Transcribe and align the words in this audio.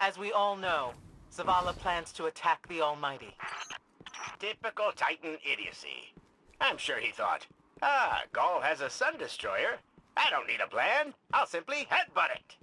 As 0.00 0.18
we 0.18 0.30
all 0.30 0.56
know, 0.56 0.92
Zavala 1.34 1.76
plans 1.76 2.12
to 2.12 2.26
attack 2.26 2.66
the 2.68 2.82
Almighty. 2.82 3.34
Typical 4.38 4.92
Titan 4.94 5.38
idiocy. 5.50 6.12
I'm 6.60 6.76
sure 6.76 6.98
he 6.98 7.10
thought, 7.10 7.46
ah, 7.82 8.22
Gaul 8.32 8.60
has 8.60 8.80
a 8.80 8.90
Sun 8.90 9.18
Destroyer. 9.18 9.78
I 10.16 10.28
don't 10.30 10.46
need 10.46 10.60
a 10.64 10.68
plan. 10.68 11.14
I'll 11.32 11.46
simply 11.46 11.86
headbutt 11.90 12.34
it. 12.34 12.56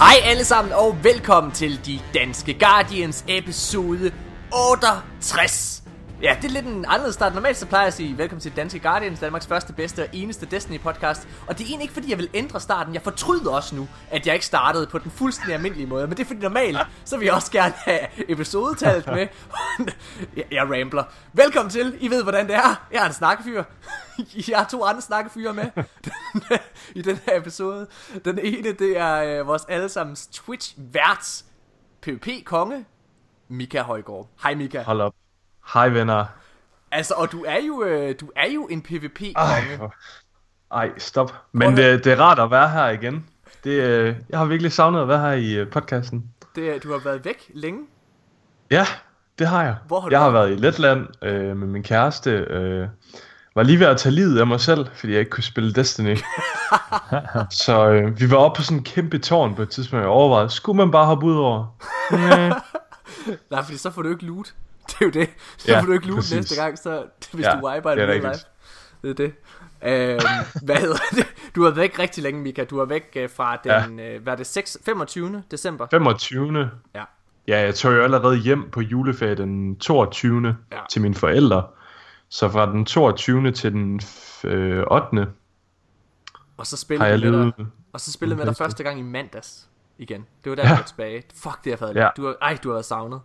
Hej 0.00 0.16
alle 0.24 0.44
sammen 0.44 0.72
og 0.72 0.96
velkommen 1.04 1.52
til 1.52 1.86
De 1.86 2.00
Danske 2.14 2.54
Guardians 2.58 3.24
episode 3.28 4.12
68. 4.52 5.82
Ja, 6.22 6.36
det 6.42 6.44
er 6.44 6.52
lidt 6.52 6.66
en 6.66 6.84
anderledes 6.88 7.14
start. 7.14 7.34
Normalt 7.34 7.56
så 7.56 7.66
plejer 7.66 7.82
jeg 7.82 7.86
at 7.86 7.94
sige 7.94 8.18
velkommen 8.18 8.40
til 8.40 8.56
Danske 8.56 8.78
Guardians, 8.78 9.20
Danmarks 9.20 9.46
første, 9.46 9.72
bedste 9.72 10.02
og 10.02 10.08
eneste 10.12 10.46
Destiny 10.46 10.80
podcast. 10.80 11.28
Og 11.46 11.58
det 11.58 11.64
er 11.64 11.68
egentlig 11.68 11.84
ikke 11.84 11.94
fordi, 11.94 12.10
jeg 12.10 12.18
vil 12.18 12.28
ændre 12.34 12.60
starten. 12.60 12.94
Jeg 12.94 13.02
fortryder 13.02 13.50
også 13.50 13.74
nu, 13.76 13.88
at 14.10 14.26
jeg 14.26 14.34
ikke 14.34 14.46
startede 14.46 14.86
på 14.86 14.98
den 14.98 15.10
fuldstændig 15.10 15.54
almindelige 15.54 15.86
måde. 15.86 16.06
Men 16.06 16.16
det 16.16 16.22
er 16.22 16.26
fordi 16.26 16.40
normalt, 16.40 16.78
så 17.04 17.16
vil 17.16 17.24
jeg 17.24 17.34
også 17.34 17.52
gerne 17.52 17.74
have 17.76 18.30
episodetallet 18.30 19.06
med. 19.06 19.26
jeg, 20.36 20.44
jeg 20.50 20.62
rambler. 20.70 21.04
Velkommen 21.32 21.70
til. 21.70 21.96
I 22.00 22.10
ved, 22.10 22.22
hvordan 22.22 22.46
det 22.46 22.54
er. 22.54 22.86
Jeg 22.92 23.02
er 23.02 23.06
en 23.06 23.12
snakkefyr. 23.12 23.64
Jeg 24.48 24.58
har 24.58 24.64
to 24.64 24.84
andre 24.84 25.02
snakkefyre 25.02 25.54
med 25.54 25.70
i 27.00 27.02
den 27.02 27.18
her 27.26 27.36
episode. 27.36 27.86
Den 28.24 28.38
ene, 28.38 28.72
det 28.72 28.98
er 28.98 29.40
øh, 29.40 29.46
vores 29.46 29.64
allesammens 29.68 30.26
Twitch-værts 30.26 31.44
PvP-konge, 32.00 32.84
Mika 33.48 33.82
Højgaard. 33.82 34.28
Hej 34.42 34.54
Mika. 34.54 34.82
Hold 34.82 35.00
op. 35.00 35.29
Hej 35.74 35.88
venner. 35.88 36.24
Altså, 36.92 37.14
og 37.14 37.32
du 37.32 37.44
er 37.44 37.58
jo, 37.66 37.82
øh, 37.84 38.14
du 38.20 38.30
er 38.36 38.50
jo 38.50 38.66
en 38.66 38.82
PvP-konge. 38.82 39.90
Ej, 40.72 40.90
stop. 40.98 41.34
Men 41.52 41.76
det, 41.76 42.04
det 42.04 42.12
er 42.12 42.20
rart 42.20 42.38
at 42.38 42.50
være 42.50 42.68
her 42.68 42.88
igen. 42.88 43.26
Det, 43.64 43.70
øh, 43.70 44.16
jeg 44.28 44.38
har 44.38 44.46
virkelig 44.46 44.72
savnet 44.72 45.02
at 45.02 45.08
være 45.08 45.20
her 45.20 45.32
i 45.32 45.54
øh, 45.54 45.70
podcasten. 45.70 46.24
Det, 46.54 46.82
du 46.82 46.92
har 46.92 46.98
været 46.98 47.24
væk 47.24 47.50
længe. 47.54 47.80
Ja, 48.70 48.86
det 49.38 49.46
har 49.46 49.62
jeg. 49.64 49.76
Hvor 49.86 50.00
har 50.00 50.08
du 50.08 50.14
jeg 50.14 50.20
har 50.20 50.30
været? 50.30 50.50
i 50.50 50.54
Letland 50.54 51.06
øh, 51.22 51.56
med 51.56 51.66
min 51.66 51.82
kæreste. 51.82 52.30
Øh, 52.30 52.88
var 53.54 53.62
lige 53.62 53.80
ved 53.80 53.86
at 53.86 53.96
tage 53.98 54.14
livet 54.14 54.40
af 54.40 54.46
mig 54.46 54.60
selv, 54.60 54.86
fordi 54.94 55.12
jeg 55.12 55.20
ikke 55.20 55.30
kunne 55.30 55.44
spille 55.44 55.72
Destiny. 55.72 56.16
så 57.64 57.88
øh, 57.88 58.20
vi 58.20 58.30
var 58.30 58.36
oppe 58.36 58.56
på 58.56 58.62
sådan 58.62 58.78
en 58.78 58.84
kæmpe 58.84 59.18
tårn 59.18 59.54
på 59.54 59.62
et 59.62 59.70
tidspunkt, 59.70 60.00
og 60.00 60.02
jeg 60.02 60.10
overvejede, 60.10 60.50
skulle 60.50 60.76
man 60.76 60.90
bare 60.90 61.06
hoppe 61.06 61.26
ud 61.26 61.36
over? 61.36 61.76
Nej, 63.50 63.62
fordi 63.62 63.76
så 63.76 63.90
får 63.90 64.02
du 64.02 64.08
ikke 64.08 64.24
loot. 64.24 64.54
Det 64.98 65.00
er 65.00 65.04
jo 65.06 65.10
det. 65.10 65.28
Så 65.58 65.72
Ja, 65.72 65.80
får 65.80 65.86
du 65.86 65.92
ikke 65.92 66.06
loot 66.06 66.32
næste 66.34 66.54
gang, 66.62 66.78
så 66.78 67.04
hvis 67.32 67.46
Ja, 67.46 67.52
du 67.60 67.68
wiper 67.68 67.90
det 67.90 67.98
det 67.98 68.08
real 68.08 68.20
life. 68.22 68.44
Det 69.02 69.10
er 69.10 69.14
det. 69.14 69.32
Øhm, 69.82 70.20
hvad 70.66 70.76
hedder 70.76 70.96
det? 71.14 71.26
Du 71.54 71.64
har 71.64 71.70
væk 71.70 71.98
rigtig 71.98 72.22
længe, 72.22 72.40
Mika. 72.42 72.64
Du 72.64 72.78
er 72.78 72.84
væk 72.84 73.12
øh, 73.16 73.30
fra 73.30 73.56
den, 73.56 73.98
ja. 73.98 74.14
øh, 74.14 74.22
hvad 74.22 74.32
er 74.32 74.36
det, 74.36 74.46
6, 74.46 74.78
25. 74.84 75.42
december? 75.50 75.86
25. 75.90 76.70
Ja. 76.94 77.04
Ja, 77.48 77.60
jeg 77.60 77.74
tog 77.74 77.92
jo 77.94 78.02
allerede 78.02 78.36
hjem 78.36 78.70
på 78.70 78.80
juleferie 78.80 79.34
den 79.34 79.76
22. 79.76 80.56
Ja. 80.72 80.76
Til 80.90 81.02
mine 81.02 81.14
forældre. 81.14 81.66
Så 82.28 82.48
fra 82.48 82.66
den 82.72 82.84
22. 82.86 83.52
til 83.52 83.72
den 83.72 84.00
f- 84.02 84.48
øh, 84.48 84.84
8. 84.90 85.26
Og 86.56 86.66
så 86.66 86.76
spillede 86.76 87.08
jeg 87.10 87.20
med 87.20 87.32
dig, 87.58 87.66
og 87.92 88.00
så 88.00 88.12
spillede 88.12 88.38
med 88.38 88.46
dig 88.46 88.56
første 88.56 88.82
gang 88.82 88.98
i 88.98 89.02
mandags 89.02 89.68
igen. 89.98 90.26
Det 90.44 90.50
var 90.50 90.56
der, 90.56 90.62
Ja. 90.62 90.68
du 90.68 90.74
var 90.74 90.82
tilbage. 90.82 91.22
Fuck, 91.34 91.64
det 91.64 91.72
har 91.78 91.86
været 91.86 91.96
Ja. 91.96 92.08
du 92.16 92.26
har, 92.26 92.36
Ej, 92.42 92.58
du 92.64 92.68
har 92.68 92.74
været 92.74 92.84
savnet. 92.84 93.20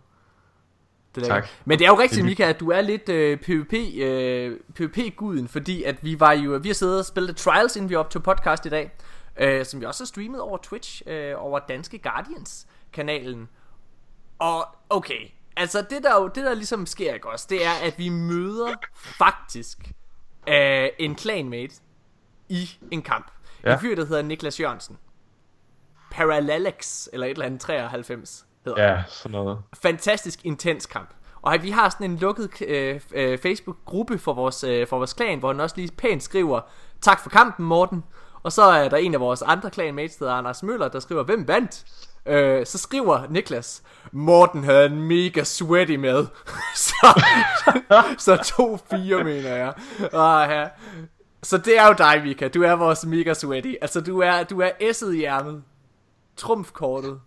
Det 1.16 1.22
er 1.22 1.28
Tak. 1.28 1.48
Men 1.64 1.78
det 1.78 1.84
er 1.84 1.88
jo 1.88 1.98
rigtigt, 1.98 2.24
Mika, 2.24 2.48
at 2.48 2.60
du 2.60 2.70
er 2.70 2.80
lidt 2.80 3.08
øh, 3.08 3.38
PvP, 3.38 3.72
øh, 3.98 4.60
PvP-guden, 4.74 5.48
fordi 5.48 5.82
at 5.82 6.04
vi 6.04 6.20
var 6.20 6.32
jo, 6.32 6.58
vi 6.62 6.68
har 6.68 6.74
siddet 6.74 6.98
og 6.98 7.04
spillet 7.04 7.36
Trials, 7.36 7.76
inden 7.76 7.90
vi 7.90 7.94
op 7.94 8.10
til 8.10 8.20
podcast 8.20 8.66
i 8.66 8.68
dag, 8.68 8.90
øh, 9.36 9.66
som 9.66 9.80
vi 9.80 9.86
også 9.86 10.02
har 10.02 10.06
streamet 10.06 10.40
over 10.40 10.58
Twitch, 10.58 11.02
øh, 11.06 11.34
over 11.36 11.58
Danske 11.58 11.98
Guardians-kanalen. 11.98 13.48
Og 14.38 14.66
okay, 14.90 15.30
altså 15.56 15.86
det 15.90 16.02
der 16.02 16.20
jo, 16.20 16.28
det 16.28 16.44
der 16.44 16.54
ligesom 16.54 16.86
sker 16.86 17.14
ikke 17.14 17.28
også, 17.28 17.46
det 17.50 17.64
er, 17.64 17.72
at 17.82 17.98
vi 17.98 18.08
møder 18.08 18.72
faktisk 18.94 19.78
øh, 20.48 20.88
en 20.98 21.18
clanmate 21.18 21.74
i 22.48 22.70
en 22.90 23.02
kamp. 23.02 23.30
Ja. 23.64 23.72
En 23.72 23.80
fyr, 23.80 23.94
der 23.94 24.04
hedder 24.04 24.22
Niklas 24.22 24.60
Jørgensen. 24.60 24.98
Parallelex, 26.10 27.08
eller 27.12 27.26
et 27.26 27.30
eller 27.30 27.46
andet 27.46 27.60
93 27.60 28.46
hedder 28.66 28.92
Ja, 28.92 29.02
sådan 29.08 29.32
noget. 29.32 29.58
fantastisk 29.82 30.44
intens 30.44 30.86
kamp. 30.86 31.10
Og 31.42 31.56
vi 31.62 31.70
har 31.70 31.88
sådan 31.88 32.10
en 32.10 32.16
lukket 32.16 32.62
øh, 32.62 33.00
øh, 33.14 33.38
Facebook-gruppe 33.38 34.18
for 34.18 34.32
vores, 34.32 34.64
øh, 34.64 34.86
for 34.86 34.98
vores 34.98 35.12
klan, 35.12 35.38
hvor 35.38 35.52
han 35.52 35.60
også 35.60 35.76
lige 35.76 35.90
pænt 35.98 36.22
skriver, 36.22 36.60
tak 37.00 37.20
for 37.20 37.30
kampen, 37.30 37.66
Morten. 37.66 38.04
Og 38.42 38.52
så 38.52 38.62
er 38.62 38.88
der 38.88 38.96
en 38.96 39.14
af 39.14 39.20
vores 39.20 39.42
andre 39.42 39.70
klanmates, 39.70 40.16
der 40.16 40.24
hedder 40.24 40.36
Anders 40.38 40.62
Møller, 40.62 40.88
der 40.88 41.00
skriver, 41.00 41.22
hvem 41.22 41.48
vandt? 41.48 41.84
Øh, 42.26 42.66
så 42.66 42.78
skriver 42.78 43.26
Niklas, 43.30 43.82
Morten 44.12 44.64
havde 44.64 44.86
en 44.86 45.02
mega 45.02 45.44
sweaty 45.44 45.92
med. 45.96 46.26
så, 46.86 47.22
så 48.18 48.36
to 48.56 48.78
fire, 48.90 49.24
mener 49.24 49.56
jeg. 49.56 49.74
Og, 50.12 50.48
ja. 50.50 50.68
Så 51.42 51.58
det 51.58 51.78
er 51.78 51.86
jo 51.86 51.94
dig, 51.98 52.22
Mika. 52.24 52.48
Du 52.48 52.62
er 52.62 52.72
vores 52.72 53.06
mega 53.06 53.34
sweaty. 53.34 53.74
Altså, 53.82 54.00
du 54.00 54.20
er, 54.20 54.42
du 54.42 54.60
er 54.60 54.70
S'et 54.80 55.10
i 55.10 55.24
ærmet. 55.24 55.62
Trumfkortet. 56.36 57.20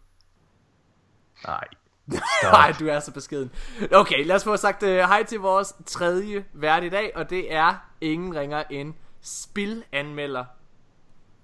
Nej. 1.48 1.68
Nej, 2.44 2.74
du 2.80 2.88
er 2.88 3.00
så 3.00 3.14
beskeden. 3.14 3.52
Okay, 3.94 4.26
lad 4.26 4.36
os 4.36 4.44
få 4.44 4.58
sagt 4.58 4.84
uh, 4.84 4.90
hej 4.90 5.24
til 5.24 5.40
vores 5.40 5.76
tredje 5.86 6.46
vært 6.54 6.84
i 6.84 6.90
dag, 6.90 7.12
og 7.16 7.30
det 7.30 7.54
er 7.54 7.74
ingen 8.02 8.36
ringer 8.36 8.64
end 8.70 8.94
spilanmelder 9.22 10.46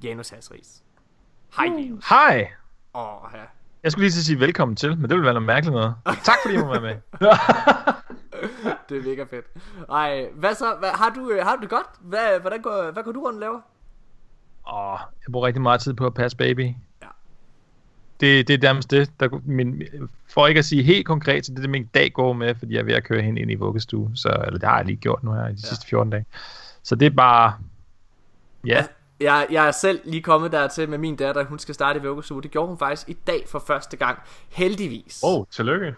Janus 0.04 0.30
Hasris. 0.30 0.84
Hej 1.58 1.66
Janus. 1.66 2.06
Hej! 2.10 2.52
Åh, 2.94 3.30
ja. 3.34 3.44
Jeg 3.84 3.92
skulle 3.92 4.04
lige 4.04 4.12
til 4.12 4.20
at 4.20 4.26
sige 4.26 4.40
velkommen 4.40 4.76
til, 4.76 4.90
men 4.90 5.02
det 5.02 5.10
ville 5.10 5.24
være 5.24 5.34
noget 5.34 5.48
mærkeligt 5.48 5.74
noget. 5.74 5.96
Tak 6.24 6.38
fordi 6.42 6.56
I 6.56 6.58
må 6.58 6.68
være 6.68 6.82
med. 6.82 6.96
Det 8.90 8.98
er 8.98 9.04
mega 9.04 9.24
fedt. 9.24 9.46
Ej, 9.90 10.30
hvad 10.34 10.56
så? 10.56 10.76
Hvad, 10.80 10.90
har, 10.90 11.10
du, 11.10 11.30
øh, 11.32 11.46
har 11.46 11.56
du 11.56 11.62
det 11.62 11.70
godt? 11.70 11.88
Hvad, 12.02 12.40
hvordan 12.40 12.62
går, 12.62 12.92
hvad 12.92 13.04
går 13.04 13.12
du 13.12 13.20
rundt 13.24 13.36
og 13.36 13.40
laver? 13.40 13.62
Åh, 14.74 15.00
jeg 15.26 15.32
bruger 15.32 15.48
rigtig 15.48 15.62
meget 15.62 15.82
tid 15.82 15.94
på 15.94 16.06
at 16.06 16.14
passe 16.14 16.38
baby. 16.38 16.74
Det, 18.20 18.48
det 18.48 18.54
er 18.54 18.58
nærmest 18.68 18.92
det, 18.92 19.12
der, 19.20 19.42
min, 19.46 19.84
for 20.34 20.48
ikke 20.48 20.60
at 20.60 20.66
sige 20.66 20.84
helt 20.84 21.06
konkret, 21.06 21.46
så 21.46 21.52
det 21.52 21.58
er 21.58 21.62
det, 21.62 21.70
min 21.70 21.86
dag 21.86 22.12
går 22.14 22.34
med, 22.34 22.56
fordi 22.56 22.74
jeg 22.74 22.80
er 22.80 22.84
ved 22.84 22.94
at 22.94 23.04
køre 23.04 23.22
hende 23.22 23.42
ind 23.42 23.52
i 23.52 23.56
vuggestue. 23.56 24.12
Så, 24.16 24.44
eller 24.46 24.60
det 24.60 24.70
har 24.70 24.78
jeg 24.78 24.86
lige 24.86 24.96
gjort 24.98 25.24
nu 25.24 25.32
her 25.34 25.48
i 25.48 25.52
de 25.52 25.60
ja. 25.64 25.68
sidste 25.68 25.88
14 25.88 26.10
dage. 26.12 26.26
Så 26.84 26.96
det 26.96 27.06
er 27.06 27.10
bare... 27.10 27.54
Ja, 28.66 28.86
Jeg, 29.20 29.48
jeg 29.52 29.68
er 29.68 29.72
selv 29.72 30.00
lige 30.04 30.22
kommet 30.22 30.52
dertil 30.52 30.90
med 30.90 30.98
min 30.98 31.16
datter, 31.16 31.46
hun 31.46 31.60
skal 31.60 31.76
starte 31.76 32.00
i 32.00 32.04
vuggestue. 32.04 32.42
Det 32.42 32.52
gjorde 32.52 32.68
hun 32.68 32.78
faktisk 32.78 33.10
i 33.10 33.18
dag 33.28 33.44
for 33.48 33.64
første 33.68 33.98
gang. 33.98 34.20
Heldigvis. 34.50 35.20
Oh, 35.24 35.46
tillykke. 35.52 35.96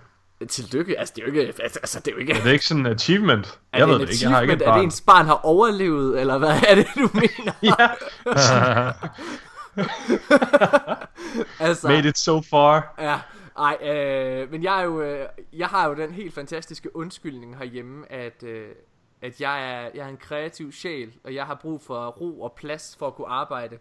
Tillykke. 0.50 1.00
Altså, 1.00 1.14
det 1.16 1.22
er 1.22 1.26
jo 1.26 1.32
ikke... 1.32 1.54
Altså, 1.64 1.80
altså, 1.80 2.00
det 2.00 2.08
er 2.08 2.12
jo 2.12 2.18
ikke... 2.18 2.34
Er 2.34 2.44
det 2.44 2.52
ikke 2.52 2.66
sådan 2.66 2.86
en 2.86 2.92
achievement? 2.92 3.60
Er 3.74 3.78
jeg 3.78 3.88
det 3.88 3.94
ved 4.00 4.08
det 4.08 4.14
ikke, 4.14 4.24
jeg 4.24 4.32
har 4.32 4.42
ikke 4.42 4.54
et 4.54 4.56
achievement? 4.56 4.62
Er 4.62 4.74
det 4.74 4.80
barn. 4.80 4.86
ens 4.86 5.02
barn 5.02 5.26
har 5.26 5.40
overlevet, 5.46 6.20
eller 6.22 6.38
hvad 6.38 6.50
er 6.70 6.76
det, 6.76 6.88
du 6.96 7.10
mener? 7.14 7.54
Ja, 7.64 7.88
altså, 11.60 11.88
made 11.88 12.10
it 12.10 12.18
so 12.18 12.42
far. 12.42 12.94
ja, 13.00 13.20
ej, 13.58 13.78
øh, 13.82 14.52
men 14.52 14.64
jeg 14.64 14.80
er 14.80 14.84
jo, 14.84 15.02
øh, 15.02 15.30
jeg 15.54 15.68
har 15.68 15.88
jo 15.88 15.96
den 15.96 16.12
helt 16.12 16.34
fantastiske 16.34 16.96
undskyldning 16.96 17.58
herhjemme, 17.58 18.12
at, 18.12 18.44
øh, 18.44 18.76
at 19.22 19.42
jeg 19.42 19.74
er, 19.74 19.90
jeg 19.94 20.06
er 20.06 20.10
en 20.10 20.18
kreativ 20.18 20.72
sjæl, 20.72 21.14
og 21.24 21.34
jeg 21.34 21.46
har 21.46 21.56
brug 21.56 21.82
for 21.82 22.08
ro 22.08 22.42
og 22.42 22.54
plads 22.58 22.96
for 23.00 23.08
at 23.08 23.16
kunne 23.16 23.28
arbejde. 23.28 23.78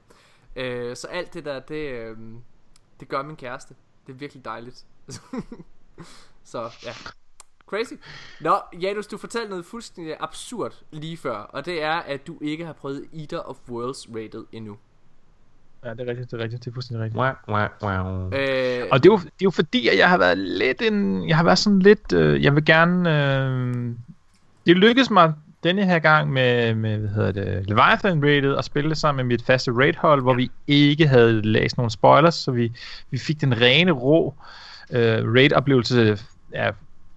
Øh, 0.57 0.97
så 0.97 1.07
alt 1.07 1.35
det 1.35 1.45
der, 1.45 1.61
det, 1.61 1.91
øh, 1.91 2.17
det 3.01 3.09
gør 3.09 3.23
min 3.23 3.37
kæreste. 3.37 3.75
Det 4.07 4.13
er 4.13 4.17
virkelig 4.17 4.45
dejligt. 4.45 4.87
så 6.45 6.71
ja, 6.85 6.93
crazy. 7.67 7.93
Nå, 8.41 8.59
Janus, 8.81 9.07
du 9.07 9.17
fortalte 9.17 9.51
noget 9.51 9.65
fuldstændig 9.65 10.17
absurd 10.21 10.85
lige 10.91 11.17
før, 11.17 11.37
og 11.37 11.65
det 11.65 11.83
er, 11.83 11.95
at 11.95 12.27
du 12.27 12.39
ikke 12.41 12.67
har 12.67 12.73
prøvet 12.73 13.09
Eater 13.13 13.39
of 13.39 13.57
Worlds 13.69 14.09
rated 14.09 14.45
endnu. 14.53 14.79
Ja, 15.87 15.91
det 15.95 16.01
er 16.01 16.11
rigtigt, 16.11 16.31
det 16.31 16.39
er 16.41 16.43
rigtigt, 16.43 16.65
det 16.65 16.71
er 16.71 16.75
fuldstændig 16.75 17.05
rigtigt. 17.05 17.21
Wow, 17.21 17.33
wow, 17.49 17.67
wow. 17.83 18.31
Øh, 18.33 18.87
Og 18.91 19.03
det 19.03 19.09
er, 19.09 19.13
jo, 19.13 19.19
det 19.19 19.27
er 19.27 19.45
jo 19.45 19.51
fordi, 19.51 19.89
at 19.89 19.99
jeg 19.99 20.09
har 20.09 20.19
været 20.19 20.39
lidt 20.39 20.83
en... 20.83 21.29
Jeg 21.29 21.37
har 21.37 21.45
været 21.45 21.59
sådan 21.59 21.79
lidt... 21.79 22.13
Øh, 22.13 22.45
jeg 22.45 22.55
vil 22.55 22.65
gerne... 22.65 23.11
Øh, 23.11 23.95
det 24.67 24.77
lykkedes 24.77 25.11
mig 25.11 25.33
denne 25.65 25.85
her 25.85 25.99
gang 25.99 26.33
med, 26.33 26.75
med 26.75 26.99
hvad 26.99 27.09
hedder 27.09 27.33
det, 27.33 27.69
Leviathan 27.69 28.25
Rated 28.25 28.53
og 28.53 28.65
spille 28.65 28.91
det 28.91 28.99
sammen 28.99 29.27
med 29.27 29.35
mit 29.35 29.47
faste 29.47 29.73
raid 29.73 29.95
hold, 29.99 30.23
hvor 30.23 30.35
vi 30.35 30.51
ikke 30.67 31.07
havde 31.07 31.43
læst 31.43 31.77
nogen 31.77 31.91
spoilers, 31.91 32.35
så 32.35 32.51
vi, 32.51 32.73
vi 33.11 33.19
fik 33.19 33.41
den 33.41 33.61
rene 33.61 33.91
rå 33.91 34.35
øh, 34.91 35.35
raid-oplevelse 35.35 36.19
ja, 36.53 36.71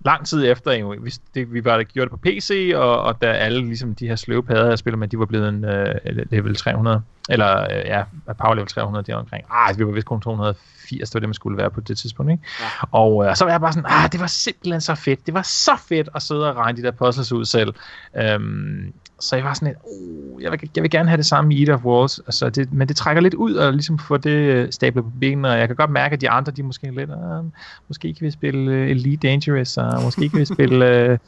lang 0.05 0.27
tid 0.27 0.51
efter, 0.51 0.71
jo. 0.71 0.95
Vi, 1.01 1.13
det, 1.35 1.53
vi 1.53 1.65
var 1.65 1.77
der 1.77 1.83
gjort 1.83 2.05
det 2.05 2.11
på 2.11 2.17
PC, 2.17 2.71
og, 2.75 3.01
og 3.01 3.21
da 3.21 3.27
alle 3.27 3.65
ligesom, 3.65 3.95
de 3.95 4.07
her 4.07 4.15
sløve 4.15 4.43
padder, 4.43 4.69
jeg 4.69 4.79
spiller 4.79 4.97
med, 4.97 5.07
de 5.07 5.19
var 5.19 5.25
blevet 5.25 5.49
en 5.49 5.65
øh, 5.65 5.95
level 6.05 6.55
300, 6.55 7.01
eller 7.29 7.61
øh, 7.61 7.85
ja, 7.85 8.03
power 8.33 8.53
level 8.53 8.67
300 8.67 9.05
der 9.05 9.15
omkring. 9.15 9.45
Ah, 9.51 9.79
vi 9.79 9.85
var 9.85 9.91
vist 9.91 10.07
kun 10.07 10.21
280, 10.21 11.09
det 11.09 11.13
var 11.13 11.19
det, 11.19 11.29
man 11.29 11.33
skulle 11.33 11.57
være 11.57 11.69
på 11.69 11.81
det 11.81 11.97
tidspunkt, 11.97 12.31
ikke? 12.31 12.43
Ja. 12.59 12.65
Og 12.91 13.25
øh, 13.25 13.35
så 13.35 13.45
var 13.45 13.51
jeg 13.51 13.61
bare 13.61 13.73
sådan, 13.73 13.89
ah, 13.89 14.11
det 14.11 14.19
var 14.19 14.27
simpelthen 14.27 14.81
så 14.81 14.95
fedt. 14.95 15.25
Det 15.25 15.33
var 15.33 15.41
så 15.41 15.71
fedt 15.89 16.09
at 16.15 16.21
sidde 16.21 16.49
og 16.49 16.55
regne 16.55 16.77
de 16.77 16.83
der 16.83 16.91
puzzles 16.91 17.31
ud 17.31 17.45
selv. 17.45 17.73
Øhm, 18.17 18.93
så 19.19 19.35
jeg 19.35 19.45
var 19.45 19.53
sådan 19.53 19.67
lidt, 19.67 19.77
uh, 19.83 20.43
jeg, 20.43 20.51
vil, 20.51 20.69
jeg 20.75 20.81
vil 20.83 20.91
gerne 20.91 21.09
have 21.09 21.17
det 21.17 21.25
samme 21.25 21.55
i 21.55 21.63
Eat 21.63 21.69
of 21.69 21.85
Wars, 21.85 22.19
altså 22.19 22.49
det, 22.49 22.73
men 22.73 22.87
det 22.87 22.95
trækker 22.95 23.21
lidt 23.21 23.33
ud 23.33 23.53
og 23.53 23.73
ligesom 23.73 23.99
få 23.99 24.17
det 24.17 24.29
øh, 24.29 24.71
stablet 24.71 25.03
på 25.03 25.11
benene, 25.19 25.49
og 25.49 25.59
jeg 25.59 25.67
kan 25.67 25.75
godt 25.75 25.89
mærke, 25.89 26.13
at 26.13 26.21
de 26.21 26.29
andre, 26.29 26.51
de 26.51 26.63
måske 26.63 26.91
lidt, 26.91 27.09
uh, 27.09 27.45
måske 27.87 28.13
kan 28.13 28.25
vi 28.25 28.31
spille 28.31 28.71
uh, 28.71 28.89
Elite 28.89 29.27
Dangerous, 29.27 29.77
og 29.77 30.03
måske 30.03 30.29
kan 30.29 30.39
vi 30.39 30.45
spille 30.45 31.19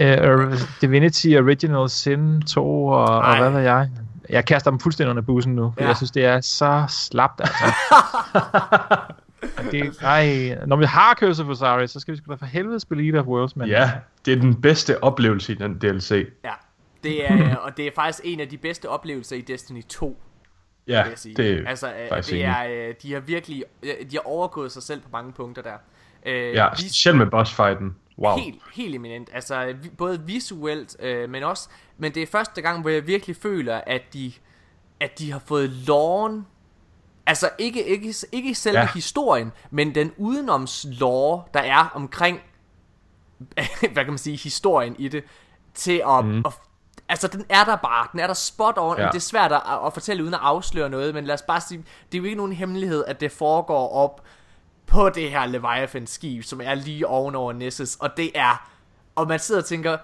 uh, 0.00 0.50
uh, 0.50 0.58
Divinity 0.80 1.26
Original 1.26 1.90
Sin 1.90 2.42
2, 2.42 2.86
og, 2.86 3.04
og 3.04 3.38
hvad 3.38 3.50
ved 3.50 3.60
jeg. 3.60 3.88
Jeg 4.30 4.44
kaster 4.44 4.70
dem 4.70 4.80
fuldstændig 4.80 5.10
under 5.10 5.22
bussen 5.22 5.54
nu, 5.54 5.72
for 5.76 5.82
ja. 5.82 5.88
jeg 5.88 5.96
synes, 5.96 6.10
det 6.10 6.24
er 6.24 6.40
så 6.40 6.84
slapt, 6.88 7.40
altså. 7.40 7.64
det, 9.72 10.02
ej, 10.02 10.58
når 10.66 10.76
vi 10.76 10.84
har 10.84 11.14
Curse 11.14 11.42
of 11.42 11.48
Osiris, 11.48 11.90
så 11.90 12.00
skal 12.00 12.12
vi 12.12 12.18
sgu 12.18 12.30
da 12.30 12.36
for 12.36 12.46
helvede 12.46 12.80
spille 12.80 13.06
Eat 13.06 13.14
of 13.14 13.26
Worlds, 13.26 13.56
men... 13.56 13.68
Ja, 13.68 13.90
det 14.26 14.32
er 14.32 14.40
den 14.40 14.60
bedste 14.60 15.04
oplevelse 15.04 15.52
i 15.52 15.54
den 15.54 15.78
DLC. 15.78 16.28
Ja. 16.44 16.52
Det 17.04 17.30
er, 17.30 17.56
og 17.64 17.76
det 17.76 17.86
er 17.86 17.90
faktisk 17.94 18.20
en 18.24 18.40
af 18.40 18.48
de 18.48 18.58
bedste 18.58 18.88
oplevelser 18.88 19.36
i 19.36 19.40
Destiny 19.40 19.82
2. 19.88 20.22
Ja, 20.88 21.04
det 21.36 21.40
er 21.40 21.68
altså, 21.68 21.92
faktisk 22.08 22.34
det 22.34 22.44
er, 22.44 22.92
de 23.02 23.12
har 23.12 23.20
virkelig 23.20 23.64
de 23.82 24.16
har 24.16 24.26
overgået 24.26 24.72
sig 24.72 24.82
selv 24.82 25.00
på 25.00 25.08
mange 25.12 25.32
punkter 25.32 25.62
der. 25.62 25.76
Ja, 26.30 26.68
specielt 26.74 27.18
med 27.18 27.26
bossfighten. 27.26 27.96
Wow. 28.18 28.36
Helt, 28.36 28.62
helt 28.74 28.94
eminent. 28.94 29.30
Altså, 29.32 29.74
både 29.98 30.22
visuelt, 30.22 30.96
øh, 31.00 31.30
men 31.30 31.42
også... 31.42 31.68
Men 31.98 32.14
det 32.14 32.22
er 32.22 32.26
første 32.26 32.62
gang, 32.62 32.80
hvor 32.80 32.90
jeg 32.90 33.06
virkelig 33.06 33.36
føler, 33.36 33.80
at 33.86 34.02
de, 34.12 34.32
at 35.00 35.18
de 35.18 35.32
har 35.32 35.42
fået 35.46 35.70
loven... 35.70 36.46
Altså, 37.26 37.50
ikke, 37.58 37.84
ikke, 37.84 38.14
ikke 38.32 38.54
selve 38.54 38.78
ja. 38.78 38.88
historien, 38.94 39.52
men 39.70 39.94
den 39.94 40.12
udenoms 40.16 40.86
lore, 40.90 41.42
der 41.54 41.60
er 41.60 41.88
omkring... 41.94 42.40
hvad 43.92 44.04
kan 44.04 44.06
man 44.06 44.18
sige? 44.18 44.36
Historien 44.36 44.96
i 44.98 45.08
det. 45.08 45.24
Til 45.74 46.02
at, 46.06 46.24
mm. 46.24 46.38
at 46.38 46.52
Altså, 47.08 47.28
den 47.28 47.44
er 47.48 47.64
der 47.64 47.76
bare. 47.76 48.06
Den 48.12 48.20
er 48.20 48.26
der 48.26 48.34
spot 48.34 48.74
on. 48.76 48.98
Ja. 48.98 49.06
Det 49.06 49.14
er 49.14 49.18
svært 49.18 49.52
at, 49.52 49.62
at 49.86 49.92
fortælle 49.92 50.22
uden 50.22 50.34
at 50.34 50.40
afsløre 50.42 50.88
noget, 50.88 51.14
men 51.14 51.24
lad 51.24 51.34
os 51.34 51.42
bare 51.42 51.60
sige, 51.60 51.84
det 52.12 52.18
er 52.18 52.18
jo 52.18 52.24
ikke 52.24 52.36
nogen 52.36 52.52
hemmelighed, 52.52 53.04
at 53.06 53.20
det 53.20 53.32
foregår 53.32 53.88
op 53.88 54.22
på 54.86 55.08
det 55.08 55.30
her 55.30 55.46
Leviathan-skib, 55.46 56.42
som 56.42 56.60
er 56.60 56.74
lige 56.74 57.06
ovenover 57.06 57.52
Nessus, 57.52 57.96
og 57.96 58.16
det 58.16 58.30
er... 58.34 58.70
Og 59.14 59.28
man 59.28 59.38
sidder 59.38 59.60
og 59.60 59.66
tænker, 59.66 59.98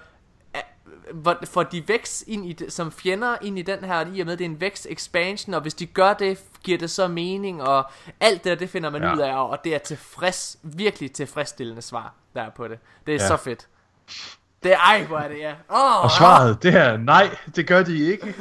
får 1.44 1.62
de 1.62 1.88
vækst 1.88 2.24
ind 2.26 2.46
i 2.46 2.52
det, 2.52 2.72
som 2.72 2.92
fjender 2.92 3.36
ind 3.42 3.58
i 3.58 3.62
den 3.62 3.84
her, 3.84 4.06
i 4.14 4.20
og 4.20 4.26
med 4.26 4.36
det 4.36 4.44
er 4.44 4.48
en 4.48 4.60
vækst 4.60 4.86
expansion, 4.90 5.54
og 5.54 5.60
hvis 5.60 5.74
de 5.74 5.86
gør 5.86 6.14
det, 6.14 6.44
giver 6.62 6.78
det 6.78 6.90
så 6.90 7.08
mening, 7.08 7.62
og 7.62 7.90
alt 8.20 8.44
det 8.44 8.60
det 8.60 8.70
finder 8.70 8.90
man 8.90 9.02
ja. 9.02 9.14
ud 9.14 9.18
af, 9.18 9.48
og 9.48 9.58
det 9.64 9.74
er 9.74 9.78
tilfreds, 9.78 10.58
virkelig 10.62 11.12
tilfredsstillende 11.12 11.82
svar, 11.82 12.14
der 12.34 12.42
er 12.42 12.50
på 12.50 12.68
det. 12.68 12.78
Det 13.06 13.14
er 13.14 13.22
ja. 13.22 13.28
så 13.28 13.36
fedt. 13.36 13.68
Det 14.62 14.72
er, 14.72 14.78
ej, 14.78 15.04
hvor 15.04 15.18
er 15.18 15.28
det, 15.28 15.38
ja. 15.38 15.54
Oh, 15.68 16.04
og 16.04 16.10
svaret, 16.10 16.50
oh. 16.50 16.62
det 16.62 16.74
er 16.74 16.96
nej, 16.96 17.36
det 17.56 17.66
gør 17.66 17.82
de 17.82 18.12
ikke. 18.12 18.34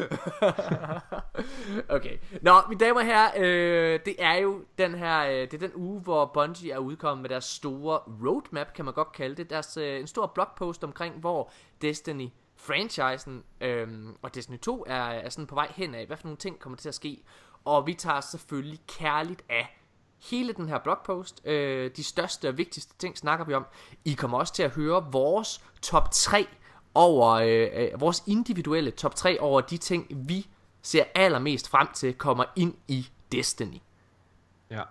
okay. 1.96 2.18
Nå, 2.42 2.54
mine 2.70 2.80
damer 2.80 3.00
og 3.00 3.06
herrer, 3.06 3.32
øh, 3.38 4.00
det 4.06 4.16
er 4.20 4.36
jo 4.36 4.64
den 4.78 4.96
her, 4.96 5.26
øh, 5.26 5.32
det 5.32 5.54
er 5.54 5.58
den 5.58 5.72
uge, 5.76 6.02
hvor 6.02 6.26
Bungie 6.34 6.72
er 6.72 6.78
udkommet 6.78 7.22
med 7.22 7.30
deres 7.30 7.46
store 7.46 8.00
roadmap, 8.26 8.74
kan 8.74 8.86
man 8.86 8.94
godt 8.94 9.12
kalde 9.12 9.36
det. 9.36 9.50
Deres, 9.50 9.78
øh, 9.78 10.00
en 10.00 10.08
stor 10.08 10.28
blogpost 10.28 10.84
omkring, 10.84 11.16
hvor 11.16 11.52
Destiny 11.82 12.30
franchisen 12.58 13.44
øh, 13.62 13.88
og 14.22 14.36
Destiny 14.36 14.58
2 14.60 14.86
er, 14.88 15.04
er 15.04 15.30
sådan 15.30 15.48
på 15.48 15.56
vej 15.56 15.72
hen 15.76 15.96
af, 15.96 16.06
hvad 16.06 16.18
for 16.18 16.26
nogle 16.28 16.38
ting 16.38 16.60
kommer 16.60 16.78
til 16.78 16.90
at 16.90 16.96
ske. 16.96 17.24
Og 17.66 17.88
vi 17.88 17.94
tager 17.94 18.22
selvfølgelig 18.22 18.80
kærligt 18.88 19.44
af 19.50 19.81
hele 20.30 20.54
den 20.54 20.70
her 20.70 20.80
blogpost. 20.80 21.42
Øh, 21.46 21.92
de 21.96 22.04
største 22.04 22.50
og 22.50 22.58
vigtigste 22.58 22.94
ting 22.98 23.18
snakker 23.18 23.46
vi 23.46 23.54
om. 23.54 23.66
I 24.06 24.14
kommer 24.14 24.38
også 24.38 24.54
til 24.54 24.64
at 24.64 24.72
høre 24.72 25.12
vores 25.12 25.64
top 25.82 26.12
3 26.12 26.48
over, 26.94 27.30
øh, 27.30 27.70
øh, 27.74 28.02
vores 28.02 28.24
individuelle 28.28 28.92
top 28.92 29.16
3 29.16 29.40
over 29.40 29.62
de 29.62 29.78
ting, 29.78 30.08
vi 30.10 30.48
ser 30.82 31.04
allermest 31.16 31.70
frem 31.70 31.88
til, 31.94 32.14
kommer 32.14 32.44
ind 32.56 32.74
i 32.88 33.08
Destiny. 33.32 33.82
Ja. 34.70 34.82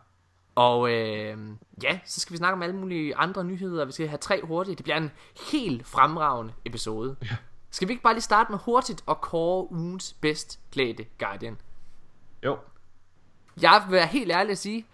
Og 0.55 0.91
øh, 0.91 1.38
ja, 1.82 2.00
så 2.05 2.21
skal 2.21 2.32
vi 2.32 2.37
snakke 2.37 2.55
om 2.55 2.62
alle 2.62 2.77
mulige 2.77 3.17
andre 3.17 3.44
nyheder. 3.44 3.85
Vi 3.85 3.93
skal 3.93 4.09
have 4.09 4.19
tre 4.19 4.41
hurtigt. 4.44 4.79
Det 4.79 4.85
bliver 4.85 4.97
en 4.97 5.11
helt 5.53 5.87
fremragende 5.87 6.53
episode. 6.65 7.17
Ja. 7.23 7.37
Skal 7.71 7.88
vi 7.88 7.93
ikke 7.93 8.03
bare 8.03 8.15
lige 8.15 8.23
starte 8.23 8.53
med 8.53 8.59
hurtigt 8.59 9.03
og 9.06 9.21
kåre 9.21 9.73
ugens 9.73 10.17
bedst 10.21 10.61
klædte 10.73 11.06
Guardian? 11.19 11.59
Jo. 12.44 12.59
Jeg 13.62 13.82
vil 13.87 13.93
være 13.93 14.06
helt 14.06 14.32
ærlig 14.32 14.50
at 14.50 14.59
sige, 14.59 14.87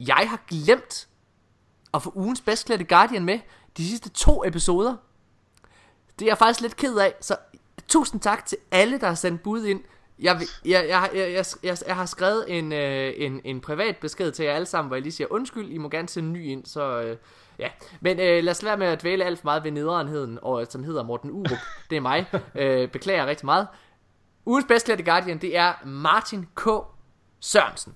jeg 0.00 0.26
har 0.28 0.40
glemt 0.48 1.08
at 1.94 2.02
få 2.02 2.12
ugens 2.14 2.40
bedst 2.40 2.66
klædte 2.66 2.84
Guardian 2.84 3.24
med 3.24 3.38
de 3.76 3.88
sidste 3.88 4.10
to 4.10 4.44
episoder. 4.44 4.96
Det 6.18 6.24
er 6.24 6.30
jeg 6.30 6.38
faktisk 6.38 6.60
lidt 6.60 6.76
ked 6.76 6.96
af, 6.96 7.14
så 7.20 7.36
tusind 7.88 8.20
tak 8.20 8.46
til 8.46 8.58
alle, 8.70 9.00
der 9.00 9.06
har 9.06 9.14
sendt 9.14 9.42
bud 9.42 9.64
ind. 9.64 9.80
Jeg, 10.18 10.40
jeg, 10.64 10.86
jeg, 10.88 11.10
jeg, 11.14 11.32
jeg, 11.32 11.44
jeg, 11.62 11.78
jeg 11.86 11.96
har 11.96 12.06
skrevet 12.06 12.58
en, 12.58 12.72
øh, 12.72 13.12
en, 13.16 13.40
en 13.44 13.60
privat 13.60 13.96
besked 13.96 14.32
til 14.32 14.44
jer 14.44 14.52
alle 14.52 14.66
sammen, 14.66 14.88
hvor 14.88 14.96
jeg 14.96 15.02
lige 15.02 15.12
siger 15.12 15.28
undskyld, 15.30 15.70
I 15.70 15.78
må 15.78 15.88
gerne 15.88 16.08
sende 16.08 16.28
ny 16.30 16.44
ind, 16.44 16.66
så 16.66 17.00
øh, 17.02 17.16
ja. 17.58 17.68
Men 18.00 18.20
øh, 18.20 18.44
lad 18.44 18.50
os 18.50 18.64
være 18.64 18.76
med 18.76 18.86
at 18.86 19.00
dvæle 19.00 19.24
alt 19.24 19.38
for 19.38 19.44
meget 19.44 19.64
ved 19.64 19.70
nederenheden, 19.70 20.38
og, 20.42 20.60
øh, 20.60 20.66
som 20.70 20.84
hedder 20.84 21.02
Morten 21.02 21.30
Urup. 21.30 21.58
Det 21.90 21.96
er 21.96 22.00
mig. 22.00 22.26
øh, 22.54 22.88
beklager 22.88 23.26
rigtig 23.26 23.46
meget. 23.46 23.66
Ugens 24.46 24.66
bedst 24.68 24.84
klædte 24.84 25.04
Guardian, 25.04 25.38
det 25.38 25.56
er 25.56 25.72
Martin 25.84 26.48
K. 26.54 26.68
Sørensen. 27.40 27.94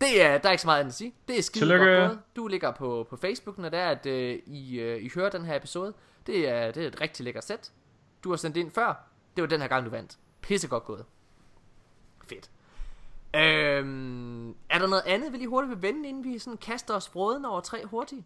Det 0.00 0.22
er, 0.22 0.38
der 0.38 0.48
er 0.48 0.52
ikke 0.52 0.62
så 0.62 0.66
meget 0.66 0.80
andet 0.80 0.90
at 0.90 0.96
sige. 0.96 1.14
Det 1.28 1.38
er 1.38 1.42
skide 1.42 1.78
godt 1.78 1.80
gået. 1.80 2.18
Du 2.36 2.46
ligger 2.46 2.70
på, 2.70 3.06
på 3.10 3.16
Facebook, 3.16 3.58
når 3.58 3.68
det 3.68 3.78
er, 3.78 3.88
at 3.88 4.06
uh, 4.06 4.12
I, 4.12 4.94
uh, 4.94 5.04
I 5.04 5.10
hører 5.14 5.30
den 5.30 5.44
her 5.44 5.56
episode. 5.56 5.94
Det 6.26 6.48
er, 6.48 6.70
det 6.70 6.82
er 6.82 6.86
et 6.86 7.00
rigtig 7.00 7.24
lækkert 7.24 7.44
sæt. 7.44 7.72
Du 8.24 8.30
har 8.30 8.36
sendt 8.36 8.56
ind 8.56 8.70
før. 8.70 9.08
Det 9.36 9.42
var 9.42 9.48
den 9.48 9.60
her 9.60 9.68
gang, 9.68 9.84
du 9.84 9.90
vandt. 9.90 10.18
Pisse 10.42 10.68
godt 10.68 10.84
gået. 10.84 11.04
Fedt. 12.24 12.50
Øhm, 13.36 14.50
er 14.50 14.78
der 14.78 14.86
noget 14.86 15.02
andet, 15.06 15.32
vi 15.32 15.36
lige 15.36 15.48
hurtigt 15.48 15.70
vil 15.70 15.82
vende, 15.82 16.08
inden 16.08 16.24
vi 16.24 16.38
sådan 16.38 16.56
kaster 16.56 16.94
os 16.94 17.08
brøden 17.08 17.44
over 17.44 17.60
tre 17.60 17.86
hurtigt? 17.86 18.22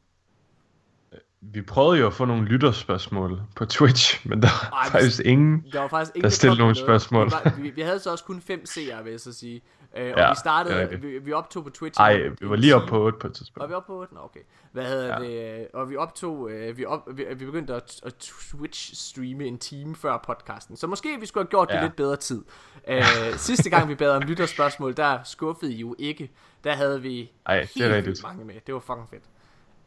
Vi 1.40 1.62
prøvede 1.62 2.00
jo 2.00 2.06
at 2.06 2.14
få 2.14 2.24
nogle 2.24 2.44
lytterspørgsmål 2.44 3.42
på 3.56 3.66
Twitch, 3.66 4.28
men 4.28 4.42
der 4.42 4.48
var 4.48 4.78
Ej, 4.78 4.90
faktisk 4.90 5.20
ingen, 5.24 5.64
der, 5.72 5.80
var 5.80 5.88
faktisk 5.88 6.16
ingen, 6.16 6.24
der 6.24 6.30
stillede 6.30 6.58
nogle 6.58 6.74
spørgsmål. 6.74 7.26
Vi, 7.26 7.32
var, 7.32 7.54
vi, 7.58 7.70
vi 7.70 7.80
havde 7.80 8.00
så 8.00 8.10
også 8.10 8.24
kun 8.24 8.40
fem 8.40 8.66
seere, 8.66 9.04
vil 9.04 9.10
jeg 9.10 9.20
så 9.20 9.32
sige. 9.32 9.62
Uh, 9.92 10.00
og 10.00 10.08
ja, 10.08 10.28
vi 10.28 10.36
startede, 10.36 11.00
vi, 11.00 11.18
vi 11.18 11.32
optog 11.32 11.64
på 11.64 11.70
Twitch. 11.70 12.00
Nej, 12.00 12.28
vi 12.40 12.48
var 12.48 12.56
lige 12.56 12.74
oppe 12.74 12.88
på 12.88 13.02
8 13.02 13.18
på 13.18 13.26
et 13.26 13.34
tidspunkt. 13.34 13.60
Var 13.60 13.66
vi 13.66 13.74
oppe 13.74 13.86
på 13.86 14.00
8? 14.00 14.14
Nå, 14.14 14.20
okay. 14.20 14.40
Hvad 14.72 14.84
hedder 14.84 15.22
ja. 15.22 15.28
det? 15.28 15.68
Og 15.74 15.90
vi 15.90 15.96
optog, 15.96 16.38
uh, 16.38 16.76
vi, 16.76 16.84
op, 16.84 17.08
vi, 17.12 17.24
vi 17.34 17.44
begyndte 17.44 17.74
at, 17.74 18.00
at 18.06 18.14
Twitch-streame 18.22 19.42
en 19.42 19.58
time 19.58 19.96
før 19.96 20.18
podcasten. 20.26 20.76
Så 20.76 20.86
måske 20.86 21.20
vi 21.20 21.26
skulle 21.26 21.44
have 21.44 21.50
gjort 21.50 21.68
det 21.68 21.74
ja. 21.74 21.82
lidt 21.82 21.96
bedre 21.96 22.16
tid. 22.16 22.44
Uh, 22.88 23.34
sidste 23.36 23.70
gang 23.70 23.88
vi 23.88 23.94
bad 23.94 24.10
om 24.10 24.22
lytterspørgsmål, 24.22 24.96
der 24.96 25.18
skuffede 25.24 25.74
I 25.74 25.80
jo 25.80 25.94
ikke. 25.98 26.30
Der 26.64 26.72
havde 26.72 27.02
vi 27.02 27.32
Ej, 27.46 27.66
det 27.74 27.82
er 27.82 27.96
rigtigt. 27.96 28.22
mange 28.22 28.44
med. 28.44 28.54
Det 28.66 28.74
var 28.74 28.80
fucking 28.80 29.08
fedt. 29.10 29.24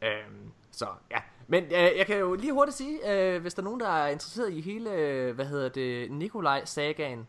Uh, 0.01 0.51
så 0.71 0.85
ja, 1.11 1.17
men 1.51 1.63
øh, 1.63 1.71
jeg 1.97 2.05
kan 2.07 2.17
jo 2.17 2.33
lige 2.33 2.53
hurtigt 2.53 2.77
sige, 2.77 3.11
øh, 3.11 3.41
hvis 3.41 3.53
der 3.53 3.61
er 3.61 3.63
nogen, 3.63 3.79
der 3.79 3.89
er 3.89 4.07
interesseret 4.07 4.53
i 4.53 4.61
hele, 4.61 4.91
øh, 4.91 5.35
hvad 5.35 5.45
hedder 5.45 5.69
det, 5.69 6.11
Nikolaj-sagaen. 6.11 7.27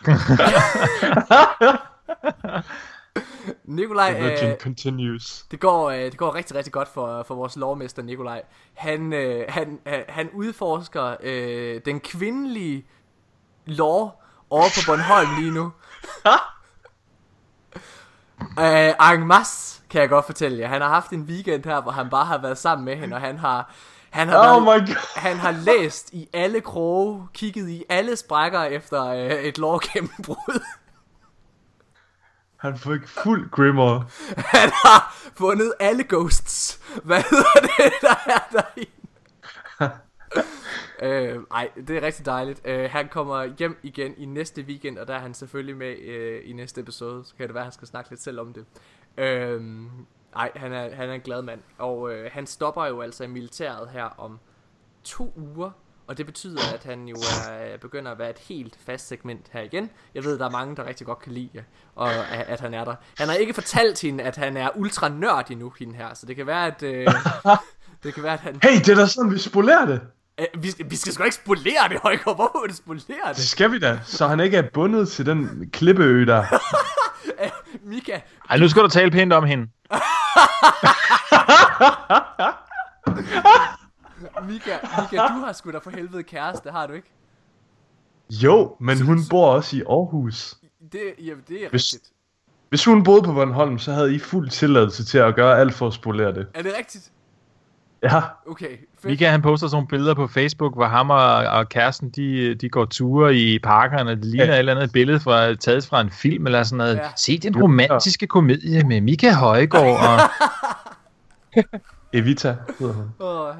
Nikolaj, 3.64 4.20
øh, 4.20 4.56
continues. 4.56 5.46
Det 5.50 5.60
går, 5.60 5.90
øh, 5.90 5.98
det 5.98 6.16
går 6.16 6.34
rigtig, 6.34 6.56
rigtig 6.56 6.72
godt 6.72 6.88
for, 6.88 7.22
for 7.22 7.34
vores 7.34 7.56
lovmester 7.56 8.02
Nikolaj. 8.02 8.42
Han, 8.74 9.12
øh, 9.12 9.44
han, 9.48 9.78
øh, 9.86 10.00
han 10.08 10.30
udforsker 10.32 11.16
øh, 11.22 11.80
den 11.84 12.00
kvindelige 12.00 12.86
lov 13.66 14.22
over 14.50 14.64
på 14.64 14.80
Bornholm 14.86 15.28
lige 15.38 15.50
nu. 15.50 15.72
øh, 18.64 19.14
en 19.14 19.26
masse 19.26 19.82
kan 19.90 20.00
jeg 20.00 20.08
godt 20.08 20.26
fortælle 20.26 20.58
jer. 20.58 20.68
Han 20.68 20.80
har 20.80 20.88
haft 20.88 21.10
en 21.10 21.22
weekend 21.22 21.64
her, 21.64 21.80
hvor 21.80 21.92
han 21.92 22.10
bare 22.10 22.24
har 22.24 22.38
været 22.38 22.58
sammen 22.58 22.84
med 22.84 22.96
hende, 22.96 23.16
og 23.16 23.20
han 23.20 23.38
har... 23.38 23.74
Han 24.10 24.28
har, 24.28 24.56
oh 24.56 24.66
været, 24.66 24.82
my 24.82 24.86
God. 24.86 24.96
han 25.16 25.36
har 25.36 25.52
læst 25.52 26.12
i 26.12 26.28
alle 26.32 26.60
kroge, 26.60 27.28
kigget 27.34 27.68
i 27.68 27.84
alle 27.88 28.16
sprækker 28.16 28.62
efter 28.62 29.04
øh, 29.04 29.30
et 29.30 29.58
lovgennembrud. 29.58 30.62
Han 32.56 32.78
fik 32.78 33.08
fuld 33.08 33.50
grimmer. 33.50 34.04
Han 34.36 34.70
har 34.70 35.30
fundet 35.34 35.72
alle 35.80 36.04
ghosts. 36.08 36.80
Hvad 37.04 37.22
hedder 37.30 37.60
det, 37.76 37.92
der 38.00 38.14
er 38.26 38.48
derinde? 38.52 38.90
øh, 41.36 41.42
ej, 41.50 41.70
det 41.76 41.96
er 41.96 42.02
rigtig 42.02 42.26
dejligt. 42.26 42.60
Øh, 42.64 42.90
han 42.90 43.08
kommer 43.08 43.44
hjem 43.58 43.78
igen 43.82 44.14
i 44.16 44.24
næste 44.24 44.62
weekend, 44.62 44.98
og 44.98 45.08
der 45.08 45.14
er 45.14 45.18
han 45.18 45.34
selvfølgelig 45.34 45.76
med 45.76 45.98
øh, 45.98 46.40
i 46.44 46.52
næste 46.52 46.80
episode. 46.80 47.24
Så 47.24 47.34
kan 47.36 47.46
det 47.46 47.54
være, 47.54 47.62
at 47.62 47.66
han 47.66 47.72
skal 47.72 47.88
snakke 47.88 48.10
lidt 48.10 48.22
selv 48.22 48.40
om 48.40 48.52
det. 48.52 48.64
Øhm, 49.16 49.90
nej, 50.34 50.50
han 50.56 50.72
er, 50.72 50.94
han 50.94 51.08
er 51.10 51.14
en 51.14 51.20
glad 51.20 51.42
mand. 51.42 51.60
Og 51.78 52.12
øh, 52.12 52.30
han 52.32 52.46
stopper 52.46 52.86
jo 52.86 53.00
altså 53.00 53.24
i 53.24 53.26
militæret 53.26 53.88
her 53.92 54.04
om 54.04 54.38
to 55.04 55.32
uger. 55.36 55.70
Og 56.06 56.18
det 56.18 56.26
betyder, 56.26 56.60
at 56.74 56.84
han 56.84 57.08
jo 57.08 57.16
er, 57.50 57.76
begynder 57.76 58.12
at 58.12 58.18
være 58.18 58.30
et 58.30 58.38
helt 58.38 58.78
fast 58.86 59.08
segment 59.08 59.46
her 59.52 59.60
igen. 59.60 59.90
Jeg 60.14 60.24
ved, 60.24 60.38
der 60.38 60.46
er 60.46 60.50
mange, 60.50 60.76
der 60.76 60.86
rigtig 60.86 61.06
godt 61.06 61.18
kan 61.18 61.32
lide, 61.32 61.64
og 61.94 62.12
at, 62.12 62.46
at 62.48 62.60
han 62.60 62.74
er 62.74 62.84
der. 62.84 62.94
Han 63.18 63.28
har 63.28 63.34
ikke 63.34 63.54
fortalt 63.54 64.00
hende, 64.00 64.24
at 64.24 64.36
han 64.36 64.56
er 64.56 64.68
ultra 64.76 65.08
nørd 65.08 65.50
endnu, 65.50 65.72
hende 65.78 65.94
her. 65.94 66.14
Så 66.14 66.26
det 66.26 66.36
kan 66.36 66.46
være, 66.46 66.66
at... 66.66 66.82
Øh, 66.82 67.06
det 68.02 68.14
kan 68.14 68.22
være, 68.22 68.32
at 68.32 68.40
han... 68.40 68.60
Hey, 68.62 68.78
det 68.78 68.88
er 68.88 68.94
da 68.94 69.06
sådan, 69.06 69.32
vi 69.32 69.38
spolerer 69.38 69.86
det. 69.86 70.00
Øh, 70.40 70.46
vi, 70.62 70.74
vi 70.86 70.96
skal 70.96 71.12
sgu 71.12 71.22
ikke 71.22 71.36
spolere 71.36 71.88
det, 71.88 72.00
Højgaard. 72.02 72.36
Hvorfor 72.36 72.60
vil 72.62 72.70
du 72.70 72.76
spolere 72.76 73.28
Det 73.28 73.36
det? 73.36 73.48
skal 73.48 73.72
vi 73.72 73.78
da, 73.78 74.00
så 74.04 74.26
han 74.28 74.40
ikke 74.40 74.56
er 74.56 74.70
bundet 74.74 75.08
til 75.08 75.26
den 75.26 75.70
klippeø 75.72 76.24
der. 76.24 76.44
Mika, 77.90 78.20
Ej, 78.50 78.58
nu 78.58 78.68
skal 78.68 78.82
du 78.82 78.88
tale 78.88 79.10
pænt 79.10 79.32
om 79.32 79.44
hende. 79.44 79.66
Mika, 84.48 84.78
Mika, 85.00 85.16
du 85.16 85.40
har 85.44 85.52
sgu 85.52 85.70
da 85.70 85.78
for 85.78 85.90
helvede 85.90 86.22
kæreste, 86.22 86.70
har 86.70 86.86
du 86.86 86.92
ikke? 86.92 87.10
Jo, 88.30 88.76
men 88.80 89.00
hun 89.00 89.18
bor 89.30 89.46
også 89.50 89.76
i 89.76 89.80
Aarhus. 89.80 90.54
Det, 90.92 91.00
jamen, 91.18 91.44
det 91.48 91.64
er 91.64 91.68
Hvis- 91.70 91.92
rigtigt. 91.94 92.12
Hvis 92.68 92.84
hun 92.84 93.04
boede 93.04 93.22
på 93.22 93.32
Bornholm, 93.32 93.78
så 93.78 93.92
havde 93.92 94.14
I 94.14 94.18
fuld 94.18 94.48
tilladelse 94.50 95.04
til 95.04 95.18
at 95.18 95.34
gøre 95.34 95.58
alt 95.60 95.74
for 95.74 95.86
at 95.86 95.92
spolere 95.94 96.34
det. 96.34 96.46
Er 96.54 96.62
det 96.62 96.72
rigtigt? 96.78 97.12
Ja, 98.02 98.20
Okay, 98.46 98.68
fedt. 98.68 99.04
Mika, 99.04 99.28
han 99.28 99.42
poster 99.42 99.66
sådan 99.66 99.76
nogle 99.76 99.88
billeder 99.88 100.14
på 100.14 100.26
Facebook, 100.26 100.74
hvor 100.74 100.84
ham 100.86 101.10
og, 101.10 101.34
og 101.36 101.68
kæresten, 101.68 102.10
de, 102.10 102.54
de 102.54 102.68
går 102.68 102.84
ture 102.84 103.34
i 103.36 103.58
parkerne. 103.58 104.10
Det 104.10 104.24
ligner 104.24 104.44
Ja. 104.46 104.52
et 104.52 104.58
eller 104.58 104.74
andet 104.74 104.92
billede 104.92 105.20
fra, 105.20 105.54
taget 105.54 105.86
fra 105.86 106.00
en 106.00 106.10
film 106.10 106.46
eller 106.46 106.62
sådan 106.62 106.76
noget. 106.78 106.96
Ja. 106.96 107.08
Se 107.16 107.38
den 107.38 107.62
romantiske 107.62 108.26
komedie 108.26 108.84
med 108.84 109.00
Mika 109.00 109.32
Højgaard 109.32 109.98
og... 110.08 110.20
Evita 112.12 112.56
hedder 112.78 112.94
hun. 112.94 113.04
Åh, 113.20 113.54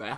ja. 0.00 0.06
Ja. 0.06 0.14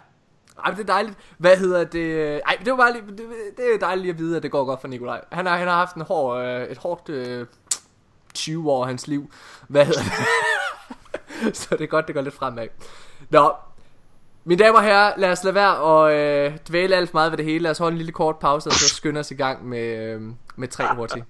Ej, 0.64 0.70
det 0.70 0.80
er 0.80 0.84
dejligt. 0.84 1.16
Hvad 1.38 1.56
hedder 1.56 1.84
det? 1.84 2.34
Ej, 2.46 2.56
det 2.64 2.70
var 2.70 2.76
bare 2.76 2.92
lige, 2.92 3.02
det, 3.08 3.18
det 3.56 3.64
er 3.74 3.78
dejligt 3.80 4.12
at 4.14 4.18
vide, 4.18 4.36
at 4.36 4.42
det 4.42 4.50
går 4.50 4.64
godt 4.64 4.80
for 4.80 4.88
Nikolaj. 4.88 5.20
Han 5.32 5.46
har, 5.46 5.56
han 5.56 5.68
har 5.68 5.74
haft 5.74 5.96
en 5.96 6.02
hård, 6.02 6.44
øh, 6.44 6.62
et 6.66 6.78
hårdt 6.78 7.08
øh, 7.08 7.46
20 8.34 8.70
år 8.70 8.82
af 8.82 8.88
hans 8.88 9.06
liv. 9.08 9.32
Hvad 9.68 9.86
hedder 9.86 10.00
det? 10.02 11.56
Så 11.56 11.68
det 11.70 11.80
er 11.80 11.86
godt, 11.86 12.06
det 12.06 12.14
går 12.14 12.22
lidt 12.22 12.34
fremad. 12.34 12.66
Nå, 13.32 13.52
mine 14.44 14.64
damer 14.64 14.78
og 14.78 14.84
herrer, 14.84 15.12
lad 15.16 15.32
os 15.32 15.44
lade 15.44 15.54
være 15.54 15.76
og 15.76 16.14
øh, 16.14 16.58
dvæle 16.68 16.96
alt 16.96 17.10
for 17.10 17.18
meget 17.18 17.32
ved 17.32 17.36
det 17.36 17.44
hele. 17.44 17.58
Lad 17.58 17.70
os 17.70 17.78
holde 17.78 17.92
en 17.92 17.98
lille 17.98 18.12
kort 18.12 18.38
pause, 18.38 18.68
og 18.68 18.72
så 18.72 18.88
skynde 18.88 19.20
os 19.20 19.30
i 19.30 19.34
gang 19.34 19.68
med, 19.68 20.14
øh, 20.14 20.20
med 20.56 20.68
tre 20.68 20.94
hurtigt. 20.94 21.24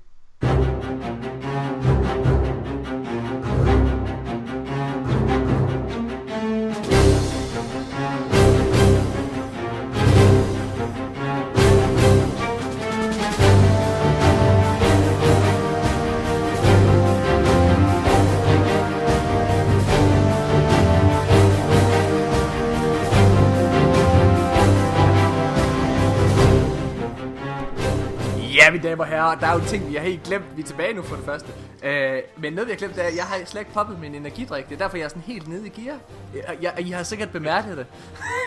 Ja, 28.63 28.71
mine 28.71 28.83
damer 28.83 29.05
og 29.05 29.11
herrer, 29.11 29.35
der 29.35 29.47
er 29.47 29.55
jo 29.55 29.61
ting, 29.67 29.89
vi 29.89 29.95
har 29.95 30.03
helt 30.03 30.23
glemt. 30.23 30.45
Vi 30.57 30.63
er 30.63 30.67
tilbage 30.67 30.95
nu 30.95 31.03
for 31.03 31.17
det 31.17 31.25
første. 31.25 31.49
Øh, 31.83 32.19
men 32.37 32.53
noget, 32.53 32.67
vi 32.67 32.73
har 32.73 32.77
glemt, 32.79 32.95
det 32.95 33.05
er, 33.05 33.09
at 33.09 33.17
jeg 33.17 33.25
har 33.25 33.37
slet 33.45 33.61
ikke 33.61 33.73
poppet 33.73 34.01
min 34.01 34.15
energidrik. 34.15 34.69
Det 34.69 34.75
er 34.75 34.79
derfor, 34.79 34.97
jeg 34.97 35.05
er 35.05 35.09
sådan 35.09 35.23
helt 35.27 35.49
nede 35.49 35.67
i 35.67 35.69
gear. 35.69 35.97
Jeg, 36.35 36.57
jeg, 36.63 36.87
I 36.87 36.91
har 36.91 37.03
sikkert 37.03 37.31
bemærket 37.31 37.77
det. 37.77 37.87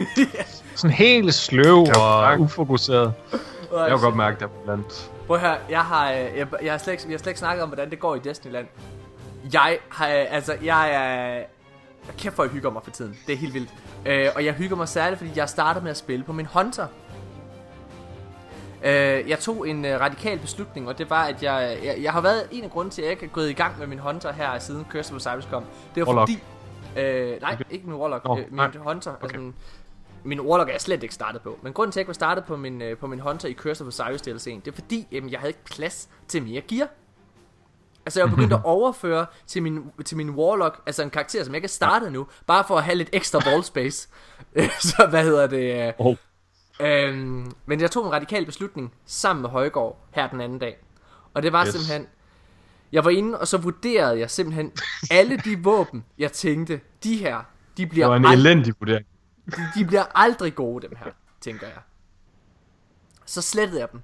Sådan 0.76 0.96
helt 0.96 1.34
sløv 1.34 1.86
og 1.98 2.40
ufokuseret. 2.40 3.14
Jeg 3.78 3.90
kan 3.90 4.00
godt 4.00 4.16
mærke 4.16 4.40
det 4.40 4.50
blandt. 4.64 5.12
Prøv 5.28 5.36
at 5.36 5.42
høre, 5.42 5.58
jeg 5.70 5.82
har, 5.82 6.12
øh, 6.12 6.18
jeg, 6.18 6.48
jeg, 6.64 6.74
har 6.74 6.78
slet 6.78 6.94
ikke, 6.94 7.04
jeg 7.04 7.14
har 7.14 7.18
slet 7.18 7.28
ikke 7.28 7.40
snakket 7.40 7.64
om, 7.64 7.70
hvordan 7.70 7.90
det 7.90 8.00
går 8.00 8.16
i 8.16 8.20
Destinyland. 8.20 8.68
Jeg 9.54 9.78
har, 9.90 10.08
øh, 10.08 10.26
altså, 10.30 10.58
jeg 10.64 10.94
er... 10.94 11.44
Kæft, 12.18 12.36
hvor 12.36 12.44
jeg 12.44 12.52
hygger 12.52 12.70
mig 12.70 12.82
for 12.84 12.92
tiden. 12.92 13.18
Det 13.28 13.34
er 13.34 13.38
helt 13.38 13.54
vildt. 13.54 13.70
Øh, 14.06 14.30
og 14.36 14.46
jeg 14.46 14.54
hygger 14.54 14.76
mig 14.76 14.88
særligt, 14.88 15.20
fordi 15.20 15.32
jeg 15.36 15.50
startede 15.50 15.84
med 15.84 15.92
at 15.92 15.98
spille 15.98 16.26
på 16.26 16.34
min 16.34 16.46
Hunter. 16.46 16.88
Øh, 18.86 19.30
jeg 19.30 19.40
tog 19.40 19.70
en 19.70 19.86
øh, 19.86 20.00
radikal 20.00 20.40
beslutning, 20.40 20.88
og 20.88 20.98
det 20.98 21.10
var, 21.10 21.24
at 21.24 21.44
jeg, 21.44 21.80
jeg, 21.84 21.98
jeg 22.02 22.12
har 22.14 22.22
været 22.22 22.48
en 22.52 22.64
af 22.64 22.70
grunden 22.72 22.92
til, 22.92 23.02
at 23.02 23.06
jeg 23.06 23.12
ikke 23.12 23.26
er 23.26 23.30
gået 23.30 23.50
i 23.50 23.54
gang 23.54 23.80
med 23.80 23.88
min 23.88 24.00
Hunter 24.00 24.32
her 24.34 24.60
siden 24.60 24.86
Curse 24.90 25.16
of 25.16 25.50
kom. 25.50 25.64
Det 25.96 26.06
var 26.06 26.08
Warlock. 26.08 26.30
fordi... 26.32 27.02
Øh, 27.02 27.42
nej, 27.42 27.58
ikke 27.70 27.88
min 27.88 27.96
Warlock. 27.96 28.26
Nå, 28.26 28.38
øh, 28.38 28.46
min 28.50 28.56
nej. 28.56 28.72
Hunter. 28.78 29.12
Okay. 29.12 29.24
Altså, 29.24 29.38
min, 29.38 29.56
min 30.24 30.40
Warlock 30.42 30.70
er 30.70 30.74
jeg 30.74 30.82
slet 30.82 31.04
ikke 31.04 31.16
startet 31.16 31.42
på. 31.42 31.60
Men 31.62 31.74
grunden 31.74 31.92
til, 31.92 32.00
at 32.00 32.02
jeg 32.02 32.02
ikke 32.02 32.08
var 32.08 32.14
startet 32.14 32.46
på 32.46 32.58
min, 32.58 32.82
øh, 32.82 32.98
på 32.98 33.08
min 33.08 33.20
Hunter 33.20 33.50
i 33.50 33.54
Curse 33.54 33.84
of 33.84 34.00
DLC'en, 34.00 34.62
det 34.66 34.68
er 34.68 34.72
fordi, 34.72 35.08
jamen, 35.12 35.30
jeg 35.32 35.40
havde 35.40 35.50
ikke 35.50 35.66
plads 35.66 36.10
til 36.28 36.44
mere 36.44 36.62
gear. 36.62 36.88
Altså 38.06 38.20
jeg 38.20 38.30
var 38.30 38.36
begyndt 38.36 38.54
at 38.54 38.62
overføre 38.76 39.26
til 39.48 39.64
min, 39.64 39.84
til 40.06 40.18
min 40.18 40.30
Warlock, 40.30 40.82
altså 40.86 41.04
en 41.04 41.10
karakter, 41.10 41.44
som 41.44 41.54
jeg 41.54 41.58
ikke 41.58 41.66
er 41.66 41.70
startet 41.70 42.12
nu, 42.12 42.28
bare 42.48 42.64
for 42.68 42.78
at 42.78 42.84
have 42.84 42.96
lidt 42.96 43.10
ekstra 43.14 43.40
wall 43.48 43.64
space. 43.64 44.10
så 44.80 45.08
hvad 45.10 45.24
hedder 45.24 45.48
det? 45.48 45.88
øh, 45.88 45.94
Oh. 45.98 46.16
Øhm, 46.80 47.52
men 47.66 47.82
jeg 47.82 47.92
tog 47.92 48.06
en 48.06 48.12
radikal 48.12 48.46
beslutning 48.46 48.94
sammen 49.06 49.42
med 49.42 49.50
Højgaard 49.50 50.06
her 50.12 50.30
den 50.30 50.42
anden 50.42 50.60
dag. 50.60 50.78
Og 51.34 51.44
det 51.44 51.54
var 51.54 51.66
yes. 51.66 51.74
Simpelthen... 51.74 52.08
Jeg 52.92 53.06
var 53.06 53.10
inde, 53.12 53.40
og 53.40 53.48
så 53.48 53.58
vurderede 53.58 54.20
jeg 54.20 54.32
simpelthen 54.32 54.72
alle 55.12 55.38
de 55.38 55.64
våben, 55.64 56.06
jeg 56.18 56.32
tænkte, 56.32 56.82
de 57.04 57.18
her, 57.18 57.38
de 57.38 57.44
Det 57.82 57.90
bliver, 57.90 58.08
var 58.08 58.16
en 58.16 58.26
ald- 58.26 58.32
elendig 58.34 58.74
vurdering. 58.80 59.06
de, 59.46 59.52
de 59.76 59.86
bliver 59.86 60.04
aldrig 60.16 60.56
gode, 60.56 60.88
dem 60.88 60.96
her, 61.04 61.12
tænker 61.42 61.68
jeg. 61.68 61.78
Så 63.26 63.42
slettede 63.42 63.80
jeg 63.80 63.92
dem. 63.92 64.02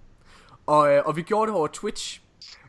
Og, 0.66 0.94
øh, 0.94 1.02
og 1.06 1.16
vi 1.16 1.22
gjorde 1.22 1.50
det 1.52 1.58
over 1.58 1.68
Twitch, 1.68 2.22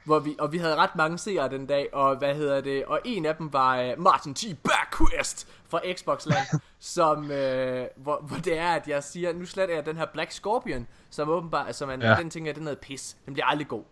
hvor 0.04 0.18
vi, 0.18 0.36
og 0.38 0.52
vi 0.52 0.58
havde 0.58 0.76
ret 0.76 0.96
mange 0.96 1.18
seere 1.18 1.48
den 1.48 1.66
dag, 1.66 1.88
og 1.92 2.16
hvad 2.16 2.34
hedder 2.34 2.60
det, 2.60 2.84
og 2.84 3.00
en 3.04 3.26
af 3.26 3.36
dem 3.36 3.52
var 3.52 3.76
øh, 3.80 4.00
Martin 4.00 4.34
T. 4.34 4.44
Backquest 4.62 5.48
fra 5.68 5.80
Xbox 5.92 6.26
Land, 6.26 6.60
som, 6.80 7.30
øh, 7.30 7.86
hvor, 7.96 8.20
hvor 8.22 8.36
det 8.36 8.58
er, 8.58 8.68
at 8.68 8.88
jeg 8.88 9.04
siger, 9.04 9.32
nu 9.32 9.46
sletter 9.46 9.74
jeg 9.74 9.86
den 9.86 9.96
her 9.96 10.06
Black 10.12 10.30
Scorpion, 10.30 10.86
som 11.10 11.28
åbenbart, 11.28 11.76
som 11.76 11.88
man, 11.88 12.02
ja. 12.02 12.14
Den 12.14 12.30
tænker 12.30 12.48
jeg, 12.48 12.54
det 12.54 12.60
er 12.60 12.64
noget 12.64 12.78
pis, 12.78 13.16
den 13.26 13.34
bliver 13.34 13.46
aldrig 13.46 13.68
god. 13.68 13.82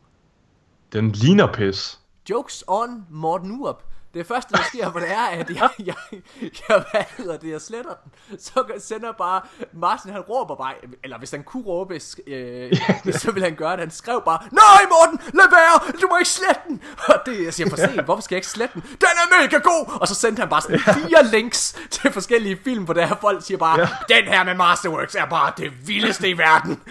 Den 0.93 1.11
ligner 1.11 1.53
pis. 1.53 2.01
Jokes 2.31 2.65
on 2.67 3.07
Morten 3.11 3.61
Urup. 3.61 3.83
Det 4.15 4.27
første, 4.27 4.53
der 4.53 4.63
sker, 4.63 4.91
hvor 4.91 5.01
det 5.01 5.11
er, 5.11 5.27
at 5.27 5.51
jeg, 5.51 5.69
jeg, 5.79 5.95
jeg, 6.43 6.85
hvad 6.91 7.05
hedder 7.17 7.37
det, 7.37 7.51
jeg 7.51 7.61
sletter 7.61 7.95
den, 8.05 8.39
så 8.39 8.65
sender 8.79 9.13
bare, 9.13 9.41
Martin 9.73 10.11
han 10.13 10.21
råber 10.21 10.55
bare, 10.55 10.75
eller 11.05 11.19
hvis 11.19 11.31
han 11.31 11.43
kunne 11.43 11.63
råbe, 11.63 11.95
øh, 12.27 12.73
så 13.13 13.31
ville 13.33 13.45
han 13.49 13.57
gøre 13.57 13.71
det, 13.73 13.79
han 13.81 13.91
skrev 13.91 14.23
bare, 14.25 14.39
Nej 14.53 14.83
Morten, 14.91 15.21
lad 15.35 15.51
være, 15.51 16.01
du 16.01 16.09
må 16.11 16.17
ikke 16.17 16.31
slette 16.31 16.61
den, 16.69 16.83
og 17.09 17.15
det, 17.27 17.45
jeg 17.45 17.55
siger, 17.55 17.71
for 17.71 17.77
sent, 17.77 18.05
hvorfor 18.05 18.23
skal 18.23 18.35
jeg 18.35 18.39
ikke 18.39 18.49
slette 18.49 18.75
den, 18.75 18.83
den 18.83 19.09
er 19.23 19.41
mega 19.43 19.59
god, 19.59 19.99
og 20.01 20.09
så 20.09 20.15
sendte 20.15 20.41
han 20.41 20.49
bare 20.49 20.61
sådan 20.61 20.81
fire 20.81 21.27
links 21.27 21.79
til 21.91 22.13
forskellige 22.13 22.59
film, 22.65 22.85
hvor 22.85 22.95
der 22.95 23.07
her 23.07 23.17
folk 23.21 23.45
siger 23.45 23.59
bare, 23.59 23.79
den 24.09 24.25
her 24.25 24.45
med 24.45 24.55
Masterworks 24.55 25.15
er 25.15 25.27
bare 25.27 25.53
det 25.57 25.89
vildeste 25.89 26.29
i 26.29 26.39
verden, 26.39 26.83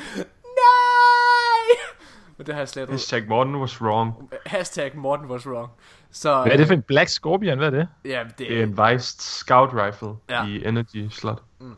nej, 0.44 1.78
og 2.40 2.48
det 2.48 2.56
har 2.56 2.62
jeg 2.62 2.70
slettet, 2.70 2.94
Hashtag 2.94 3.24
Morten 3.28 3.56
was 3.56 3.82
wrong. 3.82 4.14
hashtag 4.46 4.96
Morten 4.96 5.26
was 5.28 5.48
wrong, 5.48 5.70
så, 6.12 6.42
Hvad 6.42 6.52
er 6.52 6.58
det 6.58 6.68
for 6.68 6.74
en 6.74 6.82
Black 6.82 7.10
Scorpion? 7.10 7.58
Hvad 7.58 7.68
er 7.68 7.72
det? 7.72 7.88
Ja, 8.06 8.24
det, 8.28 8.38
Det 8.38 8.60
er 8.60 8.64
en 8.64 8.74
Weist 8.80 9.22
Scout 9.22 9.70
Rifle 9.74 10.10
Ja. 10.30 10.44
ja. 10.44 10.50
i 10.50 10.66
Energy 10.68 11.08
slot. 11.10 11.42
Mm. 11.60 11.76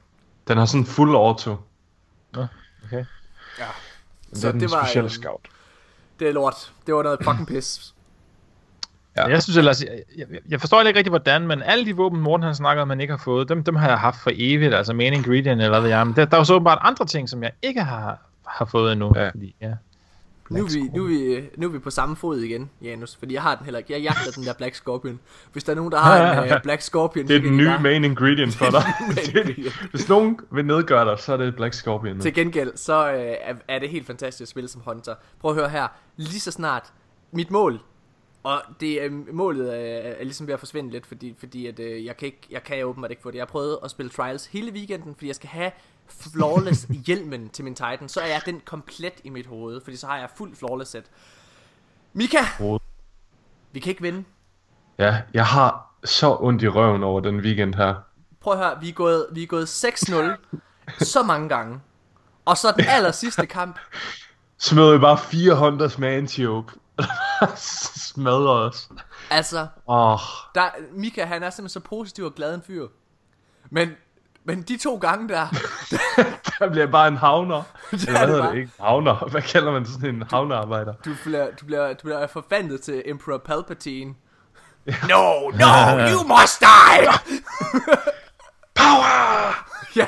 Den 0.48 0.58
har 0.58 0.66
sådan 0.66 0.86
fuld 0.86 1.16
auto. 1.16 1.56
Okay. 2.86 3.06
Ja. 3.60 3.66
Så 4.34 4.42
Så 4.42 4.52
det 4.52 4.64
er 4.64 4.76
var, 4.76 4.84
specielle 4.84 5.06
øhm, 5.06 5.10
scout. 5.10 5.42
det 6.20 6.28
er 6.30 6.34
lort. 6.34 6.72
Det 6.88 6.96
var 6.96 7.04
noget 7.04 7.20
fucking 7.24 7.48
pis. 7.48 7.94
Ja. 9.18 9.26
Jeg 9.28 9.44
synes 9.44 9.58
ellers, 9.58 9.84
jeg, 9.84 10.02
jeg, 10.18 10.28
jeg 10.50 10.60
forstår 10.60 10.82
ikke 10.82 10.98
rigtig 10.98 11.12
hvordan, 11.12 11.48
men 11.48 11.62
alle 11.64 11.86
de 11.86 11.96
våben, 11.96 12.22
Morten 12.22 12.44
han 12.44 12.56
snakker 12.56 12.82
om, 12.82 12.88
man 12.88 13.02
ikke 13.02 13.12
har 13.14 13.18
fået, 13.24 13.50
dem, 13.50 13.64
dem 13.64 13.76
har 13.76 13.88
jeg 13.88 14.00
haft 14.00 14.18
for 14.20 14.32
evigt, 14.34 14.74
altså 14.74 14.94
main 14.94 15.14
ingredient 15.14 15.62
eller 15.62 15.80
hvad 15.80 15.90
jeg 15.90 16.08
men 16.08 16.16
der, 16.16 16.26
der 16.26 16.36
er 16.36 16.40
jo 16.40 16.44
så 16.44 16.54
åbenbart 16.54 16.78
andre 16.82 17.06
ting, 17.06 17.30
som 17.30 17.44
jeg 17.44 17.52
ikke 17.62 17.84
har, 17.84 18.20
har 18.48 18.66
fået 18.66 18.92
endnu. 18.92 19.12
Ja. 19.16 19.30
Fordi, 19.30 19.56
ja. 19.62 19.72
Nu 20.52 20.64
er, 20.66 20.70
vi, 20.74 20.82
nu, 20.98 21.04
er 21.04 21.08
vi, 21.08 21.50
nu 21.58 21.68
er 21.68 21.72
vi 21.72 21.80
på 21.80 21.90
samme 21.90 22.16
fod 22.16 22.40
igen, 22.40 22.70
Janus. 22.82 23.16
Fordi 23.16 23.34
jeg 23.34 23.42
har 23.42 23.56
den 23.56 23.66
heller 23.66 23.78
ikke. 23.80 23.94
Jeg 23.94 24.02
jagter 24.02 24.32
den 24.32 24.44
der 24.44 24.54
Black 24.54 24.76
Scorpion. 24.76 25.20
Hvis 25.52 25.64
der 25.64 25.72
er 25.72 25.76
nogen, 25.76 25.92
der 25.92 25.98
har 25.98 26.44
en 26.44 26.54
uh, 26.54 26.62
Black 26.64 26.82
Scorpion... 26.82 27.28
Det 27.28 27.36
er 27.36 27.40
den 27.40 27.52
de 27.52 27.58
nye 27.58 27.66
bare- 27.66 27.82
main 27.82 28.04
ingredient 28.04 28.56
for 28.56 28.66
dig. 28.78 28.84
Hvis 29.92 30.10
nogen 30.10 30.40
vil 30.52 30.66
nedgøre 30.66 31.06
dig, 31.12 31.20
så 31.20 31.34
er 31.34 31.38
det 31.38 31.56
Black 31.56 31.74
Scorpion. 31.74 32.16
nu. 32.16 32.22
Til 32.22 32.34
gengæld, 32.34 32.72
så 32.76 33.12
øh, 33.14 33.20
er, 33.42 33.56
er 33.68 33.80
det 33.80 33.90
helt 33.90 34.08
fantastisk 34.08 34.42
at 34.42 34.48
spille 34.48 34.68
som 34.70 34.82
Hunter. 34.86 35.16
Prøv 35.40 35.52
at 35.52 35.58
høre 35.58 35.70
her. 35.70 35.88
Lige 36.18 36.40
så 36.40 36.52
snart 36.52 36.94
mit 37.32 37.52
mål, 37.52 37.80
og 38.44 38.62
det 38.80 39.04
er 39.06 39.10
målet 39.32 39.76
er, 39.76 39.80
er 40.20 40.24
ligesom 40.24 40.48
ved 40.48 40.54
at 40.54 40.60
forsvinde 40.60 40.92
lidt, 40.92 41.06
fordi, 41.06 41.36
fordi 41.40 41.68
at, 41.68 41.80
øh, 41.80 42.06
jeg 42.06 42.18
kan 42.18 42.26
ikke, 42.26 42.42
jeg 42.52 42.64
kan 42.64 42.86
åbenbart 42.86 43.12
ikke 43.12 43.24
få 43.24 43.32
det. 43.32 43.36
Jeg 43.38 43.42
har 43.42 43.52
prøvet 43.52 43.78
at 43.84 43.92
spille 43.92 44.10
Trials 44.10 44.46
hele 44.46 44.72
weekenden, 44.72 45.16
fordi 45.16 45.28
jeg 45.28 45.36
skal 45.36 45.50
have 45.50 45.72
flawless 46.20 46.88
hjelmen 47.08 47.50
til 47.50 47.64
min 47.64 47.76
Titan. 47.76 48.10
Så 48.10 48.22
er 48.22 48.28
jeg 48.28 48.42
den 48.46 48.62
komplet 48.66 49.14
i 49.24 49.30
mit 49.30 49.46
hoved, 49.46 49.82
fordi 49.84 49.98
så 49.98 50.08
har 50.08 50.18
jeg 50.18 50.30
fuld 50.36 50.56
flawless 50.56 50.92
set. 50.92 51.06
Mika, 52.14 52.38
vi 53.72 53.80
kan 53.80 53.90
ikke 53.90 54.02
vinde. 54.02 54.24
Ja, 54.98 55.22
jeg 55.34 55.46
har 55.46 55.96
så 56.04 56.38
ondt 56.40 56.64
i 56.64 56.68
røven 56.68 57.04
over 57.04 57.20
den 57.20 57.40
weekend 57.40 57.76
her. 57.76 57.96
Prøv 58.40 58.54
at 58.54 58.60
høre, 58.60 58.80
vi 58.82 58.90
er 58.90 58.94
gået, 58.94 59.28
vi 59.32 59.44
er 59.44 59.48
gået 59.48 59.66
6-0 59.66 61.04
så 61.06 61.24
mange 61.24 61.50
gange. 61.50 61.80
Og 62.46 62.58
så 62.58 62.74
den 62.78 62.86
aller 62.88 63.12
sidste 63.12 63.46
kamp, 63.46 63.80
Smed 64.62 64.92
jeg 64.92 65.02
bare 65.02 65.18
fire 65.18 65.56
Hondas 65.56 65.98
med 65.98 66.10
anti-oak. 66.10 66.74
Smadrer 67.56 68.70
os. 68.70 68.90
altså, 69.30 69.68
Åh, 69.88 70.14
oh, 70.14 70.20
der, 70.56 70.70
Mika 70.92 71.26
han 71.26 71.44
er 71.44 71.50
simpelthen 71.50 71.70
så 71.70 71.90
positiv 71.90 72.26
og 72.26 72.36
glad 72.36 72.56
en 72.56 72.62
fyr. 72.62 72.88
Men, 73.70 73.90
men 74.44 74.62
de 74.62 74.78
to 74.78 74.96
gange 74.98 75.30
der, 75.30 75.48
der 76.60 76.70
bliver 76.70 76.84
jeg 76.84 76.92
bare 76.92 77.08
en 77.08 77.18
havner. 77.18 77.64
Eller 77.92 78.08
er 78.08 78.12
hvad 78.12 78.20
det 78.22 78.28
hedder 78.30 78.42
bare. 78.44 78.52
det 78.52 78.58
ikke? 78.60 78.72
Havner. 78.80 79.16
Hvad 79.32 79.42
kalder 79.42 79.72
man 79.72 79.86
sådan 79.86 80.16
en 80.16 80.24
havnearbejder? 80.32 80.94
du 81.06 81.12
bliver, 81.24 81.48
du 81.62 81.66
bliver, 81.66 81.88
du 81.94 82.00
bliver 82.04 82.28
forvandlet 82.28 82.82
til 82.82 83.02
Emperor 83.06 83.38
Palpatine. 83.38 84.14
No, 84.86 85.50
no, 85.50 86.08
you 86.12 86.24
must 86.28 86.60
die! 86.60 87.08
Power! 88.76 89.66
ja, 89.96 90.08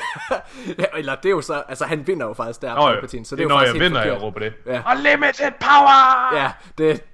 ja, 0.78 0.84
eller 0.98 1.14
det 1.14 1.24
er 1.26 1.30
jo 1.30 1.40
så, 1.40 1.62
altså 1.68 1.84
han 1.84 2.06
vinder 2.06 2.26
jo 2.26 2.32
faktisk 2.34 2.62
der, 2.62 2.74
Nå, 2.74 2.86
Palpatine, 2.86 3.24
så 3.26 3.36
det 3.36 3.40
er 3.40 3.44
jo 3.44 3.48
når 3.48 3.58
faktisk 3.58 3.74
jeg 3.74 3.82
vinder, 3.82 4.00
jeg 4.02 4.08
forkert. 4.10 4.22
råber 4.22 4.40
det. 4.40 4.52
Ja. 4.66 4.92
Unlimited 4.92 5.52
power! 5.60 6.36
Ja, 6.36 6.50
det, 6.78 7.04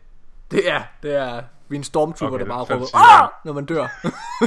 det 0.50 0.70
er, 0.70 0.82
det 1.02 1.14
er, 1.16 1.42
vi 1.70 1.76
er 1.76 1.80
en 1.80 1.84
stormtrooper, 1.84 2.34
Okay, 2.34 2.44
der 2.44 2.50
bare 2.50 2.60
er 2.60 2.74
råber, 2.76 3.32
når 3.44 3.52
man 3.52 3.64
dør. 3.66 3.82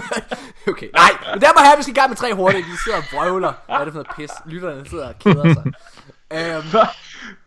okay, 0.72 0.90
nej, 0.94 1.10
men 1.34 1.42
der 1.42 1.48
var 1.58 1.64
her, 1.70 1.78
vi 1.78 1.82
skal 1.84 1.92
i 1.92 2.00
gang 2.00 2.10
med 2.10 2.18
tre 2.18 2.34
hurtigt, 2.34 2.66
de 2.68 2.78
sidder 2.84 2.98
og 2.98 3.04
brøvler. 3.14 3.54
Hvad 3.66 3.76
er 3.76 3.84
det 3.84 3.94
for 3.94 4.00
noget 4.04 4.16
pis? 4.16 4.32
Lytterne 4.46 4.90
sidder 4.90 5.08
og 5.08 5.20
keder 5.20 5.54
sig. 5.54 5.64
Øhm, 6.34 6.64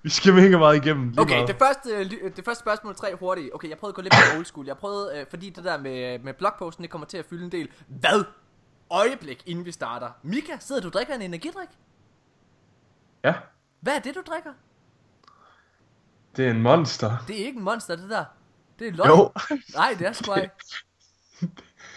Vi 0.02 0.10
skal 0.10 0.34
mega 0.34 0.58
meget 0.58 0.76
igennem. 0.86 1.08
Lige 1.08 1.20
Okay, 1.20 1.34
meget. 1.34 1.48
det 1.48 1.56
første, 1.58 2.04
ly- 2.04 2.32
det 2.36 2.44
første 2.44 2.62
spørgsmål, 2.62 2.94
tre 2.96 3.16
hurtigt. 3.20 3.50
Okay, 3.54 3.68
jeg 3.70 3.78
prøvede 3.78 3.90
at 3.92 3.94
gå 3.96 4.02
lidt 4.02 4.14
mere 4.14 4.36
old 4.38 4.44
school. 4.44 4.66
Jeg 4.66 4.76
prøvede, 4.76 5.18
øh, 5.20 5.26
fordi 5.30 5.50
det 5.50 5.64
der 5.64 5.78
med, 5.78 6.18
med 6.18 6.34
blogposten, 6.34 6.82
det 6.82 6.90
kommer 6.90 7.06
til 7.06 7.16
at 7.18 7.24
fylde 7.30 7.44
en 7.44 7.52
del. 7.52 7.68
Hvad? 7.86 8.24
Øjeblik, 8.90 9.42
inden 9.46 9.64
vi 9.64 9.72
starter. 9.72 10.08
Mika, 10.22 10.52
sidder 10.60 10.80
du 10.82 10.86
og 10.88 10.92
drikker 10.92 11.14
en 11.14 11.22
energidrik? 11.22 11.68
Ja, 13.24 13.34
Hvad 13.80 13.92
er 13.94 13.98
det, 13.98 14.14
du 14.14 14.20
drikker? 14.26 14.50
det 16.36 16.46
er 16.46 16.50
en 16.50 16.62
monster. 16.62 17.16
Det 17.28 17.40
er 17.42 17.46
ikke 17.46 17.58
en 17.58 17.64
monster, 17.64 17.96
det 17.96 18.10
der. 18.10 18.24
Det 18.78 18.88
er 18.88 18.92
løgn. 18.92 19.08
Jo. 19.10 19.30
Nej, 19.74 19.94
det 19.98 20.06
er 20.06 20.12
sgu 20.12 20.32
ej. 20.32 20.48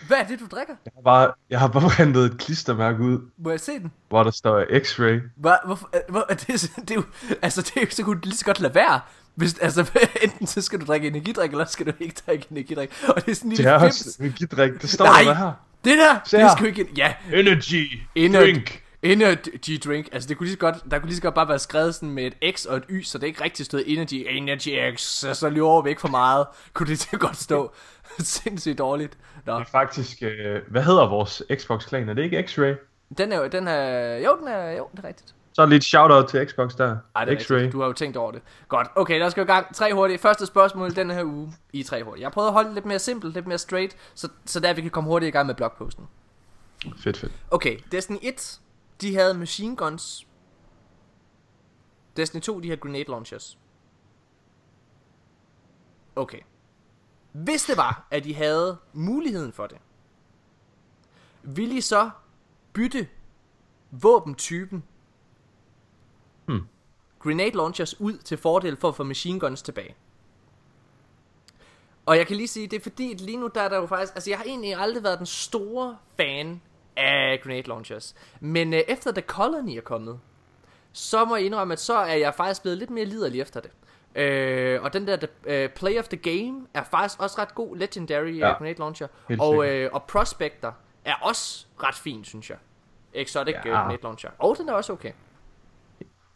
Hvad 0.07 0.17
er 0.17 0.23
det, 0.27 0.39
du 0.39 0.45
drikker? 0.51 0.73
Jeg 0.85 0.91
har 0.95 1.01
bare, 1.01 1.31
jeg 1.49 1.59
har 1.59 1.67
bare 1.67 1.89
printet 1.89 2.25
et 2.25 2.37
klistermærke 2.39 2.99
ud, 3.03 3.29
Må 3.37 3.49
jeg 3.49 3.59
se 3.59 3.71
den? 3.71 3.91
hvor 4.09 4.23
der 4.23 4.31
står 4.31 4.61
X-ray. 4.63 5.31
Hvad, 5.37 5.55
hvorfor, 5.65 5.89
øh, 5.95 6.01
hvor, 6.09 6.21
det, 6.29 6.49
er- 6.49 6.81
det, 6.81 6.91
er 6.91 6.95
jo, 6.95 7.03
altså, 7.41 7.61
det 7.61 7.77
er 7.77 7.81
jo, 7.81 7.87
så 7.89 8.03
kunne 8.03 8.15
du 8.21 8.25
lige 8.27 8.37
så 8.37 8.45
godt 8.45 8.59
lade 8.59 8.75
være. 8.75 8.99
Hvis, 9.35 9.57
altså, 9.59 9.99
enten 10.23 10.47
så 10.47 10.61
skal 10.61 10.79
du 10.81 10.85
drikke 10.85 11.07
energidrik, 11.07 11.51
eller 11.51 11.65
så 11.65 11.71
skal 11.73 11.85
du 11.85 11.91
ikke 11.99 12.21
drikke 12.27 12.47
energidrik. 12.51 12.89
Og 13.07 13.25
det 13.25 13.31
er 13.31 13.35
sådan 13.35 13.47
en 13.47 13.51
Det 13.51 13.57
lille 13.57 13.71
er 13.71 13.79
fims. 13.79 14.05
også 14.05 14.17
energidrik. 14.23 14.81
Det 14.81 14.89
står 14.89 15.05
Nej. 15.05 15.23
der 15.23 15.33
her. 15.33 15.51
Det 15.85 15.97
der, 15.97 16.19
Se 16.25 16.37
det 16.37 16.45
her. 16.45 16.51
skal 16.55 16.63
jo 16.63 16.67
ikke... 16.67 16.87
Ja, 16.97 17.13
Energy. 17.33 17.99
Energy. 18.15 18.43
Drink. 18.53 18.83
Energy 19.03 19.79
drink. 19.85 20.09
Altså, 20.11 20.29
det 20.29 20.37
kunne 20.37 20.45
lige 20.45 20.53
så 20.53 20.59
godt, 20.59 20.75
der 20.91 20.99
kunne 20.99 21.07
lige 21.07 21.15
så 21.15 21.21
godt 21.21 21.35
bare 21.35 21.47
være 21.47 21.59
skrevet 21.59 21.95
sådan 21.95 22.09
med 22.09 22.31
et 22.41 22.55
X 22.55 22.65
og 22.65 22.77
et 22.77 22.83
Y, 22.89 23.01
så 23.03 23.17
det 23.17 23.27
ikke 23.27 23.43
rigtig 23.43 23.65
stod 23.65 23.83
energy, 23.85 24.25
energy 24.29 24.95
X, 24.95 25.01
så, 25.01 25.33
så 25.33 25.49
løber 25.49 25.81
vi 25.81 25.89
ikke 25.89 26.01
for 26.01 26.07
meget. 26.07 26.47
Kunne 26.73 26.89
det 26.89 26.99
til 26.99 27.19
godt 27.19 27.37
stå. 27.37 27.71
Sindssygt 28.19 28.77
dårligt. 28.77 29.17
Nå, 29.45 29.53
Det 29.53 29.61
er 29.61 29.65
faktisk, 29.65 30.17
øh, 30.23 30.61
hvad 30.67 30.83
hedder 30.83 31.09
vores 31.09 31.43
Xbox-klan? 31.55 32.09
Er 32.09 32.13
det 32.13 32.23
ikke 32.23 32.39
X-ray? 32.39 32.85
den 33.17 33.31
er 33.31 33.37
jo, 33.37 33.47
den 33.47 33.67
er, 33.67 34.15
jo, 34.17 34.37
den 34.39 34.47
er, 34.47 34.71
jo, 34.71 34.87
det 34.91 35.03
er 35.03 35.07
rigtigt. 35.07 35.33
Så 35.53 35.65
lige 35.65 35.77
et 35.77 35.83
shout-out 35.83 36.27
til 36.29 36.47
Xbox 36.49 36.75
der. 36.75 36.97
Ej, 37.15 37.25
det 37.25 37.33
er 37.33 37.37
X-ray. 37.39 37.51
rigtigt. 37.51 37.73
Du 37.73 37.79
har 37.79 37.87
jo 37.87 37.93
tænkt 37.93 38.17
over 38.17 38.31
det. 38.31 38.41
Godt. 38.67 38.87
Okay, 38.95 39.19
lad 39.19 39.27
os 39.27 39.35
gå 39.35 39.41
i 39.41 39.45
gang. 39.45 39.75
Tre 39.75 39.93
hurtige. 39.93 40.17
Første 40.19 40.45
spørgsmål 40.45 40.95
denne 40.95 41.13
her 41.13 41.23
uge 41.23 41.53
i 41.73 41.83
tre 41.83 42.03
hurtige. 42.03 42.21
Jeg 42.21 42.25
har 42.25 42.31
prøvet 42.31 42.47
at 42.47 42.53
holde 42.53 42.67
det 42.67 42.73
lidt 42.75 42.85
mere 42.85 42.99
simpelt, 42.99 43.33
lidt 43.33 43.47
mere 43.47 43.57
straight, 43.57 43.95
så, 44.15 44.29
så 44.45 44.59
der 44.59 44.73
vi 44.73 44.81
kan 44.81 44.89
komme 44.91 45.07
hurtigt 45.09 45.27
i 45.27 45.31
gang 45.31 45.47
med 45.47 45.55
blogposten. 45.55 46.07
Fedt, 47.03 47.17
fedt. 47.17 47.31
Okay, 47.51 47.77
Destiny 47.91 48.17
1, 48.21 48.59
de 49.01 49.15
havde 49.15 49.33
machine 49.33 49.75
guns. 49.75 50.27
Destiny 52.17 52.41
2, 52.41 52.59
de 52.59 52.67
havde 52.67 52.81
grenade 52.81 53.03
launchers. 53.03 53.57
Okay. 56.15 56.39
Hvis 57.31 57.63
det 57.63 57.77
var, 57.77 58.07
at 58.11 58.23
de 58.23 58.35
havde 58.35 58.77
muligheden 58.93 59.53
for 59.53 59.67
det, 59.67 59.77
ville 61.43 61.75
I 61.75 61.81
så 61.81 62.09
bytte 62.73 63.07
våbentypen 63.91 64.83
Hmm. 66.45 66.67
grenade 67.19 67.51
launchers 67.51 68.01
ud 68.01 68.17
til 68.17 68.37
fordel 68.37 68.77
for 68.77 68.89
at 68.89 68.95
få 68.95 69.03
machine 69.03 69.39
guns 69.39 69.61
tilbage? 69.61 69.95
Og 72.05 72.17
jeg 72.17 72.27
kan 72.27 72.35
lige 72.35 72.47
sige, 72.47 72.67
det 72.67 72.77
er 72.77 72.83
fordi, 72.83 73.13
at 73.13 73.21
lige 73.21 73.37
nu 73.37 73.47
der 73.55 73.61
er 73.61 73.69
der 73.69 73.77
jo 73.77 73.85
faktisk... 73.85 74.15
Altså, 74.15 74.29
jeg 74.29 74.37
har 74.37 74.45
egentlig 74.45 74.75
aldrig 74.75 75.03
været 75.03 75.17
den 75.17 75.25
store 75.25 75.97
fan 76.17 76.61
af 76.99 77.39
grenade 77.43 77.67
launchers. 77.67 78.15
Men 78.39 78.73
øh, 78.73 78.79
efter 78.87 79.11
The 79.11 79.21
Colony 79.21 79.77
er 79.77 79.81
kommet, 79.81 80.19
så 80.91 81.25
må 81.25 81.35
jeg 81.35 81.45
indrømme, 81.45 81.73
at 81.73 81.79
så 81.79 81.97
er 81.97 82.15
jeg 82.15 82.33
faktisk 82.35 82.61
blevet 82.61 82.77
lidt 82.77 82.89
mere 82.89 83.05
liderlig 83.05 83.41
efter 83.41 83.59
det. 83.59 83.71
Øh, 84.15 84.83
og 84.83 84.93
den 84.93 85.07
der 85.07 85.17
uh, 85.17 85.71
Play 85.73 85.99
of 85.99 86.07
the 86.07 86.17
Game 86.17 86.67
er 86.73 86.83
faktisk 86.83 87.21
også 87.21 87.41
ret 87.41 87.55
god. 87.55 87.77
Legendary 87.77 88.37
ja. 88.37 88.47
Ja. 88.47 88.53
grenade 88.53 88.79
launcher. 88.79 89.07
Og, 89.39 89.67
øh, 89.67 89.89
og 89.93 90.03
Prospector 90.03 90.75
er 91.05 91.13
også 91.21 91.65
ret 91.83 91.95
fin, 91.95 92.23
synes 92.23 92.49
jeg. 92.49 92.57
Exotic 93.13 93.55
ja. 93.65 93.69
Ja. 93.69 93.75
grenade 93.75 94.01
launcher. 94.03 94.29
Og 94.39 94.57
den 94.57 94.69
er 94.69 94.73
også 94.73 94.93
okay. 94.93 95.11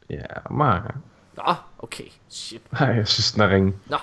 Ja, 0.10 0.23
mange. 0.49 0.89
Nå, 1.34 1.54
okay. 1.80 2.08
Shit. 2.30 2.71
Nej, 2.71 2.89
jeg 2.89 3.08
synes, 3.08 3.32
den 3.32 3.41
er 3.41 3.49
ringe. 3.49 3.73
Nå. 3.89 3.97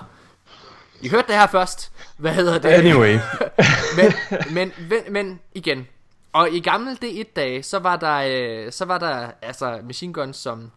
I 1.01 1.09
hørte 1.09 1.27
det 1.27 1.35
her 1.35 1.47
først. 1.47 1.91
Hvad 2.17 2.33
hedder 2.33 2.59
det? 2.59 2.69
Anyway. 2.69 3.17
men, 3.97 4.13
men, 4.53 4.73
men, 4.89 5.13
men 5.13 5.39
igen. 5.53 5.87
Og 6.33 6.51
i 6.51 6.59
gamle 6.59 6.91
D1 6.91 7.33
dage, 7.35 7.63
så 7.63 7.79
var 7.79 7.95
der, 7.95 8.17
øh, 8.65 8.71
så 8.71 8.85
var 8.85 8.97
der 8.97 9.31
altså 9.41 9.81
machine 9.83 10.13
guns 10.13 10.37
som 10.37 10.71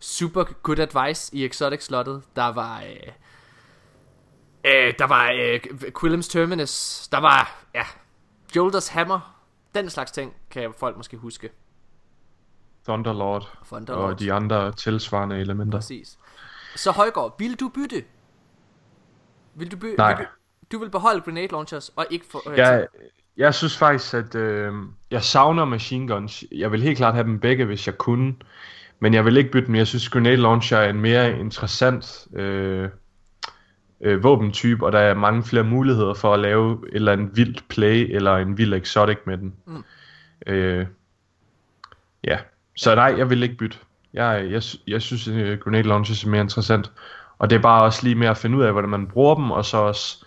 super 0.00 0.44
good 0.62 0.78
advice 0.78 1.36
i 1.36 1.44
exotic 1.44 1.84
slottet. 1.84 2.22
Der 2.36 2.46
var, 2.46 2.82
øh, 2.82 3.12
øh, 4.64 4.94
der 4.98 5.06
var 5.06 5.30
øh, 5.30 5.60
Quillem's 5.98 6.30
Terminus. 6.30 7.08
Der 7.08 7.18
var, 7.18 7.64
ja, 7.74 7.82
Jolder's 8.56 8.92
Hammer. 8.92 9.34
Den 9.74 9.90
slags 9.90 10.10
ting 10.10 10.34
kan 10.50 10.74
folk 10.78 10.96
måske 10.96 11.16
huske. 11.16 11.50
Thunderlord. 12.84 13.58
Thunderlord. 13.66 14.10
Og 14.12 14.20
de 14.20 14.32
andre 14.32 14.72
tilsvarende 14.72 15.38
elementer. 15.40 15.78
Præcis. 15.78 16.18
Så 16.76 16.90
Højgaard, 16.90 17.38
vil 17.38 17.60
du 17.60 17.68
bytte? 17.68 18.04
Vil 19.54 19.70
du 19.72 19.76
bytte? 19.76 19.96
Nej. 19.96 20.16
Vil 20.16 20.26
du, 20.26 20.30
du 20.72 20.78
vil 20.78 20.90
beholde 20.90 21.20
grenade 21.20 21.46
launchers 21.46 21.88
og 21.88 22.06
ikke 22.10 22.26
få... 22.26 22.42
Øh, 22.50 22.58
Jeg, 22.58 22.86
jeg 23.38 23.54
synes 23.54 23.78
faktisk, 23.78 24.14
at 24.14 24.34
øh, 24.34 24.72
jeg 25.10 25.22
savner 25.22 25.64
machine 25.64 26.08
guns. 26.08 26.44
Jeg 26.52 26.72
vil 26.72 26.82
helt 26.82 26.96
klart 26.96 27.14
have 27.14 27.26
dem 27.26 27.40
begge, 27.40 27.64
hvis 27.64 27.86
jeg 27.86 27.98
kunne. 27.98 28.34
Men 29.00 29.14
jeg 29.14 29.24
vil 29.24 29.36
ikke 29.36 29.50
bytte 29.50 29.66
dem. 29.66 29.74
Jeg 29.74 29.86
synes, 29.86 30.08
grenade 30.08 30.36
launcher 30.36 30.78
er 30.78 30.90
en 30.90 31.00
mere 31.00 31.38
interessant 31.38 32.26
øh, 32.34 32.88
øh, 34.00 34.22
våbentype, 34.22 34.86
og 34.86 34.92
der 34.92 34.98
er 34.98 35.14
mange 35.14 35.44
flere 35.44 35.64
muligheder 35.64 36.14
for 36.14 36.34
at 36.34 36.40
lave 36.40 36.72
et 36.88 36.94
eller 36.94 37.12
andet 37.12 37.36
vildt 37.36 37.68
play, 37.68 38.14
eller 38.14 38.36
en 38.36 38.58
vild 38.58 38.74
exotic 38.74 39.18
med 39.26 39.38
den. 39.38 39.54
Mm. 39.66 39.84
Øh, 40.46 40.86
ja, 42.24 42.38
så 42.76 42.94
nej, 42.94 43.14
jeg 43.18 43.30
vil 43.30 43.42
ikke 43.42 43.56
bytte. 43.56 43.78
Jeg, 44.12 44.46
jeg, 44.50 44.62
jeg 44.86 45.02
synes, 45.02 45.28
at 45.28 45.60
grenade 45.60 45.88
launchers 45.88 46.24
er 46.24 46.28
mere 46.28 46.40
interessant. 46.40 46.92
Og 47.38 47.50
det 47.50 47.56
er 47.56 47.62
bare 47.62 47.82
også 47.82 48.02
lige 48.02 48.14
mere 48.14 48.30
at 48.30 48.38
finde 48.38 48.56
ud 48.58 48.62
af, 48.62 48.72
hvordan 48.72 48.90
man 48.90 49.06
bruger 49.06 49.34
dem, 49.34 49.50
og 49.50 49.64
så 49.64 49.76
også 49.76 50.24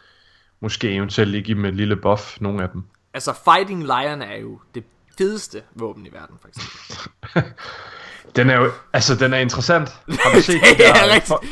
måske 0.60 0.91
eventuelt 0.91 1.32
lige 1.32 1.43
give 1.43 1.58
dem 1.58 1.65
et 1.65 1.76
lille 1.76 1.95
buff, 1.95 2.41
nogle 2.41 2.63
af 2.63 2.69
dem. 2.69 2.84
Altså, 3.13 3.34
Fighting 3.34 3.84
Lion 3.84 4.21
er 4.21 4.36
jo 4.38 4.60
det 4.76 4.84
fedeste 5.17 5.63
våben 5.76 6.06
i 6.06 6.10
verden, 6.13 6.38
for 6.41 6.47
eksempel. 6.47 7.54
Den 8.36 8.50
er 8.50 8.56
jo, 8.60 8.71
altså 8.93 9.15
den 9.15 9.34
er 9.34 9.38
interessant. 9.38 9.89
Har 9.89 10.32
du 10.36 10.41
set 10.52 10.62
Det 10.62 10.78
de 10.78 10.84
er 10.84 10.93
der, 10.93 11.13
rigtigt. 11.13 11.32
Fun- 11.32 11.47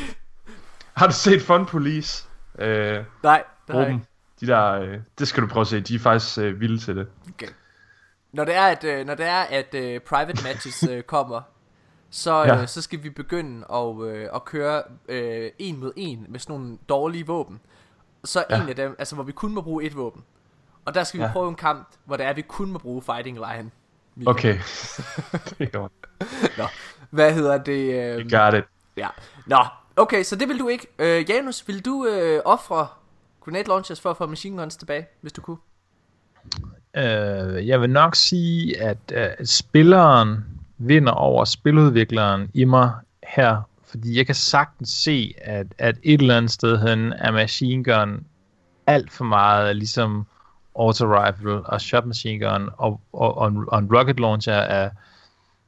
Har 0.93 1.07
du 1.07 1.13
set 1.13 1.41
Fun 1.41 1.65
Police? 1.65 2.27
Øh, 2.59 3.03
Nej, 3.23 3.43
det 3.67 3.75
har 3.75 3.81
jeg. 3.81 3.99
De 4.41 4.47
der, 4.47 4.71
øh, 4.71 4.97
det 5.19 5.27
skal 5.27 5.43
du 5.43 5.47
prøve 5.47 5.61
at 5.61 5.67
se. 5.67 5.79
De 5.79 5.95
er 5.95 5.99
faktisk 5.99 6.37
øh, 6.37 6.59
vilde 6.59 6.77
til 6.79 6.95
det. 6.95 7.07
Okay. 7.33 7.47
Når 8.33 8.45
det 8.45 8.55
er, 8.55 8.63
at, 8.65 8.83
øh, 8.83 9.05
når 9.05 9.15
det 9.15 9.25
er, 9.25 9.41
at 9.41 9.73
øh, 9.75 9.99
private 10.01 10.43
matches 10.43 10.83
øh, 10.91 11.03
kommer, 11.03 11.41
så, 12.09 12.41
øh, 12.41 12.47
Ja. 12.47 12.65
så 12.65 12.81
skal 12.81 13.03
vi 13.03 13.09
begynde 13.09 13.65
at, 13.73 14.01
øh, 14.07 14.27
at 14.35 14.45
køre 14.45 14.83
øh, 15.09 15.51
en 15.59 15.79
mod 15.79 15.91
en 15.95 16.25
med 16.29 16.39
sådan 16.39 16.55
nogle 16.55 16.77
dårlige 16.89 17.27
våben. 17.27 17.59
Så 18.23 18.45
Ja. 18.49 18.61
en 18.61 18.69
af 18.69 18.75
dem, 18.75 18.95
altså 18.99 19.15
hvor 19.15 19.23
vi 19.23 19.31
kun 19.31 19.53
må 19.53 19.61
bruge 19.61 19.83
et 19.83 19.95
våben. 19.95 20.23
Og 20.85 20.93
der 20.95 21.03
skal 21.03 21.19
vi 21.19 21.23
Ja. 21.25 21.31
prøve 21.31 21.49
en 21.49 21.55
kamp, 21.55 21.87
hvor 22.05 22.17
det 22.17 22.25
er, 22.25 22.29
at 22.29 22.35
vi 22.35 22.41
kun 22.41 22.71
må 22.71 22.79
bruge 22.79 23.01
Fighting 23.01 23.37
Lion. 23.37 23.71
Michael. 24.15 24.29
Okay. 24.29 24.53
det 25.59 25.73
er 25.73 25.79
godt. 25.79 25.91
Nå. 26.57 26.63
Hvad 27.09 27.33
hedder 27.33 27.57
det? 27.57 27.93
Øh, 28.13 28.19
You 28.25 28.39
got 28.39 28.53
it. 28.53 28.63
Ja. 28.97 29.07
Nå, 29.45 29.65
okay, 29.95 30.23
så 30.23 30.35
det 30.35 30.47
vil 30.47 30.59
du 30.59 30.67
ikke. 30.67 30.87
Øh, 30.99 31.29
Janus, 31.29 31.67
vil 31.67 31.85
du 31.85 32.05
øh, 32.05 32.41
ofre 32.45 32.87
grenade 33.45 33.67
launchers 33.67 34.01
for 34.01 34.09
at 34.11 34.17
få 34.17 34.25
machine 34.27 34.57
guns 34.57 34.75
tilbage, 34.77 35.07
hvis 35.21 35.33
du 35.33 35.41
kunne? 35.41 35.57
Øh, 36.97 37.67
jeg 37.67 37.81
vil 37.81 37.89
nok 37.89 38.15
sige, 38.15 38.81
at 38.81 38.97
øh, 39.13 39.45
spilleren 39.45 40.45
vinder 40.77 41.11
over 41.11 41.45
spiludvikleren 41.45 42.49
i 42.53 42.63
mig 42.63 42.91
her, 43.23 43.61
fordi 43.83 44.17
jeg 44.17 44.25
kan 44.25 44.35
sagtens 44.35 44.89
se, 44.89 45.33
at, 45.41 45.67
at 45.77 45.95
et 46.03 46.21
eller 46.21 46.37
andet 46.37 46.51
sted 46.51 46.77
hen 46.87 47.13
er 47.13 47.31
Machine 47.31 47.83
Gun 47.83 48.25
alt 48.87 49.11
for 49.11 49.25
meget 49.25 49.75
ligesom 49.75 50.25
auto-rifle 50.79 51.61
og 51.65 51.81
shot 51.81 52.05
machine 52.05 52.45
gun 52.45 52.69
og, 52.77 53.01
og, 53.13 53.37
og, 53.37 53.47
en, 53.47 53.65
og 53.67 53.79
en 53.79 53.95
rocket 53.97 54.19
launcher 54.19 54.53
er, 54.53 54.89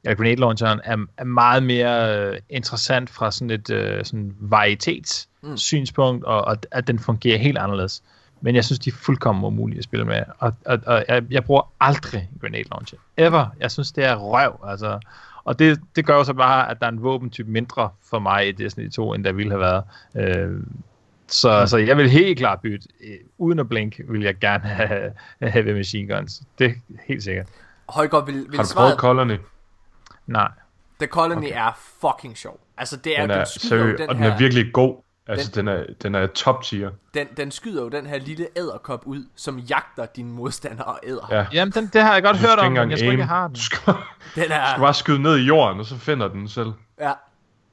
eller 0.04 0.16
grenade 0.16 0.36
launcheren 0.36 0.80
er, 0.84 0.96
er 1.16 1.24
meget 1.24 1.62
mere 1.62 2.18
øh, 2.18 2.38
interessant 2.50 3.10
fra 3.10 3.30
sådan 3.30 3.50
et 3.50 3.70
øh, 3.70 4.04
sådan 4.04 4.36
varietets 4.40 5.28
mm. 5.42 5.56
synspunkt, 5.56 6.24
og, 6.24 6.44
og 6.44 6.56
at 6.70 6.86
den 6.86 6.98
fungerer 6.98 7.38
helt 7.38 7.58
anderledes. 7.58 8.02
Men 8.40 8.54
jeg 8.54 8.64
synes, 8.64 8.78
de 8.78 8.90
er 8.90 8.94
fuldkommen 8.94 9.44
umulige 9.44 9.78
at 9.78 9.84
spille 9.84 10.04
med. 10.04 10.22
Og, 10.38 10.54
og, 10.66 10.78
og 10.86 11.04
jeg, 11.08 11.22
jeg 11.30 11.44
bruger 11.44 11.72
aldrig 11.80 12.30
grenade 12.40 12.68
launcher. 12.70 12.98
Ever. 13.16 13.46
Jeg 13.60 13.70
synes, 13.70 13.92
det 13.92 14.04
er 14.04 14.16
røv. 14.16 14.60
Altså. 14.66 14.98
Og 15.44 15.58
det, 15.58 15.80
det 15.96 16.06
gør 16.06 16.16
jo 16.16 16.24
så 16.24 16.34
bare, 16.34 16.70
at 16.70 16.80
der 16.80 16.86
er 16.86 16.90
en 16.90 17.02
våbentype 17.02 17.50
mindre 17.50 17.90
for 18.10 18.18
mig 18.18 18.48
i 18.48 18.52
Destiny 18.52 18.90
2, 18.90 19.14
end 19.14 19.24
der 19.24 19.32
ville 19.32 19.52
have 19.52 19.60
været. 19.60 19.84
Øh, 20.14 20.60
så, 21.32 21.60
mm. 21.60 21.66
så 21.66 21.76
jeg 21.76 21.96
vil 21.96 22.10
helt 22.10 22.38
klart 22.38 22.60
bytte. 22.60 22.88
Øh, 23.04 23.16
uden 23.38 23.58
at 23.58 23.68
blinke, 23.68 24.04
vil 24.08 24.22
jeg 24.22 24.38
gerne 24.38 24.64
have 24.64 25.12
heavy 25.40 25.76
machine 25.76 26.14
guns. 26.14 26.42
Det 26.58 26.66
er 26.66 26.72
helt 27.08 27.22
sikkert. 27.22 27.46
Højgaard, 27.88 28.26
vil, 28.26 28.34
vil 28.34 28.56
Har 28.56 28.62
du 28.62 28.68
svaret... 28.68 28.98
prøvet 28.98 28.98
Colony? 29.00 29.38
Nej. 30.26 30.48
The 31.00 31.06
Colony 31.06 31.46
okay. 31.46 31.52
er 31.56 31.78
fucking 32.00 32.36
sjov. 32.36 32.60
Altså, 32.78 32.96
det 32.96 33.18
er, 33.18 33.20
Den 33.20 33.30
den 33.30 33.38
er 33.38 33.44
skyder 33.44 33.76
jo 33.76 33.82
seriøs, 33.82 34.00
den 34.00 34.08
og 34.08 34.14
den 34.14 34.24
her, 34.24 34.32
er 34.32 34.38
virkelig 34.38 34.72
god. 34.72 34.96
Altså, 35.26 35.50
den, 35.50 35.68
er, 35.68 35.84
den 36.02 36.14
er 36.14 36.26
top 36.26 36.62
tier. 36.62 36.90
den, 37.14 37.26
den 37.36 37.50
skyder 37.50 37.82
jo 37.82 37.88
den 37.88 38.06
her 38.06 38.18
lille 38.18 38.46
æderkop 38.56 39.02
ud, 39.06 39.24
som 39.36 39.58
jagter 39.58 40.06
dine 40.06 40.32
modstandere 40.32 40.86
og 40.86 41.00
æder. 41.04 41.28
Ja. 41.30 41.46
Jamen, 41.52 41.72
den, 41.72 41.90
det 41.92 42.02
har 42.02 42.12
jeg 42.14 42.22
godt 42.22 42.36
Du 42.36 42.40
hørt 42.40 42.58
om, 42.58 42.64
men 42.64 42.72
engang 42.72 42.90
jeg 42.90 42.98
tror 42.98 43.10
ikke, 43.10 43.20
jeg 43.20 43.28
har 43.28 43.46
den. 43.46 43.54
Du 43.54 43.60
skal, 43.70 43.92
Den 44.34 44.44
du 44.48 44.54
er, 44.54 44.70
skal 44.70 44.80
bare 44.80 44.94
skyde 44.94 45.22
ned 45.22 45.36
i 45.36 45.42
jorden, 45.42 45.80
og 45.80 45.86
så 45.86 45.98
finder 45.98 46.28
den 46.28 46.48
selv. 46.48 46.72
ja, 47.00 47.12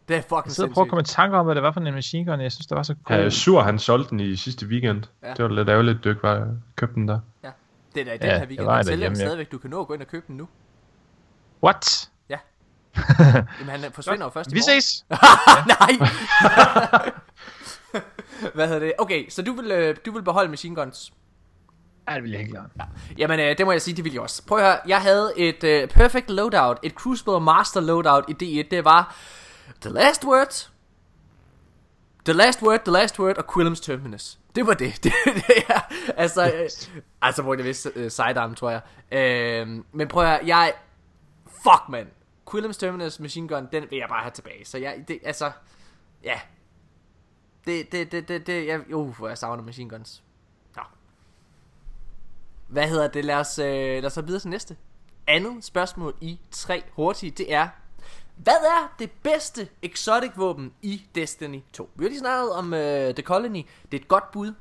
det 0.09 0.17
er 0.17 0.21
fucking 0.21 0.45
Jeg 0.45 0.51
sidder 0.51 0.69
og 0.69 0.73
prøver 0.73 0.85
at 0.85 0.89
komme 0.89 1.01
i 1.01 1.03
tanke 1.03 1.37
om, 1.37 1.45
hvad 1.45 1.55
det 1.55 1.63
var 1.63 1.71
for 1.71 1.81
en 1.81 1.93
machine 1.93 2.31
gun. 2.31 2.41
Jeg 2.41 2.51
synes, 2.51 2.67
det 2.67 2.77
var 2.77 2.83
så 2.83 2.95
cool. 3.03 3.19
Ja, 3.19 3.29
Sur, 3.29 3.61
han 3.61 3.79
solgte 3.79 4.09
den 4.09 4.19
i 4.19 4.35
sidste 4.35 4.67
weekend. 4.67 5.03
Ja. 5.23 5.27
Ja. 5.27 5.33
Det 5.33 5.43
var 5.43 5.49
lidt 5.49 5.69
ærgerligt, 5.69 6.03
du 6.03 6.09
ikke 6.09 6.23
var 6.23 6.47
købte 6.75 6.95
den 6.95 7.07
der. 7.07 7.19
Det 7.95 8.01
er 8.01 8.05
da 8.05 8.13
i 8.13 8.17
den 8.17 8.25
Ja, 8.25 8.31
her 8.31 8.39
jeg 8.39 8.47
weekend, 8.47 8.65
var 8.65 8.75
den 8.75 8.85
sælger 8.85 9.09
den 9.09 9.17
ja. 9.17 9.23
stadigvæk. 9.23 9.51
Du 9.51 9.57
kan 9.57 9.69
nå 9.69 9.81
at 9.81 9.87
gå 9.87 9.93
ind 9.93 10.01
og 10.01 10.07
købe 10.07 10.25
den 10.27 10.37
nu. 10.37 10.47
What? 11.63 12.09
Jamen, 13.59 13.81
han 13.81 13.91
forsvinder 13.91 14.25
jo 14.25 14.29
først 14.29 14.51
i 14.51 14.55
Vi 14.55 14.61
ses! 14.61 15.05
Nej! 15.73 15.91
Hvad 18.55 18.67
hedder 18.67 18.79
det? 18.79 18.93
Okay, 18.99 19.29
så 19.29 19.41
du 19.41 19.53
vil, 19.53 19.71
øh, 19.71 19.95
du 20.05 20.11
vil 20.11 20.23
beholde 20.23 20.49
machine 20.49 20.75
guns. 20.75 21.13
Ja, 22.09 22.15
det 22.15 22.23
vil 22.23 22.31
jeg 22.31 22.39
helt 22.39 22.51
klart. 22.51 22.69
Jamen, 23.17 23.39
øh, 23.39 23.57
det 23.57 23.65
må 23.65 23.71
jeg 23.71 23.81
sige, 23.81 23.95
det 23.95 24.03
vil 24.03 24.13
jeg 24.13 24.21
også. 24.21 24.43
Prøv 24.47 24.57
at 24.57 24.63
høre, 24.63 24.77
jeg 24.87 25.01
havde 25.01 25.33
et 25.37 25.63
øh, 25.63 25.87
perfect 25.87 26.29
loadout, 26.29 26.77
et 26.83 26.91
Crucible 26.91 27.39
Master 27.39 27.81
loadout 27.81 28.23
i 28.27 28.61
D1. 28.61 28.67
Det 28.71 28.85
var 28.85 29.15
The 29.81 29.89
Last 29.89 30.25
Word, 30.25 30.69
The 32.25 32.33
Last 32.33 32.61
Word, 32.61 32.79
The 32.79 32.91
Last 32.91 33.19
Word 33.19 33.37
og 33.37 33.43
Quillum's 33.57 33.81
Terminus. 33.81 34.39
Det 34.55 34.67
var 34.67 34.73
det. 34.73 35.03
det, 35.03 35.13
det 35.47 35.63
er, 35.69 35.79
altså, 36.17 36.51
øh, 36.53 36.69
altså 37.21 37.43
brugte 37.43 37.61
jeg 37.61 37.67
vist 37.67 37.87
øh, 37.95 38.11
sidearm, 38.11 38.55
tror 38.55 38.69
jeg. 38.69 38.81
Øh, 39.11 39.83
men 39.91 40.07
prøv 40.07 40.23
at 40.23 40.29
høre, 40.29 40.47
jeg... 40.47 40.73
Fuck, 41.45 41.89
mand. 41.89 42.07
Quillum's 42.49 42.79
Terminus 42.79 43.19
Machine 43.19 43.47
Gun, 43.47 43.67
den 43.71 43.85
vil 43.89 43.97
jeg 43.97 44.09
bare 44.09 44.21
have 44.21 44.31
tilbage. 44.31 44.65
Så 44.65 44.77
jeg, 44.77 45.03
det, 45.07 45.19
altså... 45.23 45.51
Ja. 46.23 46.39
Det, 47.65 47.91
det, 47.91 48.11
det, 48.11 48.27
det, 48.27 48.47
det 48.47 48.67
jeg, 48.67 48.93
uh, 48.93 49.17
hvor 49.17 49.27
jeg 49.27 49.37
savner 49.37 49.63
machine 49.63 49.89
guns. 49.89 50.23
Nå. 50.75 50.81
Hvad 52.67 52.89
hedder 52.89 53.07
det? 53.07 53.25
Lad 53.25 53.35
os, 53.35 53.59
øh, 53.59 53.65
lad 53.65 54.05
os 54.05 54.13
så 54.13 54.21
videre 54.21 54.39
til 54.39 54.49
næste. 54.49 54.77
Andet 55.27 55.63
spørgsmål 55.63 56.15
i 56.21 56.39
tre 56.51 56.83
hurtige, 56.93 57.31
det 57.31 57.53
er... 57.53 57.67
Hvad 58.43 58.53
er 58.53 58.93
det 58.99 59.11
bedste 59.23 59.67
exotic 59.81 60.31
våben 60.35 60.71
i 60.81 61.01
Destiny 61.15 61.59
2? 61.73 61.89
Vi 61.95 62.03
har 62.03 62.09
lige 62.09 62.19
snakket 62.19 62.51
om 62.51 62.73
øh, 62.73 63.13
The 63.13 63.23
Colony. 63.23 63.65
Det 63.91 63.97
er 63.97 64.01
et 64.01 64.07
godt 64.07 64.31
bud. 64.31 64.53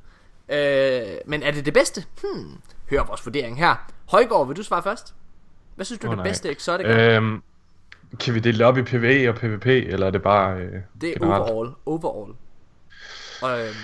Øh, 0.49 1.19
men 1.27 1.43
er 1.43 1.51
det 1.51 1.65
det 1.67 1.75
bedste? 1.75 2.05
Hmm. 2.21 2.53
Hør 2.91 3.05
vores 3.05 3.27
vurdering 3.27 3.59
her. 3.59 3.75
Højgaard, 4.11 4.47
vil 4.47 4.57
du 4.57 4.63
svare 4.63 4.83
først? 4.83 5.15
Hvad 5.75 5.85
synes 5.85 5.99
du 5.99 6.07
er 6.07 6.11
Åh, 6.11 6.17
det 6.17 6.19
nej. 6.25 6.29
bedste 6.31 6.51
exotic 6.51 6.87
er? 6.89 7.17
Øhm, 7.17 7.43
kan 8.21 8.35
vi 8.35 8.39
dele 8.41 8.59
det 8.59 8.67
op 8.67 8.79
i 8.79 8.83
PvE 8.83 9.29
og 9.29 9.35
PvP, 9.35 9.67
eller 9.67 10.07
er 10.07 10.11
det 10.11 10.23
bare 10.23 10.57
øh, 10.59 10.73
Det 11.01 11.09
er 11.09 11.15
generelt? 11.19 11.43
overall. 11.51 11.73
Overall. 11.87 12.35
Og, 13.43 13.61
øhm, 13.61 13.75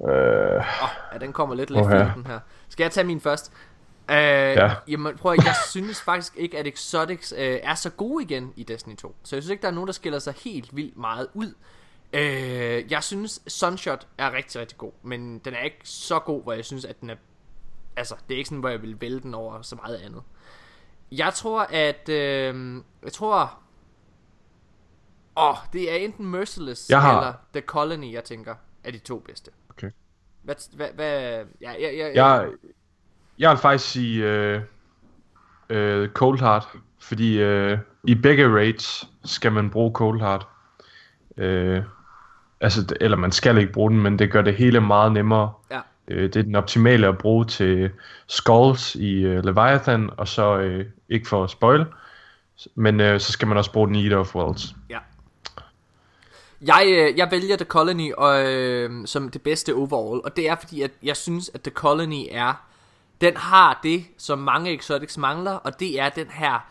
Øh, 0.00 0.56
oh, 0.82 0.88
ja, 1.12 1.18
den 1.18 1.32
kommer 1.32 1.54
lidt 1.54 1.70
lidt 1.70 1.86
ja. 1.90 2.10
den 2.16 2.26
her. 2.26 2.38
Skal 2.68 2.84
jeg 2.84 2.90
tage 2.92 3.06
min 3.06 3.20
først? 3.20 3.52
Øh, 4.10 4.16
Ja. 4.16 4.74
Jamen, 4.88 5.16
prøv 5.16 5.32
at, 5.32 5.44
jeg 5.44 5.54
synes 5.70 6.02
faktisk 6.02 6.36
ikke, 6.36 6.58
at 6.58 6.66
Exotics 6.66 7.32
øh, 7.32 7.60
er 7.62 7.74
så 7.74 7.90
gode 7.90 8.24
igen 8.24 8.52
i 8.56 8.62
Destiny 8.62 8.96
2. 8.96 9.16
Så 9.22 9.36
jeg 9.36 9.42
synes 9.42 9.50
ikke, 9.50 9.62
der 9.62 9.68
er 9.68 9.72
nogen, 9.72 9.86
der 9.86 9.92
skiller 9.92 10.18
sig 10.18 10.34
helt 10.34 10.76
vildt 10.76 10.96
meget 10.96 11.28
ud. 11.34 11.54
Øh, 12.12 12.92
jeg 12.92 13.02
synes, 13.02 13.42
Sunshot 13.46 14.06
er 14.18 14.32
rigtig, 14.32 14.60
rigtig 14.60 14.78
god. 14.78 14.92
Men 15.02 15.38
den 15.38 15.54
er 15.54 15.62
ikke 15.62 15.80
så 15.84 16.18
god, 16.18 16.42
hvor 16.42 16.52
jeg 16.52 16.64
synes, 16.64 16.84
at 16.84 17.00
den 17.00 17.10
er... 17.10 17.16
Altså, 17.96 18.14
det 18.28 18.34
er 18.34 18.38
ikke 18.38 18.48
sådan, 18.48 18.60
hvor 18.60 18.68
jeg 18.68 18.82
vil 18.82 19.00
vælge 19.00 19.20
den 19.20 19.34
over 19.34 19.62
så 19.62 19.76
meget 19.76 19.96
andet. 19.96 20.22
Jeg 21.12 21.34
tror, 21.34 21.60
at... 21.60 22.08
Øh, 22.08 22.82
jeg 23.04 23.12
tror... 23.12 23.58
Åh, 25.38 25.48
oh, 25.50 25.56
det 25.72 25.92
er 25.92 25.96
enten 25.96 26.26
Merciless 26.26 26.90
Jeg 26.90 27.00
har- 27.00 27.18
eller 27.20 27.32
The 27.52 27.60
Colony, 27.62 28.12
jeg 28.12 28.24
tænker, 28.24 28.54
er 28.84 28.90
de 28.90 28.98
to 28.98 29.18
bedste. 29.18 29.50
Okay. 29.70 29.90
Hvad, 30.42 30.54
hvad, 30.76 30.88
hvad 30.94 31.44
ja, 31.60 31.72
ja, 31.72 31.90
ja, 31.90 32.12
jeg, 32.14 32.48
jeg 33.38 33.50
vil 33.50 33.58
faktisk 33.58 33.90
sige 33.90 34.24
øh, 34.24 34.60
øh, 35.70 36.08
Cold 36.08 36.40
Heart, 36.40 36.68
fordi 36.98 37.38
øh, 37.38 37.78
i 38.04 38.14
begge 38.14 38.48
raids 38.48 39.08
skal 39.24 39.52
man 39.52 39.70
bruge 39.70 39.92
Cold 39.92 40.20
Heart. 40.20 40.46
Øh, 41.36 41.82
altså, 42.60 42.96
eller 43.00 43.16
man 43.16 43.32
skal 43.32 43.58
ikke 43.58 43.72
bruge 43.72 43.90
den, 43.90 44.00
men 44.00 44.18
det 44.18 44.32
gør 44.32 44.42
det 44.42 44.54
hele 44.54 44.80
meget 44.80 45.12
nemmere. 45.12 45.52
Ja. 45.70 45.80
Øh, 46.08 46.22
det 46.22 46.36
er 46.36 46.42
den 46.42 46.54
optimale 46.54 47.06
at 47.06 47.18
bruge 47.18 47.44
til 47.44 47.90
Skulls 48.26 48.94
i 48.94 49.12
øh, 49.12 49.44
Leviathan, 49.44 50.10
og 50.16 50.28
så 50.28 50.58
øh, 50.58 50.86
ikke 51.08 51.28
for 51.28 51.44
at 51.44 51.50
spoil, 51.50 51.86
men 52.74 53.00
øh, 53.00 53.20
så 53.20 53.32
skal 53.32 53.48
man 53.48 53.56
også 53.56 53.72
bruge 53.72 53.86
den 53.86 53.96
i 53.96 54.04
Eater 54.04 54.18
of 54.18 54.34
Worlds. 54.34 54.74
Ja. 54.90 54.98
Jeg, 56.60 56.84
øh, 56.86 57.18
jeg 57.18 57.28
vælger 57.30 57.56
The 57.56 57.64
Colony 57.64 58.12
og, 58.12 58.52
øh, 58.52 59.06
som 59.06 59.28
det 59.28 59.42
bedste 59.42 59.74
overall, 59.74 60.20
og 60.24 60.36
det 60.36 60.48
er 60.48 60.56
fordi, 60.56 60.82
at 60.82 60.90
jeg 61.02 61.16
synes, 61.16 61.50
at 61.54 61.62
The 61.62 61.70
Colony 61.70 62.24
er, 62.30 62.66
den 63.20 63.36
har 63.36 63.80
det, 63.82 64.04
som 64.18 64.38
mange 64.38 64.72
exotics 64.74 65.18
mangler, 65.18 65.52
og 65.52 65.80
det 65.80 66.00
er 66.00 66.08
den 66.08 66.26
her 66.30 66.68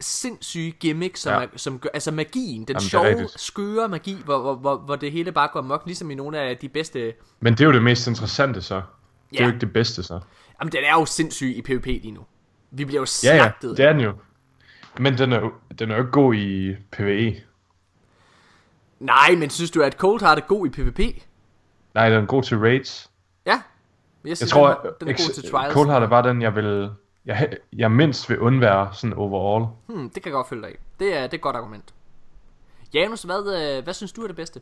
sindssyge 0.00 0.70
gimmick, 0.70 1.16
som, 1.16 1.32
Ja. 1.32 1.38
ja. 1.38 1.44
er, 1.44 1.48
som 1.56 1.78
gør, 1.78 1.88
altså 1.94 2.10
magien, 2.10 2.60
den 2.64 2.68
Jamen, 2.68 2.80
sjove, 2.80 3.28
skøre 3.36 3.88
magi, 3.88 4.16
hvor, 4.24 4.38
hvor, 4.38 4.54
hvor, 4.54 4.76
hvor 4.76 4.96
det 4.96 5.12
hele 5.12 5.32
bare 5.32 5.48
går 5.52 5.62
mok, 5.62 5.82
ligesom 5.86 6.10
i 6.10 6.14
nogle 6.14 6.38
af 6.40 6.56
de 6.56 6.68
bedste, 6.68 7.12
Men 7.40 7.52
det 7.52 7.60
er 7.60 7.64
jo 7.64 7.72
det 7.72 7.82
mest 7.82 8.06
interessante 8.06 8.62
så. 8.62 8.74
Det 8.74 8.82
er 8.82 8.84
Ja. 9.32 9.42
jo 9.42 9.46
ikke 9.48 9.60
det 9.60 9.72
bedste 9.72 10.02
så. 10.02 10.20
jamen 10.60 10.72
den 10.72 10.84
er 10.84 10.92
jo 10.92 11.04
sindssyg 11.06 11.54
i 11.56 11.62
PvP 11.62 11.86
lige 11.86 12.10
nu. 12.10 12.20
Vi 12.70 12.84
bliver 12.84 13.00
jo 13.00 13.06
Ja, 13.24 13.34
ja, 13.36 13.38
slagtet. 13.42 13.76
det 13.76 13.84
er 13.84 13.92
den 13.92 14.00
jo. 14.00 14.12
Men 14.98 15.18
den 15.18 15.32
er 15.32 15.40
jo, 15.40 15.52
den 15.78 15.90
er 15.90 15.94
jo 15.94 16.00
ikke 16.02 16.12
god 16.12 16.34
i. 16.34 16.74
PvE. 16.92 17.36
Nej, 19.00 19.34
men 19.38 19.50
synes 19.50 19.70
du, 19.70 19.82
at 19.82 19.92
Cold 19.92 20.20
Heart 20.20 20.38
er 20.38 20.42
god 20.42 20.66
i 20.66 20.70
PvP? 20.70 20.98
Nej, 21.94 22.10
den 22.10 22.22
er 22.22 22.26
god 22.26 22.42
til 22.42 22.58
raids. 22.58 23.10
Jeg, 24.26 24.30
Jeg 24.30 24.36
synes, 24.36 24.50
tror, 24.52 24.66
den, 24.68 24.76
er- 24.90 24.92
den 25.00 25.08
er 25.08 25.12
god 25.12 25.34
til 25.34 25.50
trials. 25.50 25.74
Cold 25.74 25.88
Heart 25.88 26.02
er 26.02 26.06
bare 26.08 26.28
den, 26.28 26.42
jeg 26.42 26.54
vil... 26.54 26.90
Jeg, 27.26 27.48
jeg 27.72 27.90
mindst 27.90 28.30
vil 28.30 28.38
undvære 28.38 28.88
sådan 28.92 29.14
overall. 29.14 29.66
Hmm, 29.88 30.10
det 30.10 30.22
kan 30.22 30.30
jeg 30.30 30.32
godt 30.32 30.48
følge 30.48 30.62
dig 30.62 30.70
af. 30.70 30.76
Det 30.98 31.08
er, 31.16 31.22
det 31.22 31.32
er 31.32 31.34
et 31.34 31.40
godt 31.40 31.56
argument. 31.56 31.94
Janus, 32.94 33.22
hvad, 33.22 33.76
øh, 33.78 33.84
hvad 33.84 33.94
synes 33.94 34.12
du 34.12 34.22
er 34.22 34.26
det 34.26 34.36
bedste? 34.36 34.60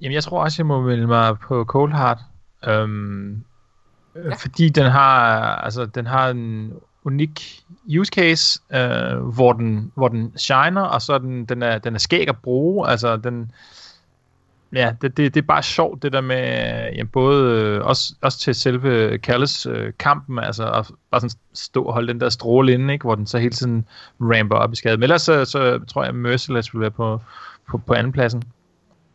Jamen, 0.00 0.14
jeg 0.14 0.24
tror 0.24 0.42
også, 0.42 0.56
jeg 0.62 0.66
må 0.66 0.80
melde 0.80 1.06
mig 1.06 1.38
på 1.38 1.64
Cold 1.64 1.92
Heart. 1.92 2.18
Øhm, 2.68 3.44
Ja. 4.14 4.34
Fordi 4.34 4.68
den 4.68 4.84
har, 4.90 5.30
altså, 5.56 5.86
den 5.86 6.06
har 6.06 6.28
en 6.30 6.72
unik 7.04 7.62
use 8.00 8.10
case, 8.14 8.60
øh, 8.72 9.18
hvor, 9.18 9.52
den, 9.52 9.92
hvor 9.94 10.08
den 10.08 10.32
shiner, 10.38 10.80
og 10.82 11.02
så 11.02 11.12
er 11.12 11.18
den, 11.18 11.44
den, 11.44 11.62
er, 11.62 11.78
den 11.78 11.94
er 11.94 11.98
skæg 11.98 12.28
at 12.28 12.38
bruge. 12.42 12.88
Altså, 12.88 13.16
den, 13.16 13.52
ja, 14.72 14.92
det, 15.02 15.16
det, 15.16 15.34
det 15.34 15.42
er 15.42 15.46
bare 15.46 15.62
sjovt, 15.62 16.02
det 16.02 16.12
der 16.12 16.20
med, 16.20 16.38
ja, 16.96 17.04
både 17.04 17.60
øh, 17.60 17.84
også, 17.86 18.14
også 18.22 18.38
til 18.38 18.54
selve 18.54 19.18
Kalles 19.18 19.66
øh, 19.66 19.92
kampen, 19.98 20.38
altså 20.38 20.64
at 20.72 20.90
bare 21.10 21.20
sådan 21.20 21.30
stå 21.54 21.82
og 21.84 21.92
holde 21.92 22.08
den 22.12 22.20
der 22.20 22.28
stråle 22.28 22.72
inde, 22.72 22.92
ikke, 22.92 23.02
hvor 23.02 23.14
den 23.14 23.26
så 23.26 23.38
hele 23.38 23.52
tiden 23.52 23.88
ramper 24.20 24.56
op 24.56 24.72
i 24.72 24.76
skade. 24.76 24.96
Men 24.96 25.02
ellers 25.02 25.22
så, 25.22 25.44
så 25.44 25.80
tror 25.88 26.02
jeg, 26.02 26.08
at 26.08 26.14
Merciless 26.14 26.74
vil 26.74 26.80
være 26.80 26.90
på, 26.90 27.20
på, 27.68 27.78
på 27.78 27.94
andenpladsen 27.94 28.42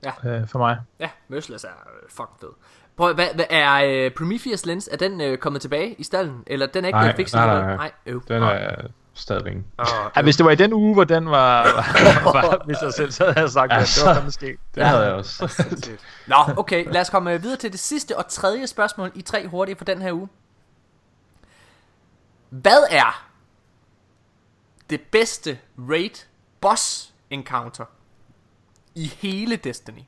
Ja. 0.03 0.29
øh, 0.29 0.47
for 0.47 0.59
mig. 0.59 0.77
Ja, 0.99 1.09
Merciless 1.27 1.63
er 1.63 1.67
øh, 1.69 2.09
fucking 2.09 2.39
fed. 2.41 2.49
Prøv, 2.97 3.13
hvad, 3.13 3.25
hvad 3.35 3.45
er 3.49 4.05
øh, 4.05 4.11
Prometheus 4.11 4.65
Lens, 4.65 4.89
er 4.91 4.97
den 4.97 5.21
øh, 5.21 5.37
kommet 5.37 5.61
tilbage 5.61 5.93
i 5.97 6.03
stallen? 6.03 6.43
Eller 6.47 6.65
den 6.65 6.83
er 6.83 6.87
ikke 6.87 6.97
Nej, 6.97 7.03
blevet 7.03 7.15
fikset? 7.15 7.37
nej, 7.37 7.47
nej, 7.47 7.61
nej. 7.65 7.75
nej 7.75 7.91
øv. 8.05 8.21
Den 8.27 8.43
er 8.43 8.75
stadigvæk. 9.15 9.55
Ja, 10.15 10.21
hvis 10.21 10.37
det 10.37 10.45
var 10.45 10.51
i 10.51 10.55
den 10.55 10.73
uge, 10.73 10.93
hvor 10.93 11.03
den 11.03 11.31
var, 11.31 11.63
var 12.33 12.65
hvis 12.65 12.77
jeg 12.81 12.93
selv 12.93 13.11
så 13.11 13.23
havde 13.23 13.39
jeg 13.39 13.49
sagt, 13.49 13.71
at 13.71 13.79
det 13.95 14.05
var 14.05 14.13
fandme 14.13 14.31
sket. 14.31 14.59
Det 14.75 14.85
havde 14.85 15.03
jeg 15.03 15.13
også. 15.13 15.97
Nå, 16.27 16.35
okay, 16.57 16.91
lad 16.91 17.01
os 17.01 17.09
komme 17.09 17.33
øh, 17.33 17.43
videre 17.43 17.57
til 17.57 17.71
det 17.71 17.79
sidste 17.79 18.17
og 18.17 18.27
tredje 18.27 18.67
spørgsmål 18.67 19.11
i 19.15 19.21
tre 19.21 19.47
hurtige 19.47 19.75
for 19.75 19.85
den 19.85 20.01
her 20.01 20.13
uge. 20.13 20.29
Hvad 22.49 22.83
er 22.91 23.27
det 24.89 25.01
bedste 25.01 25.59
raid 25.77 26.25
boss 26.61 27.13
encounter 27.29 27.85
i 28.95 29.07
hele 29.07 29.55
Destiny? 29.55 30.03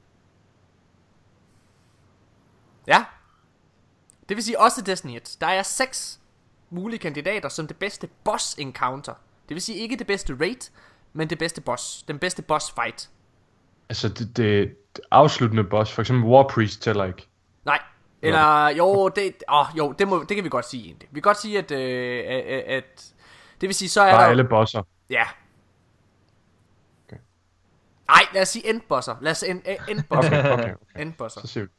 Ja. 2.88 3.06
Det 4.30 4.38
vil 4.38 4.43
sige 4.43 4.60
også 4.60 4.82
Destiny 4.82 5.15
1. 5.15 5.38
Der 5.41 5.48
er 5.48 5.63
seks 5.63 6.20
mulige 6.69 6.99
kandidater 6.99 7.49
som 7.49 7.67
det 7.67 7.77
bedste 7.77 8.08
boss 8.23 8.56
encounter. 8.60 9.13
Det 9.49 9.56
vil 9.56 9.62
sige 9.62 9.77
ikke 9.77 9.95
det 9.95 10.08
bedste 10.08 10.38
raid, 10.39 10.71
men 11.13 11.30
det 11.30 11.39
bedste 11.39 11.62
boss. 11.62 12.03
Den 12.03 12.19
bedste 12.19 12.41
boss 12.41 12.71
fight. 12.71 13.10
Altså, 13.89 14.10
det, 14.10 14.38
det, 14.38 14.75
afsluttende 15.12 15.63
boss, 15.63 15.91
for 15.91 16.01
eksempel 16.01 16.25
War 16.30 16.47
Priest 16.47 16.82
tæller 16.82 17.06
ikke. 17.06 17.27
Nej. 17.65 17.80
Eller, 18.21 18.67
jo, 18.69 19.10
det, 19.10 19.43
åh, 19.51 19.65
jo 19.77 19.91
det, 19.91 20.08
må, 20.08 20.23
det 20.30 20.36
kan 20.36 20.43
vi 20.43 20.49
godt 20.49 20.65
sige 20.65 20.86
egentlig. 20.86 21.10
Vi 21.12 21.15
kan 21.15 21.21
godt 21.21 21.38
sige, 21.38 21.58
at, 21.58 21.71
øh, 21.71 22.23
at, 22.27 22.63
at 22.63 23.13
det 23.62 23.67
vil 23.69 23.75
sige, 23.75 23.89
så 23.89 24.01
er 24.01 24.12
Bare 24.12 24.23
der... 24.23 24.30
alle 24.30 24.43
bosser. 24.43 24.84
Ja. 25.10 25.23
Okay. 27.08 27.17
Nej, 28.08 28.21
lad 28.34 28.41
os 28.41 28.47
sige 28.47 28.69
endbosser. 28.69 29.15
Lad 29.21 29.32
os 29.32 29.43
end, 29.43 29.62
end, 29.65 29.80
endbosser. 29.89 30.39
Okay, 30.39 30.53
okay, 30.53 30.73
okay. 30.73 31.01
Endbosser. 31.01 31.41
Så 31.41 31.47
siger 31.47 31.63
vi. 31.63 31.69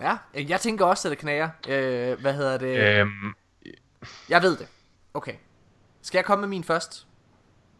Ja, 0.00 0.16
øh, 0.34 0.50
jeg 0.50 0.60
tænker 0.60 0.84
også, 0.84 1.08
at 1.08 1.10
det 1.10 1.18
knager. 1.18 1.48
Øh, 1.68 2.20
hvad 2.20 2.34
hedder 2.34 2.58
det? 2.58 2.98
Øhm, 3.00 3.34
Jeg 4.28 4.42
ved 4.42 4.56
det. 4.56 4.68
Okay. 5.14 5.34
Skal 6.02 6.18
jeg 6.18 6.24
komme 6.24 6.40
med 6.40 6.48
min 6.48 6.64
først? 6.64 7.06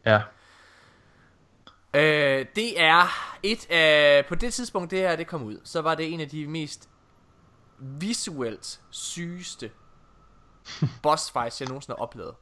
ja. 0.06 0.20
Øh, 1.94 2.46
det 2.56 2.80
er 2.80 3.06
et 3.42 3.70
af... 3.70 4.26
På 4.26 4.34
det 4.34 4.54
tidspunkt, 4.54 4.90
det 4.90 4.98
her 4.98 5.16
det 5.16 5.26
kom 5.26 5.42
ud, 5.42 5.60
så 5.64 5.80
var 5.82 5.94
det 5.94 6.12
en 6.12 6.20
af 6.20 6.28
de 6.28 6.46
mest 6.46 6.88
visuelt 7.78 8.80
sygeste 8.90 9.70
boss 11.02 11.30
fights, 11.30 11.60
jeg 11.60 11.68
nogensinde 11.68 11.96
har 11.96 12.02
oplevet. 12.02 12.34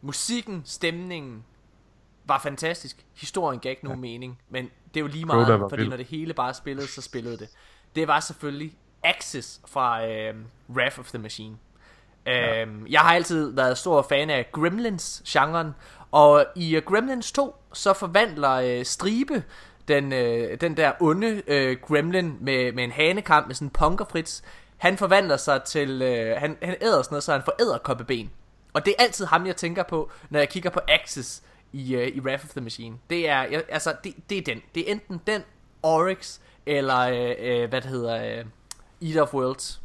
Musikken, 0.00 0.62
stemningen 0.64 1.44
var 2.24 2.38
fantastisk. 2.38 3.06
Historien 3.14 3.60
gav 3.60 3.70
ikke 3.70 3.84
nogen 3.84 4.00
mening, 4.00 4.38
men 4.48 4.64
det 4.64 4.96
er 4.96 5.00
jo 5.00 5.06
lige 5.06 5.24
meget, 5.24 5.60
var 5.60 5.68
fordi 5.68 5.80
vild. 5.80 5.90
når 5.90 5.96
det 5.96 6.06
hele 6.06 6.34
bare 6.34 6.54
spillede, 6.54 6.86
så 6.86 7.02
spillede 7.02 7.38
det. 7.38 7.48
Det 7.96 8.08
var 8.08 8.20
selvfølgelig 8.20 8.72
Axis 9.02 9.60
fra 9.66 10.06
øh, 10.06 10.34
Wrath 10.70 10.98
of 10.98 11.10
the 11.10 11.18
Machine. 11.18 11.56
Ja. 12.26 12.62
Øhm, 12.62 12.86
jeg 12.86 13.00
har 13.00 13.14
altid 13.14 13.54
været 13.54 13.78
stor 13.78 14.06
fan 14.08 14.30
af 14.30 14.46
Gremlins-genren, 14.52 15.74
og 16.10 16.46
i 16.56 16.76
uh, 16.76 16.82
Gremlins 16.82 17.32
2, 17.32 17.56
så 17.72 17.92
forvandler 17.92 18.78
uh, 18.78 18.84
Stribe, 18.84 19.44
den, 19.88 20.12
uh, 20.12 20.58
den 20.60 20.76
der 20.76 20.92
onde 21.00 21.42
uh, 21.48 21.88
gremlin 21.88 22.36
med, 22.40 22.72
med 22.72 22.84
en 22.84 22.92
hanekamp 22.92 23.46
med 23.46 23.54
sådan 23.54 23.66
en 23.66 23.70
punkerfritz, 23.70 24.42
han 24.76 24.96
forvandler 24.96 25.36
sig 25.36 25.62
til, 25.62 26.02
uh, 26.02 26.40
han, 26.40 26.56
han 26.62 26.76
æder 26.80 27.02
sådan 27.02 27.14
noget, 27.14 27.24
så 27.24 27.32
han 27.32 27.42
får 27.44 27.62
æderkoppeben. 27.62 28.30
Og 28.72 28.86
det 28.86 28.94
er 28.98 29.02
altid 29.02 29.24
ham, 29.24 29.46
jeg 29.46 29.56
tænker 29.56 29.82
på, 29.82 30.10
når 30.30 30.38
jeg 30.38 30.48
kigger 30.48 30.70
på 30.70 30.80
Axis 30.88 31.42
i, 31.72 31.96
uh, 31.96 32.02
i 32.02 32.20
Wrath 32.20 32.44
of 32.44 32.50
the 32.50 32.60
Machine. 32.60 32.96
Det 33.10 33.28
er, 33.28 33.42
jeg, 33.42 33.64
altså, 33.68 33.94
det, 34.04 34.14
det 34.30 34.38
er 34.38 34.42
den. 34.42 34.62
Det 34.74 34.88
er 34.88 34.92
enten 34.92 35.20
den, 35.26 35.42
Oryx, 35.82 36.38
eller, 36.66 37.06
uh, 37.10 37.62
uh, 37.64 37.68
hvad 37.68 37.80
det 37.80 37.90
hedder, 37.90 38.40
uh, 38.40 39.08
Eater 39.08 39.22
of 39.22 39.34
Worlds. 39.34 39.82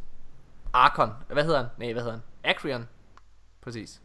Arkon. 0.73 1.09
Hvad 1.33 1.43
hedder 1.43 1.57
han? 1.57 1.67
Nej, 1.77 1.93
hvad 1.93 2.01
hedder 2.01 2.15
han? 2.17 2.21
Acreon. 2.55 2.87
Præcis. 3.63 4.01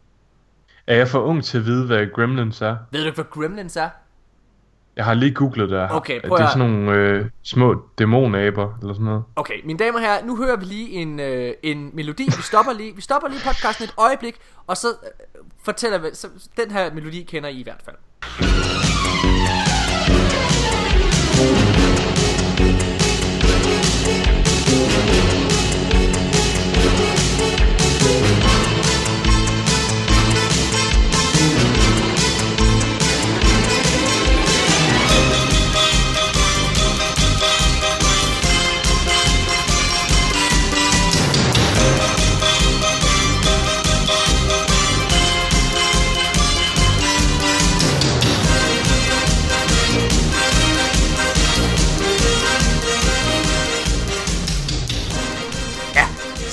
Er 0.86 0.96
jeg 0.96 1.08
for 1.08 1.20
ung 1.20 1.44
til 1.44 1.58
at 1.58 1.64
vide, 1.64 1.86
hvad 1.86 2.06
Gremlins 2.14 2.60
er? 2.62 2.76
Ved 2.90 3.00
du 3.00 3.06
ikke, 3.06 3.14
hvad 3.14 3.24
Gremlins 3.30 3.76
er? 3.76 3.88
Jeg 4.96 5.04
har 5.04 5.14
lige 5.14 5.34
googlet 5.34 5.70
det. 5.70 5.88
Okay, 5.92 6.14
det 6.20 6.28
prøv 6.28 6.38
er 6.38 6.42
at- 6.44 6.52
sådan 6.52 6.70
nogle 6.70 6.92
øh, 6.92 7.26
små 7.42 7.82
dæmonaber, 7.98 8.78
eller 8.80 8.94
sådan 8.94 9.04
noget. 9.04 9.24
Okay, 9.36 9.60
mine 9.64 9.78
damer 9.78 9.98
og 9.98 10.00
herrer, 10.04 10.24
nu 10.24 10.36
hører 10.36 10.56
vi 10.56 10.64
lige 10.64 10.90
en, 10.90 11.20
øh, 11.20 11.54
en 11.62 11.90
melodi. 11.94 12.24
Vi 12.24 12.42
stopper 12.42 12.72
lige, 12.72 12.94
vi 12.96 13.00
stopper 13.00 13.28
lige 13.28 13.40
podcasten 13.44 13.84
et 13.84 13.94
øjeblik, 13.98 14.36
og 14.66 14.76
så 14.76 14.88
øh, 14.88 15.44
fortæller 15.64 15.98
vi, 15.98 16.08
så 16.12 16.28
den 16.56 16.70
her 16.70 16.94
melodi 16.94 17.22
kender 17.22 17.48
I 17.48 17.60
i 17.60 17.62
hvert 17.62 17.82
fald. 17.84 17.96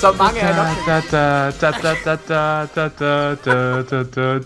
Så 0.04 0.12
mange 0.18 0.40
er 0.40 0.56
nok. 0.56 0.76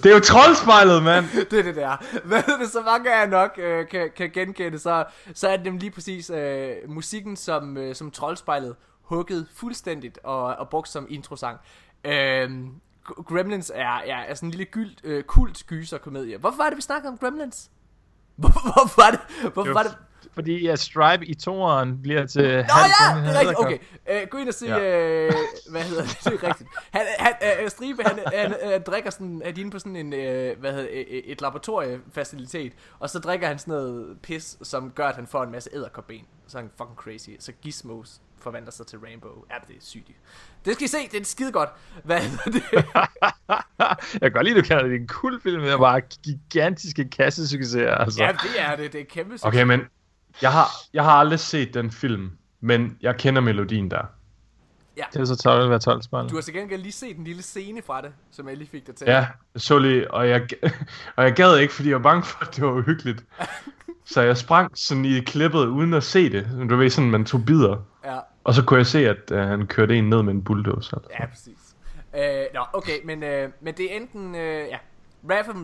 Det 0.02 0.06
er 0.06 0.14
jo 0.14 0.20
troldspejlet, 0.20 1.02
mand. 1.02 1.26
det 1.50 1.58
er 1.58 1.62
det, 1.62 1.76
der. 1.76 1.96
Hvad 2.24 2.42
det, 2.60 2.70
så 2.70 2.82
mange 2.82 3.10
er 3.10 3.26
nok 3.26 3.58
øh, 3.58 3.88
kan, 3.88 4.10
kan 4.16 4.30
genkende, 4.30 4.78
så, 4.78 5.04
så 5.34 5.48
er 5.48 5.56
det 5.56 5.80
lige 5.80 5.90
præcis 5.90 6.30
øh, 6.30 6.70
musikken, 6.88 7.36
som, 7.36 7.76
øh, 7.76 7.94
som 7.94 8.10
troldspejlet 8.10 8.76
hugget 9.02 9.46
fuldstændigt 9.54 10.18
og, 10.24 10.42
og 10.42 10.68
brugt 10.68 10.88
som 10.88 11.06
introsang. 11.10 11.58
Øh, 12.04 12.50
Gremlins 13.04 13.72
er, 13.74 14.02
ja, 14.06 14.18
er 14.28 14.34
sådan 14.34 14.46
en 14.46 14.50
lille 14.50 14.64
gyld, 14.64 14.96
øh, 15.04 15.22
kult 15.22 15.64
gyserkomedie. 15.66 16.38
Hvorfor 16.38 16.56
var 16.56 16.68
det, 16.68 16.76
vi 16.76 16.82
snakkede 16.82 17.08
om 17.08 17.18
Gremlins? 17.18 17.70
Hvorfor 18.36 19.00
var 19.02 19.10
det? 19.10 19.52
Hvorfor 19.52 19.72
var 19.72 19.82
det? 19.82 19.96
Fordi 20.35 20.66
at 20.66 20.78
Stripe 20.78 21.26
i 21.26 21.35
toeren 21.35 22.02
bliver 22.02 22.26
til 22.26 22.42
Nå 22.42 22.48
halv 22.48 22.92
ja, 23.24 23.31
det 23.31 23.37
er 23.37 23.40
rigtigt. 23.40 23.59
Okay, 23.59 24.22
uh, 24.22 24.28
gå 24.28 24.38
ind 24.38 24.48
og 24.48 24.54
se, 24.54 24.66
Ja. 24.66 24.76
ja. 24.78 25.26
uh, 25.26 25.33
hvad 25.70 25.83
hedder 25.83 26.02
det, 26.02 26.18
det 26.24 26.33
er 26.33 26.48
rigtigt. 26.48 26.68
Han, 26.90 27.02
han, 27.18 27.35
uh, 27.64 27.68
Stribe, 27.68 28.02
han, 28.02 28.18
han 28.35 28.54
uh, 28.74 28.83
drikker 28.83 29.11
sådan, 29.11 29.42
er 29.44 29.48
inde 29.59 29.70
på 29.70 29.78
sådan 29.78 29.96
en, 29.96 30.07
uh, 30.07 30.61
hvad 30.61 30.72
hedder 30.72 30.83
det, 30.83 31.31
et 31.33 31.40
laboratoriefacilitet, 31.40 32.72
og 32.98 33.11
så 33.11 33.18
drikker 33.18 33.46
han 33.46 33.59
sådan 33.59 33.72
noget 33.74 34.16
pis, 34.22 34.57
som 34.62 34.90
gør, 34.90 35.07
at 35.09 35.14
han 35.16 35.26
får 35.26 35.42
en 35.42 35.50
masse 35.52 35.70
æderkopben. 35.72 36.24
Så 36.46 36.59
er 36.59 36.62
han 36.62 36.70
fucking 36.76 36.96
crazy. 36.96 37.31
Så 37.38 37.52
Gizmos 37.62 38.20
forvandler 38.40 38.70
sig 38.72 38.87
til 38.87 38.98
Rainbow. 38.98 39.44
Ja, 39.50 39.54
det 39.68 39.76
er 39.76 39.81
sygt. 39.81 40.11
Det 40.64 40.74
skal 40.74 40.85
I 40.85 40.88
se, 40.88 40.98
det 41.12 41.20
er 41.20 41.24
skide 41.24 41.52
godt. 41.52 41.68
Hvad 42.04 42.20
hedder 42.20 42.50
det? 42.50 42.62
Jeg 44.12 44.20
kan 44.22 44.33
godt 44.33 44.44
lide, 44.44 44.61
du 44.61 44.62
kalder 44.66 44.83
det 44.83 45.00
en 45.00 45.09
cool 45.09 45.40
film, 45.40 45.62
med 45.62 45.78
bare 45.78 46.00
gigantiske 46.00 47.11
kassesucceser. 47.11 47.94
Altså. 47.94 48.22
ja, 48.22 48.33
det 48.42 48.61
er 48.61 48.76
det. 48.76 48.92
Det 48.92 49.00
er 49.00 49.04
kæmpe 49.04 49.31
succes. 49.38 49.44
Okay, 49.48 49.62
men 49.62 49.81
jeg 50.42 50.52
har, 50.52 50.66
jeg 50.92 51.04
har 51.04 51.12
aldrig 51.12 51.40
set 51.40 51.74
den 51.74 51.90
film, 51.90 52.30
men 52.60 52.98
jeg 53.00 53.16
kender 53.16 53.40
melodien 53.40 53.90
der. 53.90 54.02
Det 55.12 55.20
er 55.20 55.24
så 55.24 55.36
12 55.36 55.64
at 55.64 55.70
være 55.70 55.78
12 55.78 56.02
spejl. 56.02 56.28
Du 56.28 56.34
har 56.34 56.42
til 56.42 56.54
gengæld 56.54 56.82
lige 56.82 56.92
set 56.92 57.16
en 57.16 57.24
lille 57.24 57.42
scene 57.42 57.82
fra 57.82 58.02
det, 58.02 58.12
som 58.30 58.48
jeg 58.48 58.56
lige 58.56 58.68
fik 58.68 58.86
dig 58.86 58.94
til. 58.94 59.04
Ja, 59.06 59.16
jeg 59.16 59.26
så 59.56 59.78
lige, 59.78 60.10
og 60.10 60.28
jeg, 60.28 60.46
og 61.16 61.24
jeg 61.24 61.32
gad 61.32 61.56
ikke, 61.56 61.74
fordi 61.74 61.88
jeg 61.88 61.96
var 61.96 62.02
bange 62.02 62.22
for, 62.22 62.44
at 62.44 62.56
det 62.56 62.64
var 62.64 62.70
uhyggeligt. 62.70 63.24
Så 64.04 64.20
jeg 64.20 64.36
sprang 64.36 64.78
sådan 64.78 65.04
i 65.04 65.20
klippet 65.20 65.66
uden 65.66 65.94
at 65.94 66.04
se 66.04 66.32
det. 66.32 66.66
Du 66.70 66.76
ved 66.76 66.90
sådan, 66.90 67.10
man 67.10 67.24
tog 67.24 67.44
bidder. 67.44 67.76
ja. 68.04 68.18
Og 68.44 68.54
så 68.54 68.64
kunne 68.64 68.78
jeg 68.78 68.86
se, 68.86 69.08
at 69.08 69.30
uh, 69.30 69.38
han 69.38 69.66
kørte 69.66 69.96
en 69.96 70.08
ned 70.10 70.22
med 70.22 70.32
en 70.32 70.44
bulldozer. 70.44 70.98
Ja, 71.20 71.26
præcis. 71.26 71.74
Øh, 72.16 72.44
nå, 72.54 72.60
okay, 72.72 72.98
men, 73.04 73.22
øh, 73.22 73.50
men 73.60 73.74
det 73.74 73.92
er 73.92 73.96
enten, 73.96 74.34
øh, 74.34 74.68
ja, 74.68 74.78
Wrath 75.24 75.48
of, 75.48 75.57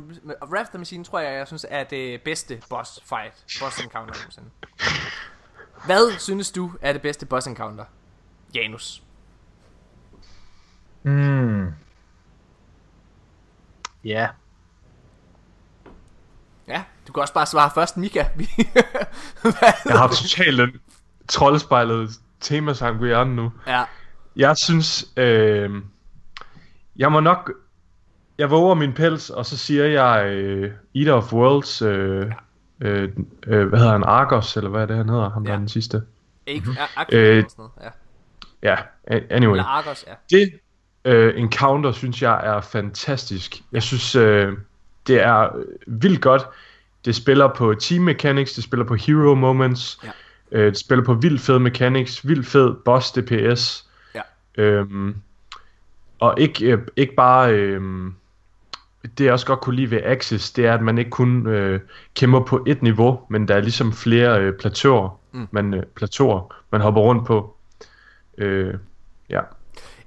Wrath 0.48 0.66
of 0.66 0.68
the 0.68 0.78
Machine 0.78 1.04
tror 1.04 1.18
jeg, 1.18 1.38
jeg 1.38 1.46
synes 1.46 1.66
er 1.68 1.84
det 1.84 2.22
bedste 2.22 2.62
boss 2.68 3.00
fight, 3.04 3.44
boss 3.60 3.80
encounter 3.80 4.14
nogensinde. 4.14 4.48
Hvad 5.86 6.18
synes 6.18 6.50
du 6.52 6.70
er 6.80 6.92
det 6.92 7.02
bedste 7.02 7.26
boss 7.26 7.46
encounter? 7.46 7.84
Janus. 8.54 9.02
Mm. 11.02 11.66
Ja. 14.04 14.28
Ja, 16.68 16.84
du 17.06 17.12
kan 17.12 17.20
også 17.20 17.34
bare 17.34 17.46
svare 17.46 17.70
først, 17.74 17.96
Mika. 17.96 18.24
Jeg 19.84 19.98
har 19.98 20.08
totalt 20.08 20.60
en 20.60 20.80
troldspejlet 21.28 22.10
temasang 22.40 22.98
på 22.98 23.04
hjernen 23.04 23.36
nu. 23.36 23.52
ja, 23.66 23.84
Jeg 24.36 24.56
synes, 24.56 25.06
øh, 25.16 25.70
jeg 26.96 27.12
må 27.12 27.20
nok, 27.20 27.52
jeg 28.38 28.50
våger 28.50 28.74
min 28.74 28.92
pels, 28.92 29.30
og 29.30 29.46
så 29.46 29.56
siger 29.56 29.84
jeg 29.84 30.26
øh, 30.26 30.72
Eater 30.94 31.12
of 31.12 31.32
Worlds, 31.32 31.82
øh, 31.82 32.26
øh, 32.80 33.08
øh, 33.46 33.68
hvad 33.68 33.78
hedder 33.78 33.92
han, 33.92 34.04
Argos, 34.04 34.56
eller 34.56 34.70
hvad 34.70 34.82
er 34.82 34.86
det, 34.86 34.96
han 34.96 35.08
hedder, 35.08 35.30
ham 35.30 35.44
der 35.44 35.50
Ja. 35.50 35.54
er 35.54 35.58
den 35.58 35.68
sidste. 35.68 36.02
ikke, 36.46 36.60
Mhm. 36.70 36.76
mm-hmm. 36.98 37.18
øh, 37.18 37.36
Øh. 37.38 37.44
Ja. 37.82 37.88
Ja, 38.62 38.76
anyway. 39.30 39.52
Eller 39.52 39.64
Argos, 39.64 40.04
ja. 40.08 40.36
Det 40.38 40.52
øh, 41.04 41.40
encounter, 41.40 41.92
synes 41.92 42.22
jeg, 42.22 42.40
er 42.56 42.60
fantastisk. 42.60 43.62
Jeg 43.72 43.82
synes, 43.82 44.14
øh, 44.14 44.52
det 45.06 45.20
er 45.22 45.56
øh, 45.56 45.64
vildt 45.86 46.20
godt. 46.20 46.42
Det 47.04 47.14
spiller 47.14 47.48
på 47.56 47.74
team 47.74 48.02
mechanics, 48.02 48.52
det 48.52 48.64
spiller 48.64 48.86
på 48.86 48.94
hero 48.94 49.34
moments, 49.34 50.00
Ja. 50.04 50.10
øh, 50.58 50.66
det 50.66 50.78
spiller 50.78 51.04
på 51.04 51.14
vildt 51.14 51.40
fed 51.40 51.58
mechanics, 51.58 52.28
vildt 52.28 52.46
fed 52.46 52.74
boss 52.84 53.12
DPS. 53.12 53.86
Ja. 54.14 54.20
Øhm, 54.58 55.16
og 56.18 56.34
ikke, 56.38 56.66
øh, 56.72 56.78
ikke 56.96 57.14
bare 57.14 57.52
øhm, 57.52 58.14
det 59.18 59.24
jeg 59.24 59.32
også 59.32 59.46
godt 59.46 59.60
kunne 59.60 59.76
lide 59.76 59.90
ved 59.90 60.00
Axis, 60.04 60.50
det 60.50 60.66
er, 60.66 60.74
at 60.74 60.82
man 60.82 60.98
ikke 60.98 61.10
kun 61.10 61.46
øh, 61.46 61.80
kæmper 62.14 62.40
på 62.40 62.64
et 62.66 62.82
niveau, 62.82 63.20
men 63.28 63.48
der 63.48 63.54
er 63.54 63.60
ligesom 63.60 63.92
flere 63.92 64.40
øh, 64.40 64.58
plateauer, 64.58 65.20
mm. 65.32 65.48
man, 65.50 65.74
øh, 65.74 65.82
plateauer, 65.82 66.54
man 66.70 66.80
hopper 66.80 67.00
rundt 67.00 67.26
på. 67.26 67.56
Øh, 68.38 68.74
ja. 69.30 69.40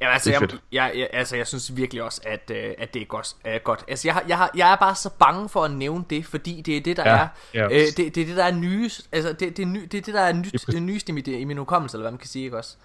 Ja, 0.02 0.14
altså, 0.14 0.30
Det 0.30 0.42
jeg, 0.42 0.50
jeg, 0.72 0.92
jeg, 1.00 1.10
altså, 1.14 1.36
jeg 1.36 1.48
synes 1.48 1.76
virkelig 1.76 2.04
også, 2.04 2.22
at, 2.26 2.52
øh, 2.56 2.74
at 2.78 2.94
det 2.94 3.02
er 3.02 3.06
godt. 3.06 3.36
Er 3.44 3.60
godt. 3.60 3.86
Altså, 3.88 4.08
jeg, 4.08 4.14
har, 4.16 4.24
jeg, 4.28 4.38
har, 4.38 4.52
jeg 4.56 4.72
er 4.72 4.76
bare 4.76 4.96
så 4.96 5.10
bange 5.20 5.50
for 5.50 5.64
at 5.64 5.72
nævne 5.72 6.04
det, 6.10 6.26
fordi 6.26 6.62
det 6.62 6.78
er 6.78 6.82
det, 6.82 6.98
der 6.98 7.04
Ja, 7.10 7.18
er. 7.18 7.28
ja. 7.54 7.66
Øh, 7.66 7.72
det, 7.72 7.98
det 7.98 8.18
er 8.18 8.26
det, 8.26 8.38
der 8.38 8.44
er 8.44 8.52
nye, 8.56 8.90
altså, 9.12 9.34
det, 9.34 9.58
det, 9.58 9.68
ny, 9.68 9.82
det 9.92 9.98
er 9.98 10.02
det, 10.02 10.14
der 10.14 10.22
er 10.22 10.34
nyt, 10.34 10.52
præcis. 10.66 10.82
nyest 10.82 11.10
i, 11.10 11.12
mit, 11.12 11.28
i 11.28 11.44
min 11.44 11.58
hukommelse, 11.58 11.98
eller 11.98 12.04
hvad 12.04 12.12
man 12.12 12.18
kan 12.18 12.28
sige, 12.28 12.46
ikke 12.46 12.58
også? 12.58 12.76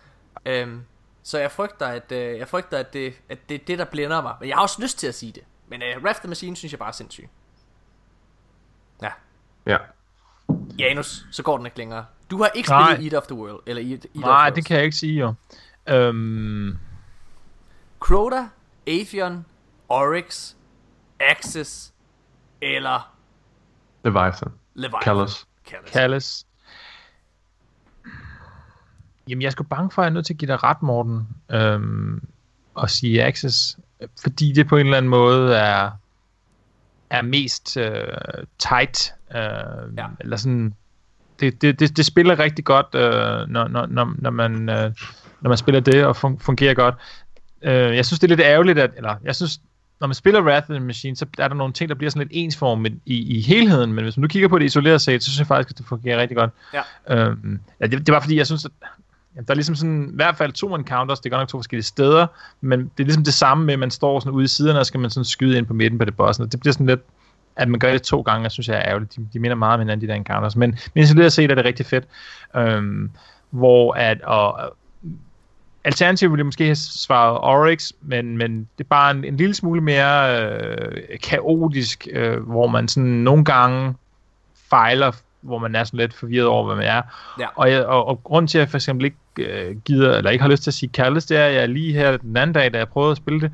Øhm, 0.46 0.81
så 1.22 1.38
jeg 1.38 1.51
frygter, 1.51 1.87
at, 1.87 2.12
øh, 2.12 2.38
jeg 2.38 2.48
frygter, 2.48 2.79
at 2.79 2.92
det, 2.92 3.14
at 3.29 3.38
det 3.48 3.55
er 3.55 3.64
det, 3.66 3.79
der 3.79 3.85
blænder 3.85 4.22
mig. 4.22 4.35
Men 4.40 4.48
jeg 4.48 4.57
har 4.57 4.62
også 4.62 4.83
lyst 4.83 4.98
til 4.98 5.07
at 5.07 5.14
sige 5.14 5.33
det. 5.33 5.42
Men 5.72 5.82
øh, 5.82 6.02
Wrath 6.02 6.20
the 6.20 6.28
Machine 6.28 6.56
synes 6.56 6.72
jeg 6.72 6.78
bare 6.78 6.88
er 6.88 6.92
sindssyg. 6.92 7.28
Ja. 9.02 9.11
Ja. 9.66 9.76
Janus, 10.78 11.26
så 11.30 11.42
går 11.42 11.56
den 11.56 11.66
ikke 11.66 11.78
længere. 11.78 12.06
Du 12.30 12.42
har 12.42 12.48
ikke 12.48 12.68
Nej. 12.68 12.94
spillet 12.94 13.12
Eat 13.12 13.22
of 13.22 13.26
the 13.26 13.37
World, 13.37 13.62
eller 13.66 13.82
Eat, 13.82 14.04
Eat 14.04 14.14
Nej, 14.14 14.48
of 14.48 14.54
det 14.54 14.66
kan 14.66 14.76
jeg 14.76 14.85
ikke 14.85 14.96
sige, 14.96 15.20
jo. 15.20 15.35
Øhm, 15.88 16.78
Crota, 18.00 18.48
Atheon, 18.87 19.46
Oryx, 19.88 20.54
Axis 21.20 21.92
eller 22.61 23.14
Leviathan. 24.04 24.52
Leviathan. 24.74 25.02
Callus. 25.02 25.46
Callus. 25.66 25.90
Callis. 25.90 26.46
Jamen, 29.28 29.42
jeg 29.42 29.46
er 29.46 29.50
sgu 29.50 29.62
bange 29.64 29.90
for, 29.90 30.02
at 30.02 30.04
jeg 30.06 30.11
er 30.11 30.14
nødt 30.14 30.26
til 30.26 30.35
at 30.35 30.38
give 30.38 30.52
dig 30.52 30.62
ret, 30.62 30.82
Morten, 30.82 31.28
øhm, 31.50 32.28
og 32.74 32.90
sige 32.90 33.24
Access, 33.24 33.78
fordi 34.22 34.52
det 34.52 34.68
på 34.68 34.76
en 34.76 34.86
eller 34.86 34.96
anden 34.96 35.10
måde 35.10 35.56
er, 35.56 35.90
er 37.10 37.22
mest 37.22 37.76
øh, 37.76 37.92
tight, 38.58 39.14
øh, 39.34 39.40
ja. 39.98 40.06
eller 40.20 40.36
sådan, 40.36 40.74
det, 41.40 41.62
det, 41.62 41.80
det, 41.80 41.96
det 41.96 42.06
spiller 42.06 42.38
rigtig 42.38 42.64
godt, 42.64 42.86
øh, 42.94 43.48
når, 43.48 43.68
når, 43.68 43.86
når, 43.86 44.14
når, 44.18 44.30
man, 44.30 44.68
øh, 44.68 44.92
når 45.40 45.48
man 45.48 45.58
spiller 45.58 45.80
det 45.80 46.04
og 46.04 46.16
fun- 46.16 46.38
fungerer 46.40 46.74
godt. 46.74 46.94
Øh, 47.62 47.96
jeg 47.96 48.06
synes, 48.06 48.20
det 48.20 48.26
er 48.26 48.36
lidt 48.36 48.46
ærgerligt, 48.46 48.78
at, 48.78 48.90
eller 48.96 49.14
jeg 49.24 49.36
synes, 49.36 49.60
når 50.00 50.06
man 50.06 50.14
spiller 50.14 50.42
Wrath 50.42 50.70
of 50.70 50.74
the 50.74 50.80
Machine, 50.80 51.16
så 51.16 51.26
er 51.38 51.48
der 51.48 51.54
nogle 51.54 51.72
ting, 51.72 51.88
der 51.88 51.94
bliver 51.94 52.10
sådan 52.10 52.26
lidt 52.28 52.32
ensformet 52.44 53.00
i, 53.06 53.36
i 53.36 53.40
helheden, 53.40 53.92
men 53.92 54.04
hvis 54.04 54.16
man 54.16 54.22
nu 54.22 54.28
kigger 54.28 54.48
på 54.48 54.58
det 54.58 54.64
isoleret 54.64 55.00
set, 55.00 55.22
så 55.22 55.30
synes 55.30 55.38
jeg 55.38 55.46
faktisk, 55.46 55.70
at 55.70 55.78
det 55.78 55.86
fungerer 55.86 56.20
rigtig 56.20 56.36
godt. 56.36 56.50
Ja. 56.74 56.82
Øhm, 57.16 57.60
ja, 57.80 57.86
det, 57.86 58.06
det 58.06 58.14
var 58.14 58.20
fordi, 58.20 58.36
jeg 58.36 58.46
synes, 58.46 58.64
at 58.64 58.70
Jamen, 59.37 59.47
der 59.47 59.53
er 59.53 59.55
ligesom 59.55 59.75
sådan, 59.75 60.09
i 60.12 60.14
hvert 60.14 60.37
fald 60.37 60.53
to 60.53 60.77
encounters, 60.77 61.21
det 61.21 61.27
er 61.27 61.31
godt 61.31 61.40
nok 61.40 61.49
to 61.49 61.59
forskellige 61.59 61.85
steder, 61.85 62.27
men 62.61 62.81
det 62.81 63.03
er 63.03 63.05
ligesom 63.05 63.25
det 63.25 63.35
samme 63.35 63.64
med, 63.64 63.73
at 63.73 63.81
man 63.81 63.90
står 63.90 64.21
sådan 64.21 64.33
ude 64.33 64.45
i 64.45 64.49
siderne, 64.49 64.79
og 64.79 64.87
skal 64.87 65.01
man 65.01 65.11
sådan 65.11 65.25
skyde 65.25 65.59
ind 65.59 65.66
på 65.66 65.75
midten 65.75 65.99
på 65.99 66.05
det 66.05 66.16
bossen, 66.16 66.45
og 66.45 66.53
det 66.53 66.61
bliver 66.61 66.73
sådan 66.73 66.87
lidt, 66.87 67.01
at 67.57 67.68
man 67.68 67.81
gør 67.81 67.92
det 67.92 68.03
to 68.03 68.21
gange, 68.21 68.42
jeg 68.42 68.51
synes 68.51 68.68
jeg 68.68 68.77
er 68.77 68.88
ærgerligt. 68.88 69.16
De, 69.16 69.29
de 69.33 69.38
minder 69.38 69.57
meget 69.57 69.75
om 69.75 69.81
hinanden, 69.81 70.09
de 70.09 70.12
der 70.12 70.18
encounters, 70.18 70.57
men, 70.57 70.79
men 70.95 71.05
isoleret 71.05 71.33
set 71.33 71.51
er 71.51 71.55
det 71.55 71.64
rigtig 71.64 71.87
fedt. 71.87 72.05
Øhm, 72.57 73.11
hvor 73.51 73.92
at, 73.92 74.23
og, 74.23 74.61
øh, 74.64 74.71
Alternativt 75.85 76.33
ville 76.33 76.40
jeg 76.40 76.47
måske 76.47 76.64
have 76.64 76.77
svaret 76.77 77.38
Oryx, 77.38 77.92
men, 78.01 78.38
men 78.38 78.68
det 78.79 78.85
er 78.85 78.88
bare 78.88 79.11
en, 79.11 79.25
en 79.25 79.37
lille 79.37 79.55
smule 79.55 79.81
mere 79.81 80.42
øh, 80.42 81.18
kaotisk, 81.23 82.09
øh, 82.12 82.40
hvor 82.42 82.66
man 82.66 82.88
sådan 82.88 83.11
nogle 83.11 83.45
gange 83.45 83.95
fejler, 84.71 85.12
hvor 85.42 85.59
man 85.59 85.74
er 85.74 85.85
sådan 85.85 86.00
lidt 86.00 86.14
forvirret 86.14 86.46
over, 86.46 86.66
hvad 86.66 86.76
man 86.76 86.87
er. 86.87 87.02
Ja. 87.38 87.46
Og, 87.55 87.70
jeg, 87.70 87.85
og, 87.87 88.09
og 88.09 88.24
grund 88.24 88.48
til, 88.48 88.59
at 88.59 88.61
jeg 88.61 88.70
for 88.70 88.76
eksempel 88.76 89.05
ikke 89.05 89.16
øh, 89.38 89.76
gider, 89.76 90.16
eller 90.16 90.31
ikke 90.31 90.42
har 90.42 90.50
lyst 90.50 90.62
til 90.62 90.70
at 90.70 90.74
sige 90.74 90.90
Callis, 90.92 91.24
det 91.24 91.37
er, 91.37 91.46
at 91.46 91.55
jeg 91.55 91.68
lige 91.68 91.92
her 91.92 92.16
den 92.16 92.37
anden 92.37 92.55
dag, 92.55 92.72
da 92.72 92.78
jeg 92.78 92.88
prøvede 92.88 93.11
at 93.11 93.16
spille 93.16 93.40
det, 93.40 93.52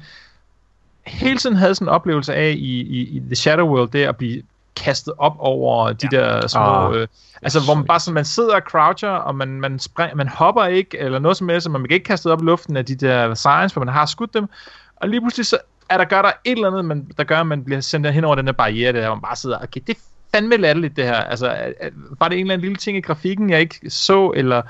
hele 1.06 1.38
tiden 1.38 1.56
havde 1.56 1.74
sådan 1.74 1.88
en 1.88 1.94
oplevelse 1.94 2.34
af 2.34 2.50
i, 2.50 2.80
i, 2.80 3.16
i 3.16 3.22
The 3.26 3.34
Shadow 3.34 3.68
World, 3.68 3.90
det 3.90 4.04
at 4.04 4.16
blive 4.16 4.42
kastet 4.76 5.14
op 5.18 5.36
over 5.38 5.92
de 5.92 6.08
ja. 6.12 6.18
der 6.18 6.46
små... 6.46 6.60
Ah, 6.60 6.94
øh, 6.94 7.06
altså, 7.42 7.60
hvor 7.64 7.74
man 7.74 7.84
bare 7.84 8.00
sådan, 8.00 8.14
man 8.14 8.24
sidder 8.24 8.54
og 8.54 8.62
croucher, 8.62 9.08
og 9.08 9.34
man, 9.34 9.48
man, 9.48 9.78
spring, 9.78 10.16
man 10.16 10.28
hopper 10.28 10.64
ikke, 10.64 10.98
eller 10.98 11.18
noget 11.18 11.36
som 11.36 11.48
helst, 11.48 11.66
og 11.66 11.72
man 11.72 11.82
bliver 11.82 11.94
ikke 11.94 12.04
kastet 12.04 12.32
op 12.32 12.42
i 12.42 12.44
luften 12.44 12.76
af 12.76 12.84
de 12.84 12.94
der 12.94 13.34
science, 13.34 13.72
for 13.72 13.80
man 13.80 13.94
har 13.94 14.06
skudt 14.06 14.34
dem. 14.34 14.48
Og 14.96 15.08
lige 15.08 15.20
pludselig 15.20 15.46
så 15.46 15.58
er 15.88 15.96
der 15.96 16.04
gør 16.04 16.22
der 16.22 16.32
et 16.44 16.52
eller 16.52 16.68
andet, 16.68 16.84
man, 16.84 17.08
der 17.16 17.24
gør, 17.24 17.40
at 17.40 17.46
man 17.46 17.64
bliver 17.64 17.80
sendt 17.80 18.12
hen 18.12 18.24
over 18.24 18.34
den 18.34 18.46
der 18.46 18.52
barriere, 18.52 18.92
der 18.92 19.06
hvor 19.06 19.14
man 19.14 19.22
bare 19.22 19.36
sidder, 19.36 19.58
okay, 19.62 19.80
det 19.86 19.96
fandme 20.34 20.56
latterligt 20.56 20.96
det 20.96 21.04
her. 21.04 21.14
Altså, 21.14 21.72
var 22.18 22.28
det 22.28 22.38
en 22.38 22.40
eller 22.40 22.54
anden 22.54 22.64
lille 22.64 22.76
ting 22.76 22.98
i 22.98 23.00
grafikken, 23.00 23.50
jeg 23.50 23.60
ikke 23.60 23.90
så, 23.90 24.32
eller... 24.36 24.62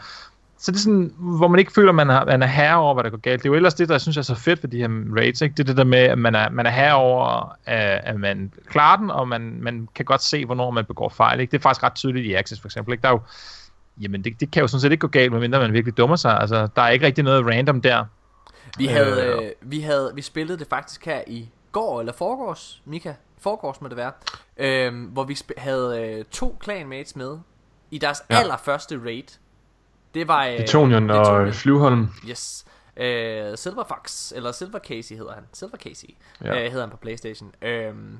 Så 0.60 0.70
det 0.70 0.78
er 0.78 0.82
sådan, 0.82 1.12
hvor 1.18 1.48
man 1.48 1.58
ikke 1.58 1.72
føler, 1.72 1.88
at 1.88 1.94
man, 1.94 2.08
har, 2.08 2.24
man 2.24 2.42
er 2.42 2.46
herre 2.46 2.76
over, 2.76 2.94
hvad 2.94 3.04
der 3.04 3.10
går 3.10 3.18
galt. 3.18 3.42
Det 3.42 3.48
er 3.48 3.50
jo 3.50 3.56
ellers 3.56 3.74
det, 3.74 3.88
der 3.88 3.94
jeg 3.94 4.00
synes 4.00 4.16
er 4.16 4.22
så 4.22 4.34
fedt 4.34 4.62
ved 4.62 4.70
de 4.70 4.78
her 4.78 4.88
raids. 5.16 5.40
Ikke? 5.40 5.52
Det 5.52 5.60
er 5.60 5.64
det 5.64 5.76
der 5.76 5.84
med, 5.84 5.98
at 5.98 6.18
man 6.18 6.34
er, 6.34 6.50
man 6.50 6.66
er 6.66 6.70
herre 6.70 6.94
over, 6.94 7.52
at, 7.66 8.00
at 8.04 8.20
man 8.20 8.52
klarer 8.66 8.96
den, 8.96 9.10
og 9.10 9.28
man, 9.28 9.58
man 9.62 9.88
kan 9.94 10.04
godt 10.04 10.22
se, 10.22 10.44
hvornår 10.44 10.70
man 10.70 10.84
begår 10.84 11.08
fejl. 11.08 11.40
Ikke? 11.40 11.50
Det 11.50 11.58
er 11.58 11.62
faktisk 11.62 11.82
ret 11.82 11.94
tydeligt 11.94 12.26
i 12.26 12.34
Axis 12.34 12.60
for 12.60 12.68
eksempel. 12.68 12.92
Ikke? 12.92 13.02
Der 13.02 13.08
er 13.08 13.12
jo, 13.12 13.20
jamen, 14.00 14.24
det, 14.24 14.40
det 14.40 14.50
kan 14.50 14.60
jo 14.60 14.66
sådan 14.66 14.80
set 14.80 14.92
ikke 14.92 15.00
gå 15.00 15.06
galt, 15.06 15.32
medmindre 15.32 15.60
man 15.60 15.72
virkelig 15.72 15.96
dummer 15.96 16.16
sig. 16.16 16.40
Altså, 16.40 16.68
der 16.76 16.82
er 16.82 16.88
ikke 16.88 17.06
rigtig 17.06 17.24
noget 17.24 17.46
random 17.46 17.80
der. 17.80 18.04
Vi 18.78 18.86
havde, 18.86 19.26
Øh, 19.26 19.44
øh, 19.44 19.50
vi 19.60 19.80
havde, 19.80 20.12
vi 20.14 20.22
spillede 20.22 20.58
det 20.58 20.66
faktisk 20.70 21.06
her 21.06 21.20
i 21.26 21.48
går, 21.72 22.00
eller 22.00 22.12
forgårs, 22.12 22.82
Mika, 22.84 23.12
forgårs 23.40 23.80
må 23.80 23.88
det 23.88 23.96
være, 23.96 24.12
øhm, 24.56 25.04
hvor 25.04 25.24
vi 25.24 25.38
havde 25.56 26.02
øh, 26.02 26.24
to 26.24 26.58
clanmates 26.64 27.16
med 27.16 27.38
i 27.90 27.98
deres 27.98 28.22
ja. 28.30 28.38
Allerførste 28.38 29.00
raid. 29.04 29.38
Det 30.14 30.28
var... 30.28 30.46
Øh, 30.46 30.58
Detonion 30.58 31.10
og 31.10 31.24
Detonion. 31.24 31.52
Flyvholm. 31.52 32.08
Yes. 32.28 32.64
Øh, 32.96 33.58
Silver 33.58 33.84
Fox, 33.88 34.32
eller 34.32 34.52
Silver 34.52 34.78
Casey 34.78 35.16
hedder 35.16 35.34
han. 35.34 35.44
Silver 35.52 35.76
Casey 35.76 36.08
ja. 36.44 36.64
Øh, 36.64 36.70
hedder 36.70 36.80
han 36.80 36.90
på 36.90 36.96
Playstation. 36.96 37.52
Øhm, 37.62 38.18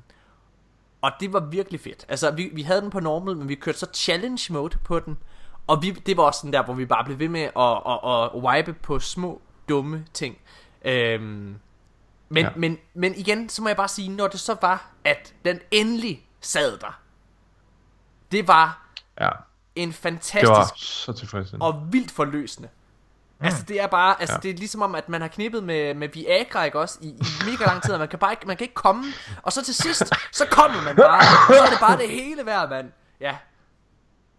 og 1.01 1.11
det 1.19 1.33
var 1.33 1.39
virkelig 1.39 1.79
fedt. 1.79 2.05
Altså, 2.09 2.31
vi, 2.31 2.49
vi 2.53 2.61
havde 2.61 2.81
den 2.81 2.89
på 2.89 2.99
normal, 2.99 3.37
men 3.37 3.49
vi 3.49 3.55
kørte 3.55 3.77
så 3.77 3.87
challenge 3.93 4.53
mode 4.53 4.77
på 4.85 4.99
den. 4.99 5.17
Og 5.67 5.81
vi, 5.81 5.91
det 5.91 6.17
var 6.17 6.23
også 6.23 6.39
sådan 6.39 6.53
der, 6.53 6.63
hvor 6.63 6.73
vi 6.73 6.85
bare 6.85 7.05
blev 7.05 7.19
ved 7.19 7.29
med 7.29 7.41
at, 7.41 7.81
at, 7.87 7.99
at 8.13 8.43
wipe 8.43 8.73
på 8.73 8.99
små, 8.99 9.41
dumme 9.69 10.05
ting. 10.13 10.37
Øhm, 10.85 11.55
men, 12.29 12.43
ja. 12.45 12.49
Men, 12.55 12.77
men 12.93 13.15
igen, 13.15 13.49
så 13.49 13.61
må 13.61 13.69
jeg 13.69 13.77
bare 13.77 13.87
sige, 13.87 14.09
når 14.09 14.27
det 14.27 14.39
så 14.39 14.55
var, 14.61 14.89
at 15.03 15.33
den 15.45 15.59
endelig 15.71 16.27
sad 16.41 16.77
der. 16.77 16.99
Det 18.31 18.47
var 18.47 18.85
Ja, 19.21 19.29
en 19.75 19.87
det 19.89 19.95
fantastisk 19.95 20.49
var 20.49 20.71
så 20.75 21.13
tilfredsstillende. 21.13 21.65
og 21.65 21.93
vildt 21.93 22.11
forløsende. 22.11 22.69
Mm. 23.39 23.45
Altså 23.45 23.63
det 23.67 23.81
er 23.81 23.87
bare, 23.87 24.15
altså 24.21 24.33
ja. 24.35 24.39
Det 24.39 24.51
er 24.55 24.57
ligesom 24.57 24.81
om 24.81 24.95
at 24.95 25.09
man 25.09 25.21
har 25.21 25.27
knippet 25.27 25.63
med 25.63 25.93
med 25.93 26.09
Viagra 26.13 26.63
ikke 26.63 26.79
også 26.79 26.97
i, 27.01 27.07
i 27.07 27.23
mega 27.45 27.65
lang 27.65 27.83
tid, 27.83 27.93
og 27.93 27.99
man 27.99 28.07
kan 28.07 28.19
bare 28.19 28.31
ikke, 28.33 28.47
man 28.47 28.57
kan 28.57 28.63
ikke 28.63 28.73
komme, 28.73 29.03
og 29.43 29.53
så 29.53 29.63
til 29.65 29.75
sidst 29.75 30.03
så 30.31 30.45
kommer 30.51 30.81
man 30.83 30.95
bare, 30.95 31.23
så 31.55 31.61
er 31.63 31.69
det 31.69 31.79
bare 31.79 31.97
det 31.97 32.09
hele 32.09 32.45
værd, 32.45 32.69
mand. 32.69 32.91
Ja. 33.21 33.35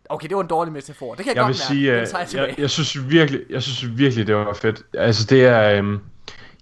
Okay, 0.09 0.29
det 0.29 0.37
var 0.37 0.43
en 0.43 0.49
dårlig 0.49 0.73
metafor. 0.73 1.15
Det 1.15 1.25
kan 1.25 1.27
jeg, 1.27 1.37
Jeg 1.37 1.45
godt 1.45 1.49
vil 1.57 1.61
mærke. 1.97 2.07
sige, 2.11 2.21
øh, 2.21 2.39
jeg 2.39 2.49
jeg, 2.49 2.59
jeg, 2.59 2.71
synes 2.71 3.09
virkelig, 3.11 3.41
jeg 3.51 3.63
synes 3.63 3.99
virkelig, 3.99 4.27
det 4.27 4.37
var 4.37 4.55
fedt. 4.55 4.83
Altså 4.95 5.25
det 5.27 5.45
er, 5.47 5.71
øhm, 5.79 6.01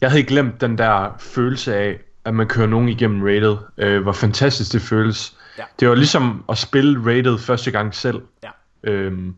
jeg 0.01 0.11
havde 0.11 0.23
glemt 0.25 0.61
den 0.61 0.79
der 0.79 1.15
følelse 1.19 1.77
af, 1.77 2.01
at 2.25 2.35
man 2.35 2.47
kører 2.49 2.67
nogen 2.67 2.89
igennem 2.89 3.23
rated. 3.23 3.57
Øh, 3.79 4.03
hvor 4.03 4.13
fantastisk 4.13 4.73
det 4.73 4.83
føles. 4.83 5.37
Ja. 5.59 5.65
Det 5.81 5.89
var 5.89 5.95
ligesom 5.95 6.45
at 6.49 6.59
spille 6.59 7.01
rated 7.11 7.39
første 7.39 7.71
gang 7.71 7.95
selv. 7.95 8.23
Ja. 8.43 8.51
Øhm, 8.83 9.35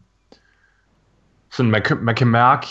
sådan 1.51 1.71
man 1.71 1.83
kan, 1.83 1.97
man 1.97 2.15
kan 2.15 2.27
mærke, 2.27 2.67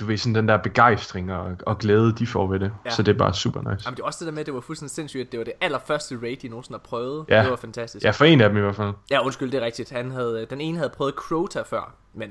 du 0.00 0.06
ved, 0.06 0.16
sådan 0.18 0.34
den 0.34 0.48
der 0.48 0.56
begejstring 0.56 1.32
og, 1.32 1.56
og 1.66 1.78
glæde, 1.78 2.12
de 2.12 2.26
får 2.26 2.46
ved 2.46 2.60
det. 2.60 2.66
Ja. 2.66 2.70
Ja. 2.84 2.90
Så 2.90 3.02
det 3.02 3.14
er 3.14 3.18
bare 3.18 3.34
super 3.34 3.60
nice. 3.60 3.82
Jamen 3.86 3.96
det 3.96 4.02
er 4.02 4.06
også 4.06 4.18
det 4.24 4.26
der 4.26 4.32
med, 4.32 4.40
at 4.40 4.46
det 4.46 4.54
var 4.54 4.60
fuldstændig 4.60 4.94
sindssygt, 4.94 5.26
at 5.26 5.32
det 5.32 5.38
var 5.38 5.44
det 5.44 5.52
allerførste 5.60 6.18
raid, 6.22 6.36
de 6.36 6.48
nogensinde 6.48 6.78
har 6.78 6.84
prøvet. 6.88 7.24
Ja. 7.28 7.42
Det 7.42 7.50
var 7.50 7.56
fantastisk. 7.56 8.04
Ja, 8.04 8.10
for 8.10 8.24
en 8.24 8.40
af 8.40 8.48
dem 8.48 8.58
i 8.58 8.60
hvert 8.60 8.76
fald. 8.76 8.92
ja 9.10 9.24
undskyld, 9.24 9.50
det 9.50 9.60
er 9.62 9.64
rigtigt. 9.64 9.90
Han 9.90 10.10
havde, 10.10 10.46
den 10.50 10.60
ene 10.60 10.78
havde 10.78 10.90
prøvet 10.90 11.14
Crota 11.14 11.62
før, 11.62 11.94
men 12.14 12.30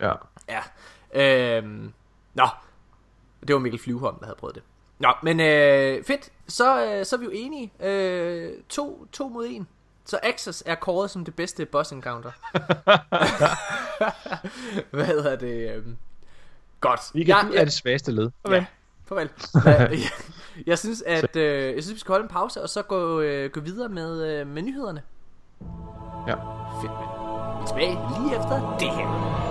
Ja. 0.00 0.12
Ja. 1.14 1.58
Øhm, 1.58 1.92
nå. 2.34 2.46
Det 3.46 3.54
var 3.54 3.58
Mikkel 3.60 3.80
Flyvholm, 3.80 4.18
der 4.18 4.24
havde 4.24 4.36
prøvet 4.40 4.54
det. 4.54 4.62
Nå, 4.98 5.12
men 5.22 5.40
øh, 5.40 6.04
fedt. 6.04 6.30
Så, 6.48 6.84
øh, 6.86 7.06
så 7.06 7.16
er 7.16 7.20
vi 7.20 7.24
jo 7.24 7.30
enige. 7.34 7.72
Øh, 7.80 8.52
to, 8.68 9.06
to 9.12 9.28
mod 9.28 9.46
en. 9.50 9.68
Så 10.04 10.18
Axis 10.22 10.62
er 10.66 10.74
kåret 10.74 11.10
som 11.10 11.24
det 11.24 11.34
bedste 11.34 11.66
boss 11.66 11.92
encounter. 11.92 12.30
Hvad 14.96 15.04
hedder 15.04 15.36
det? 15.36 15.74
øhm, 15.76 15.96
Godt. 16.80 17.00
Vi 17.14 17.24
kan 17.24 17.34
ja, 17.52 17.60
er 17.60 17.64
det 17.64 17.72
svageste 17.72 18.12
led. 18.12 18.30
ja, 18.48 18.64
farvel. 19.04 19.30
jeg, 19.64 19.98
jeg 20.66 20.78
synes, 20.78 21.02
at 21.02 21.36
øh, 21.36 21.74
jeg 21.74 21.82
synes, 21.82 21.94
vi 21.94 22.00
skal 22.00 22.12
holde 22.12 22.22
en 22.22 22.28
pause, 22.28 22.62
og 22.62 22.68
så 22.68 22.82
gå, 22.82 23.20
øh, 23.20 23.50
gå 23.50 23.60
videre 23.60 23.88
med, 23.88 24.26
øh, 24.40 24.46
med 24.46 24.62
nyhederne. 24.62 25.02
Ja. 26.28 26.34
Fedt, 26.82 26.92
mand. 26.92 27.10
Vi 27.58 27.62
er 27.62 27.66
tilbage 27.66 28.22
lige 28.22 28.36
efter 28.36 28.76
det 28.80 28.90
her. 28.90 29.49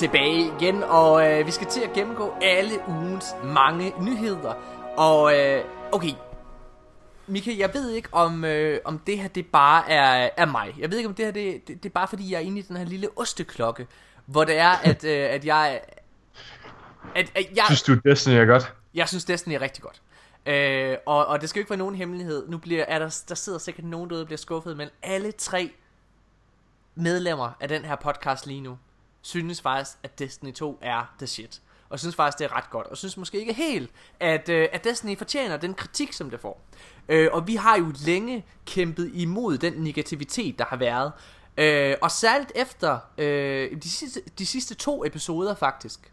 Tilbage 0.00 0.52
igen, 0.60 0.82
og 0.82 1.30
øh, 1.30 1.46
vi 1.46 1.50
skal 1.50 1.66
til 1.66 1.80
at 1.80 1.92
gennemgå 1.92 2.34
alle 2.42 2.74
ugens 2.88 3.26
mange 3.44 3.92
nyheder. 4.00 4.54
Og 4.96 5.38
øh, 5.38 5.64
okay, 5.92 6.12
Mika, 7.26 7.50
jeg 7.58 7.70
ved 7.74 7.90
ikke 7.90 8.08
om, 8.12 8.44
øh, 8.44 8.80
om 8.84 8.98
det 8.98 9.18
her 9.18 9.28
det 9.28 9.46
bare 9.46 9.90
er, 9.90 10.30
er 10.36 10.46
mig. 10.46 10.74
Jeg 10.78 10.90
ved 10.90 10.98
ikke 10.98 11.08
om 11.08 11.14
det 11.14 11.24
her 11.24 11.32
det, 11.32 11.68
det, 11.68 11.82
det 11.82 11.88
er 11.88 11.92
bare 11.92 12.08
fordi 12.08 12.32
jeg 12.32 12.36
er 12.36 12.40
inde 12.40 12.58
i 12.58 12.62
den 12.62 12.76
her 12.76 12.84
lille 12.84 13.08
osteklokke, 13.16 13.86
hvor 14.26 14.44
det 14.44 14.58
er 14.58 14.70
at, 14.70 15.04
øh, 15.04 15.30
at 15.30 15.44
jeg 15.44 15.80
at, 17.14 17.32
at 17.34 17.46
jeg 17.56 17.64
Synes 17.66 17.82
du, 17.82 17.94
Destiny 17.94 18.34
er 18.34 18.44
godt? 18.44 18.74
jeg 18.94 19.08
synes 19.08 19.24
Destiny 19.24 19.54
er 19.54 19.60
rigtig 19.60 19.82
godt. 19.82 20.02
Øh, 20.46 20.96
og, 21.06 21.26
og 21.26 21.40
det 21.40 21.48
skal 21.48 21.60
jo 21.60 21.62
ikke 21.62 21.70
være 21.70 21.78
nogen 21.78 21.94
hemmelighed. 21.94 22.48
Nu 22.48 22.58
bliver, 22.58 22.84
er 22.84 22.98
der, 22.98 23.22
der 23.28 23.34
sidder 23.34 23.58
sikkert 23.58 23.84
nogen 23.84 24.10
derude, 24.10 24.20
der 24.20 24.26
bliver 24.26 24.38
skuffet, 24.38 24.76
men 24.76 24.88
alle 25.02 25.32
tre 25.32 25.70
medlemmer 26.94 27.50
af 27.60 27.68
den 27.68 27.84
her 27.84 27.96
podcast 27.96 28.46
lige 28.46 28.60
nu, 28.60 28.78
synes 29.22 29.60
faktisk, 29.60 29.98
at 30.02 30.18
Destiny 30.18 30.52
2 30.52 30.78
er 30.82 31.14
the 31.18 31.26
shit. 31.26 31.60
Og 31.88 31.98
synes 31.98 32.16
faktisk, 32.16 32.38
det 32.38 32.44
er 32.44 32.56
ret 32.56 32.70
godt. 32.70 32.86
Og 32.86 32.96
synes 32.96 33.16
måske 33.16 33.40
ikke 33.40 33.52
helt, 33.52 33.90
at, 34.20 34.48
øh, 34.48 34.68
at 34.72 34.84
Destiny 34.84 35.18
fortjener 35.18 35.56
den 35.56 35.74
kritik, 35.74 36.12
som 36.12 36.30
det 36.30 36.40
får. 36.40 36.60
Øh, 37.08 37.28
og 37.32 37.46
vi 37.46 37.54
har 37.54 37.78
jo 37.78 37.92
længe 38.06 38.44
kæmpet 38.66 39.10
imod 39.14 39.58
den 39.58 39.72
negativitet, 39.72 40.58
der 40.58 40.64
har 40.64 40.76
været. 40.76 41.12
Øh, 41.56 41.96
og 42.02 42.10
særligt 42.10 42.52
efter 42.54 42.98
øh, 43.18 43.82
de, 43.82 43.90
sidste, 43.90 44.20
de 44.38 44.46
sidste 44.46 44.74
to 44.74 45.04
episoder 45.04 45.54
faktisk, 45.54 46.12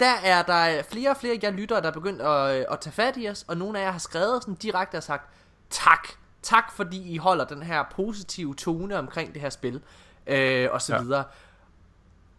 der 0.00 0.14
er 0.24 0.42
der 0.42 0.82
flere 0.82 1.10
og 1.10 1.16
flere 1.16 1.34
af 1.34 1.40
jer 1.42 1.50
lyttere, 1.50 1.80
der 1.80 1.88
er 1.88 1.92
begyndt 1.92 2.22
at, 2.22 2.58
øh, 2.58 2.64
at 2.70 2.80
tage 2.80 2.92
fat 2.92 3.14
i 3.16 3.28
os, 3.28 3.44
og 3.48 3.56
nogle 3.56 3.78
af 3.78 3.84
jer 3.84 3.90
har 3.90 3.98
skrevet 3.98 4.42
sådan 4.42 4.54
direkte 4.54 4.96
og 4.96 5.02
sagt, 5.02 5.30
tak, 5.70 6.08
tak 6.42 6.72
fordi 6.72 7.12
I 7.12 7.16
holder 7.16 7.44
den 7.44 7.62
her 7.62 7.84
positive 7.96 8.54
tone 8.54 8.98
omkring 8.98 9.34
det 9.34 9.42
her 9.42 9.50
spil, 9.50 9.82
øh, 10.26 10.68
og 10.72 10.82
så 10.82 10.94
Ja. 10.94 11.02
videre. 11.02 11.24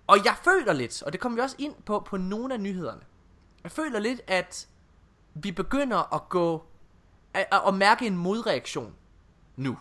Og 0.07 0.25
jeg 0.25 0.35
føler 0.43 0.73
lidt, 0.73 1.03
og 1.03 1.11
det 1.13 1.19
kommer 1.21 1.35
vi 1.35 1.41
også 1.41 1.55
ind 1.59 1.75
på 1.85 1.99
på 1.99 2.17
nogle 2.17 2.53
af 2.53 2.59
nyhederne, 2.59 3.01
jeg 3.63 3.71
føler 3.71 3.99
lidt, 3.99 4.21
at 4.27 4.67
vi 5.33 5.51
begynder 5.51 6.13
at 6.15 6.29
gå, 6.29 6.65
at, 7.33 7.47
at 7.67 7.73
mærke 7.73 8.07
en 8.07 8.17
modreaktion 8.17 8.93
nu. 9.55 9.77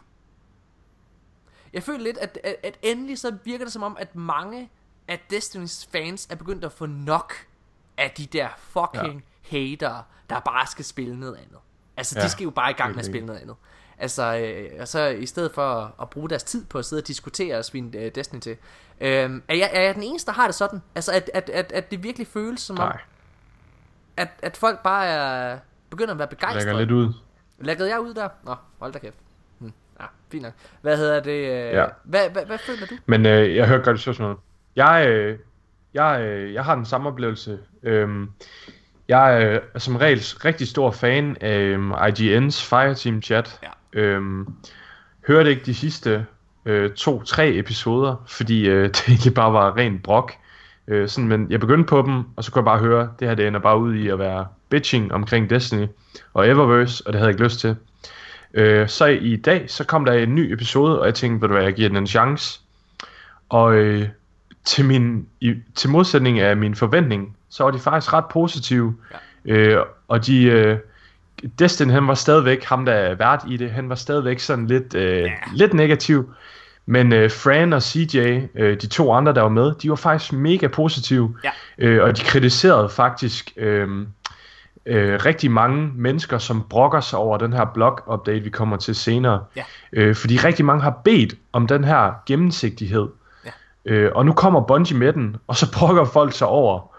Jeg 1.72 1.82
føler 1.82 2.00
lidt, 2.04 2.18
at, 2.18 2.38
at, 2.44 2.56
at 2.62 2.78
endelig 2.82 3.18
så 3.18 3.36
virker 3.44 3.64
det 3.64 3.72
som 3.72 3.82
om, 3.82 3.96
at 4.00 4.16
mange 4.16 4.70
af 5.08 5.20
Destiny's 5.32 5.86
fans 5.90 6.26
er 6.30 6.34
begyndt 6.34 6.64
at 6.64 6.72
få 6.72 6.86
nok 6.86 7.34
af 7.96 8.10
de 8.10 8.26
der 8.26 8.48
fucking 8.58 9.24
ja. 9.52 9.58
hater, 9.58 10.02
der 10.30 10.40
bare 10.40 10.66
skal 10.66 10.84
spille 10.84 11.20
noget 11.20 11.36
andet. 11.36 11.58
Altså, 11.96 12.18
ja, 12.18 12.24
de 12.24 12.30
skal 12.30 12.44
jo 12.44 12.50
bare 12.50 12.70
i 12.70 12.74
gang 12.74 12.90
med 12.90 12.98
at 12.98 13.06
spille 13.06 13.26
noget 13.26 13.40
andet. 13.40 13.56
Altså, 13.98 14.36
øh, 14.36 14.70
og 14.80 14.88
så 14.88 15.06
i 15.08 15.26
stedet 15.26 15.52
for 15.54 15.62
at, 15.76 15.90
at 16.02 16.10
bruge 16.10 16.30
deres 16.30 16.42
tid 16.44 16.64
på 16.64 16.78
at 16.78 16.84
sidde 16.84 17.00
og 17.02 17.06
diskutere 17.08 17.58
og 17.58 17.64
svine 17.64 17.98
øh, 17.98 18.10
Destiny 18.14 18.40
til. 18.40 18.56
Øh, 19.00 19.08
er, 19.48 19.54
jeg, 19.54 19.70
er 19.72 19.80
jeg 19.82 19.94
den 19.94 20.02
eneste, 20.02 20.26
der 20.26 20.32
har 20.32 20.46
det 20.46 20.54
sådan? 20.54 20.82
Altså, 20.94 21.12
at, 21.12 21.30
at, 21.34 21.50
at, 21.50 21.72
at 21.72 21.90
det 21.90 22.02
virkelig 22.02 22.26
føles 22.26 22.60
som 22.60 22.78
om, 22.78 22.88
Nej, 22.88 23.00
at, 24.16 24.28
at 24.42 24.56
folk 24.56 24.82
bare 24.82 25.06
er 25.06 25.58
begynder 25.90 26.12
at 26.14 26.18
være 26.18 26.28
lægger 26.30 26.46
begejstrede. 26.48 26.78
lidt 26.78 26.90
ud. 26.90 27.12
Læggede 27.58 27.90
jeg 27.90 28.00
ud 28.00 28.14
der? 28.14 28.28
Nå, 28.44 28.54
hold 28.78 28.92
da 28.92 28.98
kæft. 28.98 29.18
Hm. 29.58 29.72
Ja, 30.00 30.04
fint 30.32 30.42
nok. 30.42 30.52
Hvad 30.82 30.96
hedder 30.96 31.20
det? 31.20 31.30
Øh, 31.32 31.72
Ja. 31.72 31.84
hvad, 32.04 32.30
hvad, 32.30 32.46
hvad 32.46 32.58
føler 32.58 32.86
du? 32.86 32.94
Men 33.06 33.26
øh, 33.26 33.56
jeg 33.56 33.68
hørte 33.68 33.84
godt 33.84 34.00
spørgsmålet. 34.00 34.36
Jeg, 34.76 35.06
øh, 35.08 35.38
jeg, 35.94 36.20
øh, 36.20 36.54
jeg 36.54 36.64
har 36.64 36.74
den 36.74 36.84
samme 36.84 37.08
oplevelse. 37.08 37.58
Øhm, 37.82 38.30
jeg 39.08 39.42
øh, 39.42 39.60
er 39.74 39.78
som 39.78 39.96
regel 39.96 40.18
rigtig 40.44 40.68
stor 40.68 40.90
fan 40.90 41.36
af 41.40 41.58
øhm, 41.58 41.92
IGN's 41.92 42.68
Fireteam 42.68 43.22
chat. 43.22 43.58
Ja. 43.62 43.68
Øhm, 43.94 44.46
hørte 45.26 45.50
ikke 45.50 45.62
de 45.66 45.74
sidste 45.74 46.26
øh, 46.66 46.90
to-tre 46.90 47.54
episoder, 47.54 48.24
fordi 48.26 48.68
øh, 48.68 48.84
det 48.94 49.08
egentlig 49.08 49.34
bare 49.34 49.52
var 49.52 49.76
ren 49.76 49.98
brok. 49.98 50.32
Øh, 50.88 51.08
sådan, 51.08 51.28
men 51.28 51.50
jeg 51.50 51.60
begyndte 51.60 51.84
på 51.84 52.02
dem, 52.02 52.22
og 52.36 52.44
så 52.44 52.52
kunne 52.52 52.60
jeg 52.60 52.64
bare 52.64 52.78
høre, 52.78 53.10
det 53.20 53.28
her 53.28 53.34
det 53.34 53.46
ender 53.46 53.60
bare 53.60 53.78
ud 53.78 53.94
i 53.94 54.08
at 54.08 54.18
være 54.18 54.46
bitching 54.68 55.12
omkring 55.12 55.50
Destiny 55.50 55.86
og 56.34 56.48
Eververse, 56.48 57.06
og 57.06 57.12
det 57.12 57.18
havde 57.18 57.28
jeg 57.28 57.34
ikke 57.34 57.44
lyst 57.44 57.60
til. 57.60 57.76
Øh, 58.54 58.88
så 58.88 59.06
i 59.06 59.36
dag, 59.36 59.70
så 59.70 59.84
kom 59.84 60.04
der 60.04 60.12
en 60.12 60.34
ny 60.34 60.52
episode, 60.52 61.00
og 61.00 61.06
jeg 61.06 61.14
tænkte, 61.14 61.40
ved 61.40 61.48
du 61.48 61.54
hvad, 61.54 61.64
jeg 61.64 61.74
giver 61.74 61.88
den 61.88 61.96
en 61.96 62.06
chance. 62.06 62.60
Og 63.48 63.74
øh, 63.74 64.08
til, 64.64 64.84
min, 64.84 65.26
i, 65.40 65.54
til 65.74 65.90
modsætning 65.90 66.40
af 66.40 66.56
min 66.56 66.74
forventning, 66.74 67.36
så 67.48 67.64
var 67.64 67.70
de 67.70 67.78
faktisk 67.78 68.12
ret 68.12 68.24
positive. 68.30 68.94
Ja. 69.46 69.54
Øh, 69.54 69.84
og 70.08 70.26
de... 70.26 70.44
Øh, 70.44 70.78
Destin, 71.58 71.90
han 71.90 72.08
var 72.08 72.14
stadigvæk, 72.14 72.64
ham 72.64 72.84
der 72.84 72.92
er 72.92 73.14
vært 73.14 73.44
i 73.48 73.56
det, 73.56 73.70
han 73.70 73.88
var 73.88 73.94
stadigvæk 73.94 74.40
sådan 74.40 74.66
lidt, 74.66 74.94
øh, 74.94 75.22
ja. 75.22 75.30
lidt 75.54 75.74
negativ. 75.74 76.34
Men 76.86 77.12
øh, 77.12 77.30
Fran 77.30 77.72
og 77.72 77.82
CJ, 77.82 78.18
øh, 78.54 78.80
de 78.80 78.86
to 78.86 79.12
andre, 79.12 79.34
der 79.34 79.42
var 79.42 79.48
med, 79.48 79.74
de 79.74 79.90
var 79.90 79.96
faktisk 79.96 80.32
mega 80.32 80.66
positive. 80.66 81.36
Ja. 81.44 81.50
Øh, 81.78 82.02
og 82.02 82.16
de 82.16 82.22
kritiserede 82.22 82.88
faktisk 82.88 83.52
øh, 83.56 83.88
øh, 84.86 85.24
rigtig 85.24 85.50
mange 85.50 85.90
mennesker, 85.94 86.38
som 86.38 86.64
brokker 86.70 87.00
sig 87.00 87.18
over 87.18 87.38
den 87.38 87.52
her 87.52 87.64
blog-update, 87.64 88.40
vi 88.40 88.50
kommer 88.50 88.76
til 88.76 88.94
senere. 88.94 89.44
Ja. 89.56 89.62
Øh, 89.92 90.14
fordi 90.14 90.36
rigtig 90.36 90.64
mange 90.64 90.82
har 90.82 91.00
bedt 91.04 91.34
om 91.52 91.66
den 91.66 91.84
her 91.84 92.12
gennemsigtighed. 92.26 93.08
Ja. 93.44 93.50
Øh, 93.84 94.12
og 94.14 94.26
nu 94.26 94.32
kommer 94.32 94.60
Bungie 94.60 94.98
med 94.98 95.12
den, 95.12 95.36
og 95.46 95.56
så 95.56 95.72
brokker 95.72 96.04
folk 96.04 96.32
sig 96.32 96.46
over, 96.46 96.93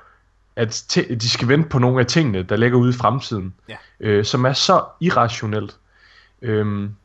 at 0.56 0.97
de 1.22 1.30
skal 1.30 1.47
vente 1.47 1.70
på 1.70 1.80
nogle 1.80 1.99
af 1.99 2.06
tingene, 2.06 2.43
der 2.43 2.56
ligger 2.56 2.78
ude 2.78 2.89
i 2.89 2.93
fremtiden, 2.93 3.53
Ja. 3.70 3.76
øh, 3.99 4.26
som 4.26 4.45
er 4.45 4.53
så 4.53 4.84
irrationelt. 4.99 5.76
Øhm, 6.41 6.95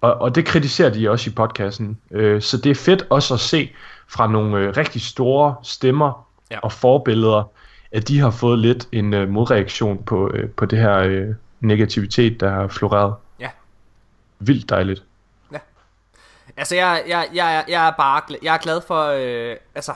og, 0.00 0.14
og 0.14 0.34
det 0.34 0.46
kritiserer 0.46 0.90
de 0.90 1.10
også 1.10 1.30
i 1.30 1.32
podcasten. 1.32 1.98
Øh, 2.10 2.42
så 2.42 2.56
det 2.56 2.70
er 2.70 2.74
fedt 2.74 3.06
også 3.10 3.34
at 3.34 3.40
se 3.40 3.72
fra 4.08 4.26
nogle 4.26 4.58
øh, 4.58 4.76
rigtig 4.76 5.02
store 5.02 5.54
stemmer 5.62 6.26
Ja. 6.50 6.58
og 6.62 6.72
forbilleder, 6.72 7.50
at 7.92 8.08
de 8.08 8.18
har 8.20 8.30
fået 8.30 8.58
lidt 8.58 8.88
en 8.92 9.14
øh, 9.14 9.28
modreaktion 9.28 10.02
på, 10.02 10.30
øh, 10.34 10.50
på 10.50 10.66
det 10.66 10.78
her 10.78 10.96
øh, 10.98 11.26
negativitet, 11.60 12.40
der 12.40 12.50
har 12.50 12.68
floreret. 12.68 13.14
Ja. 13.40 13.48
Vildt 14.38 14.70
dejligt. 14.70 15.02
Altså, 16.56 16.74
jeg, 16.74 17.02
jeg, 17.08 17.28
jeg, 17.34 17.64
jeg 17.68 17.86
er 17.86 17.90
bare 17.90 18.22
jeg 18.42 18.54
er 18.54 18.58
glad 18.58 18.80
for, 18.86 19.06
øh, 19.06 19.56
altså, 19.74 19.92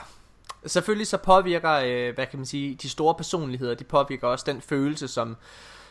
selvfølgelig 0.67 1.07
så 1.07 1.17
påvirker, 1.17 1.71
øh, 1.71 2.15
hvad 2.15 2.25
kan 2.25 2.39
man 2.39 2.45
sige, 2.45 2.75
de 2.75 2.89
store 2.89 3.15
personligheder, 3.15 3.73
de 3.73 3.83
påvirker 3.83 4.27
også 4.27 4.45
den 4.47 4.61
følelse, 4.61 5.07
som, 5.07 5.37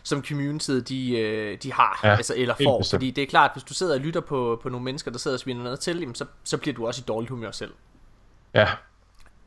som 0.02 0.24
communityet, 0.24 0.88
de, 0.88 1.18
øh, 1.18 1.58
de 1.62 1.72
har, 1.72 2.00
ja, 2.04 2.16
altså, 2.16 2.34
eller 2.36 2.54
får. 2.62 2.78
bestemt. 2.78 2.98
Fordi 2.98 3.10
det 3.10 3.22
er 3.22 3.26
klart, 3.26 3.50
hvis 3.54 3.64
du 3.64 3.74
sidder 3.74 3.94
og 3.94 4.00
lytter 4.00 4.20
på, 4.20 4.60
på 4.62 4.68
nogle 4.68 4.84
mennesker, 4.84 5.10
der 5.10 5.18
sidder 5.18 5.36
og 5.36 5.40
sviner 5.40 5.62
noget 5.62 5.80
til, 5.80 6.00
jamen, 6.00 6.14
så, 6.14 6.24
så 6.44 6.58
bliver 6.58 6.74
du 6.74 6.86
også 6.86 7.00
i 7.00 7.04
dårligt 7.08 7.30
humør 7.30 7.50
selv. 7.50 7.72
Ja, 8.54 8.68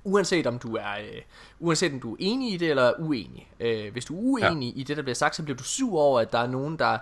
Uanset 0.04 0.48
om 0.48 0.60
du 0.60 0.76
er 0.76 0.94
øh, 1.00 1.22
uanset 1.60 1.94
om 1.94 2.00
du 2.00 2.14
er 2.14 2.18
enig 2.20 2.54
i 2.54 2.58
det 2.58 2.70
eller 2.70 2.94
uenig. 3.00 3.52
Øh, 3.60 3.92
hvis 3.92 4.06
du 4.06 4.14
er 4.16 4.20
uenig 4.22 4.74
ja. 4.74 4.80
i 4.80 4.84
det 4.84 4.98
der 4.98 5.04
bliver 5.04 5.16
sagt, 5.16 5.36
så 5.36 5.44
bliver 5.44 5.58
du 5.58 5.64
sur 5.64 6.02
over 6.02 6.20
at 6.20 6.32
der 6.32 6.40
er 6.40 6.48
nogen 6.48 6.80
der 6.80 6.98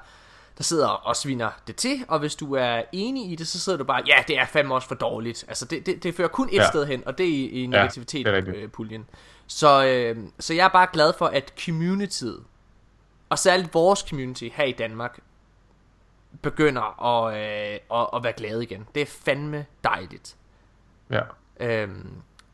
der 0.58 0.64
sidder 0.64 0.88
og 0.88 1.16
sviner 1.16 1.50
det 1.68 1.76
til, 1.76 2.06
og 2.08 2.20
hvis 2.20 2.36
du 2.36 2.56
er 2.56 2.82
enig 2.92 3.32
i 3.32 3.36
det, 3.36 3.48
så 3.48 3.60
sidder 3.60 3.78
du 3.78 3.84
bare, 3.84 4.04
ja, 4.08 4.24
det 4.28 4.38
er 4.40 4.46
fandme 4.46 4.76
også 4.76 4.88
for 4.88 4.96
dårligt. 4.96 5.46
Altså, 5.48 5.66
det, 5.66 5.86
det, 5.86 6.04
det 6.04 6.16
fører 6.16 6.28
kun 6.28 6.48
et 6.50 6.54
ja. 6.54 6.62
Ja. 6.62 6.68
sted 6.70 6.86
hen, 6.86 7.04
og 7.08 7.18
det 7.18 7.26
er 7.26 7.30
i, 7.30 7.46
i 7.64 7.66
negativitet-puljen. 7.68 8.36
rigtigt. 8.48 8.64
Øh, 8.64 8.70
puljen. 8.70 9.06
så, 9.48 9.86
øh, 9.86 10.18
så 10.40 10.54
jeg 10.54 10.64
er 10.66 10.70
bare 10.70 10.88
glad 10.94 11.14
for, 11.18 11.26
at 11.26 11.54
communityet, 11.66 12.44
og 13.30 13.40
særligt 13.40 13.74
vores 13.74 14.00
community 14.00 14.48
her 14.54 14.64
i 14.66 14.72
Danmark, 14.72 15.20
begynder 16.42 17.04
at, 17.06 17.34
øh, 17.38 17.80
at, 18.02 18.08
at 18.16 18.24
være 18.24 18.34
glade 18.34 18.64
igen. 18.64 18.88
Det 18.96 19.02
er 19.02 19.06
fandme 19.06 19.66
dejligt. 19.84 20.36
ja. 21.12 21.22
Øhm, 21.60 22.12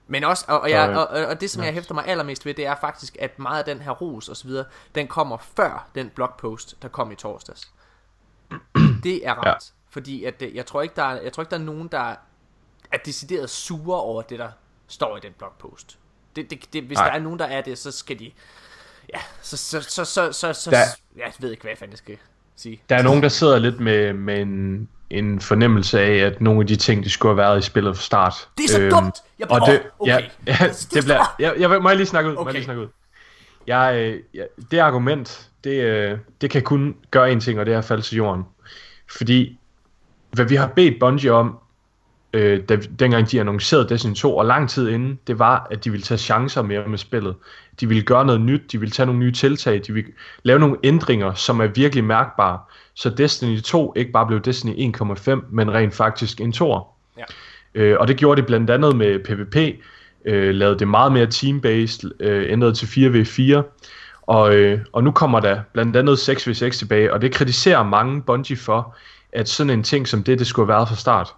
men 0.08 0.24
også, 0.24 0.46
og, 0.48 0.60
og, 0.62 0.70
jeg, 0.70 0.90
øh, 0.90 0.98
og, 0.98 1.08
og- 1.08 1.26
og 1.26 1.42
det 1.42 1.50
som 1.50 1.64
jeg 1.64 1.74
hæfter 1.74 1.94
mig 1.94 2.06
allermest 2.08 2.46
ved, 2.46 2.54
det 2.54 2.66
er 2.66 2.76
faktisk, 2.82 3.18
at 3.20 3.40
meget 3.40 3.60
af 3.60 3.66
den 3.66 3.80
her 3.84 3.92
ros 3.92 4.30
og 4.30 4.38
så 4.38 4.48
videre, 4.48 4.66
den 4.96 5.08
kommer 5.08 5.38
før 5.38 5.88
den 5.96 6.10
blogpost, 6.10 6.76
der 6.82 6.88
kom 6.88 7.12
i 7.12 7.16
torsdags. 7.16 7.72
Det 9.04 9.28
er 9.28 9.34
rart, 9.34 9.46
ja. 9.48 9.54
fordi 9.90 10.24
at, 10.24 10.42
øh, 10.42 10.56
jeg, 10.56 10.66
tror 10.66 10.82
ikke, 10.82 10.96
der 10.96 11.04
er, 11.04 11.22
jeg 11.22 11.34
tror 11.34 11.44
ikke, 11.44 11.52
der 11.52 11.58
er 11.58 11.62
nogen, 11.64 11.88
der 11.88 12.16
er 12.92 12.98
decideret 13.06 13.50
sure 13.50 14.02
over 14.02 14.22
det, 14.22 14.40
der 14.40 14.50
står 14.88 15.18
i 15.18 15.20
den 15.20 15.32
blogpost. 15.38 15.98
Det, 16.36 16.50
det, 16.50 16.74
det, 16.74 16.84
hvis 16.84 16.98
Nej. 16.98 17.08
der 17.10 17.14
er 17.16 17.20
nogen, 17.20 17.40
der 17.40 17.46
er 17.46 17.62
det, 17.62 17.78
så 17.78 17.92
skal 17.92 18.20
de... 18.20 18.32
Ja, 19.14 19.20
så, 19.42 19.58
så, 19.58 19.82
så, 19.82 20.06
så, 20.06 20.32
så, 20.32 20.54
så 20.54 20.72
Der- 20.72 20.78
ja, 21.18 21.24
jeg 21.26 21.34
ved 21.40 21.52
ikke, 21.52 21.62
hvad 21.62 21.72
jeg 21.72 21.78
fanden 21.78 21.98
skal 21.98 22.18
sige. 22.56 22.82
Der 22.90 22.96
er 22.96 23.02
nogen, 23.02 23.24
der 23.24 23.30
sidder 23.30 23.60
lidt 23.60 23.80
med, 23.80 24.14
med 24.14 24.42
en, 24.42 24.90
en 25.10 25.42
fornemmelse 25.42 26.00
af, 26.02 26.16
at 26.18 26.42
nogle 26.42 26.60
af 26.62 26.68
de 26.68 26.76
ting, 26.76 27.04
de 27.04 27.10
skulle 27.10 27.30
have 27.30 27.38
været 27.38 27.60
i 27.60 27.62
spillet 27.62 27.96
fra 27.96 28.02
start. 28.04 28.50
Det 28.58 28.64
er 28.64 28.70
så 28.70 28.90
dumt! 28.90 29.16
Jeg 29.40 29.52
og 29.52 29.62
bliver- 29.66 29.80
det, 29.82 29.90
åh, 30.00 30.08
okay. 30.16 30.30
ja, 30.48 30.58
ja, 30.62 30.68
Det- 30.68 30.88
det 30.94 31.04
bliver, 31.04 31.36
jeg, 31.40 31.56
jeg, 31.60 31.82
må 31.82 31.90
jeg 31.90 31.98
lige 31.98 32.08
snakke 32.08 32.30
ud? 32.30 32.36
Må 32.36 32.42
Okay. 32.42 32.48
jeg 32.48 32.54
lige 32.54 32.64
snakke 32.64 32.82
ud? 32.82 32.88
Jeg, 33.68 33.96
øh, 33.96 34.24
jeg, 34.34 34.48
det 34.72 34.80
argument, 34.80 35.51
det, 35.64 35.84
øh, 35.84 36.18
det 36.42 36.50
kan 36.50 36.62
kun 36.62 36.96
gøre 37.12 37.32
en 37.32 37.40
ting, 37.40 37.60
og 37.60 37.66
det 37.66 37.74
er 37.74 37.78
at 37.78 37.86
falde 37.86 38.02
til 38.02 38.18
jorden. 38.18 38.44
Fordi, 39.18 39.60
hvad 40.32 40.46
vi 40.46 40.56
har 40.56 40.68
bedt 40.68 41.00
Bungie 41.00 41.32
om, 41.32 41.58
øh, 42.34 42.60
da, 42.70 42.76
dengang 43.00 43.32
de 43.32 43.40
annoncerede 43.40 43.90
Destiny 43.90 44.14
2, 44.14 44.38
og 44.38 44.46
lang 44.46 44.70
tid 44.70 44.90
inden, 44.90 45.20
det 45.28 45.40
var, 45.40 45.68
at 45.72 45.84
de 45.84 45.92
ville 45.92 46.04
tage 46.04 46.18
chancer 46.18 46.62
mere 46.62 46.88
med 46.88 46.98
spillet. 46.98 47.36
De 47.80 47.88
ville 47.88 48.04
gøre 48.04 48.26
noget 48.26 48.42
nyt, 48.42 48.72
de 48.72 48.80
ville 48.80 48.92
tage 48.92 49.06
nogle 49.06 49.20
nye 49.20 49.32
tiltag, 49.32 49.82
de 49.88 49.94
ville 49.94 50.12
lave 50.44 50.60
nogle 50.60 50.78
ændringer, 50.84 51.34
som 51.34 51.60
er 51.60 51.68
virkelig 51.68 52.04
mærkbare, 52.04 52.60
så 52.94 53.10
Destiny 53.10 53.60
2 53.62 53.94
ikke 53.96 54.12
bare 54.12 54.28
blev 54.28 54.42
Destiny 54.42 54.96
1,5, 54.96 55.46
men 55.52 55.74
rent 55.74 55.94
faktisk 55.94 56.42
en 56.42 56.54
2'er. 56.56 56.98
Ja. 57.18 57.24
Øh, 57.76 57.98
og 58.00 58.08
det 58.08 58.18
gjorde 58.18 58.42
de 58.42 58.46
blandt 58.46 58.70
andet 58.70 58.96
med 58.96 59.20
PvP, 59.20 59.82
øh, 60.26 60.56
lavede 60.56 60.80
det 60.80 60.88
meget 60.88 61.12
mere 61.12 61.28
team-based, 61.28 62.10
øh, 62.20 62.52
ændrede 62.52 62.74
til 62.74 62.86
4v4, 62.86 63.64
og, 64.22 64.56
øh, 64.56 64.80
og 64.94 65.04
nu 65.04 65.12
kommer 65.12 65.40
der 65.40 65.62
blandt 65.74 65.96
andet 65.96 66.30
6v6 66.30 66.70
tilbage, 66.70 67.14
og 67.14 67.22
det 67.22 67.34
kritiserer 67.34 67.84
mange 67.84 68.22
Bungie 68.22 68.58
for, 68.58 68.96
at 69.32 69.50
sådan 69.50 69.70
en 69.70 69.84
ting 69.84 70.08
som 70.08 70.24
det, 70.24 70.40
det 70.40 70.48
skulle 70.48 70.66
have 70.66 70.78
været 70.78 70.88
fra 70.88 70.96
start. 70.96 71.34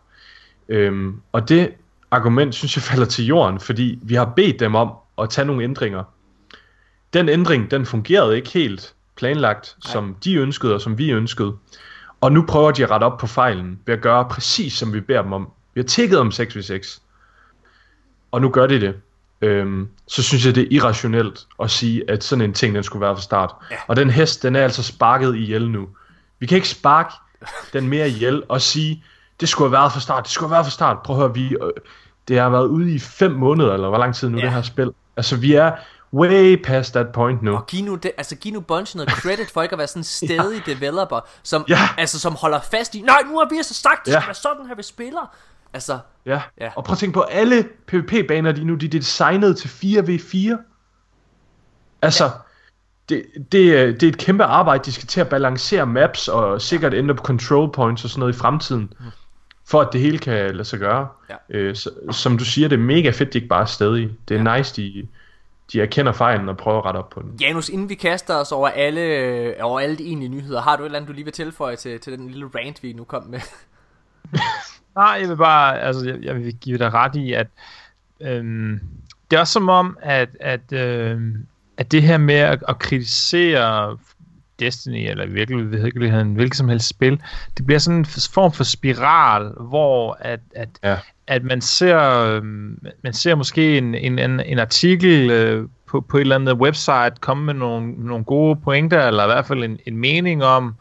Øhm, 0.70 1.22
og 1.32 1.50
det 1.50 1.74
argument 2.12 2.56
synes 2.56 2.76
jeg 2.76 2.84
falder 2.92 3.06
til 3.06 3.26
jorden, 3.26 3.60
fordi 3.60 4.00
vi 4.02 4.16
har 4.16 4.26
bedt 4.26 4.60
dem 4.60 4.76
om 4.76 4.92
at 5.22 5.30
tage 5.30 5.46
nogle 5.46 5.64
ændringer. 5.64 6.04
Den 7.14 7.30
ændring, 7.30 7.72
den 7.72 7.86
fungerede 7.86 8.36
ikke 8.36 8.50
helt 8.50 8.94
planlagt, 9.16 9.76
Nej. 9.86 9.92
som 9.92 10.16
de 10.24 10.36
ønskede 10.36 10.74
og 10.74 10.82
som 10.82 10.98
vi 10.98 11.12
ønskede. 11.12 11.54
Og 12.22 12.32
nu 12.32 12.46
prøver 12.46 12.72
de 12.72 12.84
at 12.84 12.92
rette 12.92 13.04
op 13.04 13.18
på 13.18 13.28
fejlen 13.28 13.80
ved 13.86 13.94
at 13.94 14.02
gøre 14.02 14.26
præcis 14.30 14.74
som 14.74 14.94
vi 14.94 15.02
beder 15.02 15.22
dem 15.22 15.34
om. 15.34 15.50
Vi 15.74 15.82
har 15.82 15.86
tækket 15.86 16.20
om 16.20 16.28
6v6. 16.28 17.00
Og 18.32 18.42
nu 18.42 18.50
gør 18.50 18.68
de 18.68 18.82
det. 18.82 18.96
Øhm, 19.44 19.90
så 20.08 20.24
synes 20.24 20.46
jeg, 20.46 20.56
det 20.56 20.64
er 20.64 20.68
irrationelt 20.72 21.48
at 21.64 21.72
sige, 21.72 22.04
at 22.10 22.24
sådan 22.24 22.42
en 22.46 22.54
ting, 22.54 22.76
den 22.76 22.84
skulle 22.84 23.02
være 23.06 23.16
fra 23.16 23.22
start. 23.22 23.52
Ja. 23.72 23.76
Og 23.88 23.96
den 23.96 24.10
hest, 24.10 24.44
den 24.44 24.56
er 24.56 24.64
altså 24.64 24.84
sparket 24.84 25.36
ihjel 25.36 25.70
nu. 25.70 25.88
Vi 26.40 26.46
kan 26.46 26.56
ikke 26.56 26.70
sparke 26.70 27.14
den 27.74 27.88
mere 27.90 28.10
ihjel 28.10 28.44
og 28.50 28.62
sige, 28.62 29.04
det 29.40 29.50
skulle 29.50 29.70
have 29.70 29.82
været 29.82 29.92
fra 29.92 30.00
start, 30.00 30.24
det 30.24 30.32
skulle 30.32 30.48
have 30.50 30.54
været 30.54 30.66
fra 30.66 30.72
start. 30.72 30.98
Prøv 31.06 31.16
at 31.16 31.22
høre, 31.22 31.34
vi, 31.34 31.50
øh, 31.50 31.72
det 32.28 32.40
har 32.40 32.50
været 32.50 32.66
ude 32.68 32.94
i 32.96 33.00
fem 33.00 33.32
måneder, 33.32 33.74
eller 33.74 33.90
hvor 33.90 33.98
lang 33.98 34.16
tid 34.16 34.30
nu 34.30 34.38
ja. 34.38 34.44
det 34.46 34.54
her 34.54 34.62
spil. 34.62 34.92
Altså, 35.18 35.36
vi 35.36 35.54
er 35.54 35.72
way 36.14 36.62
past 36.64 36.94
that 36.94 37.08
point 37.14 37.42
nu. 37.42 37.56
Og 37.56 37.66
giv 37.68 37.86
nu, 37.86 37.96
det, 37.96 38.12
altså, 38.18 38.36
giv 38.36 38.54
nu 38.54 38.60
Bungie 38.60 38.98
noget 38.98 39.12
credit 39.12 39.52
for 39.52 39.62
ikke 39.62 39.74
at 39.74 39.78
være 39.80 39.88
sådan 39.88 40.00
en 40.00 40.04
stedig 40.28 40.64
ja. 40.68 40.74
developer, 40.74 41.20
som, 41.44 41.66
Ja. 41.70 41.80
altså, 41.98 42.20
som 42.20 42.36
holder 42.36 42.60
fast 42.72 42.96
i, 42.96 43.02
nej, 43.02 43.22
nu 43.28 43.38
har 43.38 43.48
vi 43.50 43.64
så 43.64 43.74
sagt, 43.74 44.06
det 44.06 44.12
Ja. 44.12 44.20
skal 44.20 44.28
være 44.28 44.36
sådan 44.36 44.66
her, 44.68 44.76
vi 44.76 44.84
spiller. 44.84 45.36
Altså, 45.74 46.00
Ja. 46.26 46.42
Ja. 46.62 46.72
og 46.76 46.84
prøv 46.84 46.94
at 46.94 46.98
tænke 47.00 47.14
på, 47.14 47.22
alle 47.22 47.66
PvP-baner, 47.88 48.52
de 48.52 48.64
nu, 48.64 48.76
de 48.76 48.86
er 48.86 48.90
designet 48.90 49.58
til 49.58 49.68
4v4. 49.68 50.58
Altså, 52.02 52.32
det, 53.10 53.26
det, 53.52 53.80
er- 53.80 53.86
det 53.92 54.04
er 54.04 54.08
et 54.08 54.18
kæmpe 54.18 54.44
arbejde, 54.44 54.84
de 54.84 54.92
skal 54.92 55.08
til 55.08 55.22
at 55.22 55.30
balancere 55.30 55.86
maps, 55.86 56.28
og 56.28 56.62
sikkert 56.62 56.94
ændre 56.94 57.16
på 57.16 57.24
control 57.24 57.72
points 57.72 58.04
og 58.04 58.10
sådan 58.10 58.20
noget 58.20 58.34
i 58.36 58.38
fremtiden, 58.38 58.94
for 59.68 59.82
at 59.82 59.90
det 59.94 60.02
hele 60.02 60.18
kan 60.18 60.52
lade 60.56 60.66
sig 60.66 60.80
gøre. 60.80 61.08
Ja. 61.30 61.36
Øh, 61.50 61.76
så, 61.76 61.90
som 62.12 62.38
du 62.38 62.46
siger, 62.46 62.68
det 62.68 62.76
er 62.76 62.84
mega 62.84 63.10
fedt, 63.10 63.34
de 63.34 63.38
ikke 63.38 63.48
bare 63.48 63.62
er 63.62 63.66
stedige. 63.66 64.16
Det 64.28 64.38
er 64.38 64.52
ja. 64.52 64.58
nice, 64.58 64.76
de, 64.82 65.08
de 65.74 65.82
erkender 65.82 66.12
fejlen 66.12 66.50
og 66.50 66.58
prøver 66.58 66.80
at 66.80 66.86
rette 66.86 66.98
op 66.98 67.10
på 67.10 67.22
den. 67.22 67.38
Janus, 67.42 67.70
inden 67.70 67.90
vi 67.90 67.96
kaster 67.96 68.36
os 68.36 68.52
over 68.52 68.68
alle, 68.68 69.02
øh, 69.02 69.54
over 69.62 69.80
alle 69.80 69.96
de 69.98 70.04
egentlige 70.04 70.30
nyheder, 70.30 70.62
har 70.62 70.76
du 70.76 70.84
et 70.84 70.86
eller 70.86 70.98
andet, 70.98 71.08
du 71.10 71.14
lige 71.14 71.24
vil 71.24 71.34
tilføje 71.34 71.76
til, 71.76 72.00
til 72.00 72.18
den 72.18 72.28
lille 72.30 72.50
rant, 72.56 72.84
vi 72.84 72.94
nu 72.94 73.04
kom 73.04 73.24
med? 73.24 73.40
Nej, 74.96 75.18
jeg 75.22 75.30
vil 75.30 75.36
bare, 75.38 75.80
altså, 75.82 76.06
jeg, 76.06 76.18
jeg 76.24 76.36
vil 76.36 76.54
give 76.62 76.78
dig 76.78 76.94
ret 76.94 77.16
i, 77.16 77.34
at 77.34 77.48
øhm, 78.22 78.80
det 79.32 79.36
er 79.38 79.40
også 79.40 79.54
som 79.54 79.70
om, 79.70 79.98
at, 80.02 80.30
at, 80.40 80.74
øhm, 80.74 81.46
at 81.78 81.92
det 81.92 82.02
her 82.02 82.18
med 82.18 82.36
at, 82.36 82.64
at 82.68 82.80
kritisere 82.80 83.98
Destiny, 84.60 85.10
eller 85.10 85.26
virkelig- 85.28 85.72
virkeligheden 85.72 86.34
hvilket 86.34 86.58
som 86.58 86.70
helst 86.70 86.88
spil, 86.90 87.22
det 87.58 87.66
bliver 87.66 87.80
sådan 87.80 87.98
en 88.00 88.06
form 88.06 88.52
for 88.52 88.64
spiral, 88.64 89.52
hvor 89.60 90.18
at, 90.20 90.40
at, 90.56 90.70
Ja. 90.84 90.98
at 91.28 91.44
man 91.44 91.62
ser, 91.62 92.00
øhm, 92.26 92.80
man 93.04 93.14
ser 93.14 93.36
måske 93.36 93.78
en, 93.78 93.96
en, 93.96 94.20
en, 94.20 94.40
en 94.40 94.60
artikel 94.60 95.32
øh, 95.32 95.68
på, 95.88 96.02
på 96.02 96.18
et 96.18 96.22
eller 96.22 96.36
andet 96.36 96.54
website 96.54 97.12
komme 97.20 97.46
med 97.46 97.54
nogle, 97.54 97.92
nogle 97.92 98.24
gode 98.26 98.56
pointer, 98.56 99.08
eller 99.08 99.24
i 99.24 99.28
hvert 99.28 99.46
fald 99.46 99.64
en, 99.64 99.80
en 99.86 99.98
mening 99.98 100.44
om, 100.44 100.76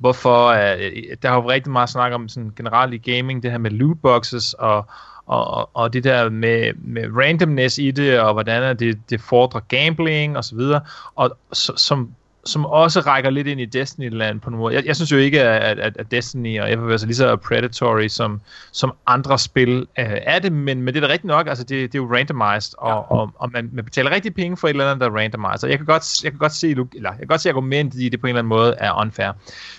hvorfor 0.00 0.46
øh, 0.46 0.92
der 1.22 1.28
har 1.28 1.36
jo 1.36 1.50
rigtig 1.50 1.72
meget 1.72 1.88
snak 1.88 2.12
om 2.12 2.28
sådan 2.28 2.52
generelt 2.56 2.94
i 2.94 3.12
gaming, 3.12 3.42
det 3.42 3.50
her 3.50 3.58
med 3.58 3.70
lootboxes 3.70 4.54
og, 4.54 4.86
og, 5.26 5.46
og, 5.46 5.70
og 5.74 5.92
det 5.92 6.04
der 6.04 6.30
med, 6.30 6.72
med 6.74 7.04
randomness 7.16 7.78
i 7.78 7.90
det, 7.90 8.20
og 8.20 8.32
hvordan 8.32 8.62
er 8.62 8.72
det, 8.72 8.98
det 9.10 9.20
fordrer 9.20 9.60
gambling 9.60 10.36
og 10.36 10.44
så 10.44 10.56
videre, 10.56 10.80
og 11.14 11.36
så, 11.52 11.72
som, 11.76 12.14
som 12.44 12.66
også 12.66 13.00
rækker 13.00 13.30
lidt 13.30 13.46
ind 13.46 13.60
i 13.60 13.64
Destiny-land 13.64 14.40
på 14.40 14.50
en 14.50 14.56
måde. 14.56 14.74
Jeg, 14.74 14.86
jeg 14.86 14.96
synes 14.96 15.12
jo 15.12 15.16
ikke, 15.16 15.42
at, 15.42 15.78
at, 15.78 15.96
at 15.96 16.10
Destiny 16.10 16.60
og 16.60 16.68
FFS 16.68 17.02
er 17.02 17.06
lige 17.06 17.16
så 17.16 17.36
predatory 17.36 18.08
som, 18.08 18.40
som 18.72 18.92
andre 19.06 19.38
spil 19.38 19.86
øh, 19.98 20.16
er 20.22 20.38
det, 20.38 20.52
men, 20.52 20.82
men 20.82 20.94
det 20.94 21.02
er 21.02 21.06
da 21.06 21.12
rigtigt 21.12 21.28
nok, 21.28 21.48
altså 21.48 21.64
det, 21.64 21.92
det 21.92 21.98
er 21.98 22.02
jo 22.02 22.14
randomized, 22.14 22.74
og, 22.78 22.88
ja. 22.88 22.94
og, 22.94 23.30
og 23.34 23.50
man, 23.52 23.70
man 23.72 23.84
betaler 23.84 24.10
rigtig 24.10 24.34
penge 24.34 24.56
for 24.56 24.68
et 24.68 24.70
eller 24.70 24.90
andet, 24.90 25.00
der 25.00 25.06
er 25.06 25.22
randomized, 25.22 25.64
og 25.64 25.70
jeg 25.70 25.78
kan 25.78 25.86
godt, 25.86 26.24
jeg 26.24 26.32
kan 26.32 26.38
godt 26.38 26.54
se, 26.54 26.70
eller 26.70 27.10
jeg 27.10 27.18
kan 27.18 27.26
godt 27.26 27.40
se 27.40 27.48
argumentet 27.48 28.00
i 28.00 28.08
det 28.08 28.20
på 28.20 28.26
en 28.26 28.28
eller 28.28 28.38
anden 28.38 28.48
måde 28.48 28.74
er 28.78 29.00
unfair. 29.00 29.32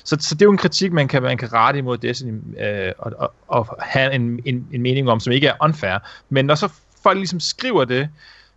Så, 0.04 0.18
så 0.20 0.36
det 0.36 0.42
er 0.42 0.46
jo 0.46 0.52
en 0.52 0.58
kritik, 0.58 0.92
man 0.94 1.08
kan, 1.08 1.24
man 1.24 1.38
kan 1.38 1.54
rette 1.54 1.78
imod 1.78 1.98
Destiny, 1.98 2.40
øh, 2.60 2.92
og, 2.98 3.12
og, 3.18 3.34
og 3.48 3.78
have 3.80 4.14
en, 4.14 4.40
en, 4.46 4.68
en 4.72 4.82
mening 4.82 5.10
om, 5.10 5.20
som 5.20 5.34
ikke 5.34 5.48
er 5.48 5.54
unfair. 5.62 5.98
Men 6.30 6.46
når 6.46 6.56
så 6.56 6.70
folk 7.04 7.18
ligesom 7.18 7.40
skriver 7.40 7.86
det, 7.86 8.10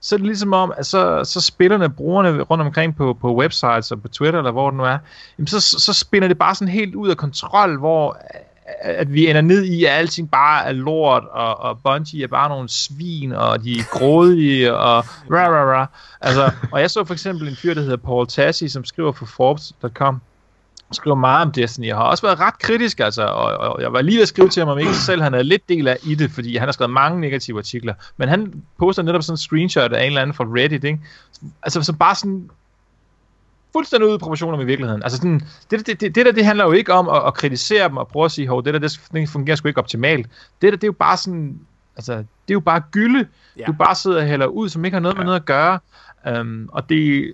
så 0.04 0.14
er 0.14 0.16
det 0.16 0.26
ligesom 0.26 0.52
om, 0.52 0.72
at 0.76 0.86
så, 0.86 1.24
så 1.24 1.40
spillerne, 1.40 1.90
brugerne 1.90 2.42
rundt 2.42 2.64
omkring 2.64 2.96
på, 2.96 3.14
på 3.20 3.36
websites 3.36 3.90
og 3.90 4.02
på 4.02 4.08
Twitter, 4.08 4.38
eller 4.38 4.52
hvor 4.52 4.70
det 4.70 4.76
nu 4.76 4.84
er, 4.84 4.98
jamen 5.38 5.46
så, 5.46 5.60
så 5.60 5.92
spinder 5.92 6.28
det 6.28 6.38
bare 6.38 6.54
sådan 6.54 6.72
helt 6.72 6.94
ud 6.94 7.08
af 7.10 7.16
kontrol, 7.16 7.78
hvor 7.78 8.10
øh, 8.10 8.40
at 8.84 9.12
vi 9.12 9.30
ender 9.30 9.40
ned 9.40 9.64
i, 9.64 9.84
at 9.84 9.92
alting 9.92 10.30
bare 10.30 10.64
er 10.64 10.72
lort, 10.72 11.24
og, 11.30 11.60
og 11.60 11.78
Bungie 11.78 12.22
er 12.22 12.28
bare 12.28 12.48
nogle 12.48 12.68
svin, 12.68 13.32
og 13.32 13.64
de 13.64 13.78
er 13.78 13.84
grådige, 13.90 14.76
og 14.76 15.04
rah, 15.30 15.52
rah, 15.52 15.68
rah. 15.68 15.86
Altså, 16.20 16.50
og 16.72 16.80
jeg 16.80 16.90
så 16.90 17.04
for 17.04 17.14
eksempel 17.14 17.48
en 17.48 17.56
fyr, 17.56 17.74
der 17.74 17.80
hedder 17.80 17.96
Paul 17.96 18.26
Tassi, 18.26 18.68
som 18.68 18.84
skriver 18.84 19.12
for 19.12 19.26
Forbes.com, 19.26 20.20
skriver 20.92 21.16
meget 21.16 21.46
om 21.46 21.52
Destiny, 21.52 21.92
og 21.92 21.98
har 21.98 22.04
også 22.04 22.26
været 22.26 22.40
ret 22.40 22.58
kritisk, 22.58 23.00
altså, 23.00 23.22
og, 23.26 23.56
og 23.56 23.82
jeg 23.82 23.92
var 23.92 24.02
lige 24.02 24.16
ved 24.16 24.22
at 24.22 24.28
skrive 24.28 24.48
til 24.48 24.60
ham, 24.60 24.68
om 24.68 24.78
ikke 24.78 24.94
selv 24.94 25.22
han 25.22 25.32
havde 25.32 25.44
lidt 25.44 25.68
del 25.68 25.88
af 25.88 25.96
i 26.06 26.14
det, 26.14 26.30
fordi 26.30 26.56
han 26.56 26.68
har 26.68 26.72
skrevet 26.72 26.92
mange 26.92 27.20
negative 27.20 27.58
artikler, 27.58 27.94
men 28.16 28.28
han 28.28 28.62
poster 28.78 29.02
netop 29.02 29.22
sådan 29.22 29.32
en 29.32 29.38
screenshot 29.38 29.92
af 29.92 30.00
en 30.00 30.06
eller 30.06 30.22
anden 30.22 30.34
fra 30.34 30.44
Reddit, 30.44 30.84
ikke? 30.84 31.00
Altså, 31.62 31.82
så 31.82 31.92
bare 31.92 32.14
sådan 32.14 32.50
fuldstændig 33.72 34.08
ude 34.08 34.14
i 34.14 34.18
proportioner 34.18 34.56
med 34.56 34.66
virkeligheden. 34.66 35.02
Altså 35.02 35.16
sådan, 35.16 35.40
det, 35.70 35.86
det, 35.86 36.00
det, 36.00 36.14
det 36.14 36.26
der, 36.26 36.32
det 36.32 36.44
handler 36.44 36.64
jo 36.64 36.72
ikke 36.72 36.92
om 36.92 37.08
at, 37.08 37.22
at 37.26 37.34
kritisere 37.34 37.88
dem 37.88 37.96
og 37.96 38.08
prøve 38.08 38.24
at 38.24 38.32
sige, 38.32 38.48
hov, 38.48 38.64
det 38.64 38.74
der, 38.74 38.80
det, 38.80 39.00
det 39.12 39.28
fungerer 39.28 39.56
sgu 39.56 39.68
ikke 39.68 39.80
optimalt. 39.80 40.26
Det 40.62 40.72
der, 40.72 40.76
det 40.76 40.84
er 40.84 40.88
jo 40.88 40.92
bare 40.92 41.16
sådan, 41.16 41.58
altså, 41.96 42.12
det 42.14 42.24
er 42.48 42.54
jo 42.54 42.60
bare 42.60 42.82
gylde, 42.90 43.28
Ja. 43.56 43.60
ja. 43.60 43.66
du 43.66 43.72
bare 43.72 43.94
sidder 43.94 44.20
og 44.20 44.26
hælder 44.26 44.46
ud, 44.46 44.68
som 44.68 44.84
ikke 44.84 44.94
har 44.94 45.00
noget 45.00 45.16
med 45.16 45.24
noget 45.24 45.40
at 45.40 45.44
gøre. 45.46 45.78
Um, 46.40 46.68
og 46.72 46.88
det, 46.88 47.32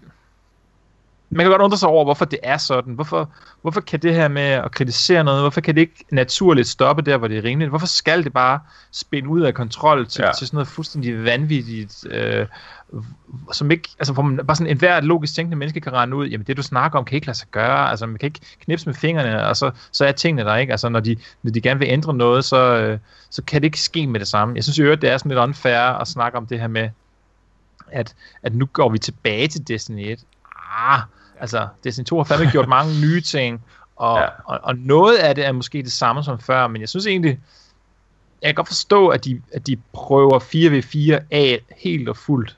man 1.31 1.45
kan 1.45 1.51
godt 1.51 1.62
undre 1.62 1.78
sig 1.78 1.89
over, 1.89 2.05
hvorfor 2.05 2.24
det 2.24 2.39
er 2.43 2.57
sådan. 2.57 2.95
Hvorfor, 2.95 3.31
hvorfor 3.62 3.81
kan 3.81 4.01
det 4.01 4.14
her 4.14 4.28
med 4.28 4.43
at 4.43 4.72
kritisere 4.72 5.24
noget, 5.24 5.41
hvorfor 5.43 5.61
kan 5.61 5.74
det 5.74 5.81
ikke 5.81 6.05
naturligt 6.12 6.68
stoppe 6.68 7.03
der, 7.03 7.16
hvor 7.16 7.28
det 7.28 7.39
er 7.39 7.45
rimeligt? 7.45 7.70
Hvorfor 7.70 7.87
skal 7.87 8.24
det 8.24 8.33
bare 8.33 8.61
spænde 8.93 9.28
ud 9.28 9.41
af 9.41 9.55
kontrol 9.55 10.07
til, 10.07 10.22
Ja. 10.22 10.31
til 10.39 10.47
sådan 10.47 10.57
noget 10.57 10.68
fuldstændig 10.68 11.24
vanvittigt, 11.24 12.07
øh, 12.11 12.47
som 13.53 13.70
ikke, 13.70 13.89
altså 13.99 14.12
hvor 14.12 14.22
man 14.22 14.47
bare 14.47 14.57
sådan 14.57 14.70
en 14.70 14.78
hver 14.78 15.01
logisk 15.01 15.35
tænkende 15.35 15.57
menneske 15.57 15.81
kan 15.81 15.93
regne 15.93 16.16
ud, 16.16 16.26
jamen 16.26 16.47
det 16.47 16.57
du 16.57 16.62
snakker 16.62 16.99
om 16.99 17.05
kan 17.05 17.14
ikke 17.16 17.26
lade 17.26 17.39
sig 17.39 17.49
gøre, 17.51 17.91
altså 17.91 18.07
man 18.07 18.18
kan 18.18 18.26
ikke 18.26 18.41
knipse 18.64 18.87
med 18.87 18.95
fingrene, 18.95 19.47
og 19.47 19.57
så, 19.57 19.70
så 19.93 20.05
er 20.05 20.12
tingene 20.12 20.51
der 20.51 20.57
ikke, 20.57 20.70
altså 20.72 20.89
når 20.89 21.01
de, 21.01 21.16
når 21.43 21.51
de 21.53 21.61
gerne 21.61 21.81
vil 21.81 21.89
ændre 21.89 22.14
noget, 22.14 22.45
så, 22.45 22.76
øh, 22.76 22.99
så 23.31 23.43
kan 23.43 23.61
det 23.62 23.66
ikke 23.66 23.81
ske 23.81 24.07
med 24.07 24.20
det 24.20 24.28
samme. 24.28 24.55
Jeg 24.57 24.64
synes 24.64 24.78
jo, 24.78 24.95
det 24.95 25.05
er 25.11 25.18
sådan 25.18 25.31
lidt 25.31 25.39
unfair 25.41 25.78
at 25.78 26.09
snakke 26.09 26.39
om 26.39 26.47
det 26.47 26.61
her 26.61 26.68
med, 26.68 26.89
at, 27.93 28.14
at 28.43 28.55
nu 28.55 28.66
går 28.66 28.89
vi 28.89 28.99
tilbage 28.99 29.49
til 29.49 29.68
Destiny 29.68 30.12
1. 30.12 30.24
Ah, 30.78 31.01
altså 31.41 31.68
Destiny 31.84 32.05
2 32.05 32.16
har 32.16 32.24
fandme 32.24 32.51
gjort 32.51 32.68
mange 32.68 33.01
nye 33.01 33.20
ting, 33.20 33.62
og, 33.97 34.16
Ja. 34.18 34.22
ja. 34.22 34.28
og, 34.45 34.59
og 34.62 34.76
noget 34.76 35.16
af 35.16 35.34
det 35.34 35.47
er 35.47 35.53
måske 35.53 35.82
det 35.82 35.93
samme 35.93 36.24
som 36.24 36.38
før, 36.38 36.66
men 36.66 36.80
jeg 36.80 36.88
synes 36.88 37.07
egentlig, 37.07 37.38
jeg 38.43 38.49
kan 38.49 38.55
godt 38.55 38.68
forstå, 38.68 39.09
at 39.09 39.24
de, 39.24 39.41
at 39.53 39.66
de 39.66 39.76
prøver 39.93 40.38
4v4 40.38 41.24
af 41.30 41.61
helt 41.76 42.09
og 42.09 42.16
fuldt, 42.16 42.57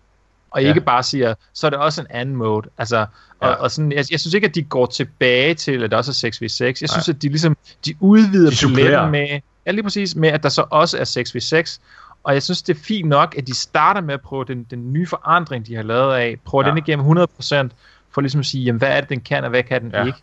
og 0.50 0.62
Ja. 0.62 0.68
ikke 0.68 0.80
bare 0.80 1.02
siger, 1.02 1.34
så 1.52 1.66
er 1.66 1.70
det 1.70 1.78
også 1.78 2.00
en 2.00 2.06
anden 2.10 2.36
mode. 2.36 2.68
Altså, 2.78 2.96
og, 3.40 3.48
Ja. 3.48 3.54
og 3.54 3.70
sådan, 3.70 3.92
jeg, 3.92 4.04
jeg 4.10 4.20
synes 4.20 4.34
ikke, 4.34 4.46
at 4.46 4.54
de 4.54 4.62
går 4.62 4.86
tilbage 4.86 5.54
til, 5.54 5.84
at 5.84 5.90
det 5.90 5.98
også 5.98 6.10
er 6.26 6.30
6v6. 6.30 6.78
Jeg 6.80 6.90
synes, 6.90 7.08
at 7.08 7.22
de 7.22 7.28
ligesom, 7.28 7.56
de 7.86 7.94
udvider 8.00 8.50
De 8.68 8.74
paletten 8.74 9.10
med, 9.10 9.40
ja 9.66 9.70
lige 9.70 9.82
præcis, 9.82 10.14
med 10.16 10.28
at 10.28 10.42
der 10.42 10.48
så 10.48 10.64
også 10.70 10.98
er 10.98 11.04
6v6, 11.04 11.80
og 12.24 12.34
jeg 12.34 12.42
synes, 12.42 12.62
det 12.62 12.76
er 12.76 12.80
fint 12.80 13.08
nok, 13.08 13.34
at 13.38 13.46
de 13.46 13.54
starter 13.54 14.00
med 14.00 14.14
at 14.14 14.20
prøve 14.20 14.44
den, 14.44 14.66
den 14.70 14.92
nye 14.92 15.06
forandring, 15.06 15.66
de 15.66 15.74
har 15.74 15.82
lavet 15.82 16.14
af, 16.14 16.36
prøve 16.44 16.62
Ja. 16.62 16.68
ja. 16.68 16.74
den 16.74 16.78
igennem 16.86 17.06
100%, 17.06 17.68
for 18.14 18.20
ligesom 18.20 18.38
at 18.40 18.46
sige, 18.46 18.64
jamen, 18.64 18.78
hvad 18.78 18.88
er 18.96 19.00
det, 19.00 19.08
den 19.08 19.20
kan, 19.20 19.44
og 19.44 19.50
hvad 19.50 19.62
kan 19.62 19.82
den 19.82 19.90
Ja. 19.90 20.04
ikke. 20.04 20.18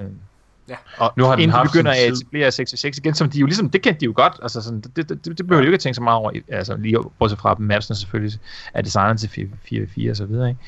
Øhm, 0.00 0.14
Ja. 0.68 0.76
Og 0.98 1.12
Nu 1.16 1.24
har 1.24 1.30
den 1.32 1.42
inden 1.42 1.52
de 1.52 1.56
haft 1.58 1.72
begynder 1.72 1.90
at 1.90 2.12
etablere 2.12 2.48
6v6 2.48 2.98
igen, 2.98 3.14
som 3.14 3.30
de 3.30 3.38
jo 3.38 3.46
ligesom, 3.46 3.70
det 3.70 3.82
kendte 3.82 4.00
de 4.00 4.04
jo 4.04 4.12
godt, 4.16 4.32
altså 4.42 4.60
sådan, 4.62 4.80
det, 4.80 4.96
det, 4.96 5.08
det, 5.24 5.38
det 5.38 5.46
behøver 5.46 5.60
de 5.60 5.64
jo 5.64 5.68
ikke 5.68 5.74
at 5.74 5.80
tænke 5.80 5.94
så 5.94 6.02
meget 6.02 6.16
over, 6.18 6.30
altså 6.48 6.76
lige 6.76 6.96
bortset 7.18 7.38
fra, 7.38 7.56
mapsene 7.58 7.96
selvfølgelig 7.96 8.38
er 8.74 8.82
designet 8.82 9.20
til 9.20 9.28
4v4 9.28 10.10
og 10.10 10.16
så 10.16 10.24
videre, 10.24 10.48
ikke? 10.48 10.60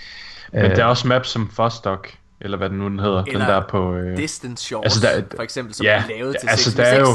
Men 0.53 0.63
Øh, 0.63 0.77
der 0.77 0.83
er 0.83 0.87
også 0.89 1.09
maps 1.09 1.29
som 1.29 1.51
Fostock, 1.51 2.15
eller 2.41 2.57
hvad 2.57 2.71
den 2.71 2.79
nu 2.79 2.89
den 2.89 2.99
hedder, 2.99 3.23
Eller 3.25 3.39
den 3.41 3.49
der 3.49 3.61
på... 3.69 3.95
Øh, 3.95 4.17
Distance 4.17 4.65
Shores, 4.65 4.85
Altså, 4.85 5.01
der 5.01 5.09
er- 5.09 5.23
for 5.37 5.43
eksempel, 5.43 5.75
som 5.75 5.85
ja, 5.85 6.03
er 6.05 6.09
lavet 6.19 6.37
til 6.41 6.49
altså 6.49 6.65
6 6.71 6.77
der 6.77 6.85
er 6.85 7.01
jo... 7.01 7.07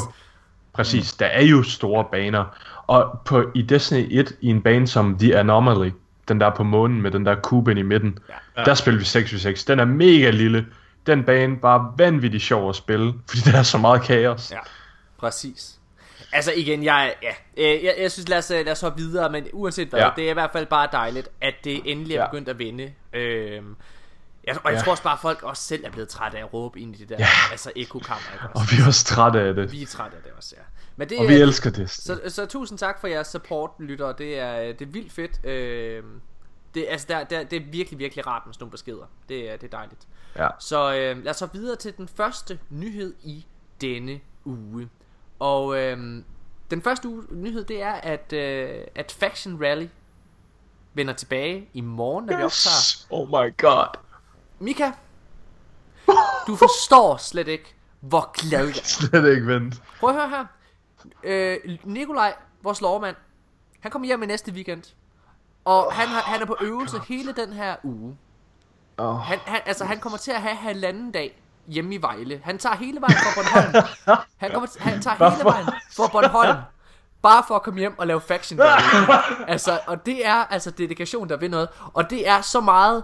Præcis, 0.74 1.14
der 1.14 1.26
er 1.26 1.44
jo 1.44 1.64
store 1.64 2.06
baner. 2.12 2.46
Og 2.88 3.20
på, 3.26 3.52
i 3.56 3.62
Destiny 3.62 4.08
1, 4.12 4.34
i 4.42 4.48
en 4.48 4.62
bane 4.62 4.88
som 4.88 5.18
The 5.20 5.38
Anomaly, 5.40 5.92
den 6.30 6.40
der 6.40 6.50
på 6.50 6.64
månen 6.64 7.02
med 7.02 7.12
den 7.12 7.26
der 7.26 7.36
kube 7.36 7.72
i 7.72 7.82
midten, 7.82 8.20
ja. 8.58 8.64
der 8.64 8.74
spiller 8.74 9.00
vi 9.00 9.06
6v6. 9.06 9.64
Den 9.68 9.80
er 9.80 9.86
mega 9.86 10.30
lille. 10.30 10.66
Den 11.08 11.24
bane 11.24 11.58
bare 11.58 11.94
vanvittigt 11.98 12.44
sjov 12.44 12.70
at 12.70 12.76
spille, 12.76 13.14
fordi 13.30 13.42
der 13.52 13.58
er 13.58 13.64
så 13.64 13.78
meget 13.78 14.02
kaos. 14.02 14.52
Ja, 14.52 14.60
præcis. 15.18 15.76
Altså 16.32 16.52
igen, 16.56 16.84
jeg, 16.84 17.14
ja, 17.24 17.32
øh, 17.58 17.84
jeg, 17.84 17.96
jeg 18.00 18.12
synes, 18.12 18.30
lad 18.30 18.38
os, 18.38 18.52
øh, 18.52 18.66
lad 18.66 18.72
os 18.72 18.82
hoppe 18.82 18.98
videre, 19.02 19.32
men 19.32 19.48
uanset 19.54 19.88
hvad, 19.88 20.00
ja. 20.00 20.10
Det 20.16 20.26
er 20.26 20.30
i 20.30 20.34
hvert 20.34 20.50
fald 20.54 20.66
bare 20.66 20.88
dejligt, 20.92 21.30
at 21.42 21.54
det 21.64 21.82
endelig 21.86 22.16
er 22.16 22.22
Ja. 22.22 22.28
begyndt 22.28 22.50
at 22.50 22.60
vinde. 22.60 22.92
Øhm, 23.14 23.76
jeg, 24.48 24.56
og 24.64 24.72
jeg 24.72 24.78
Ja. 24.78 24.84
tror 24.84 24.92
også 24.92 25.04
bare, 25.04 25.14
at 25.14 25.20
folk 25.20 25.44
også 25.44 25.64
selv 25.64 25.86
er 25.86 25.92
blevet 25.92 26.10
trætte 26.10 26.38
af 26.38 26.42
at 26.42 26.54
råbe 26.54 26.80
ind 26.80 26.96
i 26.96 26.98
det 27.00 27.10
der, 27.10 27.16
Ja. 27.20 27.26
altså 27.52 27.72
ekokammer, 27.76 28.24
ikke 28.34 28.46
Og 28.56 28.62
vi 28.72 28.76
er 28.84 28.88
også 28.88 29.06
trætte 29.06 29.40
af 29.42 29.54
det. 29.56 29.72
Vi 29.72 29.82
er 29.82 29.88
trætte 29.88 30.18
af 30.18 30.24
det 30.24 30.32
også, 30.38 30.56
ja. 30.58 30.64
Men 31.00 31.10
det, 31.10 31.20
Og 31.20 31.28
vi 31.28 31.34
er- 31.36 31.42
elsker 31.44 31.70
det. 31.70 31.90
så, 31.90 32.20
så 32.28 32.46
tusind 32.46 32.78
tak 32.80 33.02
for 33.02 33.08
jeres 33.08 33.28
support, 33.28 33.72
lytter. 33.80 34.12
Det 34.12 34.40
er, 34.40 34.58
det 34.74 34.82
er 34.82 34.86
vildt 34.92 35.12
fedt. 35.12 35.46
Øh, 35.46 36.04
det, 36.74 36.86
altså, 36.90 37.08
der, 37.10 37.24
der, 37.24 37.44
det 37.44 37.62
er 37.62 37.66
virkelig, 37.72 38.00
virkelig 38.00 38.28
rart 38.28 38.42
med 38.46 38.54
sådan 38.54 38.64
nogle 38.64 38.72
beskeder. 38.72 39.06
Det 39.30 39.52
er, 39.52 39.58
det 39.58 39.74
er 39.74 39.78
dejligt. 39.78 40.08
Ja. 40.36 40.48
Så 40.60 40.94
øh, 40.96 41.24
lad 41.24 41.30
os 41.32 41.38
så 41.38 41.46
videre 41.54 41.76
til 41.76 41.98
den 41.98 42.08
første 42.08 42.60
nyhed 42.70 43.14
i 43.24 43.46
denne 43.82 44.20
uge. 44.46 44.90
Og 45.40 45.78
øh, 45.78 45.98
den 46.72 46.82
første 46.82 47.08
uge, 47.08 47.24
nyhed, 47.32 47.64
det 47.64 47.82
er, 47.82 47.94
at, 47.94 48.34
øh, 48.34 48.70
at 48.96 49.12
Faction 49.20 49.64
Rally 49.64 49.88
vender 50.94 51.14
tilbage 51.14 51.70
i 51.74 51.82
morgen, 51.82 52.26
når 52.26 52.38
vi 52.38 52.44
optager. 52.44 53.06
Oh 53.10 53.28
my 53.28 53.58
god. 53.58 53.98
Mika, 54.60 54.92
du 56.48 56.56
forstår 56.56 57.18
slet 57.18 57.48
ikke, 57.48 57.76
hvor 58.00 58.32
glad 58.34 58.60
jeg 58.66 58.70
er. 58.70 58.84
Slet 59.10 59.36
ikke 59.36 59.48
vent. 59.48 59.82
Prøv 60.00 60.10
at 60.10 60.16
høre 60.16 60.30
her. 60.30 60.46
Øh, 61.24 61.58
Nikolaj, 61.84 62.34
vores 62.64 62.82
lovmand, 62.82 63.16
han 63.80 63.92
kommer 63.92 64.06
hjem 64.06 64.24
i 64.24 64.26
næste 64.26 64.52
weekend. 64.52 64.84
Og 65.66 65.94
han, 65.94 66.08
har, 66.08 66.22
han 66.22 66.42
er 66.42 66.46
på 66.46 66.58
øvelse 66.62 67.00
hele 67.08 67.32
den 67.34 67.54
her 67.54 67.76
uge. 67.84 68.18
Oh. 68.98 69.20
Han, 69.20 69.40
han, 69.46 69.62
altså, 69.66 69.86
han 69.86 70.00
kommer 70.00 70.18
til 70.18 70.32
at 70.32 70.42
have 70.42 70.56
halvanden 70.56 71.12
dag 71.12 71.42
hjemme 71.68 71.96
i 71.96 72.02
Vejle. 72.02 72.42
Han 72.44 72.58
tager 72.58 72.76
hele 72.76 73.02
vejen 73.02 73.16
fra 73.18 73.42
Bornholm. 73.42 73.88
Han, 74.38 74.52
kommer, 74.52 74.68
til- 74.68 74.82
han 74.82 75.02
tager 75.02 75.30
hele 75.30 75.44
vejen 75.44 75.66
fra 75.98 76.08
Bornholm. 76.08 76.58
Bare 77.22 77.44
for 77.48 77.56
at 77.56 77.64
komme 77.64 77.80
hjem 77.80 78.00
og 78.00 78.08
lave 78.08 78.22
faction. 78.22 78.60
Altså, 79.48 79.80
og 79.88 80.06
det 80.06 80.26
er 80.26 80.34
altså 80.36 80.72
dedikation, 80.72 81.30
der 81.30 81.38
vil 81.38 81.50
noget. 81.52 81.70
Og 81.94 82.10
det 82.10 82.28
er 82.28 82.42
så 82.42 82.62
meget, 82.62 83.04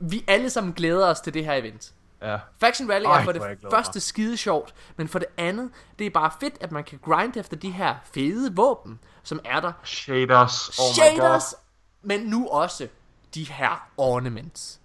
vi 0.00 0.24
alle 0.28 0.50
sammen 0.50 0.72
glæder 0.72 1.06
os 1.06 1.20
til 1.20 1.34
det 1.34 1.44
her 1.44 1.52
event. 1.54 1.92
Ja. 2.22 2.38
Faction 2.60 2.90
Rally 2.90 3.04
Ej, 3.04 3.20
er 3.20 3.24
for 3.24 3.32
det 3.32 3.40
jeg 3.40 3.56
første 3.70 4.00
skide 4.00 4.36
sjovt, 4.36 4.74
men 4.96 5.08
for 5.08 5.18
det 5.18 5.28
andet, 5.36 5.70
det 5.98 6.06
er 6.06 6.10
bare 6.10 6.30
fedt, 6.40 6.54
at 6.60 6.72
man 6.72 6.84
kan 6.84 6.98
grind 7.04 7.36
efter 7.36 7.56
de 7.56 7.70
her 7.70 7.94
fede 8.14 8.56
våben, 8.56 9.00
som 9.22 9.40
er 9.44 9.60
der. 9.60 9.72
Shaders. 9.84 10.78
Oh 10.78 10.84
my 10.90 10.94
Shaders, 10.94 11.54
men 12.02 12.20
nu 12.20 12.48
også 12.48 12.88
de 13.34 13.44
her 13.44 13.88
ornaments. 13.96 14.80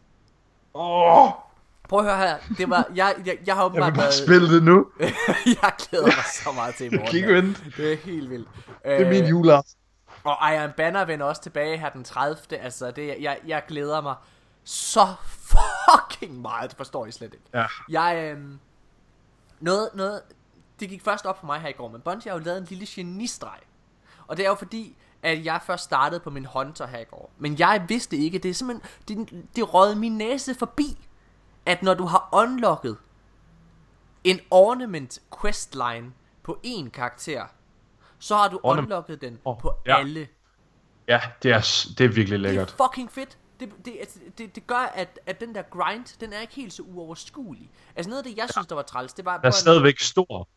god. 0.73 0.81
Oh, 0.81 1.29
Prøv 1.89 1.99
at 1.99 2.05
høre 2.05 2.17
her, 2.17 2.37
det 2.57 2.69
var, 2.69 2.87
jeg, 2.95 3.15
jeg, 3.25 3.37
jeg 3.45 3.55
har 3.55 3.61
jeg 3.61 3.65
åbenbart 3.65 3.93
vil 3.93 3.99
bare 3.99 4.11
spille 4.11 4.55
det 4.55 4.63
nu. 4.63 4.87
jeg 5.61 5.71
glæder 5.77 6.05
mig 6.05 6.25
så 6.43 6.51
meget 6.51 6.75
til 6.75 6.85
i 6.85 6.89
Jeg 6.91 6.99
morgen. 6.99 7.57
Det 7.77 7.93
er 7.93 7.97
helt 7.97 8.29
vildt. 8.29 8.49
Det 8.83 9.01
er 9.01 9.09
min 9.09 9.25
juleaften. 9.25 9.73
Og 10.23 10.53
Iron 10.53 10.71
Banner 10.77 11.05
vender 11.05 11.25
også 11.25 11.41
tilbage 11.41 11.77
her 11.77 11.89
den 11.89 12.03
30. 12.03 12.37
Altså, 12.51 12.91
det, 12.91 13.15
jeg, 13.21 13.37
jeg 13.47 13.63
glæder 13.67 14.01
mig 14.01 14.15
så 14.69 15.13
fucking 15.53 16.41
meget. 16.41 16.69
Det 16.69 16.77
forstår 16.77 17.05
I 17.05 17.11
slet 17.11 17.33
ikke. 17.33 17.45
Ja. 17.53 17.65
Jeg, 17.89 18.31
øhm, 18.37 18.59
noget, 19.59 19.89
noget, 19.93 20.21
det 20.79 20.89
gik 20.89 21.03
først 21.03 21.25
op 21.25 21.39
for 21.39 21.45
mig 21.45 21.59
her 21.59 21.69
i 21.69 21.71
går, 21.71 21.87
men 21.87 22.01
Bungie 22.01 22.31
har 22.31 22.39
jo 22.39 22.43
lavet 22.45 22.57
en 22.57 22.63
lille 22.65 22.85
genistreg. 22.89 23.59
Og 24.27 24.37
det 24.37 24.45
er 24.45 24.49
jo 24.49 24.55
fordi, 24.55 24.97
at 25.23 25.45
jeg 25.45 25.61
først 25.65 25.83
startede 25.83 26.19
på 26.19 26.29
min 26.29 26.45
Hunter 26.45 26.87
her 26.87 26.99
i 26.99 27.03
går. 27.03 27.31
Men 27.37 27.59
jeg 27.59 27.85
vidste 27.87 28.17
ikke, 28.17 28.39
det 28.39 28.49
er 28.49 28.53
simpelthen, 28.53 28.89
det, 29.27 29.45
det 29.55 29.73
rød 29.73 29.95
min 29.95 30.17
næse 30.17 30.55
forbi, 30.55 31.07
at 31.65 31.83
når 31.83 31.93
du 31.93 32.05
har 32.05 32.29
unlocket 32.33 32.97
en 34.23 34.39
ornament 34.51 35.19
questline 35.41 36.13
på 36.43 36.59
en 36.63 36.89
karakter, 36.89 37.45
så 38.19 38.35
har 38.35 38.47
du 38.47 38.59
Ornament. 38.63 38.85
unlocket 38.85 39.21
den 39.21 39.39
Åh, 39.45 39.57
på 39.59 39.73
ja. 39.85 39.97
alle. 39.99 40.27
Ja, 41.07 41.21
det 41.43 41.51
er, 41.51 41.59
det 41.97 42.01
er 42.05 42.07
virkelig 42.07 42.27
Det 42.27 42.33
er 42.33 42.37
lækkert. 42.37 42.75
fucking 42.83 43.11
fedt. 43.11 43.37
Det, 43.59 43.85
det, 43.85 43.95
altså, 43.99 44.19
det, 44.37 44.55
det 44.55 44.67
gør, 44.67 44.75
at, 44.75 45.19
at 45.25 45.39
den 45.39 45.55
der 45.55 45.61
grind, 45.61 46.19
den 46.19 46.33
er 46.33 46.39
ikke 46.39 46.53
helt 46.53 46.73
så 46.73 46.83
uoverskuelig. 46.83 47.69
Altså 47.95 48.09
noget 48.09 48.23
af 48.23 48.29
det, 48.29 48.37
jeg 48.37 48.49
synes, 48.51 48.67
der 48.67 48.75
var 48.75 48.81
træls, 48.81 49.13
det 49.13 49.25
var... 49.25 49.37
Den 49.37 49.45
er 49.45 49.51
stadigvæk 49.51 49.99
stor. 49.99 50.47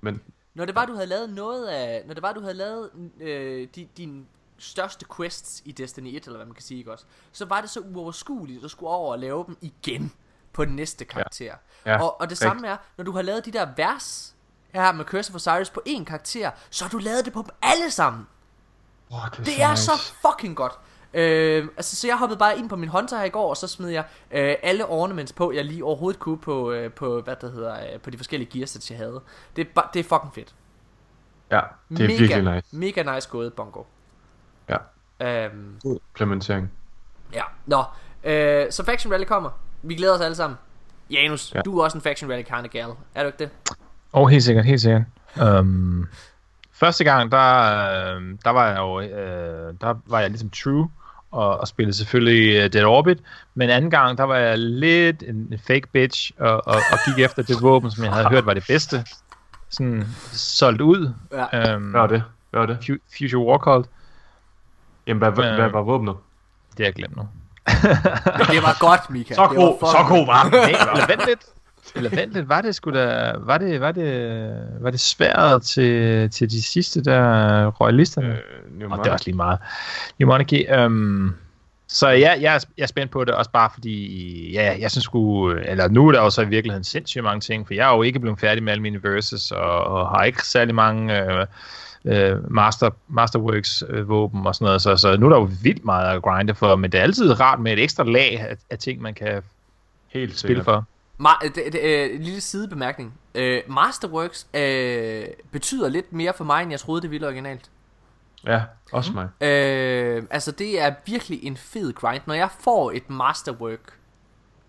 Men 0.00 0.20
Når 0.54 0.64
det 0.64 0.74
var, 0.74 0.86
du 0.86 0.94
havde 0.94 1.06
lavet 1.06 1.30
noget 1.30 1.66
af... 1.66 2.02
Når 2.06 2.14
det 2.14 2.22
var, 2.22 2.32
du 2.32 2.40
havde 2.40 2.54
lavet 2.54 2.90
øh, 3.20 3.68
din, 3.74 3.88
din 3.96 4.26
største 4.58 5.06
quests 5.16 5.62
i 5.64 5.72
Destiny 5.72 6.16
1, 6.16 6.24
eller 6.24 6.36
hvad 6.36 6.46
man 6.46 6.54
kan 6.54 6.62
sige, 6.62 6.78
ikke 6.78 6.92
også? 6.92 7.04
Så 7.32 7.44
var 7.44 7.60
det 7.60 7.70
så 7.70 7.80
uoverskueligt, 7.80 8.56
at 8.56 8.62
du 8.62 8.68
skulle 8.68 8.90
over 8.90 9.12
og 9.12 9.18
lave 9.18 9.44
dem 9.46 9.56
igen 9.60 10.12
på 10.52 10.64
den 10.64 10.76
næste 10.76 11.04
karakter. 11.04 11.54
Ja, 11.86 12.02
og, 12.02 12.20
og 12.20 12.30
det 12.30 12.38
samme 12.38 12.68
er, 12.68 12.76
når 12.96 13.04
du 13.04 13.12
har 13.12 13.22
lavet 13.22 13.44
de 13.44 13.50
der 13.50 13.66
vers 13.76 14.34
her 14.72 14.92
med 14.92 15.04
Curse 15.04 15.30
of 15.30 15.34
Osiris 15.34 15.70
på 15.70 15.82
én 15.88 16.04
karakter, 16.04 16.50
så 16.70 16.84
har 16.84 16.90
du 16.90 16.98
lavet 16.98 17.24
det 17.24 17.32
på 17.32 17.42
dem 17.42 17.50
alle 17.62 17.90
sammen. 17.90 18.26
oh, 19.10 19.18
det 19.30 19.38
er, 19.38 19.44
Det 19.44 19.54
så 19.54 19.62
er 19.62 19.70
nice. 19.70 19.84
så 19.84 20.12
fucking 20.28 20.56
godt. 20.56 20.72
Øh, 21.14 21.68
altså, 21.76 21.96
så 21.96 22.06
jeg 22.06 22.18
hoppede 22.18 22.38
bare 22.38 22.58
ind 22.58 22.68
på 22.68 22.76
min 22.76 22.88
Hunter 22.88 23.18
her 23.18 23.24
i 23.24 23.28
går, 23.28 23.50
og 23.50 23.56
så 23.56 23.66
smed 23.68 23.88
jeg 23.88 24.04
øh, 24.30 24.54
alle 24.62 24.86
ornaments 24.86 25.32
på, 25.32 25.52
jeg 25.52 25.64
lige 25.64 25.84
overhovedet 25.84 26.20
kunne 26.20 26.38
på, 26.38 26.70
øh, 26.72 26.92
på 26.92 27.20
hvad 27.20 27.36
der 27.40 27.50
hedder, 27.50 27.74
øh, 27.94 28.00
på 28.00 28.10
de 28.10 28.16
forskellige 28.16 28.50
gearsets, 28.58 28.90
jeg 28.90 28.98
havde. 28.98 29.20
Det 29.56 29.68
er, 29.76 29.90
det 29.94 30.00
er 30.00 30.04
fucking 30.04 30.34
fedt. 30.34 30.54
Ja, 31.50 31.60
det 31.88 32.00
er 32.00 32.08
mega, 32.08 32.18
virkelig 32.18 32.54
nice. 32.54 32.76
Mega 32.76 33.14
nice 33.14 33.28
gået, 33.30 33.52
Bongo. 33.52 33.82
Ja, 34.68 34.76
Øhm, 35.22 35.76
god 35.82 35.98
implementering. 36.10 36.70
ja, 37.32 37.42
nå. 37.66 37.82
Øh, 38.24 38.66
så 38.72 38.84
Faction 38.84 39.12
Rally 39.12 39.24
kommer. 39.24 39.50
Vi 39.82 39.94
glæder 39.94 40.14
os 40.14 40.20
alle 40.20 40.34
sammen. 40.34 40.58
Janus, 41.10 41.54
ja. 41.54 41.60
Du 41.60 41.78
er 41.78 41.84
også 41.84 41.98
en 41.98 42.02
Faction 42.02 42.30
Rally 42.30 42.42
kind 42.42 42.64
of 42.66 42.70
gal. 42.70 42.90
Er 43.14 43.22
du 43.22 43.26
ikke 43.26 43.38
det? 43.38 43.50
Og 44.12 44.28
helt 44.30 44.42
sikkert, 44.44 44.64
helt 44.64 44.80
sikkert. 44.80 45.02
Um, 45.58 46.08
første 46.72 47.04
gang, 47.04 47.32
der, 47.32 47.56
øh, 48.16 48.22
der 48.44 48.50
var 48.50 48.68
jeg 48.68 48.78
jo, 48.78 49.00
øh, 49.00 49.74
der 49.80 49.94
var 50.06 50.20
jeg 50.20 50.30
ligesom 50.30 50.50
true, 50.50 50.90
og, 51.30 51.60
og 51.60 51.68
spillede 51.68 51.96
selvfølgelig 51.96 52.64
uh, 52.64 52.70
Dead 52.72 52.84
Orbit, 52.84 53.18
men 53.54 53.70
anden 53.70 53.90
gang, 53.90 54.18
der 54.18 54.24
var 54.24 54.36
jeg 54.36 54.58
lidt 54.58 55.22
en, 55.22 55.36
en 55.52 55.58
fake 55.66 55.86
bitch, 55.92 56.30
og, 56.38 56.52
og, 56.66 56.74
og 56.92 56.98
gik 57.06 57.24
efter 57.24 57.42
det 57.42 57.62
våben, 57.62 57.90
som 57.90 58.04
jeg 58.04 58.12
havde 58.12 58.28
hørt 58.28 58.46
var 58.46 58.54
det 58.54 58.64
bedste. 58.68 59.04
Sådan 59.68 60.06
solgt 60.32 60.80
ud. 60.80 61.12
Ja. 61.32 61.76
Um, 61.76 61.82
Hvad 61.82 62.00
var 62.00 62.06
det? 62.06 62.22
Hvad 62.50 62.60
var 62.60 62.66
det? 62.66 62.78
Fu- 62.90 63.16
Future 63.18 63.44
Warcult, 63.46 63.86
Jamen, 65.06 65.18
hvad, 65.18 65.30
hvad, 65.30 65.44
Øh. 65.50 65.54
hvad 65.54 65.68
var 65.70 65.82
våbnet? 65.82 66.14
det 66.70 66.78
har 66.78 66.84
jeg 66.84 66.94
glemt 66.94 67.16
nu. 67.16 67.28
Det 68.54 68.62
var 68.62 68.80
godt, 68.80 69.10
Mika. 69.10 69.34
Så 69.34 69.42
det 69.50 69.56
var 69.56 69.64
god, 69.64 70.08
god 70.08 70.26
var 70.26 70.42
den. 70.42 70.54
Eller 70.54 71.06
vent 71.06 71.26
lidt. 71.28 71.40
Eller 71.96 72.10
vent 72.10 72.32
lidt, 72.32 72.48
var 72.48 72.60
det 72.60 72.74
sgu 72.74 72.90
da, 72.90 73.32
var 73.38 73.58
det, 73.58 73.80
var 73.80 73.92
det, 73.92 74.52
var 74.80 74.90
det 74.90 75.00
svært 75.00 75.62
til, 75.62 76.30
til 76.30 76.50
de 76.50 76.62
sidste 76.62 77.04
der 77.04 77.66
royalisterne? 77.66 78.38
Øh, 78.80 78.90
og 78.90 78.98
det 78.98 79.06
er 79.06 79.12
også 79.12 79.26
lige 79.26 79.36
meget. 79.36 79.58
New 80.18 80.28
Monarchy, 80.28 80.74
øhm, 80.74 81.34
så 81.88 82.08
ja, 82.08 82.34
jeg, 82.40 82.54
er, 82.54 82.64
jeg 82.76 82.82
er 82.82 82.86
spændt 82.86 83.12
på 83.12 83.24
det, 83.24 83.34
også 83.34 83.50
bare 83.50 83.70
fordi, 83.74 84.52
ja, 84.52 84.76
jeg 84.80 84.90
synes 84.90 85.04
sgu, 85.04 85.50
eller 85.50 85.88
nu 85.88 86.08
er 86.08 86.12
der 86.12 86.22
jo 86.22 86.30
så 86.30 86.42
i 86.42 86.48
virkeligheden 86.48 86.84
sindssygt 86.84 87.24
mange 87.24 87.40
ting, 87.40 87.66
for 87.66 87.74
jeg 87.74 87.90
er 87.90 87.96
jo 87.96 88.02
ikke 88.02 88.20
blevet 88.20 88.40
færdig 88.40 88.62
med 88.62 88.72
alle 88.72 88.82
mine 88.82 89.02
verses, 89.02 89.50
og, 89.50 89.84
og 89.84 90.08
har 90.08 90.24
ikke 90.24 90.46
særlig 90.46 90.74
mange 90.74 91.22
øh, 91.22 91.46
øh, 92.04 92.52
master, 92.52 92.90
Masterworks 93.08 93.84
øh, 93.88 94.08
våben 94.08 94.46
og 94.46 94.54
sådan 94.54 94.64
noget, 94.64 94.82
så, 94.82 94.96
så 94.96 95.16
nu 95.16 95.26
er 95.26 95.30
der 95.30 95.36
jo 95.36 95.50
vildt 95.62 95.84
meget 95.84 96.16
at 96.16 96.22
grinde 96.22 96.54
for, 96.54 96.76
men 96.76 96.92
det 96.92 96.98
er 96.98 97.02
altid 97.02 97.40
rart 97.40 97.60
med 97.60 97.72
et 97.72 97.82
ekstra 97.82 98.04
lag 98.04 98.40
af, 98.40 98.56
af 98.70 98.78
ting, 98.78 99.02
man 99.02 99.14
kan 99.14 99.42
Helt 100.08 100.38
spille 100.38 100.64
for. 100.64 100.86
Ma- 101.20 101.48
det, 101.48 101.54
det, 101.72 101.80
øh, 101.80 102.14
en 102.14 102.22
lille 102.22 102.40
sidebemærkning. 102.40 103.14
Øh, 103.34 103.62
Masterworks 103.68 104.46
øh, 104.54 105.26
betyder 105.52 105.88
lidt 105.88 106.12
mere 106.12 106.32
for 106.36 106.44
mig, 106.44 106.62
end 106.62 106.70
jeg 106.70 106.80
troede, 106.80 107.02
det 107.02 107.10
ville 107.10 107.26
originalt. 107.26 107.70
Ja, 108.44 108.62
også 108.92 109.12
mig. 109.12 109.28
Øh, 109.48 110.22
altså, 110.30 110.50
det 110.52 110.80
er 110.80 110.94
virkelig 111.06 111.44
en 111.44 111.56
fed 111.56 111.92
grind. 111.92 112.22
Når 112.26 112.34
jeg 112.34 112.48
får 112.60 112.90
et 112.92 113.10
Masterwork 113.10 113.98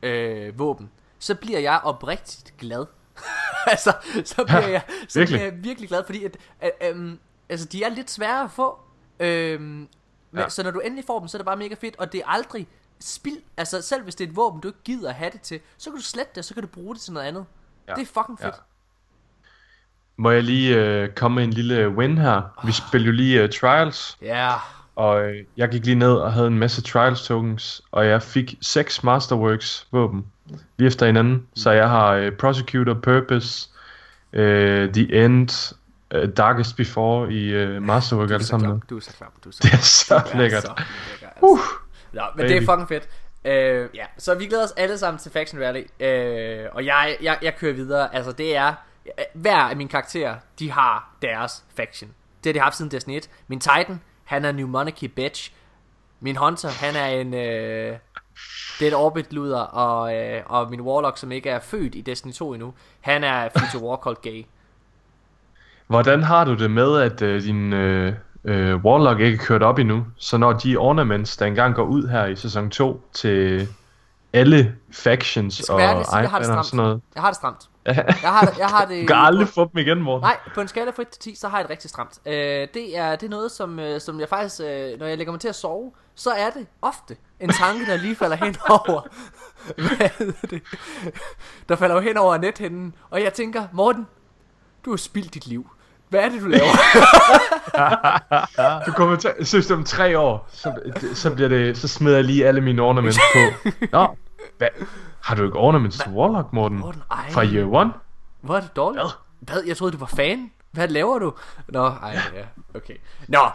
øh, 0.03 0.59
våben, 0.59 0.89
så 1.19 1.35
bliver 1.35 1.59
jeg 1.59 1.81
oprigtigt 1.83 2.53
glad. 2.57 2.85
altså, 3.67 3.93
så 4.25 4.43
bliver, 4.47 4.59
Ja, 4.67 4.71
jeg, 4.71 4.81
så 5.07 5.19
virkelig. 5.19 5.39
bliver 5.39 5.51
jeg 5.51 5.63
virkelig 5.63 5.89
glad, 5.89 6.03
fordi 6.05 6.23
at, 6.25 6.37
at, 6.59 6.71
øhm, 6.89 7.19
altså, 7.49 7.65
de 7.65 7.83
er 7.83 7.89
lidt 7.89 8.11
svære 8.11 8.43
at 8.43 8.51
få. 8.51 8.79
Øhm, 9.19 9.61
men, 9.61 9.87
Ja. 10.43 10.49
Så 10.49 10.63
når 10.63 10.71
du 10.71 10.79
endelig 10.79 11.05
får 11.07 11.19
dem, 11.19 11.27
så 11.27 11.37
er 11.37 11.39
det 11.39 11.45
bare 11.45 11.57
mega 11.57 11.75
fedt, 11.81 11.95
og 11.97 12.11
det 12.11 12.19
er 12.21 12.27
aldrig 12.27 12.67
spild. 13.01 13.37
Altså, 13.57 13.81
selv 13.81 14.03
hvis 14.03 14.15
det 14.15 14.25
er 14.25 14.29
et 14.29 14.35
våben, 14.35 14.61
du 14.61 14.67
ikke 14.67 14.79
gider 14.85 15.11
have 15.11 15.31
det 15.31 15.41
til, 15.41 15.59
så 15.77 15.89
kan 15.89 15.97
du 15.99 16.03
slette 16.05 16.31
det, 16.35 16.45
så 16.45 16.53
kan 16.53 16.63
du 16.63 16.67
bruge 16.69 16.95
det 16.95 17.01
til 17.01 17.13
noget 17.13 17.27
andet. 17.27 17.45
Ja. 17.87 17.93
Det 17.93 18.01
er 18.01 18.05
fucking 18.05 18.39
fedt. 18.39 18.55
Ja. 18.55 18.61
Må 20.17 20.31
jeg 20.31 20.43
lige 20.43 20.75
øh, 20.77 21.09
komme 21.09 21.35
med 21.35 21.43
en 21.43 21.49
lille 21.53 21.89
win 21.89 22.17
her? 22.17 22.41
Vi 22.65 22.71
spillede 22.71 23.05
jo 23.07 23.11
lige 23.15 23.41
øh, 23.43 23.49
Trials, 23.61 24.17
Ja. 24.21 24.51
og 24.95 25.21
øh, 25.23 25.35
jeg 25.57 25.69
gik 25.69 25.85
lige 25.85 25.95
ned 25.95 26.13
og 26.13 26.33
havde 26.33 26.47
en 26.47 26.59
masse 26.59 26.81
Trials 26.81 27.27
tokens, 27.27 27.81
og 27.91 28.05
jeg 28.07 28.21
fik 28.23 28.55
seks 28.61 29.03
Masterworks 29.03 29.87
våben 29.91 30.25
lige 30.77 30.87
efter 30.87 31.05
hinanden. 31.05 31.47
Så 31.55 31.71
jeg 31.71 31.89
har 31.89 32.07
øh, 32.11 32.31
Prosecutor, 32.31 32.93
Purpose, 32.93 33.69
øh, 34.33 34.93
The 34.93 35.25
End, 35.25 35.73
øh, 36.11 36.29
Darkest 36.37 36.75
Before 36.75 37.33
i 37.33 37.43
øh, 37.49 37.81
Masterwork 37.83 38.29
er 38.29 38.33
alle 38.33 38.45
sammen. 38.45 38.69
klam, 38.69 38.81
du 38.89 38.97
er 38.97 39.01
så 39.01 39.11
klam, 39.17 39.31
du 39.43 39.49
er 39.49 39.53
så 39.53 39.59
Det 39.63 39.67
er 39.67 39.71
klam. 39.71 39.81
så 39.83 40.21
Du 40.31 40.37
er 40.37 40.41
lækkert. 40.41 40.63
så 40.63 40.73
lækker, 40.77 41.27
altså. 41.27 41.41
Uh, 41.41 41.59
Nå, 42.13 42.21
men 42.35 42.45
det 42.45 42.55
er 42.55 42.59
baby. 42.59 42.65
fucking 42.65 42.87
fedt. 42.87 43.09
Øh, 43.45 43.89
ja, 43.93 44.05
så 44.17 44.35
vi 44.35 44.45
glæder 44.45 44.63
os 44.63 44.71
alle 44.71 44.97
sammen 44.97 45.19
til 45.19 45.31
Faction 45.31 45.61
Rally. 45.61 45.83
Øh, 45.99 46.65
og 46.71 46.85
jeg, 46.85 47.17
jeg, 47.21 47.37
jeg 47.41 47.55
kører 47.55 47.73
videre. 47.73 48.15
Altså, 48.15 48.31
det 48.31 48.55
er 48.55 48.73
hver 49.33 49.57
af 49.57 49.75
mine 49.75 49.89
karakterer, 49.89 50.35
de 50.59 50.71
har 50.71 51.15
deres 51.21 51.63
faction. 51.75 52.11
Det 52.43 52.49
har 52.49 52.53
de 52.53 52.59
haft 52.59 52.75
siden 52.75 52.91
Destiny 52.91 53.15
1. 53.15 53.29
Min 53.47 53.59
Titan, 53.59 54.01
han 54.23 54.45
er 54.45 54.51
New 54.51 54.67
Monarchy 54.67 55.05
bitch. 55.05 55.51
Min 56.19 56.35
Hunter, 56.35 56.69
han 56.69 56.95
er 56.95 57.05
en... 57.05 57.33
Øh, 57.33 57.97
det 58.79 58.87
er 58.87 58.91
et 58.91 58.95
orbit 58.95 59.33
luder, 59.33 59.59
og, 59.59 60.15
øh, 60.15 60.41
og 60.45 60.69
min 60.69 60.81
Warlock, 60.81 61.17
som 61.17 61.31
ikke 61.31 61.49
er 61.49 61.59
født 61.59 61.95
i 61.95 62.01
Destiny 62.01 62.33
2 62.33 62.53
endnu, 62.53 62.73
han 63.01 63.23
er 63.23 63.49
Future 63.57 63.83
War 63.83 63.99
called 64.03 64.21
gay. 64.21 64.45
Hvordan 65.87 66.23
har 66.23 66.45
du 66.45 66.53
det 66.53 66.71
med, 66.71 67.01
at 67.01 67.21
øh, 67.21 67.43
din 67.43 67.73
øh, 67.73 68.13
øh, 68.43 68.85
Warlock 68.85 69.19
ikke 69.19 69.35
er 69.35 69.45
kørt 69.45 69.63
op 69.63 69.79
endnu? 69.79 70.05
Så 70.17 70.37
når 70.37 70.53
de 70.53 70.77
ornaments, 70.77 71.37
der 71.37 71.45
engang 71.45 71.75
går 71.75 71.83
ud 71.83 72.07
her 72.07 72.25
i 72.25 72.35
sæson 72.35 72.69
2 72.69 73.01
til 73.13 73.67
alle 74.33 74.75
factions 74.91 75.69
og 75.69 75.77
være 75.77 75.87
jeg 75.87 76.29
har 76.29 76.39
det 76.39 76.47
Iron 76.47 76.57
og 76.57 76.65
stramt. 76.65 76.65
sådan 76.65 76.77
noget. 76.77 77.01
Jeg 77.15 77.23
har 77.23 77.29
det 77.29 77.35
stramt. 77.35 77.69
Jeg 77.85 77.95
har 78.23 78.41
det, 78.45 78.57
jeg 78.57 78.67
har 78.67 78.85
det 78.85 79.01
Du 79.01 79.07
kan 79.07 79.15
aldrig 79.15 79.47
få 79.47 79.69
dem 79.73 79.77
igen, 79.77 80.01
Morten. 80.01 80.23
Nej, 80.23 80.37
på 80.55 80.61
en 80.61 80.67
skala 80.67 80.91
fra 80.91 81.01
1 81.01 81.07
til 81.07 81.21
10, 81.21 81.35
så 81.35 81.47
har 81.47 81.57
jeg 81.57 81.63
det 81.63 81.69
rigtig 81.71 81.89
stramt. 81.89 82.19
Øh, 82.25 82.33
det, 82.73 82.97
er, 82.97 83.15
det 83.15 83.25
er 83.25 83.29
noget, 83.29 83.51
som, 83.51 83.79
øh, 83.79 84.01
som 84.01 84.19
jeg 84.19 84.29
faktisk, 84.29 84.61
øh, 84.61 84.99
når 84.99 85.05
jeg 85.05 85.17
lægger 85.17 85.33
mig 85.33 85.39
til 85.41 85.47
at 85.47 85.55
sove, 85.55 85.91
så 86.15 86.29
er 86.31 86.49
det 86.49 86.67
ofte 86.81 87.15
en 87.39 87.49
tanke, 87.49 87.85
der 87.85 87.97
lige 87.97 88.15
falder 88.15 88.35
hen 88.35 88.55
over. 88.69 89.01
Hvad 89.97 90.09
hedder 90.17 90.47
det? 90.49 90.61
Der 91.69 91.75
falder 91.75 91.95
jo 91.95 92.01
hen 92.01 92.17
over 92.17 92.37
nethinden, 92.37 92.95
og 93.09 93.23
jeg 93.23 93.33
tænker, 93.33 93.67
Morten, 93.73 94.07
du 94.85 94.89
har 94.89 94.97
spildt 94.97 95.33
dit 95.33 95.47
liv. 95.47 95.69
Hvad 96.11 96.19
er 96.19 96.29
det, 96.29 96.41
du 96.41 96.47
laver? 96.47 96.71
Du 98.85 98.91
kommer 98.91 99.15
til, 99.15 99.33
synes 99.41 99.71
om 99.71 99.83
tre 99.83 100.19
år, 100.19 100.49
så, 100.51 100.73
så, 101.13 101.35
bliver 101.35 101.49
det, 101.49 101.77
så 101.77 101.87
smider 101.87 102.15
jeg 102.15 102.25
lige 102.25 102.47
alle 102.47 102.61
mine 102.61 102.81
ornaments 102.81 103.19
på. 103.33 103.69
Nå, 103.97 104.17
hvad? 104.57 104.67
Har 105.21 105.35
du 105.35 105.43
ikke 105.43 105.57
ornaments 105.57 105.97
til 105.97 106.11
Warlock, 106.11 106.53
Morten? 106.53 106.79
Morten, 106.79 107.01
ej. 107.11 107.31
Fra 107.31 107.45
year 107.45 107.73
one? 107.73 107.91
Hvor 108.41 108.55
er 108.55 108.59
det 108.59 108.75
dårligt? 108.75 109.03
Hvad? 109.03 109.11
Hvad? 109.39 109.63
Jeg 109.63 109.77
troede, 109.77 109.93
du 109.93 109.97
var 109.97 110.05
fan. 110.05 110.51
Hvad 110.71 110.87
laver 110.87 111.19
du? 111.19 111.33
Nå, 111.67 111.85
ej, 111.85 112.17
ja, 112.33 112.43
okay. 112.75 112.95
Nå, 113.27 113.49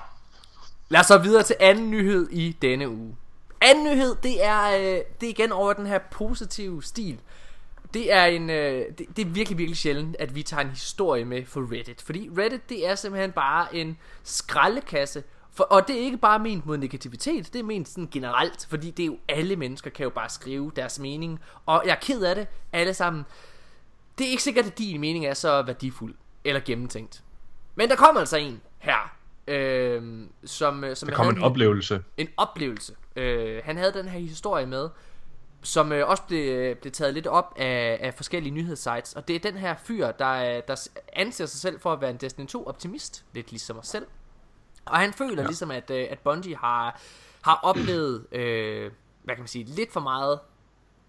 lad 0.89 1.01
os 1.01 1.07
så 1.07 1.19
videre 1.19 1.43
til 1.43 1.57
anden 1.61 1.91
nyhed 1.91 2.29
i 2.31 2.57
denne 2.63 2.89
uge. 2.89 3.17
Anden 3.61 3.85
nyhed, 3.85 4.15
det 4.23 4.45
er, 4.45 4.77
øh, 4.77 5.01
det 5.21 5.27
er 5.27 5.31
igen 5.31 5.53
over 5.53 5.73
den 5.73 5.87
her 5.87 5.99
positive 6.11 6.83
stil. 6.83 7.19
Det 7.97 8.13
er 8.13 8.25
en, 8.25 8.51
øh, 8.51 8.85
det, 8.99 9.07
det 9.17 9.27
er 9.27 9.31
virkelig, 9.31 9.59
virkelig 9.59 9.77
sjældent, 9.77 10.17
at 10.19 10.35
vi 10.35 10.43
tager 10.43 10.61
en 10.61 10.71
historie 10.71 11.25
med 11.25 11.47
for 11.47 11.73
Reddit. 11.73 12.03
Fordi 12.03 12.31
Reddit, 12.39 12.69
det 12.69 12.89
er 12.89 12.95
simpelthen 12.95 13.33
bare 13.33 13.75
en 13.75 13.99
skraldekasse. 14.23 15.23
For, 15.53 15.65
og 15.65 15.89
det 15.89 15.97
er 15.97 16.01
ikke 16.01 16.17
bare 16.17 16.39
ment 16.39 16.67
mod 16.67 16.77
negativitet, 16.77 17.53
det 17.53 17.59
er 17.59 17.63
ment 17.63 17.89
sådan 17.89 18.09
generelt. 18.13 18.67
Fordi 18.71 18.91
det 18.91 19.03
er 19.03 19.07
jo 19.07 19.19
alle 19.29 19.57
mennesker 19.57 19.91
kan 19.91 20.05
jo 20.05 20.11
bare 20.11 20.29
skrive 20.29 20.73
deres 20.77 20.99
mening. 20.99 21.41
Og 21.67 21.83
jeg 21.87 21.93
er 21.93 21.99
ked 22.01 22.23
af 22.23 22.35
det, 22.35 22.47
alle 22.73 22.95
sammen. 22.95 23.25
Det 24.19 24.27
er 24.27 24.31
ikke 24.31 24.43
sikkert, 24.43 24.67
at 24.67 24.79
din 24.79 25.01
mening 25.01 25.27
er 25.27 25.35
så 25.35 25.63
værdifuld 25.63 26.15
eller 26.45 26.61
gennemtænkt. 26.65 27.23
Men 27.75 27.89
der 27.89 27.97
kommer 27.97 28.21
altså 28.21 28.37
en 28.37 28.61
her, 28.79 29.17
øh, 29.49 30.27
som, 30.45 30.85
øh, 30.85 30.97
som 30.97 31.09
Der 31.09 31.17
kommer 31.17 31.33
havde 31.33 31.41
en 31.41 31.51
oplevelse. 31.51 32.03
en 32.17 32.29
oplevelse. 32.37 32.95
Øh, 33.17 33.61
han 33.65 33.77
havde 33.77 33.93
den 33.93 34.09
her 34.09 34.19
historie 34.19 34.67
med, 34.67 34.89
som 35.67 35.93
øh, 35.93 36.09
også 36.09 36.23
blev, 36.23 36.77
blev 36.77 36.93
taget 36.93 37.15
lidt 37.15 37.27
op 37.27 37.53
af, 37.57 37.99
af 38.01 38.15
forskellige 38.15 38.55
nyhedssites. 38.55 39.13
Og 39.15 39.29
det 39.29 39.37
er 39.37 39.41
den 39.41 39.57
her 39.57 39.75
fyr, 39.85 40.11
der, 40.11 40.25
er- 40.27 40.61
der 40.61 40.89
anser 41.13 41.47
sig 41.47 41.61
selv 41.61 41.81
for 41.81 41.93
at 41.93 42.01
være 42.01 42.11
en 42.11 42.17
Destiny 42.17 42.47
2 42.47 42.67
optimist, 42.67 43.25
lidt 43.33 43.51
ligesom 43.51 43.79
os 43.79 43.87
selv. 43.89 44.07
Og 44.85 44.99
han 44.99 45.13
føler 45.13 45.43
ja. 45.43 45.47
ligesom, 45.47 45.71
at, 45.71 45.91
øh, 45.91 46.07
at 46.11 46.19
Bungie 46.19 46.57
har, 46.57 47.01
har 47.43 47.61
oplevet, 47.63 48.27
øh, 48.33 48.91
hvad 49.23 49.35
kan 49.35 49.43
man 49.43 49.49
sige, 49.49 49.65
lidt 49.65 49.93
for 49.93 50.01
meget 50.01 50.39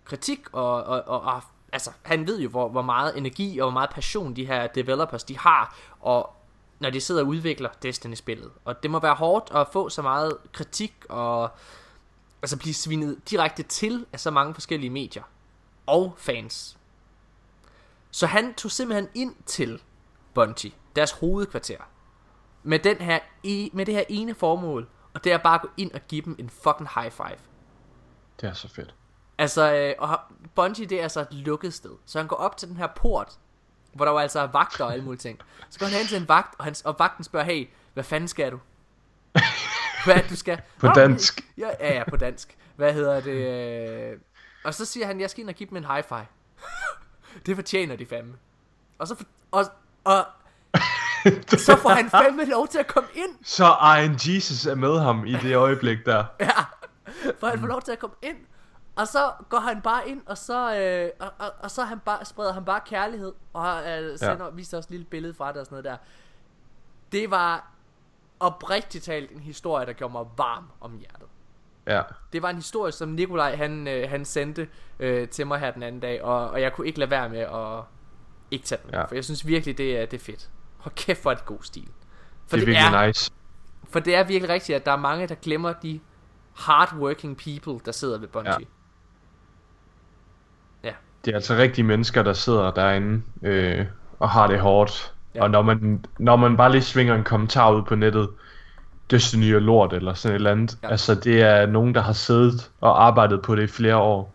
kritik, 0.05 0.39
og, 0.51 0.83
og, 0.83 1.03
og, 1.07 1.21
og 1.21 1.41
altså, 1.71 1.91
han 2.03 2.27
ved 2.27 2.39
jo, 2.39 2.49
hvor, 2.49 2.69
hvor 2.69 2.81
meget 2.81 3.17
energi 3.17 3.59
og 3.59 3.65
hvor 3.65 3.73
meget 3.73 3.89
passion 3.89 4.35
de 4.35 4.45
her 4.45 4.67
developers, 4.67 5.23
de 5.23 5.37
har, 5.37 5.77
og 5.99 6.33
når 6.79 6.89
de 6.89 7.01
sidder 7.01 7.21
og 7.21 7.27
udvikler 7.27 7.69
Destiny-spillet. 7.83 8.51
Og 8.65 8.83
det 8.83 8.91
må 8.91 8.99
være 8.99 9.15
hårdt 9.15 9.51
at 9.55 9.67
få 9.71 9.89
så 9.89 10.01
meget 10.01 10.37
kritik 10.53 10.93
og 11.09 11.49
altså 12.41 12.57
blive 12.57 12.73
svinet 12.73 13.29
direkte 13.29 13.63
til 13.63 14.05
af 14.13 14.19
så 14.19 14.31
mange 14.31 14.53
forskellige 14.53 14.89
medier 14.89 15.23
og 15.85 16.13
fans. 16.17 16.77
Så 18.11 18.27
han 18.27 18.53
tog 18.53 18.71
simpelthen 18.71 19.09
ind 19.15 19.35
til 19.45 19.81
Bungie, 20.33 20.71
deres 20.95 21.11
hovedkvarter, 21.11 21.77
med, 22.63 22.79
den 22.79 22.97
her, 22.97 23.19
e- 23.19 23.69
med 23.73 23.85
det 23.85 23.93
her 23.93 24.03
ene 24.09 24.35
formål, 24.35 24.87
og 25.13 25.23
det 25.23 25.31
er 25.31 25.37
bare 25.37 25.55
at 25.55 25.61
gå 25.61 25.69
ind 25.77 25.91
og 25.91 26.01
give 26.07 26.21
dem 26.21 26.35
en 26.39 26.49
fucking 26.49 26.89
high 26.95 27.11
five. 27.11 27.37
Det 28.41 28.49
er 28.49 28.53
så 28.53 28.67
fedt. 28.67 28.95
Altså, 29.37 29.73
øh, 29.73 29.93
og 29.99 30.19
Bungie, 30.55 30.85
det 30.85 30.99
er 30.99 31.03
altså 31.03 31.21
et 31.21 31.33
lukket 31.33 31.73
sted. 31.73 31.91
Så 32.05 32.19
han 32.19 32.27
går 32.27 32.35
op 32.35 32.57
til 32.57 32.67
den 32.67 32.77
her 32.77 32.87
port, 32.95 33.39
hvor 33.93 34.05
der 34.05 34.11
jo 34.11 34.17
altså 34.17 34.39
er 34.39 34.47
vagter 34.47 34.85
og 34.85 34.93
alle 34.93 35.05
mulige 35.05 35.19
ting. 35.19 35.39
Så 35.69 35.79
går 35.79 35.85
han 35.85 35.95
hen 35.95 36.07
til 36.07 36.21
en 36.21 36.27
vagt, 36.27 36.55
og, 36.57 36.63
han, 36.65 36.75
og 36.85 36.95
vagten 36.99 37.23
spørger, 37.23 37.45
hey, 37.45 37.69
hvad 37.93 38.03
fanden 38.03 38.27
skal 38.27 38.51
du? 38.51 38.59
Hvad 40.13 40.23
du 40.29 40.35
skal? 40.35 40.61
På 40.79 40.87
"Nå, 40.87 40.93
dansk. 40.93 41.41
Ja, 41.57 41.69
ja, 41.79 41.93
ja, 41.93 42.03
på 42.09 42.17
dansk. 42.17 42.57
Hvad 42.75 42.93
hedder 42.93 43.19
det? 43.19 44.11
øh, 44.11 44.17
Og 44.63 44.73
så 44.73 44.85
siger 44.85 45.05
han, 45.05 45.19
jeg 45.21 45.29
skal 45.29 45.41
ind 45.41 45.49
og 45.49 45.55
give 45.55 45.69
dem 45.69 45.77
en 45.77 45.85
high 45.85 46.03
five. 46.09 46.25
det 47.45 47.55
fortjener 47.55 47.95
de 47.95 48.05
fandme. 48.05 48.33
Og 48.99 49.07
så, 49.07 49.15
for, 49.15 49.23
og, 49.51 49.65
og, 50.03 50.25
så 51.57 51.75
får 51.81 51.89
han 51.89 52.09
fandme 52.09 52.45
lov 52.45 52.67
til 52.67 52.79
at 52.79 52.87
komme 52.87 53.09
ind. 53.15 53.35
Så 53.43 53.65
Iron 53.65 54.13
Jesus 54.13 54.65
er 54.65 54.75
med 54.75 54.99
ham 54.99 55.25
i 55.25 55.33
det 55.33 55.55
øjeblik 55.55 56.05
der. 56.05 56.25
For 57.39 57.47
han 57.47 57.59
får 57.59 57.67
lov 57.67 57.81
til 57.81 57.91
at 57.91 57.99
komme 57.99 58.15
ind. 58.21 58.37
Og 58.95 59.07
så 59.07 59.31
går 59.49 59.59
han 59.59 59.81
bare 59.81 60.09
ind, 60.09 60.21
og 60.25 60.37
så, 60.37 60.75
øh, 60.75 61.09
og, 61.27 61.33
og, 61.47 61.53
og 61.59 61.71
så 61.71 61.83
han 61.83 61.99
bare, 61.99 62.25
spreder 62.25 62.53
han 62.53 62.65
bare 62.65 62.79
kærlighed. 62.85 63.33
Og 63.53 63.79
øh, 63.89 64.19
sender, 64.19 64.45
ja. 64.45 64.49
viser 64.53 64.77
os 64.77 64.85
et 64.85 64.91
lille 64.91 65.05
billede 65.05 65.33
fra 65.33 65.51
det 65.51 65.57
og 65.59 65.65
sådan 65.65 65.73
noget 65.83 65.85
der. 65.85 65.97
Det 67.11 67.31
var 67.31 67.71
oprigtigt 68.39 69.03
talt 69.03 69.31
en 69.31 69.39
historie, 69.39 69.85
der 69.85 69.93
gjorde 69.93 70.11
mig 70.11 70.25
varm 70.37 70.63
om 70.81 70.97
hjertet. 70.97 71.27
Ja. 71.87 72.01
Det 72.33 72.41
var 72.41 72.49
en 72.49 72.55
historie, 72.55 72.91
som 72.91 73.09
Nikolaj 73.09 73.55
han, 73.55 73.87
øh, 73.87 74.09
han 74.09 74.25
sendte 74.25 74.67
øh, 74.99 75.27
til 75.27 75.47
mig 75.47 75.59
her 75.59 75.71
den 75.71 75.83
anden 75.83 76.01
dag, 76.01 76.23
og, 76.23 76.49
og 76.49 76.61
jeg 76.61 76.73
kunne 76.73 76.87
ikke 76.87 76.99
lade 76.99 77.11
være 77.11 77.29
med 77.29 77.39
at 77.39 77.83
ikke 78.51 78.65
tage 78.65 78.81
den. 78.85 78.93
Ja. 78.93 79.05
For 79.05 79.15
jeg 79.15 79.23
synes 79.23 79.47
virkelig, 79.47 79.77
det 79.77 79.97
er, 79.97 80.05
det 80.05 80.19
er 80.19 80.23
fedt. 80.23 80.49
Hold 80.77 80.95
kæft, 80.95 81.21
hvor 81.21 81.31
er 81.31 81.35
det 81.35 81.45
god 81.45 81.59
stil. 81.61 81.87
For 82.47 82.57
Det 82.57 82.61
er 82.63 82.65
virkelig 82.65 83.07
nice. 83.07 83.31
for 83.89 83.99
det 83.99 84.15
er 84.15 84.23
virkelig 84.23 84.49
rigtigt, 84.49 84.75
at 84.75 84.85
der 84.85 84.91
er 84.91 84.97
mange, 84.97 85.27
der 85.27 85.35
glemmer 85.35 85.73
de 85.73 85.99
hardworking 86.55 87.37
people, 87.37 87.85
der 87.85 87.91
sidder 87.91 88.17
ved 88.19 88.27
Bungie. 88.27 88.51
Ja. 88.51 88.57
Ja. 90.83 90.89
ja. 90.89 90.93
Det 91.25 91.31
er 91.31 91.35
altså 91.35 91.55
rigtige 91.55 91.85
mennesker, 91.85 92.23
der 92.23 92.33
sidder 92.33 92.71
derinde 92.71 93.23
øh, 93.43 93.85
og 94.19 94.29
har 94.29 94.47
det 94.47 94.59
hårdt. 94.59 95.13
Ja. 95.37 95.43
Og 95.43 95.49
når 95.51 95.61
man, 95.61 96.05
når 96.19 96.35
man 96.35 96.57
bare 96.57 96.71
lige 96.71 96.81
svinger 96.81 97.15
en 97.15 97.23
kommentar 97.23 97.71
ud 97.71 97.81
på 97.83 97.95
nettet, 97.95 98.29
Destiny 99.11 99.43
er 99.43 99.59
lort 99.59 99.93
eller 99.93 100.13
sådan 100.13 100.33
et 100.33 100.35
eller 100.35 100.51
andet. 100.51 100.77
Ja. 100.83 100.89
Altså 100.89 101.15
det 101.15 101.41
er 101.41 101.65
nogen, 101.65 101.95
der 101.95 102.01
har 102.01 102.13
siddet 102.13 102.71
og 102.81 103.05
arbejdet 103.05 103.41
på 103.41 103.55
det 103.55 103.63
i 103.63 103.67
flere 103.67 103.97
år. 103.97 104.33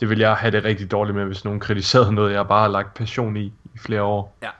Det 0.00 0.10
vil 0.10 0.18
jeg 0.18 0.34
have 0.34 0.50
det 0.50 0.64
rigtig 0.64 0.90
dårligt 0.90 1.16
med, 1.16 1.24
hvis 1.24 1.44
nogen 1.44 1.60
kritiserede 1.60 2.12
noget, 2.12 2.32
jeg 2.32 2.48
bare 2.48 2.60
har 2.60 2.68
lagt 2.68 2.94
passion 2.94 3.36
i 3.36 3.44
i 3.74 3.78
flere 3.78 4.02
år. 4.02 4.36
Ja. 4.42 4.50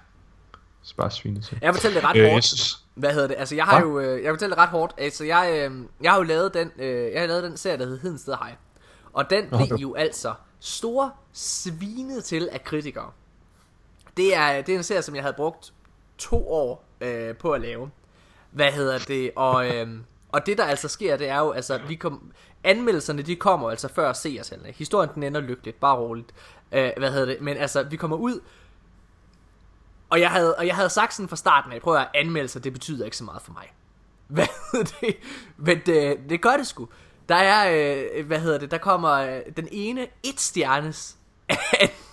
Så 0.82 0.96
bare 0.96 1.10
svine 1.10 1.40
til. 1.40 1.58
Jeg 1.62 1.74
fortæller 1.74 2.00
det 2.00 2.08
ret 2.10 2.16
Øh, 2.16 2.22
hårdt. 2.22 2.34
jeg 2.34 2.44
synes, 2.44 2.78
Hvad 2.94 3.12
hedder 3.12 3.26
det? 3.28 3.36
Altså, 3.38 3.54
jeg 3.54 3.64
har 3.64 3.80
Hva? 3.80 3.88
jo, 3.88 4.00
øh, 4.00 4.22
jeg 4.24 4.32
fortæller 4.32 4.56
det 4.56 4.62
ret 4.62 4.68
hårdt. 4.70 4.92
Altså, 4.98 5.24
jeg, 5.24 5.50
øh, 5.70 5.76
jeg 6.02 6.10
har 6.10 6.18
jo 6.18 6.22
lavet 6.24 6.54
den, 6.54 6.70
øh, 6.78 7.12
jeg 7.12 7.20
har 7.20 7.26
lavet 7.26 7.42
den 7.42 7.56
serie, 7.56 7.78
der 7.78 7.84
hedder 7.84 8.00
Hedensted 8.02 8.34
Hej. 8.34 8.54
Og 9.12 9.30
den 9.30 9.44
blev 9.48 9.78
jo 9.78 9.94
altså 9.94 10.32
stor 10.60 11.14
svinet 11.32 12.24
til 12.24 12.48
af 12.52 12.64
kritikere. 12.64 13.10
Det 14.18 14.36
er, 14.36 14.62
det 14.62 14.72
er 14.72 14.76
en 14.76 14.82
serie, 14.82 15.02
som 15.02 15.14
jeg 15.14 15.22
havde 15.24 15.36
brugt 15.36 15.72
to 16.18 16.52
år 16.52 16.84
øh, 17.00 17.36
på 17.36 17.52
at 17.52 17.60
lave. 17.60 17.90
Hvad 18.50 18.72
hedder 18.72 18.98
det? 18.98 19.30
Og, 19.36 19.76
øh, 19.76 19.88
og 20.28 20.46
det 20.46 20.58
der 20.58 20.64
altså 20.64 20.88
sker, 20.88 21.16
det 21.16 21.28
er 21.28 21.38
jo, 21.38 21.50
altså, 21.50 21.80
vi 21.88 21.94
kom, 21.94 22.32
anmeldelserne 22.64 23.22
de 23.22 23.36
kommer 23.36 23.70
altså 23.70 23.88
før 23.88 24.12
seertallene. 24.12 24.72
Historien 24.72 25.10
den 25.14 25.22
ender 25.22 25.40
lykkeligt, 25.40 25.80
bare 25.80 25.96
roligt. 25.96 26.34
Øh, 26.72 26.90
hvad 26.96 27.12
hedder 27.12 27.26
det? 27.26 27.40
Men 27.40 27.56
altså, 27.56 27.82
vi 27.82 27.96
kommer 27.96 28.16
ud, 28.16 28.40
og 30.10 30.20
jeg 30.20 30.30
havde, 30.30 30.54
og 30.56 30.66
jeg 30.66 30.76
havde 30.76 30.90
sagt 30.90 31.14
sådan 31.14 31.28
fra 31.28 31.36
starten 31.36 31.72
af, 31.72 31.80
prøv 31.80 31.96
at 31.96 32.08
anmeldelser, 32.14 32.60
det 32.60 32.72
betyder 32.72 33.04
ikke 33.04 33.16
så 33.16 33.24
meget 33.24 33.42
for 33.42 33.52
mig. 33.52 33.72
Hvad 34.26 34.46
hedder 34.72 34.92
det? 35.00 35.16
Men 35.56 35.80
det, 35.86 36.18
det 36.28 36.42
gør 36.42 36.56
det 36.56 36.66
sgu. 36.66 36.88
Der 37.28 37.34
er, 37.34 37.70
øh, 38.16 38.26
hvad 38.26 38.40
hedder 38.40 38.58
det, 38.58 38.70
der 38.70 38.78
kommer 38.78 39.10
øh, 39.10 39.40
den 39.56 39.68
ene 39.72 40.06
et 40.22 40.40
stjernes 40.40 41.16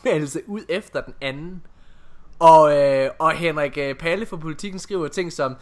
anmeldelse 0.03 0.49
ud 0.49 0.61
efter 0.69 1.01
den 1.01 1.13
anden. 1.21 1.63
Og, 2.39 2.77
øh, 2.77 3.11
og 3.19 3.31
Henrik 3.31 3.77
øh, 3.77 3.95
Palle 3.95 4.25
fra 4.25 4.37
Politikken 4.37 4.79
skriver 4.79 5.07
ting 5.07 5.33
som, 5.33 5.55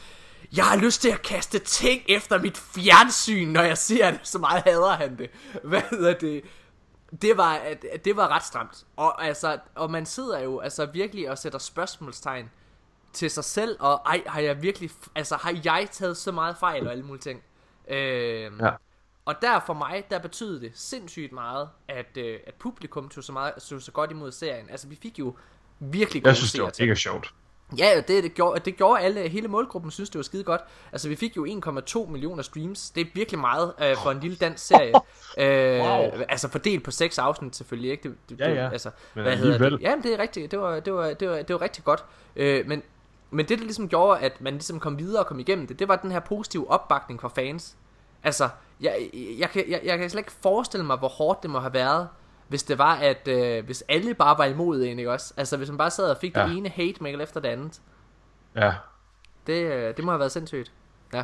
jeg 0.55 0.65
har 0.65 0.77
lyst 0.77 1.01
til 1.01 1.09
at 1.09 1.21
kaste 1.21 1.59
ting 1.59 2.01
efter 2.09 2.39
mit 2.41 2.57
fjernsyn, 2.57 3.47
når 3.47 3.61
jeg 3.61 3.77
ser 3.77 4.11
det, 4.11 4.19
så 4.23 4.39
meget 4.39 4.63
hader 4.63 4.91
han 4.95 5.17
det. 5.17 5.29
Hvad 5.63 5.81
hedder 5.89 6.13
det? 6.13 6.43
Det 7.21 7.37
var, 7.37 7.61
det 8.05 8.17
var 8.17 8.27
ret 8.27 8.43
stramt. 8.43 8.85
Og, 8.95 9.25
altså, 9.25 9.59
og 9.75 9.91
man 9.91 10.05
sidder 10.05 10.39
jo 10.39 10.59
altså 10.59 10.85
virkelig 10.85 11.29
og 11.29 11.37
sætter 11.37 11.59
spørgsmålstegn 11.59 12.51
til 13.13 13.29
sig 13.29 13.43
selv, 13.43 13.77
og 13.79 14.01
ej, 14.05 14.23
har 14.25 14.39
jeg 14.41 14.61
virkelig, 14.61 14.91
altså 15.15 15.35
har 15.35 15.61
jeg 15.65 15.87
taget 15.91 16.17
så 16.17 16.31
meget 16.31 16.57
fejl 16.57 16.85
og 16.85 16.91
alle 16.91 17.03
mulige 17.03 17.21
ting. 17.21 17.43
Øh, 17.87 18.51
Ja. 18.59 18.71
Og 19.25 19.35
der 19.41 19.59
for 19.59 19.73
mig, 19.73 20.05
der 20.09 20.19
betød 20.19 20.59
det 20.59 20.71
sindssygt 20.75 21.31
meget, 21.31 21.69
at, 21.87 22.17
øh, 22.17 22.39
at 22.47 22.53
publikum 22.53 23.09
tog 23.09 23.23
så, 23.23 23.31
meget, 23.31 23.53
tog 23.55 23.81
så 23.81 23.91
godt 23.91 24.11
imod 24.11 24.31
serien. 24.31 24.69
Altså 24.69 24.87
vi 24.87 24.95
fik 25.01 25.19
jo 25.19 25.35
virkelig 25.91 26.23
gode 26.23 26.29
Jeg 26.29 26.37
synes, 26.37 26.51
det 26.51 26.63
var 26.63 26.69
til. 26.69 26.85
mega 26.85 26.95
sjovt. 26.95 27.33
Ja, 27.77 28.01
det, 28.07 28.23
det, 28.23 28.33
gjorde, 28.33 28.59
det 28.65 28.75
gjorde 28.77 29.01
alle, 29.01 29.29
hele 29.29 29.47
målgruppen 29.47 29.91
synes, 29.91 30.09
det 30.09 30.19
var 30.19 30.23
skide 30.23 30.43
godt. 30.43 30.61
Altså, 30.91 31.09
vi 31.09 31.15
fik 31.15 31.37
jo 31.37 31.45
1,2 31.45 32.09
millioner 32.11 32.43
streams. 32.43 32.89
Det 32.91 33.01
er 33.01 33.05
virkelig 33.13 33.39
meget 33.39 33.73
øh, 33.81 33.97
for 34.03 34.11
en 34.11 34.19
lille 34.19 34.37
dansk 34.37 34.65
serie. 34.67 34.93
øh, 35.37 35.79
Wow. 35.85 36.21
Altså, 36.29 36.47
fordelt 36.49 36.83
på 36.83 36.91
seks 36.91 37.17
afsnit 37.19 37.55
selvfølgelig, 37.55 37.91
ikke? 37.91 38.09
Det, 38.09 38.17
det, 38.29 38.39
Ja, 38.39 38.49
ja. 38.53 38.69
Altså, 38.69 38.89
Men 39.13 39.23
hvad 39.23 39.37
hedder 39.37 39.69
det? 39.69 39.81
Jamen, 39.81 40.03
det 40.03 40.13
er 40.13 40.19
rigtigt. 40.19 40.51
Det 40.51 40.59
var, 40.59 40.79
det 40.79 40.93
var, 40.93 41.13
det 41.13 41.29
var, 41.29 41.35
det 41.35 41.53
var 41.53 41.61
rigtig 41.61 41.83
godt. 41.83 42.03
Øh, 42.35 42.67
men, 42.67 42.81
men 43.31 43.45
det, 43.45 43.57
der 43.59 43.63
ligesom 43.65 43.89
gjorde, 43.89 44.19
at 44.19 44.41
man 44.41 44.53
ligesom 44.53 44.79
kom 44.79 44.99
videre 44.99 45.21
og 45.21 45.27
kom 45.27 45.39
igennem 45.39 45.67
det, 45.67 45.79
det 45.79 45.87
var 45.87 45.95
den 45.95 46.11
her 46.11 46.19
positive 46.19 46.71
opbakning 46.71 47.21
fra 47.21 47.27
fans. 47.35 47.75
Altså, 48.23 48.49
jeg, 48.81 49.09
jeg, 49.39 49.49
kan, 49.49 49.63
jeg, 49.69 49.81
jeg 49.83 49.97
kan 49.97 50.09
slet 50.09 50.19
ikke 50.19 50.31
forestille 50.41 50.85
mig, 50.85 50.97
hvor 50.97 51.07
hårdt 51.07 51.43
det 51.43 51.49
må 51.49 51.59
have 51.59 51.73
været, 51.73 52.07
hvis 52.53 52.63
det 52.63 52.77
var, 52.77 52.95
at 52.95 53.27
øh, 53.27 53.65
hvis 53.65 53.83
alle 53.89 54.13
bare 54.13 54.37
var 54.37 54.45
imod 54.45 54.83
en, 54.83 54.99
ikke 54.99 55.11
også? 55.11 55.33
Altså, 55.37 55.57
hvis 55.57 55.69
man 55.69 55.77
bare 55.77 55.91
sad 55.91 56.09
og 56.09 56.17
fik 56.21 56.35
ja. 56.35 56.41
Ja. 56.41 56.47
det 56.47 56.57
ene 56.57 56.69
hate 56.69 57.03
mail 57.03 57.21
efter 57.21 57.39
det 57.39 57.47
andet. 57.49 57.81
Ja. 58.55 58.73
Det, 59.47 59.53
øh, 59.71 59.93
det 59.97 60.05
må 60.05 60.11
have 60.11 60.19
været 60.19 60.31
sindssygt. 60.31 60.71
Ja. 61.13 61.23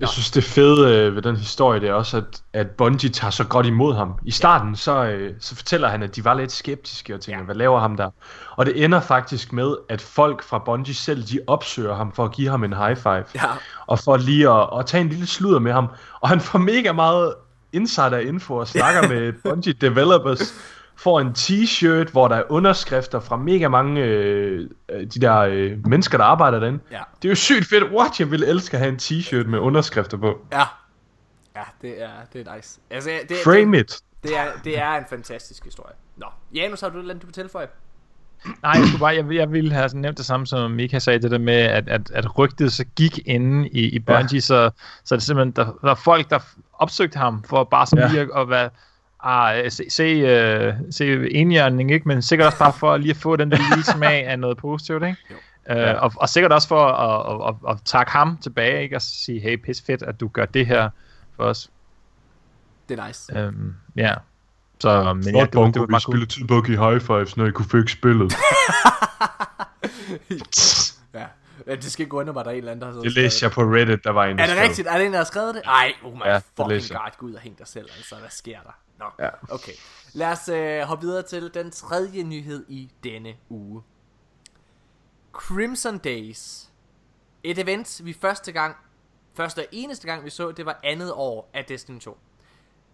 Jeg 0.00 0.08
synes, 0.08 0.30
det 0.30 0.44
fede 0.44 0.96
øh, 0.96 1.14
ved 1.14 1.22
den 1.22 1.36
historie, 1.36 1.80
det 1.80 1.88
er 1.88 1.92
også, 1.92 2.16
at, 2.16 2.42
at 2.52 2.70
Bungie 2.70 3.10
tager 3.10 3.30
så 3.30 3.44
godt 3.44 3.66
imod 3.66 3.94
ham. 3.94 4.14
I 4.24 4.30
starten, 4.30 4.76
så, 4.76 5.04
øh, 5.04 5.34
så 5.40 5.56
fortæller 5.56 5.88
han, 5.88 6.02
at 6.02 6.16
de 6.16 6.24
var 6.24 6.34
lidt 6.34 6.52
skeptiske 6.52 7.14
og 7.14 7.20
tænker, 7.20 7.36
Ja. 7.36 7.40
ja. 7.40 7.44
hvad 7.44 7.54
laver 7.54 7.80
ham 7.80 7.96
der? 7.96 8.10
Og 8.50 8.66
det 8.66 8.84
ender 8.84 9.00
faktisk 9.00 9.52
med, 9.52 9.76
at 9.88 10.00
folk 10.00 10.42
fra 10.42 10.58
Bungie 10.58 10.94
selv, 10.94 11.22
de 11.22 11.40
opsøger 11.46 11.94
ham 11.94 12.12
for 12.12 12.24
at 12.24 12.32
give 12.32 12.48
ham 12.50 12.64
en 12.64 12.72
high 12.72 12.96
five. 12.96 13.24
Ja. 13.34 13.50
Og 13.86 13.98
for 13.98 14.16
lige 14.16 14.50
at, 14.50 14.68
at 14.78 14.86
tage 14.86 15.00
en 15.00 15.08
lille 15.08 15.26
sludder 15.26 15.58
med 15.58 15.72
ham. 15.72 15.88
Og 16.20 16.28
han 16.28 16.40
får 16.40 16.58
mega 16.58 16.92
meget 16.92 17.34
insider 17.72 18.18
info 18.18 18.54
og 18.54 18.68
snakker 18.68 19.08
med 19.08 19.32
Bungie 19.44 19.72
developers. 19.72 20.54
Får 20.98 21.20
en 21.20 21.28
t-shirt, 21.28 22.10
hvor 22.10 22.28
der 22.28 22.36
er 22.36 22.42
underskrifter 22.48 23.20
fra 23.20 23.36
mega 23.36 23.68
mange 23.68 24.02
øh, 24.02 24.70
øh, 24.88 25.00
de 25.00 25.20
der 25.20 25.36
øh, 25.38 25.86
mennesker, 25.86 26.18
der 26.18 26.24
arbejder 26.24 26.60
derinde. 26.60 26.78
Ja. 26.90 27.02
Det 27.22 27.28
er 27.28 27.30
jo 27.30 27.34
sygt 27.36 27.66
fedt. 27.66 27.84
What? 27.84 28.20
Jeg 28.20 28.30
ville 28.30 28.46
elske 28.46 28.76
at 28.76 28.80
have 28.80 28.92
en 28.92 28.98
t-shirt 29.02 29.46
med 29.46 29.58
underskrifter 29.58 30.16
på. 30.16 30.38
Ja. 30.52 30.62
Ja, 31.56 31.62
det 31.82 32.02
er, 32.02 32.08
det 32.32 32.48
er 32.48 32.54
nice. 32.56 32.80
Altså, 32.90 33.10
det, 33.28 33.36
Frame 33.44 33.76
det, 33.76 33.82
it. 33.82 34.00
det, 34.22 34.38
er, 34.38 34.46
det 34.64 34.78
er 34.78 34.90
en 34.90 35.04
fantastisk 35.10 35.64
historie. 35.64 35.94
Nå, 36.16 36.26
Janus, 36.54 36.80
har 36.80 36.88
du 36.88 36.96
et 36.96 37.00
eller 37.00 37.14
andet, 37.14 37.22
du 37.22 37.26
vil 37.26 37.34
tilføje? 37.34 37.66
Nej, 38.62 38.72
jeg, 38.72 38.86
skulle 38.86 39.00
bare, 39.00 39.14
jeg, 39.14 39.34
jeg 39.34 39.52
ville 39.52 39.72
have 39.72 39.88
sådan 39.88 40.00
nævnt 40.00 40.18
det 40.18 40.26
samme, 40.26 40.46
som 40.46 40.70
Mika 40.70 40.98
sagde, 40.98 41.18
det 41.22 41.30
der 41.30 41.38
med, 41.38 41.54
at, 41.54 41.88
at, 41.88 42.10
at 42.10 42.38
rygtet 42.38 42.72
så 42.72 42.84
gik 42.96 43.18
inde 43.26 43.68
i, 43.68 43.80
i 43.88 43.98
Bungie, 43.98 44.34
ja. 44.36 44.40
så, 44.40 44.70
så 45.04 45.14
er 45.14 45.16
det 45.16 45.26
simpelthen, 45.26 45.52
der, 45.52 45.78
der 45.82 45.90
er 45.90 45.94
folk, 45.94 46.30
der 46.30 46.38
opsøgte 46.72 47.18
ham, 47.18 47.42
for 47.42 47.64
bare 47.64 47.86
sådan 47.86 48.04
Ja. 48.04 48.08
lige 48.12 48.20
at, 48.20 48.28
at 48.40 48.48
være, 48.50 48.70
ah, 49.22 49.70
se, 49.70 49.84
se, 49.90 50.22
uh, 50.68 50.74
se 50.90 51.30
enhjørning, 51.30 51.90
ikke? 51.90 52.08
men 52.08 52.22
sikkert 52.22 52.46
også 52.46 52.58
bare 52.58 52.72
for 52.72 52.96
lige 52.96 53.10
at 53.10 53.16
få 53.16 53.36
den 53.36 53.50
der 53.50 53.58
lille 53.70 53.84
smag 53.84 54.26
af 54.26 54.38
noget 54.38 54.56
positivt, 54.56 55.02
ikke? 55.02 55.16
Uh, 55.70 55.76
Ja. 55.76 55.92
og, 55.92 56.12
og 56.16 56.28
sikkert 56.28 56.52
også 56.52 56.68
for 56.68 56.86
at, 56.86 57.48
at, 57.48 57.54
at, 57.70 57.74
at 57.76 57.82
takke 57.84 58.12
ham 58.12 58.38
tilbage, 58.42 58.82
ikke? 58.82 58.96
og 58.96 59.02
sige, 59.02 59.40
hey, 59.40 59.56
pis 59.56 59.82
fedt, 59.86 60.02
at 60.02 60.20
du 60.20 60.28
gør 60.28 60.44
det 60.44 60.66
her 60.66 60.90
for 61.36 61.44
os. 61.44 61.70
Det 62.88 62.98
er 62.98 63.06
nice. 63.06 63.48
Um, 63.48 63.74
ja. 63.96 64.14
Så, 64.78 65.12
men 65.14 65.22
Flot 65.24 65.52
det, 65.52 65.60
var, 65.60 65.66
det 65.70 65.80
var 65.80 66.12
vi 66.20 66.26
tid 66.26 66.50
at 66.52 66.64
give 66.66 66.90
high 66.90 67.00
fives, 67.00 67.36
når 67.36 67.46
I 67.46 67.50
kunne 67.50 67.68
fikse 67.68 67.96
spillet. 67.96 68.32
Ja. 71.14 71.26
Ja, 71.66 71.74
Det 71.76 71.92
skal 71.92 72.04
ikke 72.06 72.16
undre 72.16 72.32
mig, 72.32 72.44
der 72.44 72.50
er 72.50 72.54
en 72.54 72.58
eller 72.58 72.72
anden, 72.72 72.88
der 72.88 72.94
har 72.94 73.00
Det 73.02 73.12
læste 73.12 73.44
jeg 73.44 73.52
på 73.52 73.60
Reddit, 73.62 74.04
der 74.04 74.10
var 74.10 74.24
en, 74.24 74.38
der 74.38 74.42
Er 74.42 74.46
det 74.46 74.56
skrev. 74.56 74.68
rigtigt? 74.68 74.88
Er 74.88 74.96
det 74.98 75.06
en, 75.06 75.12
der 75.12 75.18
har 75.18 75.24
skrevet 75.24 75.54
det? 75.54 75.62
Ej, 75.64 75.92
oh 76.04 76.12
my 76.14 76.18
Ja, 76.24 76.36
fucking 76.38 76.70
jeg. 76.72 76.80
god, 76.90 77.18
gå 77.18 77.26
ud 77.26 77.34
og 77.34 77.40
hænge 77.40 77.58
dig 77.58 77.66
selv, 77.66 77.88
altså. 77.96 78.14
Hvad 78.16 78.30
sker 78.30 78.58
der? 78.60 78.70
Nå, 78.98 79.04
Ja. 79.18 79.28
okay. 79.54 79.72
Lad 80.12 80.32
os 80.32 80.48
øh, 80.48 80.80
hoppe 80.82 81.06
videre 81.06 81.22
til 81.22 81.50
den 81.54 81.70
tredje 81.70 82.22
nyhed 82.22 82.64
i 82.68 82.90
denne 83.04 83.34
uge. 83.48 83.82
Crimson 85.32 85.98
Days. 85.98 86.70
Et 87.44 87.58
event, 87.58 88.00
vi 88.04 88.16
første 88.20 88.52
gang, 88.52 88.76
første 89.36 89.58
og 89.58 89.66
eneste 89.72 90.06
gang 90.06 90.24
vi 90.24 90.30
så, 90.30 90.50
det 90.52 90.66
var 90.66 90.80
andet 90.84 91.12
år 91.12 91.50
af 91.54 91.64
Destiny 91.64 92.00
2. 92.00 92.18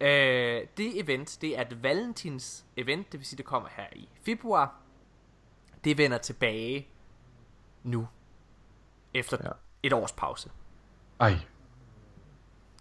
Øh, 0.01 0.67
det 0.77 0.99
event, 1.03 1.37
det 1.41 1.57
er 1.57 1.61
et 1.61 1.83
Valentins 1.83 2.65
event, 2.77 3.11
det 3.11 3.19
vil 3.19 3.27
sige, 3.27 3.37
det 3.37 3.45
kommer 3.45 3.69
her 3.75 3.85
i 3.95 4.09
februar. 4.25 4.75
Det 5.83 5.97
vender 5.97 6.17
tilbage 6.17 6.87
nu, 7.83 8.07
efter 9.13 9.37
ja. 9.43 9.49
Et 9.83 9.93
års 9.93 10.11
pause. 10.11 10.49
Ej, 11.19 11.33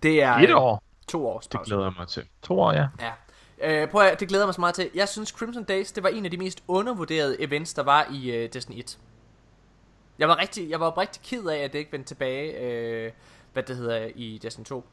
Det 0.02 0.22
er 0.22 0.32
Et 0.34 0.50
øh, 0.50 0.56
år. 0.56 0.82
to 1.08 1.26
års 1.28 1.46
det 1.46 1.56
pause. 1.58 1.68
glæder 1.68 1.82
jeg 1.84 1.92
mig 1.98 2.08
til. 2.08 2.28
To 2.42 2.60
år, 2.60 2.72
ja. 2.72 2.88
Ja. 3.00 3.12
Øh, 3.82 3.88
prøv 3.90 4.02
at, 4.02 4.20
det 4.20 4.28
glæder 4.28 4.44
jeg 4.44 4.46
mig 4.48 4.54
så 4.54 4.60
meget 4.60 4.74
til. 4.74 4.90
Jeg 4.94 5.08
synes 5.08 5.28
Crimson 5.28 5.64
Days, 5.64 5.92
det 5.92 6.02
var 6.02 6.08
en 6.08 6.24
af 6.24 6.30
de 6.30 6.36
mest 6.36 6.64
undervurderede 6.68 7.40
events, 7.42 7.74
der 7.74 7.82
var 7.82 8.06
i 8.12 8.30
øh, 8.30 8.52
Destiny 8.52 8.78
1. 8.78 8.98
Jeg 10.18 10.28
var 10.28 10.38
rigtig, 10.38 10.70
jeg 10.70 10.80
var 10.80 10.98
rigtig 10.98 11.22
ked 11.22 11.46
af, 11.46 11.56
at 11.58 11.72
det 11.72 11.78
ikke 11.78 11.92
vendte 11.92 12.08
tilbage, 12.08 12.60
øh, 12.60 13.12
hvad 13.52 13.62
det 13.62 13.76
hedder, 13.76 14.10
i 14.14 14.38
Destiny 14.42 14.64
2. 14.64 14.84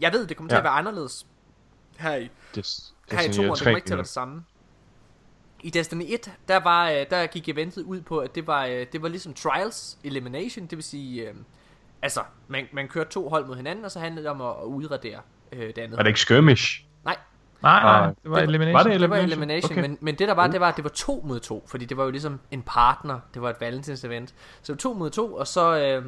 Jeg 0.00 0.12
ved, 0.12 0.26
det 0.26 0.36
kommer 0.36 0.48
til 0.48 0.54
Ja. 0.54 0.60
at 0.60 0.64
være 0.64 0.72
anderledes 0.72 1.26
her 1.98 2.14
i, 2.16 2.30
Det, 2.54 2.90
her 3.10 3.20
i 3.20 3.32
2, 3.32 3.42
det 3.42 3.58
kommer 3.62 3.76
ikke 3.76 3.88
til 3.88 3.98
det 3.98 4.08
samme. 4.08 4.44
I 5.62 5.70
Destiny 5.70 6.04
1, 6.08 6.32
der, 6.48 6.56
var, 6.60 6.90
øh, 6.90 7.06
der 7.10 7.26
gik 7.26 7.48
eventet 7.48 7.82
ud 7.82 8.00
på, 8.00 8.18
at 8.18 8.34
det 8.34 8.46
var, 8.46 8.66
øh, 8.66 8.86
det 8.92 9.02
var 9.02 9.08
ligesom 9.08 9.34
Trials 9.34 9.98
Elimination, 10.04 10.66
det 10.66 10.76
vil 10.78 10.84
sige, 10.84 11.28
øh, 11.28 11.34
altså, 12.02 12.20
man, 12.48 12.66
man 12.72 12.88
kørte 12.88 13.10
to 13.10 13.28
hold 13.28 13.46
mod 13.46 13.56
hinanden, 13.56 13.84
og 13.84 13.90
så 13.90 14.00
handlede 14.00 14.22
det 14.24 14.30
om 14.30 14.40
at, 14.40 14.48
at 14.62 14.64
udradere 14.64 15.20
øh, 15.52 15.60
det 15.66 15.78
andet. 15.78 15.96
Var 15.96 16.02
det 16.02 16.10
ikke 16.10 16.20
skirmish? 16.20 16.84
Nej, 17.04 17.16
Nej, 17.62 17.82
nej, 17.82 18.06
det 18.06 18.06
var 18.06 18.14
Det 18.22 18.30
var- 18.30 18.38
Elimination. 18.38 18.74
var 18.74 18.82
det 18.92 19.00
det 19.00 19.10
var 19.10 19.16
Elimination? 19.16 19.40
elimination, 19.40 19.72
Okay. 19.78 19.80
men, 19.88 19.98
men 20.00 20.14
det 20.18 20.28
der 20.28 20.34
var, 20.34 20.46
det 20.46 20.60
var, 20.60 20.68
at 20.68 20.76
det 20.76 20.84
var 20.84 20.90
to 20.90 21.22
mod 21.26 21.40
to, 21.40 21.64
fordi 21.66 21.84
det 21.84 21.96
var 21.96 22.04
jo 22.04 22.10
ligesom 22.10 22.40
en 22.50 22.62
partner, 22.62 23.20
det 23.34 23.42
var 23.42 23.50
et 23.50 23.56
Valentins 23.60 24.04
event. 24.04 24.28
Så 24.30 24.34
det 24.62 24.68
var 24.68 24.76
to 24.90 24.92
mod 24.92 25.10
to, 25.10 25.34
og 25.34 25.46
så, 25.46 25.78
øh, 25.78 26.04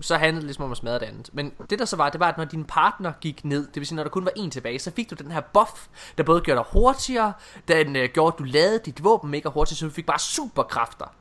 så 0.00 0.16
handlede 0.16 0.40
det 0.40 0.44
ligesom 0.46 0.64
om 0.64 0.70
at 0.70 0.76
smadre 0.76 0.98
det 0.98 1.06
andet. 1.06 1.30
Men 1.32 1.52
det 1.70 1.78
der 1.78 1.84
så 1.84 1.96
var, 1.96 2.10
det 2.10 2.20
var, 2.20 2.28
at 2.28 2.36
når 2.38 2.44
din 2.44 2.64
partner 2.64 3.12
gik 3.20 3.44
ned, 3.44 3.66
det 3.66 3.76
vil 3.76 3.86
sige, 3.86 3.96
når 3.96 4.02
der 4.02 4.10
kun 4.10 4.24
var 4.24 4.32
en 4.36 4.50
tilbage, 4.50 4.78
så 4.78 4.90
fik 4.90 5.10
du 5.10 5.14
den 5.14 5.30
her 5.30 5.40
buff, 5.40 5.86
der 6.18 6.24
både 6.24 6.40
gjorde 6.40 6.58
dig 6.58 6.66
hurtigere, 6.72 7.32
den 7.68 7.96
øh, 7.96 8.08
gjorde, 8.14 8.34
at 8.34 8.38
du 8.38 8.44
lavede 8.44 8.78
dit 8.78 9.04
våben 9.04 9.30
mega 9.30 9.48
hurtigt, 9.48 9.78
så 9.80 9.86
du 9.86 9.90
fik 9.92 10.06
bare 10.06 10.18
superkræfter. 10.18 11.14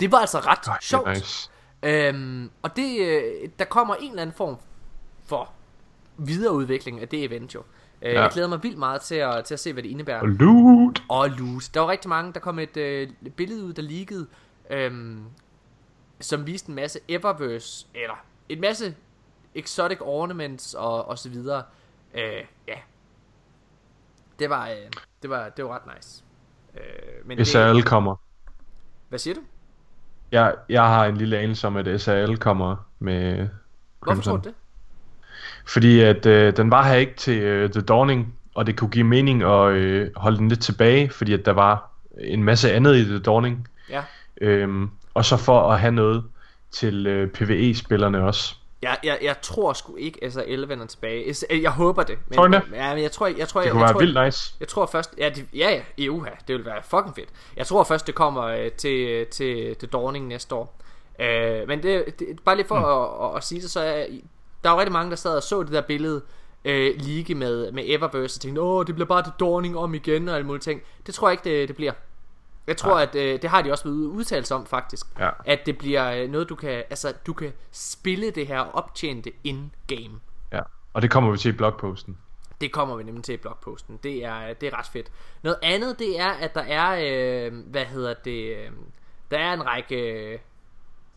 Det 0.00 0.12
var 0.12 0.18
altså 0.18 0.38
ret 0.38 0.66
Ej, 0.68 0.78
sjovt. 0.82 1.08
nice. 1.08 1.50
Øhm, 1.82 2.50
og 2.62 2.76
det, 2.76 2.98
øh, 3.00 3.48
der 3.58 3.64
kommer 3.64 3.94
en 3.94 4.10
eller 4.10 4.22
anden 4.22 4.36
form 4.36 4.56
for 5.26 5.50
videreudvikling 6.18 7.00
af 7.00 7.08
det 7.08 7.24
event 7.24 7.54
jo. 7.54 7.60
Øh, 7.60 8.12
Ja. 8.12 8.22
Jeg 8.22 8.30
glæder 8.32 8.48
mig 8.48 8.62
vildt 8.62 8.78
meget 8.78 9.00
til 9.02 9.14
at, 9.14 9.44
til 9.44 9.54
at 9.54 9.60
se, 9.60 9.72
hvad 9.72 9.82
det 9.82 9.88
indebærer. 9.88 10.20
Og 10.20 10.28
loot. 10.28 11.02
Og 11.08 11.30
loot. 11.30 11.70
Der 11.74 11.80
var 11.80 11.88
rigtig 11.88 12.08
mange, 12.08 12.32
der 12.32 12.40
kom 12.40 12.58
et 12.58 12.76
øh, 12.76 13.08
billede 13.36 13.64
ud, 13.64 13.72
der 13.72 13.82
liggede, 13.82 14.26
øhm, 14.70 15.20
som 16.22 16.46
viste 16.46 16.68
en 16.68 16.74
masse 16.74 17.00
Eververse, 17.08 17.86
eller 17.94 18.14
en 18.48 18.60
masse 18.60 18.94
exotic 19.54 19.98
ornaments 20.00 20.74
og, 20.74 21.08
og 21.08 21.18
så 21.18 21.28
videre. 21.28 21.62
Øh, 22.14 22.44
ja. 22.68 22.74
Det 24.38 24.50
var, 24.50 24.68
øh, 24.68 24.76
det 25.22 25.30
var, 25.30 25.48
det 25.48 25.64
var 25.64 25.70
ret 25.74 25.96
nice. 25.96 26.24
Øh, 26.76 27.26
men 27.26 27.44
SRL 27.44 27.76
det, 27.76 27.84
kommer. 27.86 28.16
hvad 29.08 29.18
siger 29.18 29.34
du? 29.34 29.40
Jeg, 30.32 30.54
jeg 30.68 30.82
har 30.82 31.04
en 31.06 31.16
lille 31.16 31.38
anelse 31.38 31.66
om, 31.66 31.76
at 31.76 32.00
SRL 32.00 32.36
kommer 32.36 32.76
med 32.98 33.36
Hvorfor 33.36 33.50
Crimson. 34.00 34.22
tror 34.24 34.36
du 34.36 34.48
det? 34.48 34.54
Fordi 35.66 36.00
at 36.00 36.26
øh, 36.26 36.56
den 36.56 36.70
var 36.70 36.82
her 36.88 36.94
ikke 36.94 37.14
til 37.14 37.42
øh, 37.42 37.70
The 37.70 37.80
Dawning, 37.80 38.38
og 38.54 38.66
det 38.66 38.76
kunne 38.78 38.90
give 38.90 39.04
mening 39.04 39.42
at 39.42 39.72
øh, 39.72 40.10
holde 40.16 40.38
den 40.38 40.48
lidt 40.48 40.60
tilbage, 40.62 41.10
fordi 41.10 41.32
at 41.32 41.44
der 41.46 41.52
var 41.52 41.90
en 42.18 42.44
masse 42.44 42.72
andet 42.72 42.96
i 42.96 43.04
The 43.04 43.18
Dawning. 43.18 43.68
Ja. 43.90 44.02
Øhm, 44.40 44.90
og 45.14 45.24
så 45.24 45.36
for 45.36 45.70
at 45.72 45.80
have 45.80 45.92
noget 45.92 46.24
til 46.70 47.06
øh, 47.06 47.30
PvE-spillerne 47.30 48.24
også. 48.26 48.54
Jeg, 48.82 48.96
jeg, 49.04 49.18
jeg 49.22 49.40
tror 49.42 49.72
sgu 49.72 49.96
ikke, 49.96 50.24
at 50.24 50.32
SRL 50.32 50.68
vender 50.68 50.86
tilbage. 50.86 51.34
S- 51.34 51.44
Jeg 51.50 51.70
håber 51.70 52.02
det. 52.02 52.18
Men, 52.28 52.36
Tror 52.36 52.46
du 52.46 52.52
det? 52.52 52.62
Ja, 52.72 52.94
men 52.94 53.02
jeg 53.02 53.12
tror, 53.12 53.26
jeg 53.26 53.48
tror, 53.48 53.60
Det 53.60 53.66
jeg, 53.66 53.72
kunne 53.72 53.80
jeg, 53.80 53.86
være 53.86 53.92
tror, 53.92 54.00
vildt 54.00 54.24
nice. 54.24 54.54
Jeg 54.60 54.68
tror 54.68 54.86
først, 54.86 55.14
ja, 55.18 55.28
det, 55.28 55.46
ja, 55.54 55.70
ja, 55.70 55.80
i 55.96 56.08
uha, 56.08 56.30
det 56.48 56.56
vil 56.56 56.64
være 56.64 56.82
fucking 56.82 57.14
fedt. 57.14 57.28
Jeg 57.56 57.66
tror 57.66 57.84
først, 57.84 58.06
det 58.06 58.14
kommer 58.14 58.42
øh, 58.42 58.70
til, 58.70 59.26
til, 59.26 59.76
til 59.76 59.88
Dawning 59.88 60.26
næste 60.26 60.54
år. 60.54 60.78
Øh, 61.20 61.68
men 61.68 61.82
det, 61.82 62.18
det, 62.18 62.26
bare 62.44 62.56
lige 62.56 62.66
for 62.68 62.78
mm. 62.78 62.84
at, 63.24 63.30
at, 63.30 63.36
at, 63.36 63.44
sige 63.44 63.60
det, 63.60 63.70
så 63.70 63.80
er 63.80 64.06
der 64.64 64.70
er 64.70 64.74
jo 64.74 64.78
rigtig 64.80 64.92
mange, 64.92 65.10
der 65.10 65.16
sad 65.16 65.36
og 65.36 65.42
så 65.42 65.62
det 65.62 65.72
der 65.72 65.80
billede 65.80 66.22
øh, 66.64 66.94
lige 66.98 67.34
med, 67.34 67.72
med 67.72 67.84
Eververse 67.86 68.36
og 68.38 68.40
tænkte, 68.40 68.60
åh, 68.60 68.86
det 68.86 68.94
bliver 68.94 69.08
bare 69.08 69.22
det 69.22 69.32
Dawning 69.40 69.78
om 69.78 69.94
igen 69.94 70.28
og 70.28 70.34
alle 70.34 70.46
mulige 70.46 70.60
ting. 70.62 70.80
Det 71.06 71.14
tror 71.14 71.28
jeg 71.28 71.32
ikke, 71.32 71.60
det, 71.60 71.68
det 71.68 71.76
bliver. 71.76 71.92
Jeg 72.66 72.76
tror, 72.76 72.98
at 72.98 73.14
øh, 73.14 73.42
det 73.42 73.50
har 73.50 73.62
de 73.62 73.72
også 73.72 73.84
været 73.84 73.94
udtalt 73.94 74.52
om 74.52 74.66
faktisk. 74.66 75.06
Ja. 75.18 75.30
At 75.44 75.66
det 75.66 75.78
bliver 75.78 76.12
øh, 76.12 76.30
noget, 76.30 76.48
du 76.48 76.54
kan, 76.54 76.70
altså, 76.70 77.12
du 77.26 77.32
kan 77.32 77.52
spille 77.72 78.30
det 78.30 78.46
her 78.46 78.92
det 79.00 79.32
in-game. 79.44 80.20
Ja. 80.52 80.60
Og 80.92 81.02
det 81.02 81.10
kommer 81.10 81.30
vi 81.30 81.38
til 81.38 81.48
i 81.48 81.56
blogposten. 81.56 82.18
Det 82.60 82.72
kommer 82.72 82.96
vi 82.96 83.02
nemlig 83.02 83.24
til 83.24 83.32
i 83.32 83.36
blogposten. 83.36 83.98
Det 84.02 84.24
er, 84.24 84.52
det 84.52 84.66
er 84.72 84.78
ret 84.78 84.86
fedt. 84.86 85.12
Noget 85.42 85.58
andet, 85.62 85.98
det 85.98 86.20
er, 86.20 86.28
at 86.30 86.54
der 86.54 86.60
er, 86.60 87.00
øh, 87.02 87.52
hvad 87.66 87.84
hedder 87.84 88.14
det, 88.14 88.56
øh, 88.56 88.70
der 89.30 89.38
er 89.38 89.52
en 89.52 89.66
række, 89.66 89.96
øh, 89.96 90.38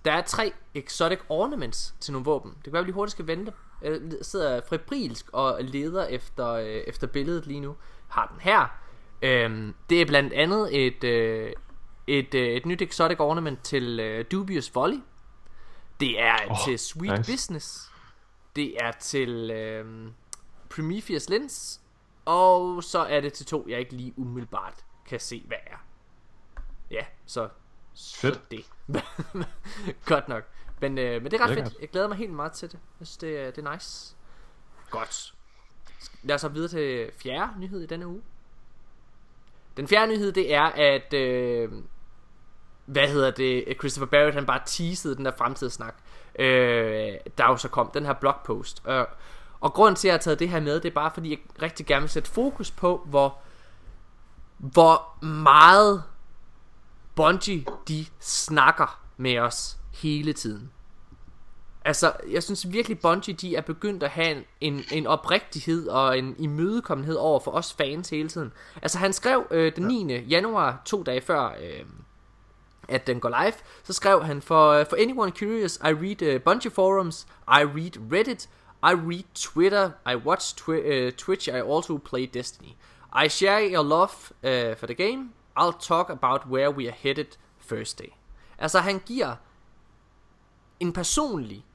der 0.06 0.12
er 0.12 0.22
tre 0.22 0.54
exotic 0.74 1.20
ornaments 1.30 1.96
til 2.00 2.12
nogle 2.14 2.26
våben. 2.26 2.52
Det 2.52 2.64
kan 2.64 2.74
være, 2.74 2.80
at 2.80 2.86
vi 2.86 2.88
lige 2.88 2.96
hurtigt 2.96 3.12
skal 3.12 3.28
vente. 3.28 3.54
Jeg 3.82 4.00
sidder 4.22 4.62
febrilsk 4.70 5.26
og 5.34 5.58
leder 5.60 6.06
efter, 6.06 6.50
øh, 6.52 6.66
efter 6.66 7.08
billedet 7.08 7.48
lige 7.48 7.60
nu. 7.60 7.76
Har 8.08 8.28
den 8.28 8.42
her. 8.42 8.85
Øhm, 9.22 9.76
det 9.90 10.02
er 10.02 10.06
blandt 10.06 10.34
andet 10.34 10.86
et, 10.86 11.04
øh, 11.04 11.54
et, 12.08 12.34
øh, 12.34 12.48
et 12.48 12.66
nyt 12.66 12.82
exotic 12.82 13.20
ornament 13.20 13.64
til 13.64 14.00
øh, 14.00 14.26
Dubious 14.32 14.76
Volley. 14.76 14.98
Det 16.00 16.22
er 16.22 16.36
oh, 16.50 16.58
til 16.66 16.80
Sweet 16.80 17.18
nice. 17.18 17.32
Business. 17.32 17.92
Det 18.56 18.76
er 18.84 18.92
til 18.92 19.52
øh, 19.52 20.08
Prometheus 20.70 21.30
Lens. 21.30 21.82
Og 22.26 22.84
så 22.84 23.00
er 23.00 23.22
det 23.22 23.34
til 23.34 23.46
to, 23.46 23.66
jeg 23.70 23.80
ikke 23.80 23.94
lige 23.94 24.14
umiddelbart 24.18 24.74
kan 25.08 25.20
se, 25.20 25.44
hvad 25.48 25.58
er. 25.68 25.78
Ja, 26.92 27.06
så, 27.26 27.50
så 27.94 28.18
Fedt. 28.20 28.52
det. 28.52 28.66
Godt 30.06 30.28
nok. 30.28 30.44
Men, 30.82 30.98
øh, 30.98 31.22
men 31.22 31.32
det 31.32 31.40
er 31.40 31.44
ret 31.44 31.50
Lækkert. 31.50 31.68
fedt. 31.68 31.82
Jeg 31.82 31.90
glæder 31.90 32.08
mig 32.08 32.18
helt 32.18 32.34
meget 32.34 32.52
til 32.52 32.72
det. 32.72 32.80
Jeg 33.00 33.08
synes, 33.08 33.18
det, 33.18 33.40
er- 33.40 33.52
det 33.52 33.66
er 33.66 33.72
nice. 33.74 34.16
Godt. 34.90 35.34
Lad 36.24 36.36
os 36.36 36.42
så 36.42 36.48
videre 36.50 36.70
til 36.70 37.12
fjerde 37.18 37.60
nyhed 37.60 37.82
i 37.82 37.86
denne 37.86 38.08
uge. 38.08 38.22
Den 39.78 39.88
fjerde 39.88 40.12
nyhed, 40.12 40.32
det 40.32 40.54
er, 40.54 40.64
at... 40.64 41.14
Øh, 41.14 41.70
hvad 42.86 43.08
hedder 43.08 43.32
det? 43.32 43.66
Christopher 43.80 44.06
Barrett, 44.06 44.36
han 44.36 44.46
bare 44.46 44.62
teasede 44.66 45.16
den 45.16 45.26
der 45.26 45.32
fremtidssnak. 45.38 45.96
Øh, 46.40 47.14
der 47.38 47.46
jo 47.48 47.58
så 47.58 47.68
kom 47.68 47.92
den 47.94 48.06
her 48.06 48.14
blogpost. 48.14 48.84
Øh, 48.88 49.06
og 49.60 49.74
grunden 49.74 49.96
til, 49.96 50.08
at 50.08 50.10
jeg 50.10 50.14
har 50.14 50.22
taget 50.22 50.40
det 50.40 50.50
her 50.50 50.60
med, 50.60 50.80
det 50.80 50.90
er 50.90 50.94
bare, 50.94 51.12
fordi 51.14 51.30
jeg 51.30 51.40
rigtig 51.62 51.86
gerne 51.86 52.02
vil 52.02 52.10
sætte 52.10 52.30
fokus 52.30 52.72
på, 52.72 53.06
hvor, 53.06 53.38
hvor 54.58 55.26
meget 55.26 56.04
Bungie, 57.16 57.66
de 57.88 58.06
snakker 58.20 59.02
med 59.18 59.40
os 59.40 59.78
hele 59.94 60.34
tiden. 60.34 60.72
Altså, 61.86 62.14
jeg 62.32 62.44
synes 62.44 62.72
virkelig, 62.72 63.00
Bungie, 63.00 63.34
de 63.34 63.56
er 63.56 63.62
begyndt 63.62 64.04
at 64.04 64.10
have 64.10 64.44
en, 64.62 64.84
en, 64.92 65.08
oprigtighed 65.08 65.88
og 65.88 66.18
en 66.18 66.36
imødekommenhed 66.40 67.16
over 67.16 67.40
for 67.40 67.52
os 67.52 67.74
fans 67.74 68.10
hele 68.10 68.30
tiden. 68.30 68.54
Altså, 68.82 68.98
han 68.98 69.14
skrev 69.14 69.48
øh, 69.52 69.76
den 69.76 69.88
9. 69.88 70.20
januar, 70.20 70.82
to 70.86 71.04
dage 71.04 71.22
før, 71.22 71.56
øh, 71.62 71.86
at 72.88 73.08
den 73.08 73.20
går 73.20 73.44
live, 73.44 73.54
så 73.84 73.94
skrev 73.94 74.24
han, 74.24 74.42
for, 74.42 74.80
uh, 74.80 74.86
for 74.90 74.96
anyone 75.00 75.32
curious, 75.32 75.76
I 75.76 75.94
read 75.94 76.36
uh, 76.36 76.42
Bungie 76.42 76.72
forums, 76.72 77.28
I 77.48 77.64
read 77.64 78.12
Reddit, 78.12 78.50
I 78.84 78.94
read 78.94 79.24
Twitter, 79.36 79.92
I 80.12 80.16
watch 80.16 80.56
twi- 80.56 81.08
uh, 81.08 81.12
Twitch, 81.12 81.50
I 81.50 81.62
also 81.62 81.98
play 81.98 82.26
Destiny. 82.26 82.76
I 83.24 83.28
share 83.28 83.62
your 83.74 83.84
love 83.84 84.32
uh, 84.44 84.78
for 84.78 84.86
the 84.86 84.96
game, 84.96 85.30
I'll 85.58 85.80
talk 85.80 86.10
about 86.10 86.48
where 86.48 86.72
we 86.72 86.88
are 86.88 86.96
headed 87.04 87.38
Thursday. 87.68 88.10
Altså 88.58 88.80
han 88.80 89.00
giver 89.06 89.36
en 90.80 90.94
personlig 90.94 91.66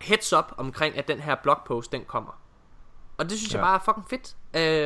heads 0.00 0.32
up 0.32 0.44
omkring, 0.56 0.98
at 0.98 1.08
den 1.08 1.20
her 1.20 1.34
blogpost, 1.42 1.92
den 1.92 2.02
kommer. 2.06 2.38
Og 3.18 3.30
det 3.30 3.38
synes 3.38 3.54
ja. 3.54 3.58
jeg 3.58 3.62
Ja. 3.64 3.66
bare 3.68 3.74
er 3.74 3.84
fucking 3.84 4.06
fedt. 4.10 4.36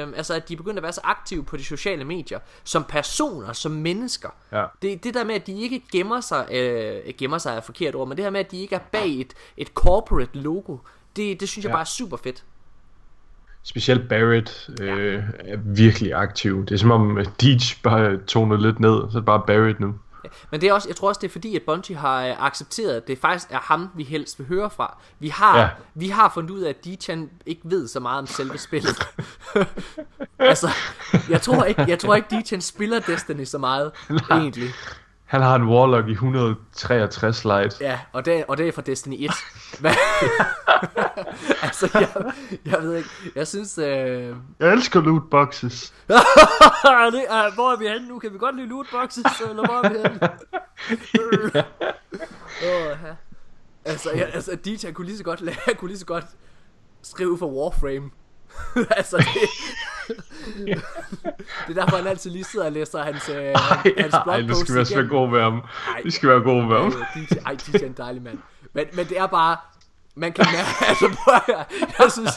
Øh, 0.09 0.17
altså 0.17 0.35
at 0.35 0.49
de 0.49 0.57
begynder 0.57 0.77
at 0.77 0.83
være 0.83 0.93
så 0.93 1.01
aktive 1.05 1.45
på 1.45 1.57
de 1.57 1.65
sociale 1.65 2.05
medier, 2.05 2.39
som 2.65 2.85
personer, 2.85 3.53
som 3.53 3.73
mennesker. 3.73 4.29
Ja. 4.53 4.65
Det, 4.83 5.05
det 5.05 5.15
der 5.15 5.25
med, 5.25 5.35
at 5.35 5.47
de 5.47 5.61
ikke 5.61 5.83
gemmer 5.93 6.21
sig, 6.21 6.47
øh, 6.53 7.15
gemmer 7.19 7.39
sig 7.39 7.53
er 7.55 7.59
et 7.59 7.65
forkert 7.65 7.95
ord, 7.95 8.09
men 8.09 8.17
det 8.17 8.25
her 8.25 8.31
med, 8.31 8.41
at 8.41 8.51
de 8.51 8.61
ikke 8.61 8.75
er 8.75 8.81
bag 8.93 9.21
et, 9.21 9.35
et 9.57 9.69
corporate 9.69 10.39
logo, 10.39 10.77
det, 11.17 11.41
det 11.41 11.49
synes 11.49 11.65
jeg 11.65 11.71
Ja. 11.71 11.75
bare 11.75 11.81
er 11.81 11.85
super 11.85 12.17
fedt. 12.17 12.45
Specielt 13.63 14.09
Barrett 14.09 14.71
øh, 14.81 15.23
er 15.39 15.57
virkelig 15.57 16.15
aktiv. 16.15 16.65
Det 16.67 16.75
er 16.75 16.79
som 16.79 16.91
om 16.91 17.19
øh, 17.19 17.27
Deej 17.41 17.59
bare 17.83 18.17
toner 18.17 18.57
lidt 18.57 18.81
ned, 18.81 18.91
så 19.11 19.17
er 19.19 19.21
det 19.21 19.25
bare 19.25 19.43
Barrett 19.47 19.81
nu. 19.81 19.95
Men 20.51 20.61
det 20.61 20.68
er 20.68 20.73
også, 20.73 20.89
jeg 20.89 20.97
tror 20.97 21.09
også, 21.09 21.18
det 21.18 21.29
er 21.29 21.33
fordi, 21.33 21.57
at 21.57 21.62
Bungie 21.62 21.97
har 21.97 22.27
øh, 22.27 22.47
accepteret, 22.47 22.97
at 22.97 23.07
det 23.09 23.18
faktisk 23.18 23.51
er 23.51 23.59
ham, 23.59 23.89
vi 23.95 24.05
helst 24.05 24.39
vil 24.39 24.49
høre 24.49 24.70
fra. 24.70 24.99
Vi 25.18 25.29
har, 25.29 25.59
ja. 25.59 25.62
Ja. 25.62 25.70
vi 25.95 26.09
har 26.09 26.31
fundet 26.35 26.51
ud 26.51 26.61
af, 26.61 26.68
at 26.68 26.85
Dichan 26.85 27.31
ikke 27.47 27.62
ved 27.64 27.89
så 27.89 28.01
meget 28.01 28.18
om 28.18 28.27
selve 28.27 28.59
spillet. 28.59 29.09
altså, 30.39 30.68
jeg 31.29 31.43
tror 31.43 31.64
ikke, 31.64 31.85
jeg 31.89 31.99
tror 31.99 32.14
ikke 32.14 32.29
Dichan 32.31 32.61
spiller 32.61 33.01
Destiny 33.01 33.45
så 33.45 33.59
meget, 33.59 33.93
egentlig. 34.31 34.70
Han 35.33 35.43
har 35.43 35.55
en 35.57 35.62
Warlock 35.68 36.09
i 36.09 36.12
163 36.12 37.45
light. 37.45 37.80
Ja, 37.80 38.01
og 38.12 38.24
det, 38.24 38.45
og 38.49 38.57
det 38.57 38.68
er 38.68 38.72
fra 38.72 38.83
Destiny 38.83 39.24
1. 39.24 39.30
Hvad? 39.80 39.95
altså, 41.66 41.89
jeg, 41.95 42.33
jeg 42.66 42.83
ved 42.83 42.97
ikke, 42.97 43.09
jeg 43.35 43.47
synes... 43.49 43.78
Øh... 43.78 44.37
Jeg 44.61 44.72
elsker 44.72 45.01
loot 45.01 45.30
boxes. 45.30 45.95
det, 46.09 47.24
uh, 47.30 47.55
hvor 47.55 47.72
er 47.72 47.76
vi 47.78 47.89
henne 47.89 48.09
nu? 48.09 48.18
Kan 48.18 48.33
vi 48.33 48.39
godt 48.39 48.57
lide 48.57 48.68
lootboxes, 48.68 49.24
eller 49.51 49.66
hvor 49.66 49.85
er 49.85 49.89
vi 49.89 49.97
henne? 49.99 50.20
Ja. 52.62 53.14
Altså, 53.85 54.11
jeg, 54.11 54.30
altså 54.35 54.57
DJ 54.64 54.91
kunne 54.93 55.07
lige 55.07 55.18
så 55.18 55.24
godt, 55.24 55.41
lade- 55.41 55.74
kunne 55.78 55.89
lige 55.89 55.99
så 55.99 56.07
godt 56.07 56.24
skrive 57.03 57.39
for 57.39 57.47
Warframe. 57.47 58.11
altså, 58.91 59.16
det, 59.16 59.26
det 60.09 60.82
er 61.68 61.74
derfor, 61.74 61.96
han 61.96 62.07
altid 62.07 62.30
lige 62.30 62.44
sidder 62.44 62.66
og 62.66 62.72
læser 62.72 63.03
hans, 63.03 63.28
øh, 63.28 63.36
Ej, 63.36 63.53
hans 63.98 64.14
ej, 64.14 64.22
blogpost 64.24 64.48
nu 64.48 64.55
skal 64.55 64.74
vi 64.74 64.96
være 64.96 65.09
gode 65.09 65.30
med 65.30 65.40
ham. 65.40 65.62
Ej. 65.94 66.00
Vi 66.05 66.11
skal 66.11 66.28
være 66.28 66.40
gode 66.40 66.66
med 66.66 66.76
ham. 66.76 66.86
Øh, 66.86 67.22
DJ, 67.22 67.34
ej, 67.46 67.55
DJ 67.55 67.76
er 67.76 67.86
en 67.86 67.92
dejlig 67.96 68.22
mand. 68.22 68.38
Men, 68.72 68.86
men 68.92 69.07
det 69.09 69.18
er 69.18 69.26
bare, 69.26 69.57
man 70.14 70.32
kan 70.32 70.46
mærke, 70.53 70.68
altså 70.88 71.16
prøv 71.24 71.34
at 71.34 71.42
høre, 71.46 71.64
jeg 71.98 72.12
synes, 72.12 72.30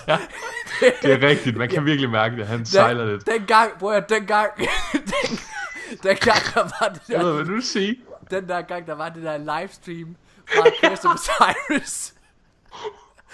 det, 0.80 0.94
Det 1.02 1.24
er 1.24 1.28
rigtigt, 1.28 1.58
man 1.58 1.70
kan 1.70 1.86
virkelig 1.86 2.10
mærke 2.10 2.36
det. 2.36 2.48
Han 2.48 2.66
sejler 2.66 3.06
lidt. 3.06 3.26
den 3.28 3.46
gang, 3.46 3.72
prøv 3.80 3.94
at 3.94 4.10
den 4.10 4.26
gang, 4.36 4.52
den, 4.94 5.40
den 6.04 6.18
gang, 6.18 6.40
der 6.54 6.62
var 6.80 6.94
det 6.94 7.02
Jeg 7.10 7.20
ved, 7.20 7.28
der, 7.28 7.34
hvad 7.44 7.46
du 7.56 7.62
sige. 7.62 7.98
den 8.32 8.48
der 8.48 8.62
gang, 8.62 8.88
der 8.88 8.94
var 8.96 9.10
det 9.10 9.24
der 9.24 9.38
livestream 9.38 10.16
fra 10.48 11.08
of 11.10 11.16
Osiris. 11.16 12.14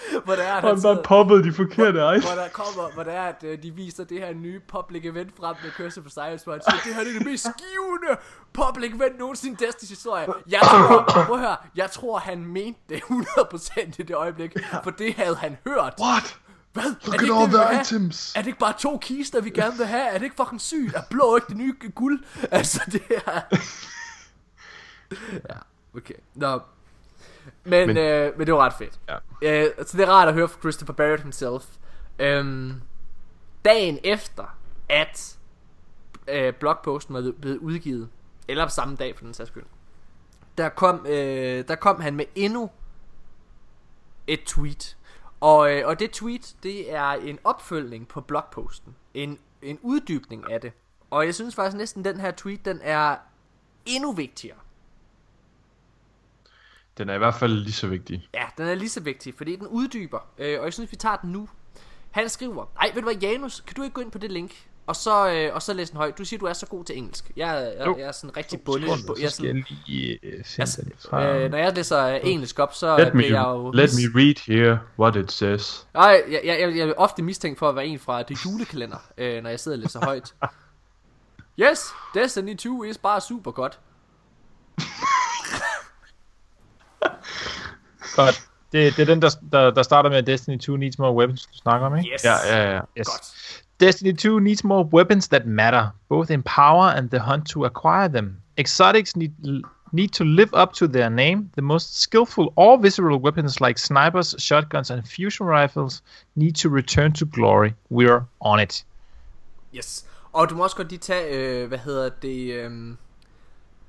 Hvor 0.24 0.34
det 0.34 0.44
er, 0.46 0.52
at 0.52 0.62
han 0.62 0.70
Han 0.74 0.82
bare 0.82 1.02
poppede 1.04 1.44
de 1.44 1.52
forkerte 1.52 2.16
ice. 2.16 2.26
hvor 2.26 2.42
der 2.42 2.48
kommer, 2.48 2.94
hvor 2.94 3.02
det 3.02 3.14
er, 3.14 3.22
at 3.22 3.44
øh, 3.44 3.62
de 3.62 3.70
viser 3.70 4.04
det 4.04 4.18
her 4.20 4.34
nye 4.34 4.60
public 4.68 5.04
event 5.06 5.36
frem 5.36 5.56
med 5.62 5.70
Curse 5.70 6.00
of 6.00 6.06
Osiris, 6.06 6.42
hvor 6.42 6.52
han 6.52 6.62
siger, 6.62 6.80
det 6.84 6.94
her 6.94 7.04
det 7.04 7.14
er 7.14 7.18
det 7.18 7.26
mest 7.26 7.42
skivende 7.42 8.16
public 8.52 8.92
event 8.94 9.18
nogensinde 9.18 9.64
i 9.64 9.68
Destiny's 9.68 9.88
historie. 9.88 10.26
Jeg 10.48 10.60
tror, 10.62 11.04
prøv 11.26 11.34
at 11.36 11.40
høre, 11.40 11.56
jeg 11.76 11.90
tror, 11.90 12.18
han 12.18 12.44
mente 12.46 12.80
det 12.88 12.96
100% 12.96 13.80
i 13.98 14.02
det 14.02 14.14
øjeblik, 14.16 14.56
for 14.82 14.90
det 14.90 15.14
havde 15.14 15.36
han 15.36 15.56
hørt. 15.66 15.94
What? 16.00 16.36
Hvad? 16.72 16.82
Look 16.84 17.08
er 17.08 17.12
at 17.12 17.20
det 17.20 17.22
ikke 17.22 17.34
all 17.34 17.48
the 17.48 17.58
vil 17.58 17.66
have? 17.66 17.80
items. 17.82 18.32
Er 18.36 18.40
det 18.40 18.46
ikke 18.46 18.58
bare 18.58 18.74
to 18.78 18.98
kister, 18.98 19.40
vi 19.40 19.50
gerne 19.50 19.76
vil 19.76 19.86
have? 19.86 20.02
Er 20.08 20.12
det 20.18 20.22
ikke 20.22 20.36
fucking 20.36 20.60
sygt? 20.60 20.94
Er 20.96 21.02
blå 21.10 21.36
ikke 21.36 21.46
det 21.48 21.56
nye 21.56 21.74
guld? 21.94 22.20
Altså, 22.50 22.80
det 22.92 23.02
er... 23.26 23.40
ja, 25.50 25.56
okay. 25.96 26.14
Nå. 26.34 26.60
Men, 27.64 27.86
men, 27.86 27.96
øh, 27.96 28.38
men 28.38 28.46
det 28.46 28.54
var 28.54 28.60
ret 28.60 28.74
fedt. 28.78 29.00
Ja. 29.08 29.16
Øh, 29.42 29.70
så 29.86 29.96
det 29.96 30.08
er 30.08 30.10
rart 30.10 30.28
at 30.28 30.34
høre 30.34 30.48
fra 30.48 30.60
Christopher 30.60 30.94
Barrett 30.94 31.22
himself. 31.22 31.66
Øhm, 32.18 32.80
dagen 33.64 33.98
efter, 34.04 34.58
at 34.88 35.38
øh, 36.28 36.54
blogposten 36.54 37.14
var 37.14 37.32
blevet 37.40 37.58
udgivet, 37.58 38.08
eller 38.48 38.66
samme 38.66 38.96
dag 38.96 39.16
for 39.16 39.24
den 39.24 39.34
sags 39.34 39.50
skyld, 39.50 39.64
der 40.58 40.68
kom, 40.68 41.06
øh, 41.08 41.68
der 41.68 41.74
kom 41.74 42.00
han 42.00 42.14
med 42.14 42.24
endnu 42.34 42.70
et 44.26 44.40
tweet. 44.46 44.96
Og, 45.40 45.72
øh, 45.72 45.88
og 45.88 46.00
det 46.00 46.10
tweet, 46.10 46.56
det 46.62 46.94
er 46.94 47.08
en 47.10 47.38
opfølgning 47.44 48.08
på 48.08 48.20
blogposten. 48.20 48.96
En, 49.14 49.38
en 49.62 49.78
uddybning 49.82 50.52
af 50.52 50.60
det. 50.60 50.72
Og 51.10 51.26
jeg 51.26 51.34
synes 51.34 51.54
faktisk 51.54 51.76
næsten, 51.76 52.04
den 52.04 52.20
her 52.20 52.30
tweet, 52.30 52.64
den 52.64 52.80
er 52.82 53.16
endnu 53.86 54.12
vigtigere. 54.12 54.58
Den 56.98 57.08
er 57.08 57.14
i 57.14 57.18
hvert 57.18 57.34
fald 57.34 57.52
lige 57.52 57.72
så 57.72 57.86
vigtig. 57.86 58.28
Ja, 58.34 58.44
den 58.58 58.66
er 58.68 58.74
lige 58.74 58.88
så 58.88 59.00
vigtig, 59.00 59.34
fordi 59.36 59.56
den 59.56 59.66
uddyber. 59.66 60.18
Øh, 60.38 60.58
og 60.58 60.64
jeg 60.64 60.72
synes, 60.72 60.90
vi 60.92 60.96
tager 60.96 61.16
den 61.16 61.32
nu. 61.32 61.48
Han 62.10 62.28
skriver, 62.28 62.64
ej, 62.80 62.90
ved 62.94 63.02
du 63.02 63.08
hvad, 63.08 63.20
Janus, 63.22 63.60
kan 63.66 63.74
du 63.76 63.82
ikke 63.82 63.94
gå 63.94 64.00
ind 64.00 64.10
på 64.10 64.18
det 64.18 64.32
link? 64.32 64.52
Og 64.86 64.96
så, 64.96 65.30
øh, 65.32 65.54
og 65.54 65.62
så 65.62 65.72
læse 65.74 65.92
den 65.92 65.96
højt. 65.96 66.18
Du 66.18 66.24
siger, 66.24 66.40
du 66.40 66.46
er 66.46 66.52
så 66.52 66.66
god 66.66 66.84
til 66.84 66.98
engelsk. 66.98 67.30
Jeg, 67.36 67.74
jeg, 67.78 67.86
Jo. 67.86 67.96
jeg 67.98 68.06
er 68.06 68.12
sådan 68.12 68.36
rigtig 68.36 68.60
bundet. 68.60 68.88
på- 69.06 69.16
Jeg 69.18 69.24
er 69.24 69.28
Så 69.28 69.34
skal 69.36 69.46
jeg 69.46 69.54
sådan, 69.64 69.78
lige 69.86 70.18
øh, 70.22 70.44
finde 70.44 70.70
jeg, 70.78 70.84
den 70.84 70.92
fra. 71.10 71.26
øh, 71.26 71.50
når 71.50 71.58
jeg 71.58 71.72
læser 71.76 72.04
øh, 72.06 72.20
engelsk 72.22 72.58
op, 72.58 72.74
så 72.74 72.98
Let 72.98 73.14
me, 73.14 73.22
jeg 73.22 73.44
jo... 73.46 73.70
let 73.70 73.90
me 73.96 74.20
read 74.20 74.46
here 74.46 74.78
what 74.98 75.16
it 75.16 75.32
says. 75.32 75.86
Nej, 75.94 76.22
jeg, 76.30 76.40
jeg, 76.44 76.60
jeg, 76.60 76.76
jeg 76.76 76.88
er 76.88 76.94
ofte 76.96 77.22
mistænkt 77.22 77.58
for 77.58 77.68
at 77.68 77.76
være 77.76 77.86
en 77.86 77.98
fra 77.98 78.22
det 78.22 78.38
julekalender, 78.46 78.96
øh, 79.18 79.42
når 79.42 79.50
jeg 79.50 79.60
sidder 79.60 79.76
og 79.78 79.82
læser 79.82 80.04
højt. 80.04 80.34
Yes, 81.62 81.80
Destiny 82.14 82.56
2 82.56 82.82
is 82.84 82.98
bare 82.98 83.20
super 83.20 83.50
godt. 83.50 83.78
Godt. 88.16 88.42
Det, 88.72 88.96
det 88.96 89.02
er 89.02 89.06
den, 89.06 89.22
der, 89.22 89.30
der, 89.52 89.70
der 89.70 89.82
starter 89.82 90.10
med, 90.10 90.22
Destiny 90.22 90.58
2 90.58 90.76
needs 90.76 90.98
more 90.98 91.14
weapons, 91.14 91.46
du 91.46 91.58
snakker 91.58 91.86
om, 91.86 91.96
ikke? 91.96 92.10
Yes. 92.14 92.24
Ja, 92.24 92.34
ja, 92.46 92.74
ja. 92.74 92.80
Yes. 92.98 93.06
Godt. 93.06 93.62
Destiny 93.80 94.16
2 94.16 94.38
needs 94.38 94.64
more 94.64 94.84
weapons 94.84 95.28
that 95.28 95.46
matter, 95.46 95.88
both 96.08 96.30
in 96.30 96.42
power 96.42 96.84
and 96.84 97.10
the 97.10 97.18
hunt 97.18 97.48
to 97.48 97.64
acquire 97.64 98.08
them. 98.08 98.36
Exotics 98.56 99.16
need 99.16 99.30
need 99.92 100.08
to 100.08 100.24
live 100.24 100.48
up 100.54 100.72
to 100.72 100.86
their 100.86 101.08
name. 101.08 101.50
The 101.54 101.62
most 101.62 102.00
skillful 102.00 102.52
or 102.56 102.76
visceral 102.78 103.18
weapons 103.18 103.60
like 103.60 103.78
snipers, 103.78 104.34
shotguns, 104.38 104.90
and 104.90 105.08
fusion 105.08 105.46
rifles 105.46 106.02
need 106.34 106.52
to 106.52 106.68
return 106.68 107.12
to 107.12 107.26
glory. 107.26 107.74
We're 107.90 108.22
on 108.40 108.60
it. 108.60 108.84
Yes. 109.74 110.06
Og 110.32 110.50
du 110.50 110.54
må 110.54 110.62
også 110.62 110.76
godt 110.76 110.88
lige 110.88 110.98
tage, 110.98 111.36
øh, 111.36 111.68
hvad 111.68 111.78
hedder 111.78 112.08
det, 112.08 112.52
øh, 112.52 112.70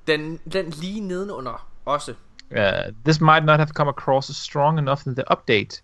den, 0.07 0.39
den 0.53 0.69
lige 0.69 0.99
nedenunder 0.99 1.67
også. 1.85 2.13
Uh, 2.51 2.57
this 3.05 3.21
might 3.21 3.43
not 3.45 3.59
have 3.59 3.69
come 3.73 3.89
across 3.89 4.29
as 4.29 4.35
strong 4.35 4.79
enough 4.79 4.99
in 5.07 5.15
the 5.15 5.23
update, 5.31 5.81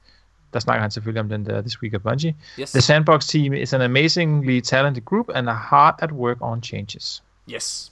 der 0.53 0.59
snakker 0.59 0.81
han 0.81 0.91
selvfølgelig 0.91 1.19
om 1.21 1.29
den 1.29 1.45
der 1.45 1.61
This 1.61 1.81
Week 1.81 1.93
at 1.93 2.01
Bungie. 2.03 2.35
Yes. 2.59 2.71
The 2.71 2.81
Sandbox 2.81 3.27
team 3.27 3.53
is 3.53 3.73
an 3.73 3.81
amazingly 3.81 4.59
talented 4.61 5.05
group 5.05 5.29
and 5.35 5.49
are 5.49 5.57
hard 5.57 5.95
at 5.99 6.11
work 6.11 6.37
on 6.41 6.63
changes. 6.63 7.23
Yes. 7.53 7.91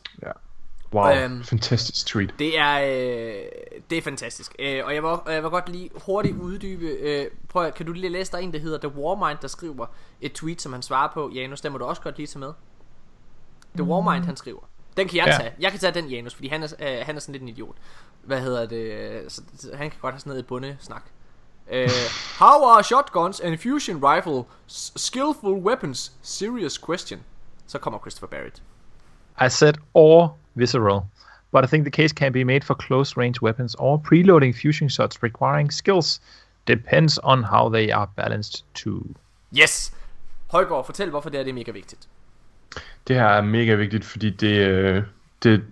Wow, 0.93 1.15
Øhm. 1.15 1.43
fantastisk 1.43 2.07
tweet. 2.07 2.33
Det 2.39 2.59
er, 2.59 2.81
øh, 2.81 3.43
det 3.89 3.97
er 3.97 4.01
fantastisk. 4.01 4.55
Øh, 4.59 4.81
og 4.85 4.95
jeg 4.95 5.03
vil, 5.03 5.11
jeg 5.33 5.43
vil 5.43 5.49
godt 5.51 5.69
lige 5.69 5.89
hurtigt 6.05 6.37
uddybe. 6.37 6.85
Øh, 6.85 7.25
prøv 7.49 7.65
at, 7.65 7.73
kan 7.75 7.85
du 7.85 7.91
lige 7.93 8.09
læse 8.09 8.31
der 8.31 8.37
er 8.37 8.41
en, 8.41 8.53
der 8.53 8.59
hedder 8.59 8.89
The 8.89 8.99
Warmind, 8.99 9.37
der 9.41 9.47
skriver 9.47 9.85
et 10.21 10.33
tweet, 10.33 10.61
som 10.61 10.73
han 10.73 10.81
svarer 10.81 11.09
på. 11.13 11.31
Janus, 11.35 11.61
den 11.61 11.71
må 11.71 11.77
du 11.77 11.85
også 11.85 12.01
godt 12.01 12.17
lige 12.17 12.27
tage 12.27 12.39
med. 12.39 12.51
The 13.75 13.83
Warmind, 13.83 14.25
han 14.25 14.35
skriver. 14.35 14.59
Den 14.97 15.07
kan 15.07 15.17
jeg 15.17 15.25
Ja. 15.27 15.37
tage. 15.37 15.51
Jeg 15.59 15.71
kan 15.71 15.79
tage 15.79 15.93
den, 15.93 16.09
Janus, 16.09 16.33
fordi 16.35 16.47
han 16.47 16.63
er, 16.63 16.67
øh, 16.79 17.05
han 17.05 17.15
er 17.15 17.19
sådan 17.19 17.33
lidt 17.33 17.41
en 17.43 17.49
idiot. 17.49 17.75
Hvad 18.27 18.41
hedder 18.41 18.65
det? 18.65 18.91
øh, 18.91 19.21
Så, 19.27 19.41
han 19.73 19.89
kan 19.89 19.99
godt 20.01 20.13
have 20.13 20.19
sådan 20.19 20.29
noget 20.29 20.43
i 20.43 20.45
bundesnak. 20.45 21.03
Øh, 21.71 21.89
how 22.39 22.63
are 22.69 22.83
shotguns 22.83 23.39
and 23.39 23.57
fusion 23.57 24.03
rifle 24.03 24.43
skillful 24.95 25.53
weapons? 25.53 26.11
Serious 26.21 26.77
question. 26.85 27.19
Så 27.67 27.77
kommer 27.79 27.99
Christopher 27.99 28.27
Barrett. 28.27 28.61
I 29.45 29.49
said 29.49 29.73
or 29.93 30.37
visceral, 30.55 31.01
but 31.51 31.63
I 31.63 31.67
think 31.67 31.83
the 31.85 32.01
case 32.01 32.13
can 32.15 32.33
be 32.33 32.43
made 32.43 32.61
for 32.61 32.73
close 32.73 33.17
range 33.17 33.41
weapons 33.41 33.75
or 33.79 33.97
preloading 33.97 34.53
fusion 34.61 34.89
shots 34.89 35.23
requiring 35.23 35.73
skills. 35.73 36.21
Depends 36.67 37.19
on 37.23 37.43
how 37.43 37.69
they 37.69 37.91
are 37.91 38.07
balanced 38.15 38.63
too. 38.73 39.03
Yes! 39.57 39.93
Højgaard, 40.51 40.85
fortæl 40.85 41.09
hvorfor 41.09 41.29
det 41.29 41.39
er, 41.39 41.43
det 41.43 41.49
er 41.49 41.53
mega 41.53 41.71
vigtigt. 41.71 42.07
Det 43.07 43.15
her 43.15 43.25
er 43.25 43.41
mega 43.41 43.75
vigtigt, 43.75 44.05
fordi 44.05 44.29
det, 44.29 44.57
øh, 44.57 45.03
det 45.43 45.63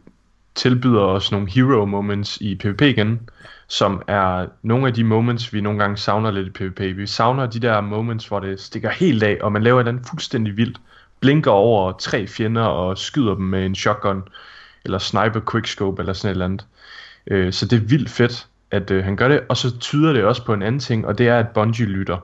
tilbyder 0.55 1.01
os 1.01 1.31
nogle 1.31 1.51
hero 1.51 1.85
moments 1.85 2.37
i 2.41 2.55
PvP 2.55 2.81
igen, 2.81 3.29
som 3.67 4.01
er 4.07 4.45
nogle 4.63 4.87
af 4.87 4.93
de 4.93 5.03
moments, 5.03 5.53
vi 5.53 5.61
nogle 5.61 5.79
gange 5.79 5.97
savner 5.97 6.31
lidt 6.31 6.47
i 6.47 6.49
PvP. 6.49 6.79
Vi 6.79 7.07
savner 7.07 7.45
de 7.45 7.59
der 7.59 7.81
moments, 7.81 8.27
hvor 8.27 8.39
det 8.39 8.59
stikker 8.59 8.89
helt 8.89 9.23
af, 9.23 9.37
og 9.41 9.51
man 9.51 9.63
laver 9.63 9.83
den 9.83 10.05
fuldstændig 10.09 10.57
vildt, 10.57 10.77
blinker 11.19 11.51
over 11.51 11.91
tre 11.91 12.27
fjender 12.27 12.61
og 12.61 12.97
skyder 12.97 13.35
dem 13.35 13.45
med 13.45 13.65
en 13.65 13.75
shotgun, 13.75 14.23
eller 14.85 14.97
sniper 14.97 15.41
quickscope, 15.51 16.01
eller 16.01 16.13
sådan 16.13 16.29
et 16.29 16.33
eller 16.33 16.45
andet. 16.45 16.65
Øh, 17.27 17.53
så 17.53 17.65
det 17.65 17.75
er 17.75 17.85
vildt 17.85 18.09
fedt, 18.09 18.47
at 18.71 18.91
øh, 18.91 19.03
han 19.03 19.15
gør 19.15 19.27
det, 19.27 19.41
og 19.49 19.57
så 19.57 19.79
tyder 19.79 20.13
det 20.13 20.23
også 20.23 20.45
på 20.45 20.53
en 20.53 20.61
anden 20.61 20.79
ting, 20.79 21.07
og 21.07 21.17
det 21.17 21.27
er, 21.27 21.39
at 21.39 21.47
Bungie 21.47 21.85
lytter. 21.85 22.17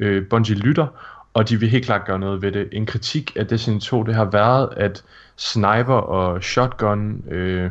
Øh, 0.00 0.26
Bungie 0.26 0.56
lytter, 0.56 0.86
og 1.34 1.48
de 1.48 1.60
vil 1.60 1.68
helt 1.68 1.84
klart 1.84 2.06
gøre 2.06 2.18
noget 2.18 2.42
ved 2.42 2.52
det. 2.52 2.68
En 2.72 2.86
kritik 2.86 3.32
af 3.36 3.46
Destiny 3.46 3.80
2, 3.80 4.02
det 4.02 4.14
har 4.14 4.24
været, 4.24 4.68
at 4.76 5.04
sniper 5.36 5.94
og 5.94 6.42
shotgun, 6.42 7.22
øh, 7.30 7.70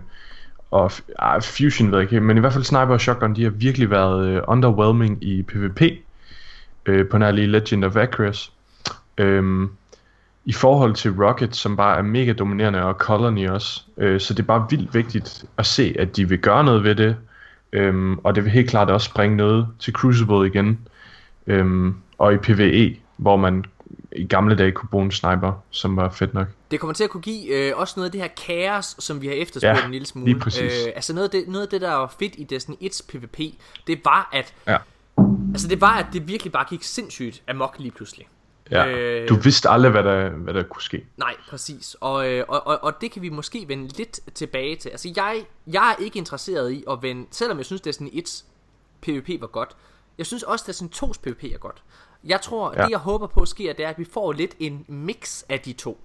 og 0.72 0.91
ah, 1.20 1.41
fusion 1.41 1.91
ved 1.91 1.99
jeg 1.99 2.13
ikke, 2.13 2.26
men 2.26 2.38
i 2.38 2.39
hvert 2.39 2.53
fald 2.53 2.63
sniper 2.63 2.93
og 2.93 3.01
shotgun, 3.01 3.36
de 3.36 3.43
har 3.43 3.49
virkelig 3.49 3.89
været 3.89 4.28
øh, 4.28 4.41
underwhelming 4.47 5.24
i 5.24 5.41
PvP, 5.41 5.82
øh, 6.86 7.09
på 7.09 7.18
nærlige 7.18 7.47
Legend 7.47 7.86
of 7.86 7.95
Acres. 7.95 8.51
Øh, 9.18 9.68
i 10.45 10.53
forhold 10.53 10.95
til 10.95 11.11
Rocket, 11.11 11.55
som 11.55 11.78
bare 11.78 11.97
er 11.97 12.01
mega 12.01 12.34
dominerende, 12.34 12.84
og 12.84 12.93
Colony 12.93 13.49
også. 13.49 13.84
Øh, 13.97 14.20
så 14.20 14.34
det 14.34 14.39
er 14.39 14.47
bare 14.47 14.68
vildt 14.70 14.93
vigtigt 14.93 15.45
at 15.57 15.66
se, 15.66 15.95
at 15.99 16.16
de 16.16 16.30
vil 16.30 16.39
gøre 16.39 16.63
noget 16.63 16.84
ved 16.84 16.95
det. 16.95 17.16
Øhm, 17.74 18.18
og 18.18 18.36
det 18.36 18.43
vil 18.43 18.51
helt 18.51 18.70
klart 18.70 18.89
også 18.89 19.13
bringe 19.13 19.38
noget 19.38 19.68
til 19.80 19.93
Crucible 19.93 20.47
igen. 20.47 20.80
Øhm, 21.47 21.95
og 22.18 22.34
i 22.34 22.38
PvE, 22.38 22.95
hvor 23.18 23.36
man 23.36 23.66
i 24.16 24.28
gamle 24.28 24.55
dage 24.55 24.72
kunne 24.72 24.89
bruge 24.89 25.05
en 25.05 25.11
sniper, 25.11 25.63
som 25.70 25.95
var 25.97 26.09
fedt 26.09 26.34
nok. 26.34 26.47
Det 26.72 26.80
kommer 26.80 26.93
til 26.93 27.03
at 27.03 27.09
kunne 27.09 27.22
give 27.22 27.47
øh, 27.47 27.78
også 27.78 27.93
noget 27.97 28.05
af 28.05 28.11
det 28.11 28.22
her 28.22 28.28
kaos, 28.28 28.95
som 28.99 29.22
vi 29.22 29.28
har 29.28 29.34
efterspurgt 29.34 29.78
Ja, 29.80 29.86
en 29.86 29.91
lille 29.91 30.07
smule. 30.07 30.32
lige 30.32 30.39
præcis. 30.39 30.86
Øh, 30.88 30.93
altså 30.95 31.13
noget 31.13 31.26
af, 31.28 31.32
det, 31.32 31.47
noget 31.47 31.63
af 31.66 31.70
det, 31.70 31.82
der 31.82 31.93
var 31.93 32.16
fedt 32.20 32.34
i 32.38 32.43
Destiny 32.43 32.76
1's 32.82 33.01
PvP, 33.07 33.39
det 33.88 34.01
var, 34.05 34.30
at, 34.34 34.53
Ja. 34.68 34.78
altså 35.53 35.68
det 35.68 35.82
var, 35.82 35.93
at 35.93 36.05
det 36.13 36.28
virkelig 36.28 36.51
bare 36.53 36.66
gik 36.70 36.84
sindssygt 36.84 37.43
amok 37.47 37.76
lige 37.80 37.91
pludselig. 37.91 38.28
Ja. 38.72 38.88
Øh, 38.88 39.30
Du 39.30 39.36
vidste 39.36 39.70
aldrig, 39.70 39.91
hvad 39.91 40.03
der, 40.03 40.30
hvad 40.30 40.53
der 40.53 40.63
kunne 40.63 40.82
ske. 40.82 41.05
Nej, 41.18 41.34
præcis. 41.49 41.95
Og, 42.01 42.32
øh, 42.32 42.43
og, 42.47 42.68
og, 42.68 42.84
og 42.84 43.01
det 43.01 43.11
kan 43.11 43.22
vi 43.22 43.30
måske 43.30 43.66
vende 43.68 43.97
lidt 43.97 44.20
tilbage 44.36 44.76
til. 44.76 44.89
Altså, 44.89 45.13
jeg, 45.16 45.45
jeg 45.68 45.95
er 45.99 46.03
ikke 46.03 46.18
interesseret 46.18 46.72
i 46.72 46.84
at 46.91 46.97
vende, 47.01 47.26
selvom 47.32 47.57
jeg 47.57 47.66
synes, 47.66 47.82
Destiny 47.82 48.09
1's 48.24 48.43
PvP 49.01 49.41
var 49.41 49.47
godt, 49.47 49.76
jeg 50.18 50.26
synes 50.26 50.43
også, 50.43 50.66
Destiny 50.68 50.88
2's 50.95 51.20
PvP 51.24 51.43
er 51.43 51.57
godt. 51.57 51.84
Jeg 52.26 52.41
tror, 52.41 52.73
ja. 52.78 52.84
Det 52.84 52.89
jeg 52.89 52.99
håber 52.99 53.28
på 53.28 53.45
sker, 53.45 53.73
det 53.73 53.86
er, 53.86 53.89
at 53.89 53.97
vi 53.99 54.05
får 54.05 54.32
lidt 54.32 54.55
en 54.59 54.86
mix 54.88 55.43
af 55.49 55.59
de 55.59 55.73
to. 55.73 56.01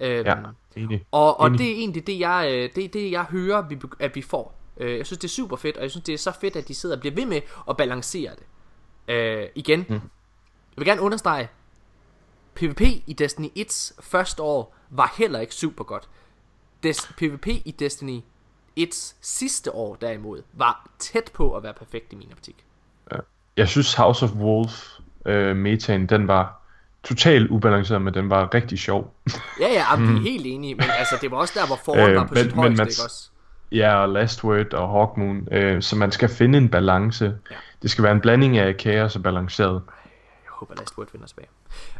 Øhm, 0.00 0.26
Ja, 0.26 0.34
enig. 0.76 1.04
Og, 1.10 1.40
og 1.40 1.46
Enig. 1.46 1.58
det 1.58 1.70
er 1.70 1.74
egentlig 1.74 2.06
det, 2.06 2.18
jeg, 2.18 2.48
øh, 2.52 2.70
det, 2.74 2.92
det, 2.92 3.10
jeg 3.10 3.24
hører, 3.24 3.64
at 4.00 4.14
vi 4.14 4.22
får. 4.22 4.54
Øh, 4.76 4.98
Jeg 4.98 5.06
synes, 5.06 5.18
det 5.18 5.24
er 5.28 5.32
super 5.32 5.56
fedt, 5.56 5.76
og 5.76 5.82
jeg 5.82 5.90
synes, 5.90 6.04
det 6.04 6.12
er 6.12 6.18
så 6.18 6.32
fedt, 6.40 6.56
at 6.56 6.68
de 6.68 6.74
sidder 6.74 6.96
og 6.96 7.00
bliver 7.00 7.14
ved 7.14 7.26
med 7.26 7.40
at 7.70 7.76
balancere 7.76 8.30
det. 8.30 8.44
Øh, 9.14 9.46
igen, 9.54 9.86
mm. 9.88 9.94
jeg 9.94 10.00
vil 10.76 10.86
gerne 10.86 11.00
understrege, 11.00 11.48
PvP 12.54 12.80
i 13.06 13.12
Destiny 13.18 13.48
1's 13.58 13.94
første 14.00 14.42
år 14.42 14.76
var 14.90 15.14
heller 15.18 15.40
ikke 15.40 15.54
super 15.54 15.84
godt. 15.84 16.08
Des, 16.82 17.12
PvP 17.18 17.46
i 17.46 17.74
Destiny 17.78 18.20
1's 18.80 19.14
sidste 19.20 19.74
år 19.74 19.94
derimod 19.96 20.42
var 20.52 20.90
tæt 20.98 21.30
på 21.34 21.56
at 21.56 21.62
være 21.62 21.74
perfekt 21.74 22.12
i 22.12 22.16
min 22.16 22.28
optik. 22.32 22.64
Jeg 23.56 23.68
synes 23.68 23.94
House 23.94 24.24
of 24.24 24.32
Wolf 24.32 24.88
øh, 25.26 25.56
metaen, 25.56 26.06
den 26.06 26.28
var 26.28 26.60
totalt 27.04 27.50
ubalanceret, 27.50 28.02
men 28.02 28.14
den 28.14 28.30
var 28.30 28.54
rigtig 28.54 28.78
sjov. 28.78 29.14
Ja, 29.60 29.68
ja, 29.72 29.96
mm. 29.96 30.08
vi 30.08 30.16
er 30.16 30.22
helt 30.32 30.46
enige, 30.46 30.74
men 30.74 30.84
altså, 30.98 31.14
det 31.20 31.30
var 31.30 31.36
også 31.36 31.54
der, 31.60 31.66
hvor 31.66 31.78
foran 31.84 32.10
Øh, 32.10 32.16
var 32.16 32.24
på 32.26 32.34
men- 32.34 32.42
sit 32.42 32.46
men 32.56 32.58
højeste, 32.64 32.76
man- 32.76 32.88
ikke 32.88 33.02
også? 33.04 33.28
Ja, 33.72 33.94
og 33.94 34.08
Last 34.08 34.44
Word 34.44 34.74
og 34.74 34.88
Hawkmoon. 34.90 35.48
Øh, 35.52 35.82
så 35.82 35.96
man 35.96 36.12
skal 36.12 36.28
finde 36.28 36.58
en 36.58 36.68
balance. 36.68 37.24
Ja. 37.50 37.54
Det 37.82 37.90
skal 37.90 38.04
være 38.04 38.12
en 38.12 38.20
blanding 38.20 38.58
af 38.58 38.76
kaos 38.76 39.16
og 39.16 39.22
balanceret. 39.22 39.82
Jeg 40.44 40.50
håber, 40.50 40.74
Last 40.78 40.98
Word 40.98 41.08
vinder 41.12 41.26
tilbage. 41.26 41.48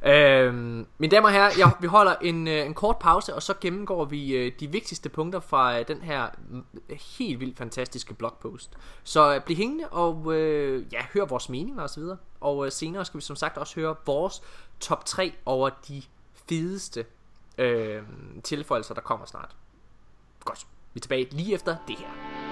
Øhm, 0.07 0.87
mine 0.99 1.11
damer 1.11 1.29
og 1.29 1.33
herrer, 1.35 1.51
jeg, 1.59 1.71
vi 1.81 1.87
holder 1.87 2.15
en, 2.23 2.49
øh, 2.49 2.67
en 2.67 2.75
kort 2.75 2.99
pause, 2.99 3.35
og 3.35 3.43
så 3.43 3.55
gennemgår 3.61 4.05
vi 4.05 4.37
øh, 4.37 4.53
de 4.61 4.67
vigtigste 4.67 5.09
punkter 5.09 5.41
fra 5.41 5.79
øh, 5.79 5.89
den 5.89 6.03
her 6.03 6.29
helt 7.19 7.41
vildt 7.41 7.59
fantastiske 7.59 8.15
blogpost. 8.15 8.71
Så 9.05 9.35
øh, 9.35 9.41
bliv 9.41 9.57
hængende 9.57 9.89
og 9.89 10.35
øh, 10.35 10.85
ja, 10.93 11.03
hør 11.15 11.25
vores 11.25 11.49
meninger 11.49 11.83
osv. 11.83 12.03
Og 12.41 12.67
øh, 12.67 12.73
senere 12.73 13.05
skal 13.05 13.19
vi 13.19 13.25
som 13.25 13.37
sagt 13.37 13.59
også 13.59 13.75
høre 13.75 13.97
vores 14.07 14.43
top 14.81 15.05
3 15.05 15.33
over 15.47 15.71
de 15.89 16.03
fedeste 16.49 17.05
øh, 17.59 18.03
tilføjelser, 18.45 18.95
der 18.95 19.01
kommer 19.01 19.27
snart. 19.27 19.57
Godt, 20.45 20.67
vi 20.95 20.99
er 20.99 21.01
tilbage 21.01 21.29
lige 21.31 21.55
efter 21.55 21.77
det 21.89 21.97
her. 21.99 22.44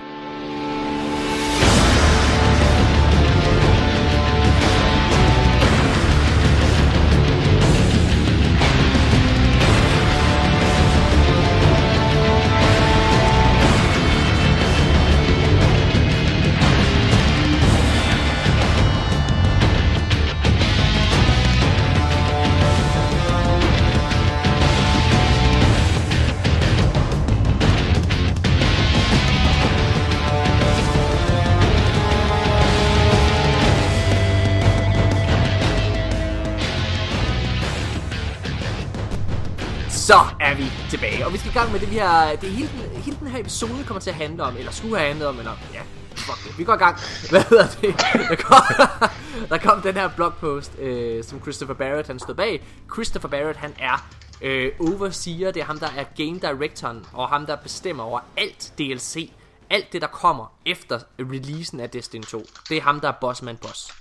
Er 40.52 40.56
vi 40.56 40.70
tilbage, 40.90 41.26
og 41.26 41.32
vi 41.32 41.38
skal 41.38 41.50
i 41.50 41.54
gang 41.54 41.72
med 41.72 41.80
det, 41.80 41.90
vi 41.90 41.96
har... 41.96 42.36
Det 42.36 42.50
hele, 42.50 42.68
den, 42.68 43.02
hele 43.02 43.16
den 43.20 43.28
her 43.28 43.40
episode 43.40 43.84
kommer 43.84 44.00
til 44.00 44.10
at 44.10 44.16
handle 44.16 44.42
om, 44.42 44.56
eller 44.56 44.72
skulle 44.72 44.96
have 44.96 45.08
handlet 45.08 45.28
om, 45.28 45.38
eller... 45.38 45.52
Ja, 45.74 45.82
fuck 46.16 46.44
det, 46.48 46.58
vi 46.58 46.64
går 46.64 46.74
i 46.74 46.76
gang. 46.76 46.96
Hvad 47.30 47.42
hedder 47.48 47.66
det? 47.80 47.96
Der 48.28 48.36
kom, 48.36 48.62
der 49.50 49.58
kom 49.58 49.82
den 49.82 49.94
her 49.94 50.08
blogpost, 50.08 50.78
øh, 50.78 51.24
som 51.24 51.40
Christopher 51.40 51.74
Barrett 51.74 52.06
han 52.06 52.18
stod 52.18 52.34
bag. 52.34 52.62
Christopher 52.94 53.28
Barrett, 53.28 53.58
han 53.58 53.74
er 53.78 54.08
øh, 54.42 54.72
overseer, 54.80 55.50
det 55.50 55.60
er 55.60 55.66
ham, 55.66 55.78
der 55.78 55.88
er 55.96 56.04
game 56.16 56.38
directoren, 56.38 57.06
og 57.12 57.28
ham, 57.28 57.46
der 57.46 57.56
bestemmer 57.56 58.02
over 58.04 58.20
alt 58.36 58.72
DLC. 58.78 59.32
Alt 59.70 59.92
det, 59.92 60.02
der 60.02 60.08
kommer 60.08 60.52
efter 60.66 60.98
releasen 61.18 61.80
af 61.80 61.90
Destiny 61.90 62.22
2. 62.22 62.46
Det 62.68 62.76
er 62.76 62.82
ham, 62.82 63.00
der 63.00 63.08
er 63.08 63.14
bossman 63.20 63.56
boss. 63.56 63.94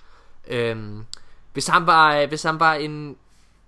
Øhm, 0.47 1.05
hvis 1.53 1.67
han 1.67 1.87
var, 1.87 2.15
øh, 2.15 2.27
hvis 2.27 2.43
han 2.43 2.59
var 2.59 2.73
en, 2.73 3.15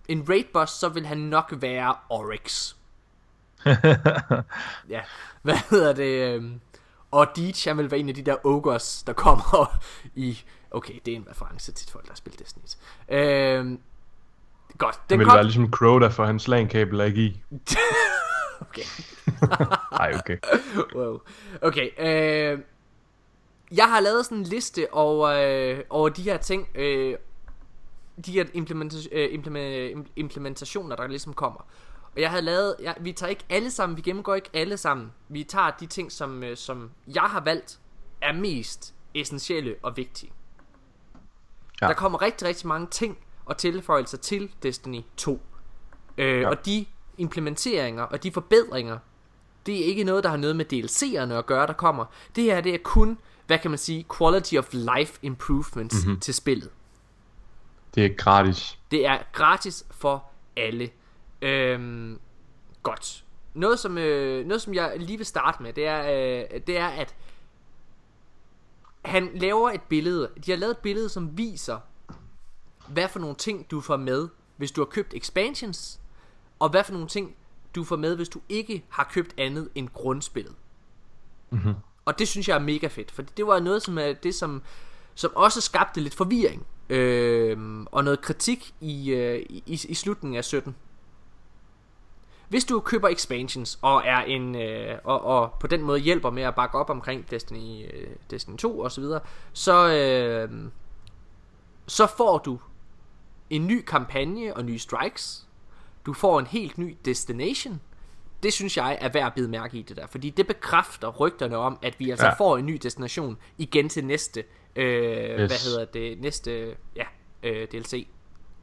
en 0.07 0.29
raid 0.29 0.43
boss, 0.53 0.73
så 0.73 0.89
vil 0.89 1.05
han 1.05 1.17
nok 1.17 1.53
være 1.57 1.95
Oryx. 2.09 2.75
ja, 4.89 5.01
hvad 5.41 5.55
hedder 5.69 5.93
det? 5.93 6.35
øhm, 6.35 6.59
Og 7.11 7.27
Deej, 7.35 7.51
han 7.65 7.77
vil 7.77 7.91
være 7.91 7.99
en 7.99 8.09
af 8.09 8.15
de 8.15 8.21
der 8.21 8.35
ogres, 8.43 9.03
der 9.07 9.13
kommer 9.13 9.79
i... 10.15 10.41
Okay, 10.71 10.93
det 11.05 11.11
er 11.11 11.15
en 11.15 11.27
reference 11.31 11.71
til 11.71 11.91
folk, 11.91 12.05
der 12.05 12.11
har 12.11 12.15
spillet 12.15 12.39
Destiny. 12.39 12.63
Øhm, 13.09 13.79
godt, 14.77 14.99
den 15.09 15.19
ville 15.19 15.29
kom... 15.29 15.35
være 15.35 15.43
ligesom 15.43 15.71
Crota, 15.71 16.07
for 16.07 16.25
hans 16.25 16.47
LAN-kabel 16.47 17.01
ikke 17.01 17.21
i. 17.21 17.41
Okay. 18.61 18.83
Nej, 19.91 20.13
okay. 20.19 20.37
wow. 20.95 21.19
Okay, 21.61 21.89
øh, 21.99 22.59
jeg 23.71 23.85
har 23.85 23.99
lavet 23.99 24.25
sådan 24.25 24.37
en 24.37 24.43
liste 24.43 24.87
over, 24.93 25.27
øh, 25.29 25.79
over 25.89 26.09
de 26.09 26.21
her 26.21 26.37
ting, 26.37 26.67
øh, 26.75 27.15
de 28.25 28.31
her 28.31 28.43
implementa- 28.43 29.07
øh, 29.11 29.33
implement- 29.33 30.11
implementationer, 30.15 30.95
der 30.95 31.07
ligesom 31.07 31.33
kommer. 31.33 31.59
Og 32.15 32.21
jeg 32.21 32.29
havde 32.29 32.43
lavet, 32.43 32.75
jeg, 32.79 32.95
vi 32.99 33.11
tager 33.11 33.29
ikke 33.29 33.45
alle 33.49 33.71
sammen, 33.71 33.97
vi 33.97 34.01
gennemgår 34.01 34.35
ikke 34.35 34.49
alle 34.53 34.77
sammen. 34.77 35.11
Vi 35.29 35.43
tager 35.43 35.71
de 35.79 35.85
ting, 35.85 36.11
som, 36.11 36.43
øh, 36.43 36.57
som 36.57 36.91
jeg 37.07 37.23
har 37.23 37.41
valgt, 37.41 37.79
er 38.21 38.33
mest 38.33 38.93
essentielle 39.13 39.75
og 39.81 39.97
vigtige. 39.97 40.31
Ja. 41.81 41.87
Der 41.87 41.93
kommer 41.93 42.21
rigtig, 42.21 42.47
rigtig 42.47 42.67
mange 42.67 42.87
ting 42.91 43.17
og 43.45 43.57
tilføjelser 43.57 44.17
til 44.17 44.51
Destiny 44.63 45.01
2. 45.17 45.41
Øh, 46.17 46.41
ja. 46.41 46.49
Og 46.49 46.65
de 46.65 46.85
implementeringer 47.17 48.03
og 48.03 48.23
de 48.23 48.31
forbedringer, 48.31 48.97
det 49.65 49.81
er 49.81 49.85
ikke 49.85 50.03
noget, 50.03 50.23
der 50.23 50.29
har 50.29 50.37
noget 50.37 50.55
med 50.55 50.73
DLC'erne 50.73 51.33
at 51.33 51.45
gøre, 51.45 51.67
der 51.67 51.73
kommer. 51.73 52.05
Det 52.35 52.43
her, 52.43 52.61
det 52.61 52.73
er 52.73 52.79
kun, 52.83 53.17
hvad 53.47 53.59
kan 53.59 53.71
man 53.71 53.77
sige, 53.77 54.05
quality 54.17 54.55
of 54.55 54.73
life 54.73 55.19
improvements 55.21 56.05
mm-hmm. 56.05 56.19
til 56.19 56.33
spillet. 56.33 56.69
Det 57.95 58.05
er 58.05 58.09
gratis. 58.17 58.79
Det 58.91 59.05
er 59.05 59.17
gratis 59.31 59.85
for 59.91 60.31
alle. 60.57 60.89
Øhm, 61.41 62.19
godt. 62.83 63.23
Noget 63.53 63.79
som, 63.79 63.97
øh, 63.97 64.45
noget 64.45 64.61
som 64.61 64.73
jeg 64.73 64.93
lige 64.99 65.17
vil 65.17 65.25
starte 65.25 65.63
med, 65.63 65.73
det 65.73 65.87
er, 65.87 66.01
øh, 66.01 66.61
det 66.67 66.77
er 66.77 66.87
at 66.87 67.15
han 69.05 69.29
laver 69.35 69.69
et 69.71 69.81
billede. 69.81 70.29
De 70.45 70.51
har 70.51 70.57
lavet 70.57 70.71
et 70.71 70.77
billede, 70.77 71.09
som 71.09 71.37
viser, 71.37 71.79
hvad 72.87 73.07
for 73.07 73.19
nogle 73.19 73.35
ting 73.35 73.71
du 73.71 73.81
får 73.81 73.97
med, 73.97 74.29
hvis 74.57 74.71
du 74.71 74.81
har 74.81 74.85
købt 74.85 75.13
expansions, 75.13 75.99
og 76.59 76.69
hvad 76.69 76.83
for 76.83 76.93
nogle 76.93 77.07
ting 77.07 77.35
du 77.75 77.83
får 77.83 77.95
med, 77.95 78.15
hvis 78.15 78.29
du 78.29 78.41
ikke 78.49 78.85
har 78.89 79.09
købt 79.13 79.33
andet 79.37 79.69
end 79.75 79.89
grundspillet. 79.89 80.55
Mm-hmm. 81.49 81.73
Og 82.05 82.19
det 82.19 82.27
synes 82.27 82.47
jeg 82.47 82.55
er 82.55 82.59
mega 82.59 82.87
fedt, 82.87 83.11
for 83.11 83.21
det 83.21 83.47
var 83.47 83.59
noget, 83.59 83.83
som 83.83 83.97
er 83.97 84.13
det, 84.13 84.35
som, 84.35 84.61
som 85.15 85.31
også 85.35 85.61
skabte 85.61 86.01
lidt 86.01 86.13
forvirring, 86.13 86.65
øh, 86.89 87.57
og 87.85 88.03
noget 88.03 88.21
kritik 88.21 88.73
i, 88.81 89.11
øh, 89.11 89.45
i, 89.49 89.85
i 89.89 89.93
slutningen 89.93 90.37
af 90.37 90.45
17. 90.45 90.75
Hvis 92.49 92.65
du 92.65 92.79
køber 92.79 93.07
expansions 93.07 93.79
og 93.81 94.01
er 94.05 94.19
en 94.21 94.55
øh, 94.55 94.97
og, 95.03 95.23
og 95.23 95.53
på 95.59 95.67
den 95.67 95.81
måde 95.81 95.99
hjælper 95.99 96.29
med 96.29 96.43
at 96.43 96.55
bakke 96.55 96.77
op 96.77 96.89
omkring 96.89 97.31
Destiny 97.31 97.85
øh, 97.93 98.07
Destiny 98.31 98.57
2 98.57 98.79
og 98.79 98.91
så 98.91 99.01
videre, 99.01 99.19
så 99.53 99.89
øh, 99.93 100.69
så 101.87 102.07
får 102.17 102.37
du 102.37 102.59
en 103.49 103.67
ny 103.67 103.81
kampagne 103.81 104.55
og 104.55 104.65
nye 104.65 104.79
strikes. 104.79 105.47
Du 106.05 106.13
får 106.13 106.39
en 106.39 106.47
helt 106.47 106.77
ny 106.77 106.97
destination. 107.05 107.81
Det 108.43 108.53
synes 108.53 108.77
jeg 108.77 108.97
er 109.01 109.09
værd 109.09 109.25
at 109.25 109.33
bide 109.33 109.47
mærke 109.47 109.77
i 109.77 109.81
det 109.81 109.97
der, 109.97 110.07
fordi 110.07 110.29
det 110.29 110.47
bekræfter 110.47 111.07
rygterne 111.07 111.57
om, 111.57 111.79
at 111.81 111.99
vi 111.99 112.09
altså 112.09 112.25
ja. 112.25 112.33
Får 112.33 112.57
en 112.57 112.65
ny 112.65 112.79
destination 112.83 113.37
igen 113.57 113.89
til 113.89 114.05
næste, 114.05 114.43
øh, 114.75 115.39
yes. 115.41 115.51
hvad 115.51 115.69
hedder 115.69 115.85
det, 115.85 116.21
næste, 116.21 116.75
ja, 116.95 117.03
øh, 117.43 117.67
DLC. 117.71 118.07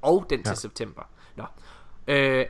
Og 0.03 0.27
den 0.31 0.43
til 0.43 0.51
Ja. 0.51 0.55
september. 0.55 1.03
Nå. 1.37 1.45
Øh, 2.09 2.47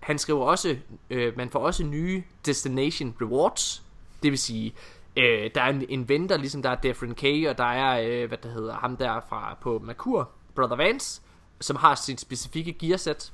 han 0.00 0.18
skriver 0.18 0.44
også, 0.44 0.76
øh, 1.10 1.36
man 1.36 1.50
får 1.50 1.58
også 1.58 1.84
nye 1.84 2.22
destination 2.46 3.14
rewards. 3.20 3.82
Det 4.22 4.30
vil 4.30 4.38
sige, 4.38 4.74
øh, 5.16 5.50
der 5.54 5.62
er 5.62 5.68
en, 5.70 5.84
en 5.88 6.08
vendor, 6.08 6.36
ligesom 6.36 6.62
der 6.62 6.70
er 6.70 6.74
Defrin 6.74 7.14
K, 7.14 7.24
og 7.48 7.58
der 7.58 7.64
er, 7.72 8.00
øh, 8.22 8.28
hvad 8.28 8.38
der 8.38 8.48
hedder, 8.48 8.74
ham 8.74 8.96
der 8.96 9.20
fra 9.28 9.56
på 9.60 9.78
Merkur, 9.78 10.30
Brother 10.54 10.76
Vance, 10.76 11.22
som 11.60 11.76
har 11.76 11.94
sit 11.94 12.20
specifikke 12.20 12.72
gearsæt. 12.72 13.32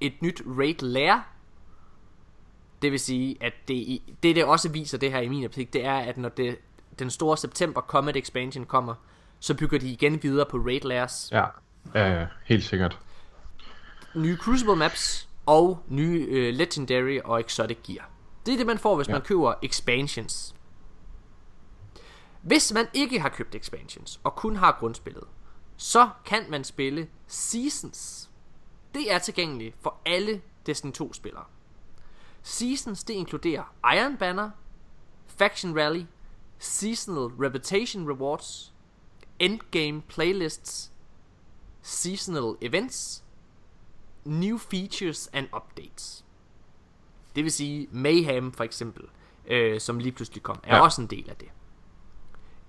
Et 0.00 0.22
nyt 0.22 0.42
raid 0.58 0.82
lair. 0.82 1.26
Det 2.82 2.92
vil 2.92 3.00
sige, 3.00 3.36
at 3.40 3.52
det, 3.68 4.02
det, 4.22 4.36
det 4.36 4.44
også 4.44 4.68
viser 4.68 4.98
det 4.98 5.12
her 5.12 5.20
i 5.20 5.28
min 5.28 5.44
optik, 5.44 5.72
det 5.72 5.84
er, 5.84 5.94
at 5.96 6.18
når 6.18 6.28
det, 6.28 6.58
den 6.98 7.10
store 7.10 7.36
september 7.36 7.80
Comet 7.80 8.16
Expansion 8.16 8.64
kommer, 8.64 8.94
så 9.38 9.56
bygger 9.56 9.78
de 9.78 9.88
igen 9.88 10.22
videre 10.22 10.46
på 10.50 10.56
raid 10.56 10.80
lairs. 10.80 11.28
Ja, 11.32 11.44
ja, 11.94 12.20
ja 12.20 12.26
helt 12.44 12.64
sikkert. 12.64 12.98
nye 14.14 14.36
Crucible 14.36 14.76
maps 14.76 15.28
og 15.46 15.84
nye 15.88 16.26
øh, 16.30 16.54
Legendary 16.54 17.18
og 17.24 17.40
Exotic 17.40 17.78
Gear. 17.86 18.08
Det 18.46 18.52
er 18.54 18.56
det, 18.58 18.66
man 18.66 18.78
får, 18.78 18.96
hvis 18.96 19.08
ja. 19.08 19.12
Ja. 19.12 19.18
man 19.18 19.26
køber 19.26 19.54
expansions. 19.62 20.54
Hvis 22.42 22.72
man 22.72 22.86
ikke 22.94 23.20
har 23.20 23.28
købt 23.28 23.54
expansions 23.54 24.20
og 24.24 24.36
kun 24.36 24.56
har 24.56 24.76
grundspillet, 24.80 25.24
så 25.76 26.08
kan 26.24 26.44
man 26.48 26.64
spille 26.64 27.08
Seasons. 27.26 28.30
Det 28.94 29.12
er 29.12 29.18
tilgængeligt 29.18 29.76
for 29.80 30.00
alle 30.06 30.40
Destiny 30.66 30.92
2 30.92 31.12
spillere. 31.12 31.44
Seasons 32.42 33.04
det 33.04 33.14
inkluderer 33.14 33.74
Iron 33.96 34.16
Banner, 34.16 34.50
Faction 35.26 35.78
Rally, 35.78 36.04
Seasonal 36.62 37.30
Reputation 37.40 38.06
Rewards, 38.08 38.72
Endgame 39.38 40.02
Playlists, 40.08 40.90
Seasonal 41.82 42.56
Events, 42.60 43.24
New 44.24 44.58
Features 44.58 45.30
and 45.32 45.46
Updates. 45.52 46.24
Det 47.36 47.44
vil 47.44 47.52
sige 47.52 47.88
Mayhem 47.90 48.52
for 48.52 48.64
eksempel, 48.64 49.04
øh, 49.46 49.80
som 49.80 49.98
lige 49.98 50.12
pludselig 50.12 50.42
kom, 50.42 50.60
er 50.62 50.76
ja. 50.76 50.82
Også 50.82 51.00
en 51.00 51.06
del 51.06 51.30
af 51.30 51.36
det. 51.36 51.48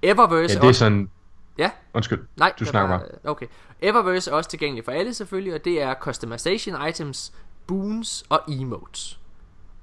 Eververse 0.01 0.53
Ja, 0.53 0.59
det 0.59 0.63
er 0.63 0.67
også... 0.67 0.79
sådan... 0.79 1.09
Ja, 1.57 1.71
Undskyld, 1.93 2.27
nej, 2.37 2.53
du 2.59 2.65
snakker 2.65 2.97
bare. 2.97 3.07
Okay. 3.23 3.47
Eververse 3.81 4.31
er 4.31 4.35
også 4.35 4.49
tilgængelig 4.49 4.85
for 4.85 4.91
alle 4.91 5.13
selvfølgelig, 5.13 5.53
og 5.53 5.65
det 5.65 5.81
er 5.81 5.93
customization 5.93 6.87
items, 6.87 7.33
boons 7.67 8.23
og 8.29 8.41
emotes. 8.47 9.19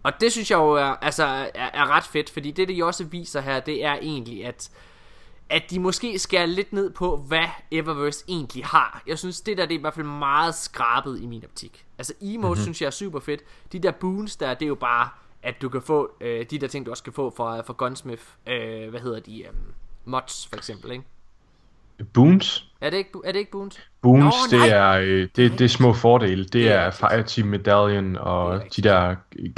Og 0.02 0.12
det 0.20 0.32
synes 0.32 0.50
jeg 0.50 0.56
jo 0.56 0.70
er, 0.72 0.84
altså, 0.84 1.24
er, 1.24 1.70
er 1.74 1.86
ret 1.90 2.04
fedt, 2.04 2.30
fordi 2.30 2.50
det, 2.50 2.68
de 2.68 2.84
også 2.84 3.04
viser 3.04 3.40
her, 3.40 3.60
det 3.60 3.84
er 3.84 3.94
egentlig, 3.94 4.46
at 4.46 4.70
at 5.50 5.62
de 5.70 5.80
måske 5.80 6.18
skærer 6.18 6.46
lidt 6.46 6.72
ned 6.72 6.90
på, 6.90 7.16
hvad 7.16 7.44
Eververse 7.70 8.24
egentlig 8.28 8.64
har. 8.64 9.02
Jeg 9.06 9.18
synes, 9.18 9.40
det 9.40 9.56
der 9.58 9.66
det 9.66 9.74
er 9.74 9.78
i 9.78 9.80
hvert 9.80 9.94
fald 9.94 10.06
meget 10.06 10.54
skrabet 10.54 11.20
i 11.22 11.26
min 11.26 11.44
optik. 11.44 11.86
Altså, 11.98 12.14
emotes 12.20 12.42
Mhm. 12.42 12.48
mm-hmm. 12.48 12.62
synes 12.62 12.80
jeg 12.80 12.86
er 12.86 12.90
super 12.90 13.20
fedt. 13.20 13.40
De 13.72 13.78
der 13.78 13.90
boons 13.90 14.36
der, 14.36 14.54
det 14.54 14.62
er 14.62 14.68
jo 14.68 14.74
bare, 14.74 15.08
at 15.42 15.62
du 15.62 15.68
kan 15.68 15.82
få 15.82 16.10
øh, 16.20 16.46
de 16.50 16.58
der 16.58 16.68
ting, 16.68 16.86
du 16.86 16.90
også 16.90 17.02
kan 17.02 17.12
få 17.12 17.30
fra, 17.36 17.60
fra 17.60 17.72
Gunsmith. 17.78 18.22
Øh, 18.46 18.90
hvad 18.90 19.00
hedder 19.00 19.20
de? 19.20 19.42
Øh, 19.42 19.50
mods, 20.04 20.46
for 20.46 20.56
eksempel, 20.56 20.92
ikke? 20.92 21.04
Boons? 22.14 22.64
Er 22.80 22.90
det 22.90 22.96
ikke, 22.96 23.10
er 23.24 23.32
det 23.32 23.38
ikke 23.38 23.50
boons? 23.50 23.80
Boons, 24.02 24.34
Nå, 24.52 24.58
nej. 24.58 24.66
det, 24.66 24.74
er, 24.76 24.90
øh, 24.90 25.28
det, 25.36 25.52
det 25.58 25.60
er 25.60 25.68
små 25.68 25.92
fordele. 25.94 26.44
Det 26.44 26.52
Det 26.52 26.68
er 26.72 26.74
er. 26.78 26.90
Fireteam 26.90 27.48
Medallion 27.48 28.16
og 28.16 28.62
de 28.76 28.82
der 28.82 29.14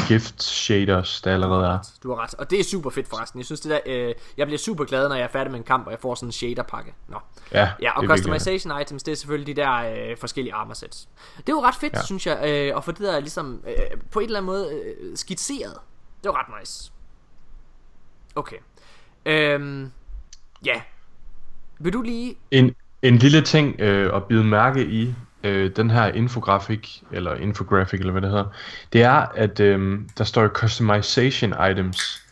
gift 0.09 0.43
shaders, 0.43 1.21
der 1.21 1.35
allerede 1.35 1.67
er. 1.67 1.79
Du 2.03 2.15
har 2.15 2.23
ret. 2.23 2.35
Og 2.35 2.51
det 2.51 2.61
er 2.61 2.65
super 2.65 2.91
fedt 2.91 3.09
forresten. 3.09 3.39
Jeg 3.41 3.47
synes 3.47 3.61
det 3.61 3.71
der, 3.71 3.81
øh, 3.87 4.15
jeg 4.37 4.47
bliver 4.47 4.59
super 4.59 4.85
glad, 4.85 5.09
når 5.09 5.17
jeg 5.17 5.25
er 5.25 5.29
færdig 5.29 5.51
med 5.51 5.59
en 5.61 5.65
kamp, 5.65 5.87
og 5.87 5.93
jeg 5.93 6.01
får 6.01 6.15
sådan 6.15 6.29
en 6.29 6.33
shader 6.33 6.63
pakke. 6.63 6.95
Nå. 7.09 7.17
Ja, 7.53 7.59
Ja, 7.59 7.91
og 7.91 7.97
er 7.97 8.01
virkelig- 8.01 8.09
customization 8.19 8.81
items, 8.81 9.03
det 9.03 9.13
er 9.13 9.17
selvfølgelig 9.17 9.57
de 9.57 9.61
der 9.63 9.73
øh, 10.11 10.17
forskellige 10.17 10.55
armor 10.55 10.75
sets. 10.75 11.09
Det 11.37 11.49
er 11.49 11.53
jo 11.53 11.63
ret 11.63 11.75
fedt. 11.75 11.93
Ja. 11.95 12.03
synes 12.03 12.27
jeg, 12.27 12.39
øh, 12.49 12.77
at 12.77 12.85
få 12.85 12.93
det 12.93 13.01
der 13.01 13.21
ligesom 13.21 13.63
øh, 13.69 13.75
på 14.11 14.21
en 14.21 14.27
eller 14.27 14.39
anden 14.39 14.47
måde 14.47 14.83
øh, 15.01 15.17
skitseret. 15.17 15.75
Det 16.25 16.29
var 16.29 16.39
ret 16.39 16.61
nice. 16.61 16.93
Okay. 18.35 18.57
Øhm, 19.27 19.93
ja. 20.65 20.81
Vil 21.83 21.93
du 21.93 22.03
lige... 22.03 22.35
En, 22.51 22.75
en 23.03 23.17
lille 23.17 23.41
ting 23.41 23.81
øh, 23.81 24.17
at 24.17 24.25
bide 24.25 24.45
mærke 24.45 24.87
i 24.87 25.15
øh, 25.45 25.71
den 25.77 25.91
her 25.91 26.07
infografik, 26.07 27.03
eller 27.13 27.35
infographic, 27.35 28.01
eller 28.01 28.13
hvad 28.13 28.23
det 28.23 28.31
hedder, 28.31 28.45
det 28.93 29.03
er, 29.03 29.27
at 29.35 29.61
øh, 29.61 30.01
der 30.19 30.25
står 30.25 30.49
customization 30.49 31.55
items, 31.71 32.23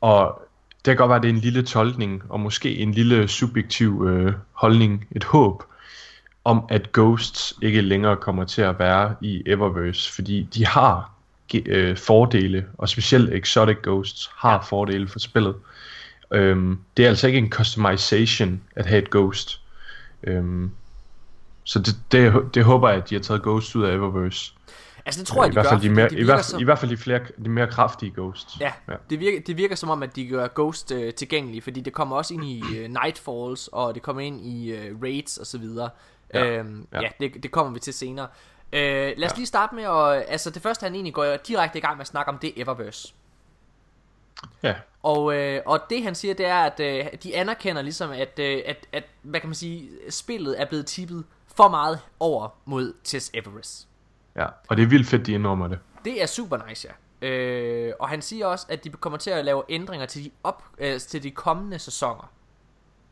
og 0.00 0.42
det 0.84 0.90
kan 0.90 0.96
godt 0.96 1.08
være, 1.08 1.16
at 1.16 1.22
det 1.22 1.28
er 1.30 1.34
en 1.34 1.40
lille 1.40 1.62
tolkning, 1.62 2.22
og 2.28 2.40
måske 2.40 2.76
en 2.76 2.92
lille 2.92 3.28
subjektiv 3.28 4.06
øh, 4.08 4.32
holdning, 4.52 5.06
et 5.10 5.24
håb, 5.24 5.62
om 6.44 6.64
at 6.68 6.92
Ghosts 6.92 7.54
ikke 7.62 7.80
længere 7.80 8.16
kommer 8.16 8.44
til 8.44 8.62
at 8.62 8.78
være 8.78 9.14
i 9.20 9.42
Eververse, 9.46 10.12
fordi 10.12 10.48
de 10.54 10.66
har 10.66 11.10
øh, 11.66 11.96
fordele, 11.96 12.66
og 12.78 12.88
specielt 12.88 13.34
Exotic 13.34 13.76
Ghosts 13.82 14.30
har 14.36 14.66
fordele 14.68 15.08
for 15.08 15.18
spillet. 15.18 15.54
Øhm, 16.32 16.78
det 16.96 17.04
er 17.04 17.08
altså 17.08 17.26
ikke 17.26 17.38
en 17.38 17.50
customization 17.50 18.62
at 18.76 18.86
have 18.86 19.02
et 19.02 19.10
Ghost. 19.10 19.60
Øhm, 20.22 20.70
så 21.64 21.78
det, 21.78 21.96
det, 22.12 22.54
det 22.54 22.64
håber 22.64 22.88
jeg, 22.88 22.98
at 23.02 23.10
de 23.10 23.14
har 23.14 23.22
taget 23.22 23.42
Ghost 23.42 23.76
ud 23.76 23.84
af 23.84 23.92
Eververse. 23.94 24.52
Altså 25.04 25.20
det 25.20 25.28
tror 25.28 25.42
jeg, 25.44 25.46
I 25.46 25.50
de 25.50 25.52
hvert 25.52 25.64
gør, 25.64 25.70
fald 25.70 25.80
de 25.80 25.90
mere, 25.90 26.08
det 26.08 26.18
i, 26.18 26.22
hvert, 26.24 26.44
som- 26.44 26.60
i 26.60 26.64
hvert 26.64 26.78
fald 26.78 26.90
de, 26.90 26.96
flere, 26.96 27.20
de 27.44 27.48
mere 27.50 27.66
kraftige 27.66 28.12
Ghosts. 28.16 28.60
Ja, 28.60 28.72
ja. 28.88 28.94
Det, 29.10 29.20
virker, 29.20 29.40
det 29.46 29.56
virker 29.56 29.76
som 29.76 29.90
om, 29.90 30.02
at 30.02 30.16
de 30.16 30.28
gør 30.28 30.48
Ghost 30.54 30.92
øh, 30.92 31.14
tilgængelig, 31.14 31.62
fordi 31.62 31.80
det 31.80 31.92
kommer 31.92 32.16
også 32.16 32.34
ind 32.34 32.44
i 32.44 32.62
øh, 32.76 32.88
Nightfalls, 32.88 33.68
og 33.72 33.94
det 33.94 34.02
kommer 34.02 34.22
ind 34.22 34.40
i 34.40 34.70
øh, 34.72 35.02
Raids 35.02 35.38
og 35.38 35.46
så 35.46 35.58
videre. 35.58 35.90
Ja, 36.34 36.46
øhm, 36.58 36.86
ja. 36.92 37.00
ja. 37.02 37.08
det, 37.20 37.42
det 37.42 37.50
kommer 37.50 37.72
vi 37.72 37.78
til 37.80 37.94
senere. 37.94 38.26
Øh, 38.72 38.80
lad 38.82 39.24
os. 39.24 39.32
Ja. 39.32 39.36
lige 39.36 39.46
starte 39.46 39.74
med 39.74 39.84
at... 39.84 40.24
Altså 40.28 40.50
det 40.50 40.62
første, 40.62 40.84
han 40.84 40.94
egentlig 40.94 41.14
går 41.14 41.36
direkte 41.48 41.78
i 41.78 41.80
gang 41.80 41.96
med 41.96 42.00
at 42.00 42.06
snakke 42.08 42.28
om, 42.32 42.38
det 42.38 42.48
er 42.56 42.62
Eververse. 42.62 43.12
ja. 44.62 44.74
Og, 45.02 45.34
øh, 45.34 45.62
og 45.66 45.80
det 45.90 46.02
han 46.02 46.14
siger, 46.14 46.34
det 46.34 46.46
er, 46.46 46.58
at 46.62 46.80
øh, 46.80 47.04
de 47.22 47.36
anerkender 47.36 47.82
ligesom, 47.82 48.10
at, 48.10 48.38
øh, 48.38 48.62
at, 48.66 48.86
at, 48.92 49.04
hvad 49.22 49.40
kan 49.40 49.48
man 49.48 49.54
sige, 49.54 49.88
spillet 50.10 50.60
er 50.60 50.64
blevet 50.66 50.86
tippet 50.86 51.24
for 51.56 51.68
meget 51.68 51.98
over 52.20 52.48
mod 52.64 52.94
Tess 53.04 53.30
Everest. 53.34 53.88
ja. 54.36 54.46
Og 54.68 54.76
det 54.76 54.82
er 54.82 54.86
vildt 54.86 55.06
fedt, 55.08 55.26
de 55.26 55.32
indrømmer 55.32 55.68
det. 55.68 55.78
Det 56.04 56.22
er 56.22 56.26
super 56.26 56.58
nice, 56.68 56.88
ja. 56.88 56.94
Øh, 57.28 57.92
og 58.00 58.08
han 58.08 58.22
siger 58.22 58.46
også, 58.46 58.66
at 58.68 58.84
de 58.84 58.90
kommer 58.90 59.16
til 59.18 59.30
at 59.30 59.44
lave 59.44 59.62
ændringer 59.68 60.06
til 60.06 60.24
de, 60.24 60.30
op, 60.44 60.62
øh, 60.78 61.00
til 61.00 61.22
de 61.22 61.30
kommende 61.30 61.78
sæsoner. 61.78 62.32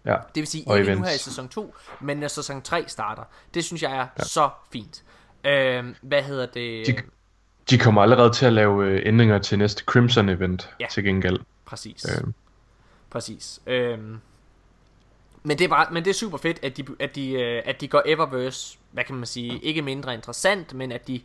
Ja. 0.05 0.13
Det 0.15 0.41
vil 0.41 0.47
sige 0.47 0.79
ikke 0.79 0.95
nu 0.95 1.03
her 1.03 1.11
i 1.15 1.19
sæson 1.19 1.49
2, 1.49 1.75
men 2.01 2.17
når 2.17 2.29
sæson 2.29 2.63
3 2.63 2.85
starter. 2.87 3.23
Det 3.55 3.65
synes 3.65 3.83
jeg 3.83 3.93
er 3.97 4.07
ja. 4.19 4.23
så 4.25 4.49
fint. 4.73 5.05
Øhm, 5.45 5.95
hvad 6.03 6.23
hedder 6.23 6.47
det? 6.47 6.87
De, 6.87 6.97
de 7.71 7.79
kommer 7.79 8.03
allerede 8.03 8.31
til 8.33 8.47
at 8.47 8.53
lave 8.53 8.87
øh, 8.87 9.03
ændringer 9.07 9.39
til 9.39 9.59
næste 9.59 9.85
Crimson 9.85 10.29
event 10.29 10.71
Ja. 10.81 10.87
til 10.91 11.05
gengæld. 11.05 11.39
Præcis. 11.69 12.07
Øhm. 12.19 12.35
Præcis. 13.11 13.61
Øhm, 13.67 14.21
men 15.43 15.59
det 15.59 15.65
er 15.65 15.69
bare, 15.69 15.91
men 15.93 16.05
det 16.05 16.11
er 16.11 16.15
super 16.15 16.39
fedt, 16.39 16.65
at 16.65 16.77
de, 16.77 16.87
at 17.01 17.15
de, 17.15 17.33
øh, 17.33 17.63
at 17.65 17.81
de 17.81 17.89
går 17.89 18.03
Eververse, 18.07 18.79
hvad 18.93 19.05
kan 19.05 19.15
man 19.15 19.27
sige, 19.27 19.59
ikke 19.59 19.83
mindre 19.83 20.15
interessant, 20.15 20.75
men 20.75 20.93
at 20.93 21.09
de, 21.09 21.23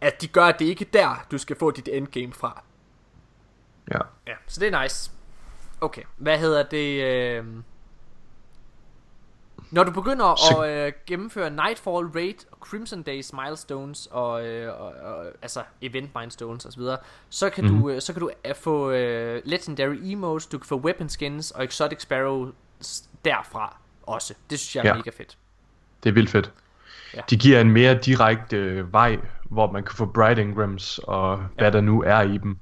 at 0.00 0.20
de 0.20 0.28
gør, 0.28 0.44
at 0.44 0.58
det 0.58 0.64
ikke 0.64 0.84
er 0.84 0.90
der, 0.92 1.26
du 1.30 1.38
skal 1.38 1.56
få 1.58 1.70
dit 1.70 1.88
endgame 1.88 2.32
fra. 2.32 2.62
Ja. 3.92 3.98
Ja, 4.26 4.34
så 4.46 4.60
det 4.60 4.74
er 4.74 4.82
nice. 4.82 5.10
Okay, 5.80 6.02
hvad 6.16 6.38
hedder 6.38 6.62
det? 6.62 7.02
Øh... 7.02 7.44
Når 9.74 9.84
du 9.84 9.90
begynder 9.90 10.34
Så- 10.34 10.60
at 10.60 10.86
øh, 10.86 10.92
gennemføre 11.06 11.50
Nightfall 11.50 12.06
Raid, 12.14 12.34
og 12.52 12.58
Crimson 12.60 13.02
Days 13.02 13.32
milestones 13.32 14.08
og, 14.10 14.46
øh, 14.46 14.80
og, 14.80 14.86
og 15.02 15.24
altså 15.42 15.62
event 15.82 16.10
milestones 16.20 16.66
osv., 16.66 16.82
så 17.30 17.50
kan 17.50 17.64
Mhm. 17.64 17.80
du 17.80 17.90
øh, 17.90 18.00
så 18.00 18.12
kan 18.12 18.20
du 18.20 18.30
øh, 18.48 18.54
få 18.54 18.90
øh, 18.90 19.42
legendary 19.44 19.96
emotes, 20.02 20.46
du 20.46 20.58
kan 20.58 20.66
få 20.66 20.76
weapon 20.76 21.08
skins 21.08 21.50
og 21.50 21.64
exotic 21.64 22.00
sparrows 22.02 22.48
derfra 23.24 23.76
også. 24.02 24.34
Det 24.50 24.58
synes 24.58 24.76
jeg 24.76 24.82
er 24.84 24.88
Ja. 24.88 24.94
mega 24.94 25.10
fedt. 25.16 25.38
Det 26.04 26.08
er 26.08 26.14
vildt 26.14 26.30
fedt. 26.30 26.52
Ja. 27.14 27.20
De 27.30 27.36
giver 27.36 27.60
en 27.60 27.70
mere 27.70 27.94
direkte 27.94 28.56
øh, 28.56 28.92
vej, 28.92 29.18
hvor 29.44 29.72
man 29.72 29.82
kan 29.82 29.96
få 29.96 30.06
Bright 30.06 30.38
Ingrams 30.38 31.00
og 31.02 31.44
hvad 31.58 31.72
der 31.72 31.80
nu 31.80 32.02
er 32.02 32.20
i 32.22 32.38
dem. 32.38 32.58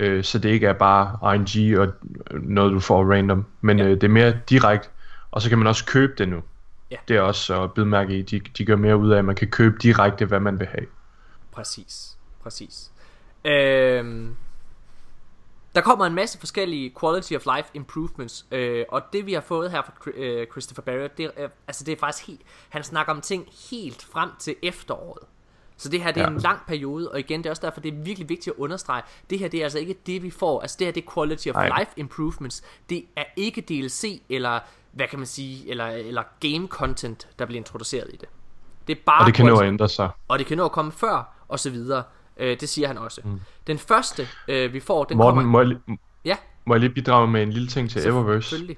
Øh, 0.00 0.24
så 0.24 0.38
det 0.38 0.48
ikke 0.48 0.66
er 0.66 0.72
bare 0.72 1.18
RNG 1.22 1.78
og 1.80 1.86
øh, 2.30 2.42
noget 2.42 2.72
du 2.72 2.80
får 2.80 3.12
random, 3.14 3.44
men 3.60 3.78
Ja. 3.78 3.84
øh, 3.84 3.90
det 3.90 4.04
er 4.04 4.08
mere 4.08 4.38
direkte, 4.50 4.88
og 5.30 5.42
så 5.42 5.48
kan 5.48 5.58
man 5.58 5.66
også 5.66 5.84
købe 5.84 6.12
det 6.18 6.28
nu. 6.28 6.42
Ja. 6.90 6.96
Det 7.08 7.16
er 7.16 7.20
også 7.20 7.62
at 7.62 7.72
bide 7.72 7.86
mærke 7.86 8.18
i, 8.18 8.22
de, 8.22 8.40
de 8.40 8.64
gør 8.64 8.76
mere 8.76 8.96
ud 8.96 9.10
af, 9.10 9.18
at 9.18 9.24
man 9.24 9.34
kan 9.36 9.48
købe 9.50 9.76
direkte, 9.82 10.24
hvad 10.24 10.40
man 10.40 10.58
vil 10.58 10.66
have. 10.66 10.86
Præcis, 11.52 12.16
præcis. 12.42 12.90
Øhm, 13.44 14.36
der 15.74 15.80
kommer 15.80 16.06
en 16.06 16.14
masse 16.14 16.38
forskellige 16.38 16.94
quality 17.00 17.32
of 17.32 17.46
life 17.56 17.68
improvements, 17.74 18.46
øh, 18.50 18.84
og 18.88 19.02
det 19.12 19.26
vi 19.26 19.32
har 19.32 19.40
fået 19.40 19.70
her 19.70 19.82
fra 19.82 20.10
øh, 20.14 20.46
Christopher 20.46 20.82
Barrett, 20.82 21.18
det, 21.18 21.30
er, 21.36 21.48
altså 21.68 21.84
det 21.84 21.92
er 21.92 21.96
faktisk 21.96 22.26
helt, 22.26 22.40
han 22.68 22.84
snakker 22.84 23.12
om 23.12 23.20
ting 23.20 23.46
helt 23.70 24.06
frem 24.12 24.30
til 24.38 24.56
efteråret. 24.62 25.22
Så 25.76 25.88
det 25.88 26.02
her 26.02 26.10
det 26.12 26.20
er 26.22 26.24
Ja. 26.30 26.34
en 26.34 26.38
lang 26.40 26.60
periode, 26.66 27.10
og 27.10 27.18
igen, 27.18 27.38
det 27.40 27.46
er 27.46 27.50
også 27.50 27.62
derfor, 27.66 27.80
det 27.80 27.94
er 27.94 28.02
virkelig 28.02 28.28
vigtigt 28.28 28.48
at 28.56 28.60
understrege, 28.60 29.02
det 29.30 29.38
her 29.38 29.48
det 29.48 29.60
er 29.60 29.64
altså 29.64 29.78
ikke 29.78 29.96
det, 30.06 30.22
vi 30.22 30.30
får, 30.30 30.60
altså 30.60 30.76
det 30.78 30.86
her 30.86 30.92
det 30.92 31.04
er 31.08 31.12
quality 31.14 31.48
of 31.48 31.54
Nej. 31.54 31.78
life 31.80 31.90
improvements, 31.96 32.62
det 32.90 33.04
er 33.16 33.24
ikke 33.36 33.60
DLC, 33.60 34.22
eller 34.28 34.60
hvad 34.92 35.06
kan 35.08 35.18
man 35.18 35.26
sige, 35.26 35.70
eller, 35.70 35.84
eller 35.86 36.22
game 36.40 36.66
content, 36.68 37.28
der 37.38 37.46
bliver 37.46 37.58
introduceret 37.60 38.06
i 38.14 38.16
det. 38.16 38.28
Det 38.88 38.98
er 38.98 39.00
bare 39.06 39.20
Og 39.20 39.26
det 39.26 39.34
kan 39.34 39.46
nå 39.46 39.56
at 39.58 39.66
ændre 39.68 39.88
sig. 39.88 40.08
og 40.28 40.38
det 40.38 40.46
kan 40.46 40.56
nå 40.56 40.64
at 40.64 40.72
komme 40.72 40.92
før, 40.92 41.44
og 41.48 41.58
så 41.58 41.70
videre. 41.70 42.02
Øh, 42.36 42.60
det 42.60 42.68
siger 42.68 42.88
han 42.88 42.98
også. 42.98 43.20
Mm. 43.24 43.40
Den 43.66 43.78
første, 43.78 44.28
øh, 44.48 44.72
vi 44.72 44.80
får, 44.80 45.04
den 45.04 45.16
Morten, 45.16 45.36
kommer... 45.36 45.50
må 45.50 45.58
jeg, 45.60 45.68
lige- 45.68 45.98
Ja, 46.24 46.36
må 46.66 46.74
jeg 46.74 46.80
lige 46.80 46.90
bidrage 46.90 47.28
med 47.28 47.42
en 47.42 47.50
lille 47.52 47.68
ting 47.68 47.90
til 47.90 48.06
Eververse? 48.06 48.48
selvfølgelig. 48.48 48.76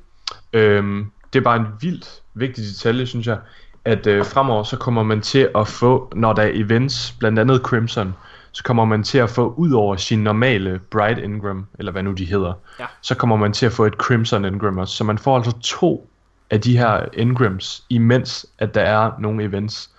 Øhm, 0.53 1.11
det 1.33 1.39
er 1.39 1.43
bare 1.45 1.57
en 1.57 1.67
vildt 1.81 2.23
vigtig 2.35 2.65
detalje, 2.65 3.07
synes 3.07 3.27
jeg, 3.27 3.39
at 3.85 4.07
øh, 4.07 4.25
fremover 4.27 4.63
så 4.63 4.77
kommer 4.77 5.03
man 5.03 5.21
til 5.23 5.51
at 5.57 5.69
få, 5.69 6.13
når 6.17 6.33
der 6.33 6.43
er 6.43 6.51
events, 6.55 7.13
blandt 7.19 7.39
andet 7.39 7.61
Crimson, 7.63 8.15
så 8.53 8.63
kommer 8.65 8.85
man 8.85 9.03
til 9.03 9.19
at 9.19 9.31
få 9.31 9.55
ud 9.57 9.73
over 9.73 9.97
sin 9.97 10.19
normale 10.25 10.79
Bright 10.91 11.19
Ingram, 11.19 11.67
eller 11.79 11.93
hvad 11.93 12.03
nu 12.03 12.13
de 12.13 12.25
hedder, 12.25 12.53
Ja. 12.81 12.87
så 13.01 13.15
kommer 13.15 13.37
man 13.37 13.53
til 13.53 13.67
at 13.67 13.73
få 13.73 13.85
et 13.85 13.95
Crimson 13.95 14.45
Ingram 14.45 14.79
også. 14.79 14.97
Så 14.97 15.05
man 15.05 15.19
får 15.19 15.37
altså 15.37 15.59
to 15.63 16.11
af 16.51 16.61
de 16.61 16.79
her 16.79 17.07
Ingrams, 17.13 17.85
imens 17.89 18.47
at 18.59 18.75
der 18.75 18.83
er 18.83 19.11
nogle 19.19 19.45
events. 19.45 19.91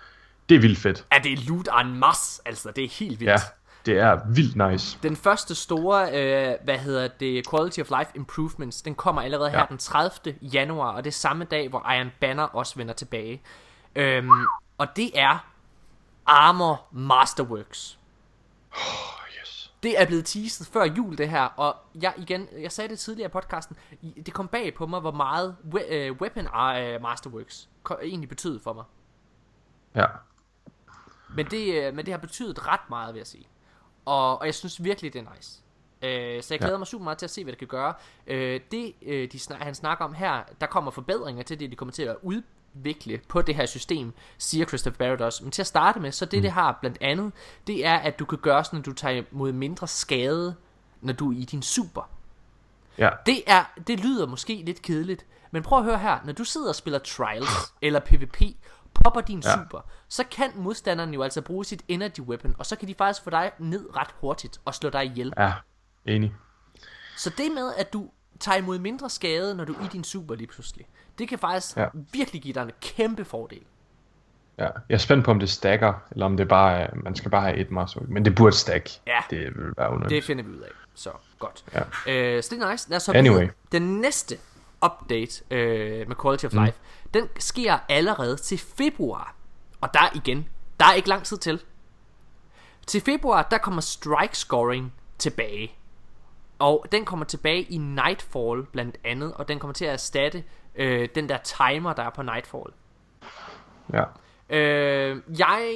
Det 0.49 0.55
er 0.55 0.61
vildt 0.61 0.79
fedt. 0.79 1.05
Er 1.11 1.19
det 1.19 1.47
loot 1.47 1.67
en 1.81 1.99
masse, 1.99 2.41
altså. 2.45 2.71
Det 2.75 2.83
er 2.83 2.89
helt 2.89 3.19
vildt. 3.19 3.31
Ja, 3.31 3.37
det 3.85 3.97
er 3.99 4.19
vildt 4.29 4.71
nice. 4.71 4.97
Den 5.03 5.15
første 5.15 5.55
store, 5.55 6.01
øh, 6.13 6.55
hvad 6.63 6.77
hedder 6.77 7.07
det, 7.07 7.49
Quality 7.49 7.79
of 7.79 7.89
Life 7.99 8.11
Improvements, 8.15 8.81
den 8.81 8.95
kommer 8.95 9.21
allerede 9.21 9.49
her 9.49 9.59
Ja. 9.59 9.65
den 9.69 9.77
30. 9.77 10.35
januar, 10.41 10.91
og 10.91 11.03
det 11.03 11.09
er 11.09 11.15
samme 11.15 11.43
dag, 11.45 11.69
hvor 11.69 11.91
Iron 11.93 12.11
Banner 12.21 12.43
også 12.43 12.73
vender 12.77 12.93
tilbage. 12.93 13.41
Øhm, 13.95 14.29
og 14.77 14.87
det 14.95 15.11
er 15.19 15.45
Armor 16.25 16.81
Masterworks. 16.91 17.97
Oh, 18.73 19.41
yes. 19.41 19.73
Det 19.83 20.01
er 20.01 20.05
blevet 20.05 20.25
teaset 20.25 20.67
før 20.67 20.83
jul, 20.83 21.17
det 21.17 21.29
her, 21.29 21.41
og 21.43 21.75
jeg 22.01 22.13
igen, 22.17 22.47
jeg 22.59 22.71
sagde 22.71 22.89
det 22.89 22.99
tidligere 22.99 23.29
i 23.29 23.31
podcasten, 23.31 23.77
det 24.25 24.33
kom 24.33 24.47
bag 24.47 24.73
på 24.73 24.85
mig, 24.87 24.99
hvor 24.99 25.11
meget 25.11 25.55
we- 25.75 25.93
øh, 25.93 26.11
Weapon 26.21 26.45
uh, 26.45 27.01
Masterworks 27.01 27.69
egentlig 28.03 28.29
betød 28.29 28.59
for 28.59 28.73
mig. 28.73 28.83
Ja. 29.95 30.05
Men 31.35 31.45
det, 31.45 31.83
øh, 31.87 31.95
men 31.95 32.05
det 32.05 32.13
har 32.13 32.19
betydet 32.19 32.67
ret 32.67 32.89
meget, 32.89 33.13
vil 33.13 33.19
jeg 33.19 33.27
sige. 33.27 33.47
Og, 34.05 34.39
og 34.39 34.45
jeg 34.45 34.55
synes 34.55 34.83
virkelig, 34.83 35.13
det 35.13 35.19
er 35.27 35.35
nice. 35.35 35.61
Øh, 36.01 36.43
så 36.43 36.53
jeg 36.53 36.59
glæder 36.59 36.73
Ja. 36.73 36.77
mig 36.77 36.87
super 36.87 37.03
meget 37.03 37.17
til 37.17 37.25
at 37.25 37.29
se, 37.29 37.43
hvad 37.43 37.51
det 37.53 37.59
kan 37.59 37.67
gøre. 37.67 37.93
Øh, 38.27 38.61
det, 38.71 38.93
øh, 39.01 39.31
de 39.31 39.39
snak, 39.39 39.61
han 39.61 39.75
snakker 39.75 40.05
om 40.05 40.13
her, 40.13 40.43
der 40.61 40.67
kommer 40.67 40.91
forbedringer 40.91 41.43
til 41.43 41.59
det, 41.59 41.71
de 41.71 41.75
kommer 41.75 41.91
til 41.93 42.03
at 42.03 42.15
udvikle 42.75 43.19
på 43.27 43.41
det 43.41 43.55
her 43.55 43.65
system, 43.65 44.13
siger 44.37 44.65
Christopher 44.65 44.97
Barrett 44.97 45.21
også. 45.21 45.43
Men 45.43 45.51
til 45.51 45.61
at 45.61 45.67
starte 45.67 45.99
med, 45.99 46.11
så 46.11 46.25
det, 46.25 46.37
mm. 46.37 46.41
det 46.41 46.51
har 46.51 46.77
blandt 46.81 46.97
andet, 47.01 47.31
det 47.67 47.85
er, 47.85 47.95
at 47.95 48.19
du 48.19 48.25
kan 48.25 48.37
gøre 48.37 48.63
sådan, 48.63 48.79
at 48.79 48.85
du 48.85 48.93
tager 48.93 49.23
imod 49.31 49.51
mindre 49.51 49.87
skade, 49.87 50.55
når 51.01 51.13
du 51.13 51.31
er 51.31 51.37
i 51.37 51.45
din 51.45 51.61
super. 51.61 52.09
Ja. 52.97 53.09
Det, 53.25 53.43
er, 53.47 53.63
det 53.87 53.99
lyder 53.99 54.27
måske 54.27 54.63
lidt 54.65 54.81
kedeligt, 54.81 55.25
men 55.51 55.63
prøv 55.63 55.79
at 55.79 55.85
høre 55.85 55.99
her. 55.99 56.19
Når 56.25 56.33
du 56.33 56.43
sidder 56.43 56.69
og 56.69 56.75
spiller 56.75 56.99
Trials 56.99 57.73
eller 57.81 57.99
PvP, 57.99 58.41
popper 58.93 59.21
din 59.21 59.39
Ja. 59.45 59.57
super, 59.57 59.79
så 60.07 60.23
kan 60.23 60.51
modstanderen 60.55 61.13
jo 61.13 61.21
altså 61.21 61.41
bruge 61.41 61.65
sit 61.65 61.83
energy 61.87 62.19
weapon, 62.19 62.55
og 62.59 62.65
så 62.65 62.75
kan 62.75 62.87
de 62.87 62.95
faktisk 62.95 63.23
få 63.23 63.29
dig 63.29 63.51
ned 63.59 63.95
ret 63.95 64.15
hurtigt 64.21 64.61
og 64.65 64.75
slå 64.75 64.89
dig 64.89 65.05
ihjel. 65.05 65.33
Ja, 65.37 65.53
enig. 66.05 66.33
Så 67.17 67.29
det 67.37 67.51
med, 67.51 67.73
at 67.77 67.93
du 67.93 68.09
tager 68.39 68.57
imod 68.57 68.79
mindre 68.79 69.09
skade, 69.09 69.55
når 69.55 69.65
du 69.65 69.73
er 69.73 69.85
i 69.85 69.87
din 69.87 70.03
super 70.03 70.35
lige 70.35 70.47
pludselig, 70.47 70.87
det 71.21 71.29
kan 71.29 71.39
faktisk 71.39 71.77
ja. 71.77 71.87
Virkelig 71.93 72.41
give 72.41 72.53
dig 72.53 72.61
en 72.61 72.71
kæmpe 72.81 73.25
fordel. 73.25 73.61
Ja, 74.57 74.63
jeg 74.63 74.95
er 74.95 74.97
spændt 74.97 75.25
på, 75.25 75.31
om 75.31 75.39
det 75.39 75.49
stacker, 75.49 75.93
eller 76.11 76.25
om 76.25 76.37
det 76.37 76.47
bare 76.47 76.87
man 76.93 77.15
skal 77.15 77.31
bare 77.31 77.41
have 77.41 77.57
et 77.57 77.71
master. 77.71 78.01
Men 78.07 78.25
det 78.25 78.35
burde 78.35 78.55
stack. 78.55 78.89
Ja. 79.07 79.19
Det 79.29 79.39
vil 79.39 79.73
være 79.77 79.89
underligt. 79.89 80.09
Det 80.09 80.23
finder 80.23 80.43
vi 80.43 80.49
ud 80.49 80.59
af. 80.59 80.69
Så 80.95 81.09
godt. 81.39 81.63
Ja. 81.73 81.79
Øh, 82.11 82.43
så 82.43 82.55
er 82.55 82.71
nice. 82.71 82.89
Lad 82.89 82.97
os 82.97 83.05
hoppe 83.05 83.19
Anyway. 83.19 83.49
Den 83.71 84.01
næste 84.01 84.37
update 84.85 85.43
øh, 85.51 86.07
med 86.07 86.15
Quality 86.21 86.45
of 86.45 86.53
Life, 86.53 86.77
den 87.13 87.27
sker 87.39 87.77
allerede 87.89 88.37
til 88.37 88.57
februar. 88.57 89.35
Og 89.81 89.93
der 89.93 90.15
igen, 90.15 90.47
der 90.79 90.85
er 90.85 90.93
ikke 90.93 91.09
lang 91.09 91.23
tid 91.23 91.37
til. 91.37 91.61
Til 92.87 93.01
februar, 93.01 93.47
der 93.51 93.57
kommer 93.57 93.81
strike 93.81 94.37
scoring 94.37 94.93
tilbage. 95.17 95.71
Og 96.59 96.85
den 96.91 97.05
kommer 97.05 97.25
tilbage 97.25 97.61
i 97.61 97.77
Nightfall 97.77 98.65
blandt 98.71 98.97
andet, 99.03 99.33
og 99.33 99.47
den 99.47 99.59
kommer 99.59 99.73
til 99.73 99.85
at 99.85 99.93
erstatte 99.93 100.43
øh, 100.75 101.09
den 101.15 101.29
der 101.29 101.37
timer, 101.37 101.93
der 101.93 102.03
er 102.03 102.09
på 102.09 102.21
Nightfall. 102.21 102.73
Ja. 103.93 104.03
Øh, 104.49 105.21
jeg 105.39 105.75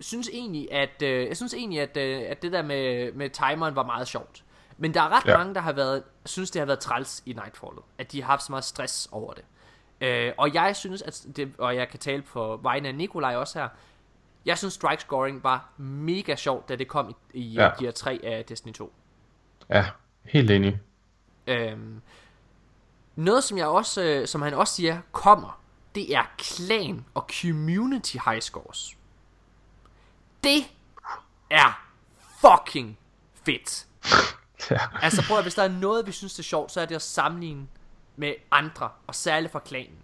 synes 0.00 0.30
egentlig, 0.32 0.72
at 0.72 1.02
øh, 1.02 1.28
jeg 1.28 1.36
synes 1.36 1.54
egentlig, 1.54 1.80
at, 1.80 1.96
øh, 1.96 2.22
at 2.28 2.42
det 2.42 2.52
der 2.52 2.62
med, 2.62 3.12
med 3.12 3.30
timeren 3.30 3.76
var 3.76 3.84
meget 3.84 4.08
sjovt. 4.08 4.44
Men 4.78 4.94
der 4.94 5.02
er 5.02 5.08
ret 5.08 5.26
ja. 5.26 5.36
Mange, 5.38 5.54
der 5.54 5.60
har 5.60 5.72
været, 5.72 6.02
synes, 6.26 6.50
det 6.50 6.60
har 6.60 6.66
været 6.66 6.78
træls 6.78 7.22
i 7.26 7.32
Nightfallet. 7.32 7.82
At 7.98 8.12
de 8.12 8.22
har 8.22 8.26
haft 8.26 8.42
så 8.42 8.52
meget 8.52 8.64
stress 8.64 9.08
over 9.12 9.32
det. 9.32 9.44
Øh, 10.00 10.32
og 10.38 10.54
jeg 10.54 10.76
synes, 10.76 11.02
at 11.02 11.26
det, 11.36 11.52
og 11.58 11.76
jeg 11.76 11.88
kan 11.88 11.98
tale 11.98 12.22
på 12.22 12.60
vegne 12.62 12.88
af 12.88 12.94
Nikolaj 12.94 13.36
også 13.36 13.58
her, 13.58 13.68
jeg 14.46 14.58
synes 14.58 14.74
strike 14.74 15.02
scoring 15.02 15.44
var 15.44 15.70
mega 15.76 16.36
sjovt, 16.36 16.68
da 16.68 16.76
det 16.76 16.88
kom 16.88 17.08
i, 17.10 17.38
i 17.38 17.52
ja. 17.52 17.70
Gear 17.78 17.92
3 17.92 18.20
af 18.24 18.44
Destiny 18.44 18.72
2. 18.72 18.92
Ja, 19.70 19.84
helt 20.24 20.50
enig. 20.50 20.80
Øhm, 21.46 22.02
noget 23.16 23.44
som 23.44 23.58
jeg 23.58 23.66
også, 23.66 24.02
øh, 24.02 24.28
som 24.28 24.42
han 24.42 24.54
også 24.54 24.74
siger, 24.74 25.00
kommer, 25.12 25.60
det 25.94 26.14
er 26.14 26.24
clan 26.42 27.04
og 27.14 27.30
community 27.40 28.16
high 28.26 28.40
scores. 28.40 28.96
Det 30.44 30.64
er 31.50 31.86
fucking 32.40 32.98
fedt. 33.44 33.86
Ja. 34.70 34.78
Altså 35.02 35.24
prøv 35.28 35.38
at, 35.38 35.44
hvis 35.44 35.54
der 35.54 35.62
er 35.62 35.68
noget, 35.68 36.06
vi 36.06 36.12
synes 36.12 36.32
det 36.34 36.38
er 36.38 36.44
sjovt, 36.44 36.72
så 36.72 36.80
er 36.80 36.86
det 36.86 36.94
at 36.94 37.02
sammenligne 37.02 37.66
med 38.16 38.34
andre, 38.50 38.88
og 39.06 39.14
særligt 39.14 39.52
fra 39.52 39.58
klanen. 39.58 39.98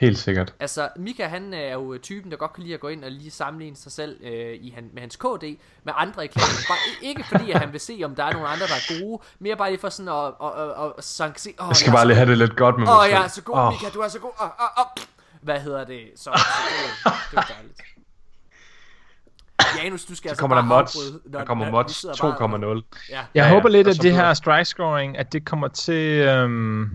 Helt 0.00 0.18
sikkert. 0.18 0.54
Altså, 0.60 0.88
Mika 0.96 1.26
han 1.26 1.54
er 1.54 1.72
jo 1.72 1.98
typen, 2.02 2.30
der 2.30 2.36
godt 2.36 2.52
kan 2.52 2.62
lide 2.62 2.74
at 2.74 2.80
gå 2.80 2.88
ind 2.88 3.04
og 3.04 3.10
lige 3.10 3.30
sammenligne 3.30 3.76
sig 3.76 3.92
selv 3.92 4.16
øh, 4.24 4.54
i 4.60 4.70
han, 4.74 4.90
med 4.92 5.00
hans 5.00 5.16
KD 5.16 5.44
med 5.84 5.92
andre 5.96 6.24
i 6.24 6.28
klanen. 6.28 6.56
Bare, 6.68 6.78
ikke 7.02 7.24
fordi, 7.24 7.50
at 7.50 7.60
han 7.60 7.72
vil 7.72 7.80
se, 7.80 8.00
om 8.04 8.14
der 8.14 8.24
er 8.24 8.32
nogle 8.32 8.48
andre, 8.48 8.66
der 8.66 8.74
er 8.74 9.00
gode, 9.00 9.22
mere 9.38 9.56
bare 9.56 9.70
lige 9.70 9.80
for 9.80 9.88
sådan 9.88 10.08
at, 10.08 10.14
og, 10.14 10.34
og, 10.38 10.74
og, 10.74 10.94
så 11.00 11.22
han 11.22 11.32
kan 11.32 11.40
se, 11.40 11.50
åh, 11.60 11.66
Jeg 11.68 11.76
skal 11.76 11.92
bare 11.92 12.06
lige 12.06 12.16
have 12.16 12.30
det 12.30 12.38
lidt 12.38 12.56
godt 12.56 12.76
med 12.78 12.84
mig 12.86 12.96
Åh, 12.96 13.02
selv. 13.04 13.14
jeg 13.14 13.24
er 13.24 13.28
så 13.28 13.42
god, 13.42 13.58
Åh, 13.58 13.72
Mika, 13.72 13.86
du 13.94 14.00
er 14.00 14.08
så 14.08 14.18
god. 14.18 14.30
Åh, 14.40 14.46
åh, 14.46 14.80
åh. 14.80 15.02
Hvad 15.42 15.60
hedder 15.60 15.84
det? 15.84 16.00
Så, 16.16 16.22
så 16.22 16.30
det, 16.32 17.10
er- 17.10 17.10
det 17.30 17.38
er 17.38 17.42
dejligt. 17.54 17.80
Janus, 19.84 20.04
du 20.04 20.14
skal 20.14 20.28
Så 20.28 20.32
altså 20.32 20.40
kommer 20.40 20.56
der 20.56 20.62
mods. 20.64 20.96
afbryde, 20.96 21.20
når- 21.26 21.38
Der 21.38 21.46
kommer 21.46 21.70
mods 21.70 21.86
du 21.86 21.92
sidder 21.92 22.14
bare- 22.38 22.74
2.0. 22.74 22.82
Ja. 23.10 23.14
Jeg 23.16 23.26
Ja, 23.34 23.48
håber 23.48 23.68
ja, 23.70 23.76
lidt, 23.76 23.88
at 23.88 24.02
det 24.02 24.12
her 24.12 24.34
strike 24.34 24.64
scoring, 24.64 25.18
at 25.18 25.32
det 25.32 25.44
kommer 25.46 25.68
til, 25.68 25.94
øhm, 26.20 26.90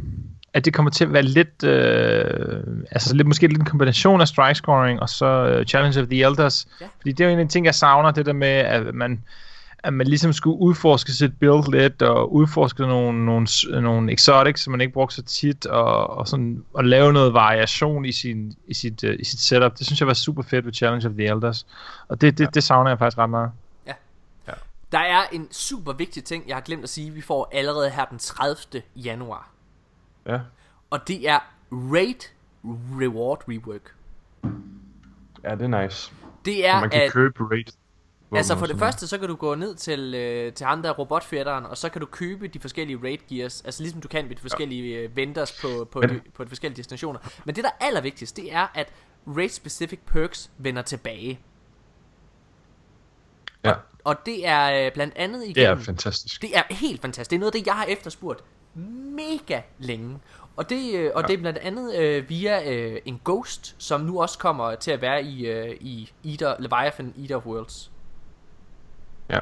at 0.55 0.65
det 0.65 0.73
kommer 0.73 0.91
til 0.91 1.03
at 1.03 1.13
være 1.13 1.23
lidt, 1.23 1.63
øh, 1.63 2.63
altså 2.91 3.15
lidt, 3.15 3.27
måske 3.27 3.47
lidt 3.47 3.59
en 3.59 3.65
kombination 3.65 4.21
af 4.21 4.27
strike 4.27 4.55
scoring 4.55 5.01
og 5.01 5.09
så 5.09 5.57
uh, 5.59 5.65
Challenge 5.65 6.01
of 6.01 6.07
the 6.07 6.25
Elders. 6.25 6.67
Ja. 6.81 6.85
Fordi 6.97 7.11
det 7.11 7.23
er 7.23 7.25
jo 7.27 7.33
en 7.33 7.39
af 7.39 7.45
de 7.45 7.51
ting, 7.51 7.65
jeg 7.65 7.75
savner, 7.75 8.11
det 8.11 8.25
der 8.25 8.33
med, 8.33 8.47
at 8.47 8.95
man, 8.95 9.23
at 9.79 9.93
man 9.93 10.07
ligesom 10.07 10.33
skulle 10.33 10.59
udforske 10.59 11.11
sit 11.11 11.39
build 11.39 11.71
lidt, 11.71 12.01
og 12.01 12.33
udforske 12.33 12.87
nogle, 12.87 13.25
nogle, 13.25 13.47
nogle 13.81 14.13
exotics, 14.13 14.61
som 14.61 14.71
man 14.71 14.81
ikke 14.81 14.93
brugte 14.93 15.15
så 15.15 15.23
tit, 15.23 15.65
og, 15.65 16.09
og, 16.09 16.27
sådan, 16.27 16.63
og 16.73 16.85
lave 16.85 17.13
noget 17.13 17.33
variation 17.33 18.05
i, 18.05 18.11
sin, 18.11 18.53
i, 18.67 18.73
sit, 18.73 19.03
uh, 19.03 19.13
i 19.19 19.23
sit 19.23 19.39
setup. 19.39 19.77
Det 19.77 19.85
synes 19.85 19.99
jeg 19.99 20.07
var 20.07 20.13
super 20.13 20.43
fedt 20.43 20.65
ved 20.65 20.73
Challenge 20.73 21.07
of 21.07 21.13
the 21.13 21.25
Elders. 21.25 21.65
Og 22.07 22.21
det, 22.21 22.37
det, 22.37 22.43
ja. 22.43 22.49
det 22.53 22.63
savner 22.63 22.91
jeg 22.91 22.99
faktisk 22.99 23.17
ret 23.17 23.29
meget. 23.29 23.51
Der 24.91 24.99
er 25.01 25.23
en 25.31 25.47
super 25.51 25.93
vigtig 25.93 26.23
ting, 26.23 26.47
jeg 26.47 26.55
har 26.55 26.61
glemt 26.61 26.83
at 26.83 26.89
sige, 26.89 27.11
vi 27.11 27.21
får 27.21 27.49
allerede 27.51 27.89
her 27.89 28.05
den 28.05 28.19
30. 28.19 28.81
januar. 28.95 29.54
Ja. 30.25 30.39
Og 30.89 31.07
det 31.07 31.29
er 31.29 31.39
Raid 31.71 32.29
Reward 33.01 33.43
Rework. 33.49 33.95
Ja, 35.43 35.55
det 35.55 35.61
er 35.73 35.83
nice. 35.83 36.13
Det 36.45 36.67
er, 36.67 36.79
Man 36.79 36.89
kan 36.89 37.01
at, 37.01 37.11
købe 37.11 37.43
raid. 37.51 37.63
altså 38.35 38.57
for 38.57 38.65
det 38.65 38.79
første, 38.79 39.07
så 39.07 39.17
kan 39.17 39.27
du 39.27 39.35
gå 39.35 39.55
ned 39.55 39.75
til, 39.75 40.15
øh, 40.15 40.53
til 40.53 40.65
ham 40.65 40.81
der 40.81 40.91
robotfætteren, 40.91 41.65
og 41.65 41.77
så 41.77 41.89
kan 41.89 41.99
du 42.01 42.05
købe 42.07 42.47
de 42.47 42.59
forskellige 42.59 42.99
raid 43.03 43.17
gears, 43.29 43.61
altså 43.61 43.83
ligesom 43.83 44.01
du 44.01 44.07
kan 44.07 44.29
ved 44.29 44.35
de 44.35 44.41
forskellige 44.41 44.97
øh, 44.99 45.15
vendors 45.15 45.61
på, 45.61 45.85
på, 45.91 45.99
Men- 45.99 46.09
de, 46.09 46.21
på 46.33 46.43
de 46.43 46.49
forskellige 46.49 46.77
destinationer. 46.77 47.19
Men 47.45 47.55
det 47.55 47.63
der 47.63 47.69
er 47.79 47.85
allervigtigst, 47.85 48.37
det 48.37 48.53
er, 48.53 48.67
at 48.73 48.93
raid 49.27 49.49
specific 49.49 49.99
perks 50.05 50.51
vender 50.57 50.81
tilbage. 50.81 51.39
Ja, 53.63 53.73
Og 54.03 54.25
det 54.25 54.47
er 54.47 54.85
øh, 54.85 54.93
blandt 54.93 55.13
andet 55.17 55.55
det 55.55 55.63
er 55.65 55.75
fantastisk. 55.75 56.41
Det 56.41 56.57
er 56.57 56.63
helt 56.69 57.01
fantastisk. 57.01 57.29
Det 57.29 57.35
er 57.35 57.39
noget 57.39 57.55
af 57.55 57.59
det, 57.61 57.67
jeg 57.67 57.75
har 57.75 57.85
efterspurgt 57.85 58.43
mega 58.75 59.61
længe. 59.79 60.19
Og 60.55 60.69
det, 60.69 60.95
øh, 60.95 61.11
og 61.15 61.21
Ja. 61.21 61.27
det 61.27 61.33
er 61.33 61.37
blandt 61.41 61.59
andet 61.59 61.95
øh, 61.95 62.29
via 62.29 62.73
øh, 62.73 62.97
en 63.05 63.21
Ghost, 63.25 63.75
som 63.77 64.01
nu 64.01 64.21
også 64.21 64.37
kommer 64.37 64.75
til 64.75 64.91
at 64.91 65.01
være 65.01 65.23
i, 65.23 65.45
øh, 65.47 65.75
i 65.79 66.11
Eater, 66.25 66.55
Leviathan 66.59 67.13
Eater 67.21 67.35
of 67.35 67.45
Worlds. 67.45 67.91
Ja. 69.29 69.39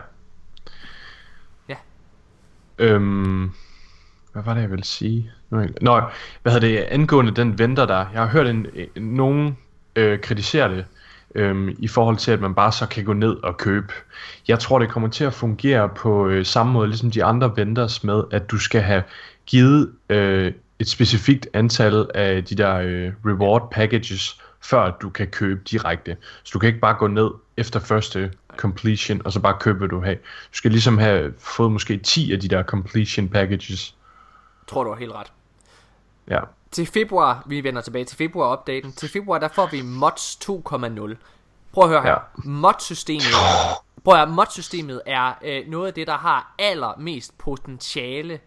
Ja. 1.70 1.76
Øhm, 2.78 3.52
hvad 4.34 4.44
var 4.44 4.54
det, 4.54 4.62
jeg 4.62 4.72
ville 4.72 4.84
sige? 4.86 5.32
Nå, 5.82 6.02
hvad 6.42 6.54
hedder 6.54 6.68
det, 6.68 6.78
angående 6.78 7.32
den 7.32 7.60
venter 7.60 7.86
der. 7.86 8.06
Jeg 8.14 8.22
har 8.22 8.28
hørt 8.28 8.48
en, 8.48 8.68
en, 8.96 9.04
nogen 9.04 9.58
øh, 9.96 10.20
kritisere 10.20 10.76
det, 10.76 10.86
øhm, 11.36 11.76
i 11.80 11.88
forhold 11.88 12.18
til, 12.18 12.32
at 12.32 12.42
man 12.42 12.56
bare 12.56 12.72
så 12.72 12.86
kan 12.86 13.06
gå 13.06 13.14
ned 13.14 13.36
og 13.44 13.58
købe. 13.58 13.94
Jeg 14.48 14.60
tror, 14.60 14.80
det 14.80 14.90
kommer 14.90 15.10
til 15.10 15.24
at 15.24 15.34
fungere 15.34 15.90
på 15.90 16.28
øh, 16.28 16.46
samme 16.46 16.74
måde, 16.74 16.88
ligesom 16.88 17.12
de 17.12 17.24
andre 17.24 17.58
vendors 17.58 18.04
med, 18.04 18.24
at 18.32 18.52
du 18.52 18.58
skal 18.58 18.82
have 18.82 19.04
givet 19.46 19.92
øh, 20.10 20.54
et 20.80 20.90
specifikt 20.90 21.48
antal 21.54 22.10
af 22.16 22.44
de 22.44 22.56
der 22.56 22.76
øh, 22.76 23.12
reward 23.26 23.72
packages, 23.72 24.42
før 24.62 24.92
du 24.92 25.10
kan 25.10 25.28
købe 25.28 25.62
direkte. 25.72 26.18
Så 26.44 26.52
du 26.54 26.60
kan 26.60 26.68
ikke 26.68 26.80
bare 26.80 26.96
gå 26.96 27.08
ned 27.08 27.30
efter 27.58 27.80
første 27.80 28.32
completion, 28.58 29.22
og 29.26 29.32
så 29.32 29.40
bare 29.40 29.58
købe, 29.60 29.78
hvad 29.78 29.88
du 29.88 30.04
have. 30.04 30.16
Du 30.16 30.58
skal 30.58 30.72
ligesom 30.72 30.98
have 30.98 31.34
fået 31.40 31.72
måske 31.72 31.98
10 31.98 32.34
af 32.34 32.40
de 32.40 32.48
der 32.48 32.64
completion 32.64 33.30
packages. 33.30 33.96
Tror 34.68 34.84
du 34.84 34.90
har 34.90 34.98
helt 34.98 35.12
ret. 35.12 35.32
Ja, 36.30 36.40
Til 36.74 36.86
februar, 36.86 37.44
vi 37.46 37.64
vender 37.64 37.82
tilbage 37.82 38.06
til 38.06 38.18
februar-opdaten. 38.18 38.92
Til 38.94 39.10
februar, 39.10 39.40
der 39.40 39.48
får 39.48 39.68
vi 39.72 39.82
mods 39.82 40.40
2.0. 40.46 41.16
Prøv 41.72 41.84
at 41.84 41.90
høre 41.90 42.02
her. 42.02 42.10
Ja. 42.12 42.18
Mod-systemet, 42.50 43.24
prøv 44.04 44.14
at 44.14 44.20
høre, 44.20 44.36
mod-systemet 44.36 45.02
er 45.06 45.34
øh, 45.44 45.68
noget 45.68 45.88
af 45.88 45.94
det, 45.94 46.08
der 46.08 46.18
har 46.18 46.56
allermest 46.60 47.38
potentiale 47.38 48.40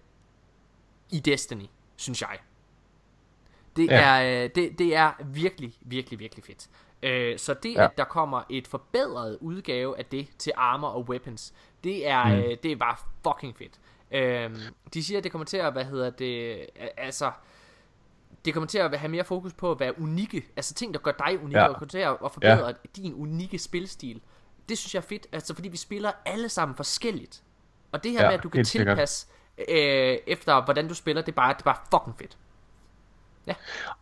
i 1.11 1.20
Destiny, 1.20 1.66
synes 1.97 2.20
jeg. 2.23 2.39
Det, 3.77 3.86
Ja. 3.86 4.01
er, 4.01 4.44
øh, 4.44 4.51
det, 4.55 4.78
det 4.78 4.97
er 4.97 5.12
virkelig, 5.24 5.74
virkelig, 5.81 6.19
virkelig 6.19 6.44
fedt. 6.44 6.69
Øh, 7.03 7.39
så 7.39 7.55
det, 7.55 7.74
Ja. 7.74 7.85
at 7.85 7.98
der 7.98 8.05
kommer 8.05 8.43
et 8.51 8.66
forbedret 8.66 9.39
udgave 9.40 9.98
af 9.98 10.05
det 10.05 10.28
til 10.39 10.53
armor 10.57 10.89
og 10.89 11.09
weapons, 11.09 11.55
det 11.85 12.09
er, 12.09 12.24
mm. 12.24 12.32
øh, 12.32 12.57
det 12.62 12.73
er 12.73 12.77
bare 12.77 12.97
fucking 13.27 13.57
fedt. 13.59 13.73
Øh, 14.11 14.51
de 14.94 15.05
siger, 15.05 15.19
at 15.19 15.24
det 15.24 15.32
kommer 15.32 15.47
til 15.47 15.57
at, 15.57 15.73
hvad 15.73 15.85
hedder 15.85 16.11
det, 16.11 16.59
øh, 16.81 16.89
altså, 16.97 17.31
det 18.47 18.55
kommer 18.55 18.68
til 18.68 18.78
at 18.78 18.98
have 18.98 19.10
mere 19.10 19.24
fokus 19.24 19.52
på 19.52 19.70
at 19.70 19.81
være 19.81 20.01
unikke, 20.01 20.47
altså 20.56 20.74
ting, 20.74 20.94
der 20.94 21.01
gør 21.01 21.12
dig 21.27 21.43
unik, 21.43 21.55
Ja. 21.55 21.62
ja. 21.62 21.68
og 21.68 21.74
kommer 21.74 21.89
til 21.89 21.98
at 21.98 22.32
forbedre 22.32 22.66
ja. 22.66 22.73
din 22.97 23.14
unikke 23.14 23.59
spilstil. 23.59 24.20
Det 24.68 24.78
synes 24.78 24.94
jeg 24.94 25.01
er 25.01 25.06
fedt, 25.06 25.27
altså 25.32 25.55
fordi 25.55 25.68
vi 25.68 25.77
spiller 25.77 26.10
alle 26.27 26.48
sammen 26.48 26.77
forskelligt. 26.77 27.43
Og 27.93 28.05
det 28.05 28.12
her 28.12 28.23
Ja, 28.23 28.27
med, 28.28 28.35
at 28.35 28.43
du 28.43 28.48
kan 28.48 28.64
tilpasse 28.64 29.27
øh, 29.68 30.16
efter, 30.27 30.64
hvordan 30.64 30.89
du 30.89 30.94
spiller, 30.94 31.23
det 31.23 31.32
er 31.32 31.36
bare, 31.36 31.52
det 31.52 31.60
er 31.60 31.64
bare 31.64 31.77
fucking 31.90 32.18
fedt. 32.18 32.36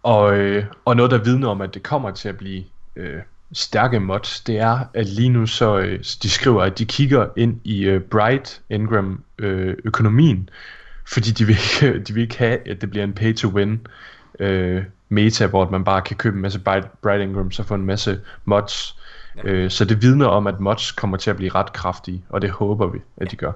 Og, 0.02 0.34
øh, 0.38 0.64
og 0.84 0.96
noget, 0.96 1.10
der 1.10 1.18
vidner 1.18 1.48
om, 1.48 1.60
at 1.60 1.74
det 1.74 1.82
kommer 1.82 2.10
til 2.10 2.28
at 2.28 2.36
blive 2.36 2.64
øh, 2.96 3.22
stærke 3.52 4.00
mods, 4.00 4.40
det 4.40 4.58
er, 4.58 4.78
at 4.94 5.06
lige 5.06 5.28
nu 5.28 5.46
så, 5.46 5.78
øh, 5.78 5.98
de 5.98 6.30
skriver, 6.30 6.62
at 6.62 6.78
de 6.78 6.84
kigger 6.84 7.28
ind 7.36 7.60
i 7.64 7.84
øh, 7.84 8.00
Bright 8.00 8.62
Ingram 8.70 9.24
øh, 9.38 9.76
økonomien, 9.84 10.48
fordi 11.08 11.30
de 11.30 11.44
vil, 11.44 11.56
ikke, 11.56 11.98
de 12.04 12.12
vil 12.14 12.22
ikke 12.22 12.38
have, 12.38 12.68
at 12.68 12.80
det 12.80 12.90
bliver 12.90 13.04
en 13.04 13.14
pay-to-win 13.14 13.86
øh, 14.40 14.82
meta, 15.08 15.46
hvor 15.46 15.70
man 15.70 15.84
bare 15.84 16.02
kan 16.02 16.16
købe 16.16 16.36
en 16.36 16.42
masse 16.42 16.60
Bright, 17.02 17.22
Ingrams 17.22 17.58
og 17.58 17.66
få 17.66 17.74
en 17.74 17.86
masse 17.86 18.20
mods. 18.44 18.98
Ja. 19.36 19.42
Øh, 19.50 19.70
så 19.70 19.84
det 19.84 20.02
vidner 20.02 20.26
om, 20.26 20.46
at 20.46 20.60
mods 20.60 20.92
kommer 20.92 21.16
til 21.16 21.30
at 21.30 21.36
blive 21.36 21.50
ret 21.50 21.72
kraftige, 21.72 22.24
og 22.28 22.42
det 22.42 22.50
håber 22.50 22.86
vi, 22.86 22.98
at 23.16 23.30
de 23.30 23.36
gør. 23.36 23.52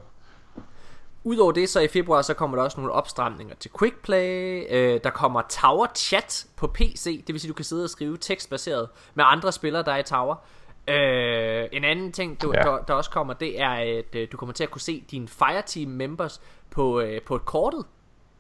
Udover 1.25 1.53
det, 1.53 1.69
så 1.69 1.81
i 1.81 1.89
februar, 1.89 2.23
så 2.23 2.35
kommer 2.35 2.57
der 2.57 2.65
også 2.65 2.81
nogle 2.81 2.93
opstramninger 2.93 3.55
til 3.61 3.71
Quick 3.79 4.03
Play. 4.03 4.65
Øh, 4.71 5.01
der 5.05 5.11
kommer 5.11 5.43
Tower 5.49 5.87
Chat 5.95 6.47
på 6.57 6.67
PC. 6.67 7.25
Det 7.27 7.33
vil 7.33 7.41
sige, 7.41 7.49
du 7.49 7.55
kan 7.55 7.65
sidde 7.65 7.85
og 7.85 7.91
skrive 7.91 8.17
tekstbaseret 8.17 8.89
med 9.15 9.25
andre 9.27 9.53
spillere, 9.53 9.83
der 9.83 9.93
er 9.93 9.99
i 9.99 10.03
Tower. 10.03 10.35
Øh, 10.89 11.65
en 11.73 11.85
anden 11.85 12.13
ting, 12.13 12.43
du, 12.43 12.53
Ja. 12.55 12.63
der, 12.63 12.79
der 12.79 12.95
også 12.95 13.11
kommer, 13.11 13.35
det 13.35 13.61
er, 13.61 13.71
at 13.71 14.15
øh, 14.15 14.29
du 14.33 14.37
kommer 14.37 14.53
til 14.53 14.65
at 14.65 14.71
kunne 14.71 14.81
se 14.81 15.05
dine 15.11 15.29
Fireteam 15.29 15.91
members 15.91 16.41
på, 16.71 17.01
øh, 17.01 17.23
på 17.23 17.37
et 17.37 17.45
kortet. 17.45 17.85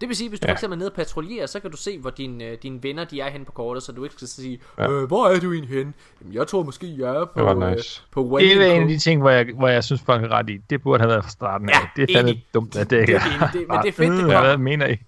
Det 0.00 0.08
vil 0.08 0.16
sige, 0.16 0.28
hvis 0.28 0.40
du 0.40 0.44
Ja. 0.46 0.52
for 0.52 0.56
eksempel 0.56 0.76
er 0.76 0.78
nede 0.78 0.90
og 0.90 0.94
patruljerer, 0.94 1.46
så 1.46 1.60
kan 1.60 1.70
du 1.70 1.76
se, 1.76 1.98
hvor 1.98 2.10
dine, 2.10 2.44
øh, 2.44 2.58
dine 2.62 2.82
venner 2.82 3.04
de 3.04 3.20
er 3.20 3.30
henne 3.30 3.44
på 3.46 3.52
kortet, 3.52 3.82
så 3.82 3.92
du 3.92 4.04
ikke 4.04 4.14
skal 4.16 4.28
sige, 4.28 4.60
Ja. 4.78 4.90
øh, 4.90 5.04
hvor 5.04 5.26
er 5.28 5.40
du 5.40 5.52
egentlig 5.52 5.76
henne? 5.76 5.92
Jamen, 6.20 6.34
jeg 6.34 6.46
tror 6.46 6.62
måske, 6.62 6.94
jeg 6.98 7.16
er 7.16 7.24
på, 7.24 7.32
Det 7.36 7.44
var 7.44 7.66
øh, 7.66 7.76
nice. 7.76 8.02
på 8.10 8.38
Det 8.40 8.52
er 8.52 8.54
en 8.56 8.62
af 8.62 8.76
Cove." 8.78 8.88
de 8.88 8.98
ting, 8.98 9.20
hvor 9.20 9.30
jeg, 9.30 9.46
hvor 9.54 9.68
jeg 9.68 9.84
synes, 9.84 10.02
folk 10.02 10.24
er 10.24 10.28
ret 10.28 10.50
i. 10.50 10.56
Det 10.70 10.82
burde 10.82 11.00
have 11.00 11.08
været 11.10 11.24
fra 11.24 11.30
starten 11.30 11.68
af. 11.68 11.72
Ja, 11.72 12.02
det 12.02 12.10
er 12.10 12.18
fandme 12.18 12.40
dumt, 12.54 12.76
at 12.76 12.90
det 12.90 13.00
ikke 13.00 13.12
Det 13.12 13.20
er. 13.22 13.50
Det- 13.50 13.68
men 13.68 13.78
det 13.78 13.88
er 13.88 13.92
fedt, 13.92 13.98
det 13.98 14.18
Øh, 14.18 14.20
kommer. 14.20 14.40
Hvad 14.40 14.56
mener 14.56 14.86
I? 14.86 14.90
Men 14.90 14.98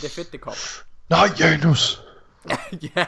det 0.00 0.04
er 0.04 0.08
fedt, 0.14 0.32
det 0.32 0.40
kommer. 0.40 0.56
Nej, 1.10 1.28
Janus! 1.40 2.02
ja, 2.96 3.04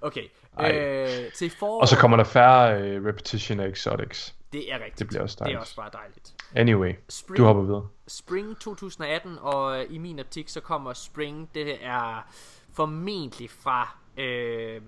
okay. 0.00 0.22
Øh, 0.60 1.08
til 1.34 1.50
forår, 1.58 1.80
Og 1.80 1.88
så 1.88 1.96
kommer 1.96 2.16
der 2.16 2.24
færre 2.24 2.80
øh, 2.80 3.04
repetition 3.06 3.60
af 3.60 3.68
exotics. 3.68 4.34
Det 4.52 4.72
er 4.72 4.76
rigtigt. 4.78 4.98
Det 4.98 5.06
bliver 5.08 5.22
også 5.22 5.34
Det 5.34 5.40
er 5.40 5.44
dejligt. 5.44 5.60
også 5.60 5.76
bare 5.76 5.90
dejligt. 5.92 6.34
Anyway, 6.54 6.94
Spring, 7.08 7.36
du 7.36 7.44
hopper 7.44 7.62
videre. 7.62 7.88
Spring 8.08 8.58
2018, 8.60 9.38
og 9.40 9.80
øh, 9.80 9.86
i 9.90 9.98
min 9.98 10.18
optik, 10.18 10.48
så 10.48 10.60
kommer 10.60 10.92
Spring, 10.92 11.50
det 11.54 11.84
er 11.84 12.32
formentlig 12.72 13.50
fra 13.50 13.96
øh, 14.16 14.82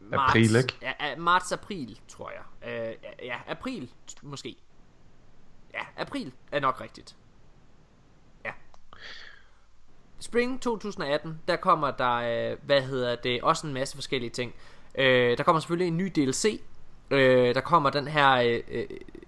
marts, 0.00 0.30
April, 0.30 0.56
ikke? 0.56 0.74
Ja, 0.82 1.16
marts-april, 1.16 2.00
tror 2.08 2.30
jeg. 2.30 2.70
Øh, 2.70 2.94
ja, 3.26 3.36
april 3.48 3.90
måske. 4.22 4.56
Ja, 5.74 5.80
april 5.96 6.32
er 6.52 6.60
nok 6.60 6.80
rigtigt. 6.80 7.16
Ja. 8.44 8.50
Spring 10.18 10.62
2018, 10.62 11.40
der 11.48 11.56
kommer 11.56 11.90
der, 11.90 12.50
øh, 12.52 12.56
hvad 12.62 12.82
hedder 12.82 13.16
det, 13.16 13.42
også 13.42 13.66
en 13.66 13.72
masse 13.74 13.94
forskellige 13.96 14.30
ting. 14.30 14.54
Øh, 14.94 15.38
der 15.38 15.42
kommer 15.44 15.60
selvfølgelig 15.60 15.88
en 15.88 15.96
ny 15.96 16.12
DLC. 16.16 16.60
Øh, 17.10 17.54
der 17.54 17.60
kommer 17.60 17.90
den 17.90 18.08
her, 18.08 18.30
øh, 18.30 18.60
øh, 18.68 18.86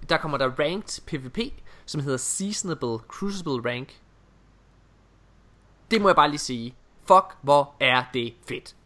der 0.08 0.16
kommer 0.16 0.38
der 0.38 0.50
ranked 0.58 1.02
PvP, 1.06 1.38
som 1.86 2.00
hedder 2.00 2.16
Seasonable 2.18 2.98
Crucible 3.08 3.70
Rank. 3.70 4.00
Det 5.90 6.00
må 6.02 6.08
jeg 6.08 6.16
bare 6.16 6.28
lige 6.28 6.38
sige. 6.38 6.74
Fuck, 7.06 7.36
hvor 7.42 7.74
er 7.80 8.04
det 8.14 8.34
fedt. 8.48 8.76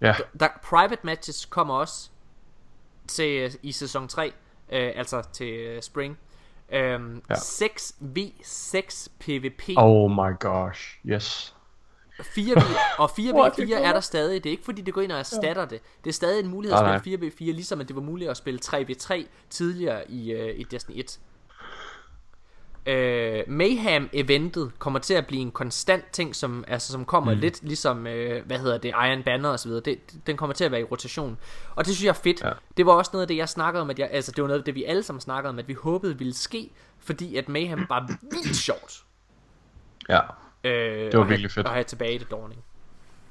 Ja, 0.00 0.14
Der, 0.40 0.48
private 0.62 0.98
matches 1.02 1.44
kommer 1.46 1.74
også 1.74 2.10
til 3.08 3.40
øh, 3.40 3.50
i 3.62 3.72
sæson 3.72 4.08
3, 4.08 4.26
øh, 4.72 4.92
altså 4.94 5.22
til 5.32 5.46
øh, 5.54 5.82
spring. 5.82 6.18
Øhm, 6.72 7.22
Ja. 7.30 7.34
6v6 7.34 9.08
PvP. 9.20 9.62
oh 9.76 10.10
my 10.10 10.38
gosh, 10.40 10.98
yes. 11.06 11.53
4v, 12.20 12.62
og 12.98 13.10
Hvor 13.16 13.44
er 13.44 13.50
det 13.50 13.62
4v4 13.62 13.74
er 13.74 13.92
der 13.92 14.00
stadig. 14.00 14.44
Det 14.44 14.50
er 14.50 14.52
ikke 14.52 14.64
fordi, 14.64 14.82
det 14.82 14.94
går 14.94 15.00
ind 15.00 15.12
og 15.12 15.18
erstatter 15.18 15.64
det. 15.64 15.80
Det 16.04 16.10
er 16.10 16.14
stadig 16.14 16.44
en 16.44 16.50
mulighed 16.50 16.78
at 16.78 17.00
spille 17.00 17.26
4v4, 17.28 17.44
ligesom 17.44 17.80
at 17.80 17.88
det 17.88 17.96
var 17.96 18.02
muligt 18.02 18.30
at 18.30 18.36
spille 18.36 18.60
3v3 18.64 19.26
tidligere 19.50 20.10
i, 20.10 20.32
øh, 20.32 20.60
i 20.60 20.62
Destiny 20.62 20.98
1. 20.98 21.18
Øh, 22.86 23.42
Mayhem-eventet 23.46 24.72
kommer 24.78 24.98
til 24.98 25.14
at 25.14 25.26
blive 25.26 25.42
en 25.42 25.50
konstant 25.50 26.04
ting, 26.12 26.36
som, 26.36 26.64
altså, 26.68 26.92
som 26.92 27.04
kommer 27.04 27.34
mm. 27.34 27.40
lidt 27.40 27.62
ligesom, 27.62 28.06
øh, 28.06 28.46
hvad 28.46 28.58
hedder 28.58 28.78
det, 28.78 28.88
Iron 28.88 29.22
Banner 29.22 29.48
og 29.48 29.60
så 29.60 29.68
videre. 29.68 29.82
Det, 29.84 29.98
den 30.26 30.36
kommer 30.36 30.54
til 30.54 30.64
at 30.64 30.70
være 30.70 30.80
i 30.80 30.84
rotation. 30.84 31.38
Og 31.74 31.86
det 31.86 31.94
synes 31.94 32.04
jeg 32.04 32.10
er 32.10 32.22
fedt. 32.22 32.42
Ja. 32.44 32.50
Det 32.76 32.86
var 32.86 32.92
også 32.92 33.10
noget 33.12 33.22
af 33.22 33.28
det, 33.28 33.36
jeg 33.36 33.48
snakkede 33.48 33.80
om, 33.82 33.90
at 33.90 33.98
jeg, 33.98 34.08
altså 34.12 34.32
det 34.32 34.42
var 34.42 34.48
noget 34.48 34.60
af 34.60 34.64
det, 34.64 34.74
vi 34.74 34.84
alle 34.84 35.02
sammen 35.02 35.20
snakkede 35.20 35.48
om, 35.48 35.58
at 35.58 35.68
vi 35.68 35.74
håbede 35.74 36.18
ville 36.18 36.34
ske, 36.34 36.70
fordi 36.98 37.36
at 37.36 37.48
Mayhem 37.48 37.86
var 37.88 38.18
vildt 38.22 38.56
sjovt. 38.56 39.04
Ja. 40.08 40.20
Øh, 40.64 41.12
var 41.12 41.18
og 41.20 41.28
virkelig 41.28 41.42
have, 41.42 41.50
fedt. 41.50 41.66
Og 41.66 41.72
have 41.72 41.84
tilbage 41.84 42.18
det 42.18 42.30
Dawning. 42.30 42.60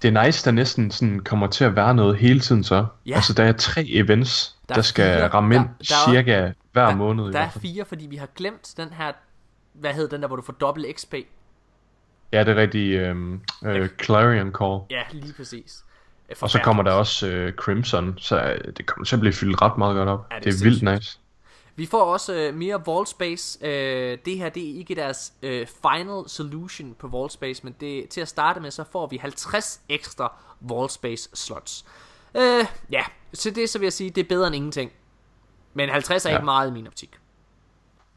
Det 0.01 0.15
er 0.17 0.25
nice, 0.25 0.45
der 0.45 0.51
næsten 0.51 0.91
sådan 0.91 1.19
kommer 1.19 1.47
til 1.47 1.63
at 1.63 1.75
være 1.75 1.95
noget 1.95 2.17
hele 2.17 2.39
tiden 2.39 2.63
så. 2.63 2.85
Ja. 3.05 3.15
Altså, 3.15 3.33
der 3.33 3.43
er 3.43 3.51
tre 3.51 3.85
events, 3.89 4.55
Der 4.69 4.73
der, 4.73 4.79
er 4.79 4.83
skal 4.83 5.17
fire. 5.17 5.27
ramme 5.27 5.55
ind 5.55 5.63
Der- 5.63 5.69
der 5.89 5.95
er- 6.07 6.11
cirka 6.13 6.51
hver 6.71 6.85
der, 6.87 6.95
måned. 6.95 7.23
i 7.23 7.27
Der 7.27 7.31
hvert 7.31 7.55
er 7.55 7.59
fire, 7.59 7.85
fordi 7.85 8.05
vi 8.07 8.15
har 8.15 8.27
glemt 8.35 8.73
den 8.77 8.89
her, 8.97 9.11
hvad 9.73 9.93
hedder 9.93 10.09
den 10.09 10.21
der, 10.21 10.27
hvor 10.27 10.35
du 10.35 10.41
får 10.41 10.53
dobbelt 10.53 10.99
XP? 10.99 11.13
Ja, 12.33 12.39
det 12.43 12.49
er 12.49 12.55
rigtig 12.55 12.93
øhm, 12.93 13.41
øh, 13.65 13.89
Clarion 14.03 14.51
Call. 14.51 14.79
Ja, 14.89 15.01
lige 15.11 15.33
præcis. 15.33 15.83
Øh, 16.29 16.35
Og 16.41 16.49
så 16.49 16.59
kommer 16.59 16.83
der 16.83 16.91
også 16.91 17.27
øh, 17.27 17.53
Crimson, 17.53 18.13
så 18.17 18.41
øh, 18.43 18.73
det 18.77 18.85
kommer 18.85 19.05
til 19.05 19.15
at 19.15 19.19
blive 19.19 19.33
fyldt 19.33 19.61
ret 19.61 19.77
meget 19.77 19.95
godt 19.95 20.09
op. 20.09 20.27
Ja, 20.31 20.35
det 20.35 20.43
det, 20.43 20.53
er 20.53 20.59
er 20.59 20.63
vildt 20.69 20.83
nice. 20.83 21.19
Vi 21.75 21.85
får 21.85 22.01
også 22.03 22.33
øh, 22.33 22.53
mere 22.55 22.81
Vault 22.85 23.09
Space. 23.09 23.65
Øh, 23.67 24.17
det 24.25 24.37
her 24.37 24.49
det 24.49 24.71
er 24.73 24.77
ikke 24.77 24.95
deres 24.95 25.33
øh, 25.43 25.67
final 25.67 26.23
solution 26.27 26.95
på 26.99 27.07
Vault 27.07 27.31
Space, 27.31 27.61
men 27.63 27.75
det, 27.79 28.09
til 28.09 28.21
at 28.21 28.27
starte 28.27 28.59
med, 28.59 28.71
så 28.71 28.83
får 28.91 29.07
vi 29.07 29.17
50 29.17 29.81
ekstra 29.89 30.33
Vault 30.59 30.91
Space 30.91 31.29
slots. 31.33 31.85
Øh, 32.35 32.65
ja, 32.91 33.03
så 33.33 33.49
det 33.51 33.69
så 33.69 33.79
vil 33.79 33.85
jeg 33.85 33.93
sige, 33.93 34.09
det 34.09 34.23
er 34.23 34.27
bedre 34.29 34.47
end 34.47 34.55
ingenting. 34.55 34.91
Men 35.73 35.89
50 35.89 36.25
er 36.25 36.29
ja. 36.29 36.35
Ikke 36.35 36.45
meget 36.45 36.69
i 36.69 36.71
min 36.73 36.87
optik. 36.87 37.09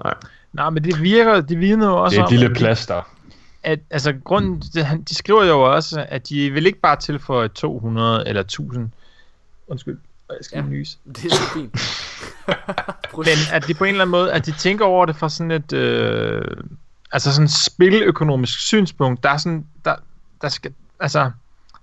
Nej, 0.05 0.15
Nej, 0.53 0.71
men 0.71 0.85
det 0.85 1.03
virker, 1.03 1.41
det 1.41 1.59
vidner 1.61 1.87
jo 1.89 2.03
også 2.05 2.15
det 2.15 2.21
er 2.21 2.27
om, 2.27 2.33
et 2.35 2.39
lille 2.41 2.55
de- 2.55 2.59
plaster. 2.59 3.03
at, 3.63 3.79
altså 3.91 4.15
grunden, 4.25 4.61
det, 4.75 4.87
han- 4.87 5.03
de 5.03 5.15
skriver 5.15 5.45
jo 5.45 5.75
også, 5.75 6.07
at 6.09 6.29
de 6.29 6.51
vil 6.51 6.67
ikke 6.67 6.81
bare 6.81 6.97
tilføje 6.97 7.49
200 7.49 8.29
eller 8.29 8.41
1000, 8.43 8.93
undskyld, 9.69 9.99
jeg 10.29 10.39
skal 10.41 10.57
ja. 10.57 10.63
nys, 10.65 10.99
Det 11.07 11.25
er 11.25 11.31
så 11.31 11.43
fint. 11.55 11.75
men 13.17 13.27
at 13.53 13.67
de 13.69 13.75
på 13.75 13.85
en 13.85 13.89
eller 13.91 14.03
anden 14.05 14.11
måde, 14.11 14.33
at 14.33 14.47
de 14.47 14.53
tænker 14.53 14.85
over 14.85 15.07
det 15.07 15.17
fra 15.17 15.29
sådan 15.29 15.51
et, 15.51 15.73
øh, 15.73 16.43
altså 17.13 17.33
sådan 17.33 17.45
et 17.45 17.51
spiløkonomisk 17.53 18.59
synspunkt, 18.61 19.23
der 19.23 19.31
er 19.31 19.37
sådan, 19.37 19.67
der, 19.85 19.95
der 20.43 20.49
skal, 20.49 20.73
altså, 21.01 21.19
Ja. 21.21 21.25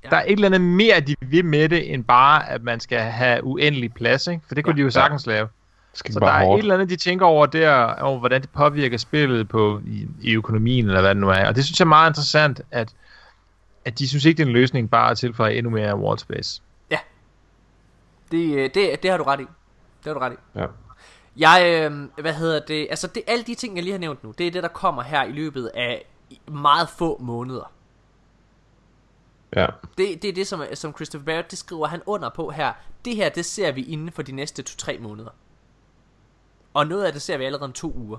ja. 0.04 0.10
der 0.10 0.18
er 0.18 0.24
et 0.28 0.32
eller 0.32 0.48
andet 0.48 0.62
mere, 0.62 1.00
de 1.00 1.16
vil 1.22 1.46
med 1.46 1.70
det, 1.70 1.94
end 1.94 2.04
bare, 2.04 2.50
at 2.50 2.64
man 2.64 2.80
skal 2.80 3.00
have 3.00 3.44
uendelig 3.44 3.94
plads, 3.94 4.28
ikke? 4.28 4.42
For 4.48 4.56
det 4.56 4.64
kunne 4.64 4.72
Ja. 4.72 4.76
ja. 4.76 4.82
de 4.82 4.86
jo 4.86 4.90
sagtens 4.92 5.26
lave. 5.26 5.48
Det 5.92 6.00
skal 6.00 6.14
Så 6.14 6.20
der 6.20 6.28
er 6.28 6.46
hårdt. 6.46 6.60
et 6.60 6.64
eller 6.64 6.74
andet, 6.74 6.90
de 6.90 6.96
tænker 6.96 7.26
over 7.26 7.46
der, 7.46 7.74
over 7.86 8.20
hvordan 8.20 8.42
det 8.42 8.50
påvirker 8.50 8.98
spillet 8.98 9.50
på, 9.50 9.82
i, 9.88 10.08
i 10.22 10.34
økonomien, 10.36 10.86
eller 10.86 11.02
hvad 11.02 11.10
det 11.10 11.22
nu 11.22 11.30
er. 11.30 11.48
Og 11.48 11.56
det 11.56 11.66
synes 11.66 11.80
jeg 11.80 11.86
er 11.86 11.90
meget 11.90 12.10
interessant, 12.10 12.62
at, 12.72 12.90
at 13.86 14.00
de 14.00 14.08
synes 14.08 14.26
ikke, 14.26 14.38
det 14.38 14.44
er 14.44 14.48
en 14.48 14.54
løsning 14.54 14.90
bare 14.90 15.12
at 15.12 15.18
tilføje 15.18 15.54
endnu 15.54 15.70
mere 15.72 15.96
wall 15.98 16.20
space. 16.20 16.62
Det, 18.32 18.56
øh, 18.56 18.70
det, 18.74 19.04
det 19.04 19.12
har 19.12 19.18
du 19.18 19.24
ret 19.24 19.40
i. 19.40 19.46
Det 20.04 20.06
har 20.06 20.14
du 20.14 20.20
ret 20.20 20.34
i. 20.34 20.60
Ja. 20.60 20.66
Jeg, 21.38 21.90
øh, 21.92 22.10
hvad 22.22 22.34
hedder 22.34 22.60
det, 22.60 22.88
altså 22.90 23.08
det, 23.08 23.24
alle 23.28 23.44
de 23.44 23.56
ting, 23.56 23.76
jeg 23.76 23.84
lige 23.84 23.92
har 23.92 24.00
nævnt 24.00 24.24
nu, 24.24 24.32
det 24.38 24.48
er 24.48 24.52
det, 24.52 24.64
der 24.64 24.70
kommer 24.70 25.02
her 25.02 25.24
i 25.24 25.32
løbet 25.32 25.72
af 25.74 26.06
meget 26.48 26.90
få 26.90 27.18
måneder. 27.22 27.72
ja. 29.56 29.68
Det, 29.98 30.22
det 30.22 30.26
er 30.26 30.34
det, 30.34 30.48
som, 30.48 30.64
som 30.74 30.94
Christopher 30.96 31.26
Barrett, 31.26 31.52
det 31.52 31.60
skriver 31.60 31.88
han 31.88 32.02
under 32.06 32.30
på 32.30 32.50
her. 32.50 32.74
Det 33.06 33.16
her, 33.16 33.30
det 33.30 33.46
ser 33.46 33.72
vi 33.72 33.84
inden 33.84 34.12
for 34.12 34.22
de 34.22 34.32
næste 34.32 34.64
2-3 34.70 35.00
måneder. 35.00 35.30
Og 36.74 36.88
noget 36.88 37.04
af 37.04 37.14
det 37.14 37.22
ser 37.22 37.38
vi 37.38 37.46
allerede 37.46 37.66
om 37.66 37.74
to 37.74 37.94
uger. 37.96 38.18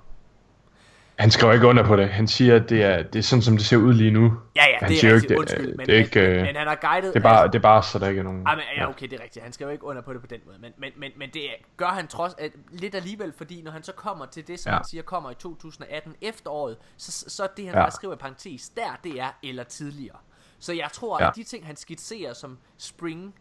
Han 1.19 1.31
skriver 1.31 1.53
ikke 1.53 1.66
under 1.66 1.85
på 1.86 1.97
det. 1.97 2.09
Han 2.09 2.28
siger, 2.28 2.57
at 2.57 2.69
det 2.70 2.82
er, 2.82 3.03
det 3.03 3.19
er 3.19 3.23
sådan, 3.23 3.43
som 3.43 3.57
det 3.57 3.66
ser 3.66 3.77
ud 3.77 3.93
lige 3.95 4.11
nu. 4.11 4.32
Ja, 4.57 4.65
ja, 4.70 4.77
Han 4.81 4.89
det 4.91 4.99
siger 4.99 5.11
er 5.11 5.15
rigtigt, 5.15 5.31
ikke, 5.31 5.35
det- 5.35 5.41
undskyld. 5.41 5.77
Men, 5.77 5.86
det 5.86 5.95
er 5.95 5.99
ikke, 5.99 6.20
men, 6.20 6.31
øh, 6.31 6.43
men 6.43 6.57
han 6.57 6.66
har 6.66 6.74
guidet... 6.74 7.15
Det 7.15 7.20
er 7.20 7.23
bare, 7.23 7.47
det 7.47 7.55
er 7.55 7.59
bare 7.61 7.82
så 7.82 7.99
der 7.99 8.09
ikke 8.09 8.19
er 8.19 8.23
nogen... 8.24 8.47
Ej, 8.47 8.55
men, 8.55 8.65
ja, 8.77 8.89
okay, 8.89 9.07
det 9.09 9.19
er 9.20 9.23
rigtigt. 9.24 9.43
Han 9.43 9.53
skriver 9.53 9.70
ikke 9.73 9.85
under 9.85 10.03
på 10.03 10.12
det 10.12 10.20
på 10.20 10.27
den 10.27 10.41
måde. 10.47 10.59
Men, 10.61 10.73
men, 10.78 10.93
men, 10.97 11.11
men 11.16 11.31
det 11.35 11.43
gør 11.77 11.86
han 11.86 12.07
trods 12.07 12.35
at, 12.39 12.53
lidt 12.73 12.95
alligevel, 12.95 13.32
fordi 13.36 13.62
når 13.62 13.70
han 13.70 13.82
så 13.82 13.93
kommer 13.93 14.27
til 14.27 14.47
det, 14.47 14.61
som 14.61 14.70
ja. 14.70 14.77
Han 14.77 14.85
siger 14.85 15.03
kommer 15.03 15.31
i 15.31 15.35
2018 15.35 16.15
efteråret, 16.20 16.77
så, 16.97 17.24
så 17.28 17.49
det 17.57 17.65
han 17.66 17.74
Ja. 17.74 17.82
ja. 17.82 17.91
skriver 17.91 18.15
i 18.15 18.19
parentes, 18.19 18.69
der 18.69 18.99
det 19.05 19.20
er 19.20 19.28
eller 19.43 19.65
tidligere. 19.65 20.16
Så 20.59 20.73
jeg 20.73 20.89
tror, 20.93 21.23
Ja. 21.23 21.28
at 21.28 21.36
de 21.36 21.43
ting, 21.45 21.66
han 21.66 21.77
skitserer 21.77 22.32
som 22.32 22.59
spring 22.78 23.35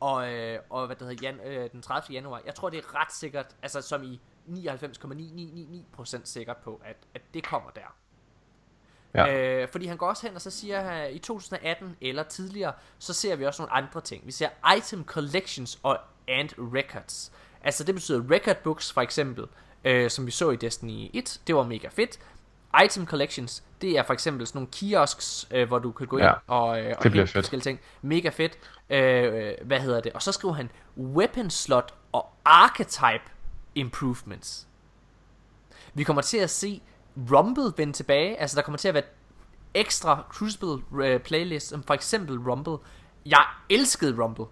og, 0.00 0.32
øh, 0.32 0.58
og 0.70 0.86
hvad 0.86 0.96
det 0.96 1.06
hedder, 1.08 1.22
jan, 1.28 1.40
øh, 1.46 1.70
den 1.72 1.82
30. 1.82 2.14
januar, 2.14 2.40
jeg 2.46 2.54
tror, 2.54 2.70
det 2.70 2.78
er 2.78 3.00
ret 3.00 3.12
sikkert, 3.14 3.46
altså 3.62 3.80
som 3.82 4.02
i 4.02 4.20
99,9999% 4.48 6.20
sikkert 6.24 6.56
på, 6.56 6.80
at, 6.84 6.96
at 7.14 7.22
det 7.34 7.44
kommer 7.44 7.70
der. 7.70 7.94
Ja. 9.14 9.62
Øh, 9.62 9.68
fordi 9.68 9.86
han 9.86 9.96
går 9.96 10.08
også 10.08 10.26
hen 10.26 10.36
og 10.36 10.40
så 10.42 10.50
siger, 10.50 10.80
at 10.80 11.12
i 11.12 11.18
2018 11.18 11.96
eller 12.00 12.22
tidligere, 12.22 12.72
så 12.98 13.12
ser 13.12 13.36
vi 13.36 13.46
også 13.46 13.62
nogle 13.62 13.72
andre 13.72 14.00
ting. 14.00 14.26
Vi 14.26 14.32
ser 14.32 14.48
item 14.76 15.04
collections 15.04 15.78
og 15.82 15.98
and 16.28 16.50
records. 16.58 17.32
Altså 17.62 17.84
det 17.84 17.94
betyder 17.94 18.30
record 18.30 18.56
books 18.56 18.92
for 18.92 19.00
eksempel, 19.00 19.44
øh, 19.84 20.10
som 20.10 20.26
vi 20.26 20.30
så 20.30 20.50
i 20.50 20.56
Destiny 20.56 21.10
1. 21.14 21.40
Det 21.46 21.54
var 21.54 21.62
mega 21.62 21.88
fedt. 21.88 22.18
Item 22.84 23.06
collections, 23.06 23.64
det 23.80 23.98
er 23.98 24.02
for 24.02 24.12
eksempel 24.12 24.46
sådan 24.46 24.58
nogle 24.58 24.70
kiosks, 24.72 25.46
øh, 25.50 25.68
hvor 25.68 25.78
du 25.78 25.92
kan 25.92 26.06
gå 26.06 26.16
ind 26.16 26.26
Ja, 26.26 26.32
og, 26.46 26.80
øh, 26.80 26.94
og 26.98 27.02
hente 27.02 27.26
forskellige 27.26 27.64
ting. 27.64 27.80
Mega 28.02 28.28
fedt. 28.28 28.58
Øh, 28.90 29.54
hvad 29.62 29.80
hedder 29.80 30.00
det? 30.00 30.12
Og 30.12 30.22
så 30.22 30.32
skriver 30.32 30.54
han 30.54 30.70
weapon 30.96 31.50
slot 31.50 31.94
og 32.12 32.32
archetype 32.44 33.33
improvements. 33.74 34.66
Vi 35.94 36.04
kommer 36.04 36.22
til 36.22 36.38
at 36.38 36.50
se 36.50 36.82
Rumble 37.32 37.72
vende 37.76 37.92
tilbage. 37.92 38.40
Altså, 38.40 38.56
der 38.56 38.62
kommer 38.62 38.78
til 38.78 38.88
at 38.88 38.94
være 38.94 39.04
ekstra 39.74 40.24
Crucible 40.28 41.14
uh, 41.14 41.20
playlist, 41.20 41.68
som 41.68 41.82
for 41.82 41.94
eksempel 41.94 42.38
Rumble. 42.38 42.76
Jeg 43.26 43.44
elskede 43.70 44.22
Rumble. 44.22 44.44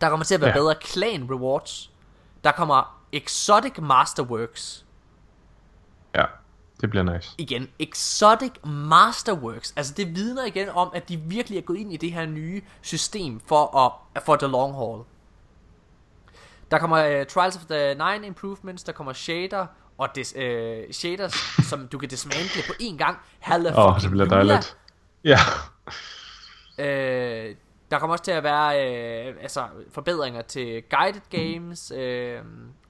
Der 0.00 0.08
kommer 0.08 0.24
til 0.24 0.34
at 0.34 0.40
være. 0.40 0.50
Ja. 0.50 0.56
bedre 0.56 0.74
clan 0.84 1.30
rewards. 1.30 1.92
Der 2.44 2.52
kommer 2.52 3.02
Exotic 3.12 3.78
Masterworks. 3.78 4.86
Ja, 6.14 6.24
det 6.80 6.90
bliver 6.90 7.02
nice. 7.02 7.34
Igen, 7.38 7.68
Exotic 7.78 8.52
Masterworks. 8.64 9.72
Altså, 9.76 9.94
det 9.94 10.16
vidner 10.16 10.44
igen 10.44 10.68
om, 10.68 10.90
at 10.94 11.08
de 11.08 11.16
virkelig 11.16 11.58
er 11.58 11.62
gået 11.62 11.78
ind 11.78 11.92
i 11.92 11.96
det 11.96 12.12
her 12.12 12.26
nye 12.26 12.62
system 12.80 13.40
for, 13.40 13.76
at, 13.76 14.22
for 14.22 14.36
the 14.36 14.46
long 14.46 14.74
haul. 14.74 15.04
Der 16.72 16.78
kommer 16.78 17.20
uh, 17.20 17.26
Trials 17.26 17.56
of 17.56 17.62
the 17.70 17.94
Nine 17.94 18.26
improvements, 18.26 18.82
der 18.82 18.92
kommer 18.92 19.12
shader 19.12 19.66
og 19.98 20.08
des, 20.14 20.34
uh, 20.36 20.92
shaders, 20.92 21.34
som 21.68 21.88
du 21.88 21.98
kan 21.98 22.08
dismantle 22.08 22.62
på 22.66 22.72
én 22.82 22.96
gang. 22.96 23.18
Halleluja. 23.40 23.86
Åh, 23.86 23.94
oh, 23.94 24.00
det 24.00 24.10
bliver 24.10 24.26
dejligt. 24.26 24.76
Ja, 25.24 25.38
Øh, 26.78 27.54
der 27.90 27.98
kommer 27.98 28.14
også 28.14 28.24
til 28.24 28.30
at 28.30 28.42
være 28.42 28.86
øh, 29.28 29.34
altså, 29.42 29.66
forbedringer 29.90 30.42
til 30.42 30.82
guided 30.90 31.20
games, 31.30 31.92
øh, 31.96 32.40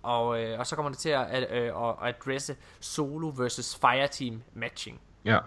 og, 0.02 0.42
øh, 0.42 0.58
og 0.58 0.66
så 0.66 0.76
kommer 0.76 0.90
det 0.90 0.98
til 0.98 1.08
at, 1.08 1.26
at, 1.26 1.62
øh, 1.62 1.88
at 1.88 1.94
adresse 2.02 2.56
solo 2.80 3.32
versus 3.36 3.76
fireteam 3.80 4.42
matching. 4.54 5.00
ja. 5.24 5.38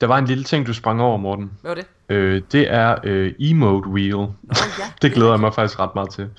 Der 0.00 0.06
var 0.06 0.18
en 0.18 0.24
lille 0.24 0.44
ting, 0.44 0.66
du 0.66 0.74
sprang 0.74 1.02
over, 1.02 1.16
Morten. 1.16 1.50
Hvad 1.60 1.70
var 1.70 1.74
det? 1.74 1.86
Øh, 2.08 2.42
det 2.52 2.72
er 2.72 2.96
øh, 3.04 3.32
emote 3.38 3.88
wheel. 3.88 4.12
Nå, 4.12 4.34
ja, 4.78 4.84
det 5.02 5.12
glæder 5.12 5.30
jeg 5.30 5.40
mig 5.40 5.54
faktisk 5.54 5.78
ret 5.78 5.94
meget 5.94 6.10
til. 6.10 6.30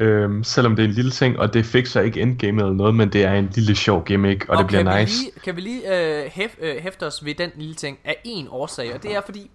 Øhm, 0.00 0.44
selvom 0.44 0.76
det 0.76 0.84
er 0.84 0.88
en 0.88 0.94
lille 0.94 1.10
ting, 1.10 1.38
og 1.38 1.54
det 1.54 1.66
fikser 1.66 2.00
ikke 2.00 2.20
endgame 2.20 2.62
eller 2.62 2.74
noget, 2.74 2.94
men 2.94 3.12
det 3.12 3.24
er 3.24 3.32
en 3.32 3.50
lille 3.54 3.76
sjov 3.76 4.04
gimmick, 4.04 4.44
og, 4.48 4.50
og 4.50 4.58
det 4.58 4.66
bliver 4.66 4.82
kan 4.82 5.00
nice. 5.00 5.18
Vi 5.18 5.24
lige, 5.24 5.40
kan 5.44 5.56
vi 5.56 5.60
lige 5.60 6.24
øh, 6.24 6.30
hæf, 6.30 6.54
øh, 6.58 6.82
hæfte 6.82 7.06
os 7.06 7.24
ved 7.24 7.34
den 7.34 7.50
lille 7.56 7.74
ting 7.74 7.98
af 8.04 8.16
en 8.24 8.48
årsag, 8.50 8.94
og 8.94 9.02
det 9.02 9.16
er 9.16 9.20
fordi, 9.24 9.50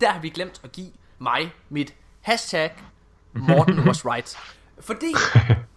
der 0.00 0.10
har 0.10 0.20
vi 0.20 0.28
glemt 0.28 0.60
at 0.64 0.72
give 0.72 0.90
mig 1.18 1.52
mit 1.68 1.94
hashtag 2.20 2.70
Morten 3.32 3.78
was 3.88 4.04
right. 4.04 4.38
Fordi 4.80 5.14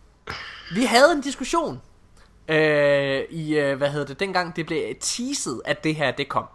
vi 0.76 0.84
havde 0.84 1.12
en 1.16 1.22
diskussion 1.22 1.82
øh, 2.48 3.22
i, 3.30 3.58
øh, 3.58 3.78
hvad 3.78 3.90
hedder 3.90 4.06
det, 4.06 4.20
dengang 4.20 4.56
det 4.56 4.66
blev 4.66 4.96
teaset, 5.00 5.62
at 5.66 5.84
det 5.84 5.96
her 5.96 6.12
det 6.12 6.30
kom. 6.30 6.46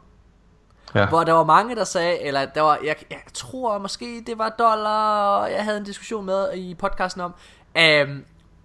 Ja. 0.94 1.08
Hvor 1.08 1.24
der 1.24 1.32
var 1.32 1.44
mange, 1.44 1.76
der 1.76 1.84
sagde, 1.84 2.20
eller 2.20 2.46
der 2.46 2.60
var, 2.60 2.78
jeg, 2.84 2.96
jeg 3.10 3.20
tror 3.34 3.78
måske 3.78 4.22
det 4.26 4.38
var 4.38 4.48
dollar, 4.48 5.36
og 5.36 5.52
jeg 5.52 5.64
havde 5.64 5.78
en 5.78 5.84
diskussion 5.84 6.24
med 6.26 6.54
i 6.54 6.74
podcasten 6.74 7.20
om, 7.20 7.34
øhm, 7.78 8.24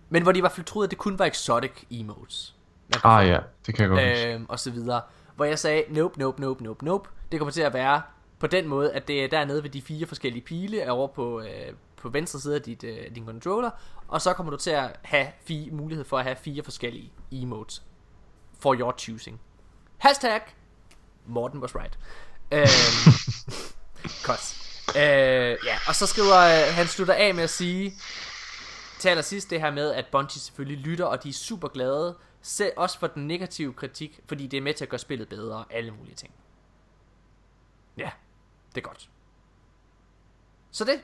men 0.10 0.24
hvor 0.24 0.32
de 0.32 0.38
i 0.38 0.41
hvert 0.41 0.52
fald 0.52 0.66
troede, 0.66 0.86
at 0.86 0.91
det 0.91 0.98
kun 0.98 1.20
var 1.20 1.26
exotic 1.26 1.72
emotes. 1.91 2.56
Ah 3.04 3.28
ja, 3.28 3.40
det 3.66 3.76
kan 3.76 3.82
jeg 3.84 3.90
godt 3.90 4.10
huske. 4.10 4.34
øhm, 4.34 4.46
og 4.50 4.60
så 4.60 4.72
videre. 4.72 5.02
Hvor 5.36 5.46
jeg 5.46 5.60
sagde, 5.60 5.84
nope, 5.90 6.20
nope, 6.20 6.41
nope, 6.41 6.64
nope, 6.64 6.86
nope. 6.86 7.10
Det 7.32 7.40
kommer 7.40 7.52
til 7.52 7.62
at 7.62 7.74
være 7.74 8.02
på 8.40 8.48
den 8.48 8.68
måde, 8.68 8.94
at 8.94 9.08
det 9.08 9.24
er 9.24 9.28
dernede 9.28 9.64
ved 9.64 9.70
de 9.70 9.82
fire 9.82 10.08
forskellige 10.08 10.44
pile, 10.44 10.82
er 10.82 10.91
over 10.91 11.08
på, 11.08 11.41
øh, 11.41 11.74
på 12.02 12.10
venstre 12.10 12.40
side 12.40 12.56
af 12.56 12.62
dit, 12.62 12.84
øh, 12.84 13.16
din 13.16 13.26
controller, 13.26 13.70
og 14.08 14.22
så 14.22 14.34
kommer 14.34 14.52
du 14.52 14.58
til 14.58 14.72
at 14.72 15.00
have 15.02 15.28
fire, 15.46 15.72
mulighed 15.72 16.06
for 16.06 16.18
at 16.18 16.24
have 16.24 16.36
fire 16.36 16.64
forskellige 16.64 17.12
emotes. 17.32 17.84
For 18.60 18.76
your 18.76 18.96
choosing. 18.98 19.40
Hashtag 19.98 20.41
Morten 21.26 21.60
was 21.60 21.76
right. 21.76 21.98
Øhm, 22.52 23.14
godt. 24.28 24.56
Øh, 24.96 25.58
ja, 25.66 25.78
og 25.88 25.96
så 25.96 26.06
skriver 26.06 26.38
øh, 26.38 26.76
han 26.76 26.88
slutter 26.88 27.14
af 27.14 27.36
med 27.36 27.44
at 27.44 27.50
sige 27.50 27.94
til 29.00 29.10
allersidst 29.10 29.50
det 29.50 29.62
her 29.62 29.72
med, 29.72 29.91
at 29.91 30.06
Bungie 30.12 30.41
selvfølgelig 30.41 30.86
lytter, 30.86 31.06
og 31.06 31.24
de 31.24 31.30
er 31.30 31.34
super 31.34 31.68
glade, 31.68 32.18
selv 32.41 32.74
også 32.78 33.00
for 33.00 33.08
den 33.08 33.28
negative 33.28 33.74
kritik, 33.74 34.20
fordi 34.26 34.48
det 34.48 34.58
er 34.58 34.62
med 34.62 34.74
til 34.74 34.86
at 34.86 34.90
gøre 34.90 35.00
spillet 35.00 35.30
bedre 35.30 35.58
og 35.58 35.74
alle 35.74 35.91
mulige 35.91 36.16
ting. 36.16 36.34
Ja, 37.98 38.10
det 38.76 38.78
er 38.78 38.88
godt. 38.88 39.10
Så 40.72 40.86
det, 40.86 41.02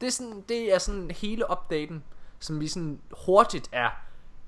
det 0.00 0.06
er 0.06 0.10
sådan, 0.10 0.44
det 0.48 0.74
er 0.74 0.78
sådan 0.78 1.10
hele 1.10 1.50
updaten, 1.50 2.04
som 2.38 2.60
vi 2.60 2.68
sådan 2.68 3.00
hurtigt 3.26 3.68
er, 3.72 3.90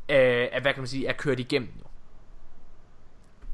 øh, 0.09 0.49
er 0.53 0.61
hvad 0.61 0.75
kan 0.75 0.81
man 0.81 0.89
sige, 0.89 1.07
er 1.07 1.13
kørt 1.13 1.41
igennem 1.41 1.73
nu. 1.77 1.86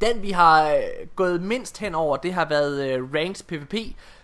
Den 0.02 0.22
vi 0.22 0.30
har 0.30 0.68
øh, 0.68 0.82
gået 1.16 1.42
mindst 1.42 1.78
hen 1.78 1.94
over, 1.94 2.16
det 2.16 2.34
har 2.34 2.44
været 2.44 2.90
øh, 2.90 3.14
Ranks 3.14 3.42
PvP, 3.42 3.74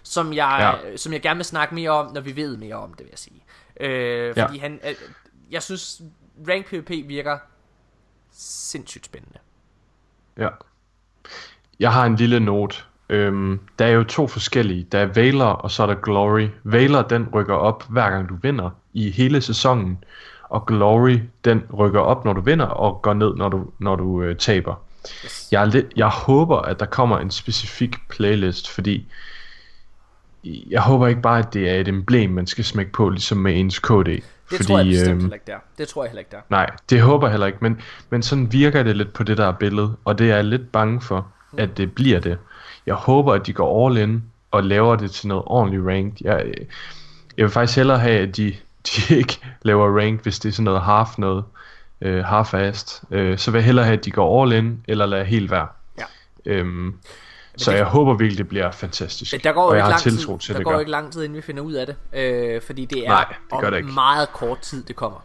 som 0.02 0.32
jeg, 0.32 0.78
ja. 0.84 0.96
som 0.96 1.12
jeg 1.12 1.22
gerne 1.22 1.38
vil 1.38 1.44
snakke 1.44 1.74
mere 1.74 1.90
om, 1.90 2.12
når 2.14 2.20
vi 2.20 2.36
ved 2.36 2.56
mere 2.56 2.74
om 2.74 2.94
det, 2.94 3.00
vil 3.00 3.10
jeg 3.10 3.18
sige. 3.18 3.44
Øh, 3.80 4.34
fordi 4.34 4.56
ja. 4.56 4.60
han, 4.60 4.80
øh, 4.84 4.94
jeg 5.50 5.62
synes, 5.62 6.02
Rank 6.48 6.66
PvP 6.66 6.90
virker 6.90 7.38
sindssygt 8.32 9.04
spændende. 9.04 9.38
Ja. 10.38 10.48
Jeg 11.80 11.92
har 11.92 12.06
en 12.06 12.16
lille 12.16 12.40
note. 12.40 12.76
Øhm, 13.08 13.60
der 13.78 13.86
er 13.86 13.90
jo 13.90 14.04
to 14.04 14.26
forskellige. 14.26 14.86
Der 14.92 14.98
er 14.98 15.06
Valor, 15.06 15.44
og 15.44 15.70
så 15.70 15.82
er 15.82 15.86
der 15.86 15.94
Glory. 15.94 16.48
Valor, 16.64 17.02
den 17.02 17.28
rykker 17.34 17.54
op, 17.54 17.84
hver 17.88 18.10
gang 18.10 18.28
du 18.28 18.36
vinder 18.42 18.70
i 18.92 19.10
hele 19.10 19.40
sæsonen. 19.40 20.04
Og 20.42 20.66
Glory, 20.66 21.20
den 21.44 21.62
rykker 21.78 22.00
op, 22.00 22.24
når 22.24 22.32
du 22.32 22.40
vinder, 22.40 22.66
og 22.66 23.02
går 23.02 23.14
ned, 23.14 23.34
når 23.34 23.48
du, 23.48 23.70
når 23.78 23.96
du 23.96 24.22
øh, 24.22 24.36
taber. 24.36 24.74
Yes. 25.24 25.48
Jeg, 25.52 25.62
er 25.62 25.66
lidt, 25.66 25.86
jeg 25.96 26.08
håber, 26.08 26.56
at 26.56 26.80
der 26.80 26.86
kommer 26.86 27.18
en 27.18 27.30
specifik 27.30 28.08
playlist, 28.08 28.70
fordi 28.70 29.06
jeg 30.44 30.80
håber 30.80 31.06
ikke 31.06 31.20
bare, 31.20 31.38
at 31.38 31.54
det 31.54 31.70
er 31.70 31.74
et 31.74 31.88
emblem, 31.88 32.30
man 32.30 32.46
skal 32.46 32.64
smække 32.64 32.92
på, 32.92 33.08
ligesom 33.08 33.38
med 33.38 33.60
ens 33.60 33.78
KD. 33.78 34.04
Det 34.04 34.22
fordi, 34.46 34.64
tror 34.64 34.78
jeg 34.78 34.86
bestemt 34.86 35.10
øhm, 35.10 35.20
heller 35.20 35.34
ikke 35.34 35.46
der. 35.46 35.58
Det 35.78 35.88
tror 35.88 36.04
jeg 36.04 36.10
heller 36.10 36.18
ikke 36.18 36.30
der. 36.30 36.40
Nej, 36.48 36.70
det 36.90 37.00
håber 37.00 37.26
jeg 37.26 37.32
heller 37.32 37.46
ikke, 37.46 37.58
men, 37.60 37.80
men 38.10 38.22
sådan 38.22 38.52
virker 38.52 38.82
det 38.82 38.96
lidt 38.96 39.12
på 39.12 39.22
det 39.22 39.38
der 39.38 39.52
billede, 39.52 39.96
og 40.04 40.18
det 40.18 40.30
er 40.30 40.34
jeg 40.34 40.44
lidt 40.44 40.72
bange 40.72 41.00
for, 41.00 41.28
mm. 41.52 41.58
at 41.58 41.76
det 41.76 41.92
bliver 41.92 42.20
det. 42.20 42.38
Jeg 42.86 42.94
håber, 42.94 43.34
at 43.34 43.46
de 43.46 43.52
går 43.52 43.86
all 43.86 43.98
in 43.98 44.24
og 44.50 44.64
laver 44.64 44.96
det 44.96 45.10
til 45.10 45.28
noget 45.28 45.44
ordentligt 45.46 45.86
ranked. 45.86 46.16
Jeg, 46.20 46.54
jeg 47.36 47.44
vil 47.44 47.50
faktisk 47.50 47.76
hellere 47.76 47.98
have, 47.98 48.20
at 48.20 48.36
de, 48.36 48.54
de 48.86 49.16
ikke 49.16 49.38
laver 49.62 50.00
ranked, 50.00 50.22
hvis 50.22 50.38
det 50.38 50.48
er 50.48 50.52
sådan 50.52 50.64
noget 50.64 50.80
half 50.80 51.18
noget, 51.18 51.44
uh, 52.06 52.24
half-fast. 52.24 53.02
Uh, 53.10 53.36
så 53.36 53.50
vil 53.50 53.58
jeg 53.58 53.64
hellere 53.64 53.84
have, 53.84 53.98
at 53.98 54.04
de 54.04 54.10
går 54.10 54.42
all 54.42 54.52
in, 54.52 54.84
eller 54.88 55.06
lader 55.06 55.24
helt 55.24 55.50
være. 55.50 55.66
Ja. 55.98 56.04
Øhm, 56.46 56.94
så 57.58 57.72
jeg 57.72 57.84
håber 57.84 58.14
virkelig, 58.14 58.38
det 58.38 58.48
bliver 58.48 58.70
fantastisk. 58.70 59.44
Der 59.44 59.52
går 59.52 59.62
og 59.62 59.76
jeg 59.76 59.84
har 59.84 59.98
tiltro 59.98 60.38
tid, 60.38 60.40
til 60.40 60.54
der 60.54 60.58
det. 60.58 60.64
Der 60.66 60.70
går 60.70 60.72
gør. 60.72 60.78
ikke 60.78 60.90
lang 60.90 61.12
tid, 61.12 61.22
inden 61.22 61.36
vi 61.36 61.42
finder 61.42 61.62
ud 61.62 61.72
af 61.72 61.86
det. 61.86 61.96
Øh, 62.12 62.62
fordi 62.62 62.84
det 62.84 63.04
er 63.04 63.08
Nej, 63.08 63.34
det 63.50 63.60
gør 63.60 63.70
det 63.70 63.76
ikke. 63.76 63.88
meget 63.88 64.32
kort 64.32 64.58
tid, 64.58 64.82
det 64.84 64.96
kommer. 64.96 65.18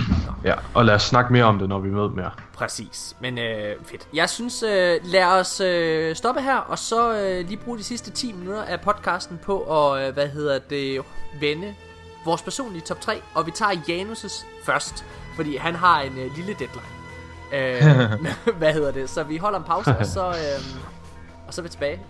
ja, 0.44 0.54
og 0.74 0.84
lad 0.84 0.94
os 0.94 1.02
snakke 1.02 1.32
mere 1.32 1.44
om 1.44 1.58
det, 1.58 1.68
når 1.68 1.78
vi 1.78 1.88
møder 1.90 2.08
mere. 2.08 2.30
Præcis. 2.54 3.16
Men 3.20 3.38
øh, 3.38 3.76
fedt. 3.84 4.08
Jeg 4.14 4.30
synes, 4.30 4.62
øh, 4.62 5.00
lad 5.04 5.24
os 5.24 5.60
øh, 5.60 6.16
stoppe 6.16 6.40
her, 6.40 6.56
og 6.56 6.78
så 6.78 7.12
øh, 7.12 7.48
lige 7.48 7.56
bruge 7.56 7.78
de 7.78 7.84
sidste 7.84 8.10
10 8.10 8.32
minutter 8.32 8.62
af 8.62 8.80
podcasten 8.80 9.38
på 9.44 9.60
at, 9.62 10.06
øh, 10.08 10.14
hvad 10.14 10.28
hedder 10.28 10.58
det, 10.58 11.00
vende 11.40 11.74
vores 12.24 12.42
personlige 12.42 12.82
top 12.82 13.00
3. 13.00 13.20
Og 13.34 13.46
vi 13.46 13.50
tager 13.50 13.72
Janus' 13.72 14.46
først, 14.64 15.04
fordi 15.38 15.56
han 15.56 15.74
har 15.74 16.00
en 16.00 16.18
øh, 16.18 16.36
lille 16.36 16.56
deadline. 16.58 16.98
Øh, 17.52 18.20
hvad 18.58 18.72
hedder 18.72 18.92
det? 18.92 19.10
Så 19.10 19.22
vi 19.22 19.36
holder 19.36 19.58
en 19.58 19.64
pause, 19.64 19.96
og 19.98 20.06
så... 20.06 20.28
Øh, 20.44 20.82
og 21.46 21.54
så 21.54 21.60
er 21.60 21.62
vi 21.62 21.68
tilbage. 21.68 22.00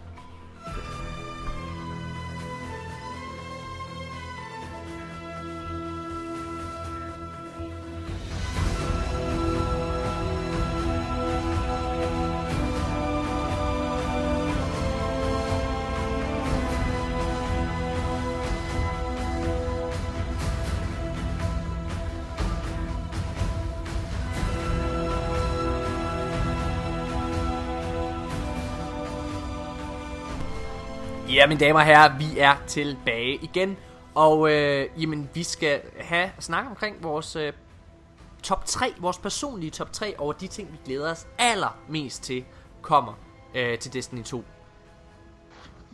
Ja, 31.38 31.46
mine 31.46 31.60
damer 31.60 31.80
og 31.80 31.86
herrer, 31.86 32.18
vi 32.18 32.38
er 32.38 32.56
tilbage 32.66 33.34
igen. 33.34 33.76
Og 34.14 34.52
øh, 34.52 35.02
jamen, 35.02 35.30
vi 35.34 35.42
skal 35.42 35.82
have 36.00 36.30
snakke 36.38 36.70
omkring 36.70 37.02
vores 37.02 37.36
øh, 37.36 37.52
top 38.42 38.64
3, 38.64 38.94
vores 38.98 39.18
personlige 39.18 39.70
top 39.70 39.92
3 39.92 40.14
over 40.18 40.32
de 40.32 40.46
ting, 40.46 40.72
vi 40.72 40.78
glæder 40.84 41.10
os 41.10 41.26
allermest 41.38 42.22
til, 42.22 42.44
kommer 42.82 43.18
øh, 43.54 43.78
til 43.78 43.92
Destiny 43.92 44.22
2. 44.22 44.44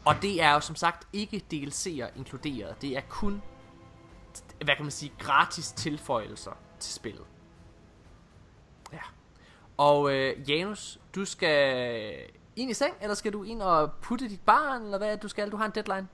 Og 0.04 0.14
det 0.22 0.42
er 0.42 0.52
jo 0.52 0.60
som 0.60 0.76
sagt 0.76 1.08
ikke 1.12 1.42
DLC'er 1.54 2.18
inkluderet. 2.18 2.82
Det 2.82 2.96
er 2.96 3.02
kun, 3.08 3.42
hvad 4.64 4.76
kan 4.76 4.84
man 4.84 4.92
sige, 4.92 5.12
gratis 5.18 5.72
tilføjelser 5.72 6.58
til 6.80 6.94
spillet. 6.94 7.24
Ja. 8.92 9.02
Og 9.76 10.12
øh, 10.12 10.50
Janus, 10.50 10.98
du 11.14 11.24
skal 11.24 12.14
ind 12.56 12.70
i 12.70 12.74
seng, 12.74 12.94
eller 13.00 13.14
skal 13.14 13.32
du 13.32 13.42
ind 13.42 13.62
og 13.62 13.92
putte 14.02 14.28
dit 14.28 14.40
barn, 14.40 14.82
eller 14.82 14.98
hvad 14.98 15.16
du 15.16 15.28
skal? 15.28 15.50
Du 15.50 15.56
har 15.56 15.66
en 15.66 15.72
deadline. 15.74 16.08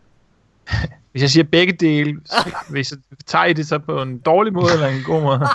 Hvis 1.12 1.22
jeg 1.22 1.30
siger 1.30 1.44
begge 1.44 1.72
dele, 1.72 2.20
hvis 2.70 2.90
jeg 2.90 2.98
tager 3.26 3.44
I 3.44 3.52
det 3.52 3.66
så 3.66 3.78
på 3.78 4.02
en 4.02 4.18
dårlig 4.18 4.52
måde 4.52 4.72
eller 4.72 4.86
en 4.86 5.02
god 5.02 5.22
måde? 5.22 5.38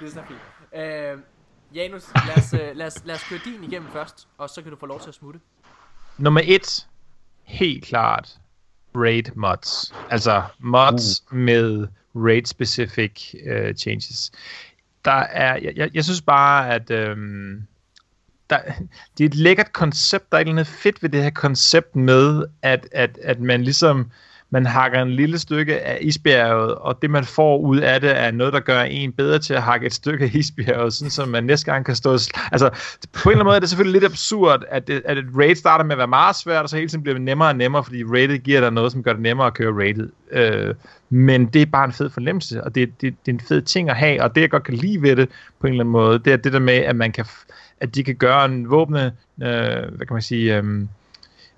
det 0.00 0.06
er 0.06 0.10
så 0.10 0.22
fint. 0.28 0.40
Øh, 0.82 1.18
Janus, 1.74 2.02
lad 2.26 2.36
os, 2.36 2.54
øh, 2.54 2.76
lad, 2.76 2.86
os, 2.86 3.02
lad 3.04 3.14
os 3.14 3.22
køre 3.22 3.40
din 3.44 3.64
igennem 3.64 3.88
først, 3.92 4.28
og 4.38 4.50
så 4.50 4.62
kan 4.62 4.70
du 4.70 4.76
få 4.80 4.86
lov 4.86 5.00
til 5.00 5.08
at 5.08 5.14
smutte. 5.14 5.40
Nummer 6.18 6.40
et, 6.44 6.86
helt 7.42 7.84
klart, 7.84 8.38
raid 8.94 9.34
mods. 9.34 9.94
Altså 10.10 10.42
mods 10.58 11.22
uh. 11.32 11.36
med 11.38 11.88
raid 12.14 12.44
specific 12.44 13.34
uh, 13.34 13.74
changes. 13.76 14.32
Der 15.04 15.12
er, 15.12 15.56
jeg, 15.62 15.72
jeg, 15.76 15.90
jeg 15.94 16.04
synes 16.04 16.22
bare, 16.22 16.74
at 16.74 16.90
øhm, 16.90 17.66
der, 18.52 18.72
det 19.18 19.24
er 19.24 19.28
et 19.28 19.34
lækkert 19.34 19.72
koncept. 19.72 20.32
Der 20.32 20.36
er 20.36 20.40
et 20.40 20.44
eller 20.44 20.52
andet 20.52 20.66
fedt 20.66 21.02
ved 21.02 21.10
det 21.10 21.22
her 21.22 21.30
koncept 21.30 21.96
med, 21.96 22.44
at, 22.62 22.88
at, 22.92 23.18
at 23.22 23.40
man 23.40 23.62
ligesom 23.62 24.10
man 24.52 24.66
hakker 24.66 25.02
en 25.02 25.10
lille 25.10 25.38
stykke 25.38 25.80
af 25.80 25.98
isbjerget, 26.00 26.74
og 26.74 27.02
det 27.02 27.10
man 27.10 27.24
får 27.24 27.58
ud 27.58 27.78
af 27.78 28.00
det 28.00 28.18
er 28.18 28.30
noget, 28.30 28.52
der 28.52 28.60
gør 28.60 28.80
en 28.80 29.12
bedre 29.12 29.38
til 29.38 29.54
at 29.54 29.62
hakke 29.62 29.86
et 29.86 29.94
stykke 29.94 30.24
af 30.24 30.30
isbjerget, 30.34 30.92
sådan 30.92 31.10
så 31.10 31.26
man 31.26 31.44
næste 31.44 31.72
gang 31.72 31.84
kan 31.84 31.96
stå... 31.96 32.12
Altså, 32.52 32.70
på 33.12 33.28
en 33.28 33.30
eller 33.30 33.30
anden 33.30 33.44
måde 33.44 33.56
er 33.56 33.60
det 33.60 33.68
selvfølgelig 33.68 34.00
lidt 34.00 34.12
absurd, 34.12 34.64
at, 34.70 34.86
det, 34.86 35.02
at 35.04 35.18
et 35.18 35.24
raid 35.38 35.54
starter 35.54 35.84
med 35.84 35.92
at 35.92 35.98
være 35.98 36.06
meget 36.06 36.36
svært, 36.36 36.62
og 36.62 36.68
så 36.68 36.76
hele 36.76 36.88
tiden 36.88 37.02
bliver 37.02 37.14
det 37.14 37.22
nemmere 37.22 37.48
og 37.48 37.56
nemmere, 37.56 37.84
fordi 37.84 38.04
raidet 38.04 38.42
giver 38.42 38.60
dig 38.60 38.70
noget, 38.70 38.92
som 38.92 39.02
gør 39.02 39.12
det 39.12 39.22
nemmere 39.22 39.46
at 39.46 39.54
køre 39.54 39.72
raidet. 39.72 40.10
Øh, 40.32 40.74
men 41.10 41.46
det 41.46 41.62
er 41.62 41.66
bare 41.66 41.84
en 41.84 41.92
fed 41.92 42.10
fornemmelse, 42.10 42.64
og 42.64 42.74
det, 42.74 43.00
det, 43.00 43.14
det 43.26 43.32
er 43.32 43.36
en 43.36 43.40
fed 43.40 43.62
ting 43.62 43.90
at 43.90 43.96
have, 43.96 44.22
og 44.22 44.34
det 44.34 44.40
jeg 44.40 44.50
godt 44.50 44.64
kan 44.64 44.74
lide 44.74 45.02
ved 45.02 45.16
det, 45.16 45.28
på 45.60 45.66
en 45.66 45.72
eller 45.72 45.84
anden 45.84 45.92
måde, 45.92 46.18
det 46.18 46.32
er 46.32 46.36
det 46.36 46.52
der 46.52 46.58
med, 46.58 46.74
at 46.74 46.96
man 46.96 47.12
kan 47.12 47.24
at 47.82 47.94
de 47.94 48.04
kan 48.04 48.14
gøre 48.14 48.44
en 48.44 48.70
våbne, 48.70 49.04
øh, 49.42 49.94
hvad 49.96 50.06
kan 50.06 50.14
man 50.14 50.22
sige, 50.22 50.56
øh, 50.56 50.64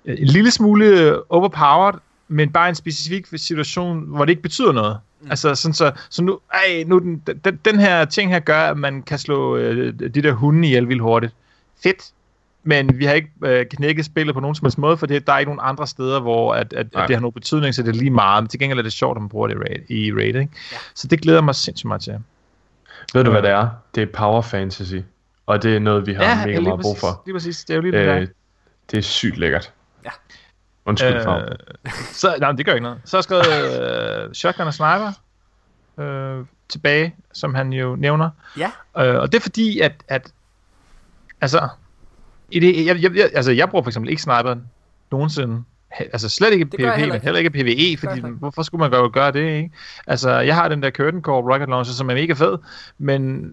en 0.05 0.27
lille 0.27 0.51
smule 0.51 1.31
overpowered, 1.31 1.95
men 2.27 2.51
bare 2.51 2.69
en 2.69 2.75
specifik 2.75 3.27
situation, 3.35 4.03
hvor 4.07 4.25
det 4.25 4.29
ikke 4.29 4.41
betyder 4.41 4.71
noget. 4.71 4.97
Mm. 5.21 5.29
Altså 5.29 5.55
sådan 5.55 5.73
så, 5.73 5.91
så 6.09 6.23
nu, 6.23 6.39
ej, 6.53 6.83
nu 6.87 6.99
den, 6.99 7.23
den, 7.45 7.59
den 7.65 7.79
her 7.79 8.05
ting 8.05 8.31
her 8.31 8.39
gør, 8.39 8.59
at 8.59 8.77
man 8.77 9.01
kan 9.01 9.19
slå 9.19 9.57
øh, 9.57 9.93
de 9.99 10.21
der 10.21 10.31
hunde 10.31 10.67
ihjel 10.67 10.87
vildt 10.87 11.01
hurtigt. 11.01 11.33
Fedt. 11.83 12.11
Men 12.63 12.99
vi 12.99 13.05
har 13.05 13.13
ikke 13.13 13.29
øh, 13.45 13.65
knækket 13.65 14.05
spillet 14.05 14.33
på 14.33 14.39
nogen 14.39 14.55
som 14.55 14.65
helst 14.65 14.77
måde, 14.77 14.97
for 14.97 15.05
det, 15.05 15.27
der 15.27 15.33
er 15.33 15.37
ikke 15.39 15.49
nogen 15.49 15.69
andre 15.69 15.87
steder, 15.87 16.19
hvor 16.19 16.53
at, 16.53 16.73
at, 16.73 16.87
at 16.93 17.07
det 17.07 17.15
har 17.15 17.21
nogen 17.21 17.33
betydning, 17.33 17.75
så 17.75 17.83
det 17.83 17.89
er 17.89 17.93
lige 17.93 18.09
meget. 18.09 18.43
Men 18.43 18.49
til 18.49 18.59
gengæld 18.59 18.79
er 18.79 18.83
det 18.83 18.93
sjovt, 18.93 19.17
at 19.17 19.21
man 19.21 19.29
bruger 19.29 19.47
det 19.47 19.55
i 19.55 19.59
raid. 19.59 19.89
I 19.89 20.13
raid 20.13 20.27
ikke? 20.27 20.49
Ja. 20.71 20.77
Så 20.95 21.07
det 21.07 21.21
glæder 21.21 21.41
mig 21.41 21.55
sindssygt 21.55 21.87
meget 21.87 22.01
til. 22.01 22.13
Ved 23.13 23.23
du, 23.23 23.31
hvad 23.31 23.41
det 23.41 23.49
er? 23.49 23.69
Det 23.95 24.03
er 24.03 24.07
power 24.13 24.41
fantasy. 24.41 24.95
Og 25.45 25.63
det 25.63 25.75
er 25.75 25.79
noget, 25.79 26.07
vi 26.07 26.13
har 26.13 26.23
ja, 26.23 26.45
mega 26.45 26.59
meget 26.59 26.79
brug 26.81 26.97
for. 26.97 27.21
Lige 27.25 27.35
præcis. 27.35 27.65
Det 27.65 27.69
er 27.69 27.75
jo 27.75 27.81
lige 27.81 27.91
det 27.91 28.21
øh, 28.21 28.27
Det 28.91 28.97
er 28.97 29.01
sygt 29.01 29.37
lækkert. 29.37 29.73
Ja. 30.05 30.09
Undskyld 30.85 31.23
for. 31.23 31.35
Øh, 31.35 31.91
så, 32.21 32.35
nej, 32.39 32.51
det 32.51 32.65
gør 32.65 32.73
ikke 32.73 32.83
noget. 32.83 33.01
Så 33.05 33.17
har 33.17 33.21
skrevet 33.21 34.27
uh, 34.27 34.33
Shotgun 34.33 34.67
og 34.67 34.73
Sniper 34.73 35.11
uh, 35.97 36.45
tilbage, 36.69 37.15
som 37.33 37.55
han 37.55 37.73
jo 37.73 37.95
nævner. 37.95 38.29
Ja. 38.57 38.67
Uh, 38.93 39.21
og 39.21 39.31
det 39.31 39.37
er 39.37 39.41
fordi, 39.41 39.79
at, 39.79 40.03
at 40.07 40.31
altså, 41.41 41.67
i 42.51 42.59
det, 42.59 42.85
jeg, 42.85 43.01
jeg, 43.01 43.15
jeg, 43.15 43.29
altså, 43.33 43.51
jeg 43.51 43.69
bruger 43.69 43.83
for 43.83 43.89
eksempel 43.89 44.09
ikke 44.09 44.21
sniperen 44.21 44.63
nogensinde. 45.11 45.63
Altså 45.99 46.29
slet 46.29 46.53
ikke 46.53 46.65
PvP, 46.65 46.79
heller 46.79 47.13
men 47.13 47.21
heller 47.21 47.37
ikke 47.37 47.49
PvE, 47.49 47.97
fordi 47.97 48.21
hvorfor 48.39 48.63
skulle 48.63 48.79
man 48.79 48.91
gøre, 48.91 49.09
gøre 49.09 49.31
det, 49.31 49.49
ikke? 49.49 49.71
Altså, 50.07 50.39
jeg 50.39 50.55
har 50.55 50.69
den 50.69 50.83
der 50.83 50.91
Curtain 50.91 51.21
Core 51.21 51.53
Rocket 51.53 51.69
Launcher, 51.69 51.93
som 51.93 52.09
er 52.09 52.13
mega 52.13 52.33
fed, 52.33 52.57
men 52.97 53.51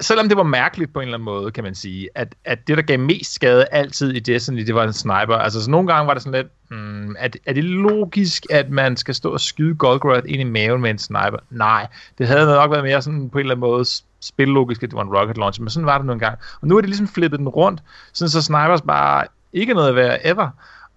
selvom 0.00 0.28
det 0.28 0.36
var 0.36 0.42
mærkeligt 0.42 0.92
på 0.92 1.00
en 1.00 1.02
eller 1.02 1.14
anden 1.14 1.24
måde, 1.24 1.50
kan 1.50 1.64
man 1.64 1.74
sige, 1.74 2.08
at, 2.14 2.34
at 2.44 2.68
det, 2.68 2.76
der 2.76 2.82
gav 2.82 2.98
mest 2.98 3.34
skade 3.34 3.64
altid 3.72 4.12
i 4.12 4.20
Destiny, 4.20 4.66
det 4.66 4.74
var 4.74 4.84
en 4.84 4.92
sniper. 4.92 5.36
Altså, 5.36 5.64
så 5.64 5.70
nogle 5.70 5.88
gange 5.88 6.06
var 6.06 6.14
det 6.14 6.22
sådan 6.22 6.40
lidt, 6.42 6.52
hmm, 6.68 7.16
er, 7.18 7.28
det, 7.28 7.40
er 7.46 7.52
det 7.52 7.64
logisk, 7.64 8.46
at 8.50 8.70
man 8.70 8.96
skal 8.96 9.14
stå 9.14 9.32
og 9.32 9.40
skyde 9.40 9.74
Golgoroth 9.74 10.24
ind 10.26 10.40
i 10.40 10.44
maven 10.44 10.80
med 10.80 10.90
en 10.90 10.98
sniper? 10.98 11.38
Nej, 11.50 11.86
det 12.18 12.28
havde 12.28 12.46
nok 12.46 12.70
været 12.70 12.84
mere 12.84 13.02
sådan 13.02 13.30
på 13.30 13.38
en 13.38 13.40
eller 13.40 13.54
anden 13.54 13.70
måde 13.70 13.84
spillogisk, 14.20 14.82
at 14.82 14.90
det 14.90 14.96
var 14.96 15.02
en 15.02 15.16
rocket 15.16 15.36
launcher, 15.36 15.62
men 15.62 15.70
sådan 15.70 15.86
var 15.86 15.98
det 15.98 16.06
nogle 16.06 16.20
gange. 16.20 16.38
Og 16.60 16.68
nu 16.68 16.76
er 16.76 16.80
det 16.80 16.88
ligesom 16.88 17.08
flippet 17.08 17.40
den 17.40 17.48
rundt, 17.48 17.82
sådan 18.12 18.30
så 18.30 18.42
snipers 18.42 18.82
bare 18.82 19.26
ikke 19.52 19.74
noget 19.74 19.94
værd 19.94 20.20
ever. 20.24 20.48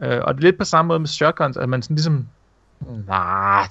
Øh, 0.04 0.20
og 0.24 0.36
det 0.36 0.42
er 0.42 0.48
lidt 0.48 0.58
på 0.58 0.66
samme 0.66 0.88
måde 0.88 1.00
med 1.00 1.08
shotguns, 1.08 1.58
at 1.58 1.70
man 1.70 1.82
sådan 1.82 1.96
ligesom 1.96 2.28
Nej, 3.08 3.68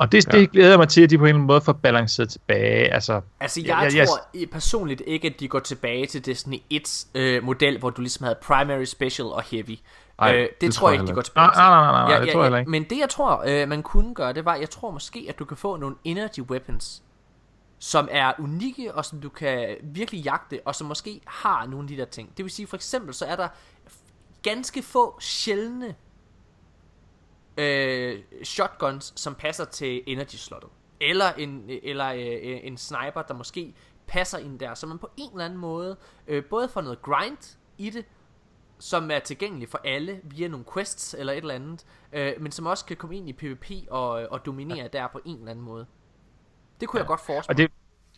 og 0.00 0.12
det, 0.12 0.32
det 0.32 0.50
glæder 0.50 0.76
mig 0.76 0.88
til, 0.88 1.02
at 1.02 1.10
de 1.10 1.18
på 1.18 1.24
en 1.24 1.28
eller 1.28 1.34
anden 1.34 1.46
måde 1.46 1.60
får 1.60 1.72
balanceret 1.72 2.28
tilbage. 2.28 2.94
Altså, 2.94 3.20
Altså, 3.40 3.60
jeg, 3.60 3.68
jeg, 3.68 3.96
jeg 3.96 4.08
tror 4.08 4.20
jeg... 4.34 4.50
personligt 4.50 5.02
ikke, 5.06 5.28
at 5.28 5.40
de 5.40 5.48
går 5.48 5.58
tilbage 5.58 6.06
til 6.06 6.26
Destiny 6.26 6.56
1 6.70 7.06
øh, 7.14 7.44
model, 7.44 7.78
hvor 7.78 7.90
du 7.90 8.00
ligesom 8.00 8.24
havde 8.24 8.38
primary, 8.42 8.84
special 8.84 9.26
og 9.28 9.42
heavy. 9.42 9.78
Ej, 10.18 10.34
øh, 10.34 10.40
det, 10.40 10.48
det 10.60 10.74
tror 10.74 10.88
jeg 10.90 11.00
ikke, 11.00 11.10
de 11.10 11.14
går 11.14 11.22
tilbage 11.22 11.46
Nej, 11.46 11.54
til. 11.54 11.58
nej, 11.60 11.68
nej, 11.70 11.92
nej, 11.92 12.02
nej, 12.02 12.12
Ja, 12.14 12.20
det 12.20 12.26
ja, 12.26 12.32
tror 12.32 12.40
jeg 12.40 12.44
ja, 12.44 12.44
heller 12.44 12.58
ikke. 12.58 12.70
Men 12.70 12.84
det, 12.84 12.98
jeg 12.98 13.08
tror, 13.08 13.42
øh, 13.46 13.68
man 13.68 13.82
kunne 13.82 14.14
gøre, 14.14 14.32
det 14.32 14.44
var, 14.44 14.54
jeg 14.54 14.70
tror 14.70 14.90
måske, 14.90 15.26
at 15.28 15.38
du 15.38 15.44
kan 15.44 15.56
få 15.56 15.76
nogle 15.76 15.96
energy 16.04 16.40
weapons, 16.40 17.02
som 17.78 18.08
er 18.10 18.32
unikke, 18.38 18.94
og 18.94 19.04
som 19.04 19.20
du 19.20 19.28
kan 19.28 19.76
virkelig 19.82 20.24
jagte, 20.24 20.60
og 20.64 20.74
som 20.74 20.86
måske 20.86 21.20
har 21.26 21.66
nogle 21.66 21.84
af 21.84 21.88
de 21.88 21.96
der 21.96 22.04
ting. 22.04 22.36
Det 22.36 22.44
vil 22.44 22.52
sige, 22.52 22.66
for 22.66 22.76
eksempel, 22.76 23.14
så 23.14 23.24
er 23.24 23.36
der 23.36 23.48
ganske 24.42 24.82
få 24.82 25.18
sjældne 25.20 25.94
øh, 27.56 28.22
shotguns, 28.44 29.12
som 29.16 29.34
passer 29.34 29.64
til 29.64 30.02
energy 30.06 30.34
slottet. 30.34 30.70
Eller 31.00 31.32
en, 31.32 31.64
eller 31.82 32.06
øh, 32.06 32.60
en 32.62 32.76
sniper, 32.76 33.22
der 33.22 33.34
måske 33.34 33.74
passer 34.06 34.38
ind 34.38 34.58
der, 34.58 34.74
så 34.74 34.86
man 34.86 34.98
på 34.98 35.10
en 35.16 35.30
eller 35.30 35.44
anden 35.44 35.58
måde 35.58 35.96
øh, 36.26 36.44
både 36.44 36.68
får 36.68 36.80
noget 36.80 37.02
grind 37.02 37.56
i 37.78 37.90
det, 37.90 38.04
som 38.78 39.10
er 39.10 39.18
tilgængelig 39.18 39.68
for 39.68 39.80
alle 39.84 40.20
via 40.24 40.48
nogle 40.48 40.64
quests 40.74 41.14
eller 41.18 41.32
et 41.32 41.36
eller 41.36 41.54
andet, 41.54 41.86
øh, 42.12 42.32
men 42.40 42.52
som 42.52 42.66
også 42.66 42.84
kan 42.84 42.96
komme 42.96 43.16
ind 43.16 43.28
i 43.28 43.32
PvP 43.32 43.70
og, 43.90 44.10
og 44.10 44.46
dominere 44.46 44.78
ja. 44.78 44.88
der 44.88 45.08
på 45.08 45.20
en 45.24 45.38
eller 45.38 45.50
anden 45.50 45.64
måde. 45.64 45.86
Det 46.80 46.88
kunne 46.88 46.98
ja. 46.98 47.02
jeg 47.02 47.08
godt 47.08 47.20
forestille 47.20 47.52
Og 47.52 47.56
det, 47.58 47.70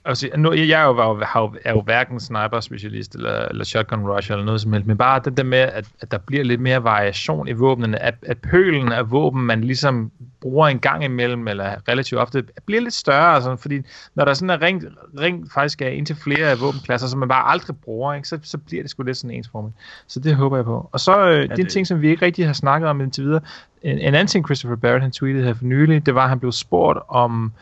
altså, 0.05 0.29
nu, 0.37 0.53
jeg 0.53 0.83
er 0.83 0.87
jo, 0.87 0.99
er 0.99 1.39
jo, 1.39 1.55
er 1.65 1.73
jo 1.73 1.81
hverken 1.81 2.21
sniper-specialist 2.21 3.15
eller, 3.15 3.49
eller 3.49 3.65
shotgun 3.65 4.07
rusher 4.07 4.35
eller 4.35 4.45
noget 4.45 4.61
som 4.61 4.73
helst, 4.73 4.87
men 4.87 4.97
bare 4.97 5.21
det 5.25 5.37
der 5.37 5.43
med, 5.43 5.59
at, 5.59 5.85
at 6.01 6.11
der 6.11 6.19
bliver 6.19 6.45
lidt 6.45 6.61
mere 6.61 6.85
variation 6.85 7.49
i 7.49 7.53
våbnene, 7.53 7.99
at, 7.99 8.15
at 8.23 8.39
pølen 8.39 8.93
af 8.93 9.11
våben, 9.11 9.43
man 9.43 9.65
ligesom 9.65 10.11
bruger 10.41 10.69
en 10.69 10.79
gang 10.79 11.05
imellem, 11.05 11.49
eller 11.49 11.75
relativt 11.89 12.21
ofte, 12.21 12.45
bliver 12.67 12.81
lidt 12.81 12.95
større, 12.95 13.35
altså, 13.35 13.57
fordi 13.57 13.81
når 14.15 14.25
der 14.25 14.35
sådan 14.35 14.51
er 14.51 14.63
ring, 14.63 14.85
ring 15.21 15.53
faktisk 15.55 15.83
er 15.83 15.89
indtil 15.89 16.17
flere 16.17 16.51
af 16.51 16.61
våbenklasser, 16.61 17.07
som 17.07 17.19
man 17.19 17.29
bare 17.29 17.49
aldrig 17.53 17.77
bruger, 17.77 18.15
ikke, 18.15 18.29
så, 18.29 18.39
så 18.43 18.59
bliver 18.59 18.83
det 18.83 18.91
sgu 18.91 19.03
lidt 19.03 19.17
sådan 19.17 19.37
ensformigt. 19.37 19.77
Så 20.07 20.21
det 20.21 20.35
håber 20.35 20.57
jeg 20.57 20.65
på. 20.65 20.89
Og 20.93 21.01
så 21.01 21.29
øh, 21.29 21.37
ja, 21.37 21.43
det 21.43 21.51
er 21.51 21.65
en 21.65 21.69
ting, 21.69 21.87
som 21.87 22.01
vi 22.01 22.09
ikke 22.09 22.25
rigtig 22.25 22.47
har 22.47 22.53
snakket 22.53 22.89
om 22.89 23.01
indtil 23.01 23.25
videre. 23.25 23.41
En, 23.83 23.99
en 23.99 24.15
anden 24.15 24.27
ting, 24.27 24.47
Christopher 24.47 24.77
Barrett, 24.77 25.03
han 25.03 25.13
tweetede 25.13 25.45
her 25.45 25.55
for 25.55 25.65
nylig, 25.65 26.07
det 26.07 26.15
var, 26.15 26.23
at 26.23 26.29
han 26.29 26.41
blev 26.41 26.53
spurgt 26.53 26.99
om, 27.09 27.53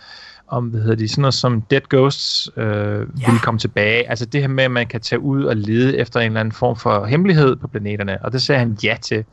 om 0.50 0.64
hvad 0.64 0.80
hedder 0.80 0.96
de, 0.96 1.08
sådan 1.08 1.22
noget 1.22 1.34
som 1.34 1.62
Dead 1.62 1.80
Ghosts 1.90 2.50
øh, 2.56 2.64
ja. 2.66 3.30
vil 3.30 3.40
komme 3.42 3.58
tilbage. 3.58 4.10
Altså 4.10 4.26
det 4.26 4.40
her 4.40 4.48
med, 4.48 4.64
at 4.64 4.70
man 4.70 4.86
kan 4.86 5.00
tage 5.00 5.20
ud 5.20 5.44
og 5.44 5.56
lede 5.56 5.98
efter 5.98 6.20
en 6.20 6.26
eller 6.26 6.40
anden 6.40 6.52
form 6.52 6.76
for 6.76 7.04
hemmelighed 7.04 7.56
på 7.56 7.68
planeterne, 7.68 8.24
og 8.24 8.32
det 8.32 8.42
sagde 8.42 8.58
han 8.58 8.78
ja 8.84 8.96
til. 9.02 9.24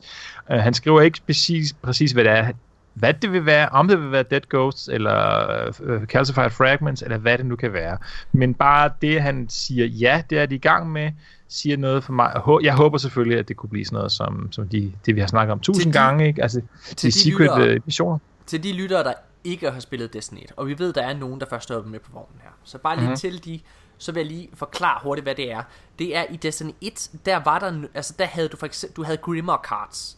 Uh, 0.49 0.56
han 0.56 0.73
skriver 0.73 1.02
ikke 1.02 1.19
præcis, 1.26 1.73
præcis, 1.73 2.11
hvad 2.11 2.23
det 2.23 2.31
er, 2.31 2.52
hvad 2.94 3.14
det 3.14 3.31
vil 3.31 3.45
være, 3.45 3.69
om 3.69 3.88
det 3.88 4.02
vil 4.02 4.11
være 4.11 4.23
Dead 4.23 4.41
Ghosts, 4.49 4.88
eller 4.88 5.69
uh, 5.80 6.06
Calcified 6.06 6.49
Fragments, 6.49 7.02
eller 7.02 7.18
hvad 7.18 7.38
det 7.38 7.45
nu 7.45 7.56
kan 7.56 7.73
være. 7.73 7.98
Men 8.31 8.53
bare 8.53 8.89
det, 9.02 9.22
han 9.22 9.45
siger 9.49 9.85
ja, 9.85 10.22
det 10.30 10.39
er 10.39 10.45
de 10.45 10.56
i 10.56 10.60
gang 10.60 10.91
med, 10.91 11.11
siger 11.49 11.77
noget 11.77 12.03
for 12.03 12.14
mig. 12.14 12.31
Jeg 12.64 12.73
håber 12.73 12.98
selvfølgelig, 12.98 13.39
at 13.39 13.48
det 13.48 13.56
kunne 13.56 13.69
blive 13.69 13.85
sådan 13.85 13.95
noget, 13.95 14.11
som, 14.11 14.52
som 14.52 14.68
de, 14.68 14.91
det 15.06 15.15
vi 15.15 15.19
har 15.19 15.27
snakket 15.27 15.52
om 15.52 15.60
tusind 15.60 15.94
de, 15.94 15.99
gange, 15.99 16.27
ikke? 16.27 16.41
Altså, 16.41 16.61
til 16.85 17.02
de, 17.02 17.07
de 17.07 17.11
secret 17.11 17.41
lyttere, 17.41 17.76
uh, 17.76 17.81
missioner. 17.85 18.18
Til 18.45 18.64
de 18.64 18.73
lyttere, 18.73 19.03
der 19.03 19.14
ikke 19.48 19.72
har 19.72 19.80
spillet 19.80 20.14
Destiny 20.14 20.40
1, 20.40 20.52
og 20.56 20.68
vi 20.68 20.80
ved, 20.80 20.94
der 20.94 21.02
er 21.02 21.14
nogen, 21.14 21.40
der 21.40 21.45
først 21.49 21.72
er 21.72 21.84
med 21.84 21.99
på 21.99 22.11
vognen 22.11 22.41
her. 22.44 22.49
Så 22.64 22.78
bare 22.78 22.95
lige 22.95 23.03
mm-hmm. 23.03 23.18
til 23.18 23.45
de, 23.45 23.60
så 23.98 24.11
vil 24.11 24.19
jeg 24.19 24.28
lige 24.28 24.49
forklare 24.53 24.99
hurtigt, 25.03 25.26
hvad 25.26 25.36
det 25.36 25.52
er. 25.52 25.64
Det 25.99 26.15
er 26.15 26.26
i 26.30 26.36
Destiny 26.36 26.72
1, 26.82 27.11
der 27.26 27.38
var 27.38 27.60
der, 27.60 27.88
altså 27.94 28.14
der 28.19 28.26
havde 28.26 28.48
du 28.48 28.57
for 28.57 28.65
eksempel, 28.65 28.95
du 28.95 29.03
havde 29.03 29.18
Grimmer 29.18 29.57
Cards. 29.57 30.18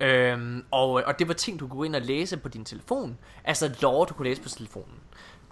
Øhm, 0.00 0.64
og, 0.70 0.90
og 0.90 1.18
det 1.18 1.28
var 1.28 1.34
ting, 1.34 1.60
du 1.60 1.68
kunne 1.68 1.78
gå 1.78 1.84
ind 1.84 1.96
og 1.96 2.02
læse 2.02 2.36
på 2.36 2.48
din 2.48 2.64
telefon. 2.64 3.18
Altså 3.44 3.74
lore, 3.82 4.06
du 4.08 4.14
kunne 4.14 4.28
læse 4.28 4.42
på 4.42 4.48
telefonen. 4.48 4.96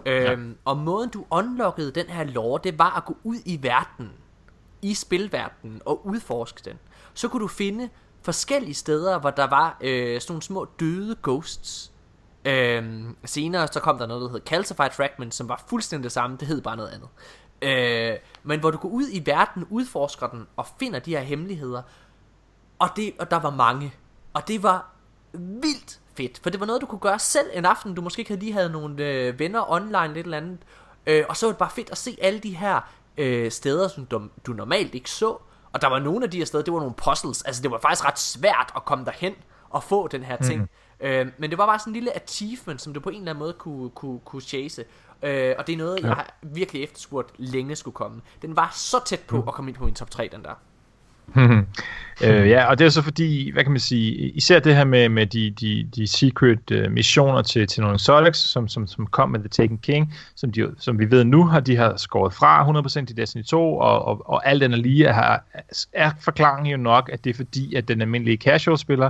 Øhm, 0.05 0.49
ja. 0.49 0.55
Og 0.65 0.77
måden, 0.77 1.09
du 1.09 1.25
unlockede 1.29 1.91
den 1.91 2.05
her 2.05 2.23
lore, 2.23 2.59
det 2.63 2.79
var 2.79 2.97
at 2.97 3.05
gå 3.05 3.17
ud 3.23 3.37
i 3.45 3.63
verden, 3.63 4.11
i 4.81 4.93
spilverdenen, 4.93 5.81
og 5.85 6.07
udforske 6.07 6.61
den. 6.65 6.79
Så 7.13 7.27
kunne 7.27 7.41
du 7.41 7.47
finde 7.47 7.89
forskellige 8.21 8.73
steder, 8.73 9.19
hvor 9.19 9.29
der 9.29 9.47
var 9.47 9.77
øh, 9.81 10.21
sådan 10.21 10.31
nogle 10.31 10.41
små 10.41 10.65
døde 10.79 11.15
ghosts, 11.23 11.91
Øhm, 12.45 13.15
senere 13.25 13.67
så 13.67 13.79
kom 13.79 13.97
der 13.97 14.05
noget, 14.05 14.21
der 14.21 14.29
hed 14.29 14.41
Calcified 14.45 14.91
Fragment, 14.91 15.33
som 15.33 15.49
var 15.49 15.63
fuldstændig 15.67 16.03
det 16.03 16.11
samme, 16.11 16.37
det 16.39 16.47
hed 16.47 16.61
bare 16.61 16.77
noget 16.77 16.89
andet. 16.89 17.09
Øh, 17.61 18.17
men 18.43 18.59
hvor 18.59 18.71
du 18.71 18.77
går 18.77 18.89
ud 18.89 19.05
i 19.11 19.23
verden, 19.25 19.65
udforsker 19.69 20.27
den, 20.27 20.47
og 20.55 20.67
finder 20.79 20.99
de 20.99 21.11
her 21.11 21.21
hemmeligheder, 21.21 21.81
og, 22.79 22.89
det, 22.95 23.13
og 23.19 23.31
der 23.31 23.39
var 23.39 23.49
mange. 23.49 23.93
Og 24.33 24.47
det 24.47 24.63
var 24.63 24.89
vildt 25.33 25.99
fedt, 26.15 26.39
for 26.43 26.49
det 26.49 26.59
var 26.59 26.65
noget, 26.65 26.81
du 26.81 26.85
kunne 26.85 26.99
gøre 26.99 27.19
selv 27.19 27.47
en 27.53 27.65
aften, 27.65 27.95
du 27.95 28.01
måske 28.01 28.19
ikke 28.19 28.35
lige 28.35 28.53
havde 28.53 28.69
nogle 28.69 29.05
øh, 29.05 29.39
venner 29.39 29.71
online, 29.71 30.13
lidt 30.13 30.25
eller 30.25 30.37
andet, 30.37 30.59
øh, 31.07 31.23
og 31.29 31.37
så 31.37 31.45
var 31.45 31.51
det 31.51 31.59
bare 31.59 31.69
fedt 31.69 31.89
at 31.89 31.97
se 31.97 32.17
alle 32.21 32.39
de 32.39 32.55
her 32.55 32.81
øh, 33.17 33.51
steder, 33.51 33.87
som 33.87 34.05
du, 34.05 34.21
du 34.45 34.53
normalt 34.53 34.95
ikke 34.95 35.11
så, 35.11 35.37
og 35.73 35.81
der 35.81 35.87
var 35.87 35.99
nogle 35.99 36.23
af 36.23 36.31
de 36.31 36.37
her 36.37 36.45
steder, 36.45 36.63
det 36.63 36.73
var 36.73 36.79
nogle 36.79 36.93
puzzles, 36.93 37.41
altså 37.41 37.61
det 37.61 37.71
var 37.71 37.79
faktisk 37.79 38.05
ret 38.05 38.19
svært 38.19 38.71
at 38.75 38.85
komme 38.85 39.05
derhen 39.05 39.33
og 39.69 39.83
få 39.83 40.07
den 40.07 40.23
her 40.23 40.37
ting. 40.37 40.61
Mm. 40.61 40.69
Øh, 41.01 41.27
men 41.37 41.49
det 41.49 41.57
var 41.57 41.65
bare 41.65 41.79
sådan 41.79 41.91
en 41.91 41.93
lille 41.93 42.15
achievement, 42.15 42.81
som 42.81 42.93
du 42.93 42.99
på 42.99 43.09
en 43.09 43.15
eller 43.15 43.31
anden 43.31 43.39
måde 43.39 43.53
kunne, 43.53 43.89
kunne, 43.89 44.19
kunne 44.19 44.41
chase. 44.41 44.83
Øh, 45.23 45.55
og 45.57 45.67
det 45.67 45.73
er 45.73 45.77
noget, 45.77 45.99
ja. 46.01 46.07
jeg 46.07 46.15
har 46.15 46.33
virkelig 46.41 46.83
efterspurgt 46.83 47.31
længe 47.37 47.75
skulle 47.75 47.95
komme. 47.95 48.21
Den 48.41 48.55
var 48.55 48.71
så 48.73 48.97
tæt 49.05 49.19
på 49.19 49.41
mm. 49.41 49.47
at 49.47 49.53
komme 49.53 49.71
ind 49.71 49.77
på 49.77 49.85
min 49.85 49.93
top 49.93 50.11
3, 50.11 50.29
den 50.31 50.43
der. 50.43 50.53
øh, 52.23 52.49
ja, 52.49 52.65
og 52.65 52.79
det 52.79 52.85
er 52.85 52.89
så 52.89 53.01
fordi, 53.01 53.51
hvad 53.51 53.63
kan 53.63 53.71
man 53.71 53.79
sige, 53.79 54.29
især 54.29 54.59
det 54.59 54.75
her 54.75 54.83
med, 54.83 55.09
med 55.09 55.25
de, 55.25 55.49
de, 55.49 55.89
de 55.95 56.07
secret 56.07 56.71
uh, 56.71 56.91
missioner 56.91 57.41
til, 57.41 57.67
til 57.67 57.81
nogle 57.81 57.99
Solex, 57.99 58.35
som, 58.35 58.67
som, 58.67 58.87
som 58.87 59.07
kom 59.07 59.29
med 59.29 59.39
The 59.39 59.49
Taken 59.49 59.77
King, 59.77 60.13
som, 60.35 60.51
de, 60.51 60.71
som 60.77 60.99
vi 60.99 61.11
ved 61.11 61.23
nu, 61.23 61.45
har 61.45 61.59
de 61.59 61.75
har 61.75 61.97
skåret 61.97 62.33
fra 62.33 62.81
100% 62.81 62.99
i 62.99 63.03
Destiny 63.13 63.43
2, 63.43 63.77
og, 63.77 64.05
og, 64.05 64.29
og 64.29 64.47
alt 64.47 64.61
den 64.61 64.71
lige 64.71 65.05
er, 65.05 65.37
er 65.93 66.11
forklaringen 66.19 66.71
jo 66.71 66.77
nok, 66.77 67.09
at 67.13 67.23
det 67.23 67.29
er 67.29 67.33
fordi, 67.33 67.75
at 67.75 67.87
den 67.87 68.01
almindelige 68.01 68.37
casual-spiller 68.37 69.09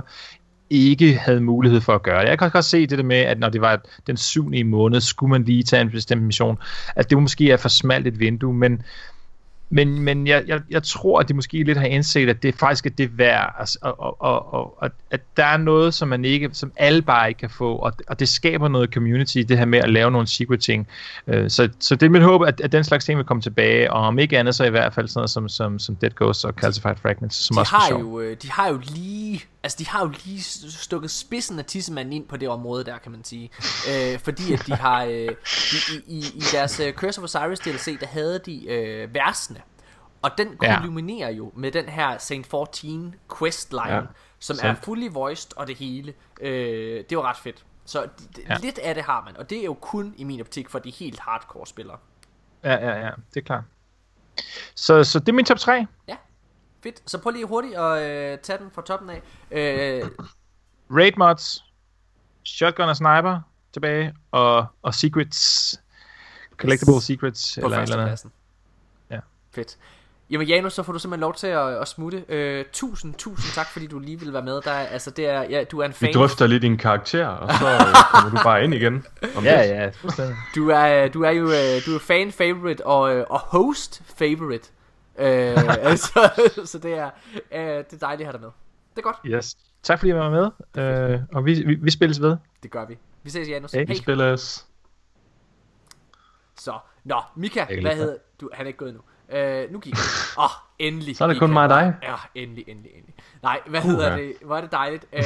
ikke 0.70 1.14
havde 1.14 1.40
mulighed 1.40 1.80
for 1.80 1.94
at 1.94 2.02
gøre 2.02 2.22
det. 2.22 2.28
Jeg 2.28 2.38
kan 2.38 2.50
godt 2.50 2.64
se 2.64 2.86
det 2.86 2.98
der 2.98 3.04
med, 3.04 3.16
at 3.16 3.38
når 3.38 3.48
det 3.48 3.60
var 3.60 3.80
den 4.06 4.16
syvende 4.16 4.58
i 4.58 4.62
måned, 4.62 5.00
skulle 5.00 5.30
man 5.30 5.44
lige 5.44 5.62
tage 5.62 5.82
en 5.82 5.90
bestemt 5.90 6.22
mission. 6.22 6.58
At 6.96 7.10
det 7.10 7.18
måske 7.18 7.50
er 7.50 7.56
for 7.56 7.68
smalt 7.68 8.06
et 8.06 8.20
vindue, 8.20 8.54
men 8.54 8.82
men, 9.72 10.00
men 10.00 10.26
jeg, 10.26 10.44
jeg, 10.46 10.60
jeg 10.70 10.82
tror, 10.82 11.20
at 11.20 11.28
de 11.28 11.34
måske 11.34 11.62
lidt 11.62 11.78
har 11.78 11.86
indset, 11.86 12.28
at 12.28 12.42
det 12.42 12.54
faktisk 12.54 12.86
er 12.86 12.90
det 12.90 13.18
værd, 13.18 13.54
altså, 13.58 13.78
og, 13.82 14.22
og, 14.22 14.54
og, 14.54 14.82
og, 14.82 14.90
at 15.10 15.20
der 15.36 15.44
er 15.44 15.56
noget, 15.56 15.94
som 15.94 16.08
man 16.08 16.24
ikke, 16.24 16.50
som 16.52 16.72
alle 16.76 17.02
bare 17.02 17.28
ikke 17.28 17.38
kan 17.38 17.50
få, 17.50 17.76
og, 17.76 17.92
og 18.08 18.20
det 18.20 18.28
skaber 18.28 18.68
noget 18.68 18.94
community, 18.94 19.38
det 19.38 19.58
her 19.58 19.64
med 19.64 19.78
at 19.78 19.90
lave 19.90 20.10
nogle 20.10 20.26
secret 20.26 20.60
ting. 20.60 20.88
Uh, 21.26 21.34
så, 21.48 21.68
så 21.80 21.96
det 21.96 22.06
er 22.06 22.10
mit 22.10 22.22
håb, 22.22 22.42
at, 22.42 22.60
at 22.60 22.72
den 22.72 22.84
slags 22.84 23.04
ting 23.04 23.18
vil 23.18 23.26
komme 23.26 23.42
tilbage, 23.42 23.92
og 23.92 24.00
om 24.00 24.18
ikke 24.18 24.38
andet, 24.38 24.54
så 24.54 24.64
i 24.64 24.70
hvert 24.70 24.94
fald 24.94 25.08
sådan 25.08 25.18
noget 25.18 25.30
som, 25.30 25.48
som, 25.48 25.78
som 25.78 25.96
Dead 25.96 26.12
Ghost 26.16 26.44
og 26.44 26.52
Calcified 26.52 26.96
Fragments, 26.96 27.36
som 27.36 27.54
de 27.54 27.60
også 27.60 27.74
har 27.74 27.98
jo, 27.98 28.20
øh, 28.20 28.36
De 28.42 28.50
har 28.50 28.68
jo 28.68 28.80
lige 28.94 29.44
Altså, 29.62 29.78
de 29.78 29.86
har 29.88 30.00
jo 30.00 30.12
lige 30.24 30.42
stukket 30.70 31.10
spidsen 31.10 31.58
af 31.58 31.64
tissemanden 31.64 32.12
ind 32.12 32.28
på 32.28 32.36
det 32.36 32.48
område 32.48 32.84
der, 32.84 32.98
kan 32.98 33.12
man 33.12 33.24
sige. 33.24 33.50
Øh, 33.90 34.18
fordi 34.18 34.52
at 34.52 34.66
de 34.66 34.72
har... 34.72 35.04
Øh, 35.04 35.28
i, 35.72 36.02
i, 36.06 36.18
I 36.18 36.42
deres 36.52 36.80
uh, 36.80 36.90
Curse 36.92 37.20
of 37.20 37.24
Osiris 37.24 37.58
DLC, 37.60 38.00
der 38.00 38.06
havde 38.06 38.38
de 38.38 38.68
øh, 38.68 39.14
versene. 39.14 39.62
Og 40.22 40.30
den 40.38 40.56
kulminerer 40.82 41.28
ja. 41.28 41.34
jo 41.36 41.52
med 41.56 41.72
den 41.72 41.88
her 41.88 42.18
Saint 42.18 42.46
14 42.46 43.14
questline, 43.38 43.94
ja, 43.94 44.00
som 44.38 44.56
sandt. 44.56 44.78
er 44.78 44.82
fully 44.82 45.08
voiced 45.10 45.56
og 45.56 45.66
det 45.66 45.76
hele. 45.76 46.14
Øh, 46.40 47.04
det 47.10 47.18
var 47.18 47.22
ret 47.22 47.36
fedt. 47.36 47.64
Så 47.84 48.02
d- 48.02 48.42
ja. 48.48 48.56
lidt 48.62 48.78
af 48.78 48.94
det 48.94 49.04
har 49.04 49.22
man, 49.24 49.36
og 49.36 49.50
det 49.50 49.58
er 49.58 49.64
jo 49.64 49.74
kun 49.74 50.14
i 50.16 50.24
min 50.24 50.40
optik 50.40 50.68
for 50.68 50.78
de 50.78 50.90
helt 50.90 51.20
hardcore 51.20 51.66
spillere. 51.66 51.96
Ja, 52.64 52.72
ja, 52.72 53.06
ja, 53.06 53.10
det 53.34 53.40
er 53.40 53.44
klart. 53.44 53.64
Så, 54.74 55.04
så 55.04 55.18
det 55.18 55.28
er 55.28 55.32
min 55.32 55.44
top 55.44 55.58
3. 55.58 55.86
Ja, 56.08 56.16
fedt. 56.82 57.02
Så 57.06 57.18
prøv 57.18 57.30
lige 57.32 57.46
hurtigt 57.46 57.74
at 57.74 58.02
øh, 58.32 58.38
tage 58.38 58.58
den 58.58 58.70
fra 58.74 58.82
toppen 58.82 59.10
af. 59.10 59.22
Øh, 59.50 60.08
Raid 60.90 61.12
mods, 61.16 61.64
Shotgun 62.44 62.88
og 62.88 62.96
Sniper 62.96 63.40
tilbage, 63.72 64.14
og, 64.30 64.66
og 64.82 64.94
Secrets, 64.94 65.80
Collectible 66.56 67.00
Secrets, 67.02 67.58
på 67.62 67.66
eller 67.66 67.78
et 67.78 67.90
eller 67.90 68.06
andet. 68.06 68.24
Ja. 69.10 69.18
Fedt. 69.54 69.76
Jamen 70.30 70.46
Janus, 70.46 70.72
så 70.72 70.82
får 70.82 70.92
du 70.92 70.98
simpelthen 70.98 71.20
lov 71.20 71.34
til 71.34 71.46
at, 71.46 71.76
at 71.80 71.88
smutte. 71.88 72.24
Øh, 72.28 72.64
tusind, 72.72 73.14
tusind 73.14 73.52
tak, 73.54 73.66
fordi 73.66 73.86
du 73.86 73.98
lige 73.98 74.18
ville 74.18 74.32
være 74.34 74.42
med. 74.42 74.60
Der, 74.62 74.70
er- 74.70 74.86
altså, 74.86 75.10
det 75.10 75.26
er, 75.26 75.42
ja, 75.42 75.64
du 75.64 75.78
er 75.78 75.84
en 75.86 75.92
fan. 75.92 76.08
Vi 76.08 76.12
drøfter 76.12 76.46
lidt 76.46 76.62
din 76.62 76.78
karakter, 76.78 77.26
og 77.26 77.52
så 77.54 77.64
øh, 77.72 77.94
kommer 78.12 78.30
du 78.38 78.44
bare 78.44 78.64
ind 78.64 78.74
igen. 78.74 79.06
Om 79.36 79.44
Ja, 79.44 79.82
lidt. 79.84 80.18
ja. 80.18 80.32
Du 80.54 80.68
er, 80.70 81.08
du 81.08 81.22
er 81.22 81.30
jo 81.30 81.44
øh, 81.44 81.86
du 81.86 81.94
er 81.94 81.98
fan 82.00 82.32
favorite 82.32 82.86
og, 82.86 83.14
øh, 83.16 83.24
og 83.30 83.38
host 83.40 84.02
favorite. 84.18 84.68
Øh, 85.20 85.74
altså, 85.90 86.30
så 86.64 86.78
det 86.78 86.92
er, 86.98 87.10
øh, 87.52 87.60
det 87.60 87.92
er 87.92 87.98
dejligt 88.00 88.20
at 88.20 88.26
have 88.26 88.32
dig 88.32 88.40
med. 88.40 88.50
Det 88.90 88.98
er 88.98 89.02
godt. 89.02 89.16
Yes. 89.26 89.56
Tak 89.82 89.98
fordi 89.98 90.10
I 90.10 90.14
var 90.14 90.30
med, 90.30 90.50
øh, 90.84 91.20
og 91.32 91.44
vi, 91.44 91.62
vi, 91.66 91.74
vi 91.74 91.90
spilles 91.90 92.20
ved. 92.22 92.36
Det 92.62 92.70
gør 92.70 92.86
vi. 92.86 92.98
Vi 93.22 93.30
ses, 93.30 93.48
Janus. 93.48 93.72
Hey. 93.72 93.86
Vi 93.86 93.96
spilles. 93.96 94.66
Så, 96.58 96.78
nå, 97.04 97.20
Mika, 97.36 97.80
hvad 97.80 97.96
hedder 97.96 98.16
du? 98.40 98.50
Han 98.52 98.66
er 98.66 98.68
ikke 98.68 98.78
gået 98.78 98.94
nu. 98.94 99.00
Øh, 99.36 99.72
nu 99.72 99.78
gik 99.78 99.94
det. 99.94 100.02
Åh, 100.38 100.44
oh, 100.44 100.50
endelig. 100.78 101.16
Så 101.16 101.24
er 101.24 101.28
det 101.28 101.38
kun 101.38 101.48
han 101.48 101.52
mig 101.52 101.62
og 101.62 101.68
dig. 101.68 101.94
Ja, 102.02 102.14
endelig, 102.34 102.64
endelig, 102.68 102.90
endelig. 102.94 103.14
Nej, 103.42 103.60
hvad 103.66 103.80
hedder 103.80 104.06
Uha. 104.08 104.22
det? 104.22 104.34
Hvor 104.44 104.56
er 104.56 104.60
det 104.60 104.72
dejligt. 104.72 105.06
Øh, 105.12 105.22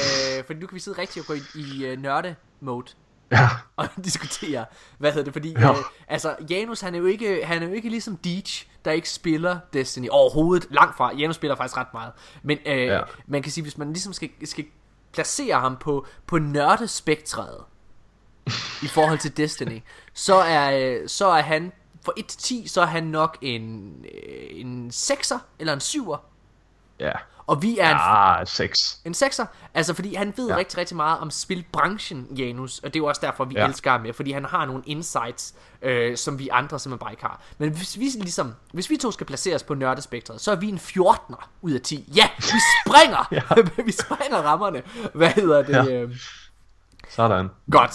for 0.47 0.55
nu 0.55 0.67
kan 0.67 0.75
vi 0.75 0.81
sidde 0.81 0.99
rigtig 1.01 1.23
og 1.23 1.27
gå 1.27 1.35
i, 1.35 1.61
i 1.61 1.93
uh, 1.93 1.99
nørde-mode 2.03 2.87
Ja, 3.33 3.49
og 3.77 3.89
diskutere, 4.05 4.65
hvad 4.99 5.13
hedder 5.13 5.25
det, 5.25 5.33
fordi 5.33 5.55
Ja. 5.59 5.71
øh, 5.71 5.77
altså 6.09 6.37
Janus 6.51 6.81
han 6.81 6.95
er 6.95 6.99
jo 6.99 7.07
ikke 7.07 7.45
han 7.45 7.63
er 7.63 7.67
jo 7.67 7.73
ikke 7.73 7.89
ligesom 7.89 8.17
Deej, 8.17 8.43
der 8.85 8.91
ikke 8.93 9.11
spiller 9.11 9.59
Destiny 9.73 10.09
overhovedet, 10.11 10.67
langt 10.71 10.97
fra. 10.97 11.15
Janus 11.15 11.37
spiller 11.37 11.57
faktisk 11.57 11.77
ret 11.77 11.95
meget. 11.95 12.13
Men 12.43 12.59
øh, 12.67 12.77
Ja. 12.87 13.01
man 13.27 13.43
kan 13.43 13.53
sige 13.53 13.63
hvis 13.63 13.79
man 13.79 13.89
ligesom 13.93 14.13
skal 14.13 14.31
skal 14.45 14.65
placere 15.13 15.61
ham 15.61 15.77
på 15.77 16.07
på 16.27 16.39
nørdespektret 16.39 17.65
i 18.83 18.87
forhold 18.87 19.19
til 19.19 19.37
Destiny, 19.37 19.83
så 20.15 20.35
er 20.35 20.79
øh, 21.03 21.09
så 21.09 21.27
er 21.27 21.43
han 21.43 21.73
for 22.05 22.15
1 22.17 22.27
til 22.27 22.39
10, 22.41 22.67
så 22.69 22.81
er 22.83 22.87
han 22.87 23.05
nok 23.05 23.39
en 23.43 23.95
øh, 24.05 24.61
en 24.61 24.91
6'er 24.95 25.39
eller 25.59 25.73
en 25.73 25.81
7'er. 25.81 26.19
ja. 27.01 27.13
Og 27.47 27.63
vi 27.63 27.79
er 27.79 27.91
en 27.91 27.97
Ah, 28.01 28.47
sex. 28.47 28.75
en 29.05 29.15
sekser, 29.15 29.47
altså 29.75 29.95
fordi 29.95 30.15
han 30.15 30.33
ved 30.37 30.47
ja. 30.49 30.53
Ja. 30.53 30.59
rigtig, 30.59 30.79
rigtig 30.79 30.97
meget 30.97 31.19
om 31.19 31.31
spilbranchen, 31.31 32.27
Janus, 32.37 32.79
og 32.79 32.85
det 32.95 32.97
er 32.97 33.01
jo 33.01 33.07
også 33.07 33.21
derfor, 33.25 33.45
vi 33.45 33.55
ja. 33.55 33.61
Ja. 33.61 33.67
elsker 33.69 33.91
ham, 33.91 34.07
fordi 34.15 34.33
han 34.33 34.45
har 34.45 34.67
nogle 34.67 34.83
insights, 34.87 35.55
øh, 35.83 36.17
som 36.17 36.39
vi 36.39 36.49
andre 36.49 36.79
simpelthen 36.79 36.99
bare 37.05 37.13
ikke 37.13 37.23
har. 37.23 37.43
Men 37.59 37.71
hvis 37.77 37.99
vi 37.99 38.05
ligesom, 38.05 38.55
hvis 38.73 38.91
vi 38.91 38.97
to 38.97 39.11
skal 39.11 39.27
placeres 39.27 39.63
på 39.63 39.75
nørdespektret, 39.75 40.41
så 40.41 40.53
er 40.53 40.57
vi 40.57 40.69
en 40.69 40.79
14'er 40.79 41.49
ud 41.63 41.73
af 41.73 41.81
10. 41.81 42.13
Ja, 42.17 42.29
vi 42.39 42.45
springer! 42.87 43.29
ja. 43.33 43.43
vi 43.87 43.93
springer 43.93 44.39
rammerne. 44.39 44.83
Hvad 45.15 45.29
hedder 45.31 45.63
det? 45.63 45.73
Ja. 45.73 45.85
Ja. 45.85 46.03
Øh, 46.03 46.17
Sådan. 47.11 47.49
godt. 47.71 47.93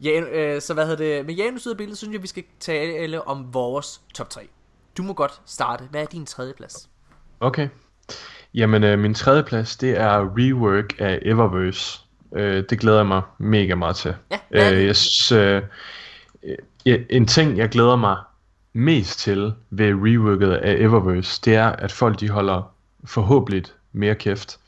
Jan, 0.00 0.24
øh, 0.24 0.62
så 0.62 0.74
hvad 0.74 0.86
hedder 0.86 1.04
det? 1.16 1.26
Med 1.26 1.34
Janus 1.34 1.66
ud 1.66 1.70
af 1.70 1.76
billedet, 1.76 1.98
synes 1.98 2.12
jeg, 2.12 2.22
vi 2.22 2.26
skal 2.26 2.44
tale 2.60 3.28
om 3.28 3.54
vores 3.54 4.00
top 4.14 4.30
3. 4.30 4.48
Du 4.96 5.02
må 5.02 5.12
godt 5.12 5.40
starte. 5.46 5.84
Hvad 5.90 6.02
er 6.02 6.06
din 6.06 6.26
tredje 6.26 6.52
plads? 6.56 6.88
Okay. 7.40 7.68
Jamen, 8.54 8.84
øh, 8.84 8.98
min 8.98 9.14
tredje 9.14 9.42
plads, 9.42 9.76
det 9.76 10.00
er 10.00 10.36
rework 10.38 10.94
af 10.98 11.18
Eververse. 11.22 12.00
Øh, 12.34 12.64
det 12.70 12.78
glæder 12.78 12.98
jeg 12.98 13.06
mig 13.06 13.22
mega 13.38 13.74
meget 13.74 13.96
til. 13.96 14.14
Ja, 14.30 14.72
øh, 14.72 14.86
jeg 14.86 14.96
synes, 14.96 15.32
øh, 15.32 15.62
øh, 16.86 16.98
en 17.10 17.26
ting, 17.26 17.58
jeg 17.58 17.68
glæder 17.68 17.96
mig 17.96 18.16
mest 18.72 19.18
til 19.18 19.54
ved 19.70 19.94
reworket 19.94 20.52
af 20.52 20.74
Eververse, 20.78 21.40
det 21.44 21.54
er, 21.54 21.68
at 21.68 21.92
folk 21.92 22.20
de 22.20 22.28
holder 22.28 22.72
forhåbentlig 23.04 23.64
mere 23.92 24.14
kæft. 24.14 24.58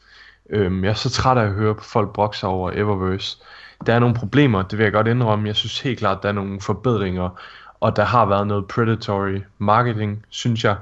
Øhm, 0.50 0.84
jeg 0.84 0.90
er 0.90 0.94
så 0.94 1.10
træt 1.10 1.38
af 1.38 1.42
at 1.42 1.52
høre 1.52 1.74
folk 1.82 2.12
brokke 2.12 2.38
sig 2.38 2.48
over 2.48 2.70
Eververse. 2.74 3.38
Der 3.86 3.94
er 3.94 3.98
nogle 3.98 4.14
problemer, 4.14 4.62
det 4.62 4.78
vil 4.78 4.84
jeg 4.84 4.92
godt 4.92 5.06
indrømme. 5.06 5.46
Jeg 5.48 5.56
synes 5.56 5.80
helt 5.80 5.98
klart, 5.98 6.22
der 6.22 6.28
er 6.28 6.32
nogle 6.32 6.60
forbedringer, 6.60 7.40
og 7.80 7.96
der 7.96 8.04
har 8.04 8.26
været 8.26 8.46
noget 8.46 8.68
predatory 8.68 9.40
marketing, 9.58 10.24
synes 10.28 10.64
jeg. 10.64 10.76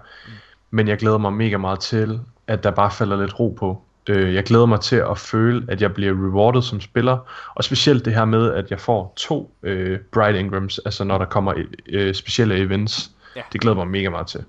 Men 0.71 0.89
jeg 0.89 0.99
glæder 0.99 1.19
mig 1.19 1.33
mega 1.33 1.57
meget 1.57 1.81
til, 1.81 2.21
at 2.53 2.65
der 2.65 2.71
bare 2.71 2.91
falder 2.91 3.21
lidt 3.21 3.41
ro 3.41 3.57
på. 3.59 3.83
Øh, 4.09 4.35
jeg 4.35 4.45
glæder 4.45 4.67
mig 4.67 4.81
til 4.81 4.97
at 4.97 5.19
føle, 5.19 5.65
at 5.69 5.83
jeg 5.83 5.95
bliver 5.95 6.13
rewarded 6.13 6.63
som 6.63 6.81
spiller, 6.81 7.19
og 7.55 7.65
specielt 7.65 8.05
det 8.05 8.15
her 8.15 8.25
med, 8.25 8.53
at 8.53 8.71
jeg 8.71 8.81
får 8.81 9.13
to 9.17 9.55
øh, 9.63 9.99
Bright 10.13 10.37
Ingrams, 10.37 10.79
altså 10.79 11.05
når 11.05 11.19
der 11.19 11.25
kommer 11.25 11.55
øh, 11.89 12.15
specielle 12.15 12.59
events. 12.59 13.11
Ja. 13.37 13.43
Det 13.53 13.61
glæder 13.61 13.77
mig 13.77 13.89
mega 13.89 14.11
meget 14.11 14.27
til. 14.27 14.45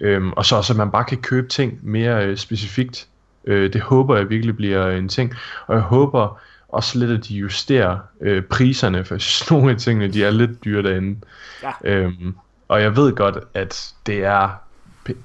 Øhm, 0.00 0.32
og 0.32 0.46
så 0.46 0.56
også, 0.56 0.72
at 0.72 0.76
man 0.76 0.90
bare 0.90 1.04
kan 1.04 1.18
købe 1.18 1.48
ting 1.48 1.78
mere 1.82 2.26
øh, 2.26 2.36
specifikt. 2.36 3.08
Øh, 3.44 3.72
det 3.72 3.80
håber 3.80 4.16
jeg 4.16 4.30
virkelig 4.30 4.56
bliver 4.56 4.90
en 4.90 5.08
ting. 5.08 5.34
Og 5.66 5.74
jeg 5.74 5.82
håber 5.82 6.40
også 6.68 6.98
lidt, 6.98 7.10
at 7.10 7.28
de 7.28 7.34
justerer 7.34 7.98
øh, 8.20 8.42
priserne, 8.42 9.04
for 9.04 9.14
jeg 9.14 9.20
synes, 9.20 9.50
nogle 9.50 9.70
af 9.70 9.76
tingene, 9.76 10.12
de 10.12 10.24
er 10.24 10.30
lidt 10.30 10.64
dyre 10.64 10.82
derinde. 10.82 11.20
Ja. 11.62 11.72
Øhm, 11.84 12.34
og 12.68 12.82
jeg 12.82 12.96
ved 12.96 13.14
godt, 13.14 13.38
at 13.54 13.94
det 14.06 14.24
er 14.24 14.48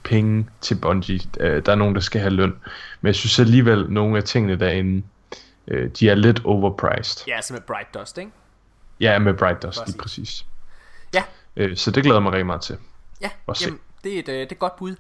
penge 0.04 0.48
til 0.62 0.76
Bungie. 0.76 1.20
Øh, 1.40 1.66
der 1.66 1.72
er 1.72 1.76
nogen, 1.76 1.96
der 1.96 2.02
skal 2.02 2.22
have 2.22 2.34
løn. 2.34 2.56
Men 3.02 3.08
jeg 3.08 3.16
synes 3.16 3.40
alligevel, 3.40 3.92
nogle 3.92 4.18
af 4.18 4.24
tingene 4.24 4.56
derinde, 4.56 5.04
øh, 5.68 5.90
de 6.00 6.10
er 6.10 6.16
lidt 6.16 6.42
overpriced. 6.46 7.28
Ja, 7.28 7.42
som 7.42 7.54
med 7.54 7.62
Bright 7.62 7.94
Dust, 7.94 8.18
ikke? 8.18 8.32
Ja, 9.00 9.20
med 9.20 9.34
Bright 9.34 9.64
Dust, 9.64 9.88
lige 9.88 9.98
præcis. 9.98 10.46
Ja, 11.14 11.24
Øh, 11.56 11.78
så 11.78 11.92
det 11.92 12.04
glæder 12.04 12.20
mig 12.20 12.32
rigtig 12.32 12.46
meget 12.46 12.62
til. 12.62 12.78
Ja, 13.22 13.30
se. 13.54 13.66
jamen, 13.66 13.80
det, 14.04 14.16
er 14.16 14.20
et, 14.20 14.30
øh, 14.30 14.34
det 14.36 14.42
er 14.42 14.52
et 14.52 14.60
godt 14.60 14.76
bud. 14.76 14.96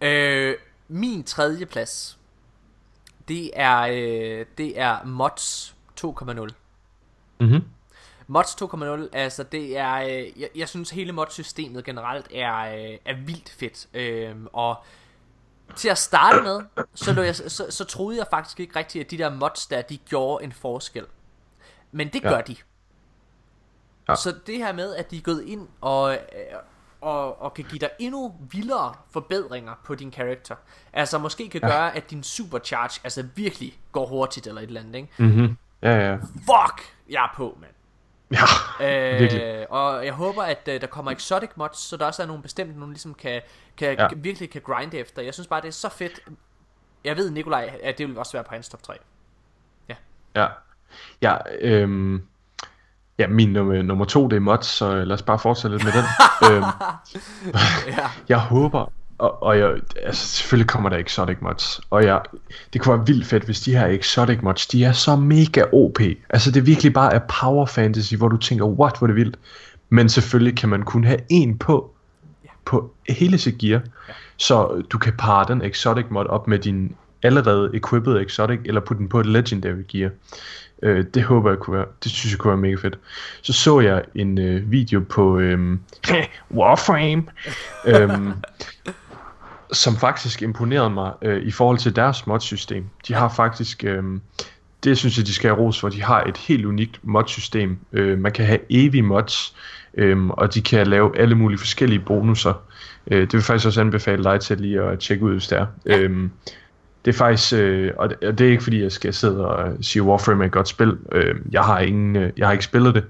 Øh, 0.00 0.54
min 0.88 1.24
tredje 1.24 1.66
plads, 1.66 2.18
det 3.28 3.50
er, 3.54 3.80
øh, 3.80 4.46
det 4.58 4.80
er 4.80 5.04
Mods 5.04 5.74
2.0. 6.00 6.54
Mhm. 7.40 7.64
Mods 8.32 8.62
2.0, 8.62 9.08
altså 9.12 9.42
det 9.42 9.78
er, 9.78 9.94
øh, 9.94 10.40
jeg, 10.40 10.48
jeg 10.56 10.68
synes 10.68 10.90
hele 10.90 11.12
mod-systemet 11.12 11.84
generelt 11.84 12.26
er, 12.34 12.56
øh, 12.58 12.98
er 13.04 13.14
vildt 13.26 13.50
fedt. 13.50 13.86
Øh, 13.94 14.36
og 14.52 14.76
til 15.76 15.88
at 15.88 15.98
starte 15.98 16.42
med, 16.42 16.60
så, 16.94 17.12
lå 17.12 17.22
jeg, 17.22 17.36
så, 17.36 17.66
så 17.70 17.84
troede 17.84 18.18
jeg 18.18 18.26
faktisk 18.30 18.60
ikke 18.60 18.78
rigtigt, 18.78 19.04
at 19.04 19.10
de 19.10 19.18
der 19.18 19.30
mods 19.34 19.66
der, 19.66 19.82
de 19.82 19.96
gjorde 19.98 20.44
en 20.44 20.52
forskel. 20.52 21.06
Men 21.92 22.08
det 22.08 22.22
Ja. 22.24 22.28
gør 22.28 22.40
de. 22.40 22.56
Ja. 24.08 24.14
Så 24.14 24.34
det 24.46 24.56
her 24.56 24.72
med, 24.72 24.94
at 24.94 25.10
de 25.10 25.16
er 25.16 25.20
gået 25.22 25.42
ind 25.44 25.68
og, 25.80 26.12
øh, 26.14 26.18
og, 27.00 27.42
og 27.42 27.54
kan 27.54 27.64
give 27.64 27.78
dig 27.78 27.90
endnu 27.98 28.34
vildere 28.50 28.94
forbedringer 29.10 29.72
på 29.84 29.94
din 29.94 30.10
karakter. 30.10 30.54
Altså 30.92 31.18
måske 31.18 31.48
kan 31.48 31.60
Ja. 31.62 31.68
gøre, 31.68 31.96
at 31.96 32.10
din 32.10 32.22
supercharge 32.22 33.00
altså 33.04 33.22
virkelig 33.34 33.80
går 33.92 34.06
hurtigt 34.06 34.46
eller 34.46 34.60
et 34.60 34.66
eller 34.66 34.80
andet, 34.80 34.94
ikke? 34.94 35.08
Mhm. 35.18 35.56
Ja, 35.82 36.08
ja. 36.10 36.14
Fuck, 36.16 36.96
jeg 37.10 37.24
er 37.24 37.32
på, 37.36 37.58
mand. 37.60 37.71
Ja, 38.80 39.18
virkelig. 39.18 39.42
Øh, 39.42 39.66
og 39.70 40.06
jeg 40.06 40.12
håber, 40.14 40.42
at 40.42 40.68
øh, 40.68 40.80
der 40.80 40.86
kommer 40.86 41.10
exotic 41.10 41.50
mods, 41.56 41.76
så 41.76 41.96
der 41.96 42.06
også 42.06 42.22
er 42.22 42.26
nogle 42.26 42.42
bestemte, 42.42 42.78
nogen 42.78 42.92
ligesom 42.92 43.14
kan, 43.14 43.40
kan, 43.76 43.94
Ja. 43.98 44.02
ja. 44.02 44.08
virkelig 44.16 44.50
kan 44.50 44.60
grinde 44.64 44.98
efter. 44.98 45.22
Jeg 45.22 45.34
synes 45.34 45.46
bare, 45.46 45.60
det 45.60 45.68
er 45.68 45.72
så 45.72 45.88
fedt. 45.88 46.20
Jeg 47.04 47.16
ved, 47.16 47.30
Nikolaj, 47.30 47.70
at 47.82 47.98
det 47.98 48.08
vil 48.08 48.18
også 48.18 48.32
være 48.32 48.44
på 48.44 48.54
hans 48.54 48.68
top 48.68 48.82
3. 48.82 48.94
Ja. 50.36 50.46
Ja, 51.22 51.36
øhm, 51.60 52.22
ja 53.18 53.26
min 53.26 53.52
nummer, 53.52 53.82
nummer 53.82 54.04
to, 54.04 54.28
det 54.28 54.36
er 54.36 54.40
mods, 54.40 54.66
så 54.66 54.94
lad 55.04 55.14
os 55.14 55.22
bare 55.22 55.38
fortsætte 55.38 55.76
lidt 55.76 55.84
med 55.84 55.92
den. 55.92 56.04
øhm, 56.52 56.64
Ja. 57.86 58.10
jeg 58.28 58.38
håber, 58.38 58.92
og, 59.22 59.42
og 59.42 59.58
jeg, 59.58 59.74
altså, 60.02 60.26
selvfølgelig 60.26 60.68
kommer 60.68 60.88
der 60.88 60.96
exotic 60.96 61.36
mods, 61.40 61.80
og 61.90 62.04
jeg, 62.04 62.20
det 62.72 62.80
kunne 62.80 62.96
være 62.98 63.06
vildt 63.06 63.26
fedt, 63.26 63.44
hvis 63.44 63.60
de 63.60 63.76
her 63.76 63.86
exotic 63.86 64.38
mods, 64.42 64.66
de 64.66 64.84
er 64.84 64.92
så 64.92 65.16
mega 65.16 65.64
OP. 65.72 66.00
Altså 66.30 66.50
det 66.50 66.60
er 66.60 66.64
virkelig 66.64 66.92
bare 66.92 67.14
er 67.14 67.20
power 67.40 67.66
fantasy, 67.66 68.14
hvor 68.14 68.28
du 68.28 68.36
tænker, 68.36 68.64
what, 68.64 68.98
hvor 68.98 69.06
det 69.06 69.16
vildt. 69.16 69.38
Men 69.88 70.08
selvfølgelig 70.08 70.56
kan 70.56 70.68
man 70.68 70.82
kun 70.82 71.04
have 71.04 71.18
en 71.30 71.58
på, 71.58 71.90
på 72.64 72.94
hele 73.08 73.38
sit 73.38 73.58
gear, 73.58 73.80
så 74.36 74.82
du 74.90 74.98
kan 74.98 75.12
parre 75.18 75.44
den 75.48 75.62
exotic 75.62 76.04
mod 76.10 76.26
op 76.26 76.48
med 76.48 76.58
din 76.58 76.94
allerede 77.22 77.70
equipped 77.74 78.16
exotic, 78.16 78.58
eller 78.64 78.80
putte 78.80 78.98
den 78.98 79.08
på 79.08 79.20
et 79.20 79.26
legendary 79.26 79.82
gear. 79.88 80.10
Øh, 80.82 81.04
det 81.14 81.22
håber 81.22 81.50
jeg 81.50 81.58
kunne 81.58 81.76
være, 81.76 81.86
det 82.04 82.12
synes 82.12 82.32
jeg 82.32 82.38
kunne 82.38 82.50
være 82.50 82.60
mega 82.60 82.74
fedt. 82.74 82.98
Så 83.42 83.52
så 83.52 83.80
jeg 83.80 84.02
en 84.14 84.38
øh, 84.38 84.70
video 84.70 85.00
på 85.00 85.38
øhm, 85.38 85.80
Warframe, 86.56 87.24
øhm, 87.86 88.32
som 89.72 89.96
faktisk 89.96 90.42
imponerede 90.42 90.90
mig 90.90 91.12
øh, 91.22 91.42
i 91.42 91.50
forhold 91.50 91.78
til 91.78 91.96
deres 91.96 92.26
modsystem. 92.26 92.84
De 93.08 93.14
har 93.14 93.28
faktisk, 93.28 93.84
øh, 93.84 94.02
det 94.84 94.98
synes 94.98 95.18
jeg, 95.18 95.26
de 95.26 95.34
skal 95.34 95.50
have 95.50 95.60
ros 95.60 95.80
for, 95.80 95.88
de 95.88 96.02
har 96.02 96.22
et 96.22 96.36
helt 96.36 96.64
unikt 96.64 97.00
modsystem. 97.02 97.78
Øh, 97.92 98.18
man 98.18 98.32
kan 98.32 98.46
have 98.46 98.58
evige 98.70 99.02
mods, 99.02 99.56
øh, 99.94 100.26
og 100.26 100.54
de 100.54 100.62
kan 100.62 100.86
lave 100.86 101.18
alle 101.18 101.34
mulige 101.34 101.58
forskellige 101.58 102.00
bonusser. 102.00 102.62
Øh, 103.06 103.20
det 103.20 103.32
vil 103.32 103.42
faktisk 103.42 103.66
også 103.66 103.80
anbefale 103.80 104.24
dig 104.24 104.40
til 104.40 104.60
lige 104.60 104.82
at 104.82 104.98
tjekke 104.98 105.24
ud, 105.24 105.32
hvis 105.32 105.48
det 105.48 105.58
er. 105.58 105.66
Ja. 105.86 105.98
Øh, 105.98 106.28
det 107.04 107.14
er 107.14 107.18
faktisk, 107.18 107.52
øh, 107.52 107.90
og 107.96 108.10
det, 108.10 108.40
er 108.40 108.50
ikke 108.50 108.62
fordi 108.62 108.82
jeg 108.82 108.92
skal 108.92 109.14
sidde 109.14 109.46
og 109.46 109.76
sige 109.80 110.02
Warframe 110.02 110.44
er 110.44 110.46
et 110.46 110.52
godt 110.52 110.68
spil. 110.68 110.96
Øh, 111.12 111.34
jeg 111.52 111.62
har 111.62 111.78
ingen, 111.78 112.16
øh, 112.16 112.32
jeg 112.36 112.46
har 112.46 112.52
ikke 112.52 112.64
spillet 112.64 112.94
det, 112.94 113.04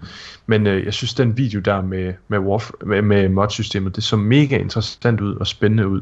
men 0.47 0.67
øh, 0.67 0.85
jeg 0.85 0.95
synes 0.95 1.15
den 1.15 1.37
video 1.37 1.61
der 1.61 1.83
med 1.83 2.13
med 2.29 2.39
Warf 2.39 2.71
med, 2.85 3.03
med 3.03 3.29
modsystemet, 3.29 3.97
det 3.97 4.05
så 4.05 4.17
mega 4.17 4.57
interessant 4.57 5.21
ud 5.21 5.35
og 5.35 5.47
spændende 5.47 5.89
ud. 5.89 6.01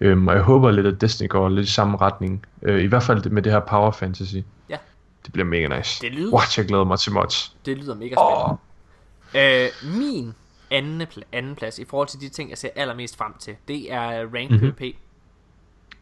Øhm, 0.00 0.28
og 0.28 0.34
jeg 0.34 0.42
håber 0.42 0.70
lidt 0.70 0.86
at 0.86 1.00
Destiny 1.00 1.28
går 1.28 1.48
lidt 1.48 1.68
i 1.68 1.72
samme 1.72 1.96
retning. 1.96 2.46
Øh, 2.62 2.82
I 2.82 2.86
hvert 2.86 3.02
fald 3.02 3.30
med 3.30 3.42
det 3.42 3.52
her 3.52 3.60
power 3.60 3.90
fantasy. 3.90 4.36
Ja. 4.68 4.76
Det 5.24 5.32
bliver 5.32 5.46
mega 5.46 5.76
nice. 5.78 6.00
Det 6.06 6.12
lyder- 6.12 6.34
What, 6.34 6.58
jeg 6.58 6.66
glæder 6.66 6.84
mig 6.84 6.98
til 6.98 7.12
mods. 7.12 7.56
Det 7.66 7.78
lyder 7.78 7.94
mega 7.94 8.14
spændende. 8.14 9.64
Øh, 9.84 9.98
min 10.00 10.34
anden, 10.70 11.02
pl- 11.02 11.22
anden 11.32 11.54
plads 11.56 11.78
i 11.78 11.84
forhold 11.84 12.08
til 12.08 12.20
de 12.20 12.28
ting, 12.28 12.50
jeg 12.50 12.58
ser 12.58 12.68
allermest 12.76 13.16
frem 13.16 13.32
til, 13.38 13.56
det 13.68 13.92
er 13.92 14.20
rank 14.34 14.50
Mhm. 14.50 14.60
mm-hmm. 14.60 14.72
PvP. 14.72 14.96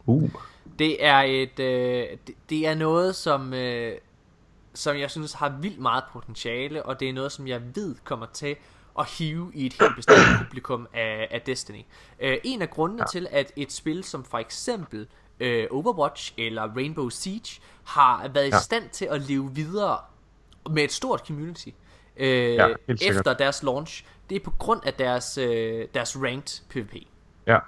Uh. 0.07 0.31
Det 0.79 1.05
er 1.07 1.17
et, 1.19 1.59
øh, 1.61 2.05
det, 2.27 2.35
det 2.51 2.67
er 2.67 2.75
noget, 2.75 3.15
som, 3.15 3.55
øh, 3.55 3.93
som 4.75 4.97
jeg 4.97 5.11
synes 5.11 5.33
har 5.33 5.49
vildt 5.61 5.79
meget 5.81 6.05
potentiale, 6.13 6.83
og 6.87 7.01
det 7.01 7.09
er 7.09 7.13
noget, 7.13 7.33
som 7.33 7.49
jeg 7.49 7.61
ved 7.75 7.95
kommer 8.05 8.27
til 8.33 8.57
at 8.99 9.07
hive 9.19 9.51
i 9.55 9.67
et 9.67 9.73
helt 9.81 9.97
bestemt 9.97 10.19
publikum 10.43 10.87
af, 10.95 11.29
af 11.31 11.41
Destiny. 11.41 11.85
Øh, 12.21 12.37
en 12.45 12.63
af 12.63 12.71
grundene 12.71 13.03
ja. 13.03 13.07
til, 13.07 13.29
at 13.31 13.53
et 13.57 13.73
spil 13.73 14.05
som 14.05 14.25
for 14.25 14.39
eksempel 14.39 15.07
øh, 15.41 15.67
Overwatch 15.71 16.33
eller 16.39 16.63
Rainbow 16.77 17.09
Siege 17.09 17.61
har 17.85 18.29
været 18.29 18.47
i 18.47 18.51
Ja. 18.53 18.59
stand 18.59 18.89
til 18.93 19.05
at 19.05 19.21
leve 19.23 19.55
videre 19.55 19.99
med 20.71 20.85
et 20.85 20.93
stort 20.93 21.21
community 21.27 21.69
øh, 22.17 22.55
Ja, 22.55 22.69
efter 22.89 23.35
deres 23.35 23.63
launch, 23.63 24.05
det 24.31 24.37
er 24.37 24.41
på 24.41 24.51
grund 24.59 24.81
af 24.87 24.95
deres, 24.95 25.39
øh, 25.39 25.89
deres 25.95 26.17
ranked 26.17 26.61
PvP. 26.69 26.95
Ja. 27.47 27.59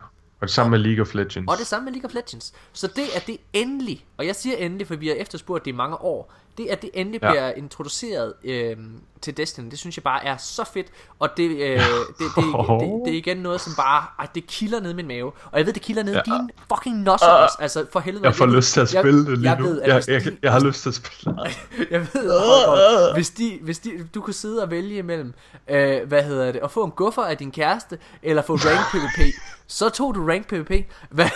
Og 0.40 0.46
det 0.46 0.50
samme 0.50 0.70
med 0.70 0.78
League 0.78 1.02
of 1.02 1.14
Legends. 1.14 1.48
Og 1.48 1.58
det 1.58 1.66
samme 1.66 1.84
med 1.84 1.92
League 1.92 2.10
of 2.10 2.14
Legends. 2.14 2.52
Så 2.72 2.86
det 2.86 3.16
er 3.16 3.20
det 3.20 3.36
endelig, 3.52 4.06
og 4.16 4.26
jeg 4.26 4.36
siger 4.36 4.56
endelig, 4.56 4.86
for 4.86 4.96
vi 4.96 5.08
har 5.08 5.14
efterspurgt 5.14 5.64
det 5.64 5.70
i 5.70 5.74
mange 5.74 5.96
år, 6.00 6.32
det 6.58 6.66
at 6.66 6.82
det 6.82 6.90
endelig 6.94 7.22
Ja. 7.22 7.30
bliver 7.30 7.50
introduceret 7.50 8.32
øh, 8.44 8.76
til 9.22 9.36
Destiny, 9.36 9.70
det 9.70 9.78
synes 9.78 9.96
jeg 9.96 10.02
bare 10.02 10.24
er 10.24 10.36
så 10.36 10.64
fedt, 10.74 10.86
og 11.18 11.28
det, 11.36 11.50
øh, 11.50 11.58
det, 11.58 11.80
det, 12.18 12.26
det, 12.36 12.44
det, 12.80 13.02
det 13.04 13.12
er 13.12 13.16
igen 13.18 13.36
noget, 13.36 13.60
som 13.60 13.72
bare, 13.76 14.04
ej, 14.18 14.26
det 14.34 14.46
kilder 14.46 14.80
ned 14.80 14.90
i 14.90 14.94
min 14.94 15.06
mave, 15.08 15.32
og 15.44 15.58
jeg 15.58 15.66
ved, 15.66 15.72
det 15.72 15.82
kilder 15.82 16.02
ned 16.02 16.12
i 16.12 16.16
Ja. 16.16 16.22
dine 16.24 16.48
fucking 16.74 16.96
nostrils, 17.02 17.52
altså 17.58 17.86
for 17.92 18.00
helvede. 18.00 18.24
Jeg 18.24 18.34
får 18.34 18.46
lyst 18.46 18.72
til 18.72 18.80
at 18.80 18.94
jeg- 18.94 19.02
spille 19.02 19.26
det 19.26 19.38
lige 19.38 19.50
jeg 19.50 19.60
nu. 19.60 19.66
Ved, 19.66 19.80
at 19.82 20.08
jeg, 20.08 20.22
jeg, 20.42 20.52
har 20.52 20.60
lyst 20.60 20.82
til 20.82 20.88
at 20.88 20.94
spille 20.94 21.40
jeg 21.90 22.00
ved, 22.00 22.30
Holger, 22.66 23.14
hvis, 23.14 23.30
de, 23.30 23.58
hvis 23.62 23.78
de, 23.78 23.90
du 24.14 24.20
kunne 24.20 24.34
sidde 24.34 24.62
og 24.62 24.70
vælge 24.70 24.96
imellem, 24.98 25.34
øh, 25.68 26.08
hvad 26.08 26.22
hedder 26.22 26.52
det, 26.52 26.60
at 26.64 26.70
få 26.70 26.84
en 26.84 26.90
guffer 26.90 27.22
af 27.22 27.36
din 27.36 27.50
kæreste, 27.50 27.98
eller 28.22 28.42
få 28.42 28.54
rank 28.56 28.86
PvP, 28.92 29.34
så 29.66 29.88
tog 29.88 30.14
du 30.14 30.26
rank 30.26 30.48
PvP. 30.48 30.70
Hvad, 31.10 31.26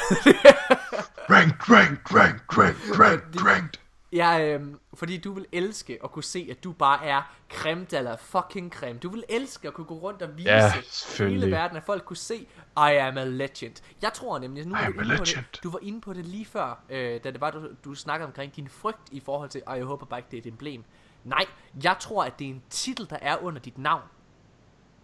Ranked, 1.30 1.70
ranked, 1.70 1.98
ranked, 2.14 2.58
ranked, 2.58 2.98
ranked, 3.00 3.46
ranked. 3.46 3.80
jeg, 4.12 4.42
øh, 4.60 4.60
fordi 5.02 5.16
du 5.16 5.32
vil 5.32 5.46
elske 5.52 5.98
at 6.04 6.12
kunne 6.12 6.22
se, 6.24 6.48
at 6.50 6.64
du 6.64 6.72
bare 6.72 7.06
er 7.06 7.22
creme 7.48 7.86
la 7.90 8.14
fucking 8.14 8.72
creme. 8.72 8.98
Du 8.98 9.10
vil 9.10 9.24
elske 9.28 9.68
at 9.68 9.74
kunne 9.74 9.84
gå 9.84 9.94
rundt 9.94 10.22
og 10.22 10.36
vise 10.36 10.50
Ja, 10.50 10.72
hele 11.18 11.50
verden, 11.50 11.76
at 11.76 11.82
folk 11.82 12.04
kunne 12.04 12.16
se, 12.16 12.34
I 12.76 12.96
am 13.00 13.18
a 13.18 13.24
legend. 13.24 13.82
Jeg 14.02 14.12
tror 14.12 14.38
nemlig, 14.38 14.66
nu 14.66 14.74
var 14.74 14.86
du 14.86 15.00
inde 15.00 15.16
på 15.18 15.24
det, 15.24 15.60
du 15.62 15.70
var 15.70 15.78
inde 15.82 16.00
på 16.00 16.12
det 16.12 16.26
lige 16.26 16.44
før, 16.44 16.84
øh, 16.88 17.20
da 17.24 17.30
det 17.30 17.40
var, 17.40 17.50
du, 17.50 17.68
du 17.84 17.94
snakkede 17.94 18.26
omkring 18.26 18.56
din 18.56 18.68
frygt 18.68 19.08
i 19.12 19.20
forhold 19.20 19.50
til, 19.50 19.62
og 19.66 19.76
jeg 19.76 19.84
håber 19.84 20.06
bare 20.06 20.18
ikke, 20.20 20.30
det 20.30 20.36
er 20.36 20.40
et 20.42 20.46
emblem. 20.46 20.84
Nej, 21.24 21.44
jeg 21.84 21.96
tror, 22.00 22.24
at 22.24 22.38
det 22.38 22.44
er 22.44 22.50
en 22.50 22.62
titel, 22.70 23.10
der 23.10 23.18
er 23.22 23.36
under 23.36 23.60
dit 23.60 23.78
navn. 23.78 24.02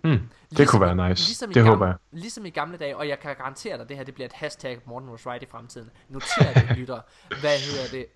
Mm, 0.04 0.28
det 0.56 0.68
kunne 0.68 0.80
være 0.80 1.08
nice. 1.08 1.28
Ligesom 1.28 1.50
i 1.50 1.54
det 1.54 1.62
gamle, 1.62 1.70
håber 1.70 1.86
jeg. 1.86 1.96
Ligesom 2.12 2.46
i 2.46 2.50
gamle 2.50 2.76
dage, 2.76 2.96
og 2.96 3.08
jeg 3.08 3.20
kan 3.20 3.36
garantere 3.36 3.74
dig, 3.74 3.82
at 3.82 3.88
det 3.88 3.96
her 3.96 4.04
det 4.04 4.14
bliver 4.14 4.26
et 4.26 4.32
hashtag 4.32 4.80
Morten 4.86 5.08
was 5.08 5.26
right 5.26 5.42
i 5.42 5.46
fremtiden. 5.50 5.90
Noter 6.08 6.52
det, 6.54 6.76
lytter. 6.78 7.00
Hvad 7.28 7.58
hedder 7.58 7.98
det? 7.98 8.06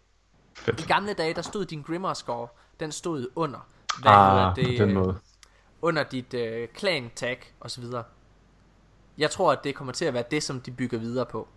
Fedt. 0.55 0.81
I 0.81 0.83
gamle 0.87 1.12
dage, 1.12 1.35
der 1.35 1.43
stod 1.43 1.65
din 1.65 1.83
Grimmer 1.83 2.15
score, 2.15 2.49
den 2.81 2.93
stod 2.93 3.27
under. 3.37 3.66
Hvad 4.03 4.12
Ah, 4.12 4.57
det? 4.57 4.79
den 4.79 4.93
måde. 4.95 5.15
Under 5.83 6.03
dit 6.03 6.35
øh, 6.35 6.69
clan 6.79 7.11
tag 7.16 7.39
og 7.61 7.70
så 7.70 7.81
videre. 7.81 8.03
Jeg 9.19 9.31
tror, 9.31 9.53
at 9.53 9.59
det 9.65 9.74
kommer 9.74 9.93
til 9.93 10.05
at 10.05 10.15
være 10.15 10.24
det, 10.31 10.43
som 10.43 10.61
de 10.61 10.70
bygger 10.70 10.99
videre 10.99 11.27
på. 11.27 11.49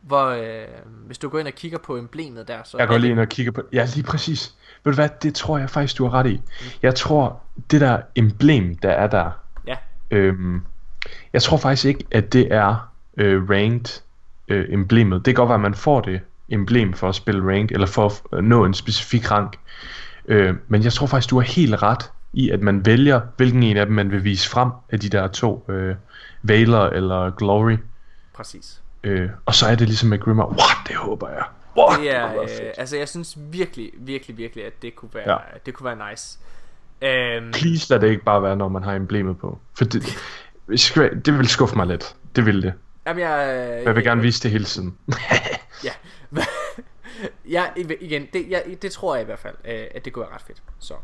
Hvor, 0.00 0.24
øh, 0.26 0.66
hvis 1.06 1.18
du 1.18 1.28
går 1.28 1.38
ind 1.38 1.48
og 1.48 1.54
kigger 1.54 1.78
på 1.78 1.96
emblemet 1.96 2.48
der, 2.48 2.62
så 2.64 2.78
Jeg 2.78 2.88
går 2.88 2.98
lige 2.98 3.10
ind 3.10 3.20
og 3.20 3.28
kigger 3.28 3.52
på 3.52 3.62
Ja, 3.72 3.88
lige 3.94 4.04
præcis. 4.04 4.54
Ved 4.84 4.92
du 4.92 4.94
hvad, 4.94 5.08
det 5.22 5.34
tror 5.34 5.58
jeg 5.58 5.70
faktisk, 5.70 5.98
du 5.98 6.04
har 6.04 6.18
ret 6.18 6.26
i. 6.26 6.40
Jeg 6.82 6.94
tror, 6.94 7.40
det 7.70 7.80
der 7.80 8.02
emblem, 8.14 8.76
der 8.76 8.90
er 8.90 9.06
der, 9.06 9.30
Ja, 9.66 9.76
øhm, 10.10 10.62
jeg 11.32 11.42
tror 11.42 11.56
faktisk 11.56 11.84
ikke, 11.84 12.04
at 12.10 12.32
det 12.32 12.52
er 12.54 12.92
øh, 13.16 13.50
ranked 13.50 14.00
øh, 14.48 14.72
emblemet. 14.72 15.24
Det 15.24 15.24
kan 15.24 15.34
godt 15.34 15.48
være, 15.48 15.54
at 15.54 15.60
man 15.60 15.74
får 15.74 16.00
det 16.00 16.20
emblem 16.48 16.92
for 16.94 17.08
at 17.08 17.14
spille 17.14 17.52
ranked, 17.52 17.70
eller 17.74 17.86
for 17.86 18.06
at 18.06 18.12
f- 18.12 18.40
nå 18.40 18.64
en 18.64 18.74
specifik 18.74 19.30
rank. 19.30 19.56
Øh, 20.28 20.54
men 20.68 20.82
jeg 20.82 20.92
tror 20.92 21.06
faktisk, 21.06 21.30
du 21.30 21.36
har 21.40 21.46
helt 21.46 21.82
ret 21.82 22.10
i, 22.32 22.50
at 22.50 22.60
man 22.60 22.86
vælger, 22.86 23.20
hvilken 23.36 23.62
en 23.62 23.76
af 23.76 23.86
dem 23.86 23.94
man 23.94 24.10
vil 24.10 24.24
vise 24.24 24.48
frem 24.48 24.70
af 24.90 25.00
de 25.00 25.08
der 25.08 25.28
to, 25.28 25.66
øh, 25.68 25.94
Valor 26.42 26.86
eller 26.86 27.30
Glory. 27.30 27.76
præcis. 28.34 28.80
Øh, 29.04 29.28
og 29.46 29.54
så 29.54 29.66
er 29.66 29.74
det 29.74 29.86
ligesom 29.88 30.08
med 30.08 30.18
Grimmer, 30.18 30.46
what, 30.46 30.76
det 30.88 30.96
håber 30.96 31.28
jeg. 31.28 31.42
What, 31.78 32.00
Det 32.00 32.16
er, 32.16 32.32
være 32.32 32.42
øh, 32.42 32.72
altså 32.78 32.96
jeg 32.96 33.08
synes 33.08 33.38
virkelig, 33.50 33.90
virkelig, 33.98 34.36
virkelig, 34.38 34.64
at 34.66 34.82
det 34.82 34.96
kunne 34.96 35.10
være, 35.14 35.30
Ja. 35.32 35.36
det 35.66 35.74
kunne 35.74 35.84
være 35.96 36.10
nice. 36.10 36.38
Øhm, 37.02 37.52
Please 37.52 37.90
lad 37.90 38.00
det 38.00 38.08
ikke 38.10 38.24
bare 38.24 38.42
være, 38.42 38.56
når 38.56 38.68
man 38.68 38.82
har 38.82 38.94
emblemet 38.94 39.38
på. 39.38 39.58
For 39.78 39.84
det, 39.84 40.02
det 41.26 41.38
vil 41.38 41.48
skuffe 41.48 41.76
mig 41.76 41.86
lidt. 41.86 42.14
Det 42.36 42.46
vil 42.46 42.62
det. 42.62 42.72
jamen 43.06 43.22
jeg, 43.22 43.82
Jeg 43.84 43.94
vil 43.94 44.04
gerne 44.04 44.20
vise 44.20 44.42
det 44.42 44.50
hele 44.50 44.64
tiden. 44.64 44.96
Ja. 45.84 45.90
ja, 47.56 47.64
igen, 48.00 48.26
det, 48.32 48.50
ja, 48.50 48.60
det 48.82 48.92
tror 48.92 49.14
jeg 49.14 49.22
i 49.22 49.24
hvert 49.24 49.38
fald, 49.38 49.56
øh, 49.64 49.86
at 49.94 50.04
det 50.04 50.12
kunne 50.12 50.24
være 50.26 50.34
ret 50.34 50.42
fedt. 50.42 50.62
Så. 50.78 50.94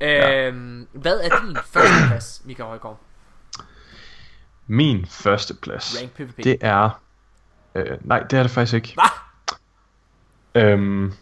Øhm, 0.00 0.88
Hvad 0.92 1.20
er 1.20 1.40
din 1.40 1.56
første 1.66 2.06
plads, 2.08 2.42
Michael 2.44 2.66
Højgaard? 2.68 3.00
Min 4.66 5.06
første 5.06 5.54
plads, 5.54 5.96
Rank 6.00 6.12
PvP. 6.12 6.36
det 6.44 6.56
er... 6.60 7.00
Øh, 7.74 7.98
nej, 8.00 8.18
det 8.22 8.38
er 8.38 8.42
det 8.42 8.50
faktisk 8.50 8.74
ikke. 8.74 8.94
Hvad? 8.94 10.62
Øhm, 10.62 11.12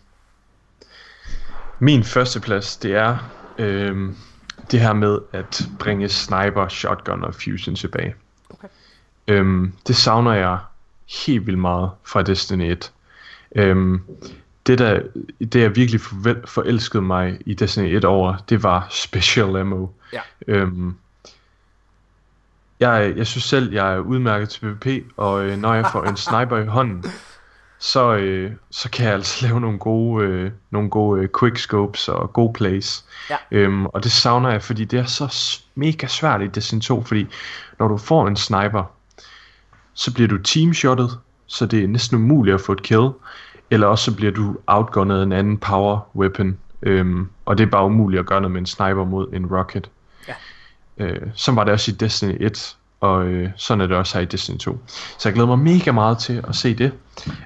min 1.78 2.04
første 2.04 2.40
plads, 2.40 2.76
det 2.76 2.94
er 2.94 3.18
øhm, 3.58 4.16
det 4.70 4.80
her 4.80 4.92
med 4.92 5.18
at 5.32 5.62
bringe 5.78 6.08
sniper, 6.08 6.68
shotgun 6.68 7.24
og 7.24 7.34
fusion 7.34 7.74
tilbage. 7.74 8.14
Okay. 8.50 8.68
Øhm, 9.28 9.72
det 9.86 9.96
savner 9.96 10.32
jeg 10.32 10.58
helt 11.26 11.46
vildt 11.46 11.58
meget 11.58 11.90
fra 12.04 12.22
Destiny 12.22 12.70
1. 12.72 12.92
Øhm, 13.56 14.00
det, 14.66 14.78
der, 14.78 15.02
det 15.38 15.54
jeg 15.54 15.76
virkelig 15.76 16.00
forelskede 16.44 17.02
mig 17.02 17.38
i 17.46 17.54
Destiny 17.54 17.96
1 17.96 18.04
over, 18.04 18.36
det 18.48 18.62
var 18.62 18.86
special 18.90 19.56
ammo. 19.56 19.86
Ja. 20.12 20.20
Øhm, 20.46 20.94
jeg, 22.80 23.12
jeg 23.16 23.26
synes 23.26 23.44
selv, 23.44 23.72
jeg 23.72 23.94
er 23.94 23.98
udmærket 23.98 24.48
til 24.48 24.60
PvP, 24.60 24.86
og 25.16 25.44
øh, 25.44 25.58
når 25.58 25.74
jeg 25.74 25.86
får 25.92 26.04
en 26.04 26.16
sniper 26.26 26.58
i 26.58 26.66
hånden, 26.66 27.04
så, 27.78 28.14
øh, 28.14 28.52
så 28.70 28.90
kan 28.90 29.06
jeg 29.06 29.14
altså 29.14 29.46
lave 29.46 29.60
nogle 29.60 29.78
gode, 29.78 30.24
øh, 30.26 30.50
nogle 30.70 30.90
gode 30.90 31.22
øh, 31.22 31.28
quickscopes 31.40 32.08
og 32.08 32.32
gode 32.32 32.52
plays. 32.52 33.04
Ja. 33.30 33.36
Øhm, 33.50 33.86
og 33.86 34.04
det 34.04 34.12
savner 34.12 34.50
jeg, 34.50 34.62
fordi 34.62 34.84
det 34.84 34.98
er 34.98 35.04
så 35.04 35.58
mega 35.74 36.06
svært 36.06 36.42
i 36.42 36.46
Destiny 36.46 36.80
2, 36.80 37.04
fordi 37.04 37.26
når 37.78 37.88
du 37.88 37.96
får 37.96 38.26
en 38.26 38.36
sniper, 38.36 38.84
så 39.94 40.14
bliver 40.14 40.28
du 40.28 40.38
teamshottet, 40.38 41.18
så 41.50 41.66
det 41.66 41.84
er 41.84 41.88
næsten 41.88 42.16
umuligt 42.16 42.54
at 42.54 42.60
få 42.60 42.72
et 42.72 42.82
kill, 42.82 43.08
eller 43.70 43.86
også 43.86 44.04
så 44.04 44.16
bliver 44.16 44.32
du 44.32 44.56
outgunnet 44.66 45.18
af 45.18 45.22
en 45.22 45.32
anden 45.32 45.58
power 45.58 45.98
weapon, 46.16 46.58
øhm, 46.82 47.28
og 47.44 47.58
det 47.58 47.64
er 47.64 47.70
bare 47.70 47.84
umuligt 47.84 48.20
at 48.20 48.26
gøre 48.26 48.40
noget 48.40 48.52
med 48.52 48.60
en 48.60 48.66
sniper 48.66 49.04
mod 49.04 49.28
en 49.32 49.46
rocket. 49.46 49.90
Ja. 50.28 50.34
Øh, 50.98 51.20
så 51.34 51.52
var 51.52 51.64
det 51.64 51.72
også 51.72 51.90
i 51.90 51.94
Destiny 51.94 52.36
1, 52.40 52.76
og 53.00 53.26
øh, 53.26 53.48
sådan 53.56 53.80
er 53.80 53.86
det 53.86 53.96
også 53.96 54.18
her 54.18 54.22
i 54.22 54.26
Destiny 54.26 54.58
2. 54.58 54.78
Så 55.18 55.28
jeg 55.28 55.34
glæder 55.34 55.56
mig 55.56 55.58
mega 55.58 55.92
meget 55.92 56.18
til 56.18 56.44
at 56.48 56.56
se 56.56 56.74
det. 56.74 56.92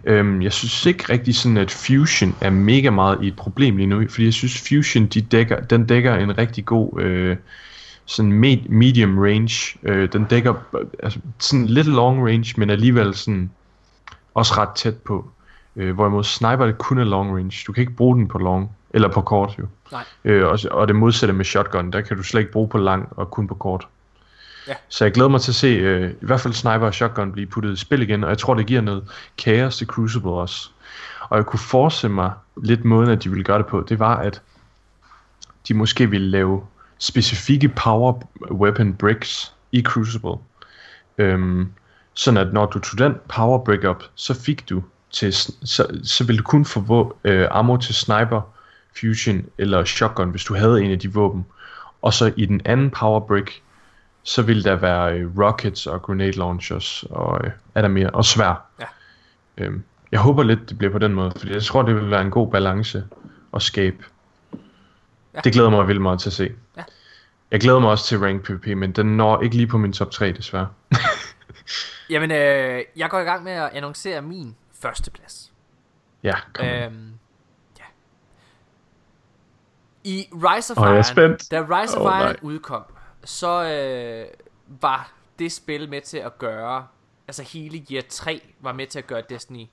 Øhm, 0.05 0.43
jeg 0.43 0.53
synes 0.53 0.87
ikke 0.87 1.13
rigtig 1.13 1.35
sådan, 1.35 1.57
at 1.57 1.71
Fusion 1.71 2.37
er 2.41 2.51
mega 2.51 2.91
meget 2.91 3.19
i 3.23 3.27
et 3.29 3.37
problem 3.37 3.77
lige 3.77 3.87
nu, 3.87 4.09
fordi 4.09 4.25
jeg 4.25 4.33
synes 4.33 4.69
Fusion, 4.69 5.07
de 5.07 5.21
dækker, 5.21 5.61
den 5.61 5.87
dækker 5.87 6.15
en 6.15 6.39
rigtig 6.39 6.65
god 6.65 7.01
øh, 7.01 7.37
sådan 8.07 8.33
med, 8.33 8.57
medium 8.69 9.19
range. 9.19 9.79
Øh, 9.83 10.13
den 10.13 10.25
dækker 10.25 10.55
altså, 11.03 11.19
sådan 11.39 11.67
lidt 11.67 11.87
long 11.87 12.27
range, 12.27 12.55
men 12.57 12.71
alligevel 12.71 13.15
sådan 13.15 13.51
også 14.35 14.55
ret 14.57 14.69
tæt 14.75 14.97
på. 14.97 15.31
Øh, 15.77 15.95
hvorimod 15.95 16.25
sniper 16.25 16.67
det 16.67 16.79
kun 16.79 16.99
er 16.99 17.05
long 17.05 17.37
range. 17.37 17.65
Du 17.67 17.73
kan 17.73 17.81
ikke 17.81 17.93
bruge 17.93 18.17
den 18.17 18.29
på 18.29 18.39
long, 18.39 18.77
eller 18.91 19.09
på 19.09 19.21
kort 19.21 19.55
jo. 19.59 19.67
Nej. 19.93 20.05
Øh, 20.25 20.47
og, 20.47 20.59
og 20.71 20.89
det 20.89 20.97
modsatte 20.97 21.33
med 21.33 21.45
shotgun, 21.45 21.91
der 21.91 22.01
kan 22.01 22.17
du 22.17 22.23
slet 22.23 22.41
ikke 22.41 22.53
bruge 22.53 22.69
på 22.69 22.79
lang 22.79 23.09
og 23.11 23.31
kun 23.31 23.47
på 23.47 23.55
kort. 23.55 23.89
Ja. 24.69 24.75
Så 24.89 25.05
jeg 25.05 25.13
glæder 25.13 25.29
mig 25.29 25.41
til 25.41 25.51
at 25.51 25.55
se 25.55 25.67
øh, 25.67 26.11
i 26.11 26.27
hvert 26.27 26.41
fald 26.41 26.55
sniper 26.55 26.87
og 26.87 26.95
shotgun 26.95 27.33
blive 27.33 27.47
puttet 27.47 27.73
i 27.73 27.77
spil 27.77 28.03
igen, 28.03 28.25
og 28.25 28.31
jeg 28.31 28.39
tror 28.39 28.55
det 28.55 28.67
giver 28.67 28.81
noget 28.81 29.05
kaos 29.39 29.77
til 29.77 29.87
Crucible 29.87 30.31
også. 30.31 30.71
Og 31.29 31.37
jeg 31.37 31.47
kunne 31.47 31.61
forestille 31.61 32.15
mig 32.15 32.33
lidt 32.63 32.85
måden, 32.85 33.11
at 33.11 33.25
de 33.25 33.29
ville 33.29 33.45
gøre 33.45 33.59
det 33.59 33.67
på, 33.67 33.85
det 33.89 33.99
var, 33.99 34.17
at 34.17 34.43
de 35.69 35.75
måske 35.75 36.11
ville 36.11 36.31
lave 36.31 36.63
specifikke 36.99 37.69
power 37.69 38.21
weapon 38.51 38.95
bricks 38.95 39.55
i 39.73 39.83
Crucible. 39.83 40.37
Øhm, 41.19 41.73
sådan 42.15 42.47
at 42.47 42.53
når 42.53 42.67
du 42.67 42.79
tog 42.79 42.99
den 42.99 43.15
power 43.29 43.59
brick 43.65 43.85
op, 43.85 44.03
så 44.15 44.35
fik 44.35 44.69
du 44.69 44.83
til, 45.11 45.33
så, 45.33 46.01
så 46.05 46.25
ville 46.25 46.39
du 46.39 46.45
kun 46.45 46.65
få 46.65 47.17
øh, 47.25 47.49
ammo 47.51 47.77
til 47.77 47.95
sniper, 47.95 48.41
fusion 49.01 49.45
eller 49.59 49.85
shotgun, 49.85 50.31
hvis 50.31 50.45
du 50.45 50.55
havde 50.55 50.83
en 50.83 50.91
af 50.91 50.99
de 50.99 51.13
våben. 51.13 51.47
Og 52.03 52.15
så 52.15 52.33
i 52.37 52.47
den 52.47 52.61
anden 52.65 52.91
power 52.91 53.21
brick, 53.21 53.63
så 54.23 54.43
ville 54.43 54.65
der 54.65 54.75
være 54.75 55.19
øh, 55.19 55.39
rockets 55.39 55.87
og 55.87 56.03
grenade 56.03 56.33
launchers 56.33 57.05
og 57.11 57.41
øh, 57.45 57.51
er 57.75 57.83
der 57.83 57.89
mere 57.89 58.11
og 58.11 58.25
svær. 58.25 58.65
Ja. 58.81 58.87
Øhm, 59.59 59.83
jeg 60.13 60.21
håber 60.21 60.43
lidt 60.43 60.69
det 60.69 60.79
bliver 60.79 60.93
på 60.93 60.99
den 60.99 61.15
måde, 61.15 61.33
fordi 61.37 61.53
jeg 61.53 61.63
tror 61.63 61.83
det 61.83 61.95
vil 61.95 62.11
være 62.11 62.23
en 62.23 62.31
god 62.31 62.51
balance 62.51 63.05
at 63.55 63.63
skabe. 63.63 64.05
Ja. 65.35 65.41
Det 65.45 65.53
glæder 65.53 65.71
mig 65.71 65.89
vildt 65.89 66.03
meget 66.03 66.21
til 66.21 66.29
at 66.29 66.33
se. 66.33 66.53
Ja. 66.77 66.83
Jeg 67.51 67.61
glæder 67.61 67.79
mig 67.79 67.91
også 67.91 68.07
til 68.07 68.19
rank 68.19 68.43
PvP, 68.43 68.67
men 68.67 68.93
den 68.93 69.17
når 69.17 69.43
ikke 69.43 69.57
lige 69.57 69.67
på 69.67 69.79
min 69.79 69.93
top 69.93 70.11
3 70.11 70.33
desværre. 70.33 70.69
Jamen, 72.11 72.31
øh, 72.31 72.85
jeg 72.97 73.11
går 73.11 73.19
i 73.19 73.25
gang 73.25 73.45
med 73.45 73.53
at 73.53 73.71
annoncere 73.73 74.23
min 74.23 74.57
første 74.73 75.11
plads. 75.11 75.53
Ja, 76.23 76.35
kom. 76.53 76.67
Øh, 76.67 76.85
Øhm, 76.85 77.13
ja. 77.79 77.85
I 80.05 80.29
Rise 80.33 80.73
of 80.73 80.79
er 80.79 81.21
Iron, 81.21 81.39
da 81.51 81.81
Rise 81.81 81.99
of 81.99 82.07
Åh, 82.07 82.19
Iron 82.19 82.27
nej. 82.27 82.37
udkom, 82.43 82.85
så 83.25 83.65
øh, 83.65 84.27
var 84.81 85.13
det 85.39 85.53
spil 85.53 85.89
med 85.89 86.01
til 86.01 86.19
at 86.19 86.39
gøre, 86.39 86.87
altså 87.29 87.43
hele 87.43 87.87
Year 87.93 88.05
3 88.09 88.43
var 88.61 88.73
med 88.73 88.87
til 88.87 88.99
at 88.99 89.07
gøre 89.07 89.23
Destiny 89.29 89.67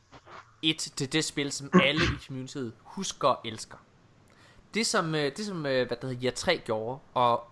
1 0.61 0.77
til 0.77 1.13
det 1.13 1.25
spil, 1.25 1.51
som 1.51 1.69
alle 1.83 2.03
i 2.03 2.25
communityet 2.27 2.73
husker 2.79 3.27
og 3.27 3.39
elsker. 3.45 3.77
Det 4.73 4.87
som, 4.87 5.15
øh, 5.15 5.31
det 5.37 5.45
som 5.45 5.65
øh, 5.65 5.87
hvad 5.87 5.97
der 5.97 6.07
hedder, 6.07 6.23
Year 6.23 6.33
3 6.33 6.61
gjorde, 6.65 6.99
og 7.13 7.47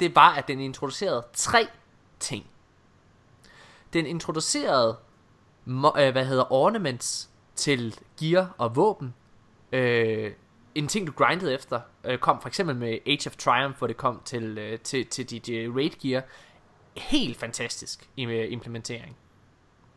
det 0.00 0.14
var, 0.14 0.34
at 0.34 0.48
den 0.48 0.60
introducerede 0.60 1.22
tre 1.32 1.68
ting. 2.20 2.46
Den 3.92 4.06
introducerede, 4.06 4.96
øh, 5.66 6.12
hvad 6.12 6.26
hedder, 6.26 6.52
ornaments 6.52 7.30
til 7.54 8.00
gear 8.20 8.54
og 8.58 8.76
våben. 8.76 9.14
Øh, 9.72 10.32
en 10.74 10.88
ting, 10.88 11.06
du 11.06 11.12
grindede 11.12 11.54
efter, 11.54 11.80
øh, 12.04 12.18
kom 12.18 12.40
for 12.40 12.48
eksempel 12.48 12.76
med 12.76 12.98
Age 13.06 13.26
of 13.26 13.36
Triumph, 13.36 13.78
hvor 13.78 13.86
det 13.86 13.96
kom 13.96 14.22
til, 14.24 14.58
øh, 14.58 14.78
til, 14.78 15.06
til 15.06 15.30
dit 15.30 15.48
øh, 15.48 15.74
raid 15.76 15.90
gear. 16.02 16.22
Helt 16.96 17.36
fantastisk 17.36 18.08
i 18.16 18.24
øh, 18.24 18.52
implementering. 18.52 19.16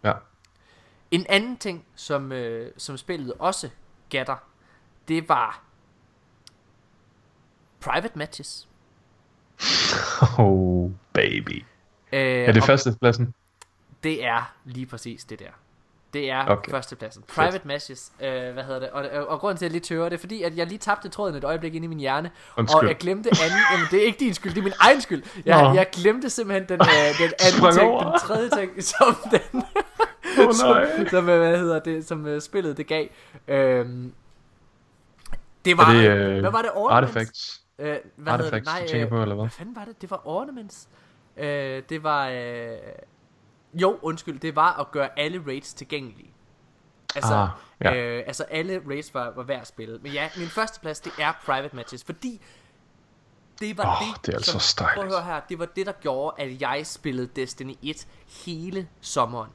Ja. 0.04 0.14
En 1.12 1.26
anden 1.30 1.58
ting, 1.58 1.86
som, 1.96 2.32
øh, 2.32 2.72
som 2.78 2.98
spillet 2.98 3.34
også 3.40 3.70
gatter, 4.10 4.36
det 5.08 5.30
var 5.30 5.64
private 7.80 8.18
matches. 8.18 8.68
Oh, 10.40 10.92
baby. 11.14 11.66
Øh, 12.14 12.20
Er 12.20 12.52
det 12.52 12.62
og 12.62 12.66
førstepladsen? 12.66 13.34
Det 14.04 14.26
er 14.26 14.54
lige 14.66 14.86
præcis 14.86 15.24
det 15.24 15.40
der. 15.40 15.46
Det 16.14 16.32
er 16.32 16.46
Okay. 16.48 16.72
førstepladsen. 16.72 17.24
Private 17.36 17.62
matches, 17.68 18.12
øh, 18.22 18.54
hvad 18.54 18.64
hedder 18.64 18.80
det? 18.80 18.90
Og, 18.90 19.06
og, 19.14 19.28
og 19.28 19.40
grunden 19.40 19.58
til, 19.58 19.66
at 19.66 19.70
jeg 19.70 19.72
lige 19.72 19.82
tøver, 19.82 20.10
det 20.10 20.16
er 20.16 20.20
fordi, 20.20 20.44
at 20.44 20.58
jeg 20.58 20.68
lige 20.68 20.78
tabte 20.78 21.10
tråden 21.10 21.36
et 21.36 21.44
øjeblik 21.44 21.76
ind 21.76 21.86
i 21.86 21.88
min 21.88 22.00
hjerne. 22.00 22.32
Undskyld. 22.58 22.82
Og 22.82 22.88
jeg 22.88 22.98
glemte 22.98 23.30
anden, 23.30 23.60
jamen 23.72 23.88
det 23.92 24.02
er 24.02 24.06
ikke 24.06 24.20
din 24.20 24.34
skyld, 24.34 24.52
det 24.54 24.60
er 24.60 24.64
min 24.64 24.74
egen 24.80 25.02
skyld. 25.02 25.24
Jeg, 25.46 25.62
Nå. 25.64 25.74
jeg 25.74 25.88
glemte 25.92 26.30
simpelthen 26.30 26.70
den, 26.70 26.82
øh, 26.88 27.20
den 27.20 27.34
anden 27.48 27.74
ting, 27.74 27.90
over. 27.92 28.04
den 28.12 28.20
tredje 28.20 28.50
ting, 28.50 28.84
som 28.84 29.16
den, 29.32 29.64
Åh, 30.48 30.54
som, 30.54 30.76
som, 31.10 31.30
øh, 31.30 31.40
hvad 31.40 31.58
hedder 31.58 31.80
det, 31.80 32.08
som 32.08 32.28
øh, 32.28 32.42
spillet 32.42 32.78
det 32.78 32.88
gav. 32.88 33.08
Øhm, 33.48 34.14
det 35.66 35.78
var, 35.78 35.84
Er 35.90 35.94
det, 35.94 36.10
øh, 36.10 36.40
hvad 36.40 36.52
var 36.52 36.62
det? 36.62 36.72
Ornaments? 36.76 37.16
Artifacts? 37.16 37.62
Øh, 37.80 37.86
hvad 37.86 37.96
hedder 38.34 38.38
det? 38.38 38.44
Artifacts, 38.44 38.66
Nej, 38.66 38.82
du 38.82 38.88
tænker 38.92 39.06
øh, 39.08 39.10
på, 39.10 39.22
eller 39.22 39.36
hvad? 39.36 39.44
Hvad 39.44 39.50
fanden 39.50 39.76
var 39.76 39.86
det? 39.86 40.02
Det 40.02 40.12
var 40.12 40.22
ornaments. 40.28 40.88
Øh, 41.38 41.84
det 41.90 42.04
var... 42.04 42.28
Øh, 42.30 42.72
jo, 43.74 44.00
undskyld. 44.02 44.40
Det 44.40 44.56
var 44.56 44.80
at 44.80 44.92
gøre 44.92 45.20
alle 45.20 45.44
raids 45.48 45.74
tilgængelige. 45.74 46.34
Altså, 47.16 47.34
Ah, 47.34 47.50
ja. 47.96 47.96
øh, 47.96 48.24
altså 48.28 48.44
alle 48.44 48.82
raids 48.90 49.14
var, 49.14 49.32
var 49.36 49.44
værd 49.44 49.62
at 49.62 49.68
spille. 49.68 50.00
Men 50.02 50.12
ja, 50.12 50.30
min 50.38 50.48
første 50.48 50.80
plads, 50.80 51.00
det 51.00 51.12
er 51.20 51.34
private 51.46 51.76
matches. 51.76 52.04
Fordi 52.04 52.42
det 53.60 53.78
var 53.78 54.02
Åh, 54.02 54.08
det, 54.16 54.26
det 54.26 54.32
er 54.34 54.38
altså 54.38 54.60
som. 54.60 54.88
Prøv 54.96 55.04
at 55.04 55.10
høre 55.12 55.24
her. 55.24 55.40
Det 55.50 55.60
var 55.60 55.66
det, 55.66 55.86
der 55.86 55.92
gjorde, 55.92 56.42
at 56.42 56.62
jeg 56.62 56.88
spillede 56.88 57.28
Destiny 57.28 57.74
1 57.82 58.08
hele 58.46 58.88
sommeren. 59.02 59.50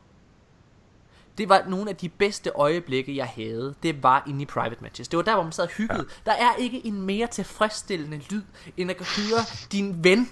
Det 1.38 1.48
var 1.48 1.64
nogle 1.68 1.90
af 1.90 1.96
de 1.96 2.08
bedste 2.08 2.50
øjeblikke, 2.50 3.16
jeg 3.16 3.26
havde. 3.26 3.74
Det 3.82 4.02
var 4.02 4.24
inde 4.28 4.42
i 4.42 4.46
private 4.46 4.76
matches. 4.80 5.08
Det 5.08 5.16
var 5.16 5.22
der, 5.22 5.34
hvor 5.34 5.42
man 5.42 5.52
sad 5.52 5.64
og 5.64 5.70
hyggede. 5.70 6.06
Ja. 6.26 6.30
Der 6.30 6.36
er 6.36 6.54
ikke 6.58 6.86
en 6.86 7.02
mere 7.02 7.26
tilfredsstillende 7.26 8.20
lyd, 8.30 8.42
end 8.76 8.90
at 8.90 8.96
høre 8.96 9.40
din 9.72 10.04
ven 10.04 10.30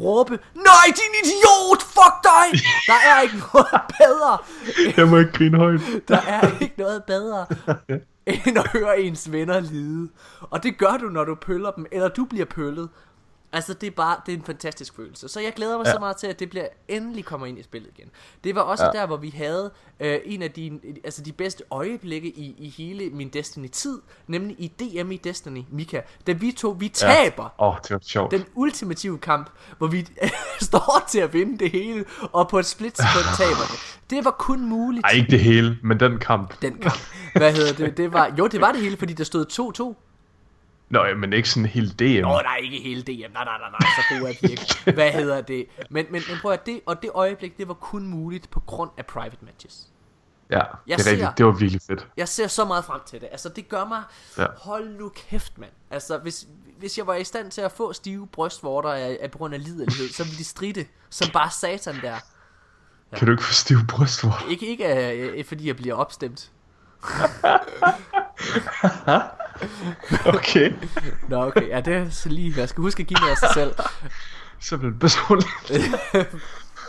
råbe, 0.00 0.38
Nej, 0.54 0.86
din 0.86 1.14
idiot! 1.24 1.82
Fuck 1.82 2.16
dig! 2.22 2.60
Der 2.86 2.98
er 3.10 3.20
ikke 3.20 3.36
noget 3.54 3.66
bedre. 3.98 4.38
Jeg 4.96 5.08
må 5.08 5.18
ikke 5.18 5.32
grine 5.32 5.58
højt. 5.58 5.80
Der 6.08 6.20
er 6.26 6.48
ikke 6.60 6.74
noget 6.78 7.04
bedre, 7.04 7.46
end 8.26 8.58
at 8.58 8.66
høre 8.72 9.00
ens 9.00 9.32
venner 9.32 9.60
lide. 9.60 10.08
Og 10.40 10.62
det 10.62 10.78
gør 10.78 10.96
du, 11.00 11.06
når 11.08 11.24
du 11.24 11.34
pøller 11.34 11.70
dem, 11.70 11.86
eller 11.92 12.08
du 12.08 12.24
bliver 12.24 12.44
pøllet. 12.46 12.88
Altså, 13.52 13.74
det 13.74 13.86
er 13.86 13.90
bare, 13.90 14.16
det 14.26 14.34
er 14.34 14.36
en 14.36 14.44
fantastisk 14.44 14.96
følelse. 14.96 15.28
Så 15.28 15.40
jeg 15.40 15.52
glæder 15.56 15.76
mig 15.76 15.84
ja. 15.84 15.90
Ja. 15.90 15.94
så 15.94 16.00
meget 16.00 16.16
til, 16.16 16.26
at 16.26 16.38
det 16.40 16.50
bliver 16.50 16.66
endelig 16.88 17.24
kommer 17.24 17.46
ind 17.46 17.58
i 17.58 17.62
spillet 17.62 17.90
igen. 17.98 18.10
Det 18.44 18.54
var 18.54 18.60
også 18.60 18.84
ja. 18.84 18.90
Ja. 18.94 19.00
der, 19.00 19.06
hvor 19.06 19.16
vi 19.16 19.30
havde 19.30 19.70
øh, 20.00 20.18
en 20.24 20.42
af 20.42 20.50
de, 20.50 20.80
altså 21.04 21.22
de 21.22 21.32
bedste 21.32 21.64
øjeblikke 21.70 22.28
i, 22.28 22.54
i 22.58 22.68
hele 22.68 23.10
min 23.10 23.28
Destiny-tid, 23.28 24.00
nemlig 24.26 24.56
i 24.58 24.68
DM 24.68 25.10
i 25.10 25.16
Destiny, 25.16 25.64
Mika. 25.70 26.00
Da 26.26 26.32
vi 26.32 26.52
to, 26.52 26.76
vi 26.78 26.88
taber 26.88 27.54
Åh, 27.58 27.68
oh, 27.68 27.76
det 27.82 27.90
var 27.90 28.00
sjovt. 28.02 28.30
den 28.30 28.44
ultimative 28.54 29.18
kamp, 29.18 29.50
hvor 29.78 29.86
vi 29.86 30.06
står 30.60 31.04
til 31.08 31.18
at 31.18 31.32
vinde 31.32 31.58
det 31.58 31.70
hele, 31.70 32.04
og 32.32 32.48
på 32.48 32.58
et 32.58 32.66
split 32.66 32.96
sekund 32.96 33.36
taber 33.36 33.66
det. 33.70 34.00
Det 34.10 34.24
var 34.24 34.30
kun 34.38 34.66
muligt. 34.66 35.04
Ej, 35.04 35.10
ikke 35.10 35.30
det 35.30 35.40
hele, 35.40 35.78
men 35.82 36.00
den 36.00 36.18
kamp. 36.18 36.62
Den 36.62 36.78
kamp. 36.78 37.00
Hvad 37.36 37.52
hedder 37.52 37.72
det? 37.72 37.96
det 37.96 38.12
var, 38.12 38.34
jo, 38.38 38.46
det 38.46 38.60
var 38.60 38.72
det 38.72 38.80
hele, 38.80 38.96
fordi 38.96 39.12
der 39.12 39.24
stod 39.24 39.94
2-2. 39.98 40.05
Nå, 40.88 41.04
ja, 41.04 41.14
men 41.14 41.32
ikke 41.32 41.48
sådan 41.50 41.66
helt 41.66 41.98
DM. 41.98 42.04
Åh, 42.04 42.22
nej, 42.42 42.56
ikke 42.62 42.78
hele 42.78 43.02
DM. 43.02 43.32
Nej, 43.32 43.44
nej, 43.44 43.58
nej, 43.58 43.70
nej, 43.70 43.80
så 43.96 44.02
god 44.18 44.28
er 44.28 44.34
vi 44.42 44.48
ikke. 44.50 44.74
Hvad 44.94 45.12
hedder 45.12 45.40
det? 45.40 45.66
Men, 45.90 46.06
men, 46.10 46.22
men 46.28 46.38
prøv 46.42 46.52
at 46.52 46.66
det, 46.66 46.80
og 46.86 47.02
det 47.02 47.10
øjeblik, 47.14 47.58
det 47.58 47.68
var 47.68 47.74
kun 47.74 48.06
muligt 48.06 48.50
på 48.50 48.60
grund 48.60 48.90
af 48.96 49.06
private 49.06 49.36
matches. 49.40 49.88
Ja, 50.50 50.56
Jeg 50.56 50.66
det 50.86 50.94
er 50.94 50.98
ser- 50.98 51.10
rigtigt. 51.10 51.38
Det 51.38 51.46
var 51.46 51.52
virkelig 51.52 51.80
fedt. 51.86 52.06
Jeg 52.16 52.28
ser 52.28 52.46
så 52.46 52.64
meget 52.64 52.84
frem 52.84 53.00
til 53.06 53.20
det. 53.20 53.28
Altså, 53.32 53.48
det 53.48 53.68
gør 53.68 53.84
mig... 53.84 54.02
Ja. 54.38 54.46
Hold 54.58 54.88
nu 54.98 55.08
kæft, 55.08 55.58
mand. 55.58 55.72
Altså, 55.90 56.18
hvis, 56.18 56.46
hvis 56.78 56.98
jeg 56.98 57.06
var 57.06 57.14
i 57.14 57.24
stand 57.24 57.50
til 57.50 57.60
at 57.60 57.72
få 57.72 57.92
stive 57.92 58.26
brystvorter 58.26 58.90
af, 58.92 59.18
af 59.20 59.30
på 59.30 59.38
grund 59.38 59.54
af 59.54 59.64
liderlighed, 59.64 60.08
så 60.08 60.24
ville 60.24 60.38
de 60.38 60.44
stride 60.44 60.84
som 61.10 61.28
bare 61.32 61.50
satan 61.50 61.94
der. 62.02 62.14
Kan 63.16 63.26
du 63.26 63.32
ikke 63.32 63.44
få 63.44 63.52
stiv 63.52 63.76
brystvort? 63.88 64.44
Ikke, 64.50 64.66
ikke 64.66 65.12
øh, 65.38 65.44
fordi 65.44 65.66
jeg 65.66 65.76
bliver 65.76 65.94
opstemt. 65.94 66.50
Okay. 70.34 70.72
Nå, 71.28 71.44
okay. 71.46 71.68
Ja, 71.68 71.80
det 71.80 71.94
er 71.94 72.10
så 72.10 72.28
lige... 72.28 72.54
Jeg 72.56 72.68
skal 72.68 72.82
huske 72.82 73.00
at 73.00 73.06
give 73.06 73.20
mig 73.22 73.30
af 73.30 73.36
sig 73.36 73.48
selv. 73.54 73.74
Simpelthen 74.60 74.98
personligt. 74.98 75.50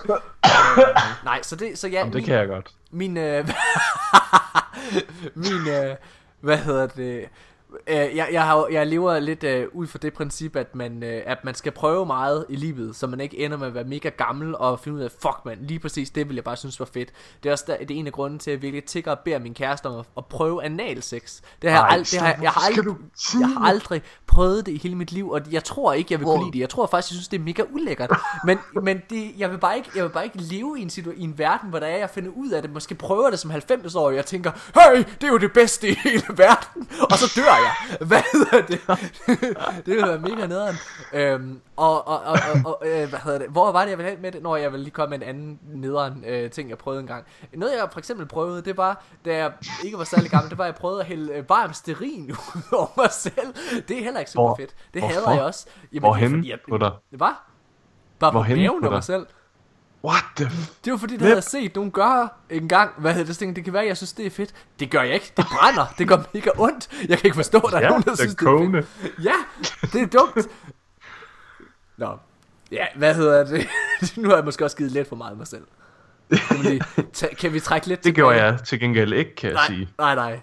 Nej, 1.23 1.41
så 1.43 1.55
det... 1.55 1.77
Så 1.77 1.87
ja, 1.87 1.97
Jamen, 1.97 2.13
det 2.13 2.19
min, 2.19 2.25
kan 2.25 2.35
jeg 2.35 2.47
godt. 2.47 2.71
min, 2.91 3.17
øh, 3.17 3.49
min, 5.35 5.67
øh, 5.67 5.95
hvad 6.39 6.57
hedder 6.57 6.87
det, 6.87 7.25
øh, 7.87 7.95
jeg, 7.95 8.29
jeg, 8.31 8.43
har, 8.45 8.67
jeg 8.71 8.87
lever 8.87 9.19
lidt 9.19 9.43
øh, 9.43 9.67
ud 9.73 9.87
fra 9.87 9.99
det 10.01 10.13
princip, 10.13 10.55
at 10.55 10.75
man, 10.75 11.03
øh, 11.03 11.21
at 11.25 11.37
man 11.45 11.55
skal 11.55 11.71
prøve 11.71 12.05
meget 12.05 12.45
i 12.49 12.55
livet, 12.55 12.95
så 12.95 13.07
man 13.07 13.19
ikke 13.19 13.37
ender 13.37 13.57
med 13.57 13.67
at 13.67 13.73
være 13.73 13.83
mega 13.83 14.09
gammel 14.09 14.55
og 14.55 14.79
finde 14.79 14.97
ud 14.97 15.03
af, 15.03 15.11
fuck 15.11 15.37
man, 15.45 15.57
lige 15.61 15.79
præcis 15.79 16.09
det 16.09 16.27
vil 16.27 16.35
jeg 16.35 16.43
bare 16.43 16.55
synes 16.55 16.79
var 16.79 16.85
fedt. 16.93 17.09
Det 17.43 17.49
er 17.49 17.53
også 17.53 17.63
der, 17.67 17.77
det 17.77 17.91
er 17.91 17.99
en 17.99 18.07
af 18.07 18.13
grunden 18.13 18.39
til, 18.39 18.51
at 18.51 18.55
jeg 18.55 18.61
virkelig 18.61 18.83
tigger 18.83 19.11
og 19.11 19.19
beder 19.19 19.39
min 19.39 19.53
kæreste 19.53 19.85
om 19.85 19.99
at, 19.99 20.05
at 20.17 20.25
prøve 20.25 20.63
analsex. 20.63 21.39
Det 21.61 21.71
har, 21.71 21.77
jeg, 21.77 21.87
Ej, 21.89 21.97
ald- 21.97 22.11
det 22.11 22.19
har, 22.19 22.27
jeg, 22.27 22.37
jeg, 22.41 22.51
har 22.51 22.61
aldrig, 22.67 22.85
jeg 23.39 23.47
har 23.49 23.65
aldrig 23.67 24.01
prøvet 24.27 24.65
det 24.65 24.71
i 24.71 24.77
hele 24.77 24.95
mit 24.95 25.11
liv, 25.11 25.29
og 25.29 25.41
jeg 25.51 25.63
tror 25.63 25.93
ikke, 25.93 26.07
jeg 26.13 26.19
vil 26.19 26.25
kunne 26.25 26.39
lide 26.43 26.51
det. 26.53 26.59
Jeg 26.59 26.69
tror 26.69 26.87
faktisk, 26.87 27.11
jeg 27.11 27.15
synes, 27.15 27.27
det 27.27 27.39
er 27.39 27.43
mega 27.43 27.63
ulækkert. 27.73 28.11
Men, 28.45 28.57
men 28.83 29.01
det, 29.09 29.31
jeg, 29.37 29.51
vil 29.51 29.57
bare 29.57 29.77
ikke, 29.77 29.89
jeg 29.95 30.03
vil 30.03 30.09
bare 30.09 30.23
ikke 30.23 30.37
leve 30.37 30.79
i 30.79 30.81
en, 30.81 30.89
situ- 30.89 31.13
i 31.17 31.21
en 31.23 31.37
verden, 31.37 31.69
hvor 31.69 31.79
der 31.79 31.87
er, 31.87 31.97
jeg 31.97 32.09
finder 32.09 32.31
ud 32.35 32.49
af 32.49 32.61
det, 32.61 32.71
måske 32.73 32.95
prøver 32.95 33.29
det 33.29 33.39
som 33.39 33.51
90-årig, 33.51 34.19
og 34.19 34.25
tænker, 34.25 34.51
hey, 34.75 34.97
det 35.21 35.23
er 35.23 35.27
jo 35.31 35.37
det 35.37 35.53
bedste 35.53 35.89
i 35.89 35.93
hele 36.03 36.23
verden, 36.29 36.89
og 37.11 37.17
så 37.17 37.33
dør 37.35 37.56
jeg. 37.57 37.97
Hvad 38.07 38.21
hedder 38.33 38.67
det? 38.67 38.81
det 39.85 39.95
vil 39.95 40.03
være 40.07 40.19
mega 40.19 40.47
nederen. 40.47 40.75
Øhm, 41.13 41.61
og, 41.75 42.07
og, 42.07 42.19
og, 42.19 42.37
og, 42.53 42.79
og 42.81 42.87
øh, 42.87 43.09
hvad 43.09 43.19
hedder 43.19 43.37
det? 43.39 43.47
Hvor 43.49 43.71
var 43.71 43.81
det, 43.83 43.89
jeg 43.89 43.97
ville 43.97 44.11
hen 44.11 44.21
med 44.21 44.31
det? 44.31 44.41
Når 44.43 44.55
jeg 44.55 44.71
vil 44.71 44.79
lige 44.79 44.91
komme 44.91 45.17
med 45.17 45.27
en 45.27 45.35
anden 45.35 45.59
nederen 45.73 46.23
øh, 46.27 46.51
ting, 46.51 46.69
jeg 46.69 46.77
prøvede 46.77 47.01
en 47.01 47.07
gang. 47.07 47.25
Noget, 47.53 47.73
jeg 47.73 47.87
for 47.91 47.99
eksempel 47.99 48.25
prøvede, 48.25 48.61
det 48.61 48.77
var, 48.77 49.03
da 49.25 49.35
jeg 49.35 49.51
ikke 49.83 49.97
var 49.97 50.03
særlig 50.03 50.31
gammel, 50.31 50.49
det 50.49 50.57
var, 50.57 50.63
at 50.63 50.67
jeg 50.67 50.75
prøvede 50.75 50.99
at 50.99 51.05
hælde 51.05 51.33
øh, 51.33 51.49
varm 51.49 51.73
sterin 51.73 52.31
ud 52.55 52.61
over 52.73 52.87
mig 52.97 53.11
selv. 53.11 53.53
Det 53.87 53.99
er 53.99 54.03
heller 54.03 54.19
ikke 54.19 54.31
super 54.31 54.45
Hvor- 54.47 54.55
fedt. 54.55 54.75
Det 54.93 55.01
hvorfor? 55.01 55.15
hader 55.19 55.31
jeg 55.31 55.41
også. 55.41 55.67
Jamen, 55.93 56.09
er 56.09 56.29
fordi, 56.29 56.49
jeg-? 56.49 56.59
Hvad? 57.09 57.17
Bare 58.19 58.31
på 58.31 58.31
Hvorhenne 58.31 58.61
maven 58.63 58.83
af 58.85 58.91
mig 58.91 59.03
selv. 59.03 59.25
What 60.03 60.23
the 60.35 60.45
f- 60.45 60.73
Det 60.85 60.91
var 60.91 60.97
fordi, 60.97 61.13
det 61.13 61.19
Hvem? 61.19 61.25
havde 61.25 61.35
jeg 61.35 61.43
set 61.43 61.75
nogen 61.75 61.91
gøre 61.91 62.29
en 62.49 62.67
gang. 62.67 62.91
Hvad 62.97 63.13
hedder 63.13 63.33
det? 63.33 63.41
Jeg, 63.41 63.55
det 63.55 63.63
kan 63.63 63.73
være, 63.73 63.85
jeg 63.85 63.97
synes, 63.97 64.13
det 64.13 64.25
er 64.25 64.29
fedt. 64.29 64.53
Det 64.79 64.91
gør 64.91 65.01
jeg 65.01 65.13
ikke. 65.13 65.33
Det 65.37 65.45
brænder. 65.45 65.85
Det 65.97 66.07
gør 66.07 66.17
mega 66.33 66.49
ondt. 66.57 66.89
Jeg 67.09 67.17
kan 67.17 67.25
ikke 67.27 67.35
forstå, 67.35 67.57
at 67.59 67.71
der 67.71 67.77
er 67.77 67.81
Ja, 67.81 67.87
nogen, 67.89 68.03
der 68.03 68.11
det 68.11 68.19
er 68.19 68.23
synes, 68.23 68.35
det 68.35 68.47
er 68.47 68.81
fedt. 69.01 69.25
Ja, 69.25 69.33
det 69.93 70.01
er 70.01 70.19
dumt. 70.19 70.47
Nå. 71.97 72.17
Ja, 72.71 72.85
hvad 72.95 73.15
hedder 73.15 73.45
det? 73.45 73.67
nu 74.17 74.29
har 74.29 74.35
jeg 74.35 74.45
måske 74.45 74.65
også 74.65 74.77
givet 74.77 74.91
lidt 74.91 75.09
for 75.09 75.15
meget 75.15 75.31
af 75.31 75.37
mig 75.37 75.47
selv. 75.47 75.63
Kan, 76.31 76.57
vi, 76.63 76.63
lige, 76.69 76.81
ta- 77.13 77.33
kan 77.33 77.53
vi 77.53 77.59
trække 77.59 77.87
lidt 77.87 78.03
Det 78.03 78.15
gjorde 78.15 78.35
tilbage? 78.35 78.51
jeg 78.53 78.63
til 78.65 78.79
gengæld 78.79 79.13
ikke, 79.13 79.35
kan 79.35 79.47
jeg 79.49 79.53
Nej, 79.55 79.67
sige. 79.67 79.89
nej, 79.97 80.15
nej. 80.15 80.39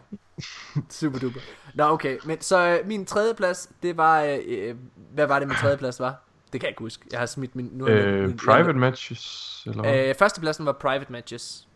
Super 0.91 1.19
duper. 1.19 1.41
Nå, 1.75 1.85
okay. 1.85 2.19
Men 2.25 2.41
så 2.41 2.59
øh, 2.81 2.89
min 2.89 3.07
tredje 3.07 3.35
plads, 3.35 3.69
det 3.83 3.97
var... 3.97 4.23
Øh, 4.23 4.39
øh, 4.47 4.75
hvad 5.15 5.27
var 5.27 5.39
det, 5.39 5.49
min 5.49 5.57
tredje 5.63 5.77
plads 5.77 6.01
var? 6.01 6.24
Det 6.55 6.61
kan 6.61 6.67
jeg 6.67 6.71
ikke 6.73 6.83
huske. 6.83 7.05
Jeg 7.13 7.19
har 7.19 7.27
smidt 7.27 7.57
min... 7.57 7.71
Nu 7.73 7.87
Øh, 7.87 8.29
min- 8.29 8.37
private 8.47 8.79
matches, 8.79 9.63
eller 9.67 9.83
hvad? 9.83 10.09
Øh, 10.09 10.15
førstepladsen 10.15 10.67
var 10.67 10.73
private 10.73 11.13
matches. 11.13 11.69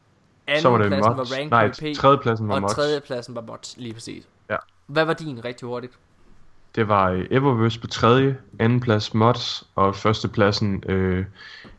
Anden 0.46 0.62
Så 0.62 0.68
var 0.70 0.78
det 0.78 0.86
pladsen 0.86 1.16
mods. 1.16 1.30
var 1.30 1.36
rank 1.38 1.50
Nej, 1.50 1.68
PvP. 1.68 1.96
tredjepladsen 1.96 2.48
var 2.48 2.54
og 2.54 2.60
mods. 2.60 2.72
tredjepladsen 2.72 3.34
var 3.34 3.40
mods, 3.40 3.74
lige 3.78 3.94
præcis. 3.94 4.24
Ja. 4.50 4.56
Hvad 4.86 5.04
var 5.04 5.12
din 5.12 5.44
rigtig 5.44 5.68
hurtigt? 5.68 5.92
Det 6.74 6.88
var 6.88 7.10
øh, 7.10 7.26
Eververse 7.30 7.80
på 7.80 7.86
tredje, 7.86 8.38
anden 8.58 8.80
plads 8.80 9.14
mods, 9.14 9.68
og 9.74 9.96
førstepladsen, 9.96 10.82
øh, 10.88 11.24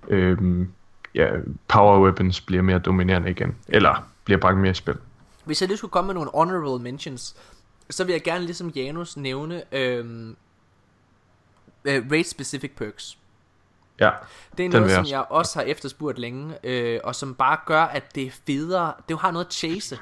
øh, 0.07 0.37
ja, 1.15 1.27
power 1.67 2.03
weapons 2.03 2.41
bliver 2.41 2.61
mere 2.61 2.79
dominerende 2.79 3.29
igen. 3.29 3.55
Eller 3.67 4.07
bliver 4.23 4.39
bragt 4.39 4.57
mere 4.57 4.71
i 4.71 4.73
spil. 4.73 4.95
Hvis 5.45 5.61
jeg 5.61 5.67
lige 5.67 5.77
skulle 5.77 5.91
komme 5.91 6.07
med 6.07 6.13
nogle 6.15 6.29
honorable 6.33 6.83
mentions, 6.83 7.35
så 7.89 8.03
vil 8.03 8.11
jeg 8.11 8.23
gerne 8.23 8.45
ligesom 8.45 8.69
Janus 8.69 9.17
nævne 9.17 9.61
øhm, 11.85 11.95
øh, 12.05 12.11
raid-specific 12.11 12.71
perks. 12.77 13.17
Ja, 13.99 14.11
Det 14.57 14.65
er 14.65 14.69
noget, 14.69 14.91
som 14.91 15.05
jeg 15.05 15.25
også 15.29 15.59
har 15.59 15.65
efterspurgt 15.65 16.19
længe, 16.19 16.55
øh, 16.63 16.99
og 17.03 17.15
som 17.15 17.35
bare 17.35 17.57
gør, 17.65 17.81
at 17.81 18.15
det 18.15 18.23
er 18.27 18.31
federe. 18.47 18.93
Det 19.09 19.19
har 19.19 19.31
noget 19.31 19.45
at 19.45 19.53
chase. 19.53 19.99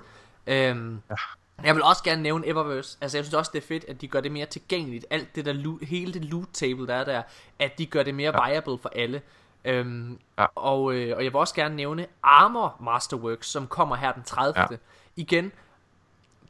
Øhm, 0.48 1.02
ja. 1.10 1.16
Jeg 1.64 1.76
vil 1.76 1.84
også 1.84 2.04
gerne 2.04 2.22
nævne 2.24 2.48
Eververse. 2.48 2.98
Altså, 3.02 3.18
jeg 3.18 3.26
synes 3.26 3.34
også, 3.34 3.52
det 3.54 3.64
er 3.64 3.68
fedt, 3.68 3.86
at 3.88 4.02
de 4.02 4.08
gør 4.08 4.22
det 4.22 4.32
mere 4.32 4.46
tilgængeligt. 4.46 5.06
Alt 5.10 5.36
det 5.36 5.46
der 5.46 5.54
loot, 5.54 5.82
hele 5.84 6.14
det 6.14 6.26
loot 6.26 6.48
table, 6.54 6.88
der 6.88 6.94
er 6.96 7.04
der, 7.04 7.22
at 7.60 7.78
de 7.78 7.86
gør 7.86 8.04
det 8.04 8.16
mere 8.16 8.32
ja. 8.44 8.50
viable 8.50 8.78
for 8.82 8.92
alle. 8.96 9.22
Øhm, 9.66 10.20
Ja. 10.40 10.46
og, 10.56 10.94
øh, 10.94 11.18
og 11.18 11.24
jeg 11.24 11.34
vil 11.34 11.36
også 11.40 11.54
gerne 11.56 11.76
nævne 11.76 12.06
Armor 12.24 12.76
Masterworks, 12.80 13.48
som 13.48 13.68
kommer 13.68 13.96
her 13.96 14.12
den 14.12 14.24
30. 14.24 14.60
Ja. 14.72 14.78
Igen, 15.16 15.52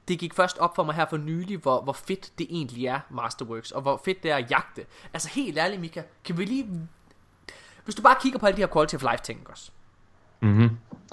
det 0.08 0.20
gik 0.20 0.34
først 0.34 0.58
op 0.58 0.76
for 0.76 0.84
mig 0.84 0.96
her 0.96 1.06
for 1.10 1.18
nylig, 1.18 1.58
hvor, 1.58 1.82
hvor 1.82 1.94
fedt 1.94 2.32
det 2.40 2.48
egentlig 2.50 2.86
er, 2.86 3.00
Masterworks, 3.10 3.72
og 3.72 3.82
hvor 3.82 4.02
fedt 4.06 4.24
det 4.24 4.32
er 4.32 4.36
at 4.36 4.52
jagte. 4.52 4.86
Altså 5.14 5.30
helt 5.30 5.58
ærligt, 5.58 5.82
Mika, 5.82 6.02
kan 6.24 6.38
vi 6.38 6.46
lige... 6.46 6.70
Hvis 7.84 7.96
du 7.96 8.02
bare 8.02 8.16
kigger 8.22 8.40
på 8.40 8.46
alle 8.46 8.58
de 8.58 8.62
her 8.62 8.74
quality 8.74 8.96
of 8.96 9.02
life 9.02 9.24
ting 9.24 9.48
også. 9.50 9.72
Mhm. 10.40 10.70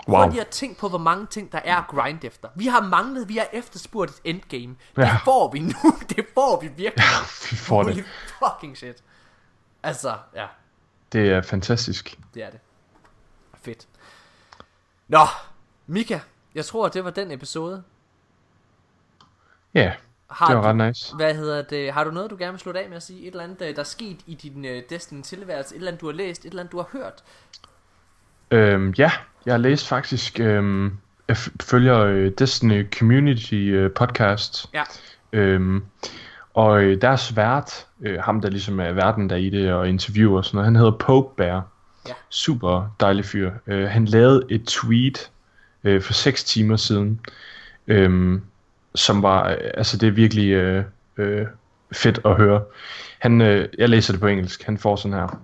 Prøv 0.07 0.19
Wow. 0.21 0.31
lige 0.31 0.41
at 0.41 0.49
tænke 0.49 0.81
på, 0.81 0.89
hvor 0.89 0.99
mange 0.99 1.27
ting, 1.27 1.53
der 1.53 1.59
er 1.65 1.77
at 1.77 1.87
grind 1.89 2.25
efter. 2.25 2.49
Vi 2.55 2.67
har 2.67 2.81
manglet, 2.83 3.29
vi 3.29 3.37
har 3.37 3.47
efterspurgt 3.53 4.11
et 4.11 4.21
endgame. 4.25 4.77
Det 4.97 5.03
Ja. 5.03 5.17
får 5.25 5.53
vi 5.53 5.59
nu. 5.59 5.75
Det 6.17 6.27
får 6.35 6.61
vi 6.61 6.69
virkelig. 6.69 7.05
Vi 7.51 7.57
får 7.57 7.83
det. 7.83 7.95
Holy 7.95 8.05
fucking 8.39 8.77
shit. 8.77 9.03
Altså, 9.83 10.17
ja, 10.35 10.47
Det 11.13 11.31
er 11.33 11.43
fantastisk. 11.43 12.19
det 12.35 12.43
er 12.45 12.51
det. 12.51 12.61
Fedt. 13.63 13.89
Nå, 15.09 15.27
Mika, 15.87 16.19
jeg 16.55 16.65
tror, 16.65 16.89
det 16.89 17.05
var 17.05 17.11
den 17.11 17.31
episode. 17.31 17.83
Ja, 19.75 19.93
Har 20.31 20.47
det 20.47 20.57
var 20.57 20.63
du, 20.63 20.69
ret 20.69 20.87
nice. 20.89 21.17
Hvad 21.17 21.35
hedder 21.35 21.63
det? 21.63 21.93
Har 21.93 22.05
du 22.05 22.11
noget, 22.11 22.31
du 22.31 22.37
gerne 22.39 22.53
vil 22.53 22.61
slutte 22.61 22.81
af 22.81 22.89
med 22.89 22.97
at 22.97 23.03
sige? 23.03 23.21
Et 23.21 23.27
eller 23.27 23.45
andet, 23.45 23.63
øh, 23.63 23.75
der 23.75 23.81
er 23.81 23.85
sket 23.85 24.17
i 24.27 24.35
din 24.35 24.65
uh, 24.65 24.71
Destiny 24.91 25.23
tilværelse? 25.23 25.75
Et 25.75 25.79
eller 25.79 25.89
andet, 25.89 26.01
du 26.01 26.07
har 26.07 26.13
læst? 26.13 26.45
Et 26.45 26.49
eller 26.49 26.61
andet, 26.61 26.73
du 26.73 26.77
har 26.77 26.89
hørt? 26.93 27.23
Øhm, 28.51 28.95
ja, 28.99 29.11
jeg 29.47 29.53
har 29.55 29.59
læst 29.59 29.89
faktisk, 29.89 30.41
øhm, 30.41 30.93
jeg 31.29 31.37
følger 31.63 31.99
øh, 31.99 32.31
Destiny 32.39 32.87
Community 32.99 33.55
øh, 33.55 33.91
podcast, 33.93 34.67
Ja. 34.75 34.83
øhm, 35.33 35.85
og 36.55 36.83
øh, 36.83 37.01
deres 37.01 37.37
vært, 37.37 37.87
øh, 38.01 38.19
ham 38.21 38.41
der 38.41 38.51
ligesom 38.51 38.81
er 38.81 38.93
verden 38.93 39.31
der 39.31 39.37
i 39.37 39.51
det 39.51 39.73
og 39.73 39.89
interviewer 39.89 40.37
og 40.39 40.45
sådan 40.45 40.57
noget, 40.57 40.67
han 40.67 40.77
hedder 40.77 40.91
Pope 40.99 41.37
Bear. 41.37 41.67
Ja. 42.09 42.13
Super 42.29 42.95
dejlig 43.01 43.25
fyr. 43.25 43.53
Øh, 43.67 43.89
han 43.89 44.05
lavede 44.05 44.43
et 44.51 44.65
tweet 44.67 45.31
øh, 45.85 46.03
for 46.03 46.13
6 46.13 46.45
timer 46.45 46.77
siden, 46.77 47.21
øhm, 47.87 48.43
som 48.95 49.23
var, 49.23 49.49
øh, 49.49 49.57
altså 49.75 49.97
det 49.97 50.07
er 50.07 50.13
virkelig 50.13 50.51
øh, 50.51 50.85
øh, 51.17 51.47
fedt 51.93 52.21
at 52.25 52.37
høre. 52.37 52.63
Han, 53.19 53.41
øh, 53.41 53.69
jeg 53.79 53.89
læser 53.89 54.13
det 54.13 54.21
på 54.21 54.27
engelsk, 54.27 54.63
han 54.63 54.79
får 54.79 54.97
sådan 54.97 55.19
her. 55.19 55.41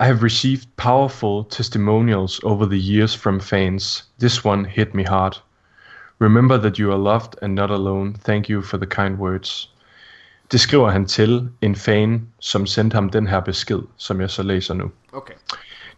I 0.00 0.04
have 0.04 0.24
received 0.24 0.62
powerful 0.76 1.44
testimonials 1.50 2.38
over 2.38 2.66
the 2.66 2.78
years 2.94 3.16
from 3.16 3.40
fans. 3.40 4.08
This 4.20 4.44
one 4.44 4.68
hit 4.68 4.94
me 4.94 5.04
hard. 5.06 5.42
Remember 6.20 6.56
that 6.56 6.76
you 6.76 6.92
are 6.92 6.98
loved 6.98 7.34
and 7.42 7.54
not 7.54 7.70
alone. 7.70 8.14
Thank 8.24 8.50
you 8.50 8.62
for 8.62 8.76
the 8.76 8.86
kind 8.86 9.18
words. 9.18 9.74
Det 10.52 10.60
skriver 10.60 10.90
han 10.90 11.06
til 11.06 11.48
en 11.60 11.76
fan, 11.76 12.28
som 12.40 12.66
sendte 12.66 12.94
ham 12.94 13.10
den 13.10 13.26
her 13.26 13.40
besked, 13.40 13.80
som 13.96 14.20
jeg 14.20 14.30
så 14.30 14.42
læser 14.42 14.74
nu. 14.74 14.90
Okay. 15.12 15.34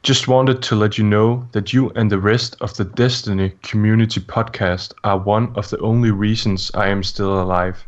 Just 0.02 0.28
wanted 0.28 0.62
to 0.62 0.76
let 0.76 0.96
you 0.96 1.04
know 1.04 1.46
that 1.52 1.74
you 1.74 1.90
and 1.90 2.10
the 2.10 2.18
rest 2.18 2.56
of 2.62 2.74
the 2.74 2.86
Destiny 2.86 3.52
Community 3.62 4.18
podcast 4.18 4.94
are 5.04 5.18
one 5.18 5.52
of 5.56 5.68
the 5.68 5.78
only 5.80 6.10
reasons 6.10 6.70
I 6.72 6.88
am 6.88 7.02
still 7.02 7.38
alive. 7.38 7.84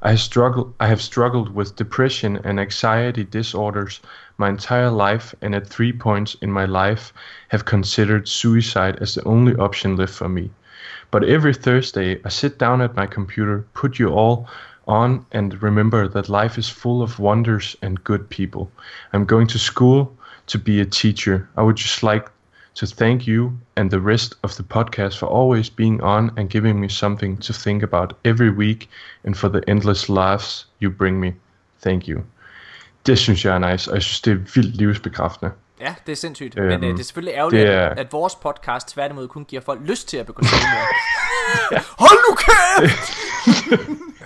I 0.00 0.10
have 0.10 0.20
struggled 0.20 0.72
I 0.78 0.86
have 0.86 1.02
struggled 1.02 1.52
with 1.52 1.74
depression 1.74 2.38
and 2.44 2.60
anxiety 2.60 3.24
disorders 3.24 4.00
my 4.36 4.50
entire 4.50 4.88
life 4.88 5.34
and 5.42 5.52
at 5.52 5.66
three 5.66 5.92
points 5.92 6.36
in 6.40 6.52
my 6.52 6.64
life 6.64 7.12
have 7.48 7.64
considered 7.64 8.28
suicide 8.28 8.98
as 9.00 9.16
the 9.16 9.24
only 9.24 9.56
option 9.56 9.96
left 9.96 10.14
for 10.14 10.28
me. 10.28 10.52
But 11.10 11.24
every 11.24 11.54
Thursday 11.54 12.20
I 12.24 12.28
sit 12.28 12.60
down 12.60 12.80
at 12.82 12.94
my 12.94 13.06
computer, 13.06 13.66
put 13.74 13.98
you 13.98 14.10
all 14.10 14.48
on 14.86 15.26
and 15.32 15.60
remember 15.60 16.06
that 16.06 16.28
life 16.28 16.56
is 16.56 16.68
full 16.68 17.02
of 17.02 17.18
wonders 17.18 17.74
and 17.82 18.04
good 18.04 18.30
people. 18.30 18.70
I'm 19.12 19.24
going 19.24 19.48
to 19.48 19.58
school 19.58 20.16
to 20.48 20.58
be 20.58 20.80
a 20.80 20.84
teacher. 20.84 21.48
I 21.56 21.62
would 21.62 21.76
just 21.76 22.02
like 22.02 22.30
to 22.74 22.86
thank 22.86 23.26
you 23.26 23.58
and 23.76 23.90
the 23.90 24.00
rest 24.00 24.34
of 24.42 24.56
the 24.56 24.62
podcast 24.62 25.18
for 25.18 25.26
always 25.26 25.70
being 25.70 26.00
on 26.00 26.30
and 26.36 26.50
giving 26.50 26.80
me 26.80 26.88
something 26.88 27.36
to 27.38 27.52
think 27.52 27.82
about 27.82 28.16
every 28.24 28.50
week 28.50 28.88
and 29.24 29.36
for 29.36 29.48
the 29.48 29.62
endless 29.68 30.08
laughs 30.08 30.66
you 30.78 30.90
bring 30.90 31.20
me. 31.20 31.34
Thank 31.80 32.08
you. 32.08 32.22
Det 33.06 33.18
synes 33.18 33.44
jeg 33.44 33.54
er 33.54 33.70
nice, 33.70 33.90
og 33.90 33.94
jeg 33.94 34.02
synes, 34.02 34.20
det 34.20 34.32
er 34.32 34.36
vildt 34.54 34.76
livsbekræftende. 34.76 35.52
Ja, 35.80 35.94
det 36.06 36.12
er 36.12 36.16
sindssygt. 36.16 36.58
Øhm, 36.58 36.66
Men 36.66 36.84
øh, 36.84 36.90
det 36.92 37.00
er 37.00 37.04
selvfølgelig 37.04 37.34
ærgerligt, 37.34 37.66
det 37.66 37.74
er- 37.74 37.88
at, 37.88 38.12
vores 38.12 38.34
podcast 38.34 38.88
tværtimod 38.88 39.28
kun 39.28 39.44
giver 39.44 39.62
folk 39.62 39.80
lyst 39.84 40.08
til 40.08 40.16
at 40.16 40.26
begå 40.26 40.42
selvmord. 40.42 40.88
Hold 42.04 42.18
nu 42.30 42.36
kæft! 42.44 43.12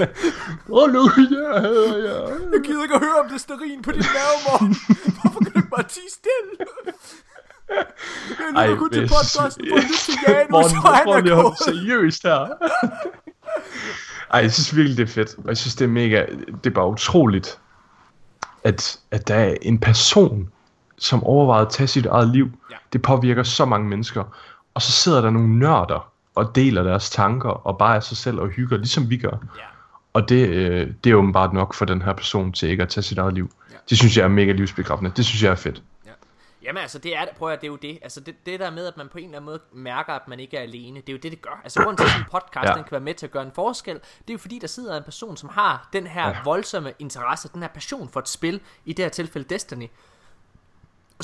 Åh, 0.76 0.92
nu, 0.92 1.00
ja, 1.30 1.60
ja. 2.08 2.20
Jeg 2.52 2.60
gider 2.64 2.82
ikke 2.82 2.94
at 2.94 3.00
høre 3.00 3.16
om 3.24 3.28
det 3.30 3.40
sterin 3.40 3.82
på 3.82 3.92
din 3.92 4.04
mave, 4.14 4.58
Hvorfor 5.20 5.38
kan 5.40 5.52
du 5.52 5.58
ikke 5.58 5.70
bare 5.76 5.82
tige 5.82 6.10
stille? 6.10 6.66
Jeg 7.68 7.84
Ej, 8.56 8.66
lytter 8.66 8.78
kun 8.78 8.90
til 8.90 9.00
hvis- 9.00 9.10
podcasten 9.12 9.68
for 9.68 9.76
at 9.76 9.82
lytte 9.82 9.96
til 10.04 10.14
Janus, 10.28 10.50
Morten, 10.50 10.76
og 10.84 10.96
han 10.96 11.26
er 11.28 11.42
gået. 11.42 11.58
seriøst 11.58 12.22
her. 12.22 12.46
Ej, 14.30 14.40
jeg 14.40 14.52
synes 14.52 14.76
virkelig, 14.76 14.96
det 14.96 15.02
er 15.02 15.12
fedt. 15.12 15.36
Jeg 15.46 15.56
synes, 15.56 15.74
det 15.74 15.84
er 15.84 15.88
mega... 15.88 16.26
Det 16.64 16.66
er 16.70 16.74
bare 16.74 16.88
utroligt, 16.88 17.58
at, 18.64 18.98
at 19.10 19.28
der 19.28 19.34
er 19.34 19.54
en 19.62 19.78
person, 19.80 20.48
som 21.02 21.24
overvejede 21.24 21.66
at 21.66 21.72
tage 21.72 21.86
sit 21.86 22.06
eget 22.06 22.28
liv. 22.28 22.50
Ja. 22.70 22.76
Det 22.92 23.02
påvirker 23.02 23.42
så 23.42 23.64
mange 23.64 23.88
mennesker. 23.88 24.24
Og 24.74 24.82
så 24.82 24.92
sidder 24.92 25.20
der 25.20 25.30
nogle 25.30 25.58
nørder 25.58 26.12
og 26.34 26.54
deler 26.54 26.82
deres 26.82 27.10
tanker 27.10 27.50
og 27.50 27.78
bare 27.78 27.96
er 27.96 28.00
sig 28.00 28.16
selv 28.16 28.40
og 28.40 28.48
hygger, 28.48 28.76
ligesom 28.76 29.10
vi 29.10 29.16
gør. 29.16 29.30
Ja. 29.30 29.62
Og 30.12 30.28
det, 30.28 30.48
øh, 30.48 30.90
det 31.04 31.12
er 31.12 31.14
åbenbart 31.14 31.52
nok 31.52 31.74
for 31.74 31.84
den 31.84 32.02
her 32.02 32.12
person 32.12 32.52
til 32.52 32.68
ikke 32.68 32.82
at 32.82 32.88
tage 32.88 33.04
sit 33.04 33.18
eget 33.18 33.34
liv. 33.34 33.50
Ja. 33.70 33.76
Det 33.90 33.98
synes 33.98 34.16
jeg 34.16 34.24
er 34.24 34.28
mega 34.28 34.52
livsbekræftende. 34.52 35.12
Det 35.16 35.24
synes 35.24 35.42
jeg 35.42 35.50
er 35.50 35.54
fedt. 35.54 35.82
Ja. 36.06 36.10
Jamen 36.62 36.82
altså, 36.82 36.98
det 36.98 37.16
er 37.16 37.24
det, 37.24 37.36
prøv 37.36 37.48
at, 37.48 37.60
det 37.60 37.66
er 37.66 37.70
jo 37.70 37.76
det. 37.76 37.98
Altså 38.02 38.20
det, 38.20 38.46
det 38.46 38.60
der 38.60 38.70
med, 38.70 38.86
at 38.86 38.96
man 38.96 39.08
på 39.12 39.18
en 39.18 39.24
eller 39.24 39.36
anden 39.36 39.46
måde 39.46 39.60
mærker, 39.72 40.12
at 40.12 40.28
man 40.28 40.40
ikke 40.40 40.56
er 40.56 40.60
alene, 40.60 41.00
det 41.00 41.08
er 41.08 41.12
jo 41.12 41.18
det, 41.22 41.32
det 41.32 41.42
gør. 41.42 41.60
Altså 41.64 41.82
grunden 41.82 41.96
til, 41.96 42.14
at 42.14 42.18
en 42.18 42.24
podcast, 42.30 42.68
ja. 42.68 42.74
den 42.74 42.82
kan 42.82 42.92
være 42.92 43.00
med 43.00 43.14
til 43.14 43.26
at 43.26 43.32
gøre 43.32 43.42
en 43.42 43.52
forskel, 43.54 43.94
det 43.94 44.30
er 44.30 44.34
jo 44.34 44.38
fordi, 44.38 44.58
der 44.58 44.66
sidder 44.66 44.96
en 44.96 45.02
person, 45.02 45.36
som 45.36 45.48
har 45.48 45.88
den 45.92 46.06
her 46.06 46.28
ja. 46.28 46.36
voldsomme 46.44 46.92
interesse, 46.98 47.48
den 47.54 47.62
her 47.62 47.68
passion 47.68 48.08
for 48.08 48.20
et 48.20 48.28
spil, 48.28 48.60
i 48.84 48.92
det 48.92 49.04
her 49.04 49.10
tilfælde 49.10 49.54
Destiny, 49.54 49.86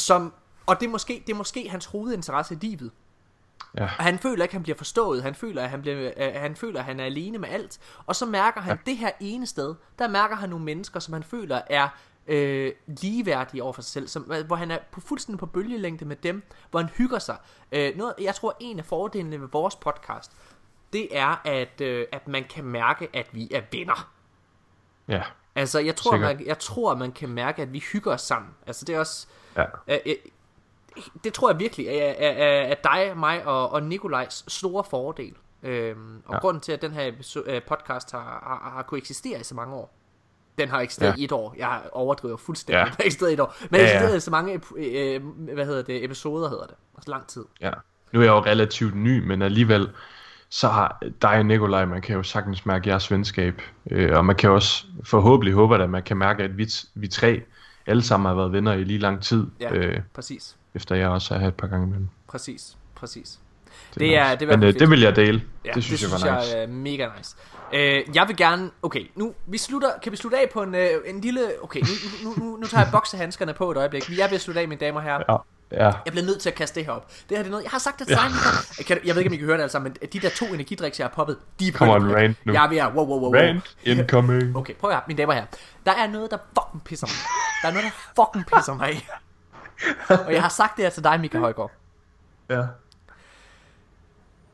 som, 0.00 0.32
og 0.66 0.80
det 0.80 0.86
er 0.86 0.90
måske, 0.90 1.22
det 1.26 1.32
er 1.32 1.36
måske 1.36 1.68
hans 1.68 1.84
hovedinteresse 1.84 2.54
i 2.54 2.58
livet. 2.60 2.90
Ja. 3.76 3.84
Og 3.84 4.04
han 4.04 4.18
føler 4.18 4.44
ikke, 4.44 4.52
at 4.52 4.52
han 4.52 4.62
bliver 4.62 4.76
forstået. 4.76 5.22
Han 5.22 5.34
føler, 5.34 5.62
at 5.62 5.70
han, 5.70 5.82
bliver, 5.82 6.12
øh, 6.16 6.32
han 6.34 6.56
føler, 6.56 6.78
at 6.78 6.84
han 6.84 7.00
er 7.00 7.04
alene 7.04 7.38
med 7.38 7.48
alt. 7.48 7.80
Og 8.06 8.16
så 8.16 8.26
mærker 8.26 8.60
han 8.60 8.76
ja. 8.76 8.90
det 8.90 8.96
her 8.96 9.10
ene 9.20 9.46
sted. 9.46 9.74
Der 9.98 10.08
mærker 10.08 10.36
han 10.36 10.48
nogle 10.48 10.64
mennesker, 10.64 11.00
som 11.00 11.12
han 11.12 11.22
føler 11.22 11.60
er 11.70 11.88
øh, 12.26 12.72
ligeværdige 12.86 13.62
over 13.62 13.72
for 13.72 13.82
sig 13.82 13.92
selv. 13.92 14.08
Som, 14.08 14.22
hvor 14.22 14.56
han 14.56 14.70
er 14.70 14.78
på, 14.92 15.00
fuldstændig 15.00 15.38
på 15.38 15.46
bølgelængde 15.46 16.04
med 16.04 16.16
dem. 16.16 16.42
Hvor 16.70 16.80
han 16.80 16.88
hygger 16.88 17.18
sig. 17.18 17.36
Øh, 17.72 17.96
noget, 17.96 18.14
jeg 18.20 18.34
tror, 18.34 18.56
en 18.60 18.78
af 18.78 18.84
fordelene 18.84 19.40
ved 19.40 19.48
vores 19.52 19.76
podcast, 19.76 20.32
det 20.92 21.18
er, 21.18 21.40
at, 21.44 21.80
øh, 21.80 22.06
at 22.12 22.28
man 22.28 22.44
kan 22.44 22.64
mærke, 22.64 23.08
at 23.12 23.26
vi 23.32 23.48
er 23.50 23.62
venner. 23.72 24.10
Ja. 25.08 25.22
Altså, 25.54 25.78
jeg 25.78 25.96
tror, 25.96 26.12
Sikkert. 26.12 26.36
man, 26.36 26.46
jeg 26.46 26.58
tror, 26.58 26.94
man 26.94 27.12
kan 27.12 27.28
mærke, 27.28 27.62
at 27.62 27.72
vi 27.72 27.78
hygger 27.92 28.12
os 28.12 28.20
sammen. 28.20 28.50
Altså, 28.66 28.84
det 28.84 28.94
er 28.94 28.98
også... 28.98 29.26
Ja. 29.58 29.64
Øh, 29.88 29.98
øh, 30.06 30.14
det 31.24 31.32
tror 31.32 31.50
jeg 31.50 31.58
virkelig 31.58 31.86
er, 31.86 31.92
er, 32.18 32.30
er, 32.30 32.62
er 32.62 32.74
dig, 32.84 33.18
mig 33.18 33.46
og, 33.46 33.72
og 33.72 33.82
Nikolajs 33.82 34.44
store 34.48 34.84
fordel. 34.90 35.34
Øhm, 35.62 36.22
og 36.26 36.34
Ja. 36.34 36.38
grunden 36.38 36.60
til, 36.60 36.72
at 36.72 36.82
den 36.82 36.92
her 36.92 37.06
øh, 37.46 37.62
podcast 37.68 38.12
har, 38.12 38.18
har, 38.62 38.70
har 38.74 38.82
kunne 38.82 38.98
eksistere 38.98 39.40
i 39.40 39.44
så 39.44 39.54
mange 39.54 39.74
år. 39.74 39.94
Den 40.58 40.68
har 40.68 40.80
eksisteret 40.80 41.10
Ja. 41.10 41.20
i 41.20 41.24
et 41.24 41.32
år. 41.32 41.54
Jeg 41.58 41.80
overdriver 41.92 42.36
fuldstændig. 42.36 42.78
Ja. 42.78 42.84
Den 42.84 42.92
har 42.98 43.04
eksisteret 43.04 43.30
i 43.30 43.34
et 43.34 43.40
år. 43.40 43.56
Men 43.70 43.80
Ja, 43.80 43.86
ja, 43.86 43.92
eksisteret 43.92 44.16
i 44.16 44.20
så 44.20 44.30
mange 44.30 44.60
øh, 44.76 45.22
hvad 45.54 45.66
hedder 45.66 45.82
det, 45.82 46.04
episoder, 46.04 46.48
hedder 46.48 46.66
det. 46.66 46.74
Altså 46.96 47.10
lang 47.10 47.26
tid. 47.26 47.44
Ja. 47.60 47.70
Nu 48.12 48.20
er 48.20 48.24
jeg 48.24 48.30
jo 48.30 48.40
relativt 48.40 48.94
ny, 48.96 49.26
men 49.26 49.42
alligevel, 49.42 49.90
så 50.48 50.68
har 50.68 51.02
dig 51.22 51.30
og 51.38 51.46
Nikolaj, 51.46 51.84
man 51.84 52.02
kan 52.02 52.16
jo 52.16 52.22
sagtens 52.22 52.66
mærke 52.66 52.88
jeres 52.88 53.10
venskab. 53.10 53.62
Øh, 53.90 54.16
og 54.16 54.24
man 54.24 54.36
kan 54.36 54.50
også 54.50 54.84
forhåbentlig 55.04 55.54
håbe, 55.54 55.76
at 55.82 55.90
man 55.90 56.02
kan 56.02 56.16
mærke, 56.16 56.42
at 56.42 56.58
vi, 56.58 56.68
vi 56.94 57.08
tre 57.08 57.42
alle 57.88 58.02
sammen 58.02 58.26
har 58.28 58.34
været 58.34 58.52
venner 58.52 58.72
i 58.72 58.84
lige 58.84 58.98
lang 58.98 59.22
tid. 59.22 59.46
Ja, 59.60 59.72
Øh, 59.74 60.00
præcis. 60.14 60.56
efter 60.74 60.94
jeg 60.94 61.08
også 61.08 61.34
har 61.34 61.40
her 61.40 61.48
et 61.48 61.54
par 61.54 61.66
gange 61.66 61.86
imellem. 61.86 62.08
Præcis. 62.28 62.76
Præcis. 62.94 63.38
Det, 63.94 64.00
Det 64.00 64.16
er- 64.16 64.22
nice. 64.24 64.32
det 64.36 64.42
er 64.42 64.46
hvert 64.46 64.58
Men 64.58 64.68
øh, 64.68 64.74
det 64.80 64.90
vil 64.90 65.00
jeg 65.00 65.16
dele. 65.16 65.42
Ja, 65.64 65.70
det 65.74 65.84
synes 65.84 66.00
det 66.00 66.06
jeg 66.10 66.18
synes 66.18 66.24
var 66.32 66.40
nice. 66.40 66.56
jeg 66.56 66.62
er 66.62 66.66
mega 66.68 67.08
nice. 67.18 67.36
Øh, 67.74 68.16
jeg 68.16 68.28
vil 68.28 68.36
gerne... 68.36 68.70
Okay, 68.82 69.06
nu 69.14 69.34
vi 69.46 69.58
slutter, 69.58 69.88
kan 70.02 70.12
vi 70.12 70.16
slutte 70.16 70.38
af 70.38 70.50
på 70.52 70.62
en, 70.62 70.74
øh, 70.74 70.88
en 71.06 71.20
lille... 71.20 71.40
Okay, 71.62 71.80
nu, 71.80 71.86
nu, 72.30 72.44
nu, 72.44 72.56
nu 72.56 72.66
tager 72.66 72.82
jeg 72.84 72.92
boksehandskerne 72.92 73.54
på 73.54 73.70
et 73.70 73.76
øjeblik. 73.76 74.10
Vi 74.10 74.20
er 74.20 74.26
ved 74.28 74.34
at 74.34 74.40
slutte 74.40 74.60
af, 74.60 74.68
mine 74.68 74.80
damer 74.80 75.00
og 75.00 75.04
herrer. 75.04 75.22
Ja, 75.28 75.36
ja. 75.72 75.84
Jeg 76.04 76.12
bliver 76.12 76.26
nødt 76.26 76.40
til 76.40 76.48
at 76.48 76.54
kaste 76.54 76.80
det 76.80 76.86
her 76.86 76.92
op. 76.92 77.08
Det 77.08 77.36
her 77.36 77.38
det 77.38 77.46
er 77.46 77.50
noget, 77.50 77.64
jeg 77.64 77.70
har 77.70 77.78
sagt 77.78 77.98
det 77.98 78.06
til 78.06 78.16
dig, 78.16 78.24
Michael. 78.24 78.54
jeg, 78.78 78.86
kan, 78.86 78.98
jeg 79.04 79.14
ved 79.14 79.22
ikke, 79.22 79.28
om 79.28 79.32
I 79.32 79.36
kan 79.36 79.46
høre 79.46 79.56
det 79.56 79.62
alle 79.62 79.72
sammen, 79.72 79.96
men 80.00 80.10
de 80.12 80.20
der 80.20 80.30
to 80.30 80.46
energidriks, 80.46 80.98
jeg 80.98 81.06
har 81.06 81.14
poppet, 81.14 81.36
de 81.60 81.68
er 81.68 81.72
Come 81.72 81.92
on, 81.92 82.14
rant 82.14 82.46
nu. 82.46 82.52
Jeg 82.52 82.64
er 82.64 82.68
ved 82.68 82.76
at... 82.76 82.92
Wow, 82.94 83.06
wow, 83.06 83.20
wow. 83.20 83.34
Rant 83.34 83.76
incoming. 83.82 84.56
Okay, 84.56 84.74
prøv 84.74 84.90
at 84.90 84.96
høre, 84.96 85.02
mine 85.08 85.18
damer 85.18 85.32
herrer. 85.32 85.46
Der 85.86 85.92
er 85.92 86.06
noget, 86.06 86.30
der 86.30 86.38
fucking 86.58 86.84
pisser 86.84 87.06
mig. 87.06 87.16
Der 87.62 87.68
er 87.68 87.72
noget, 87.72 87.84
der 87.84 88.22
fucking 88.22 88.46
pisser 88.56 88.74
mig. 88.74 89.08
Og 90.26 90.32
jeg 90.32 90.42
har 90.42 90.48
sagt 90.48 90.76
det 90.76 90.84
her 90.84 90.90
til 90.90 91.04
dig, 91.04 91.20
Michael 91.20 91.40
Højgaard. 91.40 91.70
Ja. 92.50 92.62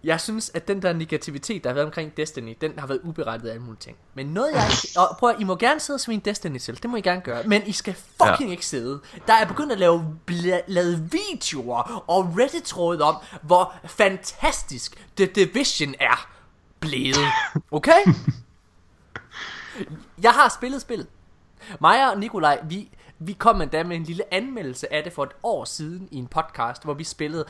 Jeg 0.05 0.21
synes, 0.21 0.51
at 0.55 0.69
den 0.69 0.83
der 0.83 0.93
negativitet, 0.93 1.65
der 1.65 1.71
har 1.71 1.75
været 1.75 1.87
omkring 1.87 2.17
Destiny, 2.17 2.57
den 2.61 2.79
har 2.79 2.87
været 2.87 3.01
uberettiget 3.05 3.51
af 3.51 3.55
alle 3.55 3.65
mulige 3.65 3.81
ting. 3.81 3.97
Men 4.15 4.27
noget 4.27 4.53
jeg 4.53 4.67
ikke... 4.71 5.01
Og 5.01 5.17
prøv 5.17 5.31
at, 5.31 5.37
I 5.41 5.45
må 5.45 5.57
gerne 5.57 5.81
sidde 5.81 5.97
og 5.97 6.01
svine 6.01 6.23
Destiny 6.25 6.59
til, 6.59 6.83
det 6.83 6.91
må 6.91 6.97
I 6.97 7.01
gerne 7.01 7.21
gøre. 7.21 7.43
Men 7.45 7.63
I 7.67 7.73
skal 7.73 7.95
fucking 7.95 8.49
ja. 8.49 8.51
ikke 8.51 8.67
sidde. 8.67 9.01
Der 9.27 9.33
er 9.33 9.47
begyndt 9.47 9.73
at 9.73 9.79
lave 9.79 10.19
bla- 10.31 10.65
lavet 10.67 11.13
videoer 11.13 12.05
og 12.07 12.35
Reddit-tråd 12.39 13.01
om, 13.01 13.17
hvor 13.43 13.75
fantastisk 13.85 15.07
The 15.17 15.27
Division 15.27 15.95
er 16.01 16.29
blevet. 16.81 17.17
Okay? 17.71 18.05
Jeg 20.23 20.31
har 20.31 20.49
spillet 20.49 20.81
spillet. 20.81 21.07
Mig 21.81 22.11
og 22.11 22.19
Nikolaj, 22.19 22.61
vi, 22.69 22.91
vi 23.19 23.33
kom 23.33 23.61
endda 23.61 23.83
med 23.83 23.97
en 23.97 24.03
lille 24.03 24.35
anmeldelse 24.35 24.93
af 24.93 25.05
det 25.05 25.13
for 25.13 25.23
et 25.23 25.33
år 25.43 25.65
siden 25.65 26.09
i 26.11 26.17
en 26.17 26.27
podcast, 26.27 26.85
hvor 26.85 26.95
vi 26.95 27.05
spillede 27.05 27.45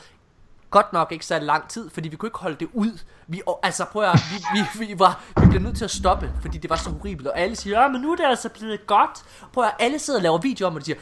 godt 0.75 0.93
nok 0.93 1.11
ikke 1.11 1.25
så 1.25 1.39
lang 1.39 1.67
tid, 1.67 1.89
fordi 1.89 2.09
vi 2.09 2.15
kunne 2.15 2.27
ikke 2.27 2.39
holde 2.39 2.57
det 2.59 2.69
ud. 2.73 2.99
Vi, 3.27 3.41
altså 3.63 3.85
prøv 3.85 4.03
at, 4.03 4.19
vi, 4.31 4.59
vi, 4.59 4.85
vi, 4.85 4.99
var, 4.99 5.23
vi 5.41 5.47
blev 5.49 5.61
nødt 5.61 5.77
til 5.77 5.85
at 5.85 5.91
stoppe, 5.91 6.31
fordi 6.41 6.57
det 6.57 6.69
var 6.69 6.75
så 6.75 6.89
horribelt, 6.89 7.27
og 7.27 7.39
alle 7.39 7.55
siger, 7.55 7.81
ja, 7.81 7.87
men 7.87 8.01
nu 8.01 8.11
er 8.11 8.15
det 8.15 8.25
altså 8.25 8.49
blevet 8.49 8.87
godt. 8.87 9.23
Prøv 9.53 9.63
at, 9.63 9.71
alle 9.79 9.99
sidder 9.99 10.19
og 10.19 10.23
laver 10.23 10.37
videoer 10.37 10.69
om, 10.69 10.75
og 10.75 10.81
de 10.81 10.85
siger, 10.85 10.99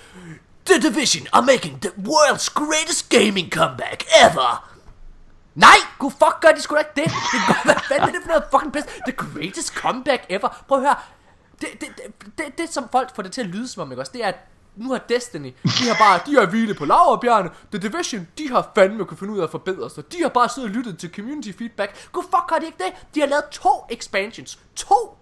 The 0.65 0.89
Division 0.89 1.27
are 1.33 1.45
making 1.45 1.81
the 1.81 1.91
world's 1.97 2.53
greatest 2.53 3.09
gaming 3.09 3.51
comeback 3.51 4.03
ever. 4.23 4.69
Nej, 5.55 5.77
gud 5.99 6.11
fuck 6.11 6.35
gør 6.41 6.49
de 6.55 6.61
sgu 6.61 6.75
da 6.75 6.79
ikke 6.79 6.91
det. 6.95 7.05
Det 7.05 7.41
går, 7.47 7.63
hvad 7.63 7.75
fanden 7.87 8.09
er 8.09 8.11
det 8.11 8.21
for 8.21 8.29
noget 8.29 8.43
fucking 8.51 8.73
pis? 8.73 8.83
The 8.83 9.15
greatest 9.17 9.73
comeback 9.73 10.25
ever. 10.29 10.63
Prøv 10.67 10.77
at 10.77 10.83
høre. 10.83 10.95
Det, 11.61 11.69
det, 11.81 11.87
det, 11.97 12.37
det, 12.37 12.57
det 12.57 12.73
som 12.73 12.89
folk 12.91 13.15
får 13.15 13.23
det 13.23 13.31
til 13.31 13.41
at 13.41 13.47
lyde 13.47 13.67
som 13.67 13.81
om, 13.81 13.91
ikke 13.91 14.01
også? 14.01 14.11
Det 14.11 14.23
er, 14.23 14.27
at 14.27 14.35
nu 14.75 14.91
har 14.91 14.97
Destiny, 14.97 15.53
de 15.63 15.87
har 15.87 15.95
bare, 15.99 16.19
de 16.25 16.35
har 16.39 16.45
hvile 16.45 16.73
på 16.73 16.85
laverbjergene. 16.85 17.49
The 17.71 17.89
Division, 17.89 18.27
de 18.37 18.49
har 18.49 18.71
fandme 18.75 19.05
kunne 19.05 19.17
finde 19.17 19.33
ud 19.33 19.39
af 19.39 19.43
at 19.43 19.49
forbedre 19.49 19.89
sig. 19.89 20.11
De 20.11 20.21
har 20.21 20.29
bare 20.29 20.49
siddet 20.49 20.69
og 20.69 20.75
lyttet 20.75 20.97
til 20.97 21.13
community 21.15 21.51
feedback. 21.57 22.09
god 22.11 22.23
fuck 22.23 22.49
har 22.49 22.59
de 22.59 22.65
ikke 22.65 22.77
det? 22.77 22.93
De 23.15 23.19
har 23.19 23.27
lavet 23.27 23.45
to 23.51 23.85
expansions. 23.89 24.59
To! 24.75 25.17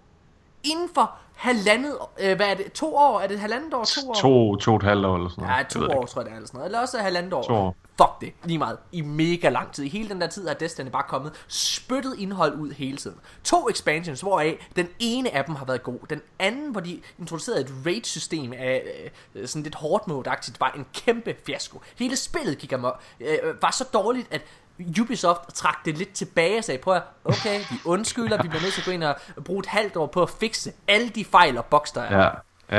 Inden 0.64 0.88
for 0.94 1.18
halvandet, 1.42 1.96
øh, 2.20 2.36
hvad 2.36 2.46
er 2.46 2.54
det, 2.54 2.72
to 2.72 2.96
år? 2.96 3.20
Er 3.20 3.26
det 3.26 3.40
halvandet 3.40 3.74
år, 3.74 3.84
to 3.84 4.10
år? 4.10 4.14
To, 4.14 4.56
to 4.56 4.70
og 4.70 4.76
et 4.76 4.82
halvt 4.82 5.06
år 5.06 5.16
eller 5.16 5.28
sådan 5.28 5.44
noget. 5.44 5.58
Ja, 5.58 5.62
to 5.62 5.78
år 5.80 6.02
ikke. 6.02 6.12
tror 6.12 6.20
jeg 6.20 6.24
det 6.24 6.32
er, 6.32 6.36
eller 6.36 6.46
sådan 6.46 6.58
noget. 6.58 6.66
Eller 6.66 6.80
også 6.80 6.98
halvandet 6.98 7.32
år. 7.32 7.42
To 7.42 7.54
år. 7.54 7.76
Fuck 7.96 8.20
det, 8.20 8.32
lige 8.44 8.58
meget. 8.58 8.78
I 8.92 9.00
mega 9.00 9.48
lang 9.48 9.72
tid. 9.72 9.84
I 9.84 9.88
hele 9.88 10.08
den 10.08 10.20
der 10.20 10.26
tid 10.26 10.48
har 10.48 10.54
Destiny 10.54 10.88
bare 10.88 11.02
kommet 11.08 11.32
spyttet 11.48 12.14
indhold 12.18 12.54
ud 12.54 12.70
hele 12.70 12.96
tiden. 12.96 13.16
To 13.44 13.68
expansions, 13.68 14.20
hvoraf 14.20 14.68
den 14.76 14.88
ene 14.98 15.34
af 15.34 15.44
dem 15.44 15.54
har 15.54 15.64
været 15.64 15.82
god. 15.82 15.98
Den 16.10 16.20
anden, 16.38 16.70
hvor 16.72 16.80
de 16.80 17.00
introducerede 17.18 17.60
et 17.60 17.72
raid-system 17.86 18.52
af 18.52 18.82
øh, 19.34 19.48
sådan 19.48 19.62
lidt 19.62 19.74
hårdt 19.74 20.08
mode-agtigt, 20.08 20.60
var 20.60 20.72
en 20.76 20.86
kæmpe 20.94 21.34
fiasko. 21.46 21.80
Hele 21.98 22.16
spillet 22.16 22.58
gik 22.58 22.72
amok. 22.72 23.00
Øh, 23.20 23.62
var 23.62 23.70
så 23.70 23.84
dårligt, 23.92 24.28
at 24.30 24.42
Ubisoft 25.00 25.40
trak 25.54 25.84
det 25.84 25.98
lidt 25.98 26.12
tilbage 26.12 26.58
og 26.58 26.64
sagde, 26.64 26.78
prøv 26.78 26.94
at, 26.94 27.02
okay, 27.24 27.60
vi 27.70 27.76
undskylder, 27.84 28.42
vi 28.42 28.48
bliver 28.48 28.62
nødt 28.62 28.74
til 28.74 28.80
at 28.80 28.84
gå 28.84 28.90
ind 28.90 29.04
og 29.04 29.16
bruge 29.44 29.60
et 29.60 29.66
halvt 29.66 29.96
år 29.96 30.06
på 30.06 30.22
at 30.22 30.30
fikse 30.30 30.72
alle 30.88 31.08
de 31.08 31.24
fejl 31.24 31.58
og 31.58 31.64
boks, 31.64 31.92
der 31.92 32.02
er. 32.02 32.22
Ja, 32.22 32.28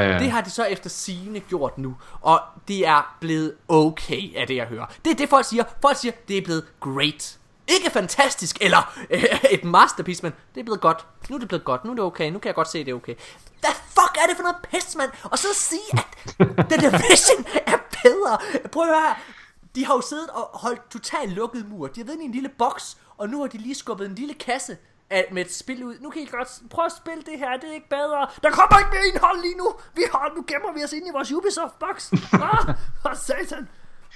ja, 0.01 0.11
ja. 0.11 0.19
Det 0.19 0.31
har 0.31 0.41
de 0.41 0.49
så 0.49 0.63
efter 0.63 0.89
sigende 0.89 1.39
gjort 1.39 1.77
nu, 1.77 1.95
og 2.21 2.41
det 2.67 2.87
er 2.87 3.15
blevet 3.19 3.53
okay 3.67 4.35
af 4.35 4.47
det, 4.47 4.55
jeg 4.55 4.65
hører. 4.65 4.85
Det 5.05 5.11
er 5.11 5.15
det, 5.15 5.29
folk 5.29 5.45
siger. 5.45 5.63
Folk 5.81 5.97
siger, 5.97 6.11
det 6.27 6.37
er 6.37 6.41
blevet 6.41 6.65
great. 6.79 7.37
Ikke 7.67 7.89
fantastisk, 7.89 8.57
eller 8.61 8.93
øh, 9.09 9.23
et 9.51 9.63
masterpiece, 9.63 10.23
men 10.23 10.33
det 10.55 10.59
er 10.59 10.65
blevet 10.65 10.81
godt. 10.81 11.05
Nu 11.29 11.35
er 11.35 11.39
det 11.39 11.47
blevet 11.47 11.63
godt, 11.65 11.85
nu 11.85 11.91
er 11.91 11.95
det 11.95 12.03
okay, 12.03 12.31
nu 12.31 12.39
kan 12.39 12.47
jeg 12.47 12.55
godt 12.55 12.67
se, 12.67 12.79
at 12.79 12.85
det 12.85 12.91
er 12.91 12.95
okay. 12.95 13.15
Hvad 13.59 13.71
fuck 13.71 14.17
er 14.23 14.27
det 14.27 14.35
for 14.35 14.43
noget 14.43 14.57
pis, 14.71 14.95
mand? 14.95 15.11
Og 15.23 15.37
så 15.39 15.47
sige, 15.53 15.81
at 15.93 16.05
The 16.69 16.77
Division 16.81 17.45
er 17.65 17.77
bedre. 18.03 18.37
Prøv 18.71 18.83
at 18.83 18.89
høre 18.89 19.01
her. 19.07 19.42
De 19.75 19.85
har 19.85 19.93
jo 19.93 20.01
siddet 20.01 20.29
og 20.29 20.49
holdt 20.53 20.89
totalt 20.91 21.31
lukket 21.31 21.69
mur. 21.69 21.87
De 21.87 21.99
har 21.99 22.05
været 22.05 22.21
i 22.21 22.25
en 22.25 22.31
lille 22.31 22.49
boks, 22.49 22.97
og 23.17 23.29
nu 23.29 23.41
har 23.41 23.47
de 23.47 23.57
lige 23.57 23.75
skubbet 23.75 24.05
en 24.05 24.15
lille 24.15 24.33
kasse 24.33 24.77
af, 25.09 25.27
med 25.31 25.45
et 25.45 25.53
spil 25.53 25.83
ud. 25.83 25.99
Nu 25.99 26.09
kan 26.09 26.21
I 26.21 26.25
godt 26.25 26.47
prøve 26.69 26.85
at 26.85 26.91
spille 26.91 27.23
det 27.23 27.39
her, 27.39 27.57
det 27.57 27.69
er 27.69 27.73
ikke 27.73 27.89
bedre. 27.89 28.27
Der 28.43 28.49
kommer 28.51 28.79
ikke 28.79 28.91
mere 28.91 29.07
indhold 29.13 29.41
lige 29.41 29.55
nu. 29.57 29.73
Vi 29.95 30.01
har, 30.11 30.31
nu 30.35 30.43
gemmer 30.47 30.73
vi 30.73 30.83
os 30.83 30.93
ind 30.93 31.07
i 31.07 31.11
vores 31.13 31.31
Ubisoft-boks. 31.31 32.13
Ah, 32.33 32.75
for 33.01 33.13
satan. 33.15 33.69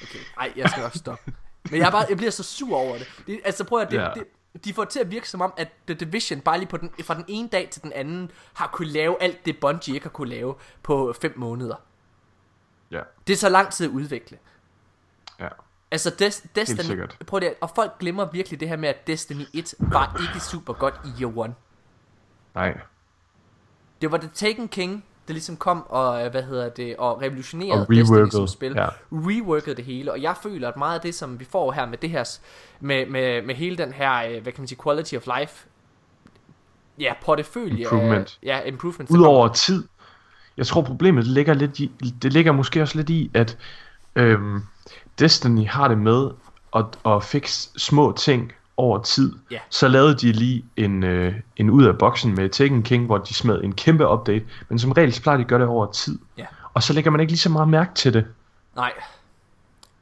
Okay, 0.03 0.19
ej, 0.37 0.53
jeg 0.55 0.69
skal 0.69 0.83
nok 0.83 0.93
stoppe. 0.95 1.33
Men 1.71 1.79
jeg, 1.81 1.91
bare, 1.91 2.05
jeg 2.09 2.17
bliver 2.17 2.31
så 2.31 2.43
sur 2.43 2.77
over 2.77 2.97
det. 2.97 3.07
det 3.27 3.39
altså 3.45 3.63
prøv 3.63 3.79
at 3.79 3.91
det, 3.91 3.97
Ja. 3.97 4.09
det, 4.15 4.23
de 4.65 4.73
får 4.73 4.83
til 4.85 4.99
at 4.99 5.11
virke 5.11 5.29
som 5.29 5.41
om, 5.41 5.53
at 5.57 5.67
The 5.87 5.93
Division 5.95 6.41
bare 6.41 6.57
lige 6.57 6.69
på 6.69 6.77
den, 6.77 6.91
fra 7.03 7.13
den 7.15 7.25
ene 7.27 7.49
dag 7.49 7.69
til 7.71 7.83
den 7.83 7.93
anden, 7.93 8.31
har 8.53 8.67
kunne 8.67 8.87
lave 8.87 9.21
alt 9.21 9.45
det 9.45 9.59
Bungie 9.59 9.93
ikke 9.95 10.05
har 10.05 10.09
kunne 10.11 10.29
lave 10.29 10.55
på 10.83 11.13
5 11.21 11.33
måneder. 11.37 11.75
ja, 12.91 13.01
Det 13.27 13.33
er 13.33 13.37
så 13.37 13.49
lang 13.49 13.71
tid 13.71 13.85
at 13.85 13.91
udvikle. 13.91 14.37
Altså 15.91 16.09
Des- 16.09 16.47
Destiny, 16.55 17.01
prøv 17.27 17.39
det, 17.39 17.53
og 17.61 17.69
folk 17.75 17.99
glemmer 17.99 18.25
virkelig 18.31 18.59
det 18.59 18.69
her 18.69 18.77
med, 18.77 18.89
at 18.89 19.07
Destiny 19.07 19.43
1 19.53 19.73
var 19.79 20.21
ikke 20.29 20.45
super 20.45 20.73
godt 20.73 20.93
i 21.05 21.21
Year 21.21 21.43
1. 21.45 21.53
Nej. 22.55 22.77
Det 24.01 24.11
var 24.11 24.17
The 24.17 24.29
Taken 24.33 24.67
King, 24.67 25.05
der 25.27 25.33
ligesom 25.33 25.57
kom 25.57 25.85
og, 25.89 26.25
øh, 26.25 26.31
hvad 26.31 26.43
hedder 26.43 26.69
det, 26.69 26.95
og 26.97 27.21
revolutionerede 27.21 27.81
Og 27.81 27.87
Destiny 27.95 28.29
som 28.31 28.47
spil. 28.47 28.73
ja. 28.75 28.87
Reworkede 29.11 29.75
det 29.75 29.85
hele, 29.85 30.11
og 30.11 30.21
jeg 30.21 30.35
føler, 30.43 30.67
at 30.67 30.77
meget 30.77 30.95
af 30.95 31.01
det, 31.01 31.15
som 31.15 31.39
vi 31.39 31.45
får 31.45 31.71
her 31.71 31.85
med 31.85 31.97
det 31.97 32.09
her, 32.09 32.37
med, 32.79 33.05
med, 33.05 33.41
med 33.41 33.55
hele 33.55 33.77
den 33.77 33.93
her, 33.93 34.13
øh, 34.27 34.43
hvad 34.43 34.51
kan 34.53 34.61
man 34.61 34.67
sige, 34.67 34.79
quality 34.83 35.15
of 35.15 35.27
life, 35.39 35.67
ja, 36.99 37.13
portefølje. 37.25 37.81
Improvement. 37.83 38.39
Af, 38.43 38.47
ja, 38.47 38.61
improvement. 38.61 39.09
Udover 39.11 39.47
tid. 39.47 39.87
Jeg 40.57 40.67
tror 40.67 40.81
problemet 40.81 41.27
ligger 41.27 41.53
lidt 41.53 41.79
i, 41.79 41.91
det 42.21 42.33
ligger 42.33 42.51
måske 42.51 42.81
også 42.81 42.97
lidt 42.97 43.09
i, 43.09 43.31
at 43.33 43.57
øhm, 44.15 44.61
Destiny 45.19 45.67
har 45.67 45.87
det 45.87 45.97
med 45.97 46.29
at, 46.75 46.85
at 47.05 47.23
fikse 47.23 47.69
små 47.77 48.11
ting 48.17 48.53
over 48.77 49.01
tid. 49.01 49.35
Ja. 49.51 49.59
Så 49.69 49.87
lavede 49.87 50.15
de 50.15 50.31
lige 50.31 50.65
en, 50.75 51.03
øh, 51.03 51.35
en 51.55 51.69
ud 51.69 51.85
af 51.85 51.97
boksen 51.97 52.35
med 52.35 52.49
Taken 52.49 52.83
King, 52.83 53.05
hvor 53.05 53.17
de 53.17 53.33
smed 53.33 53.63
en 53.63 53.75
kæmpe 53.75 54.07
update, 54.07 54.45
men 54.69 54.79
som 54.79 54.91
regel 54.91 55.13
så 55.13 55.21
plejer 55.21 55.37
de 55.37 55.43
at 55.43 55.49
gøre 55.49 55.59
det 55.59 55.67
over 55.67 55.91
tid. 55.91 56.19
Ja. 56.37 56.45
Og 56.73 56.83
så 56.83 56.93
lægger 56.93 57.11
man 57.11 57.19
ikke 57.19 57.31
lige 57.31 57.39
så 57.39 57.49
meget 57.49 57.69
mærke 57.69 57.93
til 57.95 58.13
det. 58.13 58.25
Nej. 58.75 58.93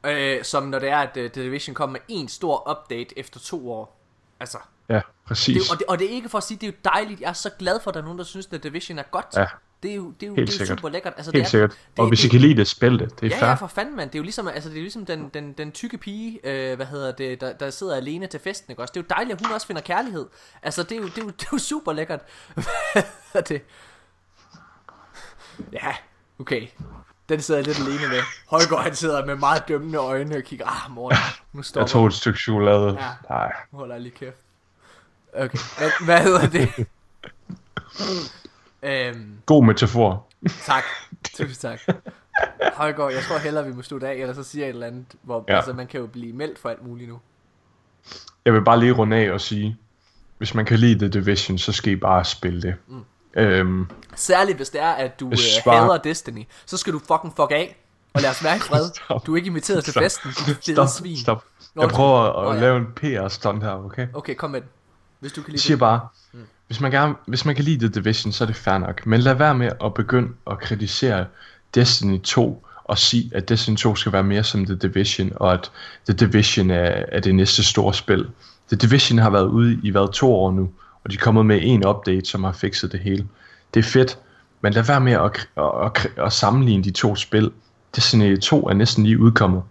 Øh, 0.06 0.44
som 0.44 0.62
når 0.62 0.78
det 0.78 0.88
er, 0.88 0.98
at 0.98 1.16
uh, 1.16 1.30
The 1.30 1.42
Division 1.42 1.74
kommer 1.74 1.92
med 1.92 2.00
en 2.08 2.28
stor 2.28 2.70
update 2.70 3.18
efter 3.18 3.40
to 3.40 3.72
år. 3.72 3.96
Altså, 4.40 4.58
Ja, 4.88 5.00
præcis. 5.26 5.62
det, 5.62 5.72
og, 5.72 5.78
det, 5.78 5.86
og 5.86 5.98
det 5.98 6.06
er 6.06 6.10
ikke 6.10 6.28
for 6.28 6.38
at 6.38 6.44
sige, 6.44 6.58
det 6.58 6.66
er 6.66 6.70
jo 6.70 6.90
dejligt. 6.94 7.20
Jeg 7.20 7.28
er 7.28 7.32
så 7.32 7.50
glad 7.58 7.80
for, 7.80 7.90
at 7.90 7.94
der 7.94 8.00
er 8.00 8.04
nogen, 8.04 8.18
der 8.18 8.24
synes, 8.24 8.46
at 8.46 8.50
The 8.50 8.58
Division 8.58 8.98
er 8.98 9.02
godt. 9.02 9.26
Ja. 9.36 9.46
Det 9.82 9.90
er 9.90 9.94
jo, 9.94 10.10
det 10.20 10.22
er 10.22 10.26
jo, 10.26 10.34
Helt 10.34 10.46
det 10.48 10.52
er 10.54 10.54
jo 10.54 10.58
sikkert. 10.58 10.78
super 10.78 10.88
lækkert. 10.88 11.12
Altså, 11.16 11.32
Helt 11.32 11.42
det 11.42 11.46
er, 11.46 11.50
sikkert. 11.50 11.70
Det, 11.70 11.78
og 11.98 12.08
hvis 12.08 12.24
I 12.24 12.28
kan 12.28 12.40
lide 12.40 12.56
det, 12.56 12.66
spil 12.68 12.98
det. 12.98 13.20
Det 13.20 13.26
er 13.32 13.36
Ja, 13.36 13.42
fair. 13.42 13.48
ja, 13.48 13.54
for 13.54 13.66
fanden, 13.66 13.96
mand. 13.96 14.10
Det 14.10 14.14
er 14.14 14.18
jo 14.18 14.22
ligesom, 14.22 14.48
altså, 14.48 14.68
det 14.68 14.74
er 14.76 14.80
jo 14.80 14.82
ligesom 14.84 15.06
den, 15.06 15.28
den, 15.34 15.52
den 15.52 15.72
tykke 15.72 15.98
pige, 15.98 16.40
øh, 16.44 16.76
hvad 16.76 16.86
hedder 16.86 17.12
det, 17.12 17.40
der, 17.40 17.52
der 17.52 17.70
sidder 17.70 17.96
alene 17.96 18.26
til 18.26 18.40
festen, 18.40 18.72
ikke 18.72 18.82
også? 18.82 18.92
Det 18.92 19.00
er 19.00 19.04
jo 19.04 19.14
dejligt, 19.16 19.40
at 19.40 19.46
hun 19.46 19.54
også 19.54 19.66
finder 19.66 19.82
kærlighed. 19.82 20.26
Altså, 20.62 20.82
det 20.82 20.92
er 20.92 20.96
jo, 21.00 21.06
det 21.06 21.18
er 21.18 21.22
jo, 21.22 21.28
det 21.30 21.42
er 21.42 21.48
jo 21.52 21.58
super 21.58 21.92
lækkert. 21.92 22.20
Hvad 22.92 23.02
er 23.34 23.40
det? 23.40 23.62
Ja, 25.72 25.94
okay. 26.38 26.66
Den 27.28 27.40
sidder 27.42 27.58
jeg 27.60 27.66
lidt 27.66 27.78
alene 27.78 28.08
med. 28.08 28.20
Højgaard, 28.50 28.82
han 28.82 28.94
sidder 28.94 29.26
med 29.26 29.36
meget 29.36 29.68
dømmende 29.68 29.98
øjne 29.98 30.36
og 30.36 30.42
kigger, 30.42 30.84
ah, 30.84 30.90
mor, 30.90 31.12
nu 31.52 31.62
står 31.62 31.80
Jeg 31.80 31.88
tog 31.90 32.06
et 32.06 32.14
stykke 32.14 32.38
chokolade. 32.38 32.98
Ja. 33.00 33.08
Nej. 33.30 33.52
Jeg 33.88 34.00
lige 34.00 34.14
kæft. 34.14 34.36
Okay, 35.34 35.58
hvad, 35.78 36.04
hvad 36.04 36.20
hedder 36.20 36.46
det? 36.48 36.68
øhm, 38.82 39.38
God 39.46 39.64
metafor. 39.64 40.26
tak. 40.66 40.82
Tusind 41.36 41.54
tak. 41.56 41.80
Højgaard, 42.74 43.12
jeg 43.12 43.22
tror 43.22 43.38
hellere, 43.38 43.64
vi 43.66 43.72
må 43.72 43.82
slutte 43.82 44.08
af, 44.08 44.14
eller 44.14 44.34
så 44.34 44.42
siger 44.42 44.64
jeg 44.64 44.70
et 44.70 44.74
eller 44.74 44.86
andet, 44.86 45.06
hvor 45.22 45.44
ja. 45.48 45.56
Altså, 45.56 45.72
man 45.72 45.86
kan 45.86 46.00
jo 46.00 46.06
blive 46.06 46.32
meldt 46.32 46.58
for 46.58 46.68
alt 46.68 46.86
muligt 46.86 47.08
nu. 47.10 47.18
Jeg 48.44 48.52
vil 48.54 48.64
bare 48.64 48.80
lige 48.80 48.92
runde 48.92 49.16
af 49.16 49.30
og 49.32 49.40
sige, 49.40 49.76
hvis 50.38 50.54
man 50.54 50.64
kan 50.64 50.78
lide 50.78 50.98
The 50.98 51.08
Division, 51.08 51.58
så 51.58 51.72
skal 51.72 51.92
I 51.92 51.96
bare 51.96 52.24
spille 52.24 52.62
det. 52.62 52.74
Mm. 52.88 53.04
Øhm, 53.34 53.86
Særligt 54.14 54.56
hvis 54.58 54.70
det 54.70 54.80
er, 54.80 54.90
at 54.92 55.20
du 55.20 55.24
øh, 55.26 55.28
Hvis 55.30 55.40
bare- 55.64 55.76
hader 55.82 55.98
Destiny, 55.98 56.46
så 56.66 56.76
skal 56.76 56.92
du 56.92 56.98
fucking 56.98 57.32
fuck 57.36 57.50
af, 57.50 57.76
og 58.14 58.20
lad 58.22 58.30
os 58.30 58.44
være 58.44 58.56
i 58.56 58.58
fred. 58.58 58.90
Stop. 59.04 59.26
Du 59.26 59.32
er 59.32 59.36
ikke 59.36 59.46
inviteret 59.46 59.84
til 59.84 59.92
Stop. 59.92 60.02
festen, 60.02 60.30
du 60.30 60.54
fede 60.66 60.88
svin. 60.88 61.16
stop. 61.16 61.44
Jeg 61.80 61.88
prøver 61.88 62.18
at, 62.20 62.48
at 62.50 62.54
ja. 62.56 62.60
lave 62.60 62.76
en 62.78 62.86
PR-stunt 62.96 63.62
her, 63.62 63.70
okay? 63.84 64.06
Okay, 64.14 64.34
kom 64.34 64.50
med 64.50 64.60
den. 64.60 64.68
Hvis 65.20 65.32
du 65.32 65.40
kan 65.40 65.46
Jeg 65.48 65.52
lide 65.52 65.62
siger 65.62 65.76
det. 65.76 65.80
bare, 65.80 66.08
hvis 66.66 66.80
man, 66.80 66.90
gerne, 66.90 67.14
hvis 67.26 67.44
man 67.44 67.54
kan 67.54 67.64
lide 67.64 67.78
The 67.78 68.00
Division, 68.00 68.32
så 68.32 68.44
er 68.44 68.46
det 68.46 68.56
fair 68.56 68.78
nok. 68.78 69.06
Men 69.06 69.20
lad 69.20 69.34
være 69.34 69.54
med 69.54 69.70
at 69.84 69.94
begynde 69.94 70.28
at 70.50 70.58
kritisere 70.58 71.26
Destiny 71.74 72.20
2 72.20 72.66
og 72.84 72.98
sige, 72.98 73.30
at 73.34 73.48
Destiny 73.48 73.76
2 73.76 73.96
skal 73.96 74.12
være 74.12 74.22
mere 74.22 74.44
som 74.44 74.66
The 74.66 74.76
Division, 74.76 75.32
og 75.36 75.52
at 75.52 75.70
The 76.08 76.26
Division 76.26 76.70
er, 76.70 77.04
er 77.12 77.20
det 77.20 77.34
næste 77.34 77.64
store 77.64 77.94
spil. 77.94 78.26
The 78.68 78.76
Division 78.76 79.18
har 79.18 79.30
været 79.30 79.46
ude 79.46 79.80
i 79.82 79.90
hvad 79.90 80.12
to 80.12 80.34
år 80.34 80.52
nu, 80.52 80.70
og 81.04 81.10
de 81.10 81.16
er 81.16 81.20
kommet 81.20 81.46
med 81.46 81.60
en 81.62 81.86
update, 81.86 82.26
som 82.26 82.44
har 82.44 82.52
fikset 82.52 82.92
det 82.92 83.00
hele. 83.00 83.26
Det 83.74 83.80
er 83.80 83.88
fedt, 83.90 84.18
men 84.60 84.72
lad 84.72 84.82
være 84.82 85.00
med 85.00 85.12
at, 85.12 85.48
at, 85.56 86.06
at, 86.06 86.24
at 86.26 86.32
sammenligne 86.32 86.84
de 86.84 86.90
to 86.90 87.16
spil. 87.16 87.50
Destiny 87.96 88.38
2 88.38 88.68
er 88.68 88.74
næsten 88.74 89.04
lige 89.04 89.20
udkommet. 89.20 89.62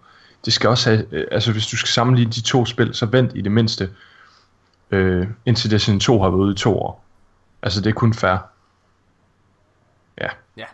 Det 0.44 0.52
skal 0.52 0.70
også 0.70 0.90
have, 0.90 1.04
øh, 1.12 1.24
altså 1.30 1.52
hvis 1.52 1.66
du 1.66 1.76
skal 1.76 1.88
sammenligne 1.88 2.32
de 2.32 2.40
to 2.40 2.66
spil, 2.66 2.94
så 2.94 3.06
vent 3.06 3.32
i 3.34 3.40
det 3.40 3.52
mindste 3.52 3.88
øh, 4.90 5.28
indtil 5.46 5.70
Destiny 5.70 6.00
2 6.00 6.22
har 6.22 6.28
været 6.30 6.40
ude 6.40 6.52
i 6.52 6.56
to 6.56 6.78
år. 6.78 7.04
Altså 7.62 7.80
det 7.80 7.90
er 7.90 7.94
kun 7.94 8.14
fair. 8.14 8.36
Ja. 10.20 10.28
Ja. 10.56 10.64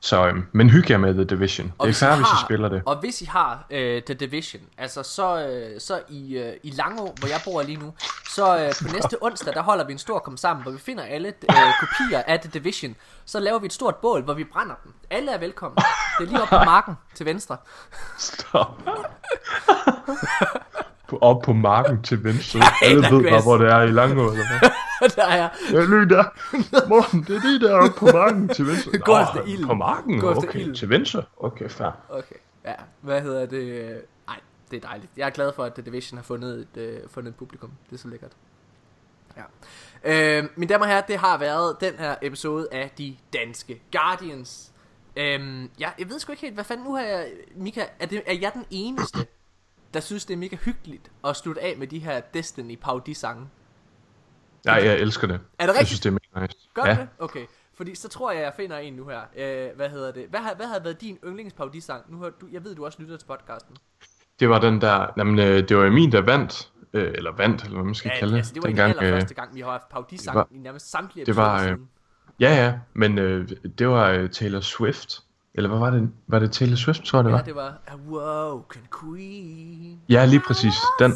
Så, 0.00 0.26
øhm, 0.26 0.46
men 0.52 0.70
hygge 0.70 0.92
jer 0.92 0.98
med 0.98 1.14
The 1.14 1.24
Division. 1.24 1.66
det 1.66 1.74
er 1.80 1.84
I 1.86 1.92
fair, 1.92 2.16
hvis 2.16 2.26
I 2.26 2.44
spiller 2.44 2.68
det. 2.68 2.82
Og 2.86 2.96
hvis 2.96 3.22
I 3.22 3.24
har 3.24 3.66
øh, 3.70 4.02
The 4.02 4.14
Division, 4.14 4.62
altså 4.78 5.02
så, 5.02 5.46
øh, 5.46 5.80
så 5.80 6.00
i, 6.08 6.38
øh, 6.38 6.52
i 6.62 6.70
Langå, 6.70 7.14
hvor 7.18 7.28
jeg 7.28 7.40
bor 7.44 7.62
lige 7.62 7.76
nu, 7.76 7.94
så 8.30 8.58
øh, 8.58 8.72
på 8.82 8.88
næste 8.94 9.16
onsdag, 9.26 9.54
der 9.54 9.62
holder 9.62 9.86
vi 9.86 9.92
en 9.92 9.98
stor 9.98 10.18
kom 10.18 10.36
sammen, 10.36 10.62
hvor 10.62 10.72
vi 10.72 10.78
finder 10.78 11.04
alle 11.04 11.28
øh, 11.28 11.56
kopier 11.80 12.22
af 12.26 12.40
The 12.40 12.50
Division. 12.50 12.96
Så 13.24 13.40
laver 13.40 13.58
vi 13.58 13.66
et 13.66 13.72
stort 13.72 13.96
bål, 13.96 14.22
hvor 14.22 14.34
vi 14.34 14.44
brænder 14.44 14.74
dem. 14.84 14.92
Alle 15.10 15.32
er 15.32 15.38
velkommen. 15.38 15.76
Det 16.18 16.24
er 16.24 16.28
lige 16.28 16.42
oppe 16.42 16.58
på 16.58 16.64
marken 16.64 16.94
til 17.14 17.26
venstre. 17.26 17.56
Stop. 18.18 18.82
På- 21.12 21.18
Op 21.20 21.42
på 21.42 21.52
marken 21.52 22.02
til 22.02 22.24
venstre. 22.24 22.60
Alle 22.86 23.02
der 23.02 23.10
ved 23.14 23.22
bare, 23.22 23.32
jeg- 23.32 23.42
hvor 23.42 23.58
det 23.58 23.68
er 23.68 23.82
i 23.82 23.90
Langå. 23.90 24.30
Eller 24.30 24.58
hvad? 24.60 25.08
der 25.16 25.24
er 25.26 25.48
Ja, 25.72 25.80
lyt 25.80 26.10
der. 26.10 26.24
Morten, 26.88 27.24
det 27.28 27.36
er 27.36 27.40
det 27.40 27.60
der 27.60 27.74
oppe 27.74 27.98
på 27.98 28.06
marken 28.06 28.48
til 28.48 28.66
venstre. 28.66 28.90
Gå 29.08 29.18
efter 29.18 29.42
ilden. 29.46 29.66
På 29.66 29.74
marken? 29.74 30.20
Gå 30.20 30.30
okay. 30.34 30.60
ilden. 30.60 30.74
Til 30.74 30.88
venstre? 30.88 31.22
Okay, 31.36 31.68
fair. 31.68 31.90
Okay, 32.08 32.34
ja. 32.64 32.74
Hvad 33.00 33.20
hedder 33.20 33.46
det? 33.46 34.02
Nej, 34.26 34.40
det 34.70 34.76
er 34.76 34.80
dejligt. 34.88 35.10
Jeg 35.16 35.26
er 35.26 35.30
glad 35.30 35.52
for, 35.56 35.64
at 35.64 35.74
The 35.74 35.82
Division 35.82 36.18
har 36.18 36.22
fundet 36.24 36.66
et, 36.74 36.80
øh, 36.80 36.98
fundet 37.10 37.30
et 37.30 37.36
publikum. 37.36 37.70
Det 37.90 37.96
er 37.96 38.00
så 38.00 38.08
lækkert. 38.08 38.30
Ja. 39.36 39.42
Øh, 40.04 40.44
mine 40.56 40.72
damer 40.72 40.84
og 40.84 40.90
herrer, 40.90 41.00
det 41.02 41.16
har 41.18 41.38
været 41.38 41.76
den 41.80 41.94
her 41.98 42.14
episode 42.22 42.68
af 42.72 42.90
De 42.98 43.16
Danske 43.32 43.80
Guardians. 43.92 44.72
Øhm, 45.16 45.70
ja, 45.80 45.90
jeg 45.98 46.10
ved 46.10 46.18
sgu 46.18 46.32
ikke 46.32 46.42
helt, 46.42 46.54
hvad 46.54 46.64
fanden 46.64 46.86
nu 46.86 46.94
har 46.94 47.02
jeg... 47.02 47.26
Mika, 47.56 47.84
er, 48.00 48.06
det, 48.06 48.22
er 48.26 48.34
jeg 48.34 48.50
den 48.54 48.64
eneste, 48.70 49.26
der 49.94 50.00
synes, 50.00 50.24
det 50.24 50.34
er 50.34 50.38
mega 50.38 50.56
hyggeligt 50.56 51.10
at 51.24 51.36
slutte 51.36 51.60
af 51.60 51.74
med 51.78 51.86
de 51.86 51.98
her 51.98 52.20
Destiny 52.20 52.78
parodisange? 52.82 53.46
Nej, 54.64 54.74
jeg 54.74 54.98
elsker 54.98 55.26
det. 55.26 55.34
Er 55.34 55.38
det 55.38 55.44
Jeg 55.58 55.68
rigtigt? 55.68 55.88
synes, 55.88 56.00
det 56.00 56.08
er 56.08 56.18
mega 56.34 56.46
nice. 56.46 56.68
Gør 56.74 56.84
ja. 56.84 56.94
det? 56.94 57.08
Okay. 57.18 57.46
Fordi 57.74 57.94
så 57.94 58.08
tror 58.08 58.32
jeg, 58.32 58.42
jeg 58.42 58.52
finder 58.56 58.78
en 58.78 58.92
nu 58.92 59.08
her. 59.08 59.20
Øh, 59.36 59.76
hvad 59.76 59.88
hedder 59.88 60.12
det? 60.12 60.26
Hvad 60.30 60.40
har, 60.40 60.54
hvad 60.54 60.66
har 60.66 60.80
været 60.80 61.00
din 61.00 61.18
yndlingsparodisang? 61.24 62.04
Nu 62.12 62.18
har 62.18 62.30
du, 62.40 62.46
jeg 62.52 62.64
ved, 62.64 62.74
du 62.74 62.84
også 62.84 63.02
lytter 63.02 63.16
til 63.16 63.26
podcasten. 63.26 63.76
Det 64.40 64.48
var 64.48 64.60
den 64.60 64.80
der... 64.80 65.06
Jamen, 65.16 65.38
øh, 65.38 65.68
det 65.68 65.76
var 65.76 65.84
Emil, 65.84 66.12
der 66.12 66.20
vandt. 66.20 66.70
Øh, 66.92 67.12
eller 67.14 67.32
vandt, 67.36 67.62
eller 67.62 67.76
hvad 67.76 67.84
man 67.84 67.94
skal 67.94 68.10
Ja, 68.14 68.18
kalde 68.18 68.36
altså, 68.36 68.54
det 68.54 68.62
var 68.62 68.68
den 68.68 68.78
øh, 68.78 68.84
allerførste 68.84 69.34
gang, 69.34 69.54
vi 69.54 69.60
har 69.60 69.70
haft 69.70 69.88
parodisang 69.88 70.48
det 70.48 70.56
i 70.56 70.58
nærmest 70.58 70.90
samtlige 70.90 71.26
det 71.26 71.36
var, 71.36 71.64
øh. 71.64 71.76
Ja, 72.40 72.54
ja, 72.64 72.78
men 72.94 73.18
øh, 73.18 73.48
det 73.78 73.88
var 73.88 74.08
øh, 74.10 74.30
Taylor 74.30 74.60
Swift. 74.60 75.22
Eller 75.54 75.68
hvad 75.68 75.78
var 75.78 75.90
det? 75.90 76.10
Var 76.26 76.38
det 76.38 76.52
Taylor 76.52 76.76
Swift, 76.76 77.04
tror 77.04 77.18
jeg, 77.18 77.24
det 77.24 77.30
Ja, 77.30 77.36
var? 77.36 77.42
det 77.42 77.54
var 77.56 77.78
Awoken 77.88 78.82
Queen. 79.00 80.00
Ja, 80.08 80.24
lige 80.24 80.40
præcis. 80.46 80.74
Den, 80.98 81.12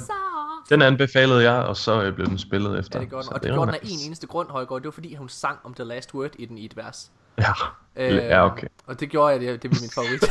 den 0.71 0.83
anbefalede 0.83 1.43
jeg, 1.53 1.63
og 1.63 1.77
så 1.77 2.03
øh, 2.03 2.15
blev 2.15 2.27
den 2.27 2.39
spillet 2.39 2.79
efter. 2.79 2.99
Ja, 2.99 3.01
det 3.03 3.09
gjorde 3.11 3.23
den. 3.23 3.29
Så 3.29 3.35
Og 3.35 3.43
det 3.43 3.51
var 3.51 3.57
gjorde 3.57 3.67
den 3.67 3.75
af 3.75 3.81
nice. 3.83 3.95
en 4.05 4.07
eneste 4.07 4.27
grund, 4.27 4.49
Højgaard. 4.51 4.81
Det 4.81 4.87
var 4.87 4.91
fordi, 4.93 5.15
hun 5.15 5.29
sang 5.29 5.59
om 5.65 5.75
The 5.75 5.85
Last 5.85 6.15
Word 6.15 6.31
i 6.39 6.45
den 6.47 6.59
i 6.59 6.65
et 6.65 6.77
vers. 6.77 7.11
Ja, 7.39 7.53
ja 7.97 8.47
okay. 8.47 8.67
Og 8.87 9.01
det 9.01 9.11
gjorde 9.11 9.33
jeg, 9.33 9.41
det, 9.41 9.63
det 9.63 9.71
var 9.71 9.77
min 9.81 9.91
favorit. 9.95 10.25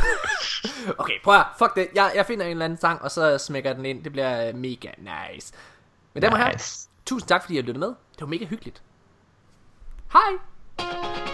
okay, 1.02 1.14
prøv 1.24 1.34
at, 1.34 1.46
fuck 1.58 1.74
det. 1.76 1.88
Jeg, 1.94 2.12
jeg 2.16 2.26
finder 2.26 2.44
en 2.44 2.50
eller 2.50 2.64
anden 2.64 2.78
sang, 2.80 3.02
og 3.02 3.10
så 3.10 3.38
smækker 3.38 3.70
jeg 3.70 3.76
den 3.76 3.84
ind. 3.86 4.04
Det 4.04 4.12
bliver 4.12 4.48
øh, 4.48 4.54
mega 4.54 4.88
nice. 4.98 5.52
Men 6.14 6.22
damer 6.22 6.32
og 6.36 6.42
herrer, 6.42 6.52
Nice. 6.52 6.88
tusind 7.06 7.28
tak, 7.28 7.42
fordi 7.42 7.54
I 7.58 7.60
lyttede 7.60 7.78
med. 7.78 7.88
Det 7.88 8.20
var 8.20 8.26
mega 8.26 8.44
hyggeligt. 8.44 8.82
Hej! 10.12 11.25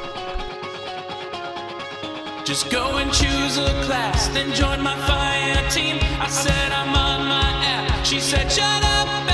Just 2.44 2.70
go 2.70 2.97
and 2.97 3.12
choose 3.12 3.56
a 3.56 3.70
class, 3.85 4.27
then 4.28 4.52
join 4.52 4.82
my 4.82 4.97
fire 5.06 5.70
team. 5.70 5.98
I 6.20 6.28
said 6.28 6.73
I'm 6.73 6.89
on 6.89 7.28
my 7.28 7.51
app. 7.64 8.05
She 8.05 8.19
said, 8.19 8.51
shut 8.51 8.85
up 8.85 9.31